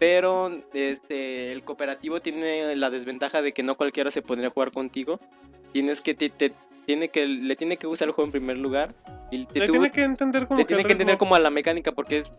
Pero 0.00 0.50
este 0.72 1.52
el 1.52 1.62
cooperativo 1.62 2.20
tiene 2.20 2.74
la 2.74 2.90
desventaja 2.90 3.42
de 3.42 3.52
que 3.52 3.62
no 3.62 3.76
cualquiera 3.76 4.10
se 4.10 4.22
podría 4.22 4.50
jugar 4.50 4.72
contigo. 4.72 5.18
Tienes 5.72 6.00
que 6.00 6.14
te, 6.14 6.28
te- 6.30 6.52
tiene 6.84 7.08
que 7.10 7.26
le 7.26 7.54
tiene 7.54 7.76
que 7.76 7.86
gustar 7.86 8.08
el 8.08 8.12
juego 8.12 8.26
en 8.26 8.32
primer 8.32 8.58
lugar 8.58 8.92
y 9.30 9.46
te 9.46 9.60
Le 9.60 9.66
tuvo- 9.68 9.72
tiene 9.74 9.90
que 9.92 10.02
entender 10.02 10.46
como 10.48 10.58
le 10.58 10.64
que 10.64 10.68
tiene 10.74 10.84
que 10.84 10.92
entender 10.92 11.16
como 11.16 11.36
a 11.36 11.38
la 11.40 11.48
mecánica 11.50 11.92
porque 11.92 12.18
es 12.18 12.34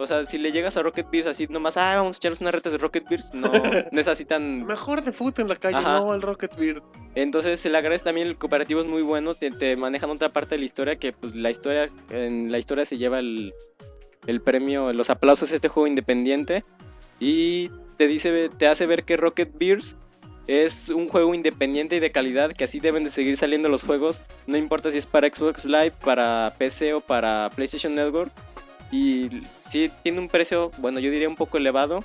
o 0.00 0.06
sea, 0.06 0.24
si 0.24 0.38
le 0.38 0.50
llegas 0.50 0.76
a 0.76 0.82
Rocket 0.82 1.10
Beers 1.10 1.26
así 1.26 1.46
nomás, 1.48 1.76
ah, 1.76 1.96
vamos 1.96 2.16
a 2.16 2.18
echarnos 2.18 2.40
unas 2.40 2.54
retas 2.54 2.72
de 2.72 2.78
Rocket 2.78 3.06
Beers, 3.08 3.34
no, 3.34 3.52
no 3.92 4.00
es 4.00 4.08
así 4.08 4.24
tan... 4.24 4.64
Mejor 4.64 5.04
de 5.04 5.12
foot 5.12 5.38
en 5.38 5.48
la 5.48 5.56
calle, 5.56 5.76
Ajá. 5.76 6.00
no 6.00 6.12
al 6.12 6.22
Rocket 6.22 6.56
Beard. 6.56 6.82
Entonces 7.14 7.60
se 7.60 7.68
le 7.68 7.76
agradece 7.76 8.04
también 8.04 8.26
el 8.26 8.38
cooperativo 8.38 8.80
es 8.80 8.86
muy 8.86 9.02
bueno, 9.02 9.34
te, 9.34 9.50
te 9.50 9.76
manejan 9.76 10.10
otra 10.10 10.32
parte 10.32 10.54
de 10.54 10.60
la 10.60 10.64
historia 10.64 10.96
que 10.96 11.12
pues 11.12 11.34
la 11.34 11.50
historia, 11.50 11.90
en 12.08 12.50
la 12.50 12.58
historia 12.58 12.84
se 12.84 12.96
lleva 12.96 13.18
el, 13.18 13.52
el 14.26 14.40
premio, 14.40 14.92
los 14.92 15.10
aplausos 15.10 15.52
a 15.52 15.56
este 15.56 15.68
juego 15.68 15.86
independiente 15.86 16.64
y 17.18 17.70
te 17.98 18.06
dice, 18.06 18.48
te 18.48 18.66
hace 18.66 18.86
ver 18.86 19.04
que 19.04 19.18
Rocket 19.18 19.50
Beers 19.58 19.98
es 20.46 20.88
un 20.88 21.08
juego 21.08 21.34
independiente 21.34 21.96
y 21.96 22.00
de 22.00 22.10
calidad 22.10 22.52
que 22.52 22.64
así 22.64 22.80
deben 22.80 23.04
de 23.04 23.10
seguir 23.10 23.36
saliendo 23.36 23.68
los 23.68 23.82
juegos, 23.82 24.24
no 24.46 24.56
importa 24.56 24.90
si 24.90 24.98
es 24.98 25.06
para 25.06 25.28
Xbox 25.28 25.64
Live, 25.64 25.92
para 26.02 26.54
PC 26.58 26.94
o 26.94 27.00
para 27.00 27.50
PlayStation 27.54 27.94
Network 27.94 28.32
y 28.90 29.42
sí 29.68 29.90
tiene 30.02 30.18
un 30.18 30.28
precio, 30.28 30.70
bueno 30.78 30.98
yo 31.00 31.10
diría 31.10 31.28
un 31.28 31.36
poco 31.36 31.58
elevado, 31.58 32.00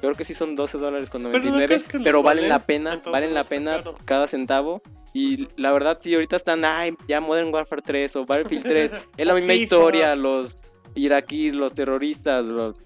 creo 0.00 0.14
que 0.14 0.24
sí 0.24 0.34
son 0.34 0.54
12 0.56 0.78
dólares 0.78 1.10
con 1.10 1.22
Pero 1.22 1.38
99, 1.38 1.60
¿no 1.60 1.66
crees 1.66 1.84
que 1.84 1.98
pero, 2.00 2.22
valen 2.22 2.44
vale? 2.44 2.48
la 2.48 2.58
pena, 2.64 2.92
Entonces 2.94 3.12
valen 3.12 3.30
no 3.30 3.34
la 3.34 3.44
pena 3.44 3.76
caro. 3.78 3.94
cada 4.04 4.26
centavo. 4.28 4.82
Y 5.14 5.48
la 5.56 5.72
verdad, 5.72 5.98
sí, 6.00 6.14
ahorita 6.14 6.36
están, 6.36 6.64
ay, 6.64 6.94
ya 7.08 7.20
Modern 7.20 7.52
Warfare 7.52 7.82
3 7.82 8.14
o 8.16 8.26
Battlefield 8.26 8.62
3, 8.62 8.92
es 9.16 9.26
la 9.26 9.34
misma 9.34 9.54
historia, 9.54 10.14
los 10.14 10.58
iraquíes, 10.94 11.54
los 11.54 11.72
terroristas, 11.74 12.44
los... 12.44 12.76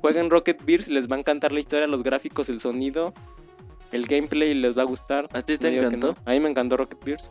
jueguen 0.00 0.30
Rocket 0.30 0.64
Beers, 0.64 0.88
les 0.88 1.10
va 1.10 1.16
a 1.16 1.18
encantar 1.18 1.52
la 1.52 1.60
historia, 1.60 1.86
los 1.88 2.02
gráficos, 2.02 2.48
el 2.48 2.60
sonido, 2.60 3.12
el 3.90 4.06
gameplay 4.06 4.54
les 4.54 4.78
va 4.78 4.82
a 4.82 4.86
gustar. 4.86 5.28
¿A 5.32 5.42
ti 5.42 5.54
No 5.54 5.58
te 5.58 5.76
encantó? 5.76 6.06
no. 6.12 6.16
A 6.24 6.30
mí 6.30 6.40
me 6.40 6.48
encantó 6.48 6.76
Rocket 6.78 7.04
Beers. 7.04 7.30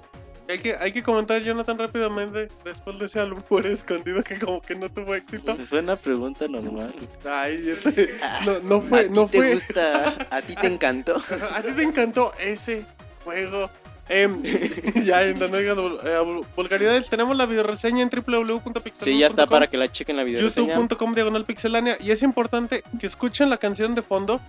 Hay 0.49 0.59
que, 0.59 0.75
hay 0.75 0.91
que 0.91 1.01
comentar, 1.01 1.41
Jonathan, 1.41 1.77
rápidamente, 1.77 2.49
después 2.65 2.99
de 2.99 3.05
ese 3.05 3.19
álbum 3.19 3.41
por 3.41 3.65
escondido 3.65 4.21
que 4.23 4.37
como 4.37 4.61
que 4.61 4.75
no 4.75 4.89
tuvo 4.89 5.15
éxito. 5.15 5.55
Pues 5.55 5.69
fue 5.69 5.79
una 5.79 5.95
pregunta 5.95 6.47
normal. 6.47 6.93
Ay, 7.23 7.63
yo 7.63 7.77
te- 7.91 8.15
no, 8.45 8.59
no 8.59 8.81
fue, 8.81 9.01
¿A 9.01 9.03
ti 9.03 9.09
no 9.11 9.27
te 9.27 9.37
fue. 9.37 9.53
gusta? 9.53 10.27
¿A 10.29 10.41
ti 10.41 10.55
te 10.55 10.67
encantó? 10.67 11.21
A 11.55 11.61
ti 11.61 11.71
te 11.73 11.83
encantó 11.83 12.33
ese 12.39 12.85
juego. 13.23 13.69
Em, 14.09 14.41
ya, 15.05 15.23
en 15.23 15.39
no 15.39 15.45
eh, 15.57 16.41
vulgaridades, 16.55 17.07
tenemos 17.07 17.37
la 17.37 17.45
videoreseña 17.45 18.01
en 18.01 18.09
www.pixelania.com. 18.09 18.91
Sí, 19.05 19.17
ya 19.17 19.27
está 19.27 19.47
para 19.47 19.67
que 19.67 19.77
la 19.77 19.89
chequen 19.89 20.17
la 20.17 20.23
video. 20.23 20.41
youtube.com 20.49 21.13
diagonal 21.13 21.45
pixelania 21.45 21.97
y 22.01 22.11
es 22.11 22.21
importante 22.23 22.83
que 22.99 23.07
escuchen 23.07 23.49
la 23.49 23.55
canción 23.57 23.95
de 23.95 24.01
fondo 24.01 24.41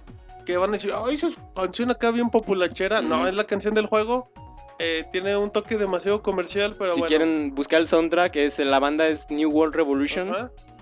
que 0.46 0.56
van 0.56 0.70
a 0.70 0.72
decir, 0.72 0.92
ay, 0.96 1.14
esa 1.14 1.28
es 1.28 1.34
canción 1.54 1.92
acá 1.92 2.10
bien 2.10 2.28
populachera. 2.28 3.02
No, 3.02 3.18
Ujú. 3.18 3.26
es 3.28 3.34
la 3.34 3.44
canción 3.44 3.74
del 3.74 3.86
juego. 3.86 4.32
Eh, 4.78 5.04
tiene 5.12 5.36
un 5.36 5.50
toque 5.50 5.76
demasiado 5.76 6.22
comercial, 6.22 6.74
pero 6.78 6.92
si 6.92 7.00
bueno. 7.00 7.08
quieren 7.08 7.54
buscar 7.54 7.80
el 7.80 7.88
soundtrack, 7.88 8.34
es, 8.36 8.58
la 8.58 8.80
banda 8.80 9.06
es 9.06 9.30
New 9.30 9.50
World 9.50 9.74
Revolution, 9.76 10.32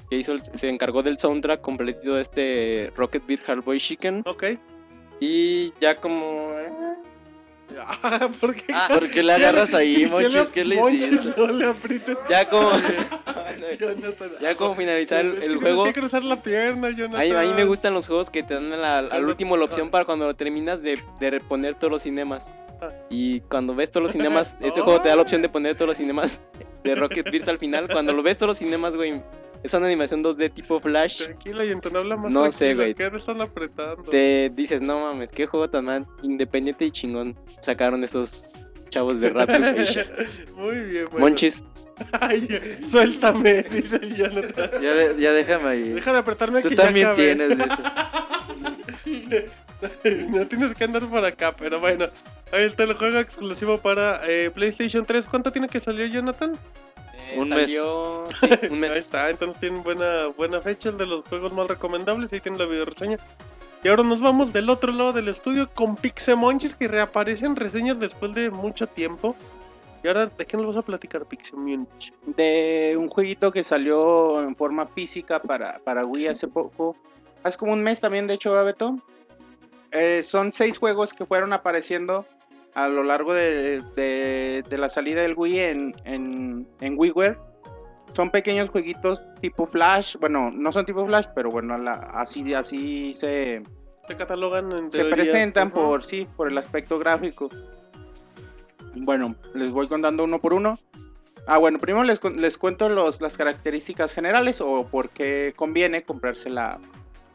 que 0.09 0.17
hizo 0.17 0.33
el- 0.33 0.43
se 0.43 0.69
encargó 0.69 1.03
del 1.03 1.19
soundtrack 1.19 1.61
completito 1.61 2.15
de 2.15 2.23
este 2.23 2.93
Rocket 2.97 3.27
Beer 3.27 3.41
Hardboy 3.41 3.79
Chicken. 3.79 4.23
Ok. 4.27 4.45
Y 5.21 5.73
ya 5.81 5.97
como... 5.97 6.51
Ah, 8.03 8.29
¿Por 8.41 8.55
qué? 8.55 8.73
Ah, 8.73 8.89
¿Por 8.93 9.11
qué 9.11 9.23
le 9.23 9.33
agarras 9.33 9.75
ahí, 9.75 10.07
Monchis? 10.07 10.51
¿Qué 10.51 10.65
le 10.65 10.77
hiciste? 10.77 11.35
No 11.37 11.47
le 11.49 11.67
aprietes. 11.67 12.19
Ya 12.29 12.49
como... 12.49 12.71
Ya 14.41 14.55
como 14.57 14.75
finalizar 14.75 15.21
el, 15.25 15.33
el 15.35 15.41
tienes 15.41 15.59
juego... 15.61 15.85
que 15.85 15.93
cruzar 15.93 16.25
la 16.25 16.41
pierna, 16.43 16.89
A 16.89 16.91
Jonathan. 16.91 17.29
mí, 17.29 17.35
a 17.35 17.41
mí 17.43 17.53
me 17.55 17.65
gustan 17.65 17.95
los 17.95 18.07
juegos 18.07 18.31
que 18.31 18.43
te 18.43 18.55
dan 18.55 18.71
la- 18.71 18.99
al 18.99 19.25
último 19.25 19.57
la 19.57 19.65
opción 19.65 19.91
para 19.91 20.05
cuando 20.05 20.27
lo 20.27 20.35
terminas 20.35 20.83
de, 20.83 20.99
de 21.19 21.31
reponer 21.31 21.75
todos 21.75 21.91
los 21.91 22.03
cinemas. 22.03 22.51
Ah. 22.81 22.91
Y 23.11 23.41
cuando 23.41 23.75
ves 23.75 23.91
todos 23.91 24.03
los 24.05 24.13
cinemas, 24.13 24.57
este 24.61 24.81
juego 24.81 25.01
te 25.01 25.09
da 25.09 25.17
la 25.17 25.23
opción 25.23 25.43
de 25.43 25.49
poner 25.49 25.75
todos 25.77 25.89
los 25.89 25.97
cinemas 25.99 26.41
de 26.85 26.95
Rocket 26.95 27.31
Beers 27.31 27.49
al 27.49 27.59
final. 27.59 27.89
Cuando 27.89 28.13
lo 28.13 28.23
ves 28.23 28.39
todos 28.39 28.49
los 28.49 28.59
cinemas, 28.59 28.97
güey, 28.97 29.21
es 29.63 29.75
una 29.75 29.87
animación 29.87 30.23
2D 30.25 30.53
tipo 30.53 30.81
Flash. 30.81 31.25
Tranquila, 31.25 31.65
y 31.65 31.71
entonces 31.71 31.99
habla 31.99 32.17
más 32.17 32.31
No 32.31 32.51
sé, 32.51 32.75
güey. 32.75 32.95
¿Qué 32.95 33.11
te 33.11 33.17
están 33.17 33.41
apretando? 33.41 34.03
Te 34.05 34.51
dices, 34.55 34.81
no 34.81 35.01
mames, 35.01 35.31
qué 35.33 35.47
juego 35.47 35.69
tan 35.69 35.85
mal, 35.85 36.07
independiente 36.23 36.85
y 36.87 36.91
chingón 36.91 37.37
sacaron 37.61 38.03
esos 38.05 38.45
chavos 38.89 39.21
de 39.21 39.31
Fish. 39.77 40.05
Muy 40.57 40.77
bien, 40.85 41.05
bueno. 41.11 41.27
Monchis, 41.27 41.63
Ay, 42.21 42.49
suéltame, 42.89 43.63
dice 43.71 43.97
el 43.97 44.17
Jonathan. 44.17 44.71
Ya, 44.81 44.95
de- 44.95 45.21
ya 45.21 45.33
déjame 45.33 45.69
ahí. 45.69 45.89
Deja 45.91 46.13
de 46.13 46.19
apretarme 46.19 46.63
Tú 46.63 46.71
que 46.71 46.77
también 46.77 47.15
tienes 47.15 47.59
de 47.59 47.65
eso. 47.65 47.83
no 50.31 50.47
tienes 50.47 50.75
que 50.75 50.85
andar 50.85 51.07
por 51.09 51.25
acá, 51.25 51.55
pero 51.57 51.79
bueno. 51.81 52.07
Ahí 52.53 52.65
está 52.65 52.83
el 52.85 52.95
juego 52.95 53.19
exclusivo 53.19 53.79
para 53.79 54.21
eh, 54.29 54.51
PlayStation 54.51 55.05
3. 55.05 55.27
¿Cuánto 55.27 55.53
tiene 55.53 55.69
que 55.69 55.79
salir, 55.81 56.11
Jonathan? 56.11 56.59
Eh, 57.33 57.39
Un 57.39 57.49
mes. 57.49 57.59
salió- 57.61 58.25
Sí, 58.39 58.49
un 58.71 58.85
Ahí 58.85 58.99
está, 58.99 59.31
entonces 59.31 59.61
tienen 59.61 59.83
buena, 59.83 60.27
buena 60.37 60.61
fecha, 60.61 60.89
el 60.91 60.97
de 60.99 61.07
los 61.07 61.25
juegos 61.25 61.53
más 61.53 61.67
recomendables. 61.69 62.33
Ahí 62.33 62.41
tienen 62.41 62.59
la 62.61 62.67
video 62.67 62.85
reseña. 62.85 63.19
Y 63.83 63.89
ahora 63.89 64.03
nos 64.03 64.21
vamos 64.21 64.53
del 64.53 64.69
otro 64.69 64.93
lado 64.93 65.13
del 65.13 65.29
estudio 65.29 65.71
con 65.73 65.97
Pixemonchis 65.97 66.75
que 66.75 66.87
reaparecen 66.87 67.57
reseñas 67.57 67.99
después 67.99 68.35
de 68.35 68.51
mucho 68.51 68.87
tiempo. 68.87 69.35
Y 70.03 70.09
ahora, 70.09 70.27
¿de 70.27 70.47
qué 70.47 70.57
nos 70.57 70.67
vas 70.67 70.77
a 70.77 70.83
platicar, 70.83 71.25
Pixel 71.27 71.59
Munich? 71.59 72.13
de 72.27 72.95
un 72.99 73.09
jueguito 73.09 73.53
que 73.53 73.63
salió 73.63 74.43
en 74.43 74.55
forma 74.57 74.87
física 74.87 75.41
para, 75.41 75.79
para 75.81 76.05
Wii 76.07 76.29
hace 76.29 76.49
poco. 76.49 76.97
Hace 77.43 77.57
como 77.59 77.73
un 77.73 77.83
mes 77.83 78.01
también, 78.01 78.27
de 78.27 78.35
hecho, 78.35 78.51
¿verdad, 78.51 78.67
Beto. 78.67 78.99
Eh, 79.93 80.23
son 80.23 80.53
seis 80.53 80.79
juegos 80.79 81.13
que 81.15 81.27
fueron 81.27 81.53
apareciendo 81.53 82.25
a 82.75 82.89
lo 82.89 83.03
largo 83.03 83.33
de, 83.35 83.83
de- 83.97 84.65
de 84.69 84.79
la 84.79 84.89
salida 84.89 85.23
del 85.23 85.35
Wii 85.37 85.59
en, 85.59 85.95
en, 86.05 86.69
en 86.81 86.95
WiiWare. 86.99 87.39
Son 88.13 88.31
pequeños 88.31 88.69
jueguitos 88.71 89.21
tipo 89.41 89.67
Flash. 89.67 90.17
Bueno, 90.21 90.51
no 90.51 90.73
son 90.73 90.85
tipo 90.87 91.05
Flash, 91.07 91.27
pero 91.35 91.51
bueno, 91.51 91.79
la- 91.79 91.95
así, 92.15 92.53
así 92.55 93.13
se, 93.13 93.63
Se 94.09 94.17
catalogan 94.17 94.73
en 94.73 94.91
se 94.91 95.05
presentan 95.05 95.71
por 95.71 96.03
sí, 96.03 96.27
por 96.37 96.51
el 96.51 96.59
aspecto 96.59 96.99
gráfico. 96.99 97.49
Bueno, 98.97 99.37
les 99.55 99.71
voy 99.71 99.87
contando 99.89 100.25
uno 100.25 100.41
por 100.41 100.53
uno. 100.55 100.79
Ah, 101.47 101.59
bueno, 101.59 101.79
primero 101.79 102.05
les, 102.05 102.23
les 102.37 102.59
cuento 102.59 102.89
los, 102.89 103.21
las 103.21 103.37
características 103.37 104.13
generales 104.13 104.61
o 104.61 104.87
por 104.87 105.11
qué 105.11 105.53
conviene 105.57 106.03
comprarse 106.03 106.51
la, 106.51 106.79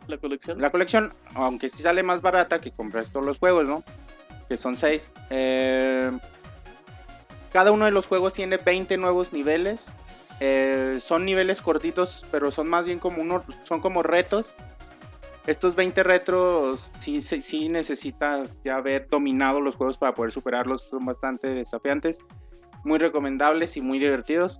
la 0.07 0.18
colección. 0.18 0.60
la 0.62 0.70
colección, 0.70 1.14
aunque 1.34 1.70
sí 1.70 1.82
sale 1.82 2.03
más 2.03 2.22
barata 2.22 2.62
que 2.62 2.72
comprarse 2.72 3.12
todos 3.12 3.26
los 3.26 3.38
juegos, 3.40 3.66
¿no? 3.66 3.84
Que 4.49 4.57
son 4.57 4.77
6. 4.77 5.11
cada 7.51 7.72
uno 7.72 7.85
de 7.85 7.91
los 7.91 8.07
juegos 8.07 8.34
tiene 8.34 8.57
20 8.57 8.97
nuevos 8.97 9.34
niveles. 9.34 9.93
Eh, 10.39 10.97
son 10.99 11.23
niveles 11.26 11.61
cortitos, 11.61 12.26
pero 12.31 12.51
son 12.51 12.67
más 12.67 12.85
bien 12.85 12.99
como 12.99 13.22
unos, 13.22 13.43
son 13.63 13.80
como 13.80 14.03
retos. 14.03 14.55
Estos 15.47 15.76
20 15.76 16.03
retros 16.03 16.91
sí, 16.99 17.22
sí, 17.22 17.41
sí 17.41 17.69
necesitas 17.69 18.59
ya 18.63 18.77
haber 18.77 19.07
dominado 19.07 19.61
los 19.61 19.76
juegos 19.76 19.97
para 19.97 20.13
poder 20.13 20.31
superarlos. 20.31 20.88
Son 20.89 21.05
bastante 21.05 21.47
desafiantes, 21.49 22.19
muy 22.84 22.97
recomendables 22.97 23.77
y 23.77 23.81
muy 23.81 23.99
divertidos. 23.99 24.59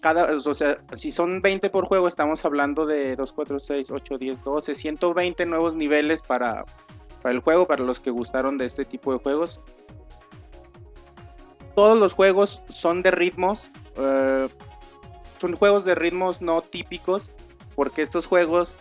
Cada, 0.00 0.36
o 0.36 0.54
sea, 0.54 0.78
si 0.92 1.10
son 1.10 1.40
20 1.40 1.70
por 1.70 1.86
juego, 1.86 2.06
estamos 2.06 2.44
hablando 2.44 2.86
de 2.86 3.16
2, 3.16 3.32
4, 3.32 3.58
6, 3.58 3.90
8, 3.90 4.18
10, 4.18 4.44
12, 4.44 4.74
120 4.74 5.46
nuevos 5.46 5.74
niveles 5.74 6.22
para, 6.22 6.64
para 7.22 7.34
el 7.34 7.40
juego, 7.40 7.66
para 7.66 7.84
los 7.84 8.00
que 8.00 8.10
gustaron 8.10 8.58
de 8.58 8.64
este 8.66 8.84
tipo 8.84 9.12
de 9.12 9.18
juegos. 9.18 9.60
Todos 11.74 11.98
los 11.98 12.12
juegos 12.12 12.62
son 12.68 13.02
de 13.02 13.10
ritmos, 13.10 13.70
eh, 13.96 14.48
son 15.40 15.56
juegos 15.56 15.84
de 15.84 15.94
ritmos 15.94 16.40
no 16.40 16.60
típicos, 16.62 17.32
porque 17.74 18.02
estos 18.02 18.26
juegos 18.26 18.76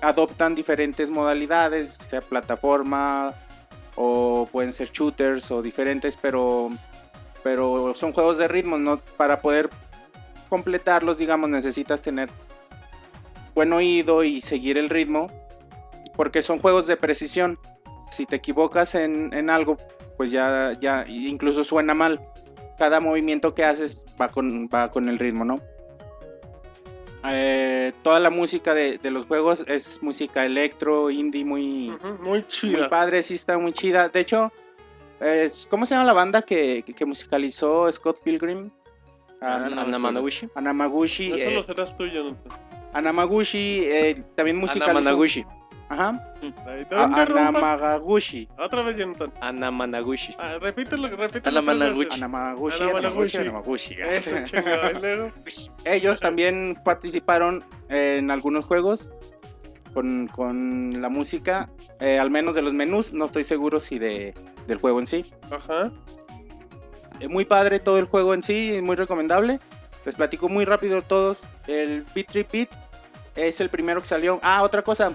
adoptan 0.00 0.54
diferentes 0.54 1.10
modalidades, 1.10 1.92
sea 1.92 2.20
plataforma 2.20 3.34
o 3.94 4.48
pueden 4.50 4.72
ser 4.72 4.90
shooters 4.90 5.50
o 5.50 5.62
diferentes, 5.62 6.16
pero, 6.16 6.70
pero 7.42 7.94
son 7.94 8.12
juegos 8.12 8.38
de 8.38 8.48
ritmos, 8.48 8.80
¿no? 8.80 8.98
Para 9.16 9.40
poder 9.40 9.70
completarlos, 10.48 11.18
digamos, 11.18 11.50
necesitas 11.50 12.02
tener 12.02 12.28
buen 13.54 13.72
oído 13.72 14.24
y 14.24 14.40
seguir 14.40 14.78
el 14.78 14.88
ritmo, 14.88 15.30
porque 16.16 16.42
son 16.42 16.58
juegos 16.58 16.86
de 16.86 16.96
precisión. 16.96 17.58
Si 18.10 18.26
te 18.26 18.36
equivocas 18.36 18.94
en, 18.94 19.30
en 19.32 19.48
algo, 19.50 19.76
pues 20.16 20.30
ya, 20.30 20.72
ya 20.80 21.04
incluso 21.08 21.64
suena 21.64 21.94
mal. 21.94 22.20
Cada 22.78 23.00
movimiento 23.00 23.54
que 23.54 23.64
haces 23.64 24.04
va 24.20 24.28
con, 24.28 24.68
va 24.68 24.90
con 24.90 25.08
el 25.08 25.18
ritmo, 25.18 25.44
¿no? 25.44 25.60
Eh, 27.24 27.92
toda 28.02 28.18
la 28.18 28.30
música 28.30 28.74
de, 28.74 28.98
de 28.98 29.10
los 29.12 29.26
juegos 29.26 29.64
es 29.68 30.02
música 30.02 30.44
electro, 30.44 31.08
indie, 31.10 31.44
muy, 31.44 31.90
Ujú, 31.90 32.06
Muy 32.22 32.28
muy 32.28 32.46
chida. 32.48 32.88
padre, 32.90 33.22
sí 33.22 33.34
está 33.34 33.56
muy 33.58 33.72
chida. 33.72 34.08
De 34.08 34.20
hecho, 34.20 34.52
es- 35.20 35.66
¿cómo 35.70 35.86
se 35.86 35.94
llama 35.94 36.04
la 36.06 36.12
banda 36.14 36.42
que, 36.42 36.82
que- 36.82 37.06
musicalizó 37.06 37.90
Scott 37.92 38.18
Pilgrim? 38.24 38.70
Ah, 39.40 39.50
no 39.58 39.58
me 39.58 39.64
acuerdo. 39.66 39.80
Anamanaguchi. 39.82 40.48
Anamaguchi. 40.56 41.32
Eso 41.32 41.50
eh, 41.50 41.54
lo 41.54 41.62
serás 41.62 41.96
tú, 41.96 42.06
Jonathan. 42.06 42.58
Anamaguchi 42.92 43.84
eh, 43.84 44.22
también 44.34 44.56
musicalizó. 44.56 44.90
Anamanaguchi. 44.90 45.44
Ajá. 45.92 46.34
Ahí 46.66 46.84
te 46.86 46.94
A- 46.96 47.04
interrumpa. 47.04 47.48
Anamagaguchi. 47.48 48.48
Otra 48.58 48.82
vez, 48.82 48.96
Jonathan. 48.96 49.30
Anamanaguchi. 49.40 50.34
Ah, 50.38 50.56
repítelo, 50.60 51.06
repítelo. 51.08 51.62
Veces. 51.62 51.74
Anamaguchi. 52.16 52.16
Anamanaguchi. 52.16 53.36
Anamaguchi. 53.38 53.94
Eso, 54.00 54.36
chingado. 54.44 55.30
Ellos 55.84 56.18
también 56.20 56.74
participaron 56.84 57.62
en 57.90 58.30
algunos 58.30 58.64
juegos 58.64 59.12
con, 59.92 60.26
con 60.28 61.02
la 61.02 61.10
música, 61.10 61.68
eh, 62.00 62.18
al 62.18 62.30
menos 62.30 62.54
de 62.54 62.62
los 62.62 62.72
menús. 62.72 63.12
No 63.12 63.26
estoy 63.26 63.44
seguro 63.44 63.78
si 63.78 63.98
de, 63.98 64.34
del 64.66 64.78
juego 64.78 64.98
en 64.98 65.06
sí. 65.06 65.30
Ajá. 65.50 65.92
Eh, 67.20 67.28
muy 67.28 67.44
padre 67.44 67.78
todo 67.80 67.98
el 67.98 68.06
juego 68.06 68.32
en 68.32 68.42
sí, 68.42 68.80
muy 68.82 68.96
recomendable. 68.96 69.60
Les 70.06 70.14
platico 70.14 70.48
muy 70.48 70.64
rápido 70.64 71.02
todos. 71.02 71.46
El 71.66 72.04
Beat 72.14 72.26
Trip 72.28 72.50
Beat 72.50 72.68
es 73.36 73.60
el 73.60 73.68
primero 73.68 74.00
que 74.00 74.06
salió. 74.06 74.40
Ah, 74.42 74.62
otra 74.62 74.82
cosa, 74.82 75.12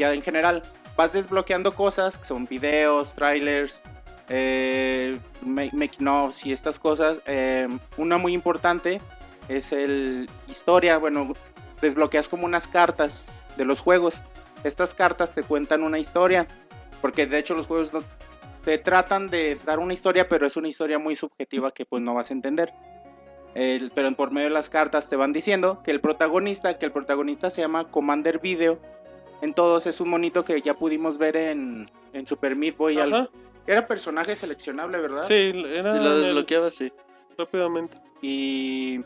ya 0.00 0.12
en 0.12 0.22
general, 0.22 0.62
vas 0.96 1.12
desbloqueando 1.12 1.74
cosas 1.74 2.18
que 2.18 2.24
son 2.24 2.46
videos, 2.46 3.14
trailers, 3.14 3.82
eh, 4.28 5.18
ma- 5.42 5.70
making 5.72 6.08
ofs 6.08 6.44
y 6.46 6.52
estas 6.52 6.78
cosas. 6.78 7.18
Eh, 7.26 7.68
una 7.96 8.18
muy 8.18 8.32
importante 8.34 9.00
es 9.48 9.72
el 9.72 10.28
historia. 10.48 10.98
Bueno, 10.98 11.34
desbloqueas 11.80 12.28
como 12.28 12.44
unas 12.46 12.66
cartas 12.66 13.26
de 13.56 13.64
los 13.64 13.80
juegos. 13.80 14.22
Estas 14.64 14.94
cartas 14.94 15.32
te 15.34 15.42
cuentan 15.42 15.82
una 15.82 15.98
historia. 15.98 16.46
Porque 17.00 17.26
de 17.26 17.38
hecho 17.38 17.54
los 17.54 17.66
juegos 17.66 17.92
no, 17.94 18.02
te 18.64 18.76
tratan 18.76 19.30
de 19.30 19.58
dar 19.64 19.78
una 19.78 19.94
historia, 19.94 20.28
pero 20.28 20.46
es 20.46 20.56
una 20.56 20.68
historia 20.68 20.98
muy 20.98 21.16
subjetiva 21.16 21.72
que 21.72 21.86
pues 21.86 22.02
no 22.02 22.14
vas 22.14 22.30
a 22.30 22.34
entender. 22.34 22.72
El- 23.54 23.90
pero 23.94 24.14
por 24.14 24.32
medio 24.32 24.48
de 24.48 24.54
las 24.54 24.68
cartas 24.68 25.08
te 25.08 25.16
van 25.16 25.32
diciendo 25.32 25.82
que 25.82 25.90
el 25.90 26.00
protagonista, 26.00 26.78
que 26.78 26.86
el 26.86 26.92
protagonista 26.92 27.50
se 27.50 27.62
llama 27.62 27.90
Commander 27.90 28.38
Video. 28.38 28.78
En 29.42 29.54
todos 29.54 29.86
es 29.86 30.00
un 30.00 30.10
monito 30.10 30.44
que 30.44 30.60
ya 30.60 30.74
pudimos 30.74 31.16
ver 31.18 31.36
en, 31.36 31.90
en 32.12 32.26
Super 32.26 32.54
Meat 32.56 32.76
Boy. 32.76 32.98
al-. 32.98 33.30
Era 33.66 33.86
personaje 33.86 34.34
seleccionable, 34.36 34.98
¿verdad? 35.00 35.22
Sí, 35.22 35.52
era. 35.72 35.92
Si 35.92 35.98
lo 35.98 36.14
el- 36.14 36.22
desbloqueaba, 36.22 36.70
sí. 36.70 36.92
Rápidamente. 37.38 37.96
Y 38.20 38.98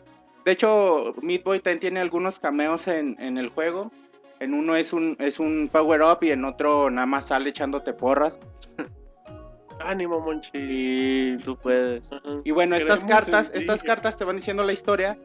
de 0.44 0.52
hecho, 0.52 1.14
Meat 1.22 1.44
Boy 1.44 1.60
también 1.60 1.80
tiene 1.80 2.00
algunos 2.00 2.38
cameos 2.38 2.88
en, 2.88 3.16
en 3.20 3.38
el 3.38 3.48
juego. 3.50 3.92
En 4.40 4.52
uno 4.54 4.74
es 4.76 4.92
un, 4.92 5.16
es 5.20 5.38
un 5.38 5.68
power 5.70 6.02
up 6.02 6.18
y 6.22 6.30
en 6.32 6.44
otro 6.44 6.90
nada 6.90 7.06
más 7.06 7.28
sale 7.28 7.50
echándote 7.50 7.92
porras. 7.92 8.38
Ánimo, 9.80 10.20
Monchis. 10.20 10.50
Y 10.54 11.36
Tú 11.38 11.56
puedes. 11.56 12.12
Ajá. 12.12 12.22
Y 12.44 12.50
bueno, 12.52 12.76
estas 12.76 13.04
cartas, 13.04 13.50
estas 13.54 13.82
cartas 13.82 14.16
te 14.16 14.24
van 14.24 14.36
diciendo 14.36 14.62
la 14.64 14.72
historia. 14.72 15.18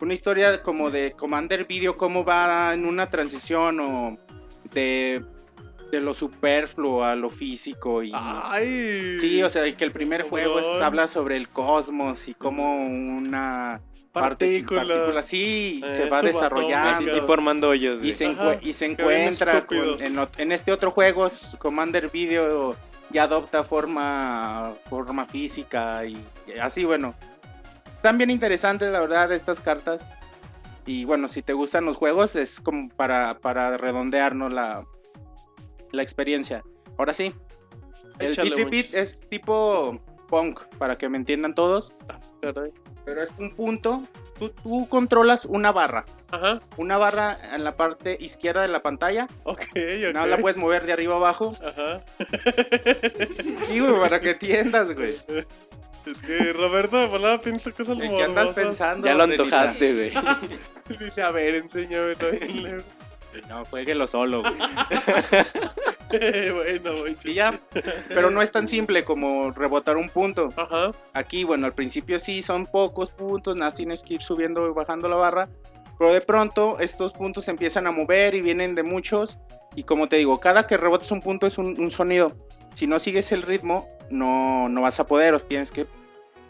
Una 0.00 0.12
historia 0.12 0.62
como 0.62 0.90
de 0.90 1.12
Commander 1.12 1.64
Video, 1.66 1.96
cómo 1.96 2.24
va 2.24 2.74
en 2.74 2.84
una 2.84 3.08
transición 3.08 3.80
o 3.80 4.18
de, 4.74 5.24
de 5.90 6.00
lo 6.00 6.12
superfluo 6.14 7.04
a 7.04 7.14
lo 7.16 7.30
físico. 7.30 8.02
Y, 8.02 8.12
Ay. 8.14 9.16
sí, 9.20 9.42
o 9.42 9.48
sea, 9.48 9.74
que 9.76 9.84
el 9.84 9.92
primer 9.92 10.22
juego 10.28 10.58
es- 10.58 10.82
habla 10.82 11.08
sobre 11.08 11.36
el 11.36 11.48
cosmos 11.48 12.28
y 12.28 12.34
cómo 12.34 12.84
una 12.84 13.80
parte 14.12 14.48
sin 14.48 14.64
partículas, 14.66 15.26
sí, 15.26 15.80
Eh, 15.84 15.88
se 15.96 16.08
va 16.08 16.22
desarrollando. 16.22 17.16
Y 17.16 17.20
formando 17.22 17.68
hoyos, 17.70 18.02
Y 18.02 18.12
se, 18.12 18.26
Ajá, 18.26 18.58
y 18.60 18.72
se 18.72 18.86
encuentra 18.86 19.66
con- 19.66 20.00
en, 20.38 20.52
este 20.52 20.70
otro 20.72 20.90
juego, 20.90 21.28
Commander 21.58 22.10
Video 22.10 22.76
ya 23.10 23.24
adopta 23.24 23.64
forma, 23.64 24.72
forma 24.88 25.26
física 25.26 26.04
y, 26.06 26.16
y 26.46 26.58
así, 26.58 26.84
bueno. 26.84 27.14
Están 27.96 28.18
bien 28.18 28.30
interesantes, 28.30 28.90
la 28.92 29.00
verdad, 29.00 29.32
estas 29.32 29.60
cartas. 29.60 30.06
Y 30.86 31.04
bueno, 31.04 31.28
si 31.28 31.42
te 31.42 31.52
gustan 31.52 31.84
los 31.84 31.96
juegos, 31.96 32.36
es 32.36 32.60
como 32.60 32.88
para, 32.90 33.38
para 33.38 33.76
redondearnos 33.76 34.52
la, 34.52 34.84
la 35.92 36.02
experiencia. 36.02 36.62
Ahora 36.98 37.14
sí, 37.14 37.34
el 38.18 38.36
Beat 38.36 38.56
Repeat 38.56 38.94
es 38.94 39.26
tipo 39.28 39.98
punk, 40.28 40.60
para 40.78 40.96
que 40.98 41.08
me 41.08 41.16
entiendan 41.16 41.54
todos. 41.54 41.94
Caray. 42.42 42.72
Pero 43.04 43.22
es 43.22 43.30
un 43.38 43.54
punto, 43.54 44.06
tú, 44.38 44.50
tú 44.50 44.88
controlas 44.88 45.44
una 45.44 45.72
barra. 45.72 46.04
Ajá. 46.30 46.60
Una 46.76 46.98
barra 46.98 47.38
en 47.54 47.64
la 47.64 47.76
parte 47.76 48.16
izquierda 48.20 48.62
de 48.62 48.68
la 48.68 48.82
pantalla. 48.82 49.28
Ok, 49.44 49.62
ok. 49.72 50.14
No 50.14 50.26
la 50.26 50.38
puedes 50.38 50.56
mover 50.56 50.84
de 50.86 50.92
arriba 50.92 51.16
abajo. 51.16 51.50
Ajá. 51.64 52.04
Sí, 53.66 53.78
güey, 53.80 54.00
para 54.00 54.20
que 54.20 54.30
entiendas, 54.30 54.94
güey. 54.94 55.16
Es 56.06 56.18
que 56.18 56.52
Roberto 56.52 56.98
de 56.98 57.06
volada 57.06 57.40
piensa 57.40 57.72
que 57.72 57.82
es 57.82 57.88
algo 57.88 58.02
¿En 58.02 58.16
qué 58.16 58.22
andas 58.24 58.50
pensando? 58.50 59.06
Ya 59.06 59.14
lo 59.14 59.24
antojaste, 59.24 59.92
güey. 59.94 60.12
Dice, 61.00 61.22
a 61.22 61.30
ver, 61.30 61.54
enséñame. 61.54 62.14
¿no? 62.14 62.82
No, 63.48 63.64
jueguelo 63.64 64.06
solo, 64.06 64.42
güey. 64.42 64.52
bueno, 66.52 66.92
Monchis. 66.94 67.26
Y 67.26 67.34
ya. 67.34 67.58
Pero 68.08 68.30
no 68.30 68.42
es 68.42 68.52
tan 68.52 68.68
simple 68.68 69.04
como 69.04 69.50
rebotar 69.50 69.96
un 69.96 70.08
punto. 70.08 70.50
Ajá. 70.56 70.92
Aquí, 71.14 71.44
bueno, 71.44 71.66
al 71.66 71.74
principio 71.74 72.18
sí 72.18 72.42
son 72.42 72.66
pocos 72.66 73.10
puntos, 73.10 73.56
nada, 73.56 73.68
más 73.68 73.74
tienes 73.74 74.02
que 74.02 74.14
ir 74.14 74.22
subiendo 74.22 74.68
y 74.68 74.72
bajando 74.72 75.08
la 75.08 75.16
barra. 75.16 75.48
Pero 75.98 76.12
de 76.12 76.20
pronto 76.20 76.78
estos 76.80 77.12
puntos 77.12 77.44
se 77.44 77.50
empiezan 77.50 77.86
a 77.86 77.92
mover 77.92 78.34
y 78.34 78.40
vienen 78.40 78.74
de 78.74 78.82
muchos. 78.82 79.38
Y 79.74 79.84
como 79.84 80.08
te 80.08 80.16
digo, 80.16 80.38
cada 80.38 80.66
que 80.66 80.76
rebotes 80.76 81.10
un 81.10 81.20
punto 81.20 81.46
es 81.46 81.58
un, 81.58 81.80
un 81.80 81.90
sonido. 81.90 82.36
Si 82.74 82.86
no 82.86 82.98
sigues 82.98 83.32
el 83.32 83.42
ritmo, 83.42 83.88
no, 84.10 84.68
no 84.68 84.82
vas 84.82 85.00
a 85.00 85.06
poder. 85.06 85.34
O 85.34 85.40
tienes 85.40 85.70
que 85.70 85.86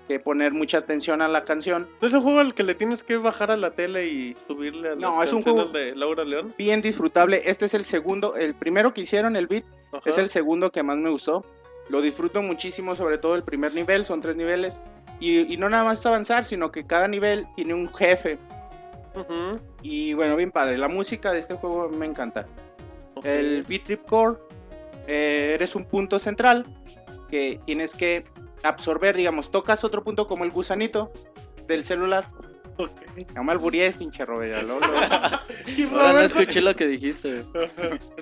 que 0.06 0.20
poner 0.20 0.52
mucha 0.52 0.76
atención 0.76 1.22
a 1.22 1.28
la 1.28 1.44
canción. 1.44 1.88
¿No 2.02 2.06
es 2.06 2.12
un 2.12 2.20
juego 2.20 2.40
al 2.40 2.52
que 2.52 2.62
le 2.62 2.74
tienes 2.74 3.02
que 3.02 3.16
bajar 3.16 3.50
a 3.50 3.56
la 3.56 3.70
tele 3.70 4.06
y 4.06 4.36
subirle 4.46 4.90
a 4.90 4.94
No, 4.96 5.18
las 5.18 5.28
es 5.28 5.32
un 5.32 5.40
juego- 5.40 5.64
de 5.64 5.96
Laura 5.96 6.24
León? 6.24 6.54
Bien 6.58 6.82
disfrutable. 6.82 7.40
Este 7.46 7.64
es 7.64 7.72
el 7.72 7.86
segundo, 7.86 8.36
el 8.36 8.54
primero 8.54 8.92
que 8.92 9.00
hicieron, 9.00 9.34
el 9.34 9.46
beat, 9.46 9.64
Ajá. 9.92 10.02
es 10.10 10.18
el 10.18 10.28
segundo 10.28 10.70
que 10.70 10.82
más 10.82 10.98
me 10.98 11.08
gustó. 11.08 11.42
Lo 11.88 12.02
disfruto 12.02 12.42
muchísimo, 12.42 12.94
sobre 12.94 13.16
todo 13.16 13.34
el 13.34 13.44
primer 13.44 13.72
nivel, 13.72 14.04
son 14.04 14.20
tres 14.20 14.36
niveles. 14.36 14.82
Y, 15.20 15.50
y 15.50 15.56
no 15.56 15.70
nada 15.70 15.84
más 15.84 16.04
avanzar, 16.04 16.44
sino 16.44 16.70
que 16.70 16.84
cada 16.84 17.08
nivel 17.08 17.46
tiene 17.56 17.72
un 17.72 17.88
jefe. 17.94 18.36
Y 19.82 20.12
bueno, 20.14 20.36
bien 20.36 20.50
padre. 20.50 20.76
La 20.76 20.88
música 20.88 21.32
de 21.32 21.38
este 21.38 21.54
juego 21.54 21.88
me 21.88 22.04
encanta. 22.04 22.46
El 23.22 23.62
Beat 23.62 23.84
Trip 23.84 24.04
Core, 24.06 24.36
eh, 25.06 25.52
eres 25.54 25.74
un 25.74 25.84
punto 25.84 26.18
central 26.18 26.64
que 27.28 27.60
tienes 27.64 27.94
que 27.94 28.24
absorber, 28.62 29.16
digamos, 29.16 29.50
tocas 29.50 29.84
otro 29.84 30.02
punto 30.04 30.26
como 30.28 30.44
el 30.44 30.50
gusanito 30.50 31.12
del 31.66 31.84
celular. 31.84 32.26
Ok. 32.76 32.90
No 33.36 33.44
me 33.44 33.52
alburíes, 33.52 33.96
pinche 33.96 34.24
Robert. 34.24 34.62
lo- 34.64 34.80
lo- 34.80 34.86
Y 35.68 35.84
Ahora 35.84 36.12
no 36.14 36.20
escuché 36.20 36.60
lo 36.60 36.74
que 36.74 36.86
dijiste. 36.88 37.44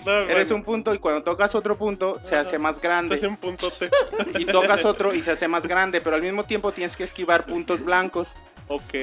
No, 0.04 0.12
Eres 0.12 0.48
bueno, 0.48 0.56
un 0.56 0.64
punto 0.64 0.94
y 0.94 0.98
cuando 0.98 1.22
tocas 1.22 1.54
otro 1.54 1.78
punto 1.78 2.18
se 2.22 2.34
hace 2.36 2.58
más 2.58 2.76
se 2.76 2.80
hace 2.80 2.88
grande. 2.88 3.26
un 3.28 3.36
puntote. 3.36 3.88
Y 4.38 4.44
tocas 4.44 4.84
otro 4.84 5.14
y 5.14 5.22
se 5.22 5.30
hace 5.30 5.46
más 5.48 5.66
grande, 5.66 6.00
pero 6.00 6.16
al 6.16 6.22
mismo 6.22 6.44
tiempo 6.44 6.72
tienes 6.72 6.96
que 6.96 7.04
esquivar 7.04 7.46
puntos 7.46 7.84
blancos. 7.84 8.34
Ok. 8.68 8.94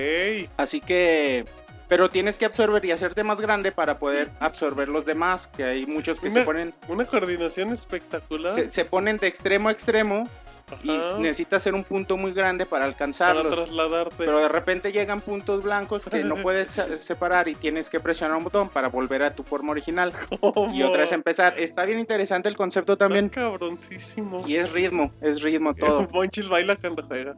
Así 0.57 0.81
que... 0.81 1.45
Pero 1.90 2.10
tienes 2.10 2.38
que 2.38 2.45
absorber 2.45 2.86
y 2.86 2.91
hacerte 2.91 3.24
más 3.24 3.41
grande 3.41 3.72
para 3.74 3.99
poder 3.99 4.30
absorber 4.40 4.88
los 4.88 5.06
demás, 5.06 5.48
que 5.48 5.64
hay 5.66 5.86
muchos 5.86 6.20
que 6.20 6.28
Una- 6.28 6.40
se 6.40 6.44
ponen 6.45 6.74
Una 6.88 7.06
coordinación 7.06 7.74
espectacular. 7.74 8.52
se, 8.52 8.68
se 8.70 8.86
ponen 8.86 9.18
de 9.18 9.28
extremo 9.28 9.68
a 9.70 9.72
extremo 9.72 10.30
y 10.84 10.99
necesitas 11.18 11.64
hacer 11.64 11.74
un 11.74 11.84
punto 11.84 12.16
muy 12.16 12.32
grande 12.32 12.64
para 12.68 12.82
para 12.82 12.86
alcanzarlos. 12.91 13.56
trasladarte. 13.56 14.14
Pero 14.20 14.38
de 14.40 14.49
repente 14.49 14.91
llegan 14.91 15.20
puntos 15.20 15.64
blancos 15.64 16.06
que 16.06 16.24
no 16.24 16.36
puedes 16.44 16.68
se- 16.68 16.99
separar 16.99 17.48
y 17.48 17.56
tienes 17.56 17.90
que 17.90 17.99
presionar 17.99 18.38
un 18.38 18.44
botón 18.44 18.70
para 18.70 18.88
volver 18.90 19.24
a 19.24 19.34
tu 19.34 19.41
forma 19.41 19.72
original 19.72 20.14
¿Cómo? 20.40 20.72
y 20.72 20.84
otra 20.84 20.99
vez 21.02 21.11
empezar. 21.11 21.56
Está 21.57 21.86
bien 21.86 21.98
interesante 21.98 22.49
el 22.49 22.56
concepto 22.56 22.94
Está 22.94 23.06
también 23.06 23.30
cabroncísimo. 23.30 24.44
y 24.48 24.57
es 24.57 24.72
ritmo, 24.72 25.11
es 25.22 25.41
ritmo 25.41 25.74
todo. 25.74 26.07
Monchis 26.14 26.48
baila 26.48 26.76
cuando 26.76 27.02
juega. 27.02 27.36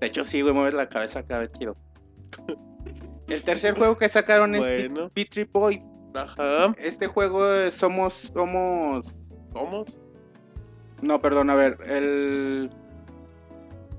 De 0.00 0.06
hecho 0.06 0.22
sí, 0.22 0.40
güey, 0.42 0.54
mueves 0.54 0.74
la 0.74 0.88
cabeza 0.88 1.18
acá, 1.18 1.50
chido. 1.58 1.76
El 3.28 3.42
tercer 3.42 3.74
juego 3.76 3.96
que 3.96 4.08
sacaron 4.08 4.54
es 4.54 4.60
Bueno. 4.60 5.10
Trip 5.30 5.52
Boy. 5.52 5.82
Ajá. 6.14 6.74
Este 6.78 7.06
juego 7.06 7.70
somos 7.70 8.14
somos 8.14 9.14
¿Cómo? 9.52 9.84
no, 11.02 11.20
perdón, 11.20 11.50
a 11.50 11.54
ver, 11.54 11.78
el 11.86 12.70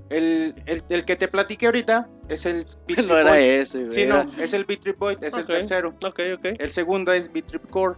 el, 0.10 0.56
el, 0.66 0.84
el 0.90 1.06
que 1.06 1.16
te 1.16 1.28
platiqué 1.28 1.68
ahorita 1.68 2.10
es 2.30 2.46
el 2.46 2.66
Beat 2.88 3.06
No 3.06 3.18
era 3.18 3.32
Boy. 3.32 3.44
ese, 3.44 3.80
güey. 3.82 3.94
Sí, 3.94 4.06
no, 4.08 4.26
es 4.40 4.54
el 4.54 4.66
Beat 4.66 4.82
Trip 4.82 4.98
Boy, 4.98 5.18
es 5.22 5.34
el 5.36 5.46
tercero. 5.46 5.90
Ok, 6.04 6.20
ok. 6.36 6.46
El 6.58 6.70
segundo 6.70 7.14
es 7.14 7.32
Beat 7.32 7.46
Trip 7.46 7.70
Core. 7.70 7.96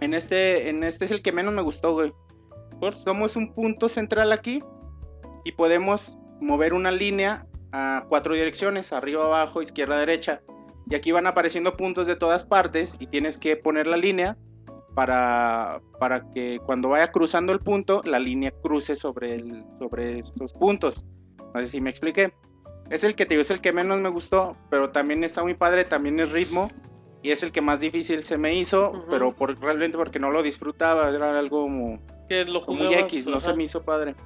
En 0.00 0.12
este, 0.14 0.68
en 0.68 0.84
este 0.84 1.04
es 1.06 1.10
el 1.12 1.22
que 1.22 1.32
menos 1.32 1.54
me 1.54 1.62
gustó, 1.62 1.94
güey. 1.94 2.12
¿Por? 2.78 2.92
Somos 2.92 3.36
un 3.36 3.54
punto 3.54 3.88
central 3.88 4.32
aquí 4.32 4.62
y 5.44 5.52
podemos 5.52 6.18
mover 6.40 6.74
una 6.74 6.90
línea 6.90 7.46
a 7.72 8.04
cuatro 8.08 8.34
direcciones, 8.34 8.92
arriba, 8.92 9.24
abajo, 9.24 9.62
izquierda, 9.62 9.98
derecha. 9.98 10.42
Y 10.88 10.94
aquí 10.94 11.12
van 11.12 11.26
apareciendo 11.26 11.76
puntos 11.76 12.06
de 12.06 12.16
todas 12.16 12.44
partes 12.44 12.96
y 13.00 13.06
tienes 13.06 13.38
que 13.38 13.56
poner 13.56 13.86
la 13.86 13.96
línea 13.96 14.36
para, 14.94 15.80
para 15.98 16.28
que 16.32 16.60
cuando 16.66 16.90
vaya 16.90 17.08
cruzando 17.08 17.52
el 17.52 17.60
punto, 17.60 18.02
la 18.04 18.18
línea 18.18 18.52
cruce 18.62 18.96
sobre, 18.96 19.36
el, 19.36 19.64
sobre 19.78 20.18
estos 20.18 20.52
puntos. 20.52 21.06
No 21.54 21.60
sé 21.60 21.66
si 21.66 21.80
me 21.80 21.90
expliqué. 21.90 22.32
Es 22.90 23.04
el 23.04 23.14
que 23.14 23.24
te 23.24 23.34
digo, 23.34 23.42
es 23.42 23.50
el 23.50 23.60
que 23.60 23.72
menos 23.72 24.00
me 24.00 24.10
gustó, 24.10 24.56
pero 24.68 24.90
también 24.90 25.24
está 25.24 25.42
muy 25.42 25.54
padre, 25.54 25.84
también 25.84 26.20
es 26.20 26.30
ritmo. 26.30 26.70
Y 27.22 27.30
es 27.30 27.44
el 27.44 27.52
que 27.52 27.60
más 27.60 27.78
difícil 27.80 28.24
se 28.24 28.36
me 28.36 28.52
hizo, 28.54 29.06
pero 29.08 29.30
por, 29.30 29.56
realmente 29.60 29.96
porque 29.96 30.18
no 30.18 30.30
lo 30.32 30.42
disfrutaba, 30.42 31.08
era 31.08 31.38
algo 31.38 31.62
como, 31.62 32.00
Que 32.28 32.44
lo 32.44 32.60
como 32.60 32.78
jugabas. 32.78 32.94
muy 32.96 33.04
X, 33.04 33.28
no 33.28 33.38
se 33.38 33.50
ajá. 33.50 33.56
me 33.56 33.62
hizo 33.62 33.82
padre. 33.84 34.16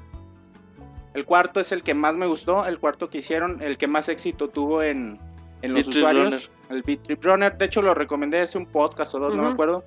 El 1.16 1.24
cuarto 1.24 1.60
es 1.60 1.72
el 1.72 1.82
que 1.82 1.94
más 1.94 2.16
me 2.16 2.26
gustó, 2.26 2.66
el 2.66 2.78
cuarto 2.78 3.08
que 3.08 3.18
hicieron, 3.18 3.62
el 3.62 3.78
que 3.78 3.86
más 3.86 4.08
éxito 4.10 4.48
tuvo 4.48 4.82
en, 4.82 5.18
en 5.62 5.72
los 5.74 5.88
usuarios. 5.88 6.24
Runner. 6.34 6.50
El 6.68 6.82
Beat 6.82 7.02
Trip 7.04 7.24
Runner, 7.24 7.56
de 7.56 7.64
hecho 7.64 7.80
lo 7.80 7.94
recomendé 7.94 8.40
hace 8.40 8.58
un 8.58 8.66
podcast 8.66 9.14
o 9.14 9.18
dos, 9.18 9.34
no 9.34 9.42
me 9.42 9.48
acuerdo. 9.48 9.82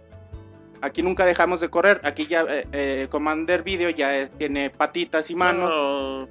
Aquí 0.82 1.02
nunca 1.04 1.26
dejamos 1.26 1.60
de 1.60 1.70
correr, 1.70 2.00
aquí 2.04 2.26
ya 2.26 2.46
eh, 2.50 2.66
eh, 2.72 3.08
Commander 3.12 3.64
Video 3.64 3.90
ya 3.90 4.16
es- 4.16 4.32
tiene 4.32 4.70
patitas 4.70 5.30
y 5.30 5.36
manos, 5.36 5.72
No. 5.72 6.28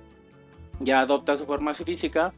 ya 0.81 1.01
adopta 1.01 1.37
su 1.37 1.45
forma 1.47 1.75
física. 1.75 2.33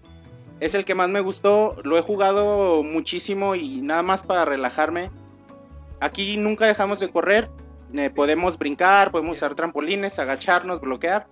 Es 0.58 0.74
el 0.74 0.84
que 0.84 0.94
más 0.94 1.08
me 1.08 1.20
gustó, 1.20 1.76
lo 1.84 1.96
he 1.96 2.02
jugado 2.02 2.82
muchísimo 2.82 3.54
y 3.54 3.80
nada 3.80 4.02
más 4.02 4.22
para 4.22 4.44
relajarme. 4.44 5.10
Aquí 6.00 6.36
nunca 6.36 6.66
dejamos 6.66 7.00
de 7.00 7.10
correr, 7.10 7.48
eh, 7.94 8.10
podemos 8.10 8.58
brincar, 8.58 9.10
podemos 9.12 9.38
usar 9.38 9.54
trampolines, 9.54 10.18
agacharnos, 10.18 10.80
bloquear. 10.80 11.26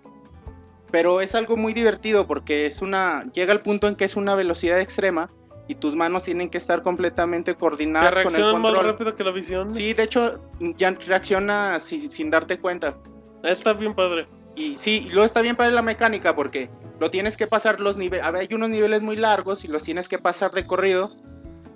Pero 0.90 1.20
es 1.20 1.34
algo 1.34 1.56
muy 1.56 1.72
divertido 1.74 2.26
porque 2.26 2.66
es 2.66 2.80
una 2.82 3.24
llega 3.32 3.52
al 3.52 3.60
punto 3.62 3.88
en 3.88 3.94
que 3.96 4.04
es 4.06 4.16
una 4.16 4.34
velocidad 4.34 4.80
extrema 4.80 5.30
y 5.68 5.74
tus 5.74 5.94
manos 5.94 6.22
tienen 6.24 6.48
que 6.48 6.56
estar 6.56 6.80
completamente 6.82 7.54
coordinadas 7.54 8.10
con 8.10 8.18
el 8.20 8.24
reaccionan 8.26 8.62
más 8.62 8.72
control. 8.72 8.86
rápido 8.92 9.14
que 9.16 9.24
la 9.24 9.30
visión. 9.32 9.70
Sí, 9.70 9.92
de 9.92 10.02
hecho 10.04 10.40
ya 10.76 10.90
reacciona 10.92 11.78
si- 11.78 12.10
sin 12.10 12.30
darte 12.30 12.58
cuenta. 12.58 12.96
Está 13.42 13.74
bien 13.74 13.94
padre. 13.94 14.26
Y 14.56 14.76
sí, 14.78 15.04
y 15.06 15.10
luego 15.10 15.26
está 15.26 15.42
bien 15.42 15.56
para 15.56 15.70
la 15.70 15.82
mecánica 15.82 16.34
porque 16.34 16.70
lo 16.98 17.10
tienes 17.10 17.36
que 17.36 17.46
pasar 17.46 17.80
los 17.80 17.96
niveles. 17.98 18.24
A 18.24 18.30
ver, 18.30 18.42
hay 18.48 18.54
unos 18.54 18.70
niveles 18.70 19.02
muy 19.02 19.16
largos 19.16 19.64
y 19.64 19.68
los 19.68 19.82
tienes 19.82 20.08
que 20.08 20.18
pasar 20.18 20.52
de 20.52 20.66
corrido. 20.66 21.14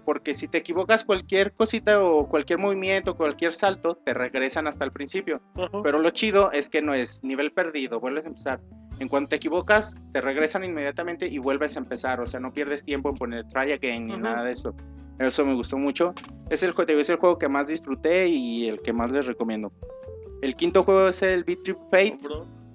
Porque 0.04 0.34
si 0.34 0.48
te 0.48 0.58
equivocas 0.58 1.04
cualquier 1.04 1.52
cosita 1.52 2.02
o 2.02 2.28
cualquier 2.28 2.58
movimiento, 2.58 3.16
cualquier 3.16 3.52
salto, 3.52 3.94
te 4.04 4.12
regresan 4.12 4.66
hasta 4.66 4.84
el 4.84 4.90
principio. 4.90 5.40
Pero 5.84 6.00
lo 6.00 6.10
chido 6.10 6.50
es 6.50 6.68
que 6.68 6.82
no 6.82 6.92
es 6.92 7.22
nivel 7.22 7.52
perdido, 7.52 8.00
vuelves 8.00 8.24
a 8.24 8.28
empezar. 8.28 8.60
En 9.02 9.08
cuanto 9.08 9.30
te 9.30 9.36
equivocas, 9.36 9.98
te 10.12 10.20
regresan 10.20 10.62
inmediatamente 10.62 11.26
y 11.26 11.38
vuelves 11.38 11.74
a 11.74 11.80
empezar. 11.80 12.20
O 12.20 12.26
sea, 12.26 12.38
no 12.38 12.52
pierdes 12.52 12.84
tiempo 12.84 13.08
en 13.08 13.16
poner 13.16 13.48
try 13.48 13.72
again 13.72 14.06
ni 14.06 14.16
nada 14.16 14.44
de 14.44 14.52
eso. 14.52 14.76
Eso 15.18 15.44
me 15.44 15.54
gustó 15.54 15.76
mucho. 15.76 16.14
Es 16.50 16.62
el, 16.62 16.72
es 16.86 17.10
el 17.10 17.16
juego 17.16 17.36
que 17.36 17.48
más 17.48 17.66
disfruté 17.66 18.28
y 18.28 18.68
el 18.68 18.80
que 18.80 18.92
más 18.92 19.10
les 19.10 19.26
recomiendo. 19.26 19.72
El 20.40 20.54
quinto 20.54 20.84
juego 20.84 21.08
es 21.08 21.20
el 21.20 21.42
Beat 21.42 21.64
Trip 21.64 21.78
Fate. 21.90 22.20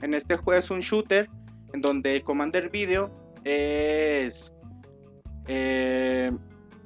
En 0.02 0.14
este 0.14 0.36
juego 0.36 0.60
es 0.60 0.70
un 0.70 0.82
shooter 0.82 1.30
en 1.74 1.80
donde 1.80 2.18
el 2.18 2.24
Commander 2.26 2.70
Video 2.70 3.10
es 3.46 4.54
eh, 5.48 6.30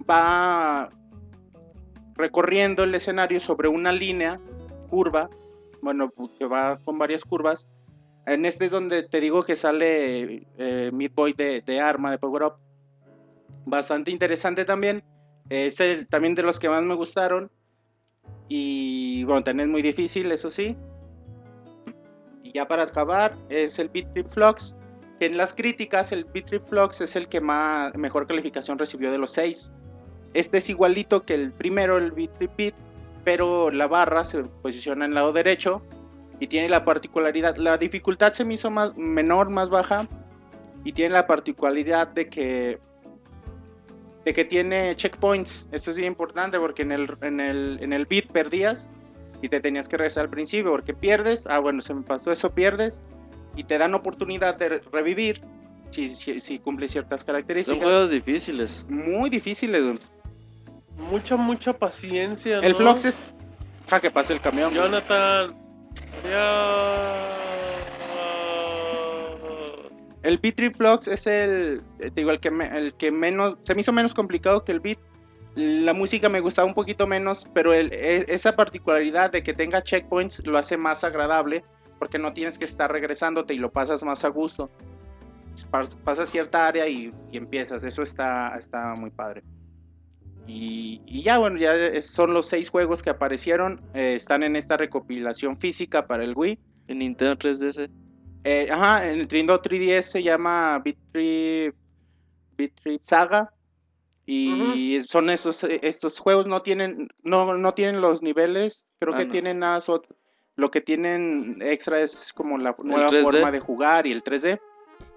va 0.07 0.91
recorriendo 2.13 2.83
el 2.83 2.93
escenario 2.93 3.39
sobre 3.39 3.69
una 3.69 3.91
línea 3.91 4.39
curva, 4.91 5.31
bueno, 5.81 6.11
que 6.37 6.45
va 6.45 6.77
con 6.85 6.99
varias 6.99 7.25
curvas. 7.25 7.65
En 8.25 8.45
este 8.45 8.65
es 8.65 8.71
donde 8.71 9.03
te 9.03 9.19
digo 9.19 9.43
que 9.43 9.55
sale 9.55 10.47
eh, 10.57 10.91
Meat 10.93 11.13
Boy 11.13 11.33
de, 11.33 11.79
arma, 11.79 12.11
de 12.11 12.17
Power 12.17 12.43
Up. 12.43 12.53
Bastante 13.65 14.11
interesante 14.11 14.63
también. 14.63 15.03
Es 15.49 15.79
el, 15.79 16.07
también 16.07 16.35
de 16.35 16.43
los 16.43 16.59
que 16.59 16.69
más 16.69 16.83
me 16.83 16.93
gustaron. 16.93 17.51
Y 18.47 19.23
bueno, 19.23 19.43
también 19.43 19.69
es 19.69 19.71
muy 19.71 19.81
difícil, 19.81 20.31
eso 20.31 20.49
sí. 20.49 20.77
Y 22.43 22.51
ya 22.53 22.67
para 22.67 22.83
acabar, 22.83 23.35
es 23.49 23.79
el 23.79 23.89
Beat 23.89 24.13
Trip 24.13 24.27
Flux. 24.27 24.77
Que 25.19 25.25
en 25.25 25.37
las 25.37 25.53
críticas, 25.53 26.11
el 26.11 26.25
Beat 26.25 26.45
Trip 26.45 26.65
Flux 26.67 27.01
es 27.01 27.15
el 27.15 27.27
que 27.27 27.41
más, 27.41 27.95
mejor 27.95 28.27
calificación 28.27 28.77
recibió 28.77 29.11
de 29.11 29.17
los 29.17 29.31
seis. 29.31 29.71
Este 30.33 30.57
es 30.57 30.69
igualito 30.69 31.23
que 31.25 31.33
el 31.33 31.51
primero, 31.51 31.97
el 31.97 32.11
Beat 32.11 32.33
Trip 32.37 32.51
Beat, 32.55 32.75
pero 33.23 33.71
la 33.71 33.87
barra 33.87 34.23
se 34.23 34.43
posiciona 34.43 35.05
en 35.05 35.11
el 35.11 35.15
lado 35.15 35.33
derecho 35.33 35.81
y 36.41 36.47
tiene 36.47 36.67
la 36.67 36.83
particularidad, 36.83 37.55
la 37.55 37.77
dificultad 37.77 38.33
se 38.33 38.43
me 38.43 38.55
hizo 38.55 38.69
más, 38.69 38.97
menor, 38.97 39.49
más 39.49 39.69
baja 39.69 40.07
y 40.83 40.91
tiene 40.91 41.13
la 41.13 41.27
particularidad 41.27 42.07
de 42.09 42.27
que 42.27 42.79
de 44.25 44.33
que 44.33 44.43
tiene 44.45 44.95
checkpoints. 44.95 45.67
Esto 45.71 45.89
es 45.91 45.97
bien 45.97 46.09
importante 46.09 46.59
porque 46.59 46.81
en 46.83 46.91
el, 46.91 47.15
en 47.21 47.39
el, 47.39 47.79
en 47.81 47.93
el 47.93 48.05
beat 48.05 48.25
perdías 48.27 48.89
y 49.41 49.49
te 49.49 49.59
tenías 49.59 49.87
que 49.89 49.97
regresar 49.97 50.25
al 50.25 50.29
principio 50.29 50.69
porque 50.71 50.93
pierdes. 50.93 51.47
Ah, 51.47 51.57
bueno, 51.59 51.81
se 51.81 51.93
me 51.93 52.01
pasó 52.03 52.31
eso, 52.31 52.51
pierdes 52.51 53.03
y 53.55 53.63
te 53.63 53.77
dan 53.77 53.93
oportunidad 53.95 54.57
de 54.57 54.69
re- 54.69 54.81
revivir 54.91 55.41
si, 55.91 56.09
si, 56.09 56.39
si 56.39 56.59
cumple 56.59 56.87
ciertas 56.87 57.21
Son 57.21 57.27
características. 57.27 57.83
juegos 57.83 58.09
difíciles. 58.11 58.85
Muy 58.89 59.29
difíciles. 59.29 59.81
dude. 59.83 59.99
Mucha, 60.97 61.35
mucha 61.35 61.73
paciencia. 61.73 62.59
El 62.59 62.71
¿no? 62.73 62.77
Flux 62.77 63.05
es. 63.05 63.23
Ja, 63.89 63.99
que 63.99 64.09
pase 64.11 64.33
el 64.33 64.41
camión. 64.41 64.71
Jonathan. 64.73 65.55
El 70.23 70.37
Beat 70.37 70.55
Trip 70.55 70.75
Flux 70.75 71.07
es 71.07 71.25
el, 71.25 71.81
digo, 72.13 72.29
el 72.31 72.39
que, 72.39 73.11
menos, 73.11 73.57
se 73.63 73.73
me 73.73 73.81
hizo 73.81 73.91
menos 73.91 74.13
complicado 74.13 74.63
que 74.63 74.71
el 74.71 74.79
beat. 74.79 74.99
La 75.55 75.93
música 75.93 76.29
me 76.29 76.39
gustaba 76.39 76.67
un 76.67 76.73
poquito 76.73 77.07
menos, 77.07 77.47
pero 77.53 77.73
e- 77.73 77.89
esa 78.29 78.55
particularidad 78.55 79.31
de 79.31 79.43
que 79.43 79.53
tenga 79.53 79.81
checkpoints 79.81 80.45
lo 80.45 80.57
hace 80.57 80.77
más 80.77 81.03
agradable 81.03 81.63
porque 81.99 82.17
no 82.17 82.33
tienes 82.33 82.57
que 82.57 82.65
estar 82.65 82.91
regresándote 82.91 83.53
y 83.53 83.57
lo 83.57 83.71
pasas 83.71 84.03
más 84.03 84.23
a 84.23 84.29
gusto. 84.29 84.69
pa- 85.69 85.87
pasas 86.03 86.29
cierta 86.29 86.67
área 86.67 86.87
y, 86.87 87.13
y 87.31 87.37
empiezas. 87.37 87.83
Eso 87.83 88.01
está, 88.03 88.55
está 88.57 88.93
muy 88.95 89.09
padre. 89.09 89.43
Y, 90.47 91.01
y 91.05 91.23
ya, 91.23 91.37
bueno, 91.37 91.57
ya 91.57 92.01
son 92.01 92.33
los 92.33 92.47
seis 92.47 92.69
juegos 92.69 93.01
que 93.03 93.09
aparecieron. 93.09 93.81
eh, 93.93 94.15
están 94.15 94.43
en 94.43 94.55
esta 94.55 94.77
recopilación 94.77 95.57
física 95.57 96.07
para 96.07 96.23
el 96.23 96.33
Wii. 96.35 96.59
En 96.87 96.99
Nintendo 96.99 97.37
3DS. 97.37 97.89
Eh, 98.43 98.67
ajá, 98.71 99.05
en 99.05 99.11
el 99.11 99.17
Nintendo 99.19 99.61
3DS 99.61 100.01
se 100.01 100.23
llama 100.23 100.79
Beat 100.83 100.97
Trip, 101.11 101.75
Beat 102.57 102.71
Trip 102.81 103.01
Saga. 103.03 103.53
Y 104.25 105.01
son 105.07 105.29
estos, 105.29 105.63
eh, 105.63 105.79
estos 105.83 106.19
juegos, 106.19 106.47
no 106.47 106.61
tienen, 106.61 107.09
no, 107.23 107.57
no 107.57 107.73
tienen 107.73 107.99
los 108.01 108.21
niveles, 108.21 108.87
creo 108.99 109.13
Ah, 109.13 109.17
que 109.19 109.25
no. 109.25 109.31
tienen 109.31 109.59
nada, 109.59 109.79
lo 110.55 110.71
que 110.71 110.79
tienen 110.81 111.57
extra 111.61 112.01
es 112.01 112.31
como 112.33 112.57
la 112.57 112.75
nueva 112.83 113.09
3D. 113.09 113.23
forma 113.23 113.51
de 113.51 113.59
jugar 113.59 114.07
y 114.07 114.11
el 114.11 114.23
3D. 114.23 114.59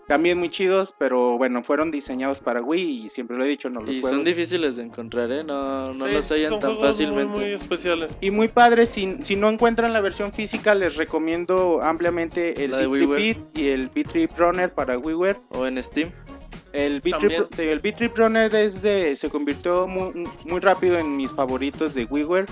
También 0.07 0.39
muy 0.39 0.51
chidos, 0.51 0.95
pero 0.99 1.39
bueno, 1.39 1.63
fueron 1.63 1.91
diseñados 1.91 2.41
para 2.41 2.61
Wii 2.61 3.07
y 3.07 3.09
siempre 3.09 3.37
lo 3.39 3.45
he 3.45 3.49
dicho, 3.49 3.71
no 3.71 3.81
los 3.81 3.95
Y 3.95 4.01
juegos. 4.01 4.11
son 4.11 4.25
difíciles 4.25 4.77
de 4.77 4.83
encontrar, 4.83 5.33
¿eh? 5.33 5.43
No, 5.43 5.95
no 5.95 6.07
Sí, 6.07 6.13
los 6.13 6.31
hallan 6.31 6.51
tan 6.51 6.61
juegos 6.61 6.79
muy, 6.79 6.87
fácilmente. 6.89 7.39
Muy, 7.39 7.53
especiales. 7.53 8.17
Y 8.21 8.31
muy 8.31 8.49
padres, 8.49 8.91
si, 8.91 9.17
si 9.23 9.35
no 9.37 9.49
encuentran 9.49 9.93
la 9.93 10.01
versión 10.01 10.33
física, 10.33 10.75
les 10.75 10.97
recomiendo 10.97 11.81
ampliamente 11.83 12.65
el 12.65 12.73
Beat 12.73 13.39
y 13.55 13.69
el 13.69 13.89
Beat 13.89 14.09
Trip 14.09 14.31
Runner 14.37 14.73
para 14.73 14.99
WiiWare. 14.99 15.39
O 15.51 15.67
en 15.67 15.83
Steam. 15.83 16.11
El 16.75 17.01
Beat 17.01 17.97
Trip 17.97 18.17
Runner 18.17 18.55
es 18.55 18.83
de, 18.83 19.15
se 19.17 19.31
convirtió 19.31 19.87
muy, 19.87 20.29
muy 20.45 20.61
rápido 20.61 20.99
en 20.99 21.17
mis 21.17 21.31
favoritos 21.33 21.95
de 21.95 22.05
WiiWare. 22.05 22.47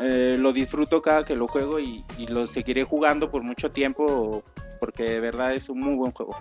Eh, 0.00 0.36
lo 0.38 0.52
disfruto 0.52 1.02
cada 1.02 1.24
que 1.24 1.34
lo 1.34 1.48
juego 1.48 1.80
y, 1.80 2.04
y 2.16 2.28
lo 2.28 2.46
seguiré 2.46 2.84
jugando 2.84 3.30
por 3.30 3.42
mucho 3.42 3.72
tiempo 3.72 4.44
porque 4.78 5.02
de 5.02 5.20
verdad 5.20 5.54
es 5.54 5.68
un 5.68 5.80
muy 5.80 5.96
buen 5.96 6.12
juego. 6.12 6.36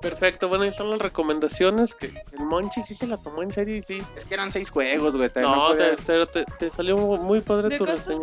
Perfecto, 0.00 0.48
bueno, 0.48 0.64
ahí 0.64 0.70
están 0.70 0.90
las 0.90 0.98
recomendaciones. 1.00 1.94
Que 1.94 2.06
el 2.32 2.40
Monchi 2.44 2.82
sí 2.82 2.94
se 2.94 3.06
la 3.06 3.16
tomó 3.16 3.42
en 3.42 3.50
serio 3.50 3.76
y 3.76 3.82
sí. 3.82 4.02
Es 4.16 4.24
que 4.24 4.34
eran 4.34 4.52
seis 4.52 4.70
juegos, 4.70 5.16
güey. 5.16 5.28
también 5.30 5.54
No, 5.54 5.68
podía- 5.68 5.96
te, 5.96 6.02
te, 6.26 6.26
te- 6.26 6.44
te 6.58 6.70
salió 6.70 6.96
muy 6.96 7.40
padre 7.40 7.68
¿De 7.70 7.78
tu 7.78 7.86
reseña. 7.86 8.18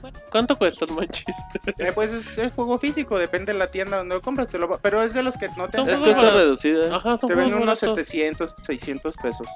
Bueno, 0.00 0.18
¿Cuánto 0.30 0.56
cuesta 0.58 0.84
el 0.84 0.92
Monchis? 0.92 1.24
Eh, 1.78 1.92
pues 1.94 2.12
es, 2.12 2.36
es 2.36 2.52
juego 2.52 2.76
físico, 2.78 3.18
depende 3.18 3.52
de 3.52 3.58
la 3.58 3.70
tienda 3.70 3.96
donde 3.98 4.14
lo 4.16 4.20
compras. 4.20 4.48
te 4.50 4.58
lo 4.58 4.68
va- 4.68 4.78
pero 4.78 5.02
es 5.02 5.14
de 5.14 5.22
los 5.22 5.36
que 5.36 5.48
no 5.56 5.68
te, 5.68 5.78
Son 5.78 5.88
Es 5.88 6.00
baratos. 6.00 6.34
reducida. 6.34 6.94
Ajá, 6.96 7.16
son 7.16 7.28
te 7.28 7.34
ven 7.34 7.46
unos 7.54 7.60
baratos. 7.80 7.80
700, 8.06 8.54
600 8.62 9.16
pesos. 9.16 9.48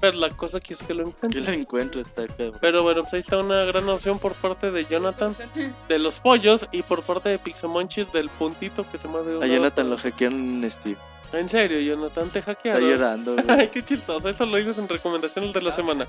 Pero 0.00 0.18
la 0.18 0.30
cosa 0.30 0.58
aquí 0.58 0.72
es 0.74 0.82
que 0.82 0.94
lo 0.94 1.04
Yo 1.04 1.08
encuentro. 1.10 1.40
lo 1.42 1.50
encuentro, 1.52 2.00
está. 2.00 2.24
Pero 2.60 2.82
bueno, 2.82 3.02
pues 3.02 3.14
ahí 3.14 3.20
está 3.20 3.38
una 3.38 3.64
gran 3.64 3.88
opción 3.88 4.18
por 4.18 4.34
parte 4.34 4.70
de 4.70 4.84
Jonathan 4.86 5.36
de 5.88 5.98
los 5.98 6.18
pollos 6.20 6.66
y 6.72 6.82
por 6.82 7.02
parte 7.02 7.28
de 7.30 7.38
Pixamonchis 7.38 8.10
del 8.12 8.28
puntito 8.30 8.84
que 8.90 8.98
se 8.98 9.08
me 9.08 9.18
ha 9.18 9.22
de 9.22 9.36
un 9.36 9.42
A 9.42 9.46
Jonathan 9.46 9.90
lo 9.90 9.98
hackearon 9.98 10.38
en 10.38 10.64
Steam. 10.80 10.96
En 11.32 11.48
serio, 11.48 11.78
Jonathan, 11.80 12.28
te 12.30 12.40
Está 12.40 12.54
hackearon. 12.54 12.82
llorando, 12.90 13.34
güey. 13.36 13.46
Ay, 13.48 13.68
qué 13.68 13.84
chistoso. 13.84 14.28
Eso 14.28 14.44
lo 14.46 14.56
dices 14.56 14.76
en 14.78 14.88
recomendaciones 14.88 15.52
de 15.54 15.62
la 15.62 15.72
semana. 15.72 16.08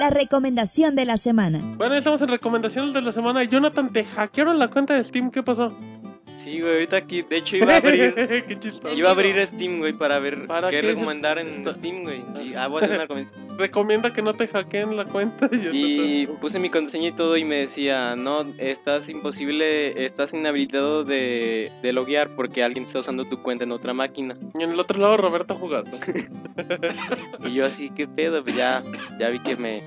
La 0.00 0.10
recomendación 0.10 0.94
de 0.94 1.04
la 1.04 1.16
semana. 1.16 1.60
Bueno, 1.76 1.96
estamos 1.96 2.22
en 2.22 2.28
recomendaciones 2.28 2.94
de 2.94 3.02
la 3.02 3.12
semana. 3.12 3.42
Jonathan, 3.44 3.92
te 3.92 4.04
hackearon 4.04 4.58
la 4.58 4.68
cuenta 4.68 4.94
de 4.94 5.04
Steam. 5.04 5.30
¿Qué 5.30 5.42
pasó? 5.42 5.76
Sí, 6.38 6.60
güey, 6.60 6.72
ahorita 6.74 6.96
aquí, 6.96 7.22
de 7.22 7.36
hecho 7.38 7.56
iba 7.56 7.74
a 7.74 7.76
abrir, 7.78 8.14
qué 8.48 8.56
chistoso. 8.58 8.96
iba 8.96 9.08
a 9.08 9.12
abrir 9.12 9.44
Steam, 9.46 9.78
güey, 9.80 9.92
para 9.92 10.18
ver 10.20 10.46
¿Para 10.46 10.70
qué 10.70 10.80
qué? 10.80 10.86
recomendar 10.92 11.38
en 11.38 11.48
Está- 11.48 11.72
Steam, 11.72 12.04
güey. 12.04 12.22
Y, 12.42 12.54
ah, 12.54 12.68
voy 12.68 12.76
a 12.80 12.84
hacer 12.84 12.90
una 12.92 13.02
recomendación. 13.02 13.58
Recomienda 13.58 14.12
que 14.12 14.22
no 14.22 14.32
te 14.34 14.46
hackeen 14.46 14.96
la 14.96 15.04
cuenta. 15.04 15.50
Y 15.72 16.28
puse 16.40 16.60
mi 16.60 16.70
contraseña 16.70 17.08
y 17.08 17.12
todo 17.12 17.36
y 17.36 17.44
me 17.44 17.56
decía, 17.56 18.14
no, 18.16 18.46
estás 18.58 19.08
imposible, 19.08 20.04
estás 20.04 20.32
inhabilitado 20.32 21.02
de, 21.04 21.72
de 21.82 21.92
loguear 21.92 22.28
porque 22.36 22.62
alguien 22.62 22.84
está 22.84 23.00
usando 23.00 23.24
tu 23.24 23.42
cuenta 23.42 23.64
en 23.64 23.72
otra 23.72 23.92
máquina. 23.92 24.36
Y 24.58 24.62
en 24.62 24.70
el 24.70 24.78
otro 24.80 24.98
lado, 25.00 25.16
Roberto 25.16 25.54
jugando. 25.56 25.90
Y 27.46 27.54
yo 27.54 27.64
así, 27.66 27.90
¿qué 27.90 28.06
pedo? 28.08 28.42
Pues 28.42 28.54
ya, 28.56 28.82
ya 29.18 29.28
vi 29.30 29.38
que 29.40 29.56
me... 29.56 29.82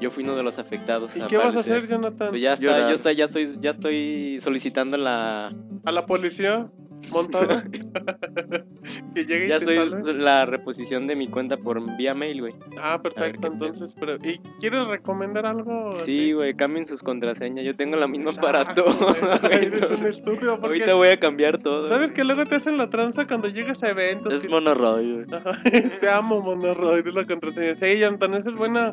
Yo 0.00 0.10
fui 0.10 0.24
uno 0.24 0.34
de 0.36 0.42
los 0.42 0.58
afectados. 0.58 1.16
¿Y 1.16 1.20
qué 1.22 1.36
vas 1.36 1.54
a 1.56 1.60
hacer, 1.60 1.86
Jonathan? 1.86 2.30
Pues 2.30 2.40
ya 2.42 2.54
está, 2.54 2.64
Llorar. 2.64 2.88
yo 2.88 2.94
está, 2.94 3.12
ya 3.12 3.24
estoy, 3.26 3.48
ya 3.60 3.70
estoy 3.70 4.38
solicitando 4.40 4.96
la, 4.96 5.52
¿A 5.84 5.92
la 5.92 6.06
policía 6.06 6.68
montada? 7.12 7.64
que 9.14 9.24
llegue 9.24 9.46
y 9.46 9.48
ya 9.48 9.58
te 9.58 9.64
soy 9.64 9.76
salve. 9.76 10.14
la 10.14 10.44
reposición 10.46 11.06
de 11.06 11.16
mi 11.16 11.28
cuenta 11.28 11.56
por 11.56 11.96
vía 11.96 12.14
mail, 12.14 12.40
güey. 12.40 12.54
Ah, 12.80 13.00
perfecto. 13.02 13.46
Entonces, 13.48 13.94
pero... 13.98 14.16
¿y 14.16 14.38
quieres 14.60 14.86
recomendar 14.86 15.46
algo? 15.46 15.92
Sí, 15.92 16.32
güey, 16.32 16.54
cambien 16.54 16.86
sus 16.86 17.02
contraseñas. 17.02 17.64
Yo 17.64 17.74
tengo 17.76 17.96
la 17.96 18.06
misma 18.06 18.30
Exacto, 18.30 18.52
para 18.52 18.74
todo. 18.74 19.50
Eres 19.50 20.00
un 20.00 20.06
estúpido. 20.06 20.60
Porque... 20.60 20.66
ahorita 20.78 20.94
voy 20.94 21.08
a 21.08 21.18
cambiar 21.20 21.58
todo. 21.58 21.86
¿Sabes 21.86 22.12
que 22.12 22.24
luego 22.24 22.44
te 22.44 22.56
hacen 22.56 22.76
la 22.76 22.88
tranza 22.90 23.26
cuando 23.26 23.48
llegas 23.48 23.82
a 23.82 23.88
eventos? 23.90 24.32
Es 24.32 24.42
que- 24.42 24.48
Monoroy, 24.48 25.24
güey. 25.24 25.26
Te 26.00 26.08
amo, 26.08 26.40
Monoroid, 26.40 27.06
es 27.06 27.14
la 27.14 27.24
contraseña. 27.24 27.76
Sí, 27.76 27.98
Jonathan, 27.98 28.34
esa 28.34 28.48
es 28.50 28.54
buena. 28.54 28.92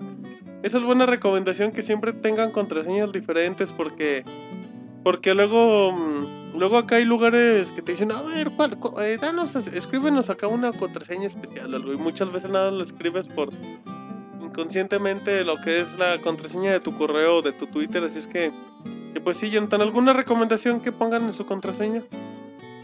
Esa 0.64 0.78
es 0.78 0.84
buena 0.84 1.06
recomendación 1.06 1.72
que 1.72 1.82
siempre 1.82 2.14
tengan 2.14 2.52
contraseñas 2.52 3.12
diferentes 3.12 3.72
porque. 3.74 4.24
Porque 5.04 5.34
luego. 5.34 5.92
mm, 5.94 6.48
Luego 6.58 6.78
acá 6.78 6.96
hay 6.96 7.06
lugares 7.06 7.72
que 7.72 7.84
te 7.84 7.92
dicen, 7.92 8.12
a 8.12 8.20
ver, 8.24 8.50
¿cuál? 8.56 8.80
cu- 8.80 9.00
eh, 9.00 9.18
danos, 9.22 9.56
es- 9.56 9.68
escríbenos 9.68 10.32
acá 10.32 10.48
una 10.48 10.72
contraseña 10.72 11.28
especial. 11.28 11.76
Y 11.86 11.98
muchas 11.98 12.32
veces 12.32 12.50
nada 12.50 12.72
lo 12.72 12.84
escribes 12.84 13.30
por 13.30 13.50
inconscientemente 14.42 15.44
lo 15.44 15.58
que 15.58 15.82
es 15.82 15.98
la 16.00 16.18
contraseña 16.20 16.72
de 16.72 16.80
tu 16.80 16.98
correo 16.98 17.38
o 17.38 17.42
de 17.44 17.52
tu 17.52 17.68
Twitter. 17.68 18.04
Así 18.04 18.18
es 18.20 18.28
que, 18.28 18.52
que 19.14 19.22
pues 19.22 19.38
sí, 19.38 19.50
Jonathan, 19.52 19.82
¿alguna 19.82 20.14
recomendación 20.14 20.80
que 20.82 20.92
pongan 20.92 21.26
en 21.26 21.34
su 21.34 21.46
contraseña? 21.46 22.04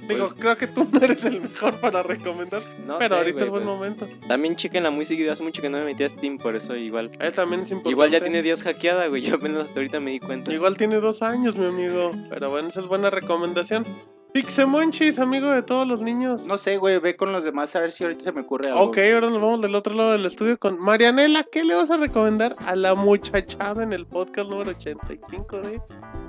Digo, 0.08 0.26
Pues- 0.28 0.34
creo 0.34 0.58
que 0.58 0.68
tú 0.68 0.88
no 0.92 1.00
eres 1.00 1.24
el 1.24 1.42
mejor 1.42 1.80
para 1.80 2.04
recomendar, 2.04 2.62
No 2.86 2.98
pero 2.98 3.16
sé, 3.16 3.22
ahorita 3.22 3.44
es 3.46 3.50
buen 3.50 3.64
pues, 3.64 3.76
momento. 3.76 4.08
También 4.28 4.56
chequenla 4.56 4.92
muy 4.92 5.06
seguido. 5.06 5.32
Hace 5.32 5.44
mucho 5.44 5.62
que 5.62 5.70
no 5.70 5.78
me 5.78 5.86
metí 5.86 6.04
a 6.04 6.10
Steam, 6.10 6.38
por 6.38 6.56
eso 6.56 6.76
igual. 6.76 7.10
Él 7.20 7.32
también 7.32 7.62
es 7.62 7.72
importante. 7.72 7.90
Igual 7.92 8.12
ya 8.12 8.20
tiene 8.22 8.42
días 8.42 8.64
hackeada, 8.64 9.08
güey. 9.08 9.22
Yo 9.22 9.36
apenas 9.36 9.66
hasta 9.66 9.80
ahorita 9.80 10.00
me 10.00 10.12
di 10.12 10.20
cuenta. 10.20 10.52
Igual 10.54 10.76
tiene 10.78 10.98
dos 10.98 11.22
años, 11.22 11.56
mi 11.56 11.66
amigo. 11.66 12.12
Pero 12.30 12.50
bueno, 12.50 12.68
esa 12.68 12.82
es 12.82 12.88
buena 12.88 13.10
recomendación. 13.10 13.86
Pixemonchis, 14.34 15.20
amigo 15.20 15.52
de 15.52 15.62
todos 15.62 15.88
los 15.88 16.02
niños. 16.02 16.46
No 16.46 16.58
sé, 16.58 16.78
güey, 16.78 16.98
ve 17.00 17.16
con 17.16 17.32
los 17.32 17.44
demás 17.44 17.76
a 17.76 17.82
ver 17.82 17.92
si 17.92 18.04
ahorita 18.04 18.24
se 18.24 18.32
me 18.32 18.42
ocurre 18.42 18.70
algo. 18.72 18.82
Ok, 18.86 18.98
ahora 19.14 19.30
nos 19.30 19.40
vamos 19.40 19.62
del 19.62 19.76
otro 19.76 19.94
lado 19.94 20.14
del 20.14 20.26
estudio 20.26 20.58
con 20.58 20.80
Marianela. 20.80 21.44
¿Qué 21.52 21.64
le 21.64 21.76
vas 21.76 21.92
a 21.92 21.98
recomendar 21.98 22.56
a 22.66 22.76
la 22.76 22.96
muchachada 22.96 23.84
en 23.84 23.94
el 23.94 24.08
podcast 24.08 24.50
número 24.50 24.72
85 24.72 25.58
de 25.62 25.82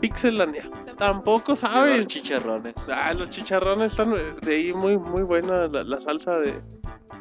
Pixelania? 0.02 0.68
Tampoco 0.98 1.52
Los 1.52 1.60
sabes. 1.60 2.06
chicharrones. 2.06 2.74
Ah, 2.88 3.14
los 3.14 3.30
chicharrones 3.30 3.92
están 3.92 4.14
de 4.42 4.54
ahí 4.54 4.72
muy, 4.74 4.98
muy 4.98 5.22
buena 5.22 5.66
la, 5.68 5.82
la 5.82 6.00
salsa 6.00 6.38
de, 6.40 6.52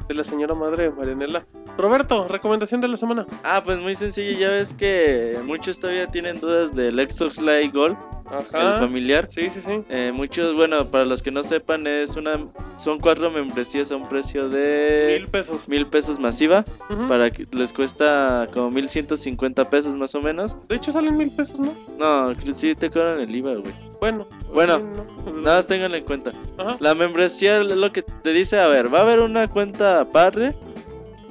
de 0.07 0.13
la 0.15 0.23
señora 0.23 0.53
madre 0.53 0.89
Marianela. 0.91 1.45
Roberto, 1.77 2.27
recomendación 2.27 2.81
de 2.81 2.87
la 2.87 2.97
semana. 2.97 3.25
Ah, 3.43 3.61
pues 3.63 3.79
muy 3.79 3.95
sencillo. 3.95 4.37
Ya 4.37 4.49
ves 4.49 4.73
que 4.73 5.39
muchos 5.43 5.79
todavía 5.79 6.07
tienen 6.07 6.39
dudas 6.39 6.75
del 6.75 6.99
Xbox 7.09 7.41
Live 7.41 7.69
Gold, 7.73 7.97
el 8.31 8.37
Ajá. 8.37 8.79
familiar. 8.79 9.27
Sí, 9.27 9.49
sí, 9.49 9.59
sí. 9.61 9.83
Eh, 9.89 10.11
muchos, 10.13 10.53
bueno, 10.55 10.85
para 10.91 11.05
los 11.05 11.23
que 11.23 11.31
no 11.31 11.41
sepan, 11.41 11.87
es 11.87 12.15
una, 12.15 12.45
son 12.77 12.99
cuatro 12.99 13.31
membresías 13.31 13.91
a 13.91 13.95
un 13.95 14.07
precio 14.07 14.49
de 14.49 15.17
Mil 15.19 15.27
pesos. 15.29 15.67
mil 15.67 15.87
pesos 15.87 16.19
masiva. 16.19 16.63
Para 17.07 17.31
que 17.31 17.47
les 17.51 17.73
cuesta 17.73 18.47
como 18.53 18.69
mil 18.69 18.87
ciento 18.89 19.17
cincuenta 19.17 19.67
pesos 19.69 19.95
más 19.95 20.13
o 20.13 20.21
menos. 20.21 20.55
De 20.67 20.75
hecho, 20.75 20.91
salen 20.91 21.17
mil 21.17 21.31
pesos, 21.31 21.57
¿no? 21.59 21.73
No, 21.97 22.35
sí 22.53 22.75
te 22.75 22.89
cobran 22.91 23.19
el 23.19 23.33
IVA, 23.35 23.55
güey. 23.55 23.73
Bueno. 23.99 24.27
Bueno, 24.53 24.77
sí, 24.77 24.83
no. 25.25 25.41
Nada 25.41 25.57
más 25.57 25.67
tenganlo 25.67 25.97
en 25.97 26.03
cuenta. 26.05 26.33
Ajá. 26.57 26.77
La 26.79 26.93
membresía 26.95 27.57
es 27.61 27.65
lo 27.75 27.91
que 27.91 28.01
te 28.03 28.31
dice, 28.33 28.59
a 28.59 28.67
ver, 28.67 28.93
va 28.93 28.99
a 28.99 29.01
haber 29.01 29.19
una 29.19 29.47
cuenta 29.49 30.07
padre 30.09 30.55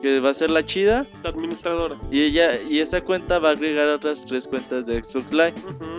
que 0.01 0.19
va 0.19 0.31
a 0.31 0.35
ser 0.35 0.51
la 0.51 0.65
chida 0.65 1.07
La 1.23 1.31
administradora. 1.31 1.97
y 2.11 2.23
ella 2.25 2.61
y 2.61 2.81
esa 2.81 3.01
cuenta 3.03 3.39
va 3.39 3.51
a 3.51 3.53
agregar 3.53 3.87
otras 3.89 4.25
tres 4.27 4.49
cuentas 4.49 4.85
de 4.87 5.01
Xbox 5.03 5.33
Live. 5.33 5.55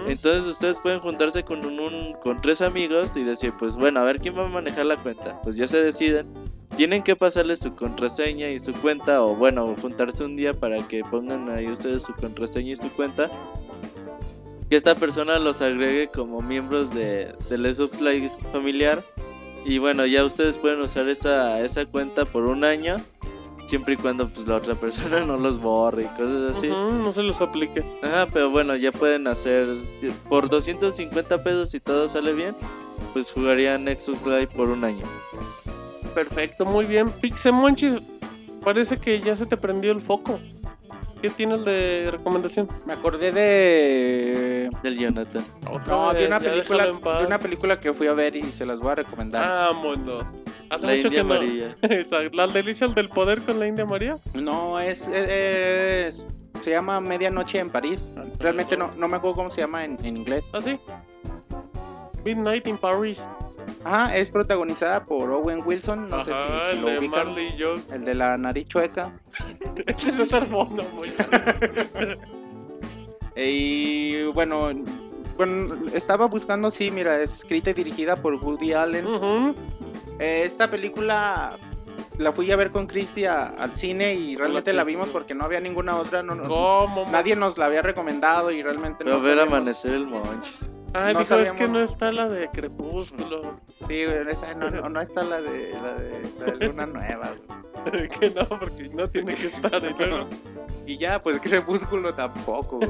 Entonces 0.08 0.46
ustedes 0.46 0.78
pueden 0.82 1.00
juntarse 1.00 1.42
con 1.44 1.66
un, 1.66 1.80
un- 1.80 2.14
con 2.22 2.42
tres 2.42 2.62
amigos 2.62 3.16
y 3.16 3.24
decir, 3.24 3.54
pues 3.58 3.78
bueno, 3.78 4.02
a 4.02 4.04
ver 4.04 4.20
quién 4.20 4.38
va 4.38 4.44
a 4.46 4.50
manejar 4.50 4.88
la 4.88 5.02
cuenta. 5.02 5.42
Pues 5.42 5.56
ya 5.56 5.68
se 5.70 5.82
deciden. 5.82 6.28
Tienen 6.76 7.02
que 7.04 7.16
pasarle 7.16 7.56
su 7.56 7.74
contraseña 7.76 8.50
y 8.50 8.60
su 8.60 8.74
cuenta 8.74 9.24
o 9.24 9.36
bueno, 9.36 9.74
juntarse 9.82 10.26
un 10.26 10.36
día 10.36 10.54
para 10.54 10.80
que 10.88 11.02
pongan 11.06 11.48
ahí 11.50 11.68
ustedes 11.72 12.04
su 12.04 12.14
contraseña 12.16 12.72
y 12.74 12.76
su 12.76 12.92
cuenta. 12.94 13.30
Que 14.70 14.76
esta 14.76 14.96
persona 14.96 15.40
los 15.40 15.62
agregue 15.62 16.08
como 16.08 16.42
miembros 16.42 16.94
de, 16.94 17.34
del 17.50 17.74
Xbox 17.74 18.02
Live 18.02 18.32
familiar. 18.52 19.04
Y 19.66 19.78
bueno, 19.78 20.06
ya 20.06 20.26
ustedes 20.26 20.58
pueden 20.58 20.82
usar 20.82 21.08
esa, 21.08 21.60
esa 21.62 21.86
cuenta 21.86 22.26
por 22.26 22.44
un 22.44 22.64
año. 22.64 22.98
Siempre 23.66 23.94
y 23.94 23.98
cuando 23.98 24.28
pues 24.28 24.46
la 24.46 24.58
otra 24.58 24.76
persona 24.76 25.20
no 25.26 25.38
los 25.38 25.60
borre 25.60 26.04
y 26.04 26.18
cosas 26.18 26.58
así. 26.58 26.68
No 26.68 27.14
se 27.14 27.24
los 27.24 27.40
aplique. 27.40 27.84
Ajá, 28.02 28.28
pero 28.32 28.50
bueno, 28.50 28.76
ya 28.76 28.92
pueden 28.92 29.28
hacer 29.28 29.68
por 30.28 30.50
250 30.50 31.44
pesos 31.44 31.70
si 31.70 31.80
todo 31.80 32.10
sale 32.10 32.34
bien, 32.34 32.56
pues 33.14 33.32
jugarían 33.32 33.86
Nexus 33.86 34.26
Live 34.26 34.48
por 34.48 34.70
un 34.70 34.84
año. 34.84 35.06
Perfecto, 36.14 36.66
muy 36.66 36.86
bien. 36.86 37.10
Pixemonchis, 37.10 38.02
parece 38.64 38.98
que 38.98 39.20
ya 39.22 39.36
se 39.36 39.46
te 39.46 39.58
prendió 39.58 39.92
el 39.92 40.02
foco. 40.02 40.40
¿Qué 41.24 41.30
tienes 41.30 41.64
de 41.64 42.10
recomendación? 42.12 42.68
Me 42.86 42.92
acordé 42.92 43.32
de 43.32 44.70
Del 44.84 45.00
Jonathan. 45.00 45.42
Otra 45.72 45.86
No, 45.96 46.14
de 46.14 46.28
una 46.28 46.38
película, 46.42 46.86
de 46.86 47.26
una 47.26 47.38
película 47.38 47.80
que 47.80 47.94
fui 47.94 48.08
a 48.08 48.14
ver 48.14 48.36
y 48.36 48.44
se 48.52 48.66
las 48.66 48.82
voy 48.82 48.92
a 48.92 48.96
recomendar. 48.96 49.42
Vámonos. 49.48 50.26
Hace 50.70 50.86
La 50.86 50.94
mucho 50.96 51.08
India 51.08 51.10
que 51.10 51.24
no. 51.24 51.34
María. 51.34 51.78
Exacto. 51.84 52.36
Las 52.36 52.54
delicias 52.54 52.94
del 52.94 53.08
poder 53.08 53.42
con 53.42 53.58
la 53.58 53.68
India 53.68 53.86
María. 53.86 54.18
No, 54.34 54.82
es, 54.82 55.08
es- 55.08 56.28
se 56.60 56.72
llama 56.72 57.00
Medianoche 57.00 57.58
en 57.60 57.70
París. 57.70 58.10
Realmente 58.40 58.76
no, 58.76 58.92
no 58.98 59.08
me 59.08 59.16
acuerdo 59.16 59.36
cómo 59.38 59.50
se 59.50 59.62
llama 59.62 59.86
en, 59.86 59.98
en 60.06 60.18
inglés. 60.18 60.44
¿Ah, 60.52 60.60
sí? 60.60 60.78
Midnight 62.26 62.68
in 62.68 62.78
Paris. 62.78 63.26
Ajá, 63.84 64.16
es 64.18 64.30
protagonizada 64.30 65.04
por 65.06 65.30
Owen 65.32 65.62
Wilson, 65.66 66.10
no 66.10 66.24
sé 66.24 66.34
si, 66.34 66.42
si 66.42 66.76
el 66.76 66.82
lo 66.82 66.88
de 66.88 67.00
ubican. 67.00 67.28
Marley 67.28 67.48
y 67.48 67.58
yo. 67.58 67.76
El 67.92 68.06
de 68.06 68.14
la 68.16 68.38
nariz 68.38 68.68
chueca. 68.68 69.12
Ese 69.88 70.10
es 70.10 70.50
muy 70.50 71.10
Y 73.36 74.24
bueno, 74.26 74.70
bueno, 75.38 75.76
estaba 75.94 76.28
buscando, 76.28 76.70
sí, 76.72 76.92
mira, 76.92 77.20
es 77.20 77.40
escrita 77.40 77.72
y 77.72 77.74
dirigida 77.74 78.16
por 78.16 78.36
Woody 78.36 78.74
Allen. 78.74 79.56
Eh, 80.20 80.44
esta 80.46 80.70
película 80.70 81.58
la 82.20 82.32
fui 82.32 82.52
a 82.52 82.56
ver 82.56 82.70
con 82.70 82.86
Cristi 82.86 83.26
a- 83.26 83.48
al 83.48 83.76
cine 83.76 84.14
y 84.14 84.36
realmente 84.36 84.72
la 84.72 84.84
vimos 84.84 85.10
porque 85.10 85.34
no 85.34 85.46
había 85.46 85.60
ninguna 85.60 85.98
otra. 85.98 86.22
No, 86.22 86.40
¿Cómo? 86.44 87.06
nadie 87.12 87.36
nos 87.36 87.58
la 87.58 87.66
había 87.66 87.82
recomendado 87.82 88.52
y 88.52 88.62
realmente 88.62 89.04
Pero 89.04 89.18
no 89.18 89.24
ver 89.24 89.38
sabíamos. 89.40 89.54
amanecer 89.56 89.92
el 89.94 90.06
Monchis. 90.06 90.70
Ay, 90.94 91.14
no 91.14 91.20
dijo, 91.22 91.36
es 91.40 91.54
que 91.54 91.68
no 91.68 91.80
está 91.82 92.12
la 92.12 92.28
de 92.30 92.48
Crepúsculo. 92.50 93.60
Sí, 93.88 94.06
güey, 94.06 94.28
esa 94.30 94.54
no, 94.54 94.70
no, 94.70 94.90
no 94.90 95.02
está 95.02 95.24
la 95.24 95.42
de, 95.42 95.74
la 95.74 95.94
de, 95.94 96.22
la 96.40 96.46
de 96.54 96.68
Luna 96.68 96.86
Nueva. 96.86 97.30
güey. 97.32 97.64
que 98.20 98.30
no, 98.30 98.46
porque 98.48 98.90
no 98.94 99.10
tiene 99.10 99.36
que 99.36 99.48
estar. 99.48 99.84
Y 99.84 99.94
luego, 99.98 100.28
Y 100.86 100.98
ya, 100.98 101.22
pues 101.22 101.40
Crepúsculo 101.40 102.14
tampoco. 102.14 102.78
güey. 102.80 102.90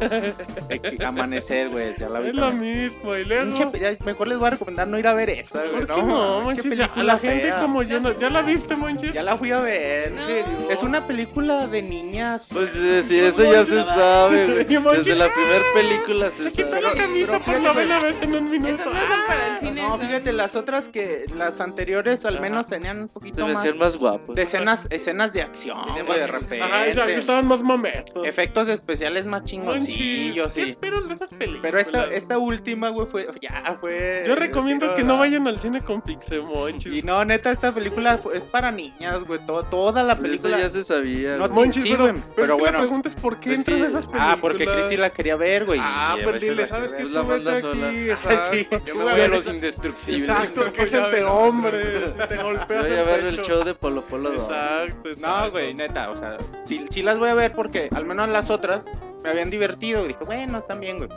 Hay 0.70 0.80
que 0.80 1.06
Amanecer, 1.06 1.70
güey, 1.70 1.96
ya 1.96 2.10
la 2.10 2.20
vi. 2.22 2.30
es 2.30 2.36
lo 2.36 2.52
mismo. 2.52 3.16
Y 3.16 3.24
luego. 3.24 3.56
Mejor 4.04 4.28
les 4.28 4.40
voy 4.40 4.48
a 4.48 4.50
recomendar 4.52 4.88
no 4.88 4.98
ir 4.98 5.06
a 5.08 5.14
ver 5.14 5.30
esa, 5.30 5.60
güey. 5.64 5.86
¿Por 5.86 5.96
qué 5.96 6.02
no, 6.04 6.50
A 6.50 6.54
película 6.56 7.04
la 7.04 7.20
gente 7.20 7.44
fea. 7.44 7.62
como 7.62 7.84
yo, 7.84 8.00
no, 8.00 8.12
¿ya 8.18 8.30
la 8.32 8.42
viste, 8.42 8.76
Monchis? 8.76 9.12
Ya 9.12 9.22
la 9.22 9.38
fui 9.38 9.52
a 9.52 9.60
ver, 9.60 10.08
en 10.08 10.16
No. 10.16 10.26
serio. 10.26 10.58
Es 10.72 10.82
una 10.82 11.06
película 11.06 11.68
de 11.68 11.84
niñas. 11.84 12.48
Pues 12.52 12.76
eh, 12.76 13.04
sí, 13.08 13.20
eso 13.20 13.44
ya 13.46 13.64
se 13.64 13.84
sabe, 13.84 14.66
güey. 14.68 14.96
Desde 14.98 15.16
la 15.16 15.32
primera 15.32 15.64
película 15.76 16.30
se 16.32 16.44
Se 16.44 16.52
quitó 16.52 16.70
sabe. 16.72 16.82
la 16.82 16.94
camisa 16.96 17.32
por 17.34 17.42
fíjate, 17.44 17.62
novena 17.64 17.93
güey. 18.00 18.14
vez 18.14 18.22
en 18.24 18.36
un 18.36 18.50
minuto. 18.52 18.74
Esas 18.74 18.94
no 18.94 19.00
son 19.08 19.20
para 19.28 19.48
el 19.54 19.58
cine. 19.58 19.82
No, 19.82 19.90
son- 19.98 20.02
fíjate, 20.02 20.34
las 20.34 20.56
otras 20.56 20.90
que 20.90 21.26
las 21.38 21.60
anteriores 21.62 22.26
al 22.26 22.40
menos 22.42 22.68
tenían 22.68 23.02
un 23.02 23.08
poquito 23.08 23.48
más 23.48 23.76
más 23.78 23.98
guapos. 23.98 24.36
de 24.36 24.42
escenas, 24.44 24.88
escenas 24.92 25.34
de 25.34 25.42
acción, 25.42 25.80
güey, 26.06 26.20
de 26.20 26.28
repente. 26.28 26.62
Ajá, 26.62 27.06
que 27.06 27.16
estaban 27.16 27.48
más 27.48 27.62
momentos. 27.64 28.26
Efectos 28.26 28.68
especiales 28.68 29.26
más 29.26 29.44
chingoncillos, 29.44 30.54
¿Qué 30.54 30.64
sí. 30.64 30.70
esperas 30.70 31.08
de 31.08 31.16
esas 31.16 31.30
películas? 31.34 31.62
Pero 31.62 31.80
esta, 31.80 32.06
esta 32.06 32.38
última, 32.38 32.90
güey, 32.90 33.08
fue. 33.08 33.28
Ya, 33.42 33.78
fue. 33.80 34.24
Yo 34.26 34.36
recomiendo 34.36 34.94
que 34.94 35.04
no 35.04 35.18
vayan 35.18 35.48
al 35.48 35.60
cine 35.60 35.82
con 35.82 36.02
Pixemonchis. 36.02 36.94
Y 36.94 37.02
no, 37.04 37.24
neta, 37.26 37.52
esta 37.52 37.72
película 37.72 38.20
es 38.34 38.44
para 38.44 38.72
niñas, 38.72 39.24
güey. 39.26 39.40
to- 39.46 39.64
toda 39.64 40.04
la 40.04 40.14
Eso 40.14 40.22
película. 40.22 40.60
ya 40.60 40.70
se 40.70 40.84
sabía. 40.84 41.38
No. 41.38 41.50
Monchis, 41.50 41.84
Sí, 41.84 41.90
pero, 41.92 42.04
güey, 42.04 42.14
pero, 42.16 42.34
pero 42.36 42.46
es 42.46 42.50
que 42.52 42.60
bueno. 42.62 42.78
la 42.78 42.84
pregunta 42.84 43.10
es 43.10 43.16
¿por 43.16 43.38
qué 43.40 43.54
Es 43.54 43.60
entras 43.60 43.78
que- 43.78 43.84
a 43.84 43.88
esas 43.88 44.06
películas? 44.08 44.28
Ah, 44.34 44.38
porque 44.40 44.66
Cristi 44.66 44.98
la 44.98 45.10
quería 45.10 45.36
ver, 45.36 45.66
güey. 45.66 45.80
Ah, 45.82 46.16
pues 46.24 46.42
dile, 46.42 46.68
¿sabes 46.68 46.92
que 46.92 46.98
qué? 46.98 47.04
Tú 47.04 47.10
la 47.10 47.22
vete 47.22 47.32
manda 47.34 47.52
exacto. 47.90 48.54
Sí, 48.54 48.68
Yo 48.86 48.96
me 48.96 49.04
voy 49.04 49.22
a 49.22 49.28
los 49.28 49.48
indestructibles. 49.48 50.24
Exacto, 50.30 50.72
que 50.74 50.84
es 50.84 50.94
el 50.94 51.12
de 51.12 51.24
hombre. 51.24 52.10
Te 52.30 52.38
golpeas 52.38 52.88
Voy 52.88 52.98
a 52.98 53.04
ver 53.04 53.24
el 53.26 53.42
show 53.42 53.64
de 53.64 53.74
Polo 53.74 54.02
Polo 54.02 54.32
2. 54.32 54.44
Exacto, 54.44 55.10
exacto. 55.10 55.28
No, 55.46 55.52
güey, 55.52 55.74
neta, 55.74 56.10
o 56.12 56.16
sea, 56.16 56.38
sí, 56.66 56.86
sí 56.90 57.02
las 57.02 57.20
voy 57.20 57.30
a 57.30 57.34
ver 57.34 57.54
porque 57.54 57.90
al 57.94 58.06
menos 58.06 58.28
las 58.30 58.50
otras 58.50 58.86
me 59.24 59.30
habían 59.30 59.50
divertido. 59.50 60.04
Y 60.06 60.10
dije, 60.10 60.24
bueno, 60.26 60.62
también, 60.64 60.98
güey. 60.98 61.10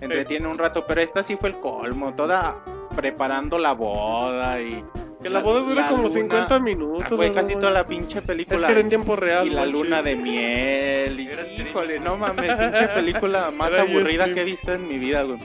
Entretiene 0.00 0.48
un 0.48 0.58
rato, 0.58 0.84
pero 0.86 1.00
esta 1.00 1.22
sí 1.22 1.36
fue 1.36 1.50
el 1.50 1.60
colmo, 1.60 2.12
toda 2.14 2.56
preparando 2.96 3.58
la 3.58 3.72
boda 3.72 4.60
y. 4.60 4.84
Que 5.22 5.30
la 5.30 5.38
boda 5.38 5.60
dura 5.60 5.82
la 5.82 5.86
como 5.88 6.02
luna- 6.02 6.14
50 6.14 6.54
Ah, 6.56 6.58
minutos. 6.58 7.06
Fue 7.16 7.28
¿no, 7.28 7.32
casi 7.34 7.54
toda 7.54 7.70
la 7.70 7.86
pinche 7.86 8.18
Es 8.18 8.24
película. 8.24 8.66
que 8.66 8.72
era 8.72 8.80
en 8.80 8.88
tiempo 8.88 9.14
real. 9.14 9.46
y 9.46 9.50
la 9.50 9.64
luna 9.66 10.02
de 10.02 10.16
miel. 10.16 11.20
Y, 11.20 11.30
híjole, 11.62 12.00
no 12.00 12.16
mames, 12.16 12.52
pinche 12.56 12.88
película 12.88 13.50
más 13.56 13.72
Era 13.72 13.82
aburrida 13.82 14.32
que 14.32 14.40
he 14.40 14.44
visto 14.44 14.72
en 14.72 14.88
mi 14.88 14.98
vida, 14.98 15.22
güey. 15.22 15.38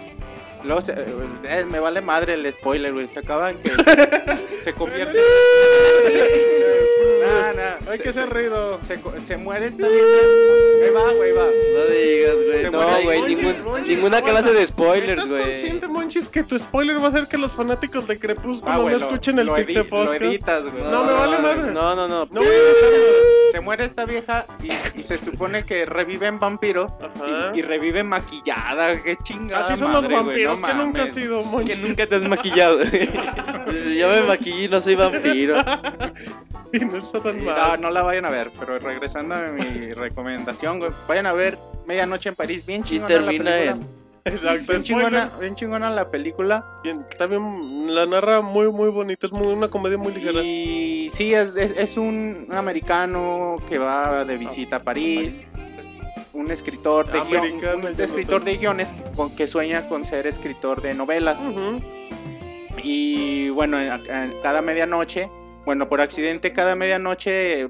Luego 0.64 0.82
se- 0.82 0.94
eh, 0.94 1.66
me 1.70 1.80
vale 1.80 2.02
madre 2.02 2.34
el 2.34 2.52
spoiler, 2.52 2.94
güey. 2.94 3.08
Se 3.08 3.20
acaba 3.20 3.52
en 3.52 3.58
que 3.64 3.72
se, 3.72 4.58
se 4.64 4.74
convierte. 4.74 5.18
Nah, 7.22 7.54
nah, 7.54 7.92
Hay 7.92 7.98
se- 7.98 8.04
que 8.04 8.10
hacer 8.10 8.30
ruido. 8.30 8.80
se, 8.82 9.00
se 9.20 9.38
muere 9.38 9.68
esta 9.68 9.88
vieja. 9.88 10.06
Ahí 10.84 10.90
va, 10.92 11.12
güey, 11.14 11.32
va. 11.34 11.46
No 11.46 11.86
digas, 11.88 12.36
güey. 12.46 12.64
No, 12.72 12.72
No, 12.92 13.02
güey, 13.04 13.22
ningún- 13.36 13.64
Monchis, 13.64 13.96
ninguna 13.96 14.18
aguanta. 14.18 14.42
clase 14.42 14.58
de 14.58 14.68
spoilers, 14.68 15.10
¿Estás 15.24 15.28
güey. 15.28 15.44
consciente, 15.44 15.88
Monchis, 15.88 16.30
que 16.30 16.44
tu 16.44 16.58
spoiler 16.60 17.02
va 17.04 17.08
a 17.08 17.12
ser 17.12 17.28
que 17.28 17.38
los 17.38 17.54
fanáticos 17.54 18.08
de 18.08 18.18
Crepúsculo 18.20 18.72
Ah, 18.72 18.78
güey, 18.78 18.94
no 18.94 19.00
lo- 19.00 19.06
escuchen 19.06 19.40
el 19.40 19.46
lo, 19.48 19.56
Pixel 19.56 19.76
edi- 19.78 19.84
lo 19.84 19.90
Podcast? 19.90 20.22
editas, 20.22 20.64
güey. 20.72 20.84
No, 20.84 21.04
me 21.04 21.14
vale 21.14 21.38
madre. 21.40 21.72
No, 21.72 21.96
no, 21.96 22.08
no. 22.08 22.26
No 22.32 22.42
voy 22.42 22.48
a 22.48 22.54
editar 22.54 22.90
Se 23.52 23.60
muere 23.62 23.86
esta 23.86 24.06
vieja 24.06 24.46
y, 24.62 25.00
y 25.00 25.04
se 25.04 25.18
supone 25.18 25.64
que 25.64 25.86
revive 25.86 26.28
en 26.28 26.40
vampiro. 26.40 26.98
nada. 27.18 27.52
Y, 27.54 27.60
y 27.60 27.62
revive 27.62 28.04
maquillada. 28.04 29.02
Qué 29.02 29.16
chingada. 29.18 29.66
Así 29.66 29.78
son 29.78 29.92
madre, 29.92 30.10
los 30.10 30.20
no 30.20 30.26
vampiros 30.28 30.62
que 30.62 30.74
nunca 30.74 31.04
has 31.04 31.14
sido, 31.14 31.42
Que 31.42 31.48
Monchis. 31.48 31.80
nunca 31.80 32.08
te 32.08 32.16
has 32.16 32.24
maquillado. 32.24 32.80
Yo 32.84 34.10
me 34.10 34.22
maquillé 34.24 34.64
y 34.64 34.68
no 34.70 34.82
soy 34.82 34.96
vampiro. 34.96 35.58
Y 36.74 36.80
no 36.80 36.98
está 36.98 37.22
tan 37.24 37.46
mal. 37.46 37.56
no, 37.56 37.78
no 37.78 37.90
la 37.92 38.04
vayan 38.04 38.26
a 38.26 38.30
ver, 38.30 38.52
pero 38.60 38.78
regresando 38.78 39.36
a 39.36 39.40
mi 39.54 39.94
recomendación, 39.94 40.82
vayan 41.08 41.26
a 41.26 41.32
ver 41.32 41.58
Medianoche 41.88 42.28
en 42.28 42.36
París, 42.36 42.66
bien 42.66 42.82
Y 42.82 42.84
chingona 42.84 43.08
termina 43.08 43.52
la 43.52 43.58
película. 43.58 43.72
en. 43.72 44.07
Exacto, 44.36 44.72
Bien 44.72 44.84
chingona, 44.84 45.32
bien 45.40 45.56
chingona 45.56 45.90
la 45.90 46.10
película. 46.12 46.66
Bien, 46.84 47.06
también 47.18 47.94
la 47.94 48.06
narra 48.06 48.42
muy, 48.42 48.72
muy 48.72 48.90
bonita. 48.90 49.28
Es 49.28 49.34
muy, 49.34 49.48
una 49.48 49.68
comedia 49.68 49.98
muy 49.98 50.14
ligera. 50.14 50.42
Y 50.44 51.10
sí, 51.12 51.34
es, 51.34 51.56
es, 51.56 51.72
es 51.78 51.98
un 51.98 52.48
americano 52.52 53.58
que 53.70 53.78
va 53.78 54.26
de 54.26 54.38
visita 54.38 54.78
a 54.78 54.84
París. 54.84 55.44
Un 56.34 56.52
escritor 56.52 57.12
de, 57.12 57.20
guion- 57.22 57.42
un 57.96 58.02
escritor 58.02 58.44
de 58.44 58.58
guiones 58.58 58.94
con, 59.16 59.36
que 59.36 59.48
sueña 59.48 59.88
con 59.90 60.06
ser 60.06 60.28
escritor 60.28 60.82
de 60.82 60.94
novelas. 60.94 61.40
Y 62.84 63.50
bueno, 63.50 63.78
cada 64.44 64.62
medianoche, 64.62 65.30
bueno, 65.66 65.90
por 65.90 66.00
accidente 66.02 66.54
cada 66.54 66.76
medianoche 66.76 67.70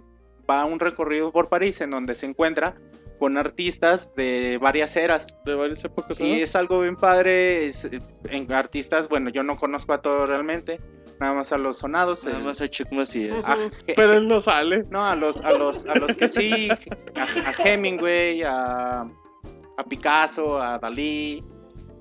va 0.50 0.62
a 0.62 0.66
un 0.66 0.80
recorrido 0.80 1.32
por 1.32 1.48
París 1.50 1.80
en 1.82 1.92
donde 1.92 2.14
se 2.16 2.26
encuentra 2.26 2.76
con 3.20 3.38
artistas 3.38 4.14
de 4.16 4.58
varias 4.62 4.96
eras. 4.96 5.36
De 5.46 5.56
varias 5.56 5.84
épocas. 5.84 6.20
Y 6.20 6.24
¿no? 6.24 6.36
es 6.38 6.56
algo 6.56 6.82
bien 6.82 6.96
padre, 6.96 7.66
es, 7.68 7.88
en 8.30 8.52
artistas, 8.52 9.08
bueno, 9.10 9.30
yo 9.30 9.44
no 9.44 9.58
conozco 9.58 9.94
a 9.94 10.02
todos 10.02 10.30
realmente, 10.30 10.80
nada 11.20 11.34
más 11.34 11.52
a 11.54 11.58
los 11.58 11.78
sonados. 11.80 12.26
Nada 12.26 12.38
el- 12.38 12.44
más 12.44 12.62
a 12.62 12.68
Chuck 12.68 12.92
Macías. 12.92 13.44
a- 13.48 13.58
Pero 13.96 14.14
él 14.14 14.28
no 14.28 14.40
sale. 14.42 14.86
no, 14.90 15.06
a 15.06 15.16
los, 15.16 15.42
a 15.42 15.52
los, 15.54 15.86
a 15.86 15.96
los 15.96 16.16
que 16.16 16.30
sí, 16.30 16.70
a, 17.16 17.24
a 17.50 17.54
Hemingway, 17.64 18.44
a, 18.44 19.02
a 19.02 19.84
Picasso, 19.88 20.62
a 20.62 20.78
Dalí, 20.80 21.44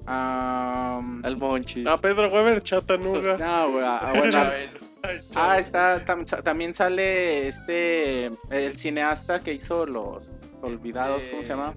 a... 0.07 1.01
Al 1.23 1.37
Monchis. 1.37 1.87
A 1.87 1.97
Pedro 1.99 2.29
Weber, 2.29 2.63
Chatanuga. 2.63 3.37
No, 3.39 3.71
güey, 3.73 3.85
a- 3.85 3.99
a- 3.99 4.13
bueno, 4.13 4.39
Ah, 5.37 5.59
está, 5.59 6.05
tam- 6.05 6.25
también 6.43 6.75
sale 6.75 7.47
este, 7.47 8.27
el 8.51 8.77
cineasta 8.77 9.39
que 9.39 9.53
hizo 9.55 9.87
Los 9.87 10.33
Olvidados, 10.63 11.25
¿cómo 11.27 11.43
se 11.43 11.49
llama? 11.51 11.75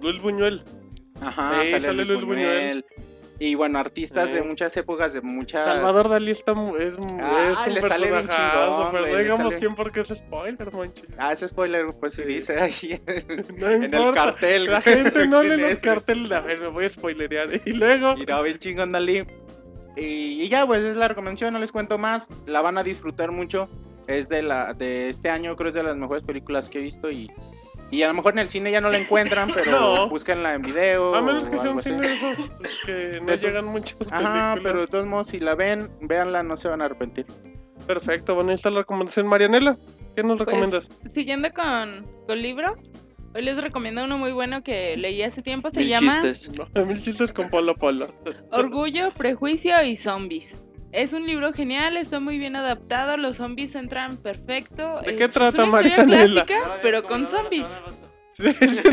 Luis 0.00 0.20
Buñuel. 0.22 0.62
Ajá, 1.20 1.62
Sí, 1.64 1.70
sale, 1.70 1.82
sale 1.84 1.94
Luis 2.04 2.08
Luis 2.08 2.24
Buñuel. 2.24 2.84
Y 3.42 3.54
bueno, 3.54 3.78
artistas 3.78 4.30
de 4.34 4.42
muchas 4.42 4.76
épocas, 4.76 5.14
de 5.14 5.22
muchas... 5.22 5.64
Salvador 5.64 6.10
Dalí 6.10 6.30
está, 6.30 6.52
es, 6.78 6.98
Ah, 7.22 7.54
es 7.62 7.66
un 7.68 7.74
le 7.74 7.80
sale 7.80 8.10
bien 8.10 8.28
chingón, 8.28 8.88
pero 8.92 9.06
no 9.06 9.16
digamos 9.18 9.46
sale- 9.48 9.58
quién 9.58 9.74
porque 9.74 10.00
es 10.00 10.08
spoiler, 10.08 10.70
Monchi. 10.70 11.04
Ah, 11.16 11.32
ese 11.32 11.48
spoiler, 11.48 11.86
pues 11.98 12.12
sí 12.12 12.22
Sí. 12.22 12.28
dice 12.28 12.60
ahí 12.60 13.00
No 13.56 13.66
en 13.70 13.84
el 13.94 14.10
cartel. 14.14 14.66
La 14.66 14.82
gente 14.82 15.26
no 15.26 15.42
lee 15.42 15.56
los 15.56 15.70
es. 15.70 15.80
carteles. 15.80 16.30
A 16.32 16.40
ver, 16.40 16.60
me 16.60 16.68
voy 16.68 16.84
a 16.84 16.88
spoilerear. 16.90 17.48
Y 17.64 17.72
luego, 17.72 18.14
no, 18.28 18.42
bien 18.42 18.58
chingón 18.58 18.92
Dalí. 18.92 19.24
Y, 19.96 20.02
y 20.42 20.48
ya, 20.50 20.66
pues 20.66 20.84
es 20.84 20.96
la 20.96 21.08
recomendación, 21.08 21.54
no 21.54 21.58
les 21.60 21.72
cuento 21.72 21.96
más. 21.96 22.28
La 22.44 22.60
van 22.60 22.76
a 22.76 22.82
disfrutar 22.82 23.30
mucho. 23.32 23.70
Es 24.06 24.28
de 24.28 24.42
la 24.42 24.74
de 24.74 25.08
este 25.08 25.30
año, 25.30 25.56
creo 25.56 25.68
es 25.70 25.74
de 25.74 25.82
las 25.82 25.96
mejores 25.96 26.22
películas 26.24 26.68
que 26.68 26.78
he 26.78 26.82
visto. 26.82 27.10
Y, 27.10 27.30
y 27.90 28.02
a 28.02 28.08
lo 28.08 28.14
mejor 28.14 28.32
en 28.34 28.38
el 28.40 28.48
cine 28.48 28.70
ya 28.70 28.80
no 28.80 28.90
la 28.90 28.98
encuentran, 28.98 29.50
pero 29.54 29.70
No. 29.70 30.08
búsquenla 30.08 30.54
en 30.54 30.62
video. 30.62 31.14
a 31.14 31.22
menos 31.22 31.44
que 31.44 31.50
sea 31.50 31.60
algo 31.60 31.72
un 31.74 31.78
así. 31.80 31.90
cine 31.90 32.08
de 32.08 32.14
esos 32.14 32.48
pues, 32.58 32.78
que 32.86 33.20
no 33.22 33.34
llegan 33.34 33.64
muchas 33.66 33.96
películas. 33.96 34.24
Ajá, 34.24 34.56
pero 34.62 34.80
de 34.80 34.86
todos 34.86 35.06
modos, 35.06 35.26
si 35.28 35.40
la 35.40 35.54
ven, 35.54 35.90
véanla, 36.00 36.42
no 36.42 36.56
se 36.56 36.68
van 36.68 36.82
a 36.82 36.86
arrepentir. 36.86 37.26
Perfecto, 37.86 38.34
bueno, 38.34 38.50
ahí 38.50 38.56
está 38.56 38.70
la 38.70 38.80
recomendación. 38.80 39.26
Marianela, 39.26 39.76
¿qué 40.14 40.22
nos 40.22 40.36
Pues, 40.38 40.46
recomiendas? 40.48 40.90
siguiendo 41.14 41.48
con, 41.52 42.06
con 42.26 42.40
libros, 42.40 42.90
hoy 43.34 43.42
les 43.42 43.60
recomiendo 43.60 44.04
uno 44.04 44.18
muy 44.18 44.32
bueno 44.32 44.62
que 44.62 44.96
leí 44.96 45.22
hace 45.22 45.42
tiempo. 45.42 45.70
Se 45.70 45.80
Mil 45.80 45.88
llama 45.88 46.22
chistes. 46.22 46.50
No, 46.74 46.86
mil 46.86 47.02
chistes 47.02 47.32
con 47.32 47.48
Polo 47.48 47.74
Polo. 47.74 48.14
Orgullo, 48.52 49.12
Prejuicio 49.14 49.82
y 49.82 49.96
Zombies. 49.96 50.62
Es 50.92 51.12
un 51.12 51.24
libro 51.24 51.52
genial, 51.52 51.96
está 51.96 52.18
muy 52.18 52.38
bien 52.38 52.56
adaptado, 52.56 53.16
los 53.16 53.36
zombies 53.36 53.74
entran 53.74 54.16
perfecto. 54.16 55.00
¿De 55.02 55.12
eh, 55.12 55.16
qué 55.16 55.24
es 55.24 55.30
trata, 55.30 55.64
una 55.64 55.80
historia 55.80 56.04
Marianela? 56.04 56.44
clásica, 56.44 56.78
pero 56.82 57.04
con 57.04 57.26
zombies. 57.26 57.68
Sí, 58.32 58.44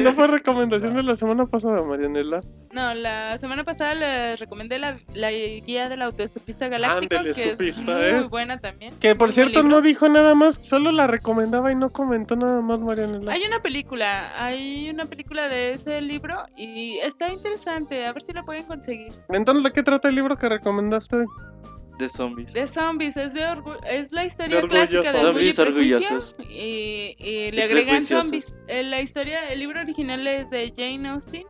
no 0.04 0.14
fue 0.14 0.28
recomendación 0.28 0.96
de 0.96 1.04
la 1.04 1.16
semana 1.16 1.46
pasada, 1.46 1.82
Marianela. 1.82 2.42
No, 2.72 2.94
la 2.94 3.38
semana 3.40 3.64
pasada 3.64 3.96
les 3.96 4.40
recomendé 4.40 4.78
la, 4.78 5.00
la 5.14 5.32
guía 5.32 5.90
del 5.90 6.02
autoestopista 6.02 6.68
galáctico, 6.68 7.16
Ándele, 7.16 7.34
que 7.34 7.70
es 7.70 7.78
muy 7.78 7.94
¿eh? 7.94 8.22
buena 8.30 8.60
también. 8.60 8.94
Que 9.00 9.16
por 9.16 9.32
cierto 9.32 9.64
no 9.64 9.82
dijo 9.82 10.10
nada 10.10 10.36
más, 10.36 10.60
solo 10.62 10.92
la 10.92 11.08
recomendaba 11.08 11.72
y 11.72 11.76
no 11.76 11.90
comentó 11.90 12.36
nada 12.36 12.62
más, 12.62 12.80
Marianela. 12.80 13.32
Hay 13.32 13.42
una 13.48 13.62
película, 13.62 14.44
hay 14.44 14.90
una 14.90 15.06
película 15.06 15.48
de 15.48 15.74
ese 15.74 16.02
libro 16.02 16.36
y 16.56 16.98
está 16.98 17.30
interesante, 17.30 18.06
a 18.06 18.14
ver 18.14 18.22
si 18.22 18.34
la 18.34 18.44
pueden 18.44 18.66
conseguir. 18.66 19.14
Entonces, 19.30 19.64
¿de 19.64 19.72
qué 19.72 19.82
trata 19.82 20.10
el 20.10 20.16
libro 20.16 20.38
que 20.38 20.50
recomendaste? 20.50 21.26
De 21.98 22.10
zombies. 22.10 22.54
De 22.54 22.68
zombies, 22.68 23.18
es, 23.18 23.34
de 23.34 23.42
orgu- 23.46 23.80
es 23.86 24.12
la 24.12 24.26
historia 24.26 24.62
De 24.62 24.68
clásica 24.68 25.12
de 25.14 25.20
zombies 25.20 25.58
Orgullo 25.58 25.98
orgullosos. 25.98 26.36
Y, 26.48 27.16
y 27.18 27.30
Y 27.48 27.52
le 27.52 27.64
agregan 27.64 28.06
zombies. 28.06 28.54
Eh, 28.68 28.84
La 28.84 29.02
historia, 29.02 29.52
el 29.52 29.60
libro 29.60 29.80
original 29.82 30.26
es 30.28 30.50
de 30.52 30.72
Jane 30.76 31.10
Austen. 31.10 31.46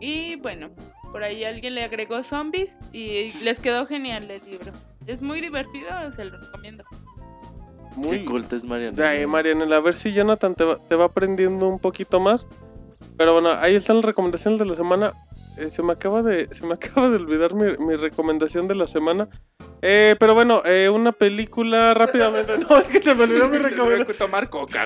Y 0.00 0.36
bueno, 0.36 0.70
por 1.12 1.22
ahí 1.22 1.44
alguien 1.44 1.74
le 1.74 1.84
agregó 1.84 2.22
zombies 2.22 2.78
y 2.92 3.32
les 3.42 3.60
quedó 3.60 3.86
genial 3.86 4.30
el 4.30 4.42
libro. 4.50 4.72
Es 5.06 5.22
muy 5.22 5.40
divertido, 5.40 5.88
se 6.10 6.24
lo 6.24 6.38
recomiendo. 6.38 6.84
Muy 7.94 8.18
Qué 8.18 8.24
culta 8.26 8.56
es 8.56 8.64
Mariana. 8.64 9.08
Ay, 9.08 9.22
a 9.22 9.80
ver 9.80 9.94
si 9.94 10.12
Jonathan 10.12 10.54
te 10.54 10.64
va, 10.64 10.78
te 10.88 10.96
va 10.96 11.06
aprendiendo 11.06 11.68
un 11.68 11.78
poquito 11.78 12.20
más. 12.20 12.46
Pero 13.16 13.32
bueno, 13.32 13.50
ahí 13.52 13.74
están 13.74 13.96
las 13.96 14.04
recomendaciones 14.04 14.58
de 14.58 14.66
la 14.66 14.74
semana. 14.74 15.12
Eh, 15.56 15.70
se 15.70 15.82
me 15.82 15.92
acaba 15.92 16.22
de 16.22 16.48
se 16.54 16.66
me 16.66 16.74
acaba 16.74 17.08
de 17.10 17.16
olvidar 17.16 17.54
mi, 17.54 17.76
mi 17.78 17.96
recomendación 17.96 18.68
de 18.68 18.74
la 18.74 18.86
semana. 18.86 19.28
Eh, 19.82 20.16
pero 20.18 20.34
bueno, 20.34 20.62
eh, 20.64 20.88
una 20.88 21.12
película 21.12 21.94
rápidamente. 21.94 22.56
No, 22.68 22.78
es 22.78 22.86
que 22.88 23.02
se 23.02 23.14
me 23.14 23.24
olvidó 23.24 23.48
mi 23.48 23.58
recomendación. 23.58 24.16
tomar 24.18 24.48
coca, 24.50 24.82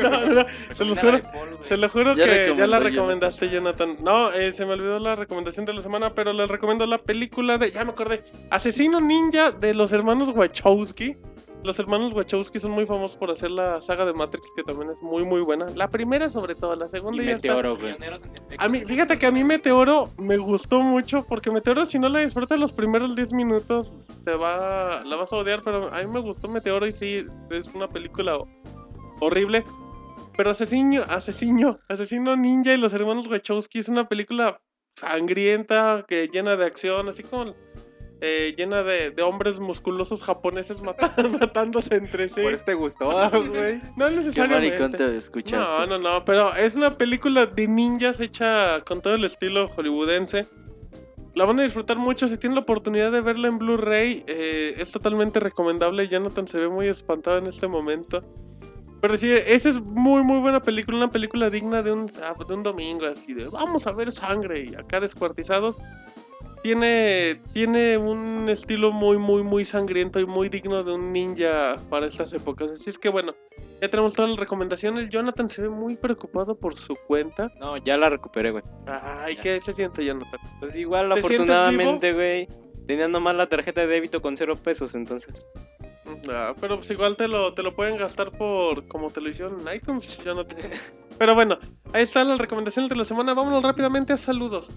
No, 0.00 0.26
no, 0.26 0.46
se 0.74 0.84
lo 0.84 0.96
juro, 0.96 1.20
se 1.62 1.76
lo 1.76 1.88
juro 1.88 2.14
Ya 2.14 2.26
que 2.26 2.54
ya 2.56 2.66
la 2.66 2.78
recomendaste, 2.78 3.50
Jonathan. 3.50 3.96
No, 4.02 4.32
eh, 4.32 4.52
se 4.54 4.64
me 4.64 4.72
olvidó 4.72 4.98
la 4.98 5.16
recomendación 5.16 5.66
de 5.66 5.74
la 5.74 5.82
semana, 5.82 6.14
pero 6.14 6.32
les 6.32 6.48
recomiendo 6.48 6.86
la 6.86 6.98
película 6.98 7.58
de, 7.58 7.72
ya 7.72 7.84
me 7.84 7.90
acordé, 7.90 8.22
Asesino 8.50 9.00
Ninja 9.00 9.50
de 9.50 9.74
los 9.74 9.92
hermanos 9.92 10.30
Wachowski. 10.34 11.16
Los 11.64 11.78
hermanos 11.78 12.12
Wachowski 12.12 12.58
son 12.58 12.72
muy 12.72 12.86
famosos 12.86 13.16
por 13.16 13.30
hacer 13.30 13.50
la 13.50 13.80
saga 13.80 14.04
de 14.04 14.12
Matrix, 14.12 14.48
que 14.56 14.64
también 14.64 14.90
es 14.90 15.00
muy, 15.00 15.24
muy 15.24 15.40
buena. 15.42 15.66
La 15.76 15.88
primera 15.88 16.28
sobre 16.28 16.54
todo, 16.56 16.74
la 16.74 16.88
segunda 16.88 17.22
Y 17.22 17.26
ya 17.26 17.32
está- 17.36 17.48
Meteoro, 17.54 17.76
güey. 17.76 17.94
A 18.58 18.68
mí, 18.68 18.82
fíjate 18.82 19.16
que 19.18 19.26
a 19.26 19.30
mí 19.30 19.44
Meteoro 19.44 20.10
me 20.18 20.36
gustó 20.38 20.80
mucho, 20.80 21.24
porque 21.28 21.50
Meteoro 21.52 21.86
si 21.86 21.98
no 22.00 22.08
la 22.08 22.18
disfrutas 22.18 22.58
los 22.58 22.72
primeros 22.72 23.14
10 23.14 23.32
minutos, 23.32 23.92
te 24.24 24.32
va, 24.34 25.04
la 25.04 25.16
vas 25.16 25.32
a 25.32 25.36
odiar, 25.36 25.62
pero 25.62 25.92
a 25.94 26.02
mí 26.02 26.06
me 26.12 26.20
gustó 26.20 26.48
Meteoro 26.48 26.86
y 26.86 26.92
sí, 26.92 27.24
es 27.50 27.68
una 27.74 27.88
película 27.88 28.38
ho- 28.38 28.48
horrible. 29.20 29.64
Pero 30.36 30.50
Asesino, 30.50 31.02
Asesino, 31.08 31.76
Asesino 31.88 32.34
Ninja 32.36 32.72
y 32.72 32.78
los 32.78 32.92
hermanos 32.92 33.28
Wachowski 33.28 33.78
es 33.80 33.88
una 33.88 34.08
película 34.08 34.60
sangrienta, 34.96 36.04
que 36.08 36.28
llena 36.32 36.56
de 36.56 36.64
acción, 36.66 37.08
así 37.08 37.22
como 37.22 37.54
eh, 38.24 38.54
llena 38.56 38.84
de, 38.84 39.10
de 39.10 39.22
hombres 39.22 39.58
musculosos 39.58 40.22
japoneses 40.22 40.80
mata- 40.80 41.12
matándose 41.40 41.96
entre 41.96 42.28
sí. 42.28 42.40
Por 42.40 42.54
eso 42.54 42.64
te 42.64 42.74
gustó, 42.74 43.10
ah, 43.18 43.28
güey. 43.30 43.80
No 43.96 44.06
Qué 44.08 44.16
necesariamente. 44.16 44.78
maricón 44.78 44.92
te 44.92 45.16
escuchaste. 45.16 45.72
No, 45.72 45.86
no, 45.86 45.98
no, 45.98 46.24
pero 46.24 46.54
es 46.54 46.76
una 46.76 46.96
película 46.96 47.46
de 47.46 47.66
ninjas 47.66 48.20
hecha 48.20 48.80
con 48.86 49.02
todo 49.02 49.16
el 49.16 49.24
estilo 49.24 49.68
hollywoodense. 49.68 50.46
La 51.34 51.46
van 51.46 51.58
a 51.60 51.62
disfrutar 51.64 51.96
mucho 51.96 52.28
si 52.28 52.36
tienen 52.36 52.54
la 52.56 52.60
oportunidad 52.60 53.10
de 53.10 53.20
verla 53.22 53.48
en 53.48 53.58
Blu-ray. 53.58 54.22
eh, 54.26 54.74
es 54.78 54.92
totalmente 54.92 55.40
recomendable. 55.40 56.06
Jonathan 56.06 56.46
se 56.46 56.58
ve 56.58 56.68
muy 56.68 56.86
espantado 56.88 57.38
en 57.38 57.46
este 57.46 57.66
momento. 57.66 58.22
Pero 59.00 59.16
sí, 59.16 59.32
esa 59.32 59.70
es 59.70 59.80
muy, 59.80 60.22
muy 60.22 60.38
buena 60.38 60.60
película. 60.60 60.98
Una 60.98 61.10
película 61.10 61.50
digna 61.50 61.82
de 61.82 61.90
un, 61.90 62.08
sábado, 62.08 62.44
de 62.44 62.54
un 62.54 62.62
domingo, 62.62 63.06
así 63.06 63.34
de 63.34 63.48
vamos 63.48 63.86
a 63.88 63.92
ver 63.92 64.12
sangre 64.12 64.66
y 64.70 64.74
acá 64.76 65.00
descuartizados. 65.00 65.76
Tiene, 66.62 67.40
tiene 67.52 67.96
un 67.96 68.48
estilo 68.48 68.92
muy, 68.92 69.18
muy, 69.18 69.42
muy 69.42 69.64
sangriento 69.64 70.20
y 70.20 70.26
muy 70.26 70.48
digno 70.48 70.84
de 70.84 70.92
un 70.92 71.12
ninja 71.12 71.76
para 71.90 72.06
estas 72.06 72.32
épocas. 72.32 72.70
Así 72.70 72.88
es 72.88 72.98
que 72.98 73.08
bueno, 73.08 73.34
ya 73.80 73.88
tenemos 73.88 74.14
todas 74.14 74.30
las 74.30 74.38
recomendaciones. 74.38 75.08
Jonathan 75.08 75.48
se 75.48 75.62
ve 75.62 75.68
muy 75.68 75.96
preocupado 75.96 76.54
por 76.54 76.76
su 76.76 76.94
cuenta. 77.08 77.52
No, 77.58 77.76
ya 77.78 77.96
la 77.96 78.10
recuperé, 78.10 78.52
güey. 78.52 78.62
Ay, 78.86 79.36
¿qué 79.36 79.60
se 79.60 79.72
siente, 79.72 80.04
Jonathan? 80.04 80.38
Pues 80.60 80.76
igual, 80.76 81.08
¿Te 81.08 81.22
sientes 81.22 81.40
afortunadamente, 81.40 82.12
güey. 82.12 82.48
Tenía 82.86 83.08
nomás 83.08 83.34
la 83.34 83.46
tarjeta 83.46 83.80
de 83.80 83.88
débito 83.88 84.22
con 84.22 84.36
cero 84.36 84.54
pesos, 84.56 84.94
entonces. 84.94 85.46
Ah, 86.28 86.54
pero 86.60 86.76
pues 86.76 86.90
igual 86.90 87.16
te 87.16 87.26
lo, 87.26 87.54
te 87.54 87.62
lo 87.62 87.74
pueden 87.74 87.96
gastar 87.96 88.30
por 88.30 88.86
como 88.88 89.10
te 89.10 89.20
lo 89.20 89.30
hicieron 89.30 89.66
en 89.66 89.76
iTunes, 89.76 90.18
Jonathan. 90.24 90.58
Pero 91.18 91.34
bueno, 91.34 91.58
ahí 91.92 92.02
están 92.02 92.28
las 92.28 92.38
recomendaciones 92.38 92.88
de 92.88 92.96
la 92.96 93.04
semana. 93.04 93.34
Vámonos 93.34 93.62
rápidamente 93.62 94.12
a 94.12 94.16
saludos. 94.16 94.68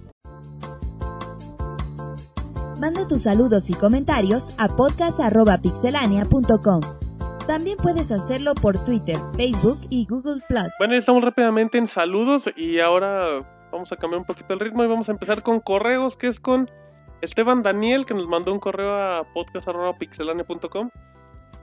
Manda 2.79 3.07
tus 3.07 3.23
saludos 3.23 3.69
y 3.69 3.73
comentarios 3.73 4.51
a 4.57 4.67
podcast.pixelania.com. 4.67 6.81
También 7.47 7.77
puedes 7.77 8.11
hacerlo 8.11 8.53
por 8.53 8.77
Twitter, 8.83 9.17
Facebook 9.37 9.79
y 9.89 10.05
Google 10.05 10.41
Plus. 10.47 10.73
Bueno, 10.77 10.95
estamos 10.95 11.23
rápidamente 11.23 11.77
en 11.77 11.87
saludos 11.87 12.49
y 12.57 12.79
ahora 12.79 13.47
vamos 13.71 13.93
a 13.93 13.95
cambiar 13.95 14.19
un 14.19 14.25
poquito 14.25 14.53
el 14.53 14.59
ritmo 14.59 14.83
y 14.83 14.87
vamos 14.87 15.07
a 15.07 15.13
empezar 15.13 15.41
con 15.41 15.61
correos, 15.61 16.17
que 16.17 16.27
es 16.27 16.37
con 16.39 16.69
Esteban 17.21 17.63
Daniel, 17.63 18.05
que 18.05 18.13
nos 18.13 18.27
mandó 18.27 18.51
un 18.51 18.59
correo 18.59 18.93
a 18.93 19.23
podcast.pixelania.com 19.33 20.89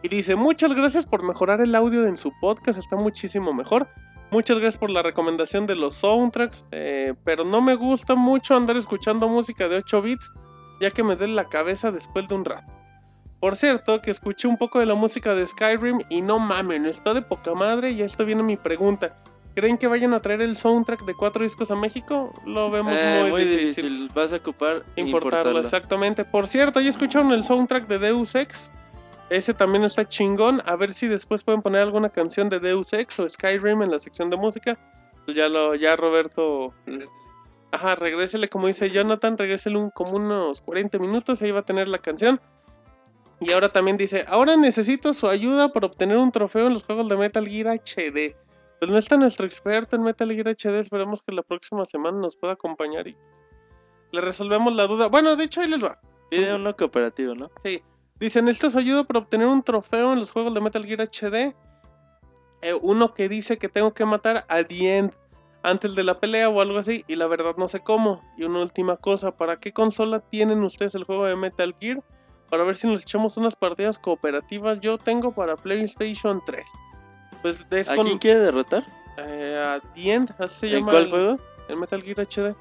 y 0.03 0.09
dice, 0.09 0.35
muchas 0.35 0.75
gracias 0.75 1.05
por 1.05 1.23
mejorar 1.23 1.61
el 1.61 1.75
audio 1.75 2.07
en 2.07 2.17
su 2.17 2.33
podcast, 2.41 2.79
está 2.79 2.97
muchísimo 2.97 3.53
mejor. 3.53 3.87
Muchas 4.33 4.59
gracias 4.59 4.79
por 4.79 4.89
la 4.89 5.03
recomendación 5.03 5.67
de 5.67 5.75
los 5.75 5.97
soundtracks, 5.97 6.65
eh, 6.71 7.13
pero 7.23 7.45
no 7.45 7.61
me 7.61 7.75
gusta 7.75 8.15
mucho 8.15 8.57
andar 8.57 8.79
escuchando 8.79 9.29
música 9.29 9.69
de 9.69 9.77
8 9.77 10.01
bits, 10.01 10.33
ya 10.83 10.91
que 10.91 11.03
me 11.05 11.17
duele 11.17 11.35
la 11.35 11.49
cabeza 11.49 11.91
después 11.93 12.27
de 12.29 12.35
un 12.35 12.45
rato. 12.45 12.71
Por 13.41 13.57
cierto, 13.57 14.03
que 14.03 14.11
escuché 14.11 14.47
un 14.49 14.57
poco 14.59 14.81
de 14.81 14.87
la 14.87 14.95
música 14.95 15.35
de 15.35 15.47
Skyrim 15.47 16.01
y 16.11 16.21
no 16.23 16.39
mamen, 16.39 16.87
está 16.87 17.15
de 17.15 17.23
poca 17.23 17.55
madre 17.55 17.91
y 17.93 18.03
esto 18.03 18.25
viene 18.25 18.43
mi 18.43 18.57
pregunta. 18.57 19.17
¿Creen 19.55 19.79
que 19.79 19.87
vayan 19.87 20.13
a 20.15 20.21
traer 20.21 20.41
el 20.43 20.57
soundtrack 20.57 21.05
de 21.05 21.15
cuatro 21.15 21.45
discos 21.45 21.71
a 21.71 21.77
México? 21.77 22.33
Lo 22.47 22.71
vemos 22.71 22.95
Eh, 22.97 23.27
muy, 23.31 23.45
difícil. 23.45 24.11
Vas 24.15 24.33
a 24.33 24.37
ocupar 24.37 24.83
Importarlo, 24.97 25.07
importarlo. 25.07 25.61
exactamente. 25.61 26.25
Por 26.25 26.49
cierto, 26.49 26.81
ya 26.81 26.91
escucharon 26.91 27.31
el 27.33 27.45
soundtrack 27.45 27.87
de 27.87 27.99
Deus 27.99 28.35
Ex. 28.35 28.71
Ese 29.31 29.55
también 29.55 29.85
está 29.85 30.09
chingón. 30.09 30.63
A 30.65 30.75
ver 30.77 30.93
si 30.95 31.07
después 31.07 31.45
pueden 31.45 31.63
poner 31.63 31.83
alguna 31.83 32.09
canción 32.09 32.49
de 32.49 32.61
Deus 32.61 32.93
Ex 32.93 33.21
o 33.21 33.29
Skyrim 33.29 33.83
en 33.83 33.91
la 33.91 33.99
sección 33.99 34.31
de 34.31 34.37
música. 34.37 34.79
Pues 35.27 35.37
ya 35.37 35.49
lo, 35.49 35.75
ya 35.75 35.97
Roberto. 35.97 36.73
Ajá, 37.73 37.95
regrésele 37.95 38.49
como 38.51 38.67
dice 38.67 38.91
Jonathan, 38.91 39.39
regrésele 39.39 39.79
un, 39.79 39.91
como 39.91 40.13
unos 40.13 40.61
40 40.61 40.99
minutos, 40.99 41.41
ahí 41.41 41.51
va 41.51 41.61
a 41.61 41.65
tener 41.65 41.89
la 41.89 41.99
canción. 41.99 42.39
Y 43.41 43.51
ahora 43.51 43.73
también 43.73 43.97
dice, 43.97 44.25
ahora 44.29 44.57
necesito 44.57 45.15
su 45.15 45.27
ayuda 45.27 45.73
para 45.73 45.87
obtener 45.87 46.19
un 46.19 46.31
trofeo 46.31 46.67
en 46.69 46.75
los 46.75 46.85
juegos 46.85 47.09
de 47.09 47.17
Metal 47.17 47.49
Gear 47.49 47.79
HD. 47.79 48.37
Pues 48.79 48.91
no 48.91 48.99
está 48.99 49.17
nuestro 49.17 49.47
experto 49.47 49.97
en 49.97 50.03
Metal 50.03 50.31
Gear 50.31 50.49
HD, 50.49 50.81
esperemos 50.81 51.23
que 51.23 51.33
la 51.33 51.43
próxima 51.43 51.85
semana 51.87 52.19
nos 52.19 52.37
pueda 52.37 52.53
acompañar 52.53 53.09
y 53.09 53.17
le 54.13 54.21
resolvemos 54.21 54.75
la 54.75 54.87
duda. 54.87 55.09
Bueno, 55.09 55.35
de 55.35 55.45
hecho 55.45 55.63
ahí 55.63 55.69
les 55.69 55.83
va. 55.83 55.99
Pide 56.31 56.55
uno 56.55 56.77
cooperativo, 56.77 57.35
¿no? 57.35 57.51
Sí. 57.65 57.83
Dice, 58.21 58.43
necesito 58.43 58.71
su 58.71 58.79
ayuda 58.79 59.05
para 59.05 59.21
obtener 59.21 59.47
un 59.47 59.63
trofeo 59.63 60.13
en 60.13 60.19
los 60.19 60.31
juegos 60.31 60.53
de 60.53 60.61
Metal 60.61 60.85
Gear 60.85 61.09
HD. 61.09 61.55
Eh, 62.61 62.75
uno 62.83 63.15
que 63.15 63.29
dice 63.29 63.57
que 63.57 63.69
tengo 63.69 63.95
que 63.95 64.05
matar 64.05 64.45
a 64.49 64.63
The 64.63 64.99
End 64.99 65.13
antes 65.63 65.95
de 65.95 66.05
la 66.05 66.19
pelea 66.19 66.49
o 66.49 66.61
algo 66.61 66.79
así. 66.79 67.05
Y 67.09 67.17
la 67.17 67.27
verdad 67.27 67.55
no 67.57 67.69
sé 67.69 67.81
cómo. 67.81 68.23
Y 68.37 68.45
una 68.45 68.61
última 68.61 68.97
cosa, 68.97 69.37
¿para 69.37 69.57
qué 69.59 69.73
consola 69.73 70.21
tienen 70.21 70.63
ustedes 70.65 70.95
el 70.95 71.05
juego 71.05 71.25
de 71.27 71.37
Metal 71.37 71.75
Gear? 71.81 72.03
Para 72.51 72.65
ver 72.65 72.77
si 72.77 72.87
nos 72.87 73.03
echamos 73.03 73.37
unas 73.37 73.57
partidas 73.57 73.99
cooperativas. 73.99 74.81
Yo 74.81 74.99
tengo 74.99 75.33
para 75.33 75.57
PlayStation 75.57 76.43
3. 76.45 76.63
Pues 77.41 77.67
es 77.71 77.89
¿A 77.89 77.97
con 77.97 78.07
quién 78.07 78.19
quiere 78.19 78.39
derrotar? 78.41 78.85
eh, 79.19 79.59
a 79.59 79.81
The 79.95 80.13
End, 80.13 80.35
así 80.39 80.61
se 80.61 80.67
¿En 80.69 80.73
llama 80.81 80.93
cuál 80.93 81.05
el, 81.05 81.11
juego? 81.11 81.39
el 81.69 81.77
Metal 81.77 82.03
Gear 82.03 82.21
HD. 82.27 82.55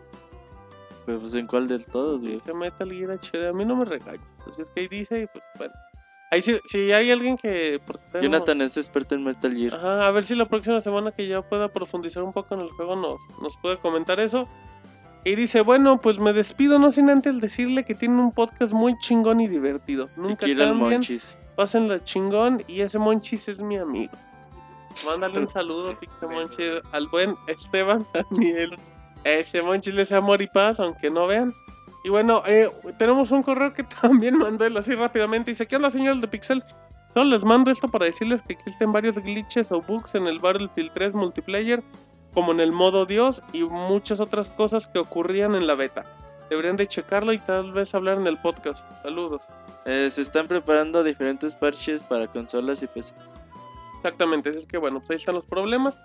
Pues 1.06 1.34
en 1.34 1.48
cuál 1.48 1.68
de 1.68 1.80
todos, 1.80 2.22
güey. 2.22 2.36
Dice 2.36 2.53
Metal 2.53 2.90
Gear 2.91 3.11
HD, 3.19 3.48
a 3.49 3.53
mí 3.53 3.65
no 3.65 3.76
me 3.76 3.86
regaño. 3.86 4.22
Pues 4.45 4.60
es 4.60 4.69
que 4.69 4.82
ahí 4.82 4.88
dice, 4.88 5.22
y 5.23 5.28
pues 5.28 5.44
bueno. 5.57 5.73
Ahí 6.32 6.41
sí, 6.41 6.60
si 6.66 6.91
hay 6.94 7.12
alguien 7.12 7.36
que... 7.38 7.80
tengo- 8.12 8.24
Jonathan 8.24 8.62
es 8.62 8.78
experto 8.78 9.16
en 9.16 9.24
Metal 9.24 9.53
Gear. 9.53 9.76
Ajá, 9.76 10.08
a 10.08 10.12
ver 10.12 10.24
si 10.24 10.34
la 10.34 10.45
próxima 10.45 10.80
semana 10.80 11.12
que 11.12 11.28
ya 11.28 11.41
pueda 11.41 11.68
profundizar 11.68 12.24
un 12.24 12.32
poco 12.32 12.56
en 12.56 12.62
el 12.62 12.70
juego 12.70 12.95
nos, 12.95 13.22
nos 13.41 13.58
puede 13.58 13.78
comentar 13.78 14.20
eso. 14.20 14.48
Y 15.26 15.36
dice, 15.36 15.62
bueno, 15.62 15.99
pues 16.02 16.18
me 16.20 16.34
despido, 16.34 16.80
no 16.80 16.91
sin 16.91 17.10
antes 17.10 17.40
decirle 17.41 17.84
que 17.84 17.94
tiene 17.95 18.16
un 18.20 18.32
podcast 18.32 18.74
muy 18.74 18.98
chingón 18.99 19.40
y 19.41 19.48
divertido. 19.48 20.10
Y 20.18 20.22
Nunca 20.22 20.48
cambien, 20.48 20.78
Monchis. 20.78 21.38
pásenla 21.56 22.03
chingón 22.03 22.64
y 22.68 22.80
ese 22.82 22.98
Monchis 22.98 23.48
es 23.49 23.62
mi 23.62 23.78
amigo. 23.78 24.14
Mándale 25.06 25.40
un 25.40 25.48
saludo, 25.49 25.99
Pixe 25.99 26.26
Monchis, 26.28 26.72
al 26.94 27.08
buen 27.10 27.36
Esteban 27.48 28.08
Daniel. 28.32 28.78
Ese 29.26 29.62
Monchis 29.62 29.94
les 29.94 30.12
amor 30.12 30.41
y 30.41 30.48
paz, 30.48 30.80
aunque 30.80 31.12
no 31.12 31.28
vean. 31.28 31.53
Y 32.03 32.10
bueno, 32.10 32.41
eh, 32.48 32.69
tenemos 32.98 33.32
un 33.32 33.44
correo 33.44 33.73
que 33.73 33.84
también 34.02 34.38
mandó 34.38 34.65
él 34.65 34.78
así 34.78 34.95
rápidamente. 34.95 35.52
Dice, 35.52 35.68
¿qué 35.68 35.76
onda 35.76 35.91
señores 35.91 36.22
de 36.22 36.28
Pixel? 36.28 36.64
Solo 37.14 37.30
les 37.30 37.44
mando 37.44 37.72
esto 37.72 37.90
para 37.90 38.06
decirles 38.06 38.41
que 38.41 38.53
existen 38.53 38.94
varios 38.94 39.15
glitches 39.15 39.72
o 39.72 39.82
bugs 39.82 40.15
en 40.15 40.28
el 40.28 40.40
Battlefield 40.40 40.91
3 40.94 41.14
multiplayer 41.14 41.84
como 42.34 42.52
en 42.52 42.61
el 42.61 42.72
modo 42.72 43.06
Dios 43.06 43.44
y 43.52 43.64
muchas 43.64 44.19
otras 44.19 44.49
cosas 44.49 44.88
que 44.88 44.99
ocurrían 44.99 45.56
en 45.56 45.68
la 45.68 45.76
beta. 45.76 46.06
Deberían 46.49 46.76
de 46.76 46.88
checarlo 46.88 47.34
y 47.34 47.38
tal 47.40 47.72
vez 47.73 47.94
hablar 47.94 48.18
en 48.18 48.28
el 48.28 48.38
podcast. 48.38 48.86
Saludos. 49.03 49.44
Eh, 49.86 50.10
se 50.11 50.22
están 50.22 50.48
preparando 50.48 51.03
diferentes 51.03 51.56
parches 51.56 52.06
para 52.06 52.28
consolas 52.28 52.84
y 52.84 52.88
PC. 52.88 53.14
Exactamente, 53.98 54.49
es 54.49 54.65
que 54.65 54.78
bueno, 54.78 54.99
pues 54.99 55.11
ahí 55.11 55.15
están 55.18 55.36
los 55.36 55.45
problemas. 55.45 55.98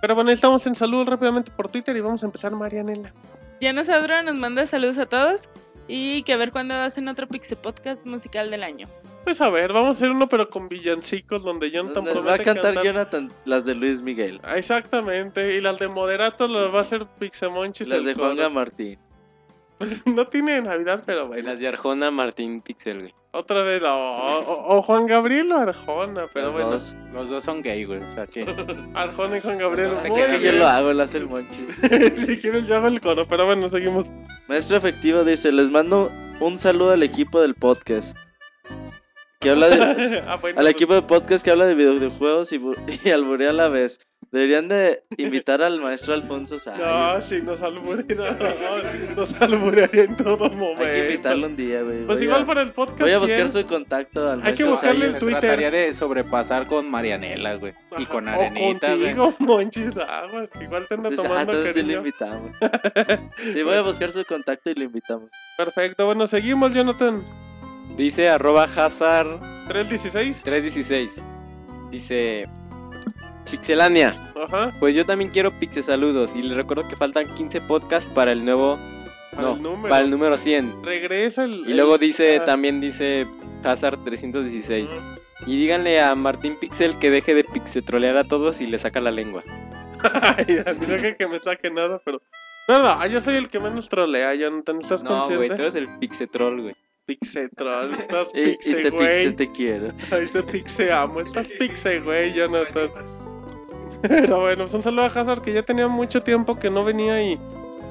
Pero 0.00 0.14
bueno, 0.14 0.30
estamos 0.30 0.66
en 0.66 0.74
salud 0.74 1.06
rápidamente 1.06 1.50
por 1.50 1.68
Twitter 1.68 1.96
y 1.96 2.00
vamos 2.00 2.22
a 2.22 2.26
empezar, 2.26 2.52
Marianela. 2.52 3.12
Diana 3.60 3.84
Sadra 3.84 4.22
nos 4.22 4.34
manda 4.34 4.66
saludos 4.66 4.98
a 4.98 5.06
todos 5.06 5.48
y 5.86 6.22
que 6.22 6.32
a 6.32 6.36
ver 6.36 6.52
cuándo 6.52 6.74
hacen 6.74 7.08
otro 7.08 7.26
Pixie 7.28 7.56
Podcast 7.56 8.06
musical 8.06 8.50
del 8.50 8.62
año. 8.62 8.88
Pues 9.24 9.40
a 9.42 9.50
ver, 9.50 9.72
vamos 9.72 9.88
a 9.88 9.90
hacer 9.98 10.10
uno 10.10 10.28
pero 10.28 10.48
con 10.48 10.68
villancicos 10.68 11.42
donde 11.42 11.70
Jonathan 11.70 12.04
Donde 12.04 12.12
promete 12.12 12.28
va 12.30 12.34
a 12.42 12.44
cantar 12.44 12.64
cantar- 12.74 12.84
Jonathan 12.84 13.32
las 13.44 13.64
de 13.64 13.74
Luis 13.74 14.00
Miguel. 14.02 14.40
Ah, 14.42 14.56
Exactamente, 14.56 15.56
y 15.56 15.60
las 15.60 15.78
de 15.78 15.88
Moderato 15.88 16.48
lo 16.48 16.72
va 16.72 16.78
a 16.80 16.82
hacer 16.82 17.06
Pixemonchis. 17.18 17.88
Las 17.88 18.04
de. 18.04 18.14
Juanga 18.14 18.48
Martín. 18.48 18.98
Pues 19.80 20.06
no 20.06 20.26
tiene 20.28 20.60
Navidad, 20.60 21.02
pero 21.06 21.26
bueno. 21.26 21.48
Las 21.48 21.58
de 21.58 21.66
Arjona 21.68 22.10
Martín 22.10 22.60
Pixel, 22.60 22.98
güey. 23.00 23.14
Otra 23.32 23.62
vez, 23.62 23.80
no, 23.80 23.88
o, 23.88 24.76
o 24.76 24.82
Juan 24.82 25.06
Gabriel 25.06 25.50
o 25.52 25.56
Arjona, 25.56 26.26
pero 26.34 26.46
Las 26.46 26.52
bueno. 26.52 26.70
dos. 26.72 26.96
Los 27.14 27.30
dos 27.30 27.44
son 27.44 27.62
gay, 27.62 27.84
güey. 27.86 28.00
O 28.00 28.10
sea 28.10 28.26
que. 28.26 28.44
Arjona 28.94 29.38
y 29.38 29.40
Juan 29.40 29.56
Gabriel. 29.56 29.88
Los 29.88 29.98
dos 30.02 30.08
muy 30.08 30.20
que 30.20 30.32
yo 30.32 30.38
bien. 30.38 30.58
lo 30.58 30.66
hago, 30.66 30.92
lo 30.92 31.02
hace 31.02 31.16
el 31.16 31.28
Monchis. 31.28 31.76
si 32.26 32.36
quieres 32.38 32.68
yo 32.68 32.76
hago 32.76 32.88
el 32.88 33.00
coro, 33.00 33.26
pero 33.26 33.46
bueno, 33.46 33.70
seguimos. 33.70 34.08
Maestro 34.48 34.76
Efectivo 34.76 35.24
dice, 35.24 35.50
les 35.50 35.70
mando 35.70 36.10
un 36.40 36.58
saludo 36.58 36.92
al 36.92 37.02
equipo 37.02 37.40
del 37.40 37.54
podcast. 37.54 38.14
Que 39.40 39.48
habla 39.48 39.70
de... 39.70 40.22
Ah, 40.26 40.36
bueno, 40.36 40.58
al 40.58 40.64
pues, 40.64 40.74
equipo 40.74 40.92
de 40.92 41.00
podcast 41.00 41.42
que 41.42 41.50
habla 41.50 41.64
de 41.64 41.74
videojuegos 41.74 42.52
y, 42.52 42.60
y 43.02 43.10
alburea 43.10 43.48
a 43.48 43.54
la 43.54 43.68
vez. 43.68 43.98
Deberían 44.32 44.68
de 44.68 45.02
invitar 45.16 45.60
al 45.60 45.80
maestro 45.80 46.14
Alfonso 46.14 46.56
Sáenz. 46.60 46.78
No, 46.80 47.20
sí, 47.20 47.42
nos 47.42 47.60
alburea, 47.62 48.04
no, 48.16 49.16
nos 49.16 49.32
alburearía 49.42 50.04
en 50.04 50.16
todo 50.16 50.48
momento. 50.50 50.84
Hay 50.84 50.92
que 50.92 51.04
invitarlo 51.06 51.46
un 51.48 51.56
día, 51.56 51.82
güey. 51.82 52.04
Pues 52.06 52.18
Voy 52.18 52.26
igual 52.26 52.42
a- 52.42 52.46
para 52.46 52.62
el 52.62 52.70
podcast. 52.72 53.00
Voy 53.00 53.10
a 53.10 53.18
buscar 53.18 53.48
100. 53.48 53.62
su 53.62 53.66
contacto 53.66 54.30
al 54.30 54.40
Hay 54.46 54.54
que 54.54 54.62
buscarle 54.64 55.06
en 55.06 55.12
Sáenz. 55.12 55.14
Se 55.14 55.20
Twitter. 55.20 55.40
trataría 55.40 55.70
de 55.72 55.92
sobrepasar 55.94 56.68
con 56.68 56.88
Marianela, 56.88 57.54
güey. 57.56 57.74
Y 57.98 58.06
con 58.06 58.28
Arenita, 58.28 58.94
güey. 58.94 59.16
contigo, 59.16 59.34
Monchis 59.40 59.96
Aguas, 59.96 60.48
que 60.50 60.62
igual 60.62 60.86
te 60.86 60.94
anda 60.94 61.10
ah, 61.12 61.16
tomando 61.16 61.52
entonces 61.52 61.74
sí 61.74 61.82
lo 61.82 61.98
invitamos. 61.98 62.50
Sí, 63.52 63.62
voy 63.64 63.74
a 63.74 63.82
buscar 63.82 64.10
su 64.10 64.24
contacto 64.24 64.70
y 64.70 64.74
lo 64.74 64.84
invitamos. 64.84 65.28
Perfecto, 65.56 66.06
bueno, 66.06 66.28
seguimos, 66.28 66.72
Jonathan. 66.72 67.24
Dice 67.96 68.28
arroba 68.28 68.64
hazard 68.64 69.40
316. 69.66 70.42
316. 70.44 71.24
Dice 71.90 72.46
Pixelania. 73.50 74.16
Ajá. 74.36 74.74
Pues 74.80 74.94
yo 74.94 75.04
también 75.04 75.30
quiero 75.30 75.50
Pixe 75.58 75.82
saludos 75.82 76.34
y 76.34 76.42
les 76.42 76.56
recuerdo 76.56 76.88
que 76.88 76.96
faltan 76.96 77.32
15 77.34 77.60
podcasts 77.62 78.10
para 78.14 78.32
el 78.32 78.44
nuevo 78.44 78.78
Para 79.32 79.42
no, 79.48 79.54
el 79.56 79.62
número. 79.62 79.88
para 79.88 80.04
el 80.04 80.10
número 80.10 80.36
100. 80.36 80.82
Regresa 80.84 81.44
el. 81.44 81.54
Y 81.68 81.74
luego 81.74 81.94
el- 81.96 82.00
dice 82.00 82.38
ah, 82.38 82.44
también 82.46 82.80
dice 82.80 83.26
Hazard 83.64 83.98
316. 84.04 84.90
ujú. 84.90 85.00
Y 85.46 85.56
díganle 85.58 86.00
a 86.00 86.14
Martín 86.14 86.56
Pixel 86.60 86.98
que 86.98 87.10
deje 87.10 87.34
de 87.34 87.44
pixetrolear 87.44 88.16
a 88.18 88.24
todos 88.24 88.60
y 88.60 88.66
le 88.66 88.78
saca 88.78 89.00
la 89.00 89.10
lengua. 89.10 89.42
No 90.00 90.96
que, 91.00 91.16
que 91.18 91.26
me 91.28 91.38
saque 91.38 91.70
nada, 91.70 92.00
pero. 92.04 92.22
No, 92.68 92.78
no, 92.78 93.06
yo 93.06 93.20
soy 93.20 93.34
el 93.36 93.48
que 93.48 93.58
menos 93.60 93.88
trolea, 93.88 94.34
Jonathan. 94.34 94.80
¿Estás 94.80 95.02
No, 95.02 95.10
güey, 95.10 95.48
consciente? 95.48 95.54
tú 95.56 95.62
eres 95.62 95.74
el 95.74 95.98
pixetroll, 95.98 96.62
güey. 96.62 96.74
Pixetroll, 97.06 97.90
estás 97.98 98.30
Y, 98.34 98.40
y 98.40 98.46
pixe, 98.56 98.74
te 98.76 98.90
güey. 98.90 99.08
pixe, 99.24 99.32
te 99.32 99.50
quiero. 99.52 99.88
Ahí 100.12 100.26
te 100.32 100.42
pixeamos, 100.42 101.24
estás 101.24 101.50
pixe, 101.58 102.00
güey, 102.00 102.32
Jonathan. 102.34 102.90
Pero 104.02 104.40
bueno, 104.40 104.64
pues 104.64 104.74
un 104.74 104.82
saludo 104.82 105.02
a 105.04 105.06
Hazard 105.06 105.42
que 105.42 105.52
ya 105.52 105.62
tenía 105.62 105.88
mucho 105.88 106.22
tiempo 106.22 106.58
que 106.58 106.70
no 106.70 106.84
venía 106.84 107.22
y, 107.22 107.38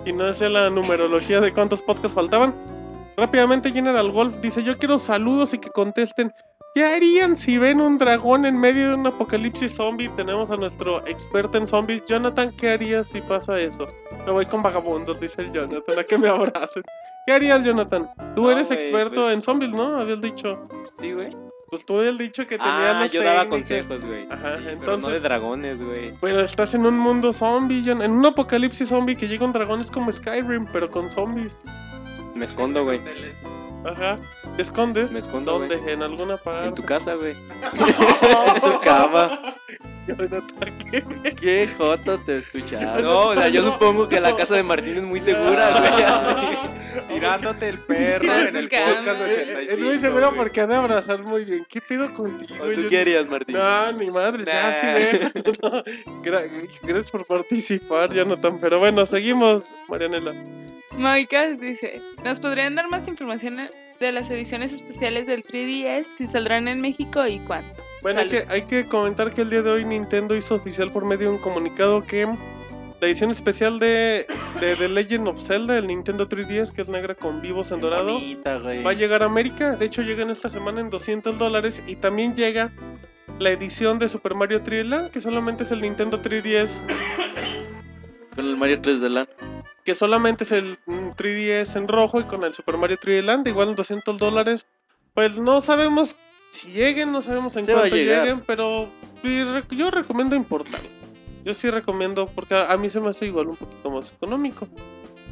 y 0.06 0.14
no 0.14 0.26
hacía 0.26 0.49
la 0.49 0.69
numerología 0.69 1.40
de 1.40 1.53
cuántos 1.53 1.81
podcasts 1.81 2.15
faltaban. 2.15 2.53
Rápidamente 3.18 3.72
General 3.72 4.10
Wolf 4.11 4.36
dice, 4.41 4.64
yo 4.64 4.77
quiero 4.77 4.98
saludos 4.98 5.53
y 5.53 5.57
que 5.60 5.69
contesten. 5.69 6.34
¿Qué 6.76 6.86
harían 6.86 7.36
si 7.36 7.57
ven 7.57 7.81
un 7.81 7.98
dragón 7.98 8.45
en 8.45 8.57
medio 8.57 8.90
de 8.90 8.95
un 8.95 9.07
apocalipsis 9.07 9.76
zombie? 9.76 10.07
Tenemos 10.10 10.52
a 10.52 10.56
nuestro 10.56 11.06
experto 11.07 11.57
en 11.57 11.65
zombies. 11.68 12.03
Jonathan, 12.06 12.56
¿qué 12.57 12.69
harías 12.69 13.07
si 13.07 13.22
pasa 13.22 13.60
eso? 13.60 13.88
Me 14.26 14.31
voy 14.31 14.45
con 14.45 14.61
vagabundos, 14.61 15.19
dice 15.19 15.41
el 15.41 15.52
Jonathan, 15.52 15.99
a 15.99 16.03
que 16.03 16.18
me 16.18 16.30
abracen. 16.30 16.84
¿Qué 17.26 17.34
harías, 17.34 17.64
Jonathan? 17.64 18.10
Tú 18.36 18.44
No, 18.44 18.52
eres 18.52 18.72
experto 18.72 19.22
pues- 19.22 19.34
en 19.34 19.41
zombies, 19.41 19.72
¿no? 19.72 19.99
Habías 19.99 20.22
dicho. 20.22 20.60
Sí, 20.99 21.11
güey. 21.11 21.36
Pues 21.69 21.85
tú 21.85 21.99
habías 21.99 22.17
dicho 22.17 22.47
que 22.47 22.57
tenías 22.57 22.73
Ah, 22.95 22.99
las 23.01 23.11
yo 23.11 23.23
daba 23.23 23.47
consejos, 23.47 24.03
güey. 24.03 24.27
Ajá, 24.31 24.57
Sí, 24.57 24.63
pero 24.63 24.75
no 24.75 24.93
entonces- 24.95 25.13
de 25.13 25.19
dragones, 25.19 25.81
güey. 25.81 26.13
Pero 26.19 26.41
estás 26.41 26.73
en 26.73 26.85
un 26.85 26.97
mundo 26.97 27.31
zombie, 27.33 27.83
en 27.89 28.11
un 28.11 28.25
apocalipsis 28.25 28.87
zombie 28.89 29.15
que 29.15 29.27
llega 29.27 29.45
un 29.45 29.53
dragón 29.53 29.79
es 29.81 29.91
como 29.91 30.11
Skyrim, 30.11 30.65
pero 30.73 30.89
con 30.89 31.09
zombies. 31.09 31.61
Me 32.35 32.45
escondo, 32.45 32.83
güey. 32.83 33.01
Ajá. 33.85 34.17
¿Te 34.55 34.61
escondes? 34.61 35.11
Me 35.11 35.19
escondo, 35.19 35.59
¿Dónde? 35.59 35.79
En 35.91 36.01
alguna 36.03 36.37
parte. 36.37 36.67
En 36.69 36.75
tu 36.75 36.83
casa, 36.83 37.13
güey. 37.13 37.35
En 38.55 38.61
tu 38.61 38.79
cama. 38.81 39.39
¿Qué? 41.40 41.68
Joto 41.77 42.19
te 42.19 42.36
escuchaba. 42.36 42.99
No, 42.99 43.27
o 43.30 43.34
sea, 43.34 43.48
yo 43.49 43.64
supongo 43.72 44.07
que 44.10 44.19
la 44.19 44.36
casa 44.36 44.56
de 44.56 44.64
Martín 44.64 44.98
es 44.98 45.03
muy 45.03 45.19
segura, 45.19 45.72
güey. 45.80 46.03
así. 46.03 46.57
Tirándote 47.14 47.69
el 47.69 47.77
perro 47.80 48.34
En 48.34 48.40
en 48.48 48.52
su 48.52 48.57
el 48.57 48.69
cama. 48.69 48.86
podcast 48.95 49.22
Es- 49.22 49.38
85. 49.38 49.72
Es 49.73 49.80
muy 49.80 49.98
seguro 49.99 50.26
güey. 50.27 50.38
porque 50.38 50.61
ha 50.61 50.68
de 50.68 50.76
abrazar 50.76 51.23
muy 51.23 51.45
bien. 51.45 51.65
¿Qué 51.69 51.81
pido 51.81 52.14
contigo? 52.14 52.56
¿O 52.61 52.65
tú 52.72 52.90
Yo- 52.90 52.99
harías, 52.99 53.27
Martín? 53.27 53.56
No, 53.57 53.91
ni 53.94 54.10
madre, 54.11 54.44
ya 54.45 54.69
Nah. 54.72 54.73
sí 54.73 55.18
de. 55.34 55.57
No, 55.61 55.84
gra- 56.23 56.49
Gracias 56.84 57.11
por 57.11 57.26
participar, 57.26 58.14
Jonathan. 58.14 58.60
Pero 58.60 58.80
bueno, 58.80 59.06
seguimos, 59.06 59.64
Marianela. 59.88 60.34
Moicas 60.98 61.60
dice, 61.60 62.02
¿nos 62.23 62.40
podrían 62.40 62.76
dar 62.76 62.90
más 62.90 63.07
información 63.07 63.69
de 63.99 64.11
las 64.11 64.30
ediciones 64.30 64.73
especiales 64.73 65.27
del 65.27 65.44
3DS 65.44 66.03
si 66.03 66.27
saldrán 66.27 66.68
en 66.68 66.81
México 66.81 67.26
y 67.27 67.40
cuándo? 67.40 67.73
Bueno, 68.01 68.21
hay 68.21 68.30
que, 68.30 68.45
hay 68.49 68.61
que 68.63 68.85
comentar 68.88 69.31
que 69.31 69.41
el 69.41 69.49
día 69.49 69.61
de 69.61 69.69
hoy 69.71 69.85
Nintendo 69.85 70.35
hizo 70.35 70.55
oficial 70.55 70.91
por 70.91 71.05
medio 71.05 71.30
de 71.30 71.35
un 71.35 71.41
comunicado 71.41 72.05
que 72.05 72.26
la 72.26 73.07
edición 73.07 73.30
especial 73.30 73.80
de, 73.80 74.26
de 74.59 74.76
The 74.76 74.89
Legend 74.89 75.27
of 75.27 75.41
Zelda, 75.41 75.77
el 75.77 75.88
Nintendo 75.88 76.27
3DS, 76.27 76.71
que 76.71 76.81
es 76.81 76.89
negra 76.89 77.15
con 77.15 77.41
vivos 77.41 77.71
en 77.71 77.81
dorado, 77.81 78.13
Bonita, 78.13 78.57
güey. 78.57 78.84
va 78.84 78.91
a 78.91 78.93
llegar 78.93 79.21
a 79.23 79.26
América. 79.26 79.76
De 79.76 79.85
hecho, 79.85 80.01
llega 80.01 80.23
en 80.23 80.30
esta 80.30 80.49
semana 80.49 80.81
en 80.81 80.89
200 80.89 81.38
dólares. 81.38 81.81
Y 81.88 81.95
también 81.95 82.35
llega 82.35 82.71
la 83.39 83.51
edición 83.51 83.99
de 83.99 84.09
Super 84.09 84.35
Mario 84.35 84.63
3D 84.63 84.84
Land, 84.85 85.11
que 85.11 85.21
solamente 85.21 85.63
es 85.63 85.71
el 85.71 85.81
Nintendo 85.81 86.21
3DS, 86.21 86.69
Con 88.35 88.45
el 88.45 88.57
Mario 88.57 88.81
3 88.81 89.01
de 89.01 89.09
LAN. 89.09 89.27
que 89.85 89.95
solamente 89.95 90.43
es 90.43 90.51
el 90.51 90.77
mm, 90.85 91.09
3DS 91.17 91.76
en 91.77 91.88
rojo 91.88 92.19
y 92.19 92.23
con 92.26 92.43
el 92.43 92.53
Super 92.53 92.77
Mario 92.77 92.97
3D 92.97 93.23
Land, 93.23 93.47
igual 93.47 93.69
en 93.69 93.76
200 93.76 94.17
dólares. 94.17 94.65
Pues 95.13 95.38
no 95.39 95.61
sabemos 95.61 96.15
si 96.49 96.69
lleguen, 96.71 97.11
no 97.11 97.21
sabemos 97.21 97.55
en 97.55 97.65
Se 97.65 97.73
va 97.73 97.80
a 97.80 97.81
cuánto 97.84 97.95
lleguen, 97.95 98.41
pero 98.45 98.89
yo 99.71 99.91
recomiendo 99.91 100.35
importar. 100.35 100.81
Yo 101.45 101.53
sí 101.53 101.69
recomiendo, 101.69 102.27
porque 102.27 102.55
a, 102.55 102.76
mí 102.77 102.89
se 102.89 102.99
me 102.99 103.09
hace 103.09 103.26
igual 103.26 103.47
un 103.47 103.55
poquito 103.55 103.89
más 103.89 104.11
económico. 104.11 104.67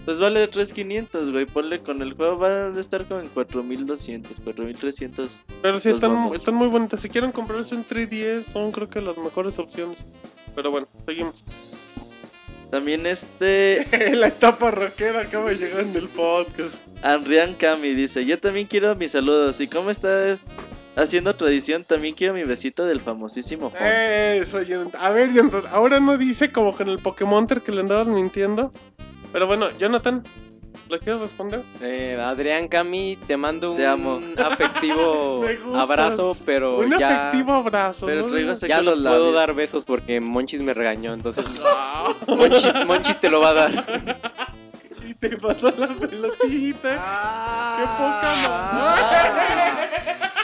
Pues 0.06 0.20
vale 0.20 0.48
3500, 0.48 1.32
güey. 1.32 1.46
Ponle 1.46 1.82
con 1.82 2.02
el 2.02 2.14
juego 2.14 2.40
va 2.40 2.68
a 2.68 2.80
estar 2.80 3.06
como 3.06 3.20
en 3.20 3.28
4200, 3.28 4.40
4300. 4.40 5.44
Pero 5.62 5.80
sí 5.82 5.90
Los 5.90 5.98
están, 5.98 6.14
vamos. 6.14 6.36
están 6.36 6.56
muy 6.56 6.68
bonitas. 6.70 7.02
Si 7.02 7.10
quieren 7.10 7.34
comprarse 7.34 7.76
un 7.76 7.86
3DS, 7.86 8.44
son 8.44 8.72
creo 8.72 8.90
que 8.90 9.02
las 9.02 9.18
mejores 9.18 9.60
opciones. 9.60 10.06
Pero 10.56 10.72
bueno, 10.72 10.88
seguimos. 11.06 11.44
También 12.72 13.06
este 13.06 13.86
la 14.16 14.28
etapa 14.28 14.72
rockera 14.72 15.22
acaba 15.22 15.50
de 15.50 15.58
llegar 15.58 15.82
en 15.82 15.96
el 15.96 16.08
podcast. 16.08 16.76
Anrian 17.04 17.54
Kami 17.56 17.94
dice, 17.94 18.26
yo 18.26 18.40
también 18.40 18.68
quiero 18.68 18.96
mis 18.96 19.12
saludos. 19.12 19.60
Y 19.60 19.68
como 19.68 19.90
está 19.90 20.38
haciendo 20.98 21.36
tradición, 21.36 21.84
también 21.84 22.16
quiero 22.16 22.34
mi 22.34 22.44
besito 22.44 22.86
del 22.86 23.00
famosísimo 23.00 23.70
Juan. 23.70 23.84
Eso, 23.86 24.62
Jonathan. 24.62 25.02
A 25.02 25.12
ver, 25.12 25.32
Jonathan, 25.32 25.64
ahora 25.72 26.00
no 26.00 26.18
dice 26.18 26.52
como 26.52 26.76
con 26.76 26.90
el 26.90 27.00
Pokémon 27.00 27.48
que 27.48 27.72
le 27.72 27.82
andabas 27.82 28.08
mintiendo. 28.08 28.72
Pero 29.32 29.46
bueno, 29.48 29.70
Jonathan, 29.78 30.24
¿le 30.90 31.00
quieres 31.00 31.22
responder? 31.22 31.64
Eh, 31.82 32.20
Adrián 32.22 32.68
Cami, 32.68 33.18
te 33.28 33.38
mando 33.38 33.74
un 33.74 33.82
amo. 33.82 34.20
afectivo 34.38 35.44
abrazo, 35.76 36.36
pero 36.46 36.80
un 36.80 36.98
ya, 36.98 37.28
afectivo 37.28 37.54
abrazo. 37.54 38.06
Pero 38.06 38.28
¿no? 38.28 38.38
ya 38.38 38.82
los 38.82 38.96
puedo 38.96 38.96
labios. 38.96 39.34
dar 39.34 39.54
besos 39.54 39.86
porque 39.86 40.20
Monchis 40.20 40.62
me 40.62 40.74
regañó, 40.74 41.14
entonces 41.14 41.46
Monchis, 42.28 42.74
Monchis 42.86 43.20
te 43.20 43.30
lo 43.30 43.40
va 43.42 43.50
a 43.50 43.54
dar. 43.54 43.86
te 45.20 45.38
pasó 45.38 45.72
la 45.78 45.88
pelotita. 45.88 46.96
Ah. 47.00 47.78
¡Qué 47.80 47.86
poca 47.98 48.36
madre! 48.48 49.88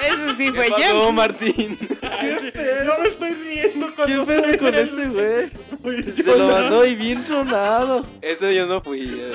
Eso 0.07 0.35
sí 0.37 0.51
¿Qué 0.51 0.71
fue 0.71 0.83
yo. 0.83 1.11
Martín? 1.13 1.77
Ay, 2.01 2.51
Yo 2.85 2.99
me 2.99 3.07
estoy 3.07 3.33
riendo 3.35 3.87
¿Qué 3.87 3.93
cuando 3.95 4.25
pedo 4.25 4.43
fue 4.43 4.57
con 4.57 4.75
este 4.75 5.05
güey? 5.07 6.03
Se 6.13 6.23
lo 6.23 6.37
no- 6.39 6.47
mandó 6.53 6.85
y 6.85 6.95
bien 6.95 7.23
tronado. 7.23 8.05
Eso 8.21 8.51
yo 8.51 8.65
no 8.65 8.81
fui. 8.81 9.01
eh. 9.01 9.31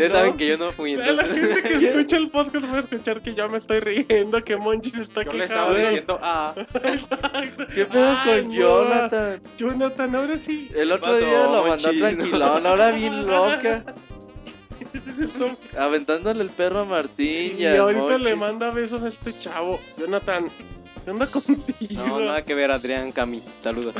Ya 0.00 0.08
no. 0.08 0.10
saben 0.10 0.36
que 0.36 0.46
yo 0.48 0.58
no 0.58 0.72
fui. 0.72 0.96
La 0.96 1.24
gente 1.24 1.62
que 1.78 1.88
escucha 1.88 2.16
el 2.16 2.30
podcast 2.30 2.64
va 2.72 2.76
a 2.78 2.80
escuchar 2.80 3.20
que 3.20 3.34
yo 3.34 3.48
me 3.48 3.58
estoy 3.58 3.78
riendo, 3.80 4.42
que 4.42 4.56
Monchi 4.56 4.90
se 4.90 5.02
está 5.02 5.22
Yo 5.22 5.32
le 5.32 5.44
estaba 5.44 5.68
quejando. 5.68 5.88
diciendo, 5.88 6.18
ah, 6.22 6.54
Exacto. 6.56 7.66
¿Qué 7.74 7.84
pedo 7.84 8.16
Ay, 8.24 8.40
con 8.42 8.48
no. 8.48 8.54
Jonathan? 8.54 9.40
Jonathan, 9.56 10.16
ahora 10.16 10.38
sí. 10.38 10.70
El 10.74 10.90
otro 10.92 11.12
pasó, 11.12 11.18
día 11.24 11.42
lo 11.44 11.50
mandó 11.64 11.68
Monchis? 11.68 11.98
tranquilón, 12.00 12.66
ahora 12.66 12.90
bien 12.90 13.26
loca. 13.26 13.84
Aventándole 15.78 16.42
el 16.42 16.50
perro 16.50 16.80
a 16.80 16.84
Martín 16.84 17.56
Y 17.58 17.62
y 17.62 17.66
ahorita 17.66 18.18
le 18.18 18.34
manda 18.36 18.70
besos 18.70 19.02
a 19.02 19.08
este 19.08 19.36
chavo. 19.38 19.78
Jonathan, 19.98 20.46
¿qué 21.04 21.10
onda 21.10 21.26
contigo? 21.26 22.06
No, 22.06 22.20
nada 22.20 22.42
que 22.42 22.54
ver, 22.54 22.70
Adrián 22.70 23.12
Cami. 23.12 23.42
Saludos. 23.60 23.94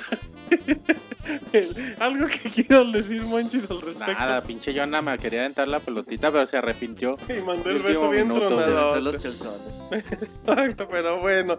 Algo 2.00 2.26
que 2.26 2.48
quiero 2.50 2.84
decir, 2.90 3.22
Monchis, 3.22 3.70
al 3.70 3.80
respecto. 3.80 4.12
nada, 4.12 4.42
pinche 4.42 4.72
Jonah 4.74 5.02
me 5.02 5.18
quería 5.18 5.40
aventar 5.40 5.68
la 5.68 5.78
pelotita, 5.80 6.30
pero 6.30 6.46
se 6.46 6.56
arrepintió. 6.56 7.16
Y 7.28 7.42
mandó 7.42 7.70
el 7.70 7.80
beso 7.80 8.08
bien 8.08 8.28
tronado. 8.28 9.00
los 9.00 9.20
calzones. 9.20 9.60
Exacto, 9.90 10.88
pero 10.90 11.20
bueno. 11.20 11.58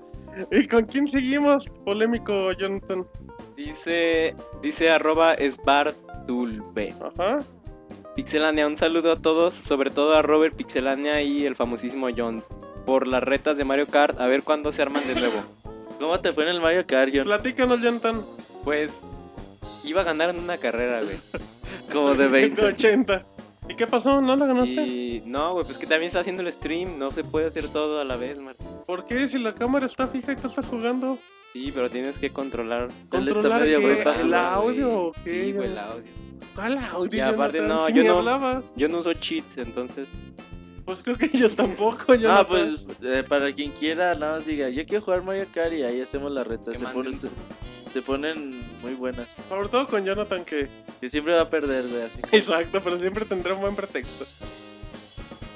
¿Y 0.52 0.68
con 0.68 0.86
quién 0.86 1.08
seguimos? 1.08 1.66
Polémico, 1.86 2.52
Jonathan. 2.54 3.06
Dice, 3.56 4.36
dice 4.62 4.90
arroba 4.90 5.34
esbartulbe. 5.34 6.96
Ajá. 7.02 7.40
Pixelania, 8.20 8.68
un 8.68 8.76
saludo 8.76 9.14
a 9.14 9.16
todos, 9.16 9.54
sobre 9.54 9.92
todo 9.92 10.14
a 10.14 10.22
Robert 10.22 10.54
Pixelania 10.54 11.22
y 11.22 11.46
el 11.46 11.56
famosísimo 11.56 12.10
John. 12.14 12.44
Por 12.86 13.08
las 13.08 13.24
retas 13.24 13.56
de 13.56 13.64
Mario 13.64 13.88
Kart, 13.88 14.20
a 14.20 14.28
ver 14.28 14.44
cuándo 14.44 14.74
se 14.74 14.82
arman 14.82 15.08
de 15.08 15.16
nuevo. 15.16 15.42
¿Cómo 16.02 16.20
te 16.20 16.34
fue 16.34 16.44
en 16.44 16.50
el 16.50 16.60
Mario 16.60 16.86
Kart, 16.86 17.14
John? 17.16 17.24
Platícanos, 17.24 17.80
Jonathan. 17.80 18.22
Pues 18.66 19.06
iba 19.86 20.02
a 20.02 20.04
ganar 20.04 20.32
en 20.32 20.40
una 20.40 20.58
carrera, 20.58 21.02
güey. 21.02 21.16
Como 21.94 22.14
de 22.14 22.28
20. 22.28 22.62
80. 22.62 23.26
¿Y 23.70 23.76
qué 23.76 23.88
pasó? 23.88 24.20
¿No 24.20 24.36
la 24.36 24.48
ganaste? 24.48 24.86
Y 24.86 25.24
no, 25.26 25.54
güey, 25.54 25.64
pues 25.64 25.78
que 25.78 25.88
también 25.88 26.08
está 26.08 26.20
haciendo 26.20 26.42
el 26.42 26.52
stream, 26.52 27.00
no 27.00 27.14
se 27.14 27.24
puede 27.24 27.48
hacer 27.48 27.70
todo 27.70 28.02
a 28.02 28.04
la 28.04 28.18
vez, 28.18 28.38
Martín. 28.42 28.68
¿Por 28.86 29.06
qué? 29.06 29.30
Si 29.30 29.40
la 29.40 29.56
cámara 29.56 29.86
está 29.86 30.08
fija 30.08 30.34
y 30.34 30.36
tú 30.36 30.48
estás 30.48 30.68
jugando. 30.68 31.18
Sí, 31.54 31.72
pero 31.74 31.90
tienes 31.90 32.20
que 32.20 32.30
controlar. 32.30 32.90
¿Controlar 33.10 33.62
medio 33.62 33.80
qué? 33.80 33.94
brutal, 33.96 34.20
¿El 34.22 34.34
audio? 34.34 35.12
Sí, 35.26 35.52
güey, 35.52 35.72
el 35.72 35.78
audio. 35.78 36.04
¿Cuál 36.56 36.78
audio? 36.78 37.18
Y 37.18 37.20
aparte, 37.22 37.62
no, 37.62 37.90
yo 37.90 38.04
no- 38.04 38.18
hablabas. 38.20 38.64
Yo 38.76 38.88
no 38.88 39.00
uso 39.00 39.14
cheats, 39.14 39.58
entonces. 39.58 40.20
Pues 40.86 41.04
creo 41.04 41.18
que 41.18 41.30
yo 41.30 41.50
tampoco. 41.50 42.16
Jonathan. 42.16 42.38
Ah, 42.46 42.48
pues 42.48 42.86
eh, 43.04 43.24
para 43.28 43.52
quien 43.54 43.72
quiera, 43.72 44.16
nada 44.16 44.38
más 44.38 44.46
diga, 44.46 44.70
yo 44.70 44.86
quiero 44.86 45.04
jugar 45.04 45.24
Mario 45.24 45.46
Kart 45.54 45.74
y 45.74 45.84
ahí 45.84 46.02
hacemos 46.02 46.32
la 46.32 46.44
reta. 46.44 46.72
Se, 46.74 46.86
ponen, 46.86 47.20
se, 47.20 47.30
se 47.94 48.02
ponen 48.02 48.64
muy 48.82 48.94
buenas. 48.96 49.28
Sobre 49.48 49.68
todo 49.70 49.88
con 49.88 50.04
Jonathan, 50.06 50.44
que. 50.46 50.68
Que 51.00 51.10
siempre 51.10 51.34
va 51.34 51.42
a 51.42 51.50
perder, 51.50 51.88
güey, 51.88 52.02
así. 52.04 52.22
que- 52.22 52.38
Exacto, 52.38 52.82
pero 52.84 52.98
siempre 52.98 53.26
tendrá 53.26 53.54
un 53.54 53.62
buen 53.62 53.76
pretexto. 53.76 54.26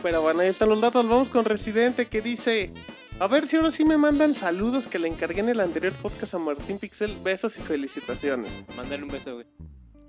Pero 0.02 0.22
bueno, 0.22 0.42
ahí 0.42 0.50
están 0.50 0.70
los 0.70 0.82
datos. 0.82 1.08
Vamos 1.08 1.30
con 1.30 1.46
Residente 1.46 2.06
que 2.08 2.22
dice: 2.22 2.72
A 3.20 3.28
ver 3.28 3.48
si 3.48 3.56
ahora 3.56 3.72
sí 3.72 3.86
me 3.86 3.98
mandan 3.98 4.34
saludos 4.34 4.88
que 4.88 5.00
le 5.00 5.08
encargué 5.08 5.40
en 5.40 5.50
el 5.50 5.60
anterior 5.60 5.94
podcast 6.02 6.34
a 6.34 6.40
Martín 6.40 6.80
Pixel. 6.80 7.16
Besos 7.24 7.58
y 7.58 7.62
felicitaciones. 7.62 8.66
Mándale 8.76 9.04
un 9.04 9.10
beso, 9.10 9.36
güey. 9.36 9.46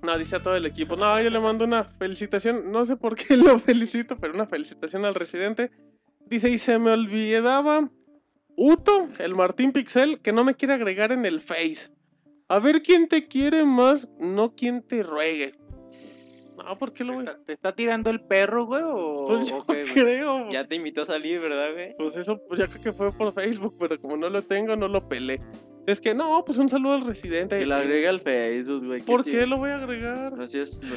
No, 0.02 0.18
dice 0.18 0.36
a 0.36 0.42
todo 0.42 0.56
el 0.56 0.66
equipo. 0.66 0.96
No, 0.96 1.20
yo 1.20 1.30
le 1.30 1.38
mando 1.38 1.64
una 1.64 1.84
felicitación. 1.84 2.72
No 2.72 2.86
sé 2.86 2.96
por 2.96 3.14
qué 3.14 3.36
lo 3.36 3.58
felicito, 3.58 4.18
pero 4.18 4.34
una 4.34 4.46
felicitación 4.46 5.04
al 5.04 5.14
residente. 5.14 5.70
Dice, 6.26 6.50
y 6.50 6.58
se 6.58 6.78
me 6.78 6.90
olvidaba 6.90 7.90
Uto, 8.56 9.08
el 9.18 9.34
Martín 9.34 9.72
Pixel, 9.72 10.20
que 10.20 10.32
no 10.32 10.44
me 10.44 10.54
quiere 10.54 10.74
agregar 10.74 11.12
en 11.12 11.26
el 11.26 11.40
Face. 11.40 11.90
A 12.48 12.58
ver 12.58 12.82
quién 12.82 13.08
te 13.08 13.26
quiere 13.26 13.64
más, 13.64 14.08
no 14.18 14.54
quién 14.54 14.82
te 14.82 15.02
ruegue. 15.02 15.54
No, 16.64 16.76
¿por 16.76 16.92
qué 16.94 17.04
lo 17.04 17.14
voy 17.14 17.26
a...? 17.26 17.36
¿Te 17.44 17.52
está 17.52 17.74
tirando 17.74 18.10
el 18.10 18.20
perro, 18.20 18.66
güey? 18.66 18.82
O, 18.84 19.26
Pues 19.28 19.48
yo 19.48 19.58
o 19.58 19.66
qué, 19.66 19.82
güey? 19.82 19.94
creo. 19.94 20.50
Ya 20.50 20.66
te 20.66 20.76
invitó 20.76 21.02
a 21.02 21.06
salir, 21.06 21.40
¿verdad, 21.40 21.72
güey? 21.72 21.94
Pues 21.96 22.16
eso, 22.16 22.40
pues 22.48 22.60
ya 22.60 22.66
creo 22.66 22.82
que 22.82 22.92
fue 22.92 23.12
por 23.12 23.32
Facebook, 23.34 23.76
pero 23.78 24.00
como 24.00 24.16
no 24.16 24.28
lo 24.28 24.42
tengo, 24.42 24.76
no 24.76 24.88
lo 24.88 25.08
pelé. 25.08 25.40
Es 25.86 26.00
que 26.00 26.14
no, 26.14 26.42
pues 26.46 26.56
un 26.56 26.70
saludo 26.70 26.94
al 26.94 27.06
residente. 27.06 27.58
Que 27.58 27.66
lo 27.66 27.74
agrega 27.74 28.08
al 28.08 28.20
Facebook, 28.20 28.86
güey. 28.86 29.02
¿Por 29.02 29.22
qué 29.22 29.46
lo 29.46 29.58
voy 29.58 29.70
a 29.70 29.76
agregar? 29.76 30.32
No 30.32 30.44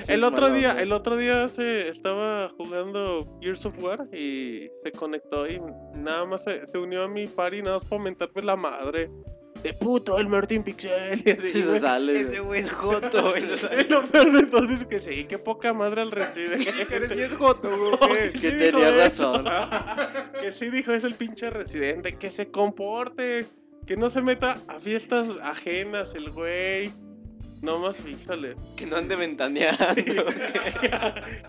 El 0.08 0.24
otro 0.24 0.50
día, 0.50 0.80
el 0.80 0.94
otro 0.94 1.18
día 1.18 1.48
se 1.50 1.90
estaba 1.90 2.50
jugando 2.58 3.38
Gears 3.42 3.66
of 3.66 3.84
War 3.84 4.08
y 4.14 4.70
se 4.84 4.92
conectó 4.98 5.46
y 5.46 5.60
nada 5.94 6.26
más 6.26 6.46
se, 6.46 6.66
se 6.68 6.78
unió 6.78 7.04
a 7.04 7.08
mi 7.10 7.28
party 7.28 7.62
nada 7.62 7.78
más 7.80 7.86
para 7.86 8.02
mentarme 8.02 8.42
la 8.44 8.56
madre. 8.56 9.12
De 9.64 9.74
puto 9.74 10.20
el 10.20 10.28
Martín 10.28 10.64
Pixel. 10.64 11.22
Y 11.26 11.32
así, 11.32 11.48
Y 11.56 11.62
se 11.62 11.68
güey. 11.68 11.80
sale, 11.80 12.24
güey. 12.24 12.38
güey 12.40 12.62
es 12.62 12.72
joto, 12.72 13.30
güey. 13.32 13.44
Y 13.44 13.84
lo 13.90 14.06
peor 14.06 14.32
de 14.32 14.44
todo 14.48 14.70
es 14.70 14.86
que 14.86 15.00
sí, 15.00 15.26
qué 15.26 15.38
poca 15.38 15.74
madre 15.74 16.02
al 16.02 16.12
residente. 16.12 16.70
Eres 16.96 17.16
bien 17.16 17.36
joto, 17.36 17.70
güey. 18.08 18.34
Que 18.34 18.40
Sí 18.52 18.58
tenía 18.58 18.92
razón. 18.92 19.46
que 20.42 20.52
sí 20.52 20.70
dijo 20.70 20.92
es 20.94 21.04
el 21.04 21.16
pinche 21.16 21.50
residente, 21.50 22.16
que 22.18 22.30
se 22.32 22.52
comporte, 22.52 23.46
que 23.86 23.98
no 23.98 24.10
se 24.10 24.22
meta 24.22 24.60
a 24.68 24.80
fiestas 24.80 25.28
ajenas 25.42 26.14
el 26.16 26.30
güey. 26.32 26.92
No 27.62 27.80
más 27.80 27.98
fíjale. 27.98 28.56
Que 28.76 28.86
no 28.86 28.98
ande 28.98 29.16
ventaneando. 29.16 29.96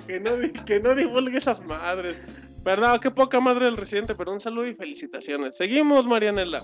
que, 0.07 0.21
no, 0.21 0.31
que 0.65 0.81
no 0.81 0.95
divulgue 0.95 1.37
esas 1.39 1.63
madres. 1.67 2.17
Verdad, 2.65 2.99
qué 3.01 3.11
poca 3.11 3.41
madre 3.41 3.69
el 3.69 3.77
residente, 3.77 4.15
pero 4.15 4.33
un 4.33 4.41
saludo 4.41 4.67
y 4.67 4.75
felicitaciones. 4.75 5.57
Seguimos, 5.57 6.07
Marianela. 6.07 6.63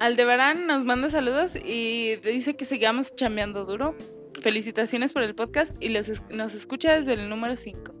Aldebarán 0.00 0.66
nos 0.66 0.84
manda 0.84 1.08
saludos 1.10 1.56
y 1.56 2.16
dice 2.16 2.56
que 2.56 2.64
sigamos 2.64 3.14
chambeando 3.14 3.64
duro. 3.64 3.94
Felicitaciones 4.40 5.12
por 5.12 5.22
el 5.22 5.34
podcast 5.34 5.76
y 5.82 5.88
les 5.90 6.22
nos 6.30 6.54
escucha 6.54 6.96
desde 6.98 7.12
el 7.14 7.28
número 7.28 7.54
5. 7.56 7.92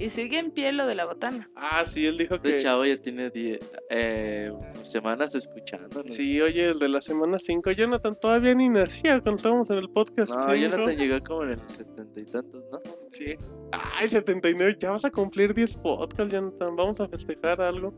Y 0.00 0.10
sigue 0.10 0.38
en 0.38 0.52
pie 0.52 0.72
lo 0.72 0.86
de 0.86 0.94
la 0.94 1.06
botana. 1.06 1.50
Ah, 1.56 1.84
sí, 1.84 2.06
él 2.06 2.16
dijo 2.18 2.36
Este 2.36 2.50
que. 2.52 2.58
chavo 2.60 2.84
ya 2.84 2.96
tiene 3.00 3.30
die- 3.30 3.58
eh, 3.90 4.52
semanas 4.82 5.34
escuchando. 5.34 6.04
Sí, 6.06 6.40
oye, 6.40 6.68
el 6.68 6.78
de 6.78 6.88
la 6.88 7.02
semana 7.02 7.36
5. 7.40 7.72
Jonathan 7.72 8.14
todavía 8.20 8.54
ni 8.54 8.68
nacía 8.68 9.20
cuando 9.20 9.38
estábamos 9.38 9.70
en 9.70 9.78
el 9.78 9.88
podcast. 9.90 10.30
No, 10.30 10.40
cinco. 10.42 10.54
Jonathan 10.54 10.96
llegó 10.96 11.20
como 11.24 11.42
en 11.44 11.50
el 11.50 11.68
setenta 11.68 12.20
y 12.20 12.24
tantos, 12.26 12.62
¿no? 12.70 12.78
Sí. 13.10 13.34
Ay, 13.72 14.08
79. 14.08 14.76
Ya 14.78 14.92
vas 14.92 15.04
a 15.04 15.10
cumplir 15.10 15.52
10 15.52 15.76
podcasts, 15.78 16.32
Jonathan. 16.32 16.76
Vamos 16.76 17.00
a 17.00 17.08
festejar 17.08 17.60
algo. 17.60 17.92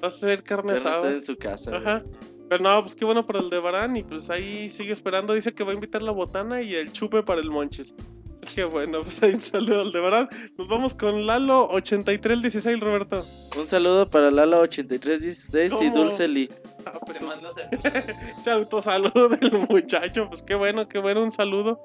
Vas 0.00 0.14
a 0.14 0.16
hacer 0.16 0.42
carne 0.42 0.74
asada. 0.74 1.08
está 1.08 1.10
en 1.18 1.24
su 1.26 1.36
casa. 1.36 1.70
güey. 1.78 2.37
Pero 2.48 2.62
no, 2.62 2.82
pues 2.82 2.94
qué 2.94 3.04
bueno 3.04 3.26
para 3.26 3.40
el 3.40 3.50
de 3.50 3.58
Barán 3.58 3.96
y 3.96 4.02
pues 4.02 4.30
ahí 4.30 4.70
sigue 4.70 4.92
esperando. 4.92 5.34
Dice 5.34 5.52
que 5.52 5.64
va 5.64 5.72
a 5.72 5.74
invitar 5.74 6.02
la 6.02 6.12
botana 6.12 6.62
y 6.62 6.74
el 6.74 6.92
chupe 6.92 7.22
para 7.22 7.40
el 7.40 7.50
Monches. 7.50 7.94
Es 8.42 8.54
que 8.54 8.64
bueno, 8.64 9.02
pues 9.02 9.22
ahí 9.22 9.34
un 9.34 9.40
saludo 9.40 9.82
al 9.82 9.92
de 9.92 10.00
Barán. 10.00 10.28
Nos 10.56 10.68
vamos 10.68 10.94
con 10.94 11.26
Lalo 11.26 11.68
8316, 11.68 12.80
Roberto. 12.80 13.26
Un 13.58 13.68
saludo 13.68 14.08
para 14.08 14.30
Lala 14.30 14.60
8316 14.60 15.72
y 15.72 15.74
¿Cómo? 15.74 15.96
Dulce 15.96 16.28
Lee. 16.28 16.50
Ah, 16.86 16.98
pues, 17.04 17.18
Se 18.44 18.50
autosaluda 18.50 19.36
el 19.40 19.52
muchacho. 19.68 20.28
Pues 20.28 20.42
qué 20.42 20.54
bueno, 20.54 20.88
qué 20.88 20.98
bueno, 20.98 21.22
un 21.22 21.30
saludo. 21.30 21.82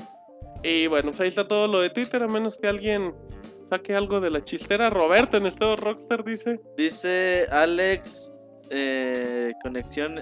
Y 0.64 0.88
bueno, 0.88 1.10
pues 1.10 1.20
ahí 1.20 1.28
está 1.28 1.48
todo 1.48 1.68
lo 1.68 1.82
de 1.82 1.90
Twitter, 1.90 2.24
a 2.24 2.28
menos 2.28 2.58
que 2.58 2.68
alguien 2.68 3.14
saque 3.70 3.96
algo 3.96 4.22
de 4.22 4.30
la 4.30 4.42
chistera. 4.44 4.90
Roberto 4.90 5.36
en 5.36 5.48
estado 5.48 5.76
Rockstar 5.76 6.24
dice. 6.24 6.62
Dice 6.78 7.48
Alex, 7.52 8.40
eh, 8.70 9.52
conexión. 9.62 10.22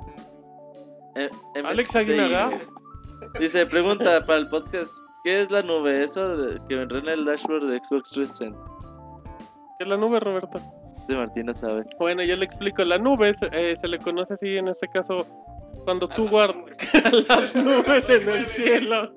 Eh, 1.15 1.29
Alex. 1.63 1.95
Aguinaga. 1.95 2.49
Dice, 3.39 3.65
pregunta 3.65 4.23
para 4.25 4.39
el 4.39 4.47
podcast, 4.49 4.91
¿qué 5.23 5.41
es 5.41 5.51
la 5.51 5.61
nube? 5.61 6.03
Eso 6.03 6.37
de- 6.37 6.59
que 6.67 6.75
vendrá 6.75 6.99
en 6.99 7.09
el 7.09 7.25
dashboard 7.25 7.67
de 7.69 7.77
Xbox 7.77 8.09
360. 8.11 8.57
¿Qué 9.77 9.83
es 9.83 9.87
la 9.87 9.97
nube, 9.97 10.19
Roberto? 10.19 10.59
De 11.07 11.15
Martina 11.15 11.53
sabe. 11.53 11.83
Bueno, 11.99 12.23
yo 12.23 12.35
le 12.35 12.45
explico. 12.45 12.83
La 12.83 12.97
nube 12.97 13.33
se, 13.33 13.47
eh, 13.53 13.75
se 13.75 13.87
le 13.87 13.97
conoce 13.99 14.33
así 14.33 14.57
en 14.57 14.67
este 14.67 14.87
caso 14.87 15.25
cuando 15.85 16.07
tú 16.09 16.23
las 16.25 16.31
guardas 16.31 16.65
las 17.29 17.55
nubes 17.55 18.09
en 18.09 18.29
el 18.29 18.45
cielo. 18.47 19.11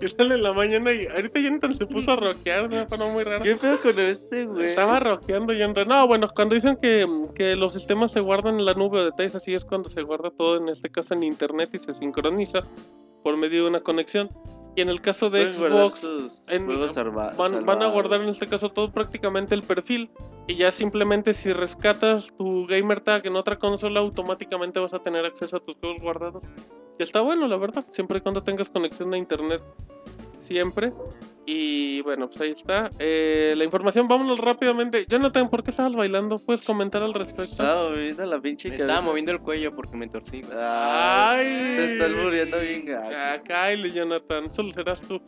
Que 0.00 0.08
sale 0.08 0.34
en 0.34 0.42
la 0.42 0.52
mañana 0.52 0.92
y 0.92 1.06
ahorita 1.06 1.40
Jonathan 1.40 1.74
se 1.74 1.86
puso 1.86 2.12
a 2.12 2.16
rockear 2.16 2.68
de 2.68 2.76
una 2.76 2.86
forma 2.86 3.08
muy 3.08 3.24
rara. 3.24 3.42
¿Qué 3.42 3.56
pedo 3.56 3.80
con 3.80 3.98
este, 4.00 4.44
güey? 4.44 4.66
Estaba 4.66 4.98
rockeando 5.00 5.52
Jonathan. 5.52 5.88
No, 5.88 6.06
bueno, 6.08 6.28
cuando 6.34 6.54
dicen 6.54 6.76
que, 6.80 7.06
que 7.34 7.54
los 7.56 7.74
sistemas 7.74 8.12
se 8.12 8.20
guardan 8.20 8.58
en 8.58 8.64
la 8.64 8.74
nube 8.74 9.00
o 9.00 9.04
detalles 9.04 9.34
así 9.36 9.54
es 9.54 9.64
cuando 9.64 9.88
se 9.88 10.02
guarda 10.02 10.30
todo, 10.30 10.56
en 10.56 10.68
este 10.68 10.90
caso 10.90 11.14
en 11.14 11.22
internet 11.22 11.70
y 11.72 11.78
se 11.78 11.92
sincroniza 11.92 12.62
por 13.22 13.36
medio 13.36 13.62
de 13.62 13.68
una 13.68 13.80
conexión. 13.80 14.30
Y 14.76 14.80
en 14.80 14.88
el 14.88 15.00
caso 15.00 15.30
de 15.30 15.52
Xbox, 15.54 16.02
en- 16.50 16.66
van, 17.36 17.64
van 17.64 17.82
a 17.82 17.88
guardar 17.92 18.22
en 18.22 18.28
este 18.30 18.46
caso 18.48 18.70
todo 18.70 18.90
prácticamente 18.90 19.54
el 19.54 19.62
perfil. 19.62 20.10
Y 20.48 20.56
ya 20.56 20.70
simplemente 20.72 21.32
si 21.32 21.52
rescatas 21.52 22.28
tu 22.36 22.66
gamer 22.66 23.00
tag 23.00 23.24
en 23.26 23.36
otra 23.36 23.58
consola 23.58 24.00
automáticamente 24.00 24.80
vas 24.80 24.92
a 24.92 24.98
tener 24.98 25.24
acceso 25.24 25.56
a 25.56 25.60
tus 25.60 25.76
juegos 25.76 26.02
guardados. 26.02 26.42
Y 26.98 27.02
está 27.02 27.20
bueno 27.20 27.46
la 27.48 27.56
verdad 27.56 27.84
siempre 27.88 28.18
y 28.18 28.20
cuando 28.20 28.42
tengas 28.42 28.68
conexión 28.68 29.14
a 29.14 29.16
internet. 29.18 29.62
Siempre 30.40 30.92
Y 31.46 32.00
bueno, 32.02 32.28
pues 32.28 32.40
ahí 32.40 32.50
está. 32.52 32.90
Eh, 32.98 33.52
la 33.56 33.64
información, 33.64 34.08
vámonos 34.08 34.38
rápidamente. 34.38 35.04
Jonathan, 35.06 35.50
¿por 35.50 35.62
qué 35.62 35.72
estabas 35.72 35.94
bailando? 35.94 36.38
¿Puedes 36.38 36.66
comentar 36.66 37.02
al 37.02 37.12
respecto? 37.12 37.42
Estaba 37.52 37.90
moviendo 37.90 38.24
la 38.24 38.40
pinche 38.40 38.70
Me 38.70 38.76
cabeza. 38.76 38.92
estaba 38.94 39.06
moviendo 39.08 39.32
el 39.32 39.40
cuello 39.40 39.74
porque 39.76 39.96
me 39.96 40.08
torcí. 40.08 40.40
güey. 40.40 40.56
Ay, 40.58 41.46
Ay. 41.46 41.76
te 41.76 41.84
estás 41.84 42.12
muriendo 42.12 42.58
bien 42.60 42.84
Ah, 42.94 43.38
gacho. 43.38 43.44
Kyle, 43.44 43.92
Jonathan, 43.92 44.52
solo 44.54 44.72
serás 44.72 45.00
tú. 45.02 45.20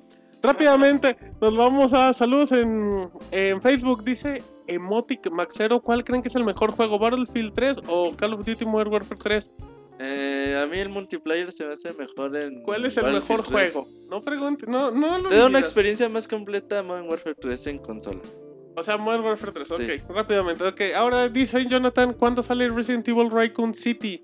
Rápidamente, 0.43 1.17
nos 1.41 1.57
vamos 1.57 1.93
a 1.93 2.13
saludos 2.13 2.53
en, 2.53 3.11
en 3.31 3.61
Facebook. 3.61 4.05
Dice 4.05 4.43
Emotic 4.69 5.31
Maxero, 5.31 5.81
¿cuál 5.81 6.05
creen 6.05 6.23
que 6.23 6.29
es 6.29 6.37
el 6.37 6.45
mejor 6.45 6.71
juego? 6.73 6.99
¿Battlefield 6.99 7.53
3 7.55 7.81
o 7.89 8.13
Call 8.17 8.35
of 8.35 8.45
Duty 8.47 8.65
Modern 8.65 8.93
Warfare 8.93 9.21
3? 9.21 9.53
Eh, 9.99 10.59
a 10.63 10.67
mí 10.67 10.79
el 10.79 10.89
multiplayer 10.91 11.51
se 11.53 11.65
me 11.65 11.73
hace 11.73 11.93
mejor 11.95 12.37
en. 12.37 12.63
¿Cuál 12.63 12.85
es 12.85 12.97
el 12.99 13.05
Battlefield 13.05 13.41
mejor 13.41 13.47
3. 13.55 13.73
juego? 13.73 13.89
No 14.11 14.21
pregunte, 14.21 14.67
no, 14.67 14.91
no 14.91 15.19
lo 15.19 15.29
Te 15.31 15.37
da 15.37 15.47
una 15.47 15.59
experiencia 15.59 16.09
más 16.09 16.29
completa 16.29 16.83
Modern 16.83 17.09
Warfare 17.09 17.35
3 17.35 17.67
en 17.69 17.79
consolas. 17.79 18.35
O 18.77 18.83
sea, 18.83 18.99
Modern 18.99 19.25
Warfare 19.25 19.53
3, 19.53 19.71
ok, 19.71 19.81
Sí. 19.87 20.03
rápidamente. 20.11 20.65
Ok, 20.65 20.81
ahora 20.95 21.29
dice 21.31 21.65
Jonathan, 21.67 22.13
¿cuándo 22.13 22.43
sale 22.43 22.69
Resident 22.69 23.09
Evil 23.09 23.31
Raccoon 23.31 23.75
City? 23.75 24.23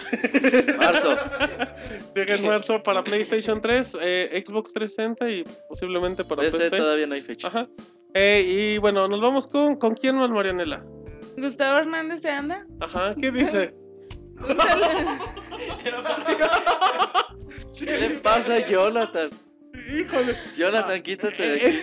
Marzo. 0.78 1.16
Llega 2.16 2.34
en 2.34 2.46
marzo 2.46 2.82
para 2.82 3.04
PlayStation 3.04 3.60
3, 3.60 3.96
eh, 4.00 4.42
Xbox 4.44 4.72
360 4.72 5.30
y 5.30 5.44
posiblemente 5.68 6.24
para 6.24 6.42
Ese 6.42 6.58
PC. 6.58 6.76
todavía 6.76 7.06
no 7.06 7.14
hay 7.14 7.20
fecha. 7.20 7.48
Ajá. 7.48 7.68
Eh, 8.14 8.44
y 8.46 8.78
bueno, 8.78 9.06
nos 9.06 9.20
vamos 9.20 9.46
con 9.46 9.76
¿con 9.76 9.94
quién 9.94 10.16
más, 10.16 10.30
Marianela? 10.30 10.84
Gustavo 11.36 11.78
Hernández 11.78 12.22
te 12.22 12.30
anda. 12.30 12.66
Ajá, 12.80 13.14
¿qué 13.20 13.30
dice? 13.30 13.72
¿Qué 17.78 17.98
le 17.98 18.10
pasa 18.20 18.56
a 18.56 18.66
Jonathan? 18.68 19.30
Híjole. 19.92 20.36
Jonathan, 20.56 21.02
quítate 21.02 21.42
de 21.42 21.54
aquí. 21.56 21.78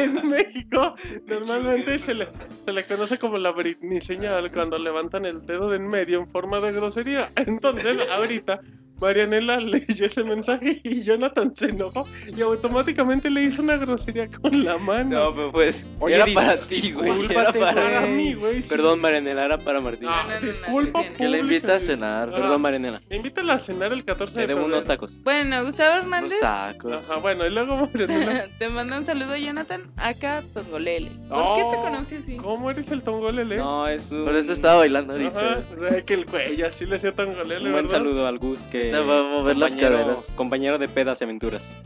en 0.00 0.28
México 0.28 0.94
normalmente 1.26 1.98
se 1.98 2.14
le, 2.14 2.28
se 2.64 2.72
le 2.72 2.86
conoce 2.86 3.18
como 3.18 3.36
la 3.38 3.50
Britney 3.50 4.00
señal 4.00 4.50
cuando 4.52 4.78
levantan 4.78 5.26
el 5.26 5.44
dedo 5.44 5.68
de 5.70 5.76
en 5.76 5.88
medio 5.88 6.20
en 6.20 6.28
forma 6.28 6.60
de 6.60 6.72
grosería. 6.72 7.30
Entonces, 7.36 8.10
ahorita 8.10 8.60
Marianela 9.00 9.56
leyó 9.60 10.06
ese 10.06 10.24
mensaje 10.24 10.80
y 10.84 11.02
Jonathan 11.02 11.54
se 11.54 11.66
enojó 11.66 12.06
y 12.36 12.40
automáticamente 12.40 13.30
le 13.30 13.42
hizo 13.44 13.62
una 13.62 13.76
grosería 13.76 14.28
con 14.28 14.64
la 14.64 14.78
mano. 14.78 15.08
No, 15.26 15.34
pero 15.34 15.52
pues. 15.52 15.88
Oye, 16.00 16.14
era 16.16 16.26
para 16.34 16.56
ti, 16.60 16.92
güey. 16.92 17.26
Era 17.30 17.52
para 17.52 18.00
mí. 18.06 18.34
güey. 18.34 18.62
sí. 18.62 18.68
Perdón, 18.68 19.00
Marianela, 19.00 19.44
era 19.44 19.58
para 19.58 19.80
Martín. 19.80 20.08
Ah, 20.10 20.24
No, 20.28 20.34
no, 20.34 20.40
no, 20.40 20.46
disculpa. 20.46 21.04
Que 21.08 21.28
le 21.28 21.38
invita 21.38 21.76
a 21.76 21.80
cenar. 21.80 22.28
Ah. 22.32 22.36
Perdón, 22.36 22.60
Marianela. 22.62 23.00
Invítala 23.10 23.54
a 23.54 23.58
cenar 23.60 23.92
el 23.92 24.04
14 24.04 24.34
Te 24.34 24.40
de 24.42 24.46
febrero. 24.48 24.66
unos 24.66 24.84
tacos. 24.84 25.18
Bueno, 25.22 25.64
Gustavo 25.64 25.90
Unos 25.94 26.04
Hernández 26.04 26.40
tacos. 26.40 26.92
Ajá, 27.10 27.16
bueno, 27.20 27.46
y 27.46 27.50
luego 27.50 27.76
Marianela. 27.76 28.46
te 28.58 28.68
manda 28.68 28.98
un 28.98 29.04
saludo, 29.04 29.36
Jonathan. 29.36 29.82
Acá, 29.96 30.42
Tongolele. 30.54 31.10
¿Por 31.28 31.38
Oh, 31.38 31.56
qué 31.56 31.76
te 31.76 31.82
conoce 31.82 32.16
así? 32.18 32.36
¿Cómo 32.36 32.70
eres 32.70 32.90
el 32.90 33.02
tongolele? 33.02 33.56
No, 33.56 33.86
es 33.86 34.10
un. 34.10 34.24
Por 34.24 34.36
eso 34.36 34.52
estaba 34.52 34.78
bailando 34.78 35.12
ahorita. 35.14 35.38
Ajá, 35.40 35.64
o 35.76 35.88
sea, 35.88 36.04
que 36.04 36.14
el 36.14 36.24
güey 36.26 36.60
así 36.62 36.84
le 36.86 36.96
hacía 36.96 37.12
tongolele, 37.12 37.66
Un 37.66 37.72
buen 37.72 37.84
¿verdad? 37.86 37.98
saludo 37.98 38.26
al 38.26 38.38
Gus 38.38 38.66
que. 38.66 38.87
Te 38.90 38.98
va 39.00 39.20
a 39.20 39.22
mover 39.22 39.56
las 39.56 39.72
compañero- 39.74 39.98
caderas. 40.04 40.24
Compañero 40.34 40.78
de 40.78 40.88
pedas 40.88 41.20
y 41.20 41.24
aventuras. 41.24 41.76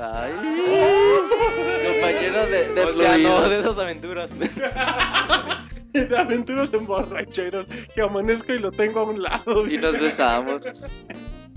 Ay. 0.00 0.32
Compañero 1.92 2.46
de, 2.46 2.68
de 2.74 2.84
o 2.84 2.94
sea, 2.94 3.18
no, 3.18 3.48
de 3.48 3.58
esas 3.60 3.78
aventuras. 3.78 4.30
de 5.92 6.16
aventuras 6.18 6.72
en 6.72 6.86
borracheros 6.86 7.66
que 7.94 8.00
amanezco 8.02 8.52
y 8.52 8.58
lo 8.58 8.70
tengo 8.70 9.00
a 9.00 9.04
un 9.04 9.22
lado. 9.22 9.66
Y 9.66 9.78
nos 9.78 9.98
besamos. 10.00 10.66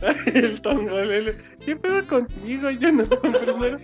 el 0.33 0.61
tongolele. 0.61 1.37
¿Qué 1.65 1.75
pedo 1.75 2.05
contigo? 2.07 2.69
No 2.71 3.09
primero. 3.09 3.79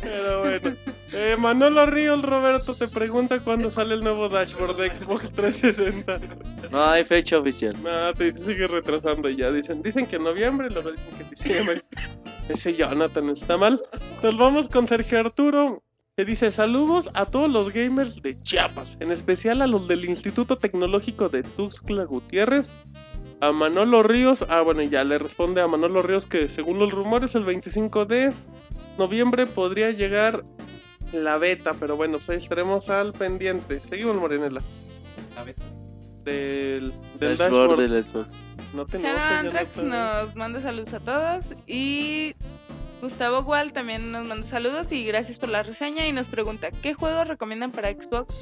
Pero 0.00 0.40
bueno. 0.40 0.76
Eh, 1.12 1.36
Manolo 1.38 1.86
Ríos 1.86 2.22
Roberto 2.22 2.74
te 2.74 2.88
pregunta 2.88 3.38
cuándo 3.40 3.70
sale 3.70 3.94
el 3.94 4.00
nuevo 4.00 4.28
dashboard 4.28 4.76
de 4.76 4.94
Xbox 4.94 5.30
360. 5.32 6.18
No 6.70 6.84
hay 6.84 7.04
fecha 7.04 7.38
oficial. 7.38 7.76
No, 7.82 8.12
te 8.14 8.32
sigue 8.32 8.66
retrasando 8.66 9.28
ya. 9.28 9.50
Dicen, 9.50 9.82
dicen 9.82 10.06
que 10.06 10.16
en 10.16 10.24
noviembre, 10.24 10.70
luego 10.70 10.92
dicen 10.92 11.16
que 11.16 11.22
en 11.22 11.30
diciembre. 11.30 11.84
Ese 12.48 12.74
Jonathan 12.74 13.30
está 13.30 13.56
mal. 13.56 13.80
Nos 14.22 14.36
vamos 14.36 14.68
con 14.68 14.86
Sergio 14.88 15.20
Arturo. 15.20 15.82
Que 16.16 16.24
dice 16.24 16.52
saludos 16.52 17.10
a 17.14 17.26
todos 17.26 17.50
los 17.50 17.72
gamers 17.72 18.22
de 18.22 18.40
Chiapas, 18.40 18.96
en 19.00 19.10
especial 19.10 19.62
a 19.62 19.66
los 19.66 19.88
del 19.88 20.04
Instituto 20.04 20.56
Tecnológico 20.56 21.28
de 21.28 21.42
Tuxtla 21.42 22.04
Gutiérrez, 22.04 22.72
a 23.48 23.52
Manolo 23.52 24.02
Ríos, 24.02 24.44
ah 24.48 24.60
bueno, 24.62 24.82
ya 24.82 25.04
le 25.04 25.18
responde 25.18 25.60
a 25.60 25.66
Manolo 25.66 26.02
Ríos 26.02 26.26
que 26.26 26.48
según 26.48 26.78
los 26.78 26.90
rumores 26.92 27.34
el 27.34 27.44
25 27.44 28.06
de 28.06 28.32
noviembre 28.98 29.46
podría 29.46 29.90
llegar 29.90 30.44
la 31.12 31.38
beta, 31.38 31.74
pero 31.74 31.96
bueno, 31.96 32.18
pues 32.18 32.30
ahí 32.30 32.38
estaremos 32.38 32.88
al 32.88 33.12
pendiente. 33.12 33.80
Seguimos, 33.80 34.16
Morenela. 34.16 34.62
Del, 36.24 36.92
del 37.18 37.36
Dashboard 37.36 37.76
dashboard. 37.76 37.80
del 37.80 38.04
Xbox. 38.04 38.36
No 38.72 38.86
te 38.86 38.98
Jano 38.98 39.08
enojes, 39.10 39.32
Antrax 39.38 39.76
Jonathan. 39.76 40.22
nos 40.24 40.36
manda 40.36 40.60
saludos 40.60 40.92
a 40.94 41.00
todos. 41.00 41.44
Y 41.66 42.34
Gustavo 43.02 43.42
Gual 43.42 43.72
también 43.72 44.10
nos 44.10 44.26
manda 44.26 44.46
saludos 44.46 44.90
y 44.90 45.04
gracias 45.04 45.38
por 45.38 45.50
la 45.50 45.62
reseña. 45.62 46.08
Y 46.08 46.12
nos 46.12 46.26
pregunta: 46.26 46.70
¿Qué 46.70 46.94
juegos 46.94 47.28
recomiendan 47.28 47.70
para 47.72 47.90
Xbox? 47.92 48.34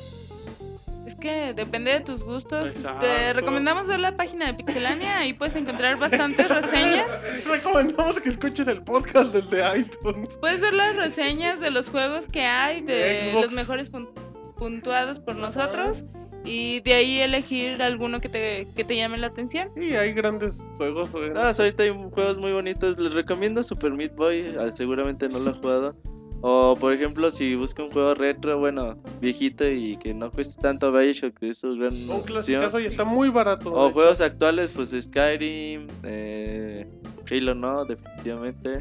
Es 1.06 1.16
que 1.16 1.52
depende 1.54 1.90
de 1.92 2.00
tus 2.00 2.22
gustos. 2.22 2.76
Exacto. 2.76 3.00
Te 3.00 3.32
recomendamos 3.32 3.86
ver 3.88 3.98
la 4.00 4.16
página 4.16 4.46
de 4.46 4.54
Pixelania. 4.54 5.18
Ahí 5.18 5.32
puedes 5.32 5.56
encontrar 5.56 5.98
bastantes 5.98 6.48
reseñas. 6.48 7.08
Recomendamos 7.50 8.20
que 8.20 8.28
escuches 8.28 8.68
el 8.68 8.82
podcast 8.82 9.32
del 9.32 9.48
de 9.50 9.78
iTunes. 9.80 10.36
Puedes 10.40 10.60
ver 10.60 10.74
las 10.74 10.94
reseñas 10.96 11.58
de 11.60 11.70
los 11.72 11.88
juegos 11.88 12.28
que 12.28 12.42
hay, 12.42 12.82
de 12.82 13.30
Xbox. 13.32 13.46
los 13.46 13.54
mejores 13.54 13.90
pun- 13.92 14.10
puntuados 14.56 15.18
por 15.18 15.34
nosotros. 15.36 16.04
Y 16.44 16.80
de 16.80 16.94
ahí 16.94 17.20
elegir 17.20 17.80
alguno 17.82 18.20
que 18.20 18.28
te, 18.28 18.66
que 18.74 18.82
te 18.84 18.96
llame 18.96 19.16
la 19.18 19.28
atención. 19.28 19.70
Y 19.76 19.94
hay 19.94 20.12
grandes 20.12 20.64
juegos. 20.76 21.10
No, 21.12 21.40
ahorita 21.40 21.82
hay 21.84 21.90
juegos 22.12 22.38
muy 22.38 22.52
bonitos. 22.52 22.98
Les 22.98 23.12
recomiendo 23.14 23.62
Super 23.62 23.92
Meat 23.92 24.14
Boy. 24.16 24.56
ah, 24.58 24.70
Seguramente 24.70 25.28
no 25.28 25.38
lo 25.38 25.50
he 25.50 25.54
jugado. 25.54 25.96
O 26.44 26.76
por 26.78 26.92
ejemplo, 26.92 27.30
si 27.30 27.54
busca 27.54 27.84
un 27.84 27.92
juego 27.92 28.14
retro, 28.14 28.58
bueno, 28.58 28.96
viejito 29.20 29.68
y 29.68 29.96
que 29.96 30.12
no 30.12 30.30
cueste 30.32 30.60
tanto 30.60 30.90
Bioshock, 30.90 31.38
que 31.38 31.50
es 31.50 31.58
su 31.58 31.76
gran 31.76 31.94
Un 32.10 32.20
clasicazo 32.22 32.80
y 32.80 32.86
está 32.86 33.04
muy 33.04 33.28
barato. 33.28 33.72
O 33.72 33.90
juegos 33.90 34.20
actuales, 34.20 34.72
pues 34.72 34.90
Skyrim, 34.90 35.86
eh, 36.02 36.84
Halo 37.30 37.54
no, 37.54 37.84
definitivamente. 37.84 38.80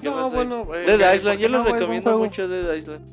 ¿Qué 0.00 0.08
No, 0.08 0.16
más 0.16 0.32
bueno, 0.32 0.66
eh, 0.74 0.96
Dead 0.96 1.14
Island, 1.14 1.40
yo 1.40 1.48
no, 1.50 1.58
es 1.58 1.64
buen 1.64 1.74
recomiendo 1.74 2.18
mucho 2.18 2.48
Dead 2.48 2.74
Island. 2.74 3.04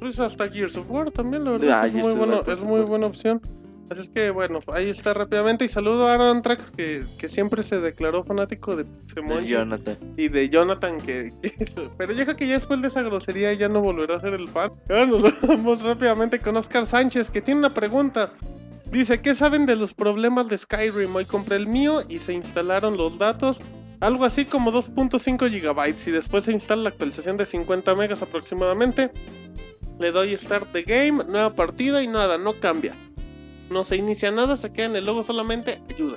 Pues 0.00 0.20
hasta 0.20 0.50
Gears 0.50 0.76
of 0.76 0.90
War 0.90 1.10
también, 1.10 1.44
la 1.44 1.52
verdad. 1.52 1.80
Ah, 1.80 1.86
es, 1.86 1.94
muy 1.94 2.12
bueno, 2.12 2.42
es 2.46 2.62
muy 2.62 2.82
buena 2.82 3.06
opción. 3.06 3.40
Así 3.90 4.00
es 4.00 4.10
que 4.10 4.30
bueno, 4.30 4.60
ahí 4.72 4.88
está 4.88 5.12
rápidamente. 5.14 5.64
Y 5.64 5.68
saludo 5.68 6.08
a 6.08 6.14
Aaron 6.14 6.42
Trax 6.42 6.70
que, 6.72 7.04
que 7.18 7.28
siempre 7.28 7.62
se 7.62 7.80
declaró 7.80 8.24
fanático 8.24 8.76
de 8.76 8.82
El 8.82 9.10
Semonchi 9.10 9.48
Jonathan. 9.48 9.98
y 10.16 10.28
de 10.28 10.48
Jonathan. 10.48 11.00
que, 11.00 11.32
que. 11.42 11.52
Pero 11.98 12.12
yo 12.14 12.24
creo 12.24 12.36
que 12.36 12.46
ya 12.46 12.54
después 12.54 12.80
de 12.80 12.88
esa 12.88 13.02
grosería 13.02 13.52
ya 13.52 13.68
no 13.68 13.80
volverá 13.80 14.16
a 14.16 14.20
ser 14.20 14.34
el 14.34 14.48
fan. 14.48 14.72
Ahora 14.88 15.06
nos 15.06 15.40
vamos 15.42 15.82
rápidamente 15.82 16.40
con 16.40 16.56
Oscar 16.56 16.86
Sánchez 16.86 17.30
que 17.30 17.42
tiene 17.42 17.60
una 17.60 17.74
pregunta. 17.74 18.32
Dice, 18.90 19.20
¿qué 19.20 19.34
saben 19.34 19.66
de 19.66 19.76
los 19.76 19.92
problemas 19.92 20.48
de 20.48 20.56
Skyrim? 20.56 21.14
Hoy 21.14 21.24
compré 21.24 21.56
el 21.56 21.66
mío 21.66 22.02
y 22.08 22.20
se 22.20 22.32
instalaron 22.32 22.96
los 22.96 23.18
datos. 23.18 23.60
Algo 24.00 24.24
así 24.24 24.44
como 24.44 24.70
2.5 24.72 25.50
gigabytes 25.50 26.06
y 26.06 26.10
después 26.10 26.44
se 26.44 26.52
instala 26.52 26.82
la 26.84 26.88
actualización 26.90 27.36
de 27.36 27.46
50 27.46 27.94
megas 27.94 28.22
aproximadamente. 28.22 29.10
Le 29.98 30.10
doy 30.10 30.36
Start 30.36 30.72
the 30.72 30.82
Game, 30.82 31.24
nueva 31.24 31.54
partida 31.54 32.02
y 32.02 32.06
nada, 32.06 32.38
no 32.38 32.54
cambia. 32.60 32.94
No 33.70 33.84
se 33.84 33.96
inicia 33.96 34.30
nada, 34.30 34.56
se 34.56 34.72
queda 34.72 34.86
en 34.86 34.96
el 34.96 35.06
logo 35.06 35.22
solamente 35.22 35.80
ayuda. 35.90 36.16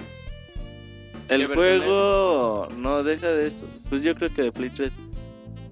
El 1.30 1.48
juego 1.48 2.68
no 2.78 3.04
deja 3.04 3.30
de 3.30 3.48
esto. 3.48 3.66
Pues 3.90 4.04
yo 4.04 4.16
creo 4.16 4.34
que 4.34 4.44
de 4.44 4.52
Play 4.52 4.70
3. 4.70 4.92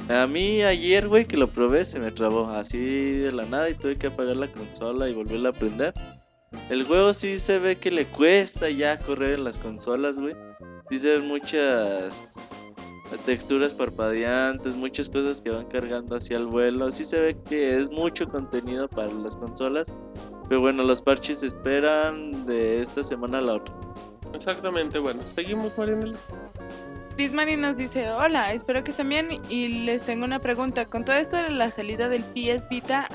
A 0.10 0.28
mí 0.28 0.62
ayer, 0.62 1.08
güey, 1.08 1.26
que 1.26 1.38
lo 1.38 1.48
probé, 1.48 1.84
se 1.86 2.00
me 2.00 2.12
trabó 2.12 2.48
así 2.50 3.14
de 3.14 3.32
la 3.32 3.46
nada 3.46 3.70
y 3.70 3.74
tuve 3.74 3.98
que 3.98 4.08
apagar 4.08 4.36
la 4.36 4.48
consola 4.48 5.10
y 5.10 5.14
volverla 5.14 5.50
a 5.50 5.54
prender. 5.54 5.94
El 6.70 6.84
juego 6.84 7.14
sí 7.14 7.40
se 7.40 7.60
ve 7.60 7.78
que 7.78 7.92
le 7.92 8.06
cuesta 8.06 8.70
ya 8.70 9.00
correr 9.00 9.40
en 9.40 9.44
las 9.44 9.58
consolas, 9.58 10.20
güey. 10.20 10.36
Sí 10.90 11.00
se 11.00 11.18
ven 11.18 11.28
muchas 11.28 12.24
texturas 13.26 13.74
parpadeantes, 13.74 14.76
muchas 14.76 15.10
cosas 15.10 15.42
que 15.42 15.50
van 15.50 15.66
cargando 15.68 16.16
hacia 16.16 16.38
el 16.38 16.48
vuelo. 16.48 16.92
Sí 16.92 17.06
se 17.06 17.20
ve 17.20 17.38
que 17.50 17.80
es 17.80 17.90
mucho 17.90 18.28
contenido 18.28 18.88
para 18.88 19.12
las 19.12 19.36
consolas. 19.38 19.88
Pero 20.48 20.62
bueno, 20.62 20.84
los 20.84 21.02
parches 21.02 21.40
se 21.40 21.48
esperan 21.48 22.46
de 22.46 22.82
esta 22.82 23.04
semana 23.04 23.40
a 23.40 23.42
la 23.42 23.54
otra. 23.56 23.74
Exactamente, 24.34 25.00
bueno, 25.00 25.22
seguimos 25.24 25.78
Marianela. 25.78 26.18
Chris 27.16 27.32
Mani 27.34 27.56
nos 27.56 27.78
dice, 27.78 28.10
hola, 28.12 28.52
espero 28.54 28.84
que 28.84 28.92
estén 28.92 29.08
bien 29.10 29.28
y 29.50 29.86
les 29.86 30.04
tengo 30.04 30.26
una 30.26 30.40
pregunta. 30.40 30.86
Con 30.86 31.06
todo 31.06 31.16
esto 31.16 31.38
de 31.38 31.50
la 31.50 31.72
salida 31.72 32.10
del 32.10 32.24
PS 32.24 32.68
Vita, 32.70 33.08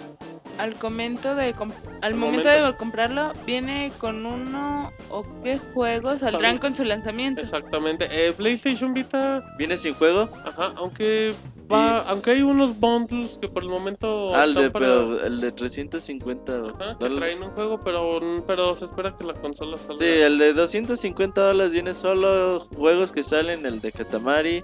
al, 0.59 0.75
comento 0.75 1.35
de 1.35 1.55
comp- 1.55 1.75
al 2.01 2.15
momento, 2.15 2.49
momento. 2.49 2.67
de 2.73 2.77
comprarlo, 2.77 3.33
¿viene 3.47 3.93
con 3.99 4.25
uno 4.25 4.91
o 5.11 5.25
qué 5.45 5.59
juegos 5.75 6.21
saldrán 6.21 6.57
con 6.59 6.75
su 6.75 6.85
lanzamiento? 6.85 7.43
Exactamente. 7.43 8.09
Eh, 8.11 8.33
PlayStation 8.33 8.95
Vita, 8.95 9.45
¿Viene 9.59 9.77
sin 9.77 9.93
juego? 9.95 10.31
ajá, 10.47 10.73
aunque 10.77 11.35
Va, 11.73 12.01
aunque 12.09 12.33
hay 12.33 12.43
unos 12.43 12.79
bundles 12.79 13.39
que 13.41 13.49
por 13.49 13.63
el 13.63 13.69
momento 13.69 14.35
Ah, 14.35 14.45
el 14.45 14.55
de, 14.55 14.71
para- 14.71 14.87
pero 14.87 15.25
el 15.25 15.41
de 15.41 15.53
350 15.53 16.53
Ajá, 16.79 16.99
que 16.99 17.11
traen 17.11 17.43
un 17.43 17.51
juego, 17.51 17.81
pero, 17.85 18.21
pero 18.47 18.75
se 18.77 18.87
espera 18.87 19.15
que 19.17 19.25
la 19.25 19.35
consola 19.35 19.77
salga. 19.77 19.97
Sí, 19.99 20.05
el 20.09 20.39
de 20.39 20.53
250 20.55 21.41
dólares 21.41 21.73
viene 21.73 21.95
solo 21.95 22.61
juegos 22.77 23.13
que 23.13 23.23
salen, 23.23 23.65
el 23.67 23.81
de 23.81 23.93
Katamari, 23.93 24.63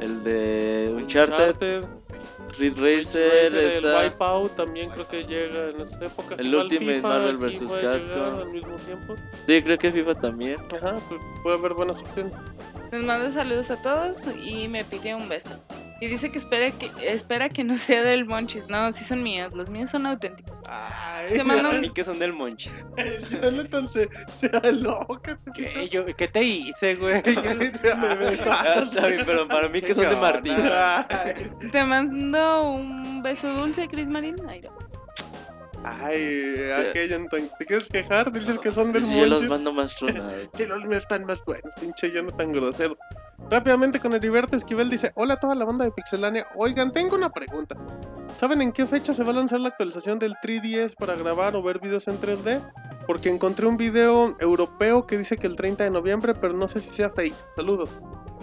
el 0.00 0.22
de 0.22 0.92
Uncharted, 0.96 1.84
Ridge 2.58 2.78
Racer, 2.78 3.54
el 3.54 3.58
está... 3.58 4.00
Wipeout 4.04 4.56
también 4.56 4.90
creo 4.90 5.08
que 5.08 5.24
llega 5.24 5.70
en 5.70 5.80
esas 5.80 6.00
épocas. 6.00 6.38
El 6.38 6.46
Igual 6.46 6.64
Ultimate 6.64 6.94
FIFA 6.96 7.08
Marvel 7.08 7.36
vs. 7.36 7.60
Capcom. 7.82 8.38
al 8.40 8.50
mismo 8.50 8.74
tiempo. 8.76 9.14
Sí, 9.46 9.62
creo 9.62 9.78
que 9.78 9.92
FIFA 9.92 10.14
también. 10.14 10.56
Ajá, 10.76 10.94
pues 11.08 11.20
puede 11.42 11.58
haber 11.58 11.74
buenas 11.74 12.00
opciones. 12.00 12.32
Les 12.92 13.02
mando 13.02 13.30
saludos 13.30 13.70
a 13.70 13.80
todos 13.82 14.22
y 14.42 14.68
me 14.68 14.84
pidió 14.84 15.16
un 15.16 15.28
beso. 15.28 15.50
Y 15.98 16.08
dice 16.08 16.28
que 16.30 16.36
espera 16.36 16.70
que 16.72 16.90
espera 17.10 17.48
que 17.48 17.64
no 17.64 17.78
sea 17.78 18.02
del 18.02 18.26
Monchis. 18.26 18.68
No, 18.68 18.92
sí 18.92 19.02
son 19.02 19.22
míos. 19.22 19.50
Los 19.54 19.70
míos 19.70 19.88
son 19.88 20.04
auténticos. 20.04 20.54
Ay, 20.68 21.28
Te 21.30 21.42
mando 21.42 21.62
Para 21.64 21.74
un- 21.76 21.80
mí 21.80 21.90
que 21.90 22.04
son 22.04 22.18
del 22.18 22.34
Monchis. 22.34 22.84
Se, 22.96 24.08
se 24.40 24.56
aloca. 24.58 25.38
te 25.44 25.52
¿Qué, 25.54 25.88
yo, 25.90 26.04
¿Qué 26.04 26.28
te 26.28 26.42
hice, 26.44 26.96
güey? 26.96 27.14
Me. 27.24 27.32
Ah, 28.46 28.74
Está 28.82 29.06
bien, 29.08 29.22
pero 29.26 29.48
para 29.48 29.68
mí 29.70 29.80
que 29.80 29.94
son 29.94 30.08
de. 30.08 30.16
Martín. 30.16 30.56
Te 31.72 31.84
mando 31.84 32.70
un 32.72 33.22
beso 33.22 33.48
dulce, 33.54 33.88
Chris 33.88 34.08
Marín. 34.08 34.36
Ay, 34.48 34.60
no. 34.60 34.70
Ay, 35.84 36.70
aquella 36.72 37.06
Jonathan, 37.16 37.48
¿te 37.58 37.64
quieres 37.64 37.86
quejar? 37.88 38.32
Dices 38.32 38.58
que 38.58 38.72
son 38.72 38.92
del 38.92 39.04
Si 39.04 39.12
yo 39.18 39.26
los 39.26 39.30
Monchis. 39.42 39.50
mando 39.50 39.72
más 39.72 39.94
tronados. 39.96 40.48
Que 40.56 40.66
los 40.66 40.82
míos 40.84 40.98
están 41.02 41.24
más 41.24 41.38
buenos, 41.44 41.72
pinche 41.80 42.10
yo 42.12 42.22
no 42.22 42.32
tan 42.32 42.52
grosero. 42.52 42.98
Rápidamente 43.50 44.00
con 44.00 44.12
Heriberto 44.14 44.56
Esquivel 44.56 44.90
dice, 44.90 45.12
hola 45.14 45.34
a 45.34 45.40
toda 45.40 45.54
la 45.54 45.64
banda 45.64 45.84
de 45.84 45.90
Pixelania. 45.92 46.46
Oigan, 46.56 46.92
tengo 46.92 47.14
una 47.16 47.30
pregunta. 47.30 47.76
¿Saben 48.40 48.60
en 48.60 48.72
qué 48.72 48.86
fecha 48.86 49.14
se 49.14 49.22
va 49.22 49.30
a 49.30 49.34
lanzar 49.34 49.60
la 49.60 49.68
actualización 49.68 50.18
del 50.18 50.34
3DS 50.42 50.94
para 50.96 51.14
grabar 51.14 51.54
o 51.54 51.62
ver 51.62 51.78
videos 51.78 52.08
en 52.08 52.18
3D? 52.20 52.60
Porque 53.06 53.28
encontré 53.28 53.66
un 53.66 53.76
video 53.76 54.36
europeo 54.40 55.06
que 55.06 55.16
dice 55.18 55.36
que 55.36 55.46
el 55.46 55.56
30 55.56 55.84
de 55.84 55.90
noviembre, 55.90 56.34
pero 56.34 56.52
no 56.54 56.66
sé 56.66 56.80
si 56.80 56.90
sea 56.90 57.10
fake. 57.10 57.34
Saludos. 57.54 57.90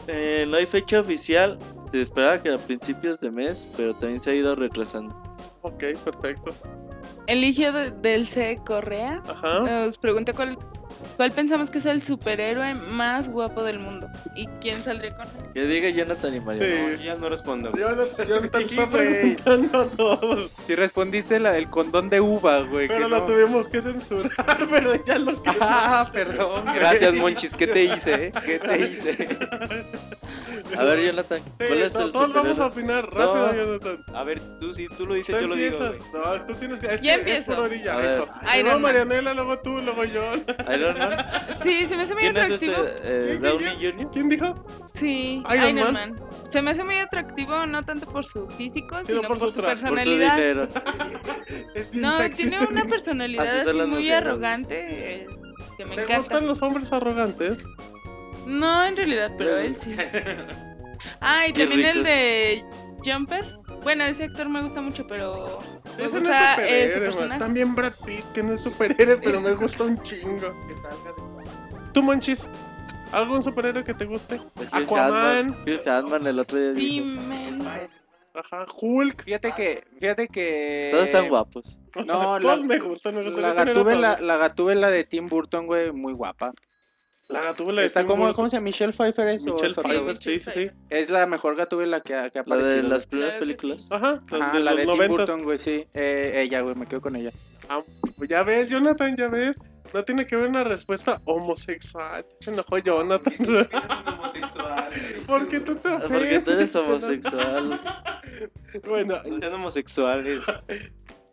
Eh, 0.07 0.45
no 0.49 0.57
hay 0.57 0.65
fecha 0.65 1.01
oficial, 1.01 1.59
se 1.91 2.01
esperaba 2.01 2.41
que 2.41 2.51
a 2.53 2.57
principios 2.57 3.19
de 3.19 3.29
mes, 3.31 3.73
pero 3.75 3.93
también 3.93 4.21
se 4.21 4.31
ha 4.31 4.35
ido 4.35 4.55
retrasando. 4.55 5.13
Ok, 5.61 5.83
perfecto. 6.03 6.51
Eligio 7.27 7.71
de- 7.73 7.91
del 7.91 8.25
C 8.25 8.59
Correa 8.65 9.21
Ajá. 9.27 9.59
nos 9.61 9.97
pregunta 9.97 10.33
cuál, 10.33 10.57
cuál 11.17 11.31
pensamos 11.31 11.69
que 11.69 11.77
es 11.79 11.85
el 11.85 12.01
superhéroe 12.01 12.73
más 12.73 13.29
guapo 13.29 13.63
del 13.63 13.79
mundo. 13.79 14.09
¿Y 14.35 14.47
quién 14.61 14.77
saldría 14.81 15.15
con 15.15 15.25
él? 15.27 15.51
Que 15.53 15.65
diga 15.65 15.89
Jonathan 15.89 16.33
y 16.35 16.39
Mario. 16.39 16.63
Sí. 16.63 16.69
No, 16.81 16.89
yo 16.89 17.03
ya 17.03 17.15
no 17.15 17.29
respondo. 17.29 17.71
Jonathan, 17.75 18.27
Jonathan 18.27 18.61
está 18.61 18.89
preguntando 18.89 19.81
a 19.81 19.85
todos. 19.87 20.51
Si 20.65 20.75
respondiste 20.75 21.39
la 21.39 21.51
del 21.53 21.69
condón 21.69 22.09
de 22.09 22.21
uva, 22.21 22.59
güey. 22.61 22.87
Pero 22.87 23.07
la 23.09 23.19
no. 23.19 23.25
tuvimos 23.25 23.67
que 23.67 23.81
censurar, 23.81 24.31
pero 24.69 25.03
ya 25.05 25.19
lo 25.19 25.41
que 25.43 25.51
Ah, 25.61 26.09
perdón. 26.11 26.65
Gracias, 26.73 27.13
Monchis. 27.13 27.55
¿Qué 27.55 27.67
te 27.67 27.83
hice, 27.85 28.27
eh? 28.27 28.31
¿Qué 28.45 28.59
te 28.59 28.79
hice? 28.79 29.27
A 30.77 30.83
ver, 30.83 31.05
Jonathan, 31.05 31.41
¿cuál 31.57 31.81
es 31.81 31.93
tu 31.93 32.11
todos 32.11 32.33
vamos 32.33 32.59
a 32.59 32.65
opinar. 32.67 33.05
Rápido, 33.05 33.47
No. 33.47 33.53
Jonathan. 33.53 34.03
A 34.15 34.23
ver, 34.23 34.39
tú 34.59 34.73
si 34.73 34.87
tú 34.87 35.05
lo 35.05 35.15
dices, 35.15 35.35
Tú 35.35 35.41
yo 35.41 35.47
lo 35.47 35.55
digo. 35.55 35.79
No, 36.13 36.45
tú 36.45 36.53
tienes 36.55 36.79
que. 36.79 36.99
Ya 37.01 37.15
empiezo. 37.15 37.55
por 37.55 37.65
orilla, 37.65 37.93
A 37.93 37.97
ver. 37.97 38.05
eso. 38.05 38.23
Iron 38.23 38.41
Primero 38.51 38.71
Man. 38.71 38.81
Marianela, 38.81 39.33
luego 39.33 39.59
tú, 39.59 39.81
luego 39.81 40.03
yo. 40.05 40.23
Iron 40.73 40.97
Man. 40.97 41.17
Sí, 41.61 41.87
se 41.87 41.97
me 41.97 42.03
hace 42.03 42.13
muy 42.13 42.23
¿Quién 42.23 42.37
es 42.37 42.51
este? 42.51 42.71
atractivo. 42.71 42.97
Eh, 43.03 43.25
¿Quién, 43.27 43.41
¿Downey 43.41 43.77
quién, 43.77 43.97
Jr.? 43.97 44.11
¿Quién 44.11 44.29
dijo? 44.29 44.65
Sí, 44.93 45.43
Iron 45.53 45.77
Iron, 45.77 45.93
Man. 45.93 46.13
Man. 46.13 46.29
Se 46.49 46.61
me 46.61 46.71
hace 46.71 46.83
muy 46.83 46.95
atractivo, 46.95 47.65
no 47.65 47.83
tanto 47.83 48.05
por 48.07 48.25
su 48.25 48.47
físico, 48.49 48.97
Sino 49.05 49.21
sino, 49.21 49.21
por 49.27 49.39
por, 49.39 49.51
su 49.51 49.61
personalidad. 49.61 50.69
no, 51.93 52.29
tiene 52.31 52.59
una 52.69 52.85
personalidad 52.85 53.67
Así 53.67 53.79
muy 53.87 54.09
arrogante 54.11 54.75
eh, 54.79 55.27
que 55.77 55.85
me 55.85 55.95
¿Te 55.95 56.17
gustan 56.17 56.45
los 56.45 56.61
hombres 56.61 56.91
arrogantes? 56.91 57.57
No, 58.45 58.85
en 58.85 58.95
realidad, 58.97 59.31
pero 59.37 59.57
él 59.57 59.75
sí. 59.75 59.95
Ah, 61.19 61.47
y 61.47 61.53
Qué 61.53 61.65
también 61.65 61.85
el 61.97 62.03
de 62.03 62.63
Jumper. 63.03 63.57
Bueno, 63.83 64.05
ese 64.05 64.23
actor 64.25 64.47
me 64.47 64.61
gusta 64.61 64.79
mucho, 64.81 65.05
pero 65.05 65.59
me 65.97 66.05
Ese 66.05 66.21
no 66.21 66.29
es 66.31 66.35
gusta 66.35 66.53
ese 66.53 66.93
superhéroe, 66.93 66.99
man. 66.99 67.01
personaje. 67.09 67.39
También 67.39 67.75
Brad 67.75 67.93
Pitt, 68.05 68.23
que 68.33 68.43
no 68.43 68.53
es 68.53 68.61
superhéroe, 68.61 69.17
pero 69.17 69.41
me 69.41 69.53
gusta 69.53 69.83
un 69.83 70.01
chingo. 70.03 70.53
¿Tú, 71.93 72.01
Monchis? 72.01 72.47
¿Algún 73.11 73.43
superhéroe 73.43 73.83
que 73.83 73.93
te 73.93 74.05
guste? 74.05 74.39
Phil 74.55 74.69
Aquaman. 74.71 75.55
El 76.25 76.39
otro 76.39 76.57
día 76.57 76.73
Sí, 76.75 76.99
dijo. 77.01 77.21
men. 77.27 77.61
Ajá, 78.33 78.65
Hulk. 78.81 79.25
Fíjate 79.25 79.51
que, 79.51 79.83
fíjate 79.99 80.27
que. 80.29 80.87
Todos 80.91 81.03
están 81.03 81.27
guapos. 81.29 81.79
No, 82.05 82.39
Todos 82.39 82.59
la, 82.61 82.65
me 82.65 82.79
gustan, 82.79 83.15
me 83.15 83.23
gustaría 83.23 83.53
la 83.53 83.65
gatúbela, 83.65 84.17
la 84.21 84.37
gatúbela 84.37 84.89
de 84.89 85.03
Tim 85.03 85.27
Burton, 85.27 85.67
güey, 85.67 85.91
muy 85.91 86.13
guapa. 86.13 86.53
La 87.29 87.41
gatúbela 87.41 87.81
de 87.81 87.87
Está 87.87 88.01
Tim 88.01 88.09
como. 88.09 88.33
¿cómo 88.33 88.49
se 88.49 88.57
llama? 88.57 88.65
Michelle 88.65 88.91
Pfeiffer 88.93 89.27
es 89.29 89.47
o 89.47 89.53
Michelle 89.53 89.73
Pfeiffer, 89.73 90.17
sí, 90.17 90.39
sí, 90.39 90.49
sí. 90.53 90.69
Es 90.89 91.09
la 91.09 91.25
mejor 91.25 91.55
gatúbela 91.55 92.01
que 92.01 92.13
ha, 92.15 92.29
que 92.29 92.39
ha 92.39 92.43
La 92.45 92.57
de 92.57 92.83
las 92.83 93.05
primeras 93.05 93.35
películas. 93.37 93.87
Ajá, 93.91 94.21
la 94.29 94.45
Ajá, 94.47 94.57
de 94.57 94.63
la 94.63 94.71
los 94.71 94.79
de 94.79 94.85
Tim 94.85 94.97
90. 94.97 95.07
Burton, 95.07 95.43
güey, 95.43 95.57
sí. 95.57 95.85
Eh, 95.93 96.31
ella, 96.35 96.61
güey, 96.61 96.75
me 96.75 96.85
quedo 96.85 97.01
con 97.01 97.15
ella. 97.15 97.31
Ah, 97.69 97.79
pues 98.17 98.29
ya 98.29 98.43
ves, 98.43 98.69
Jonathan, 98.69 99.15
ya 99.15 99.29
ves. 99.29 99.55
No 99.93 100.03
tiene 100.03 100.25
que 100.25 100.35
ver 100.35 100.47
una 100.49 100.63
respuesta 100.63 101.21
homosexual. 101.25 102.25
Se 102.39 102.51
enojó 102.51 102.77
Jonathan. 102.79 103.33
¿Por 105.27 105.47
qué 105.47 105.59
tú 105.59 105.75
te 105.75 105.89
ofendes? 105.89 106.09
Porque 106.09 106.39
tú 106.39 106.51
eres 106.51 106.75
homosexual. 106.75 107.79
Bueno, 108.87 109.21
No 109.25 109.39
sean 109.39 109.53
homosexuales. 109.53 110.43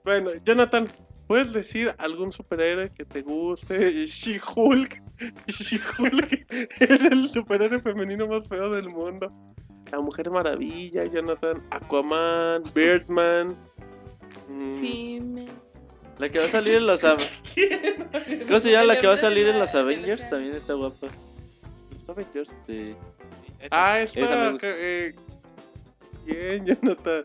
bueno, 0.04 0.30
Jonathan, 0.44 0.88
¿puedes 1.30 1.52
decir 1.52 1.94
algún 1.98 2.32
superhéroe 2.32 2.88
que 2.88 3.04
te 3.04 3.22
guste? 3.22 4.04
She-Hulk. 4.08 5.00
She-Hulk 5.46 6.44
es 6.80 6.90
el 6.90 7.28
superhéroe 7.30 7.80
femenino 7.80 8.26
más 8.26 8.48
feo 8.48 8.68
del 8.70 8.88
mundo. 8.88 9.32
La 9.92 10.00
Mujer 10.00 10.28
Maravilla, 10.28 11.04
Jonathan. 11.04 11.64
Aquaman, 11.70 12.64
Birdman. 12.74 13.56
mm, 14.48 14.80
Sí, 14.80 15.20
men. 15.20 15.46
La 16.18 16.28
que 16.28 16.40
va 16.40 16.46
a 16.46 16.48
salir 16.48 16.74
en 16.78 16.88
los... 16.88 17.00
¿Cómo 18.48 18.58
se 18.58 18.72
llama 18.72 18.86
la 18.86 18.98
que 18.98 19.06
va 19.06 19.12
a 19.12 19.16
salir 19.16 19.46
en 19.46 19.60
los 19.60 19.72
Avengers? 19.76 20.28
También 20.28 20.56
está 20.56 20.74
guapa. 20.74 21.06
¿Los 21.92 22.08
Avengers? 22.08 22.56
Sí. 22.66 22.96
Ah, 23.70 24.00
esa 24.00 24.18
me 24.18 24.50
gusta. 24.50 24.66
que, 24.66 25.06
eh, 25.06 25.14
Bien, 26.26 26.66
Jonathan. 26.82 27.22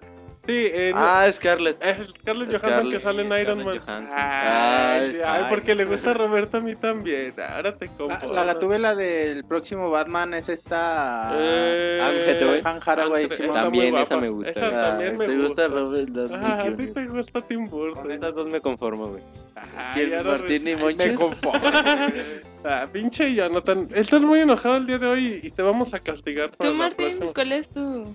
Sí, 0.47 0.67
eh, 0.71 0.91
Ah, 0.93 1.27
Scarlett. 1.31 1.77
Es 1.83 1.97
Scarlett 2.19 2.47
Johansson 2.49 2.57
Scarlett, 2.69 2.91
que 2.93 2.99
sale 2.99 3.21
en 3.23 3.27
Scarlett 3.29 3.47
Iron 3.47 3.65
Man. 3.65 3.79
Johansson. 3.79 4.17
Ay, 4.19 5.11
sí, 5.11 5.17
ay, 5.17 5.23
Ay, 5.25 5.43
porque 5.49 5.73
le 5.73 5.85
gusta 5.85 6.11
a 6.11 6.13
Roberto 6.13 6.57
a 6.57 6.59
mí 6.59 6.75
también. 6.75 7.33
Ahora 7.49 7.75
te 7.75 7.87
La, 7.87 7.91
compro. 7.97 8.33
la 8.33 8.43
gatúbela 8.43 8.95
del 8.95 9.43
próximo 9.43 9.89
Batman 9.89 10.35
es 10.35 10.49
esta. 10.49 11.31
Eh, 11.33 12.61
Anne 12.63 12.79
Haraway, 12.85 13.23
Anne- 13.25 13.29
Simón. 13.35 13.49
está 13.49 13.61
También 13.63 13.93
muy 13.93 14.01
esa 14.01 14.17
me 14.17 14.29
gusta. 14.29 14.49
Esa 14.51 14.67
Ah, 14.67 14.89
también 14.91 15.17
me 15.17 15.25
¿Te 15.25 15.35
gusta. 15.37 15.67
gusta 15.67 16.35
Ah, 16.41 16.61
a 16.61 16.75
ti 16.77 16.87
te 16.87 17.05
gusta 17.07 17.41
Tim 17.41 17.65
Burton. 17.67 18.03
Con 18.03 18.11
esas 18.11 18.35
dos 18.35 18.47
me 18.47 18.61
conformo, 18.61 19.07
güey. 19.07 19.23
Ay, 19.55 19.65
¿Quién, 19.95 20.13
ahora 20.13 20.37
Martín 20.37 20.67
y 20.67 20.75
Monchis? 20.75 20.97
Me 21.07 21.15
conformo. 21.15 21.59
ah, 22.65 22.85
pinche 22.93 23.33
Jonathan. 23.33 23.87
Estás 23.95 24.21
muy 24.21 24.39
enojado 24.41 24.77
el 24.77 24.85
día 24.85 24.99
de 24.99 25.07
hoy 25.07 25.39
y 25.41 25.49
te 25.49 25.61
vamos 25.63 25.93
a 25.95 25.99
castigar 25.99 26.51
Tú, 26.51 26.65
la 26.67 26.71
Martín. 26.73 27.17
¿cuál 27.33 27.51
es 27.51 27.67
tu, 27.69 28.13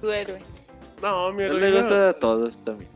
tu 0.00 0.10
héroe? 0.10 0.40
No, 1.04 1.32
mi 1.32 1.42
heroína- 1.42 1.60
le 1.60 1.72
gusta 1.72 2.08
a 2.08 2.12
todos 2.14 2.58
también. 2.64 2.90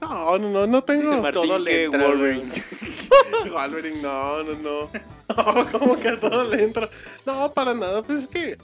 No, 0.00 0.38
no, 0.38 0.48
no, 0.50 0.66
no 0.68 0.82
tengo 0.84 1.10
Dice 1.10 1.20
Martín 1.20 1.42
todo 1.42 1.58
le 1.58 1.70
que 1.70 1.84
entra, 1.86 2.06
Wolverine. 2.06 2.52
Wolverine, 3.52 4.00
no, 4.02 4.42
no, 4.44 4.52
no. 4.54 4.90
No, 5.36 5.72
como 5.72 5.98
que 5.98 6.08
a 6.08 6.20
todo 6.20 6.44
le 6.44 6.62
entra. 6.62 6.88
No, 7.26 7.52
para 7.52 7.74
nada. 7.74 8.02
Pues 8.02 8.20
es 8.20 8.26
que 8.28 8.56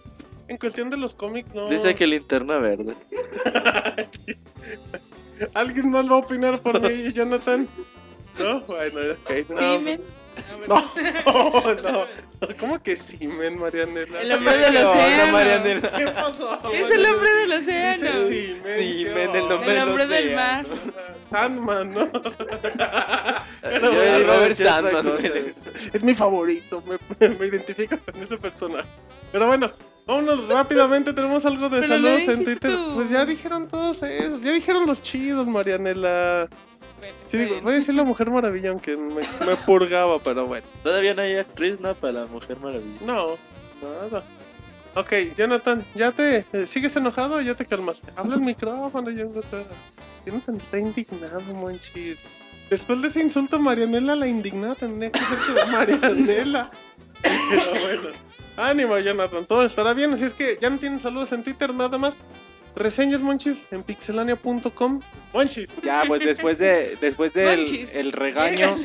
en 0.47 0.57
cuestión 0.57 0.89
de 0.91 0.97
los 0.97 1.15
cómics, 1.17 1.53
no. 1.53 1.69
Dice 1.69 1.95
que 1.97 2.07
linterna 2.07 2.59
verde. 2.59 2.95
¿Alguien 5.55 5.91
más 5.91 6.09
va 6.09 6.15
a 6.15 6.19
opinar 6.19 6.61
por 6.61 6.81
mí, 6.81 7.13
Jonathan? 7.13 7.69
No, 8.39 8.61
bueno, 8.61 9.01
ok. 9.25 9.49
No, 9.51 9.57
Sí, 9.59 9.79
men. 9.83 10.01
no, 10.69 10.77
no, 11.83 12.07
¿Cómo 12.61 12.83
que 12.83 12.97
sí, 12.97 13.27
men, 13.27 13.59
Marianela? 13.59 14.21
El 14.21 14.33
hombre 14.33 14.57
del 14.59 14.73
¿Qué 14.73 14.79
onda, 14.79 14.91
océano. 14.91 15.33
Marianela? 15.33 15.91
¿Qué 15.97 16.07
pasó? 16.07 16.73
Es 16.73 16.91
el 16.91 17.07
hombre 17.07 17.31
del 17.35 17.53
océano. 17.53 18.11
Sí, 18.29 18.57
men, 18.65 18.79
Sí, 18.79 19.05
qué 19.05 19.11
men, 19.15 19.37
el 19.37 19.53
hombre 19.53 19.73
El 19.73 19.89
hombre 19.89 20.07
del 20.07 20.35
mar. 20.37 20.67
Sandman, 21.31 21.91
¿no? 21.95 22.05
Yo 22.13 23.93
bueno, 23.93 24.21
iba 24.21 24.35
a 24.35 24.41
otra 24.41 24.55
Sandman. 24.55 25.13
Es 25.93 26.03
mi 26.03 26.15
favorito, 26.15 26.83
me, 26.87 27.29
me 27.29 27.47
identifico 27.47 27.97
con 27.99 28.23
ese 28.23 28.37
personaje. 28.37 28.89
Pero 29.33 29.47
bueno, 29.49 29.73
vámonos 30.07 30.47
rápidamente, 30.49 31.13
tenemos 31.13 31.45
algo 31.45 31.69
de 31.69 31.81
Pero 31.81 31.95
saludos 31.95 32.21
en 32.29 32.45
Twitter. 32.45 32.71
tú. 32.71 32.93
Pues 32.95 33.11
ya 33.11 33.25
dijeron 33.25 33.67
todos 33.69 34.03
esos, 34.03 34.41
ya 34.43 34.53
dijeron 34.53 34.87
los 34.87 35.03
chidos, 35.03 35.47
Marianela. 35.49 36.49
Bueno, 37.05 37.17
Sí, 37.29 37.37
bueno. 37.37 37.63
voy 37.63 37.75
a 37.75 37.77
decir 37.77 37.95
la 37.95 38.05
Mujer 38.05 38.31
Maravilla, 38.31 38.71
aunque 38.71 38.97
me, 38.97 39.23
me 39.47 39.57
purgaba, 39.67 40.19
pero 40.21 40.47
bueno. 40.47 40.67
Todavía 40.83 41.13
no 41.15 41.23
hay 41.23 41.37
actriz, 41.37 41.79
¿no? 41.81 41.95
Para 41.95 42.13
la 42.21 42.27
Mujer 42.27 42.59
Maravilla. 42.59 43.01
No, 43.05 43.37
nada. 43.83 44.25
Ok, 44.95 45.13
Jonathan, 45.37 45.85
¿ya 45.95 46.13
te 46.13 46.47
eh, 46.53 46.67
sigues 46.67 46.95
enojado 46.97 47.37
o 47.37 47.41
ya 47.41 47.55
te 47.55 47.67
calmaste? 47.67 48.13
Habla 48.17 48.37
el 48.37 48.41
micrófono, 48.43 49.11
Jonathan. 49.11 49.65
Jonathan 50.25 50.57
está 50.57 50.79
indignado, 50.79 51.41
monchis. 51.55 52.21
Después 52.71 53.03
de 53.03 53.09
ese 53.09 53.21
insulto, 53.21 53.59
Marianela 53.61 54.17
la 54.17 54.27
indignada 54.27 54.75
tendría 54.77 55.11
que 55.11 55.19
ser 55.21 55.39
que 55.39 55.71
Marianela. 55.71 56.71
Pero 57.23 57.71
bueno, 57.81 58.09
ánimo, 58.57 58.99
Jonathan, 58.99 59.45
todo 59.47 59.65
estará 59.65 59.93
bien. 59.95 60.15
Así 60.15 60.25
es 60.25 60.33
que 60.33 60.59
ya 60.61 60.71
no 60.71 60.79
tienen 60.79 61.01
saludos 61.01 61.33
en 61.33 61.43
Twitter, 61.43 61.75
nada 61.75 61.99
más. 61.99 62.15
Reseñas, 62.77 63.21
monchis, 63.21 63.69
en 63.71 63.83
pixelania.com. 63.83 65.01
Monchis. 65.33 65.71
Ya, 65.83 66.03
pues 66.07 66.25
después 66.25 66.59
de 66.59 66.97
después 67.01 67.33
del 67.33 67.89
el 67.93 68.13
regaño, 68.13 68.79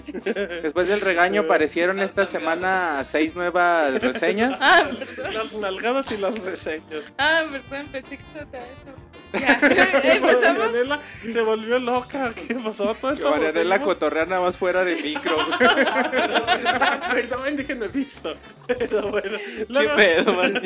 después 0.61 0.87
del 0.87 1.01
regaño 1.01 1.41
aparecieron 1.41 1.99
esta 1.99 2.25
semana 2.25 3.03
seis 3.03 3.35
nuevas 3.35 3.99
reseñas. 4.01 4.59
Ah, 4.61 4.89
perdón. 4.97 5.33
Las 5.33 5.53
nalgadas 5.53 6.11
y 6.11 6.17
las 6.17 6.37
reseñas. 6.39 7.03
Ah, 7.17 7.43
perdón, 7.49 7.87
pensé 7.91 8.17
que 8.17 8.23
eso. 8.23 8.98
Ya. 9.33 9.59
Marianela 10.21 10.99
se 11.21 11.41
volvió 11.41 11.79
loca. 11.79 12.33
¿Qué 12.33 12.55
pasó? 12.55 12.95
Todo 12.95 13.11
esto 13.13 13.31
Marianela 13.31 13.81
cotorrea 13.81 14.25
nada 14.25 14.41
más 14.41 14.57
fuera 14.57 14.83
de 14.83 14.95
micro. 14.95 15.37
Perdón, 17.11 17.55
dije 17.57 17.75
no 17.75 17.85
he 17.85 17.89
visto. 17.89 18.35
Pero 18.67 19.09
bueno. 19.11 19.37
¿Qué 19.37 19.65
Luego- 19.69 19.95
pedo, 19.95 20.33
man? 20.33 20.61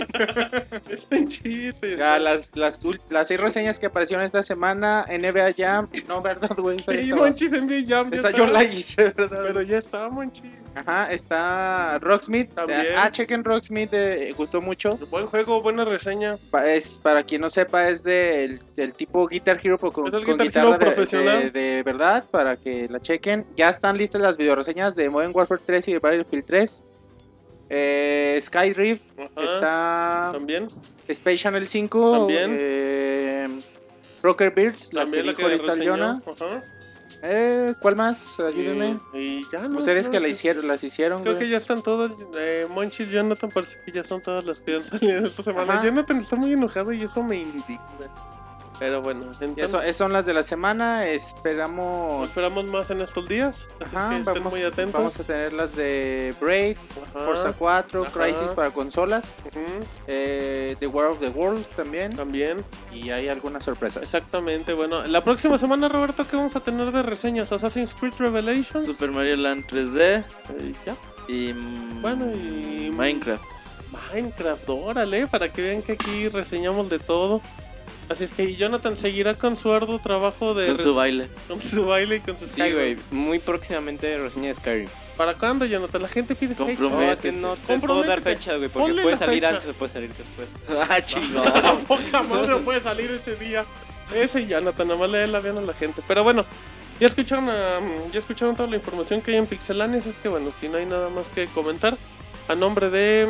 Es 0.89 1.07
un 1.11 1.27
chiste. 1.27 1.97
Ya, 1.97 2.19
las, 2.19 2.55
las, 2.55 2.81
las 3.09 3.27
seis 3.27 3.39
reseñas 3.39 3.79
que 3.79 3.87
aparecieron 3.87 4.25
esta 4.25 4.43
semana, 4.43 5.05
NBA 5.09 5.53
Jam, 5.57 5.89
no, 6.07 6.21
¿verdad, 6.21 6.55
güey? 6.57 6.79
Sí, 6.79 6.85
estaba. 6.91 7.21
Monchis 7.21 7.53
en 7.53 7.87
Jam. 7.87 8.13
Esa 8.13 8.27
está. 8.29 8.37
yo 8.37 8.47
la 8.47 8.63
hice, 8.63 9.13
¿verdad? 9.15 9.43
Pero 9.47 9.61
ya 9.61 9.77
está, 9.79 10.09
Monchis. 10.09 10.43
Ajá, 10.75 11.11
está 11.11 11.99
Rocksmith. 11.99 12.51
También. 12.53 12.87
Ah, 12.97 13.11
chequen 13.11 13.43
Rocksmith, 13.43 13.93
eh, 13.93 14.33
gustó 14.35 14.59
mucho. 14.61 14.97
Buen 15.11 15.27
juego, 15.27 15.61
buena 15.61 15.85
reseña. 15.85 16.37
Pa- 16.49 16.67
es, 16.67 16.97
para 16.99 17.23
quien 17.23 17.41
no 17.41 17.49
sepa, 17.49 17.87
es 17.89 18.03
del, 18.03 18.59
del 18.75 18.93
tipo 18.93 19.27
Guitar 19.27 19.59
Hero 19.63 19.77
con, 19.77 19.91
con 19.91 20.05
Guitar 20.05 20.37
guitarra 20.47 20.69
Hero 20.69 20.77
de, 20.79 20.85
profesional. 20.85 21.51
de- 21.53 21.61
de 21.75 21.83
verdad, 21.83 22.23
para 22.31 22.55
que 22.57 22.87
la 22.89 22.99
chequen. 22.99 23.45
Ya 23.55 23.69
están 23.69 23.97
listas 23.97 24.21
las 24.21 24.35
videoreseñas 24.37 24.95
de 24.95 25.09
Modern 25.09 25.31
Warfare 25.35 25.61
3 25.65 25.87
y 25.89 25.93
de 25.93 25.99
Battlefield 25.99 26.45
3. 26.45 26.83
Eh, 27.69 28.39
Ajá. 29.17 29.43
está 29.43 30.29
También. 30.33 30.67
Space 31.07 31.37
Channel 31.37 31.67
5. 31.67 32.11
También. 32.19 32.57
eh, 32.59 33.47
Rocker 34.21 34.51
Beards, 34.51 34.93
la 34.93 35.01
También 35.01 35.23
que 35.23 35.27
la 35.27 35.33
dijo 35.33 35.47
ahorita. 35.71 35.85
Jonah. 35.85 36.21
Ajá. 36.25 36.63
Eh, 37.25 37.73
¿Cuál 37.79 37.95
más? 37.95 38.37
Ayúdenme. 38.37 38.99
Y, 39.13 39.17
y 39.17 39.47
ya 39.49 39.65
no. 39.69 39.77
Ustedes 39.79 40.09
que 40.09 40.19
la 40.19 40.27
hicieron, 40.27 40.67
las 40.67 40.83
hicieron. 40.83 41.21
Creo 41.21 41.35
güey. 41.35 41.45
que 41.45 41.51
ya 41.51 41.57
están 41.57 41.81
todas. 41.81 42.11
Eh, 42.35 42.67
Monchis, 42.69 43.09
Jonathan, 43.09 43.49
parece 43.49 43.79
que 43.85 43.93
ya 43.93 44.03
son 44.03 44.21
todas 44.21 44.43
las 44.43 44.61
que 44.61 44.75
han 44.75 44.83
salido 44.83 45.27
esta 45.27 45.41
semana. 45.41 45.73
Ajá. 45.75 45.85
Jonathan 45.85 46.17
está 46.17 46.35
muy 46.35 46.51
enojado 46.51 46.91
y 46.91 47.01
eso 47.01 47.23
me 47.23 47.37
indigna. 47.37 47.79
Pero 48.79 49.01
bueno, 49.01 49.31
entonces. 49.39 49.65
eso, 49.65 49.81
esas 49.81 49.95
son 49.95 50.11
las 50.13 50.25
de 50.25 50.33
la 50.33 50.43
semana. 50.43 50.99
Nos 51.01 51.07
Esperamos. 51.09 52.27
esperamos 52.27 52.65
más 52.65 52.89
en 52.89 53.01
estos 53.01 53.27
días. 53.29 53.67
Así 53.79 53.95
Ajá, 53.95 54.05
es 54.07 54.09
que 54.09 54.17
estén 54.21 54.33
vamos, 54.43 54.53
muy 54.53 54.63
atentos. 54.63 54.93
vamos 54.93 55.19
a 55.19 55.23
tener 55.23 55.53
las 55.53 55.75
de 55.75 56.33
Braid, 56.41 56.77
Ajá. 57.13 57.25
Forza 57.25 57.53
4, 57.53 58.03
Ajá. 58.05 58.11
Crisis 58.11 58.51
para 58.51 58.71
consolas, 58.71 59.35
eh, 60.07 60.75
The 60.79 60.87
War 60.87 61.05
of 61.07 61.19
the 61.19 61.29
World 61.29 61.65
también. 61.75 62.15
También. 62.15 62.57
Y 62.91 63.09
hay 63.11 63.29
algunas 63.29 63.63
sorpresas. 63.63 64.03
Exactamente. 64.03 64.73
Bueno, 64.73 65.05
la 65.07 65.21
próxima 65.23 65.57
semana, 65.57 65.87
Roberto, 65.89 66.25
¿qué 66.27 66.35
vamos 66.35 66.55
a 66.55 66.59
tener 66.59 66.91
de 66.91 67.03
reseñas? 67.03 67.51
Assassin's 67.51 67.93
Creed 67.93 68.13
Revelations. 68.19 68.85
Super 68.85 69.11
Mario 69.11 69.37
Land 69.37 69.65
3D 69.67 70.23
Eh, 70.59 70.73
ya. 70.85 70.95
y 71.27 71.53
Bueno, 72.01 72.25
y. 72.31 72.91
Minecraft. 72.91 73.43
Minecraft, 74.13 74.67
órale, 74.69 75.27
para 75.27 75.49
que 75.51 75.61
vean 75.61 75.81
que 75.83 75.91
aquí 75.93 76.27
reseñamos 76.29 76.89
de 76.89 76.97
todo. 76.99 77.41
Así 78.13 78.25
es 78.25 78.31
que 78.31 78.55
Jonathan 78.55 78.95
seguirá 78.95 79.33
con 79.33 79.55
su 79.55 79.71
arduo 79.71 79.99
trabajo 79.99 80.53
de 80.53 80.67
Con 80.67 80.79
su 80.79 80.93
baile. 80.95 81.27
con 81.47 81.59
su 81.59 81.85
baile 81.85 82.17
y 82.17 82.19
con 82.21 82.37
su 82.37 82.45
Sí, 82.47 82.53
Skyrim. 82.53 82.73
güey. 82.75 82.97
Muy 83.11 83.39
próximamente 83.39 84.17
reseña 84.17 84.49
de 84.49 84.53
Skyrim. 84.55 84.87
¿Para 85.17 85.33
cuándo, 85.35 85.65
Jonathan? 85.65 86.01
La 86.01 86.07
gente 86.07 86.35
pide 86.35 86.55
fecha. 86.55 86.81
No, 86.81 87.01
es 87.01 87.19
que 87.19 87.31
no 87.31 87.55
te 87.55 87.79
puedo 87.79 88.03
dar 88.03 88.21
fecha, 88.21 88.55
güey. 88.57 88.69
Porque 88.69 88.87
Ponle 88.89 89.01
puede 89.03 89.15
la 89.15 89.17
salir 89.25 89.41
fecha. 89.43 89.49
antes 89.55 89.69
o 89.69 89.73
puede 89.73 89.91
salir 89.91 90.13
después. 90.13 90.49
ah, 90.89 91.01
chingón. 91.05 91.43
La 91.63 91.77
poca 91.79 92.23
madre 92.23 92.55
puede 92.57 92.81
salir 92.81 93.09
ese 93.11 93.35
día. 93.35 93.65
Ese 94.13 94.45
Jonathan, 94.47 94.87
nomás 94.87 95.09
le 95.09 95.17
da 95.19 95.23
el 95.25 95.35
avión 95.35 95.57
a 95.57 95.61
la 95.61 95.73
gente. 95.73 96.01
Pero 96.07 96.23
bueno, 96.23 96.45
ya 96.99 97.07
escucharon, 97.07 97.49
a- 97.49 97.79
ya 98.11 98.19
escucharon 98.19 98.55
toda 98.55 98.69
la 98.69 98.75
información 98.75 99.21
que 99.21 99.31
hay 99.31 99.37
en 99.37 99.47
Pixelanes. 99.47 100.05
Es 100.05 100.15
que 100.17 100.29
bueno, 100.29 100.51
si 100.59 100.67
no 100.69 100.77
hay 100.77 100.85
nada 100.85 101.09
más 101.09 101.27
que 101.29 101.45
comentar, 101.47 101.95
a 102.47 102.55
nombre 102.55 102.89
de 102.89 103.27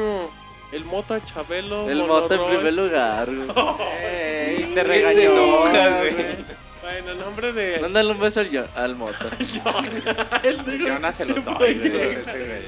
el 0.73 0.85
Mota, 0.85 1.23
Chabelo, 1.23 1.89
El 1.89 2.03
moto 2.03 2.33
en 2.33 2.55
primer 2.55 2.73
lugar. 2.73 3.27
güey. 3.33 3.47
Ey, 4.01 4.63
te 4.73 4.73
Se 4.75 4.83
regañó. 4.83 5.19
enoja, 5.21 5.99
güey. 5.99 6.15
Bueno, 6.81 7.11
en 7.11 7.19
nombre 7.19 7.53
de. 7.53 7.79
Mándale 7.79 8.11
un 8.11 8.19
beso 8.19 8.41
al, 8.41 8.49
yo- 8.49 8.65
al 8.75 8.95
moto. 8.95 9.25
El 10.43 10.65
negro- 10.65 10.87
Jonas 10.87 11.15
se 11.15 11.25
los 11.25 11.43
doy, 11.45 11.55
Güey, 11.55 11.89
güey, 11.89 12.11
ese 12.15 12.63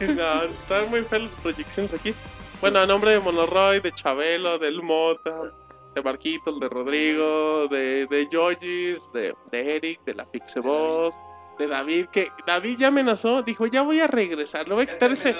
güey. 0.00 0.14
No, 0.16 0.42
están 0.44 0.88
muy 0.90 1.02
feas 1.02 1.22
las 1.22 1.30
proyecciones 1.42 1.92
aquí. 1.92 2.14
Bueno, 2.60 2.78
a 2.80 2.86
nombre 2.86 3.10
de 3.10 3.18
Monoroy, 3.20 3.80
de 3.80 3.92
Chabelo, 3.92 4.58
del 4.58 4.80
Mota, 4.82 5.34
de 5.94 6.02
Marquitos, 6.02 6.58
de 6.58 6.68
Rodrigo, 6.68 7.68
de, 7.68 8.06
de 8.06 8.26
de, 9.12 9.34
de 9.50 9.76
Eric, 9.76 10.00
de 10.06 10.14
la 10.14 10.24
Pixeboss, 10.24 11.14
de 11.58 11.66
David, 11.66 12.06
que 12.06 12.30
David 12.46 12.78
ya 12.78 12.88
amenazó, 12.88 13.42
dijo, 13.42 13.66
ya 13.66 13.82
voy 13.82 14.00
a 14.00 14.06
regresar, 14.06 14.66
le 14.66 14.74
voy 14.74 14.84
a 14.84 14.86
quitar 14.86 15.12
ese... 15.12 15.36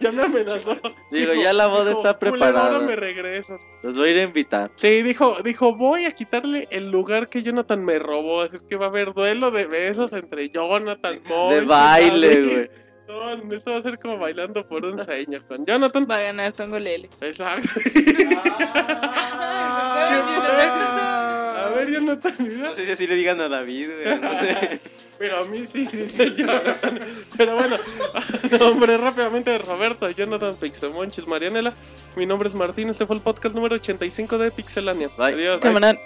Ya, 0.00 0.12
me 0.12 0.22
amenazó. 0.22 0.76
Digo, 1.10 1.32
ya 1.34 1.52
la 1.52 1.66
boda 1.66 1.90
está 1.92 2.14
"Culero, 2.14 2.32
preparada". 2.38 2.74
Ahora 2.76 2.86
me 2.86 2.96
regresas. 2.96 3.60
Los 3.82 3.96
voy 3.96 4.08
a 4.08 4.12
ir 4.12 4.18
a 4.18 4.22
invitar. 4.24 4.70
Sí, 4.74 5.02
dijo, 5.02 5.38
dijo, 5.42 5.74
voy 5.74 6.04
a 6.04 6.10
quitarle 6.12 6.68
el 6.70 6.90
lugar 6.90 7.28
que 7.28 7.42
Jonathan 7.42 7.84
me 7.84 7.98
robó, 7.98 8.42
así 8.42 8.56
es 8.56 8.62
que 8.62 8.76
va 8.76 8.86
a 8.86 8.88
haber 8.88 9.14
duelo 9.14 9.50
de 9.50 9.66
besos 9.66 10.12
entre 10.12 10.50
Jonathan, 10.50 11.22
De 11.22 11.28
Monchi, 11.28 11.66
baile, 11.66 12.42
güey. 12.42 12.70
No, 13.08 13.32
esto 13.54 13.70
va 13.70 13.76
a 13.78 13.82
ser 13.82 13.98
como 14.00 14.18
bailando 14.18 14.66
por 14.66 14.84
un 14.84 14.98
sueño 14.98 15.40
con 15.46 15.64
Jonathan. 15.64 16.06
Va 16.10 16.16
a 16.16 16.22
ganar 16.22 16.52
Tongo 16.52 16.78
Lele. 16.78 17.08
Exacto. 17.20 17.68
Ah. 19.38 20.92
a 21.76 21.84
ver, 21.84 21.92
Jonathan, 21.92 22.34
mira. 22.38 22.68
No 22.68 22.74
sé 22.74 22.86
si 22.86 22.92
así 22.92 23.06
le 23.06 23.16
digan 23.16 23.40
a 23.40 23.48
David, 23.48 23.90
güey. 24.02 24.20
No 24.20 24.38
sé. 24.38 24.80
Pero 25.18 25.38
a 25.38 25.44
mí 25.44 25.66
sí, 25.66 25.86
dice 25.86 26.32
Jonathan. 26.34 27.00
Pero 27.36 27.54
bueno, 27.54 27.76
nombre 28.60 28.98
rápidamente 28.98 29.50
de 29.50 29.58
Roberto, 29.58 30.10
Jonathan 30.10 30.56
Pixemonchis, 30.56 31.26
Marianela. 31.26 31.74
Mi 32.16 32.26
nombre 32.26 32.48
es 32.48 32.54
Martín, 32.54 32.88
este 32.90 33.06
fue 33.06 33.16
el 33.16 33.22
podcast 33.22 33.54
número 33.54 33.76
85 33.76 34.38
de 34.38 34.50
Pixelania. 34.50 35.08
Bye. 35.16 35.34
Adiós. 35.34 35.60
Semanal. 35.60 35.98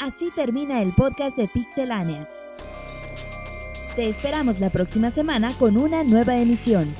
Así 0.00 0.30
termina 0.34 0.82
el 0.82 0.92
podcast 0.92 1.36
de 1.36 1.48
Pixelania. 1.48 2.28
Te 3.96 4.08
esperamos 4.08 4.58
la 4.58 4.70
próxima 4.70 5.10
semana 5.10 5.56
con 5.56 5.76
una 5.76 6.02
nueva 6.02 6.36
emisión. 6.36 6.94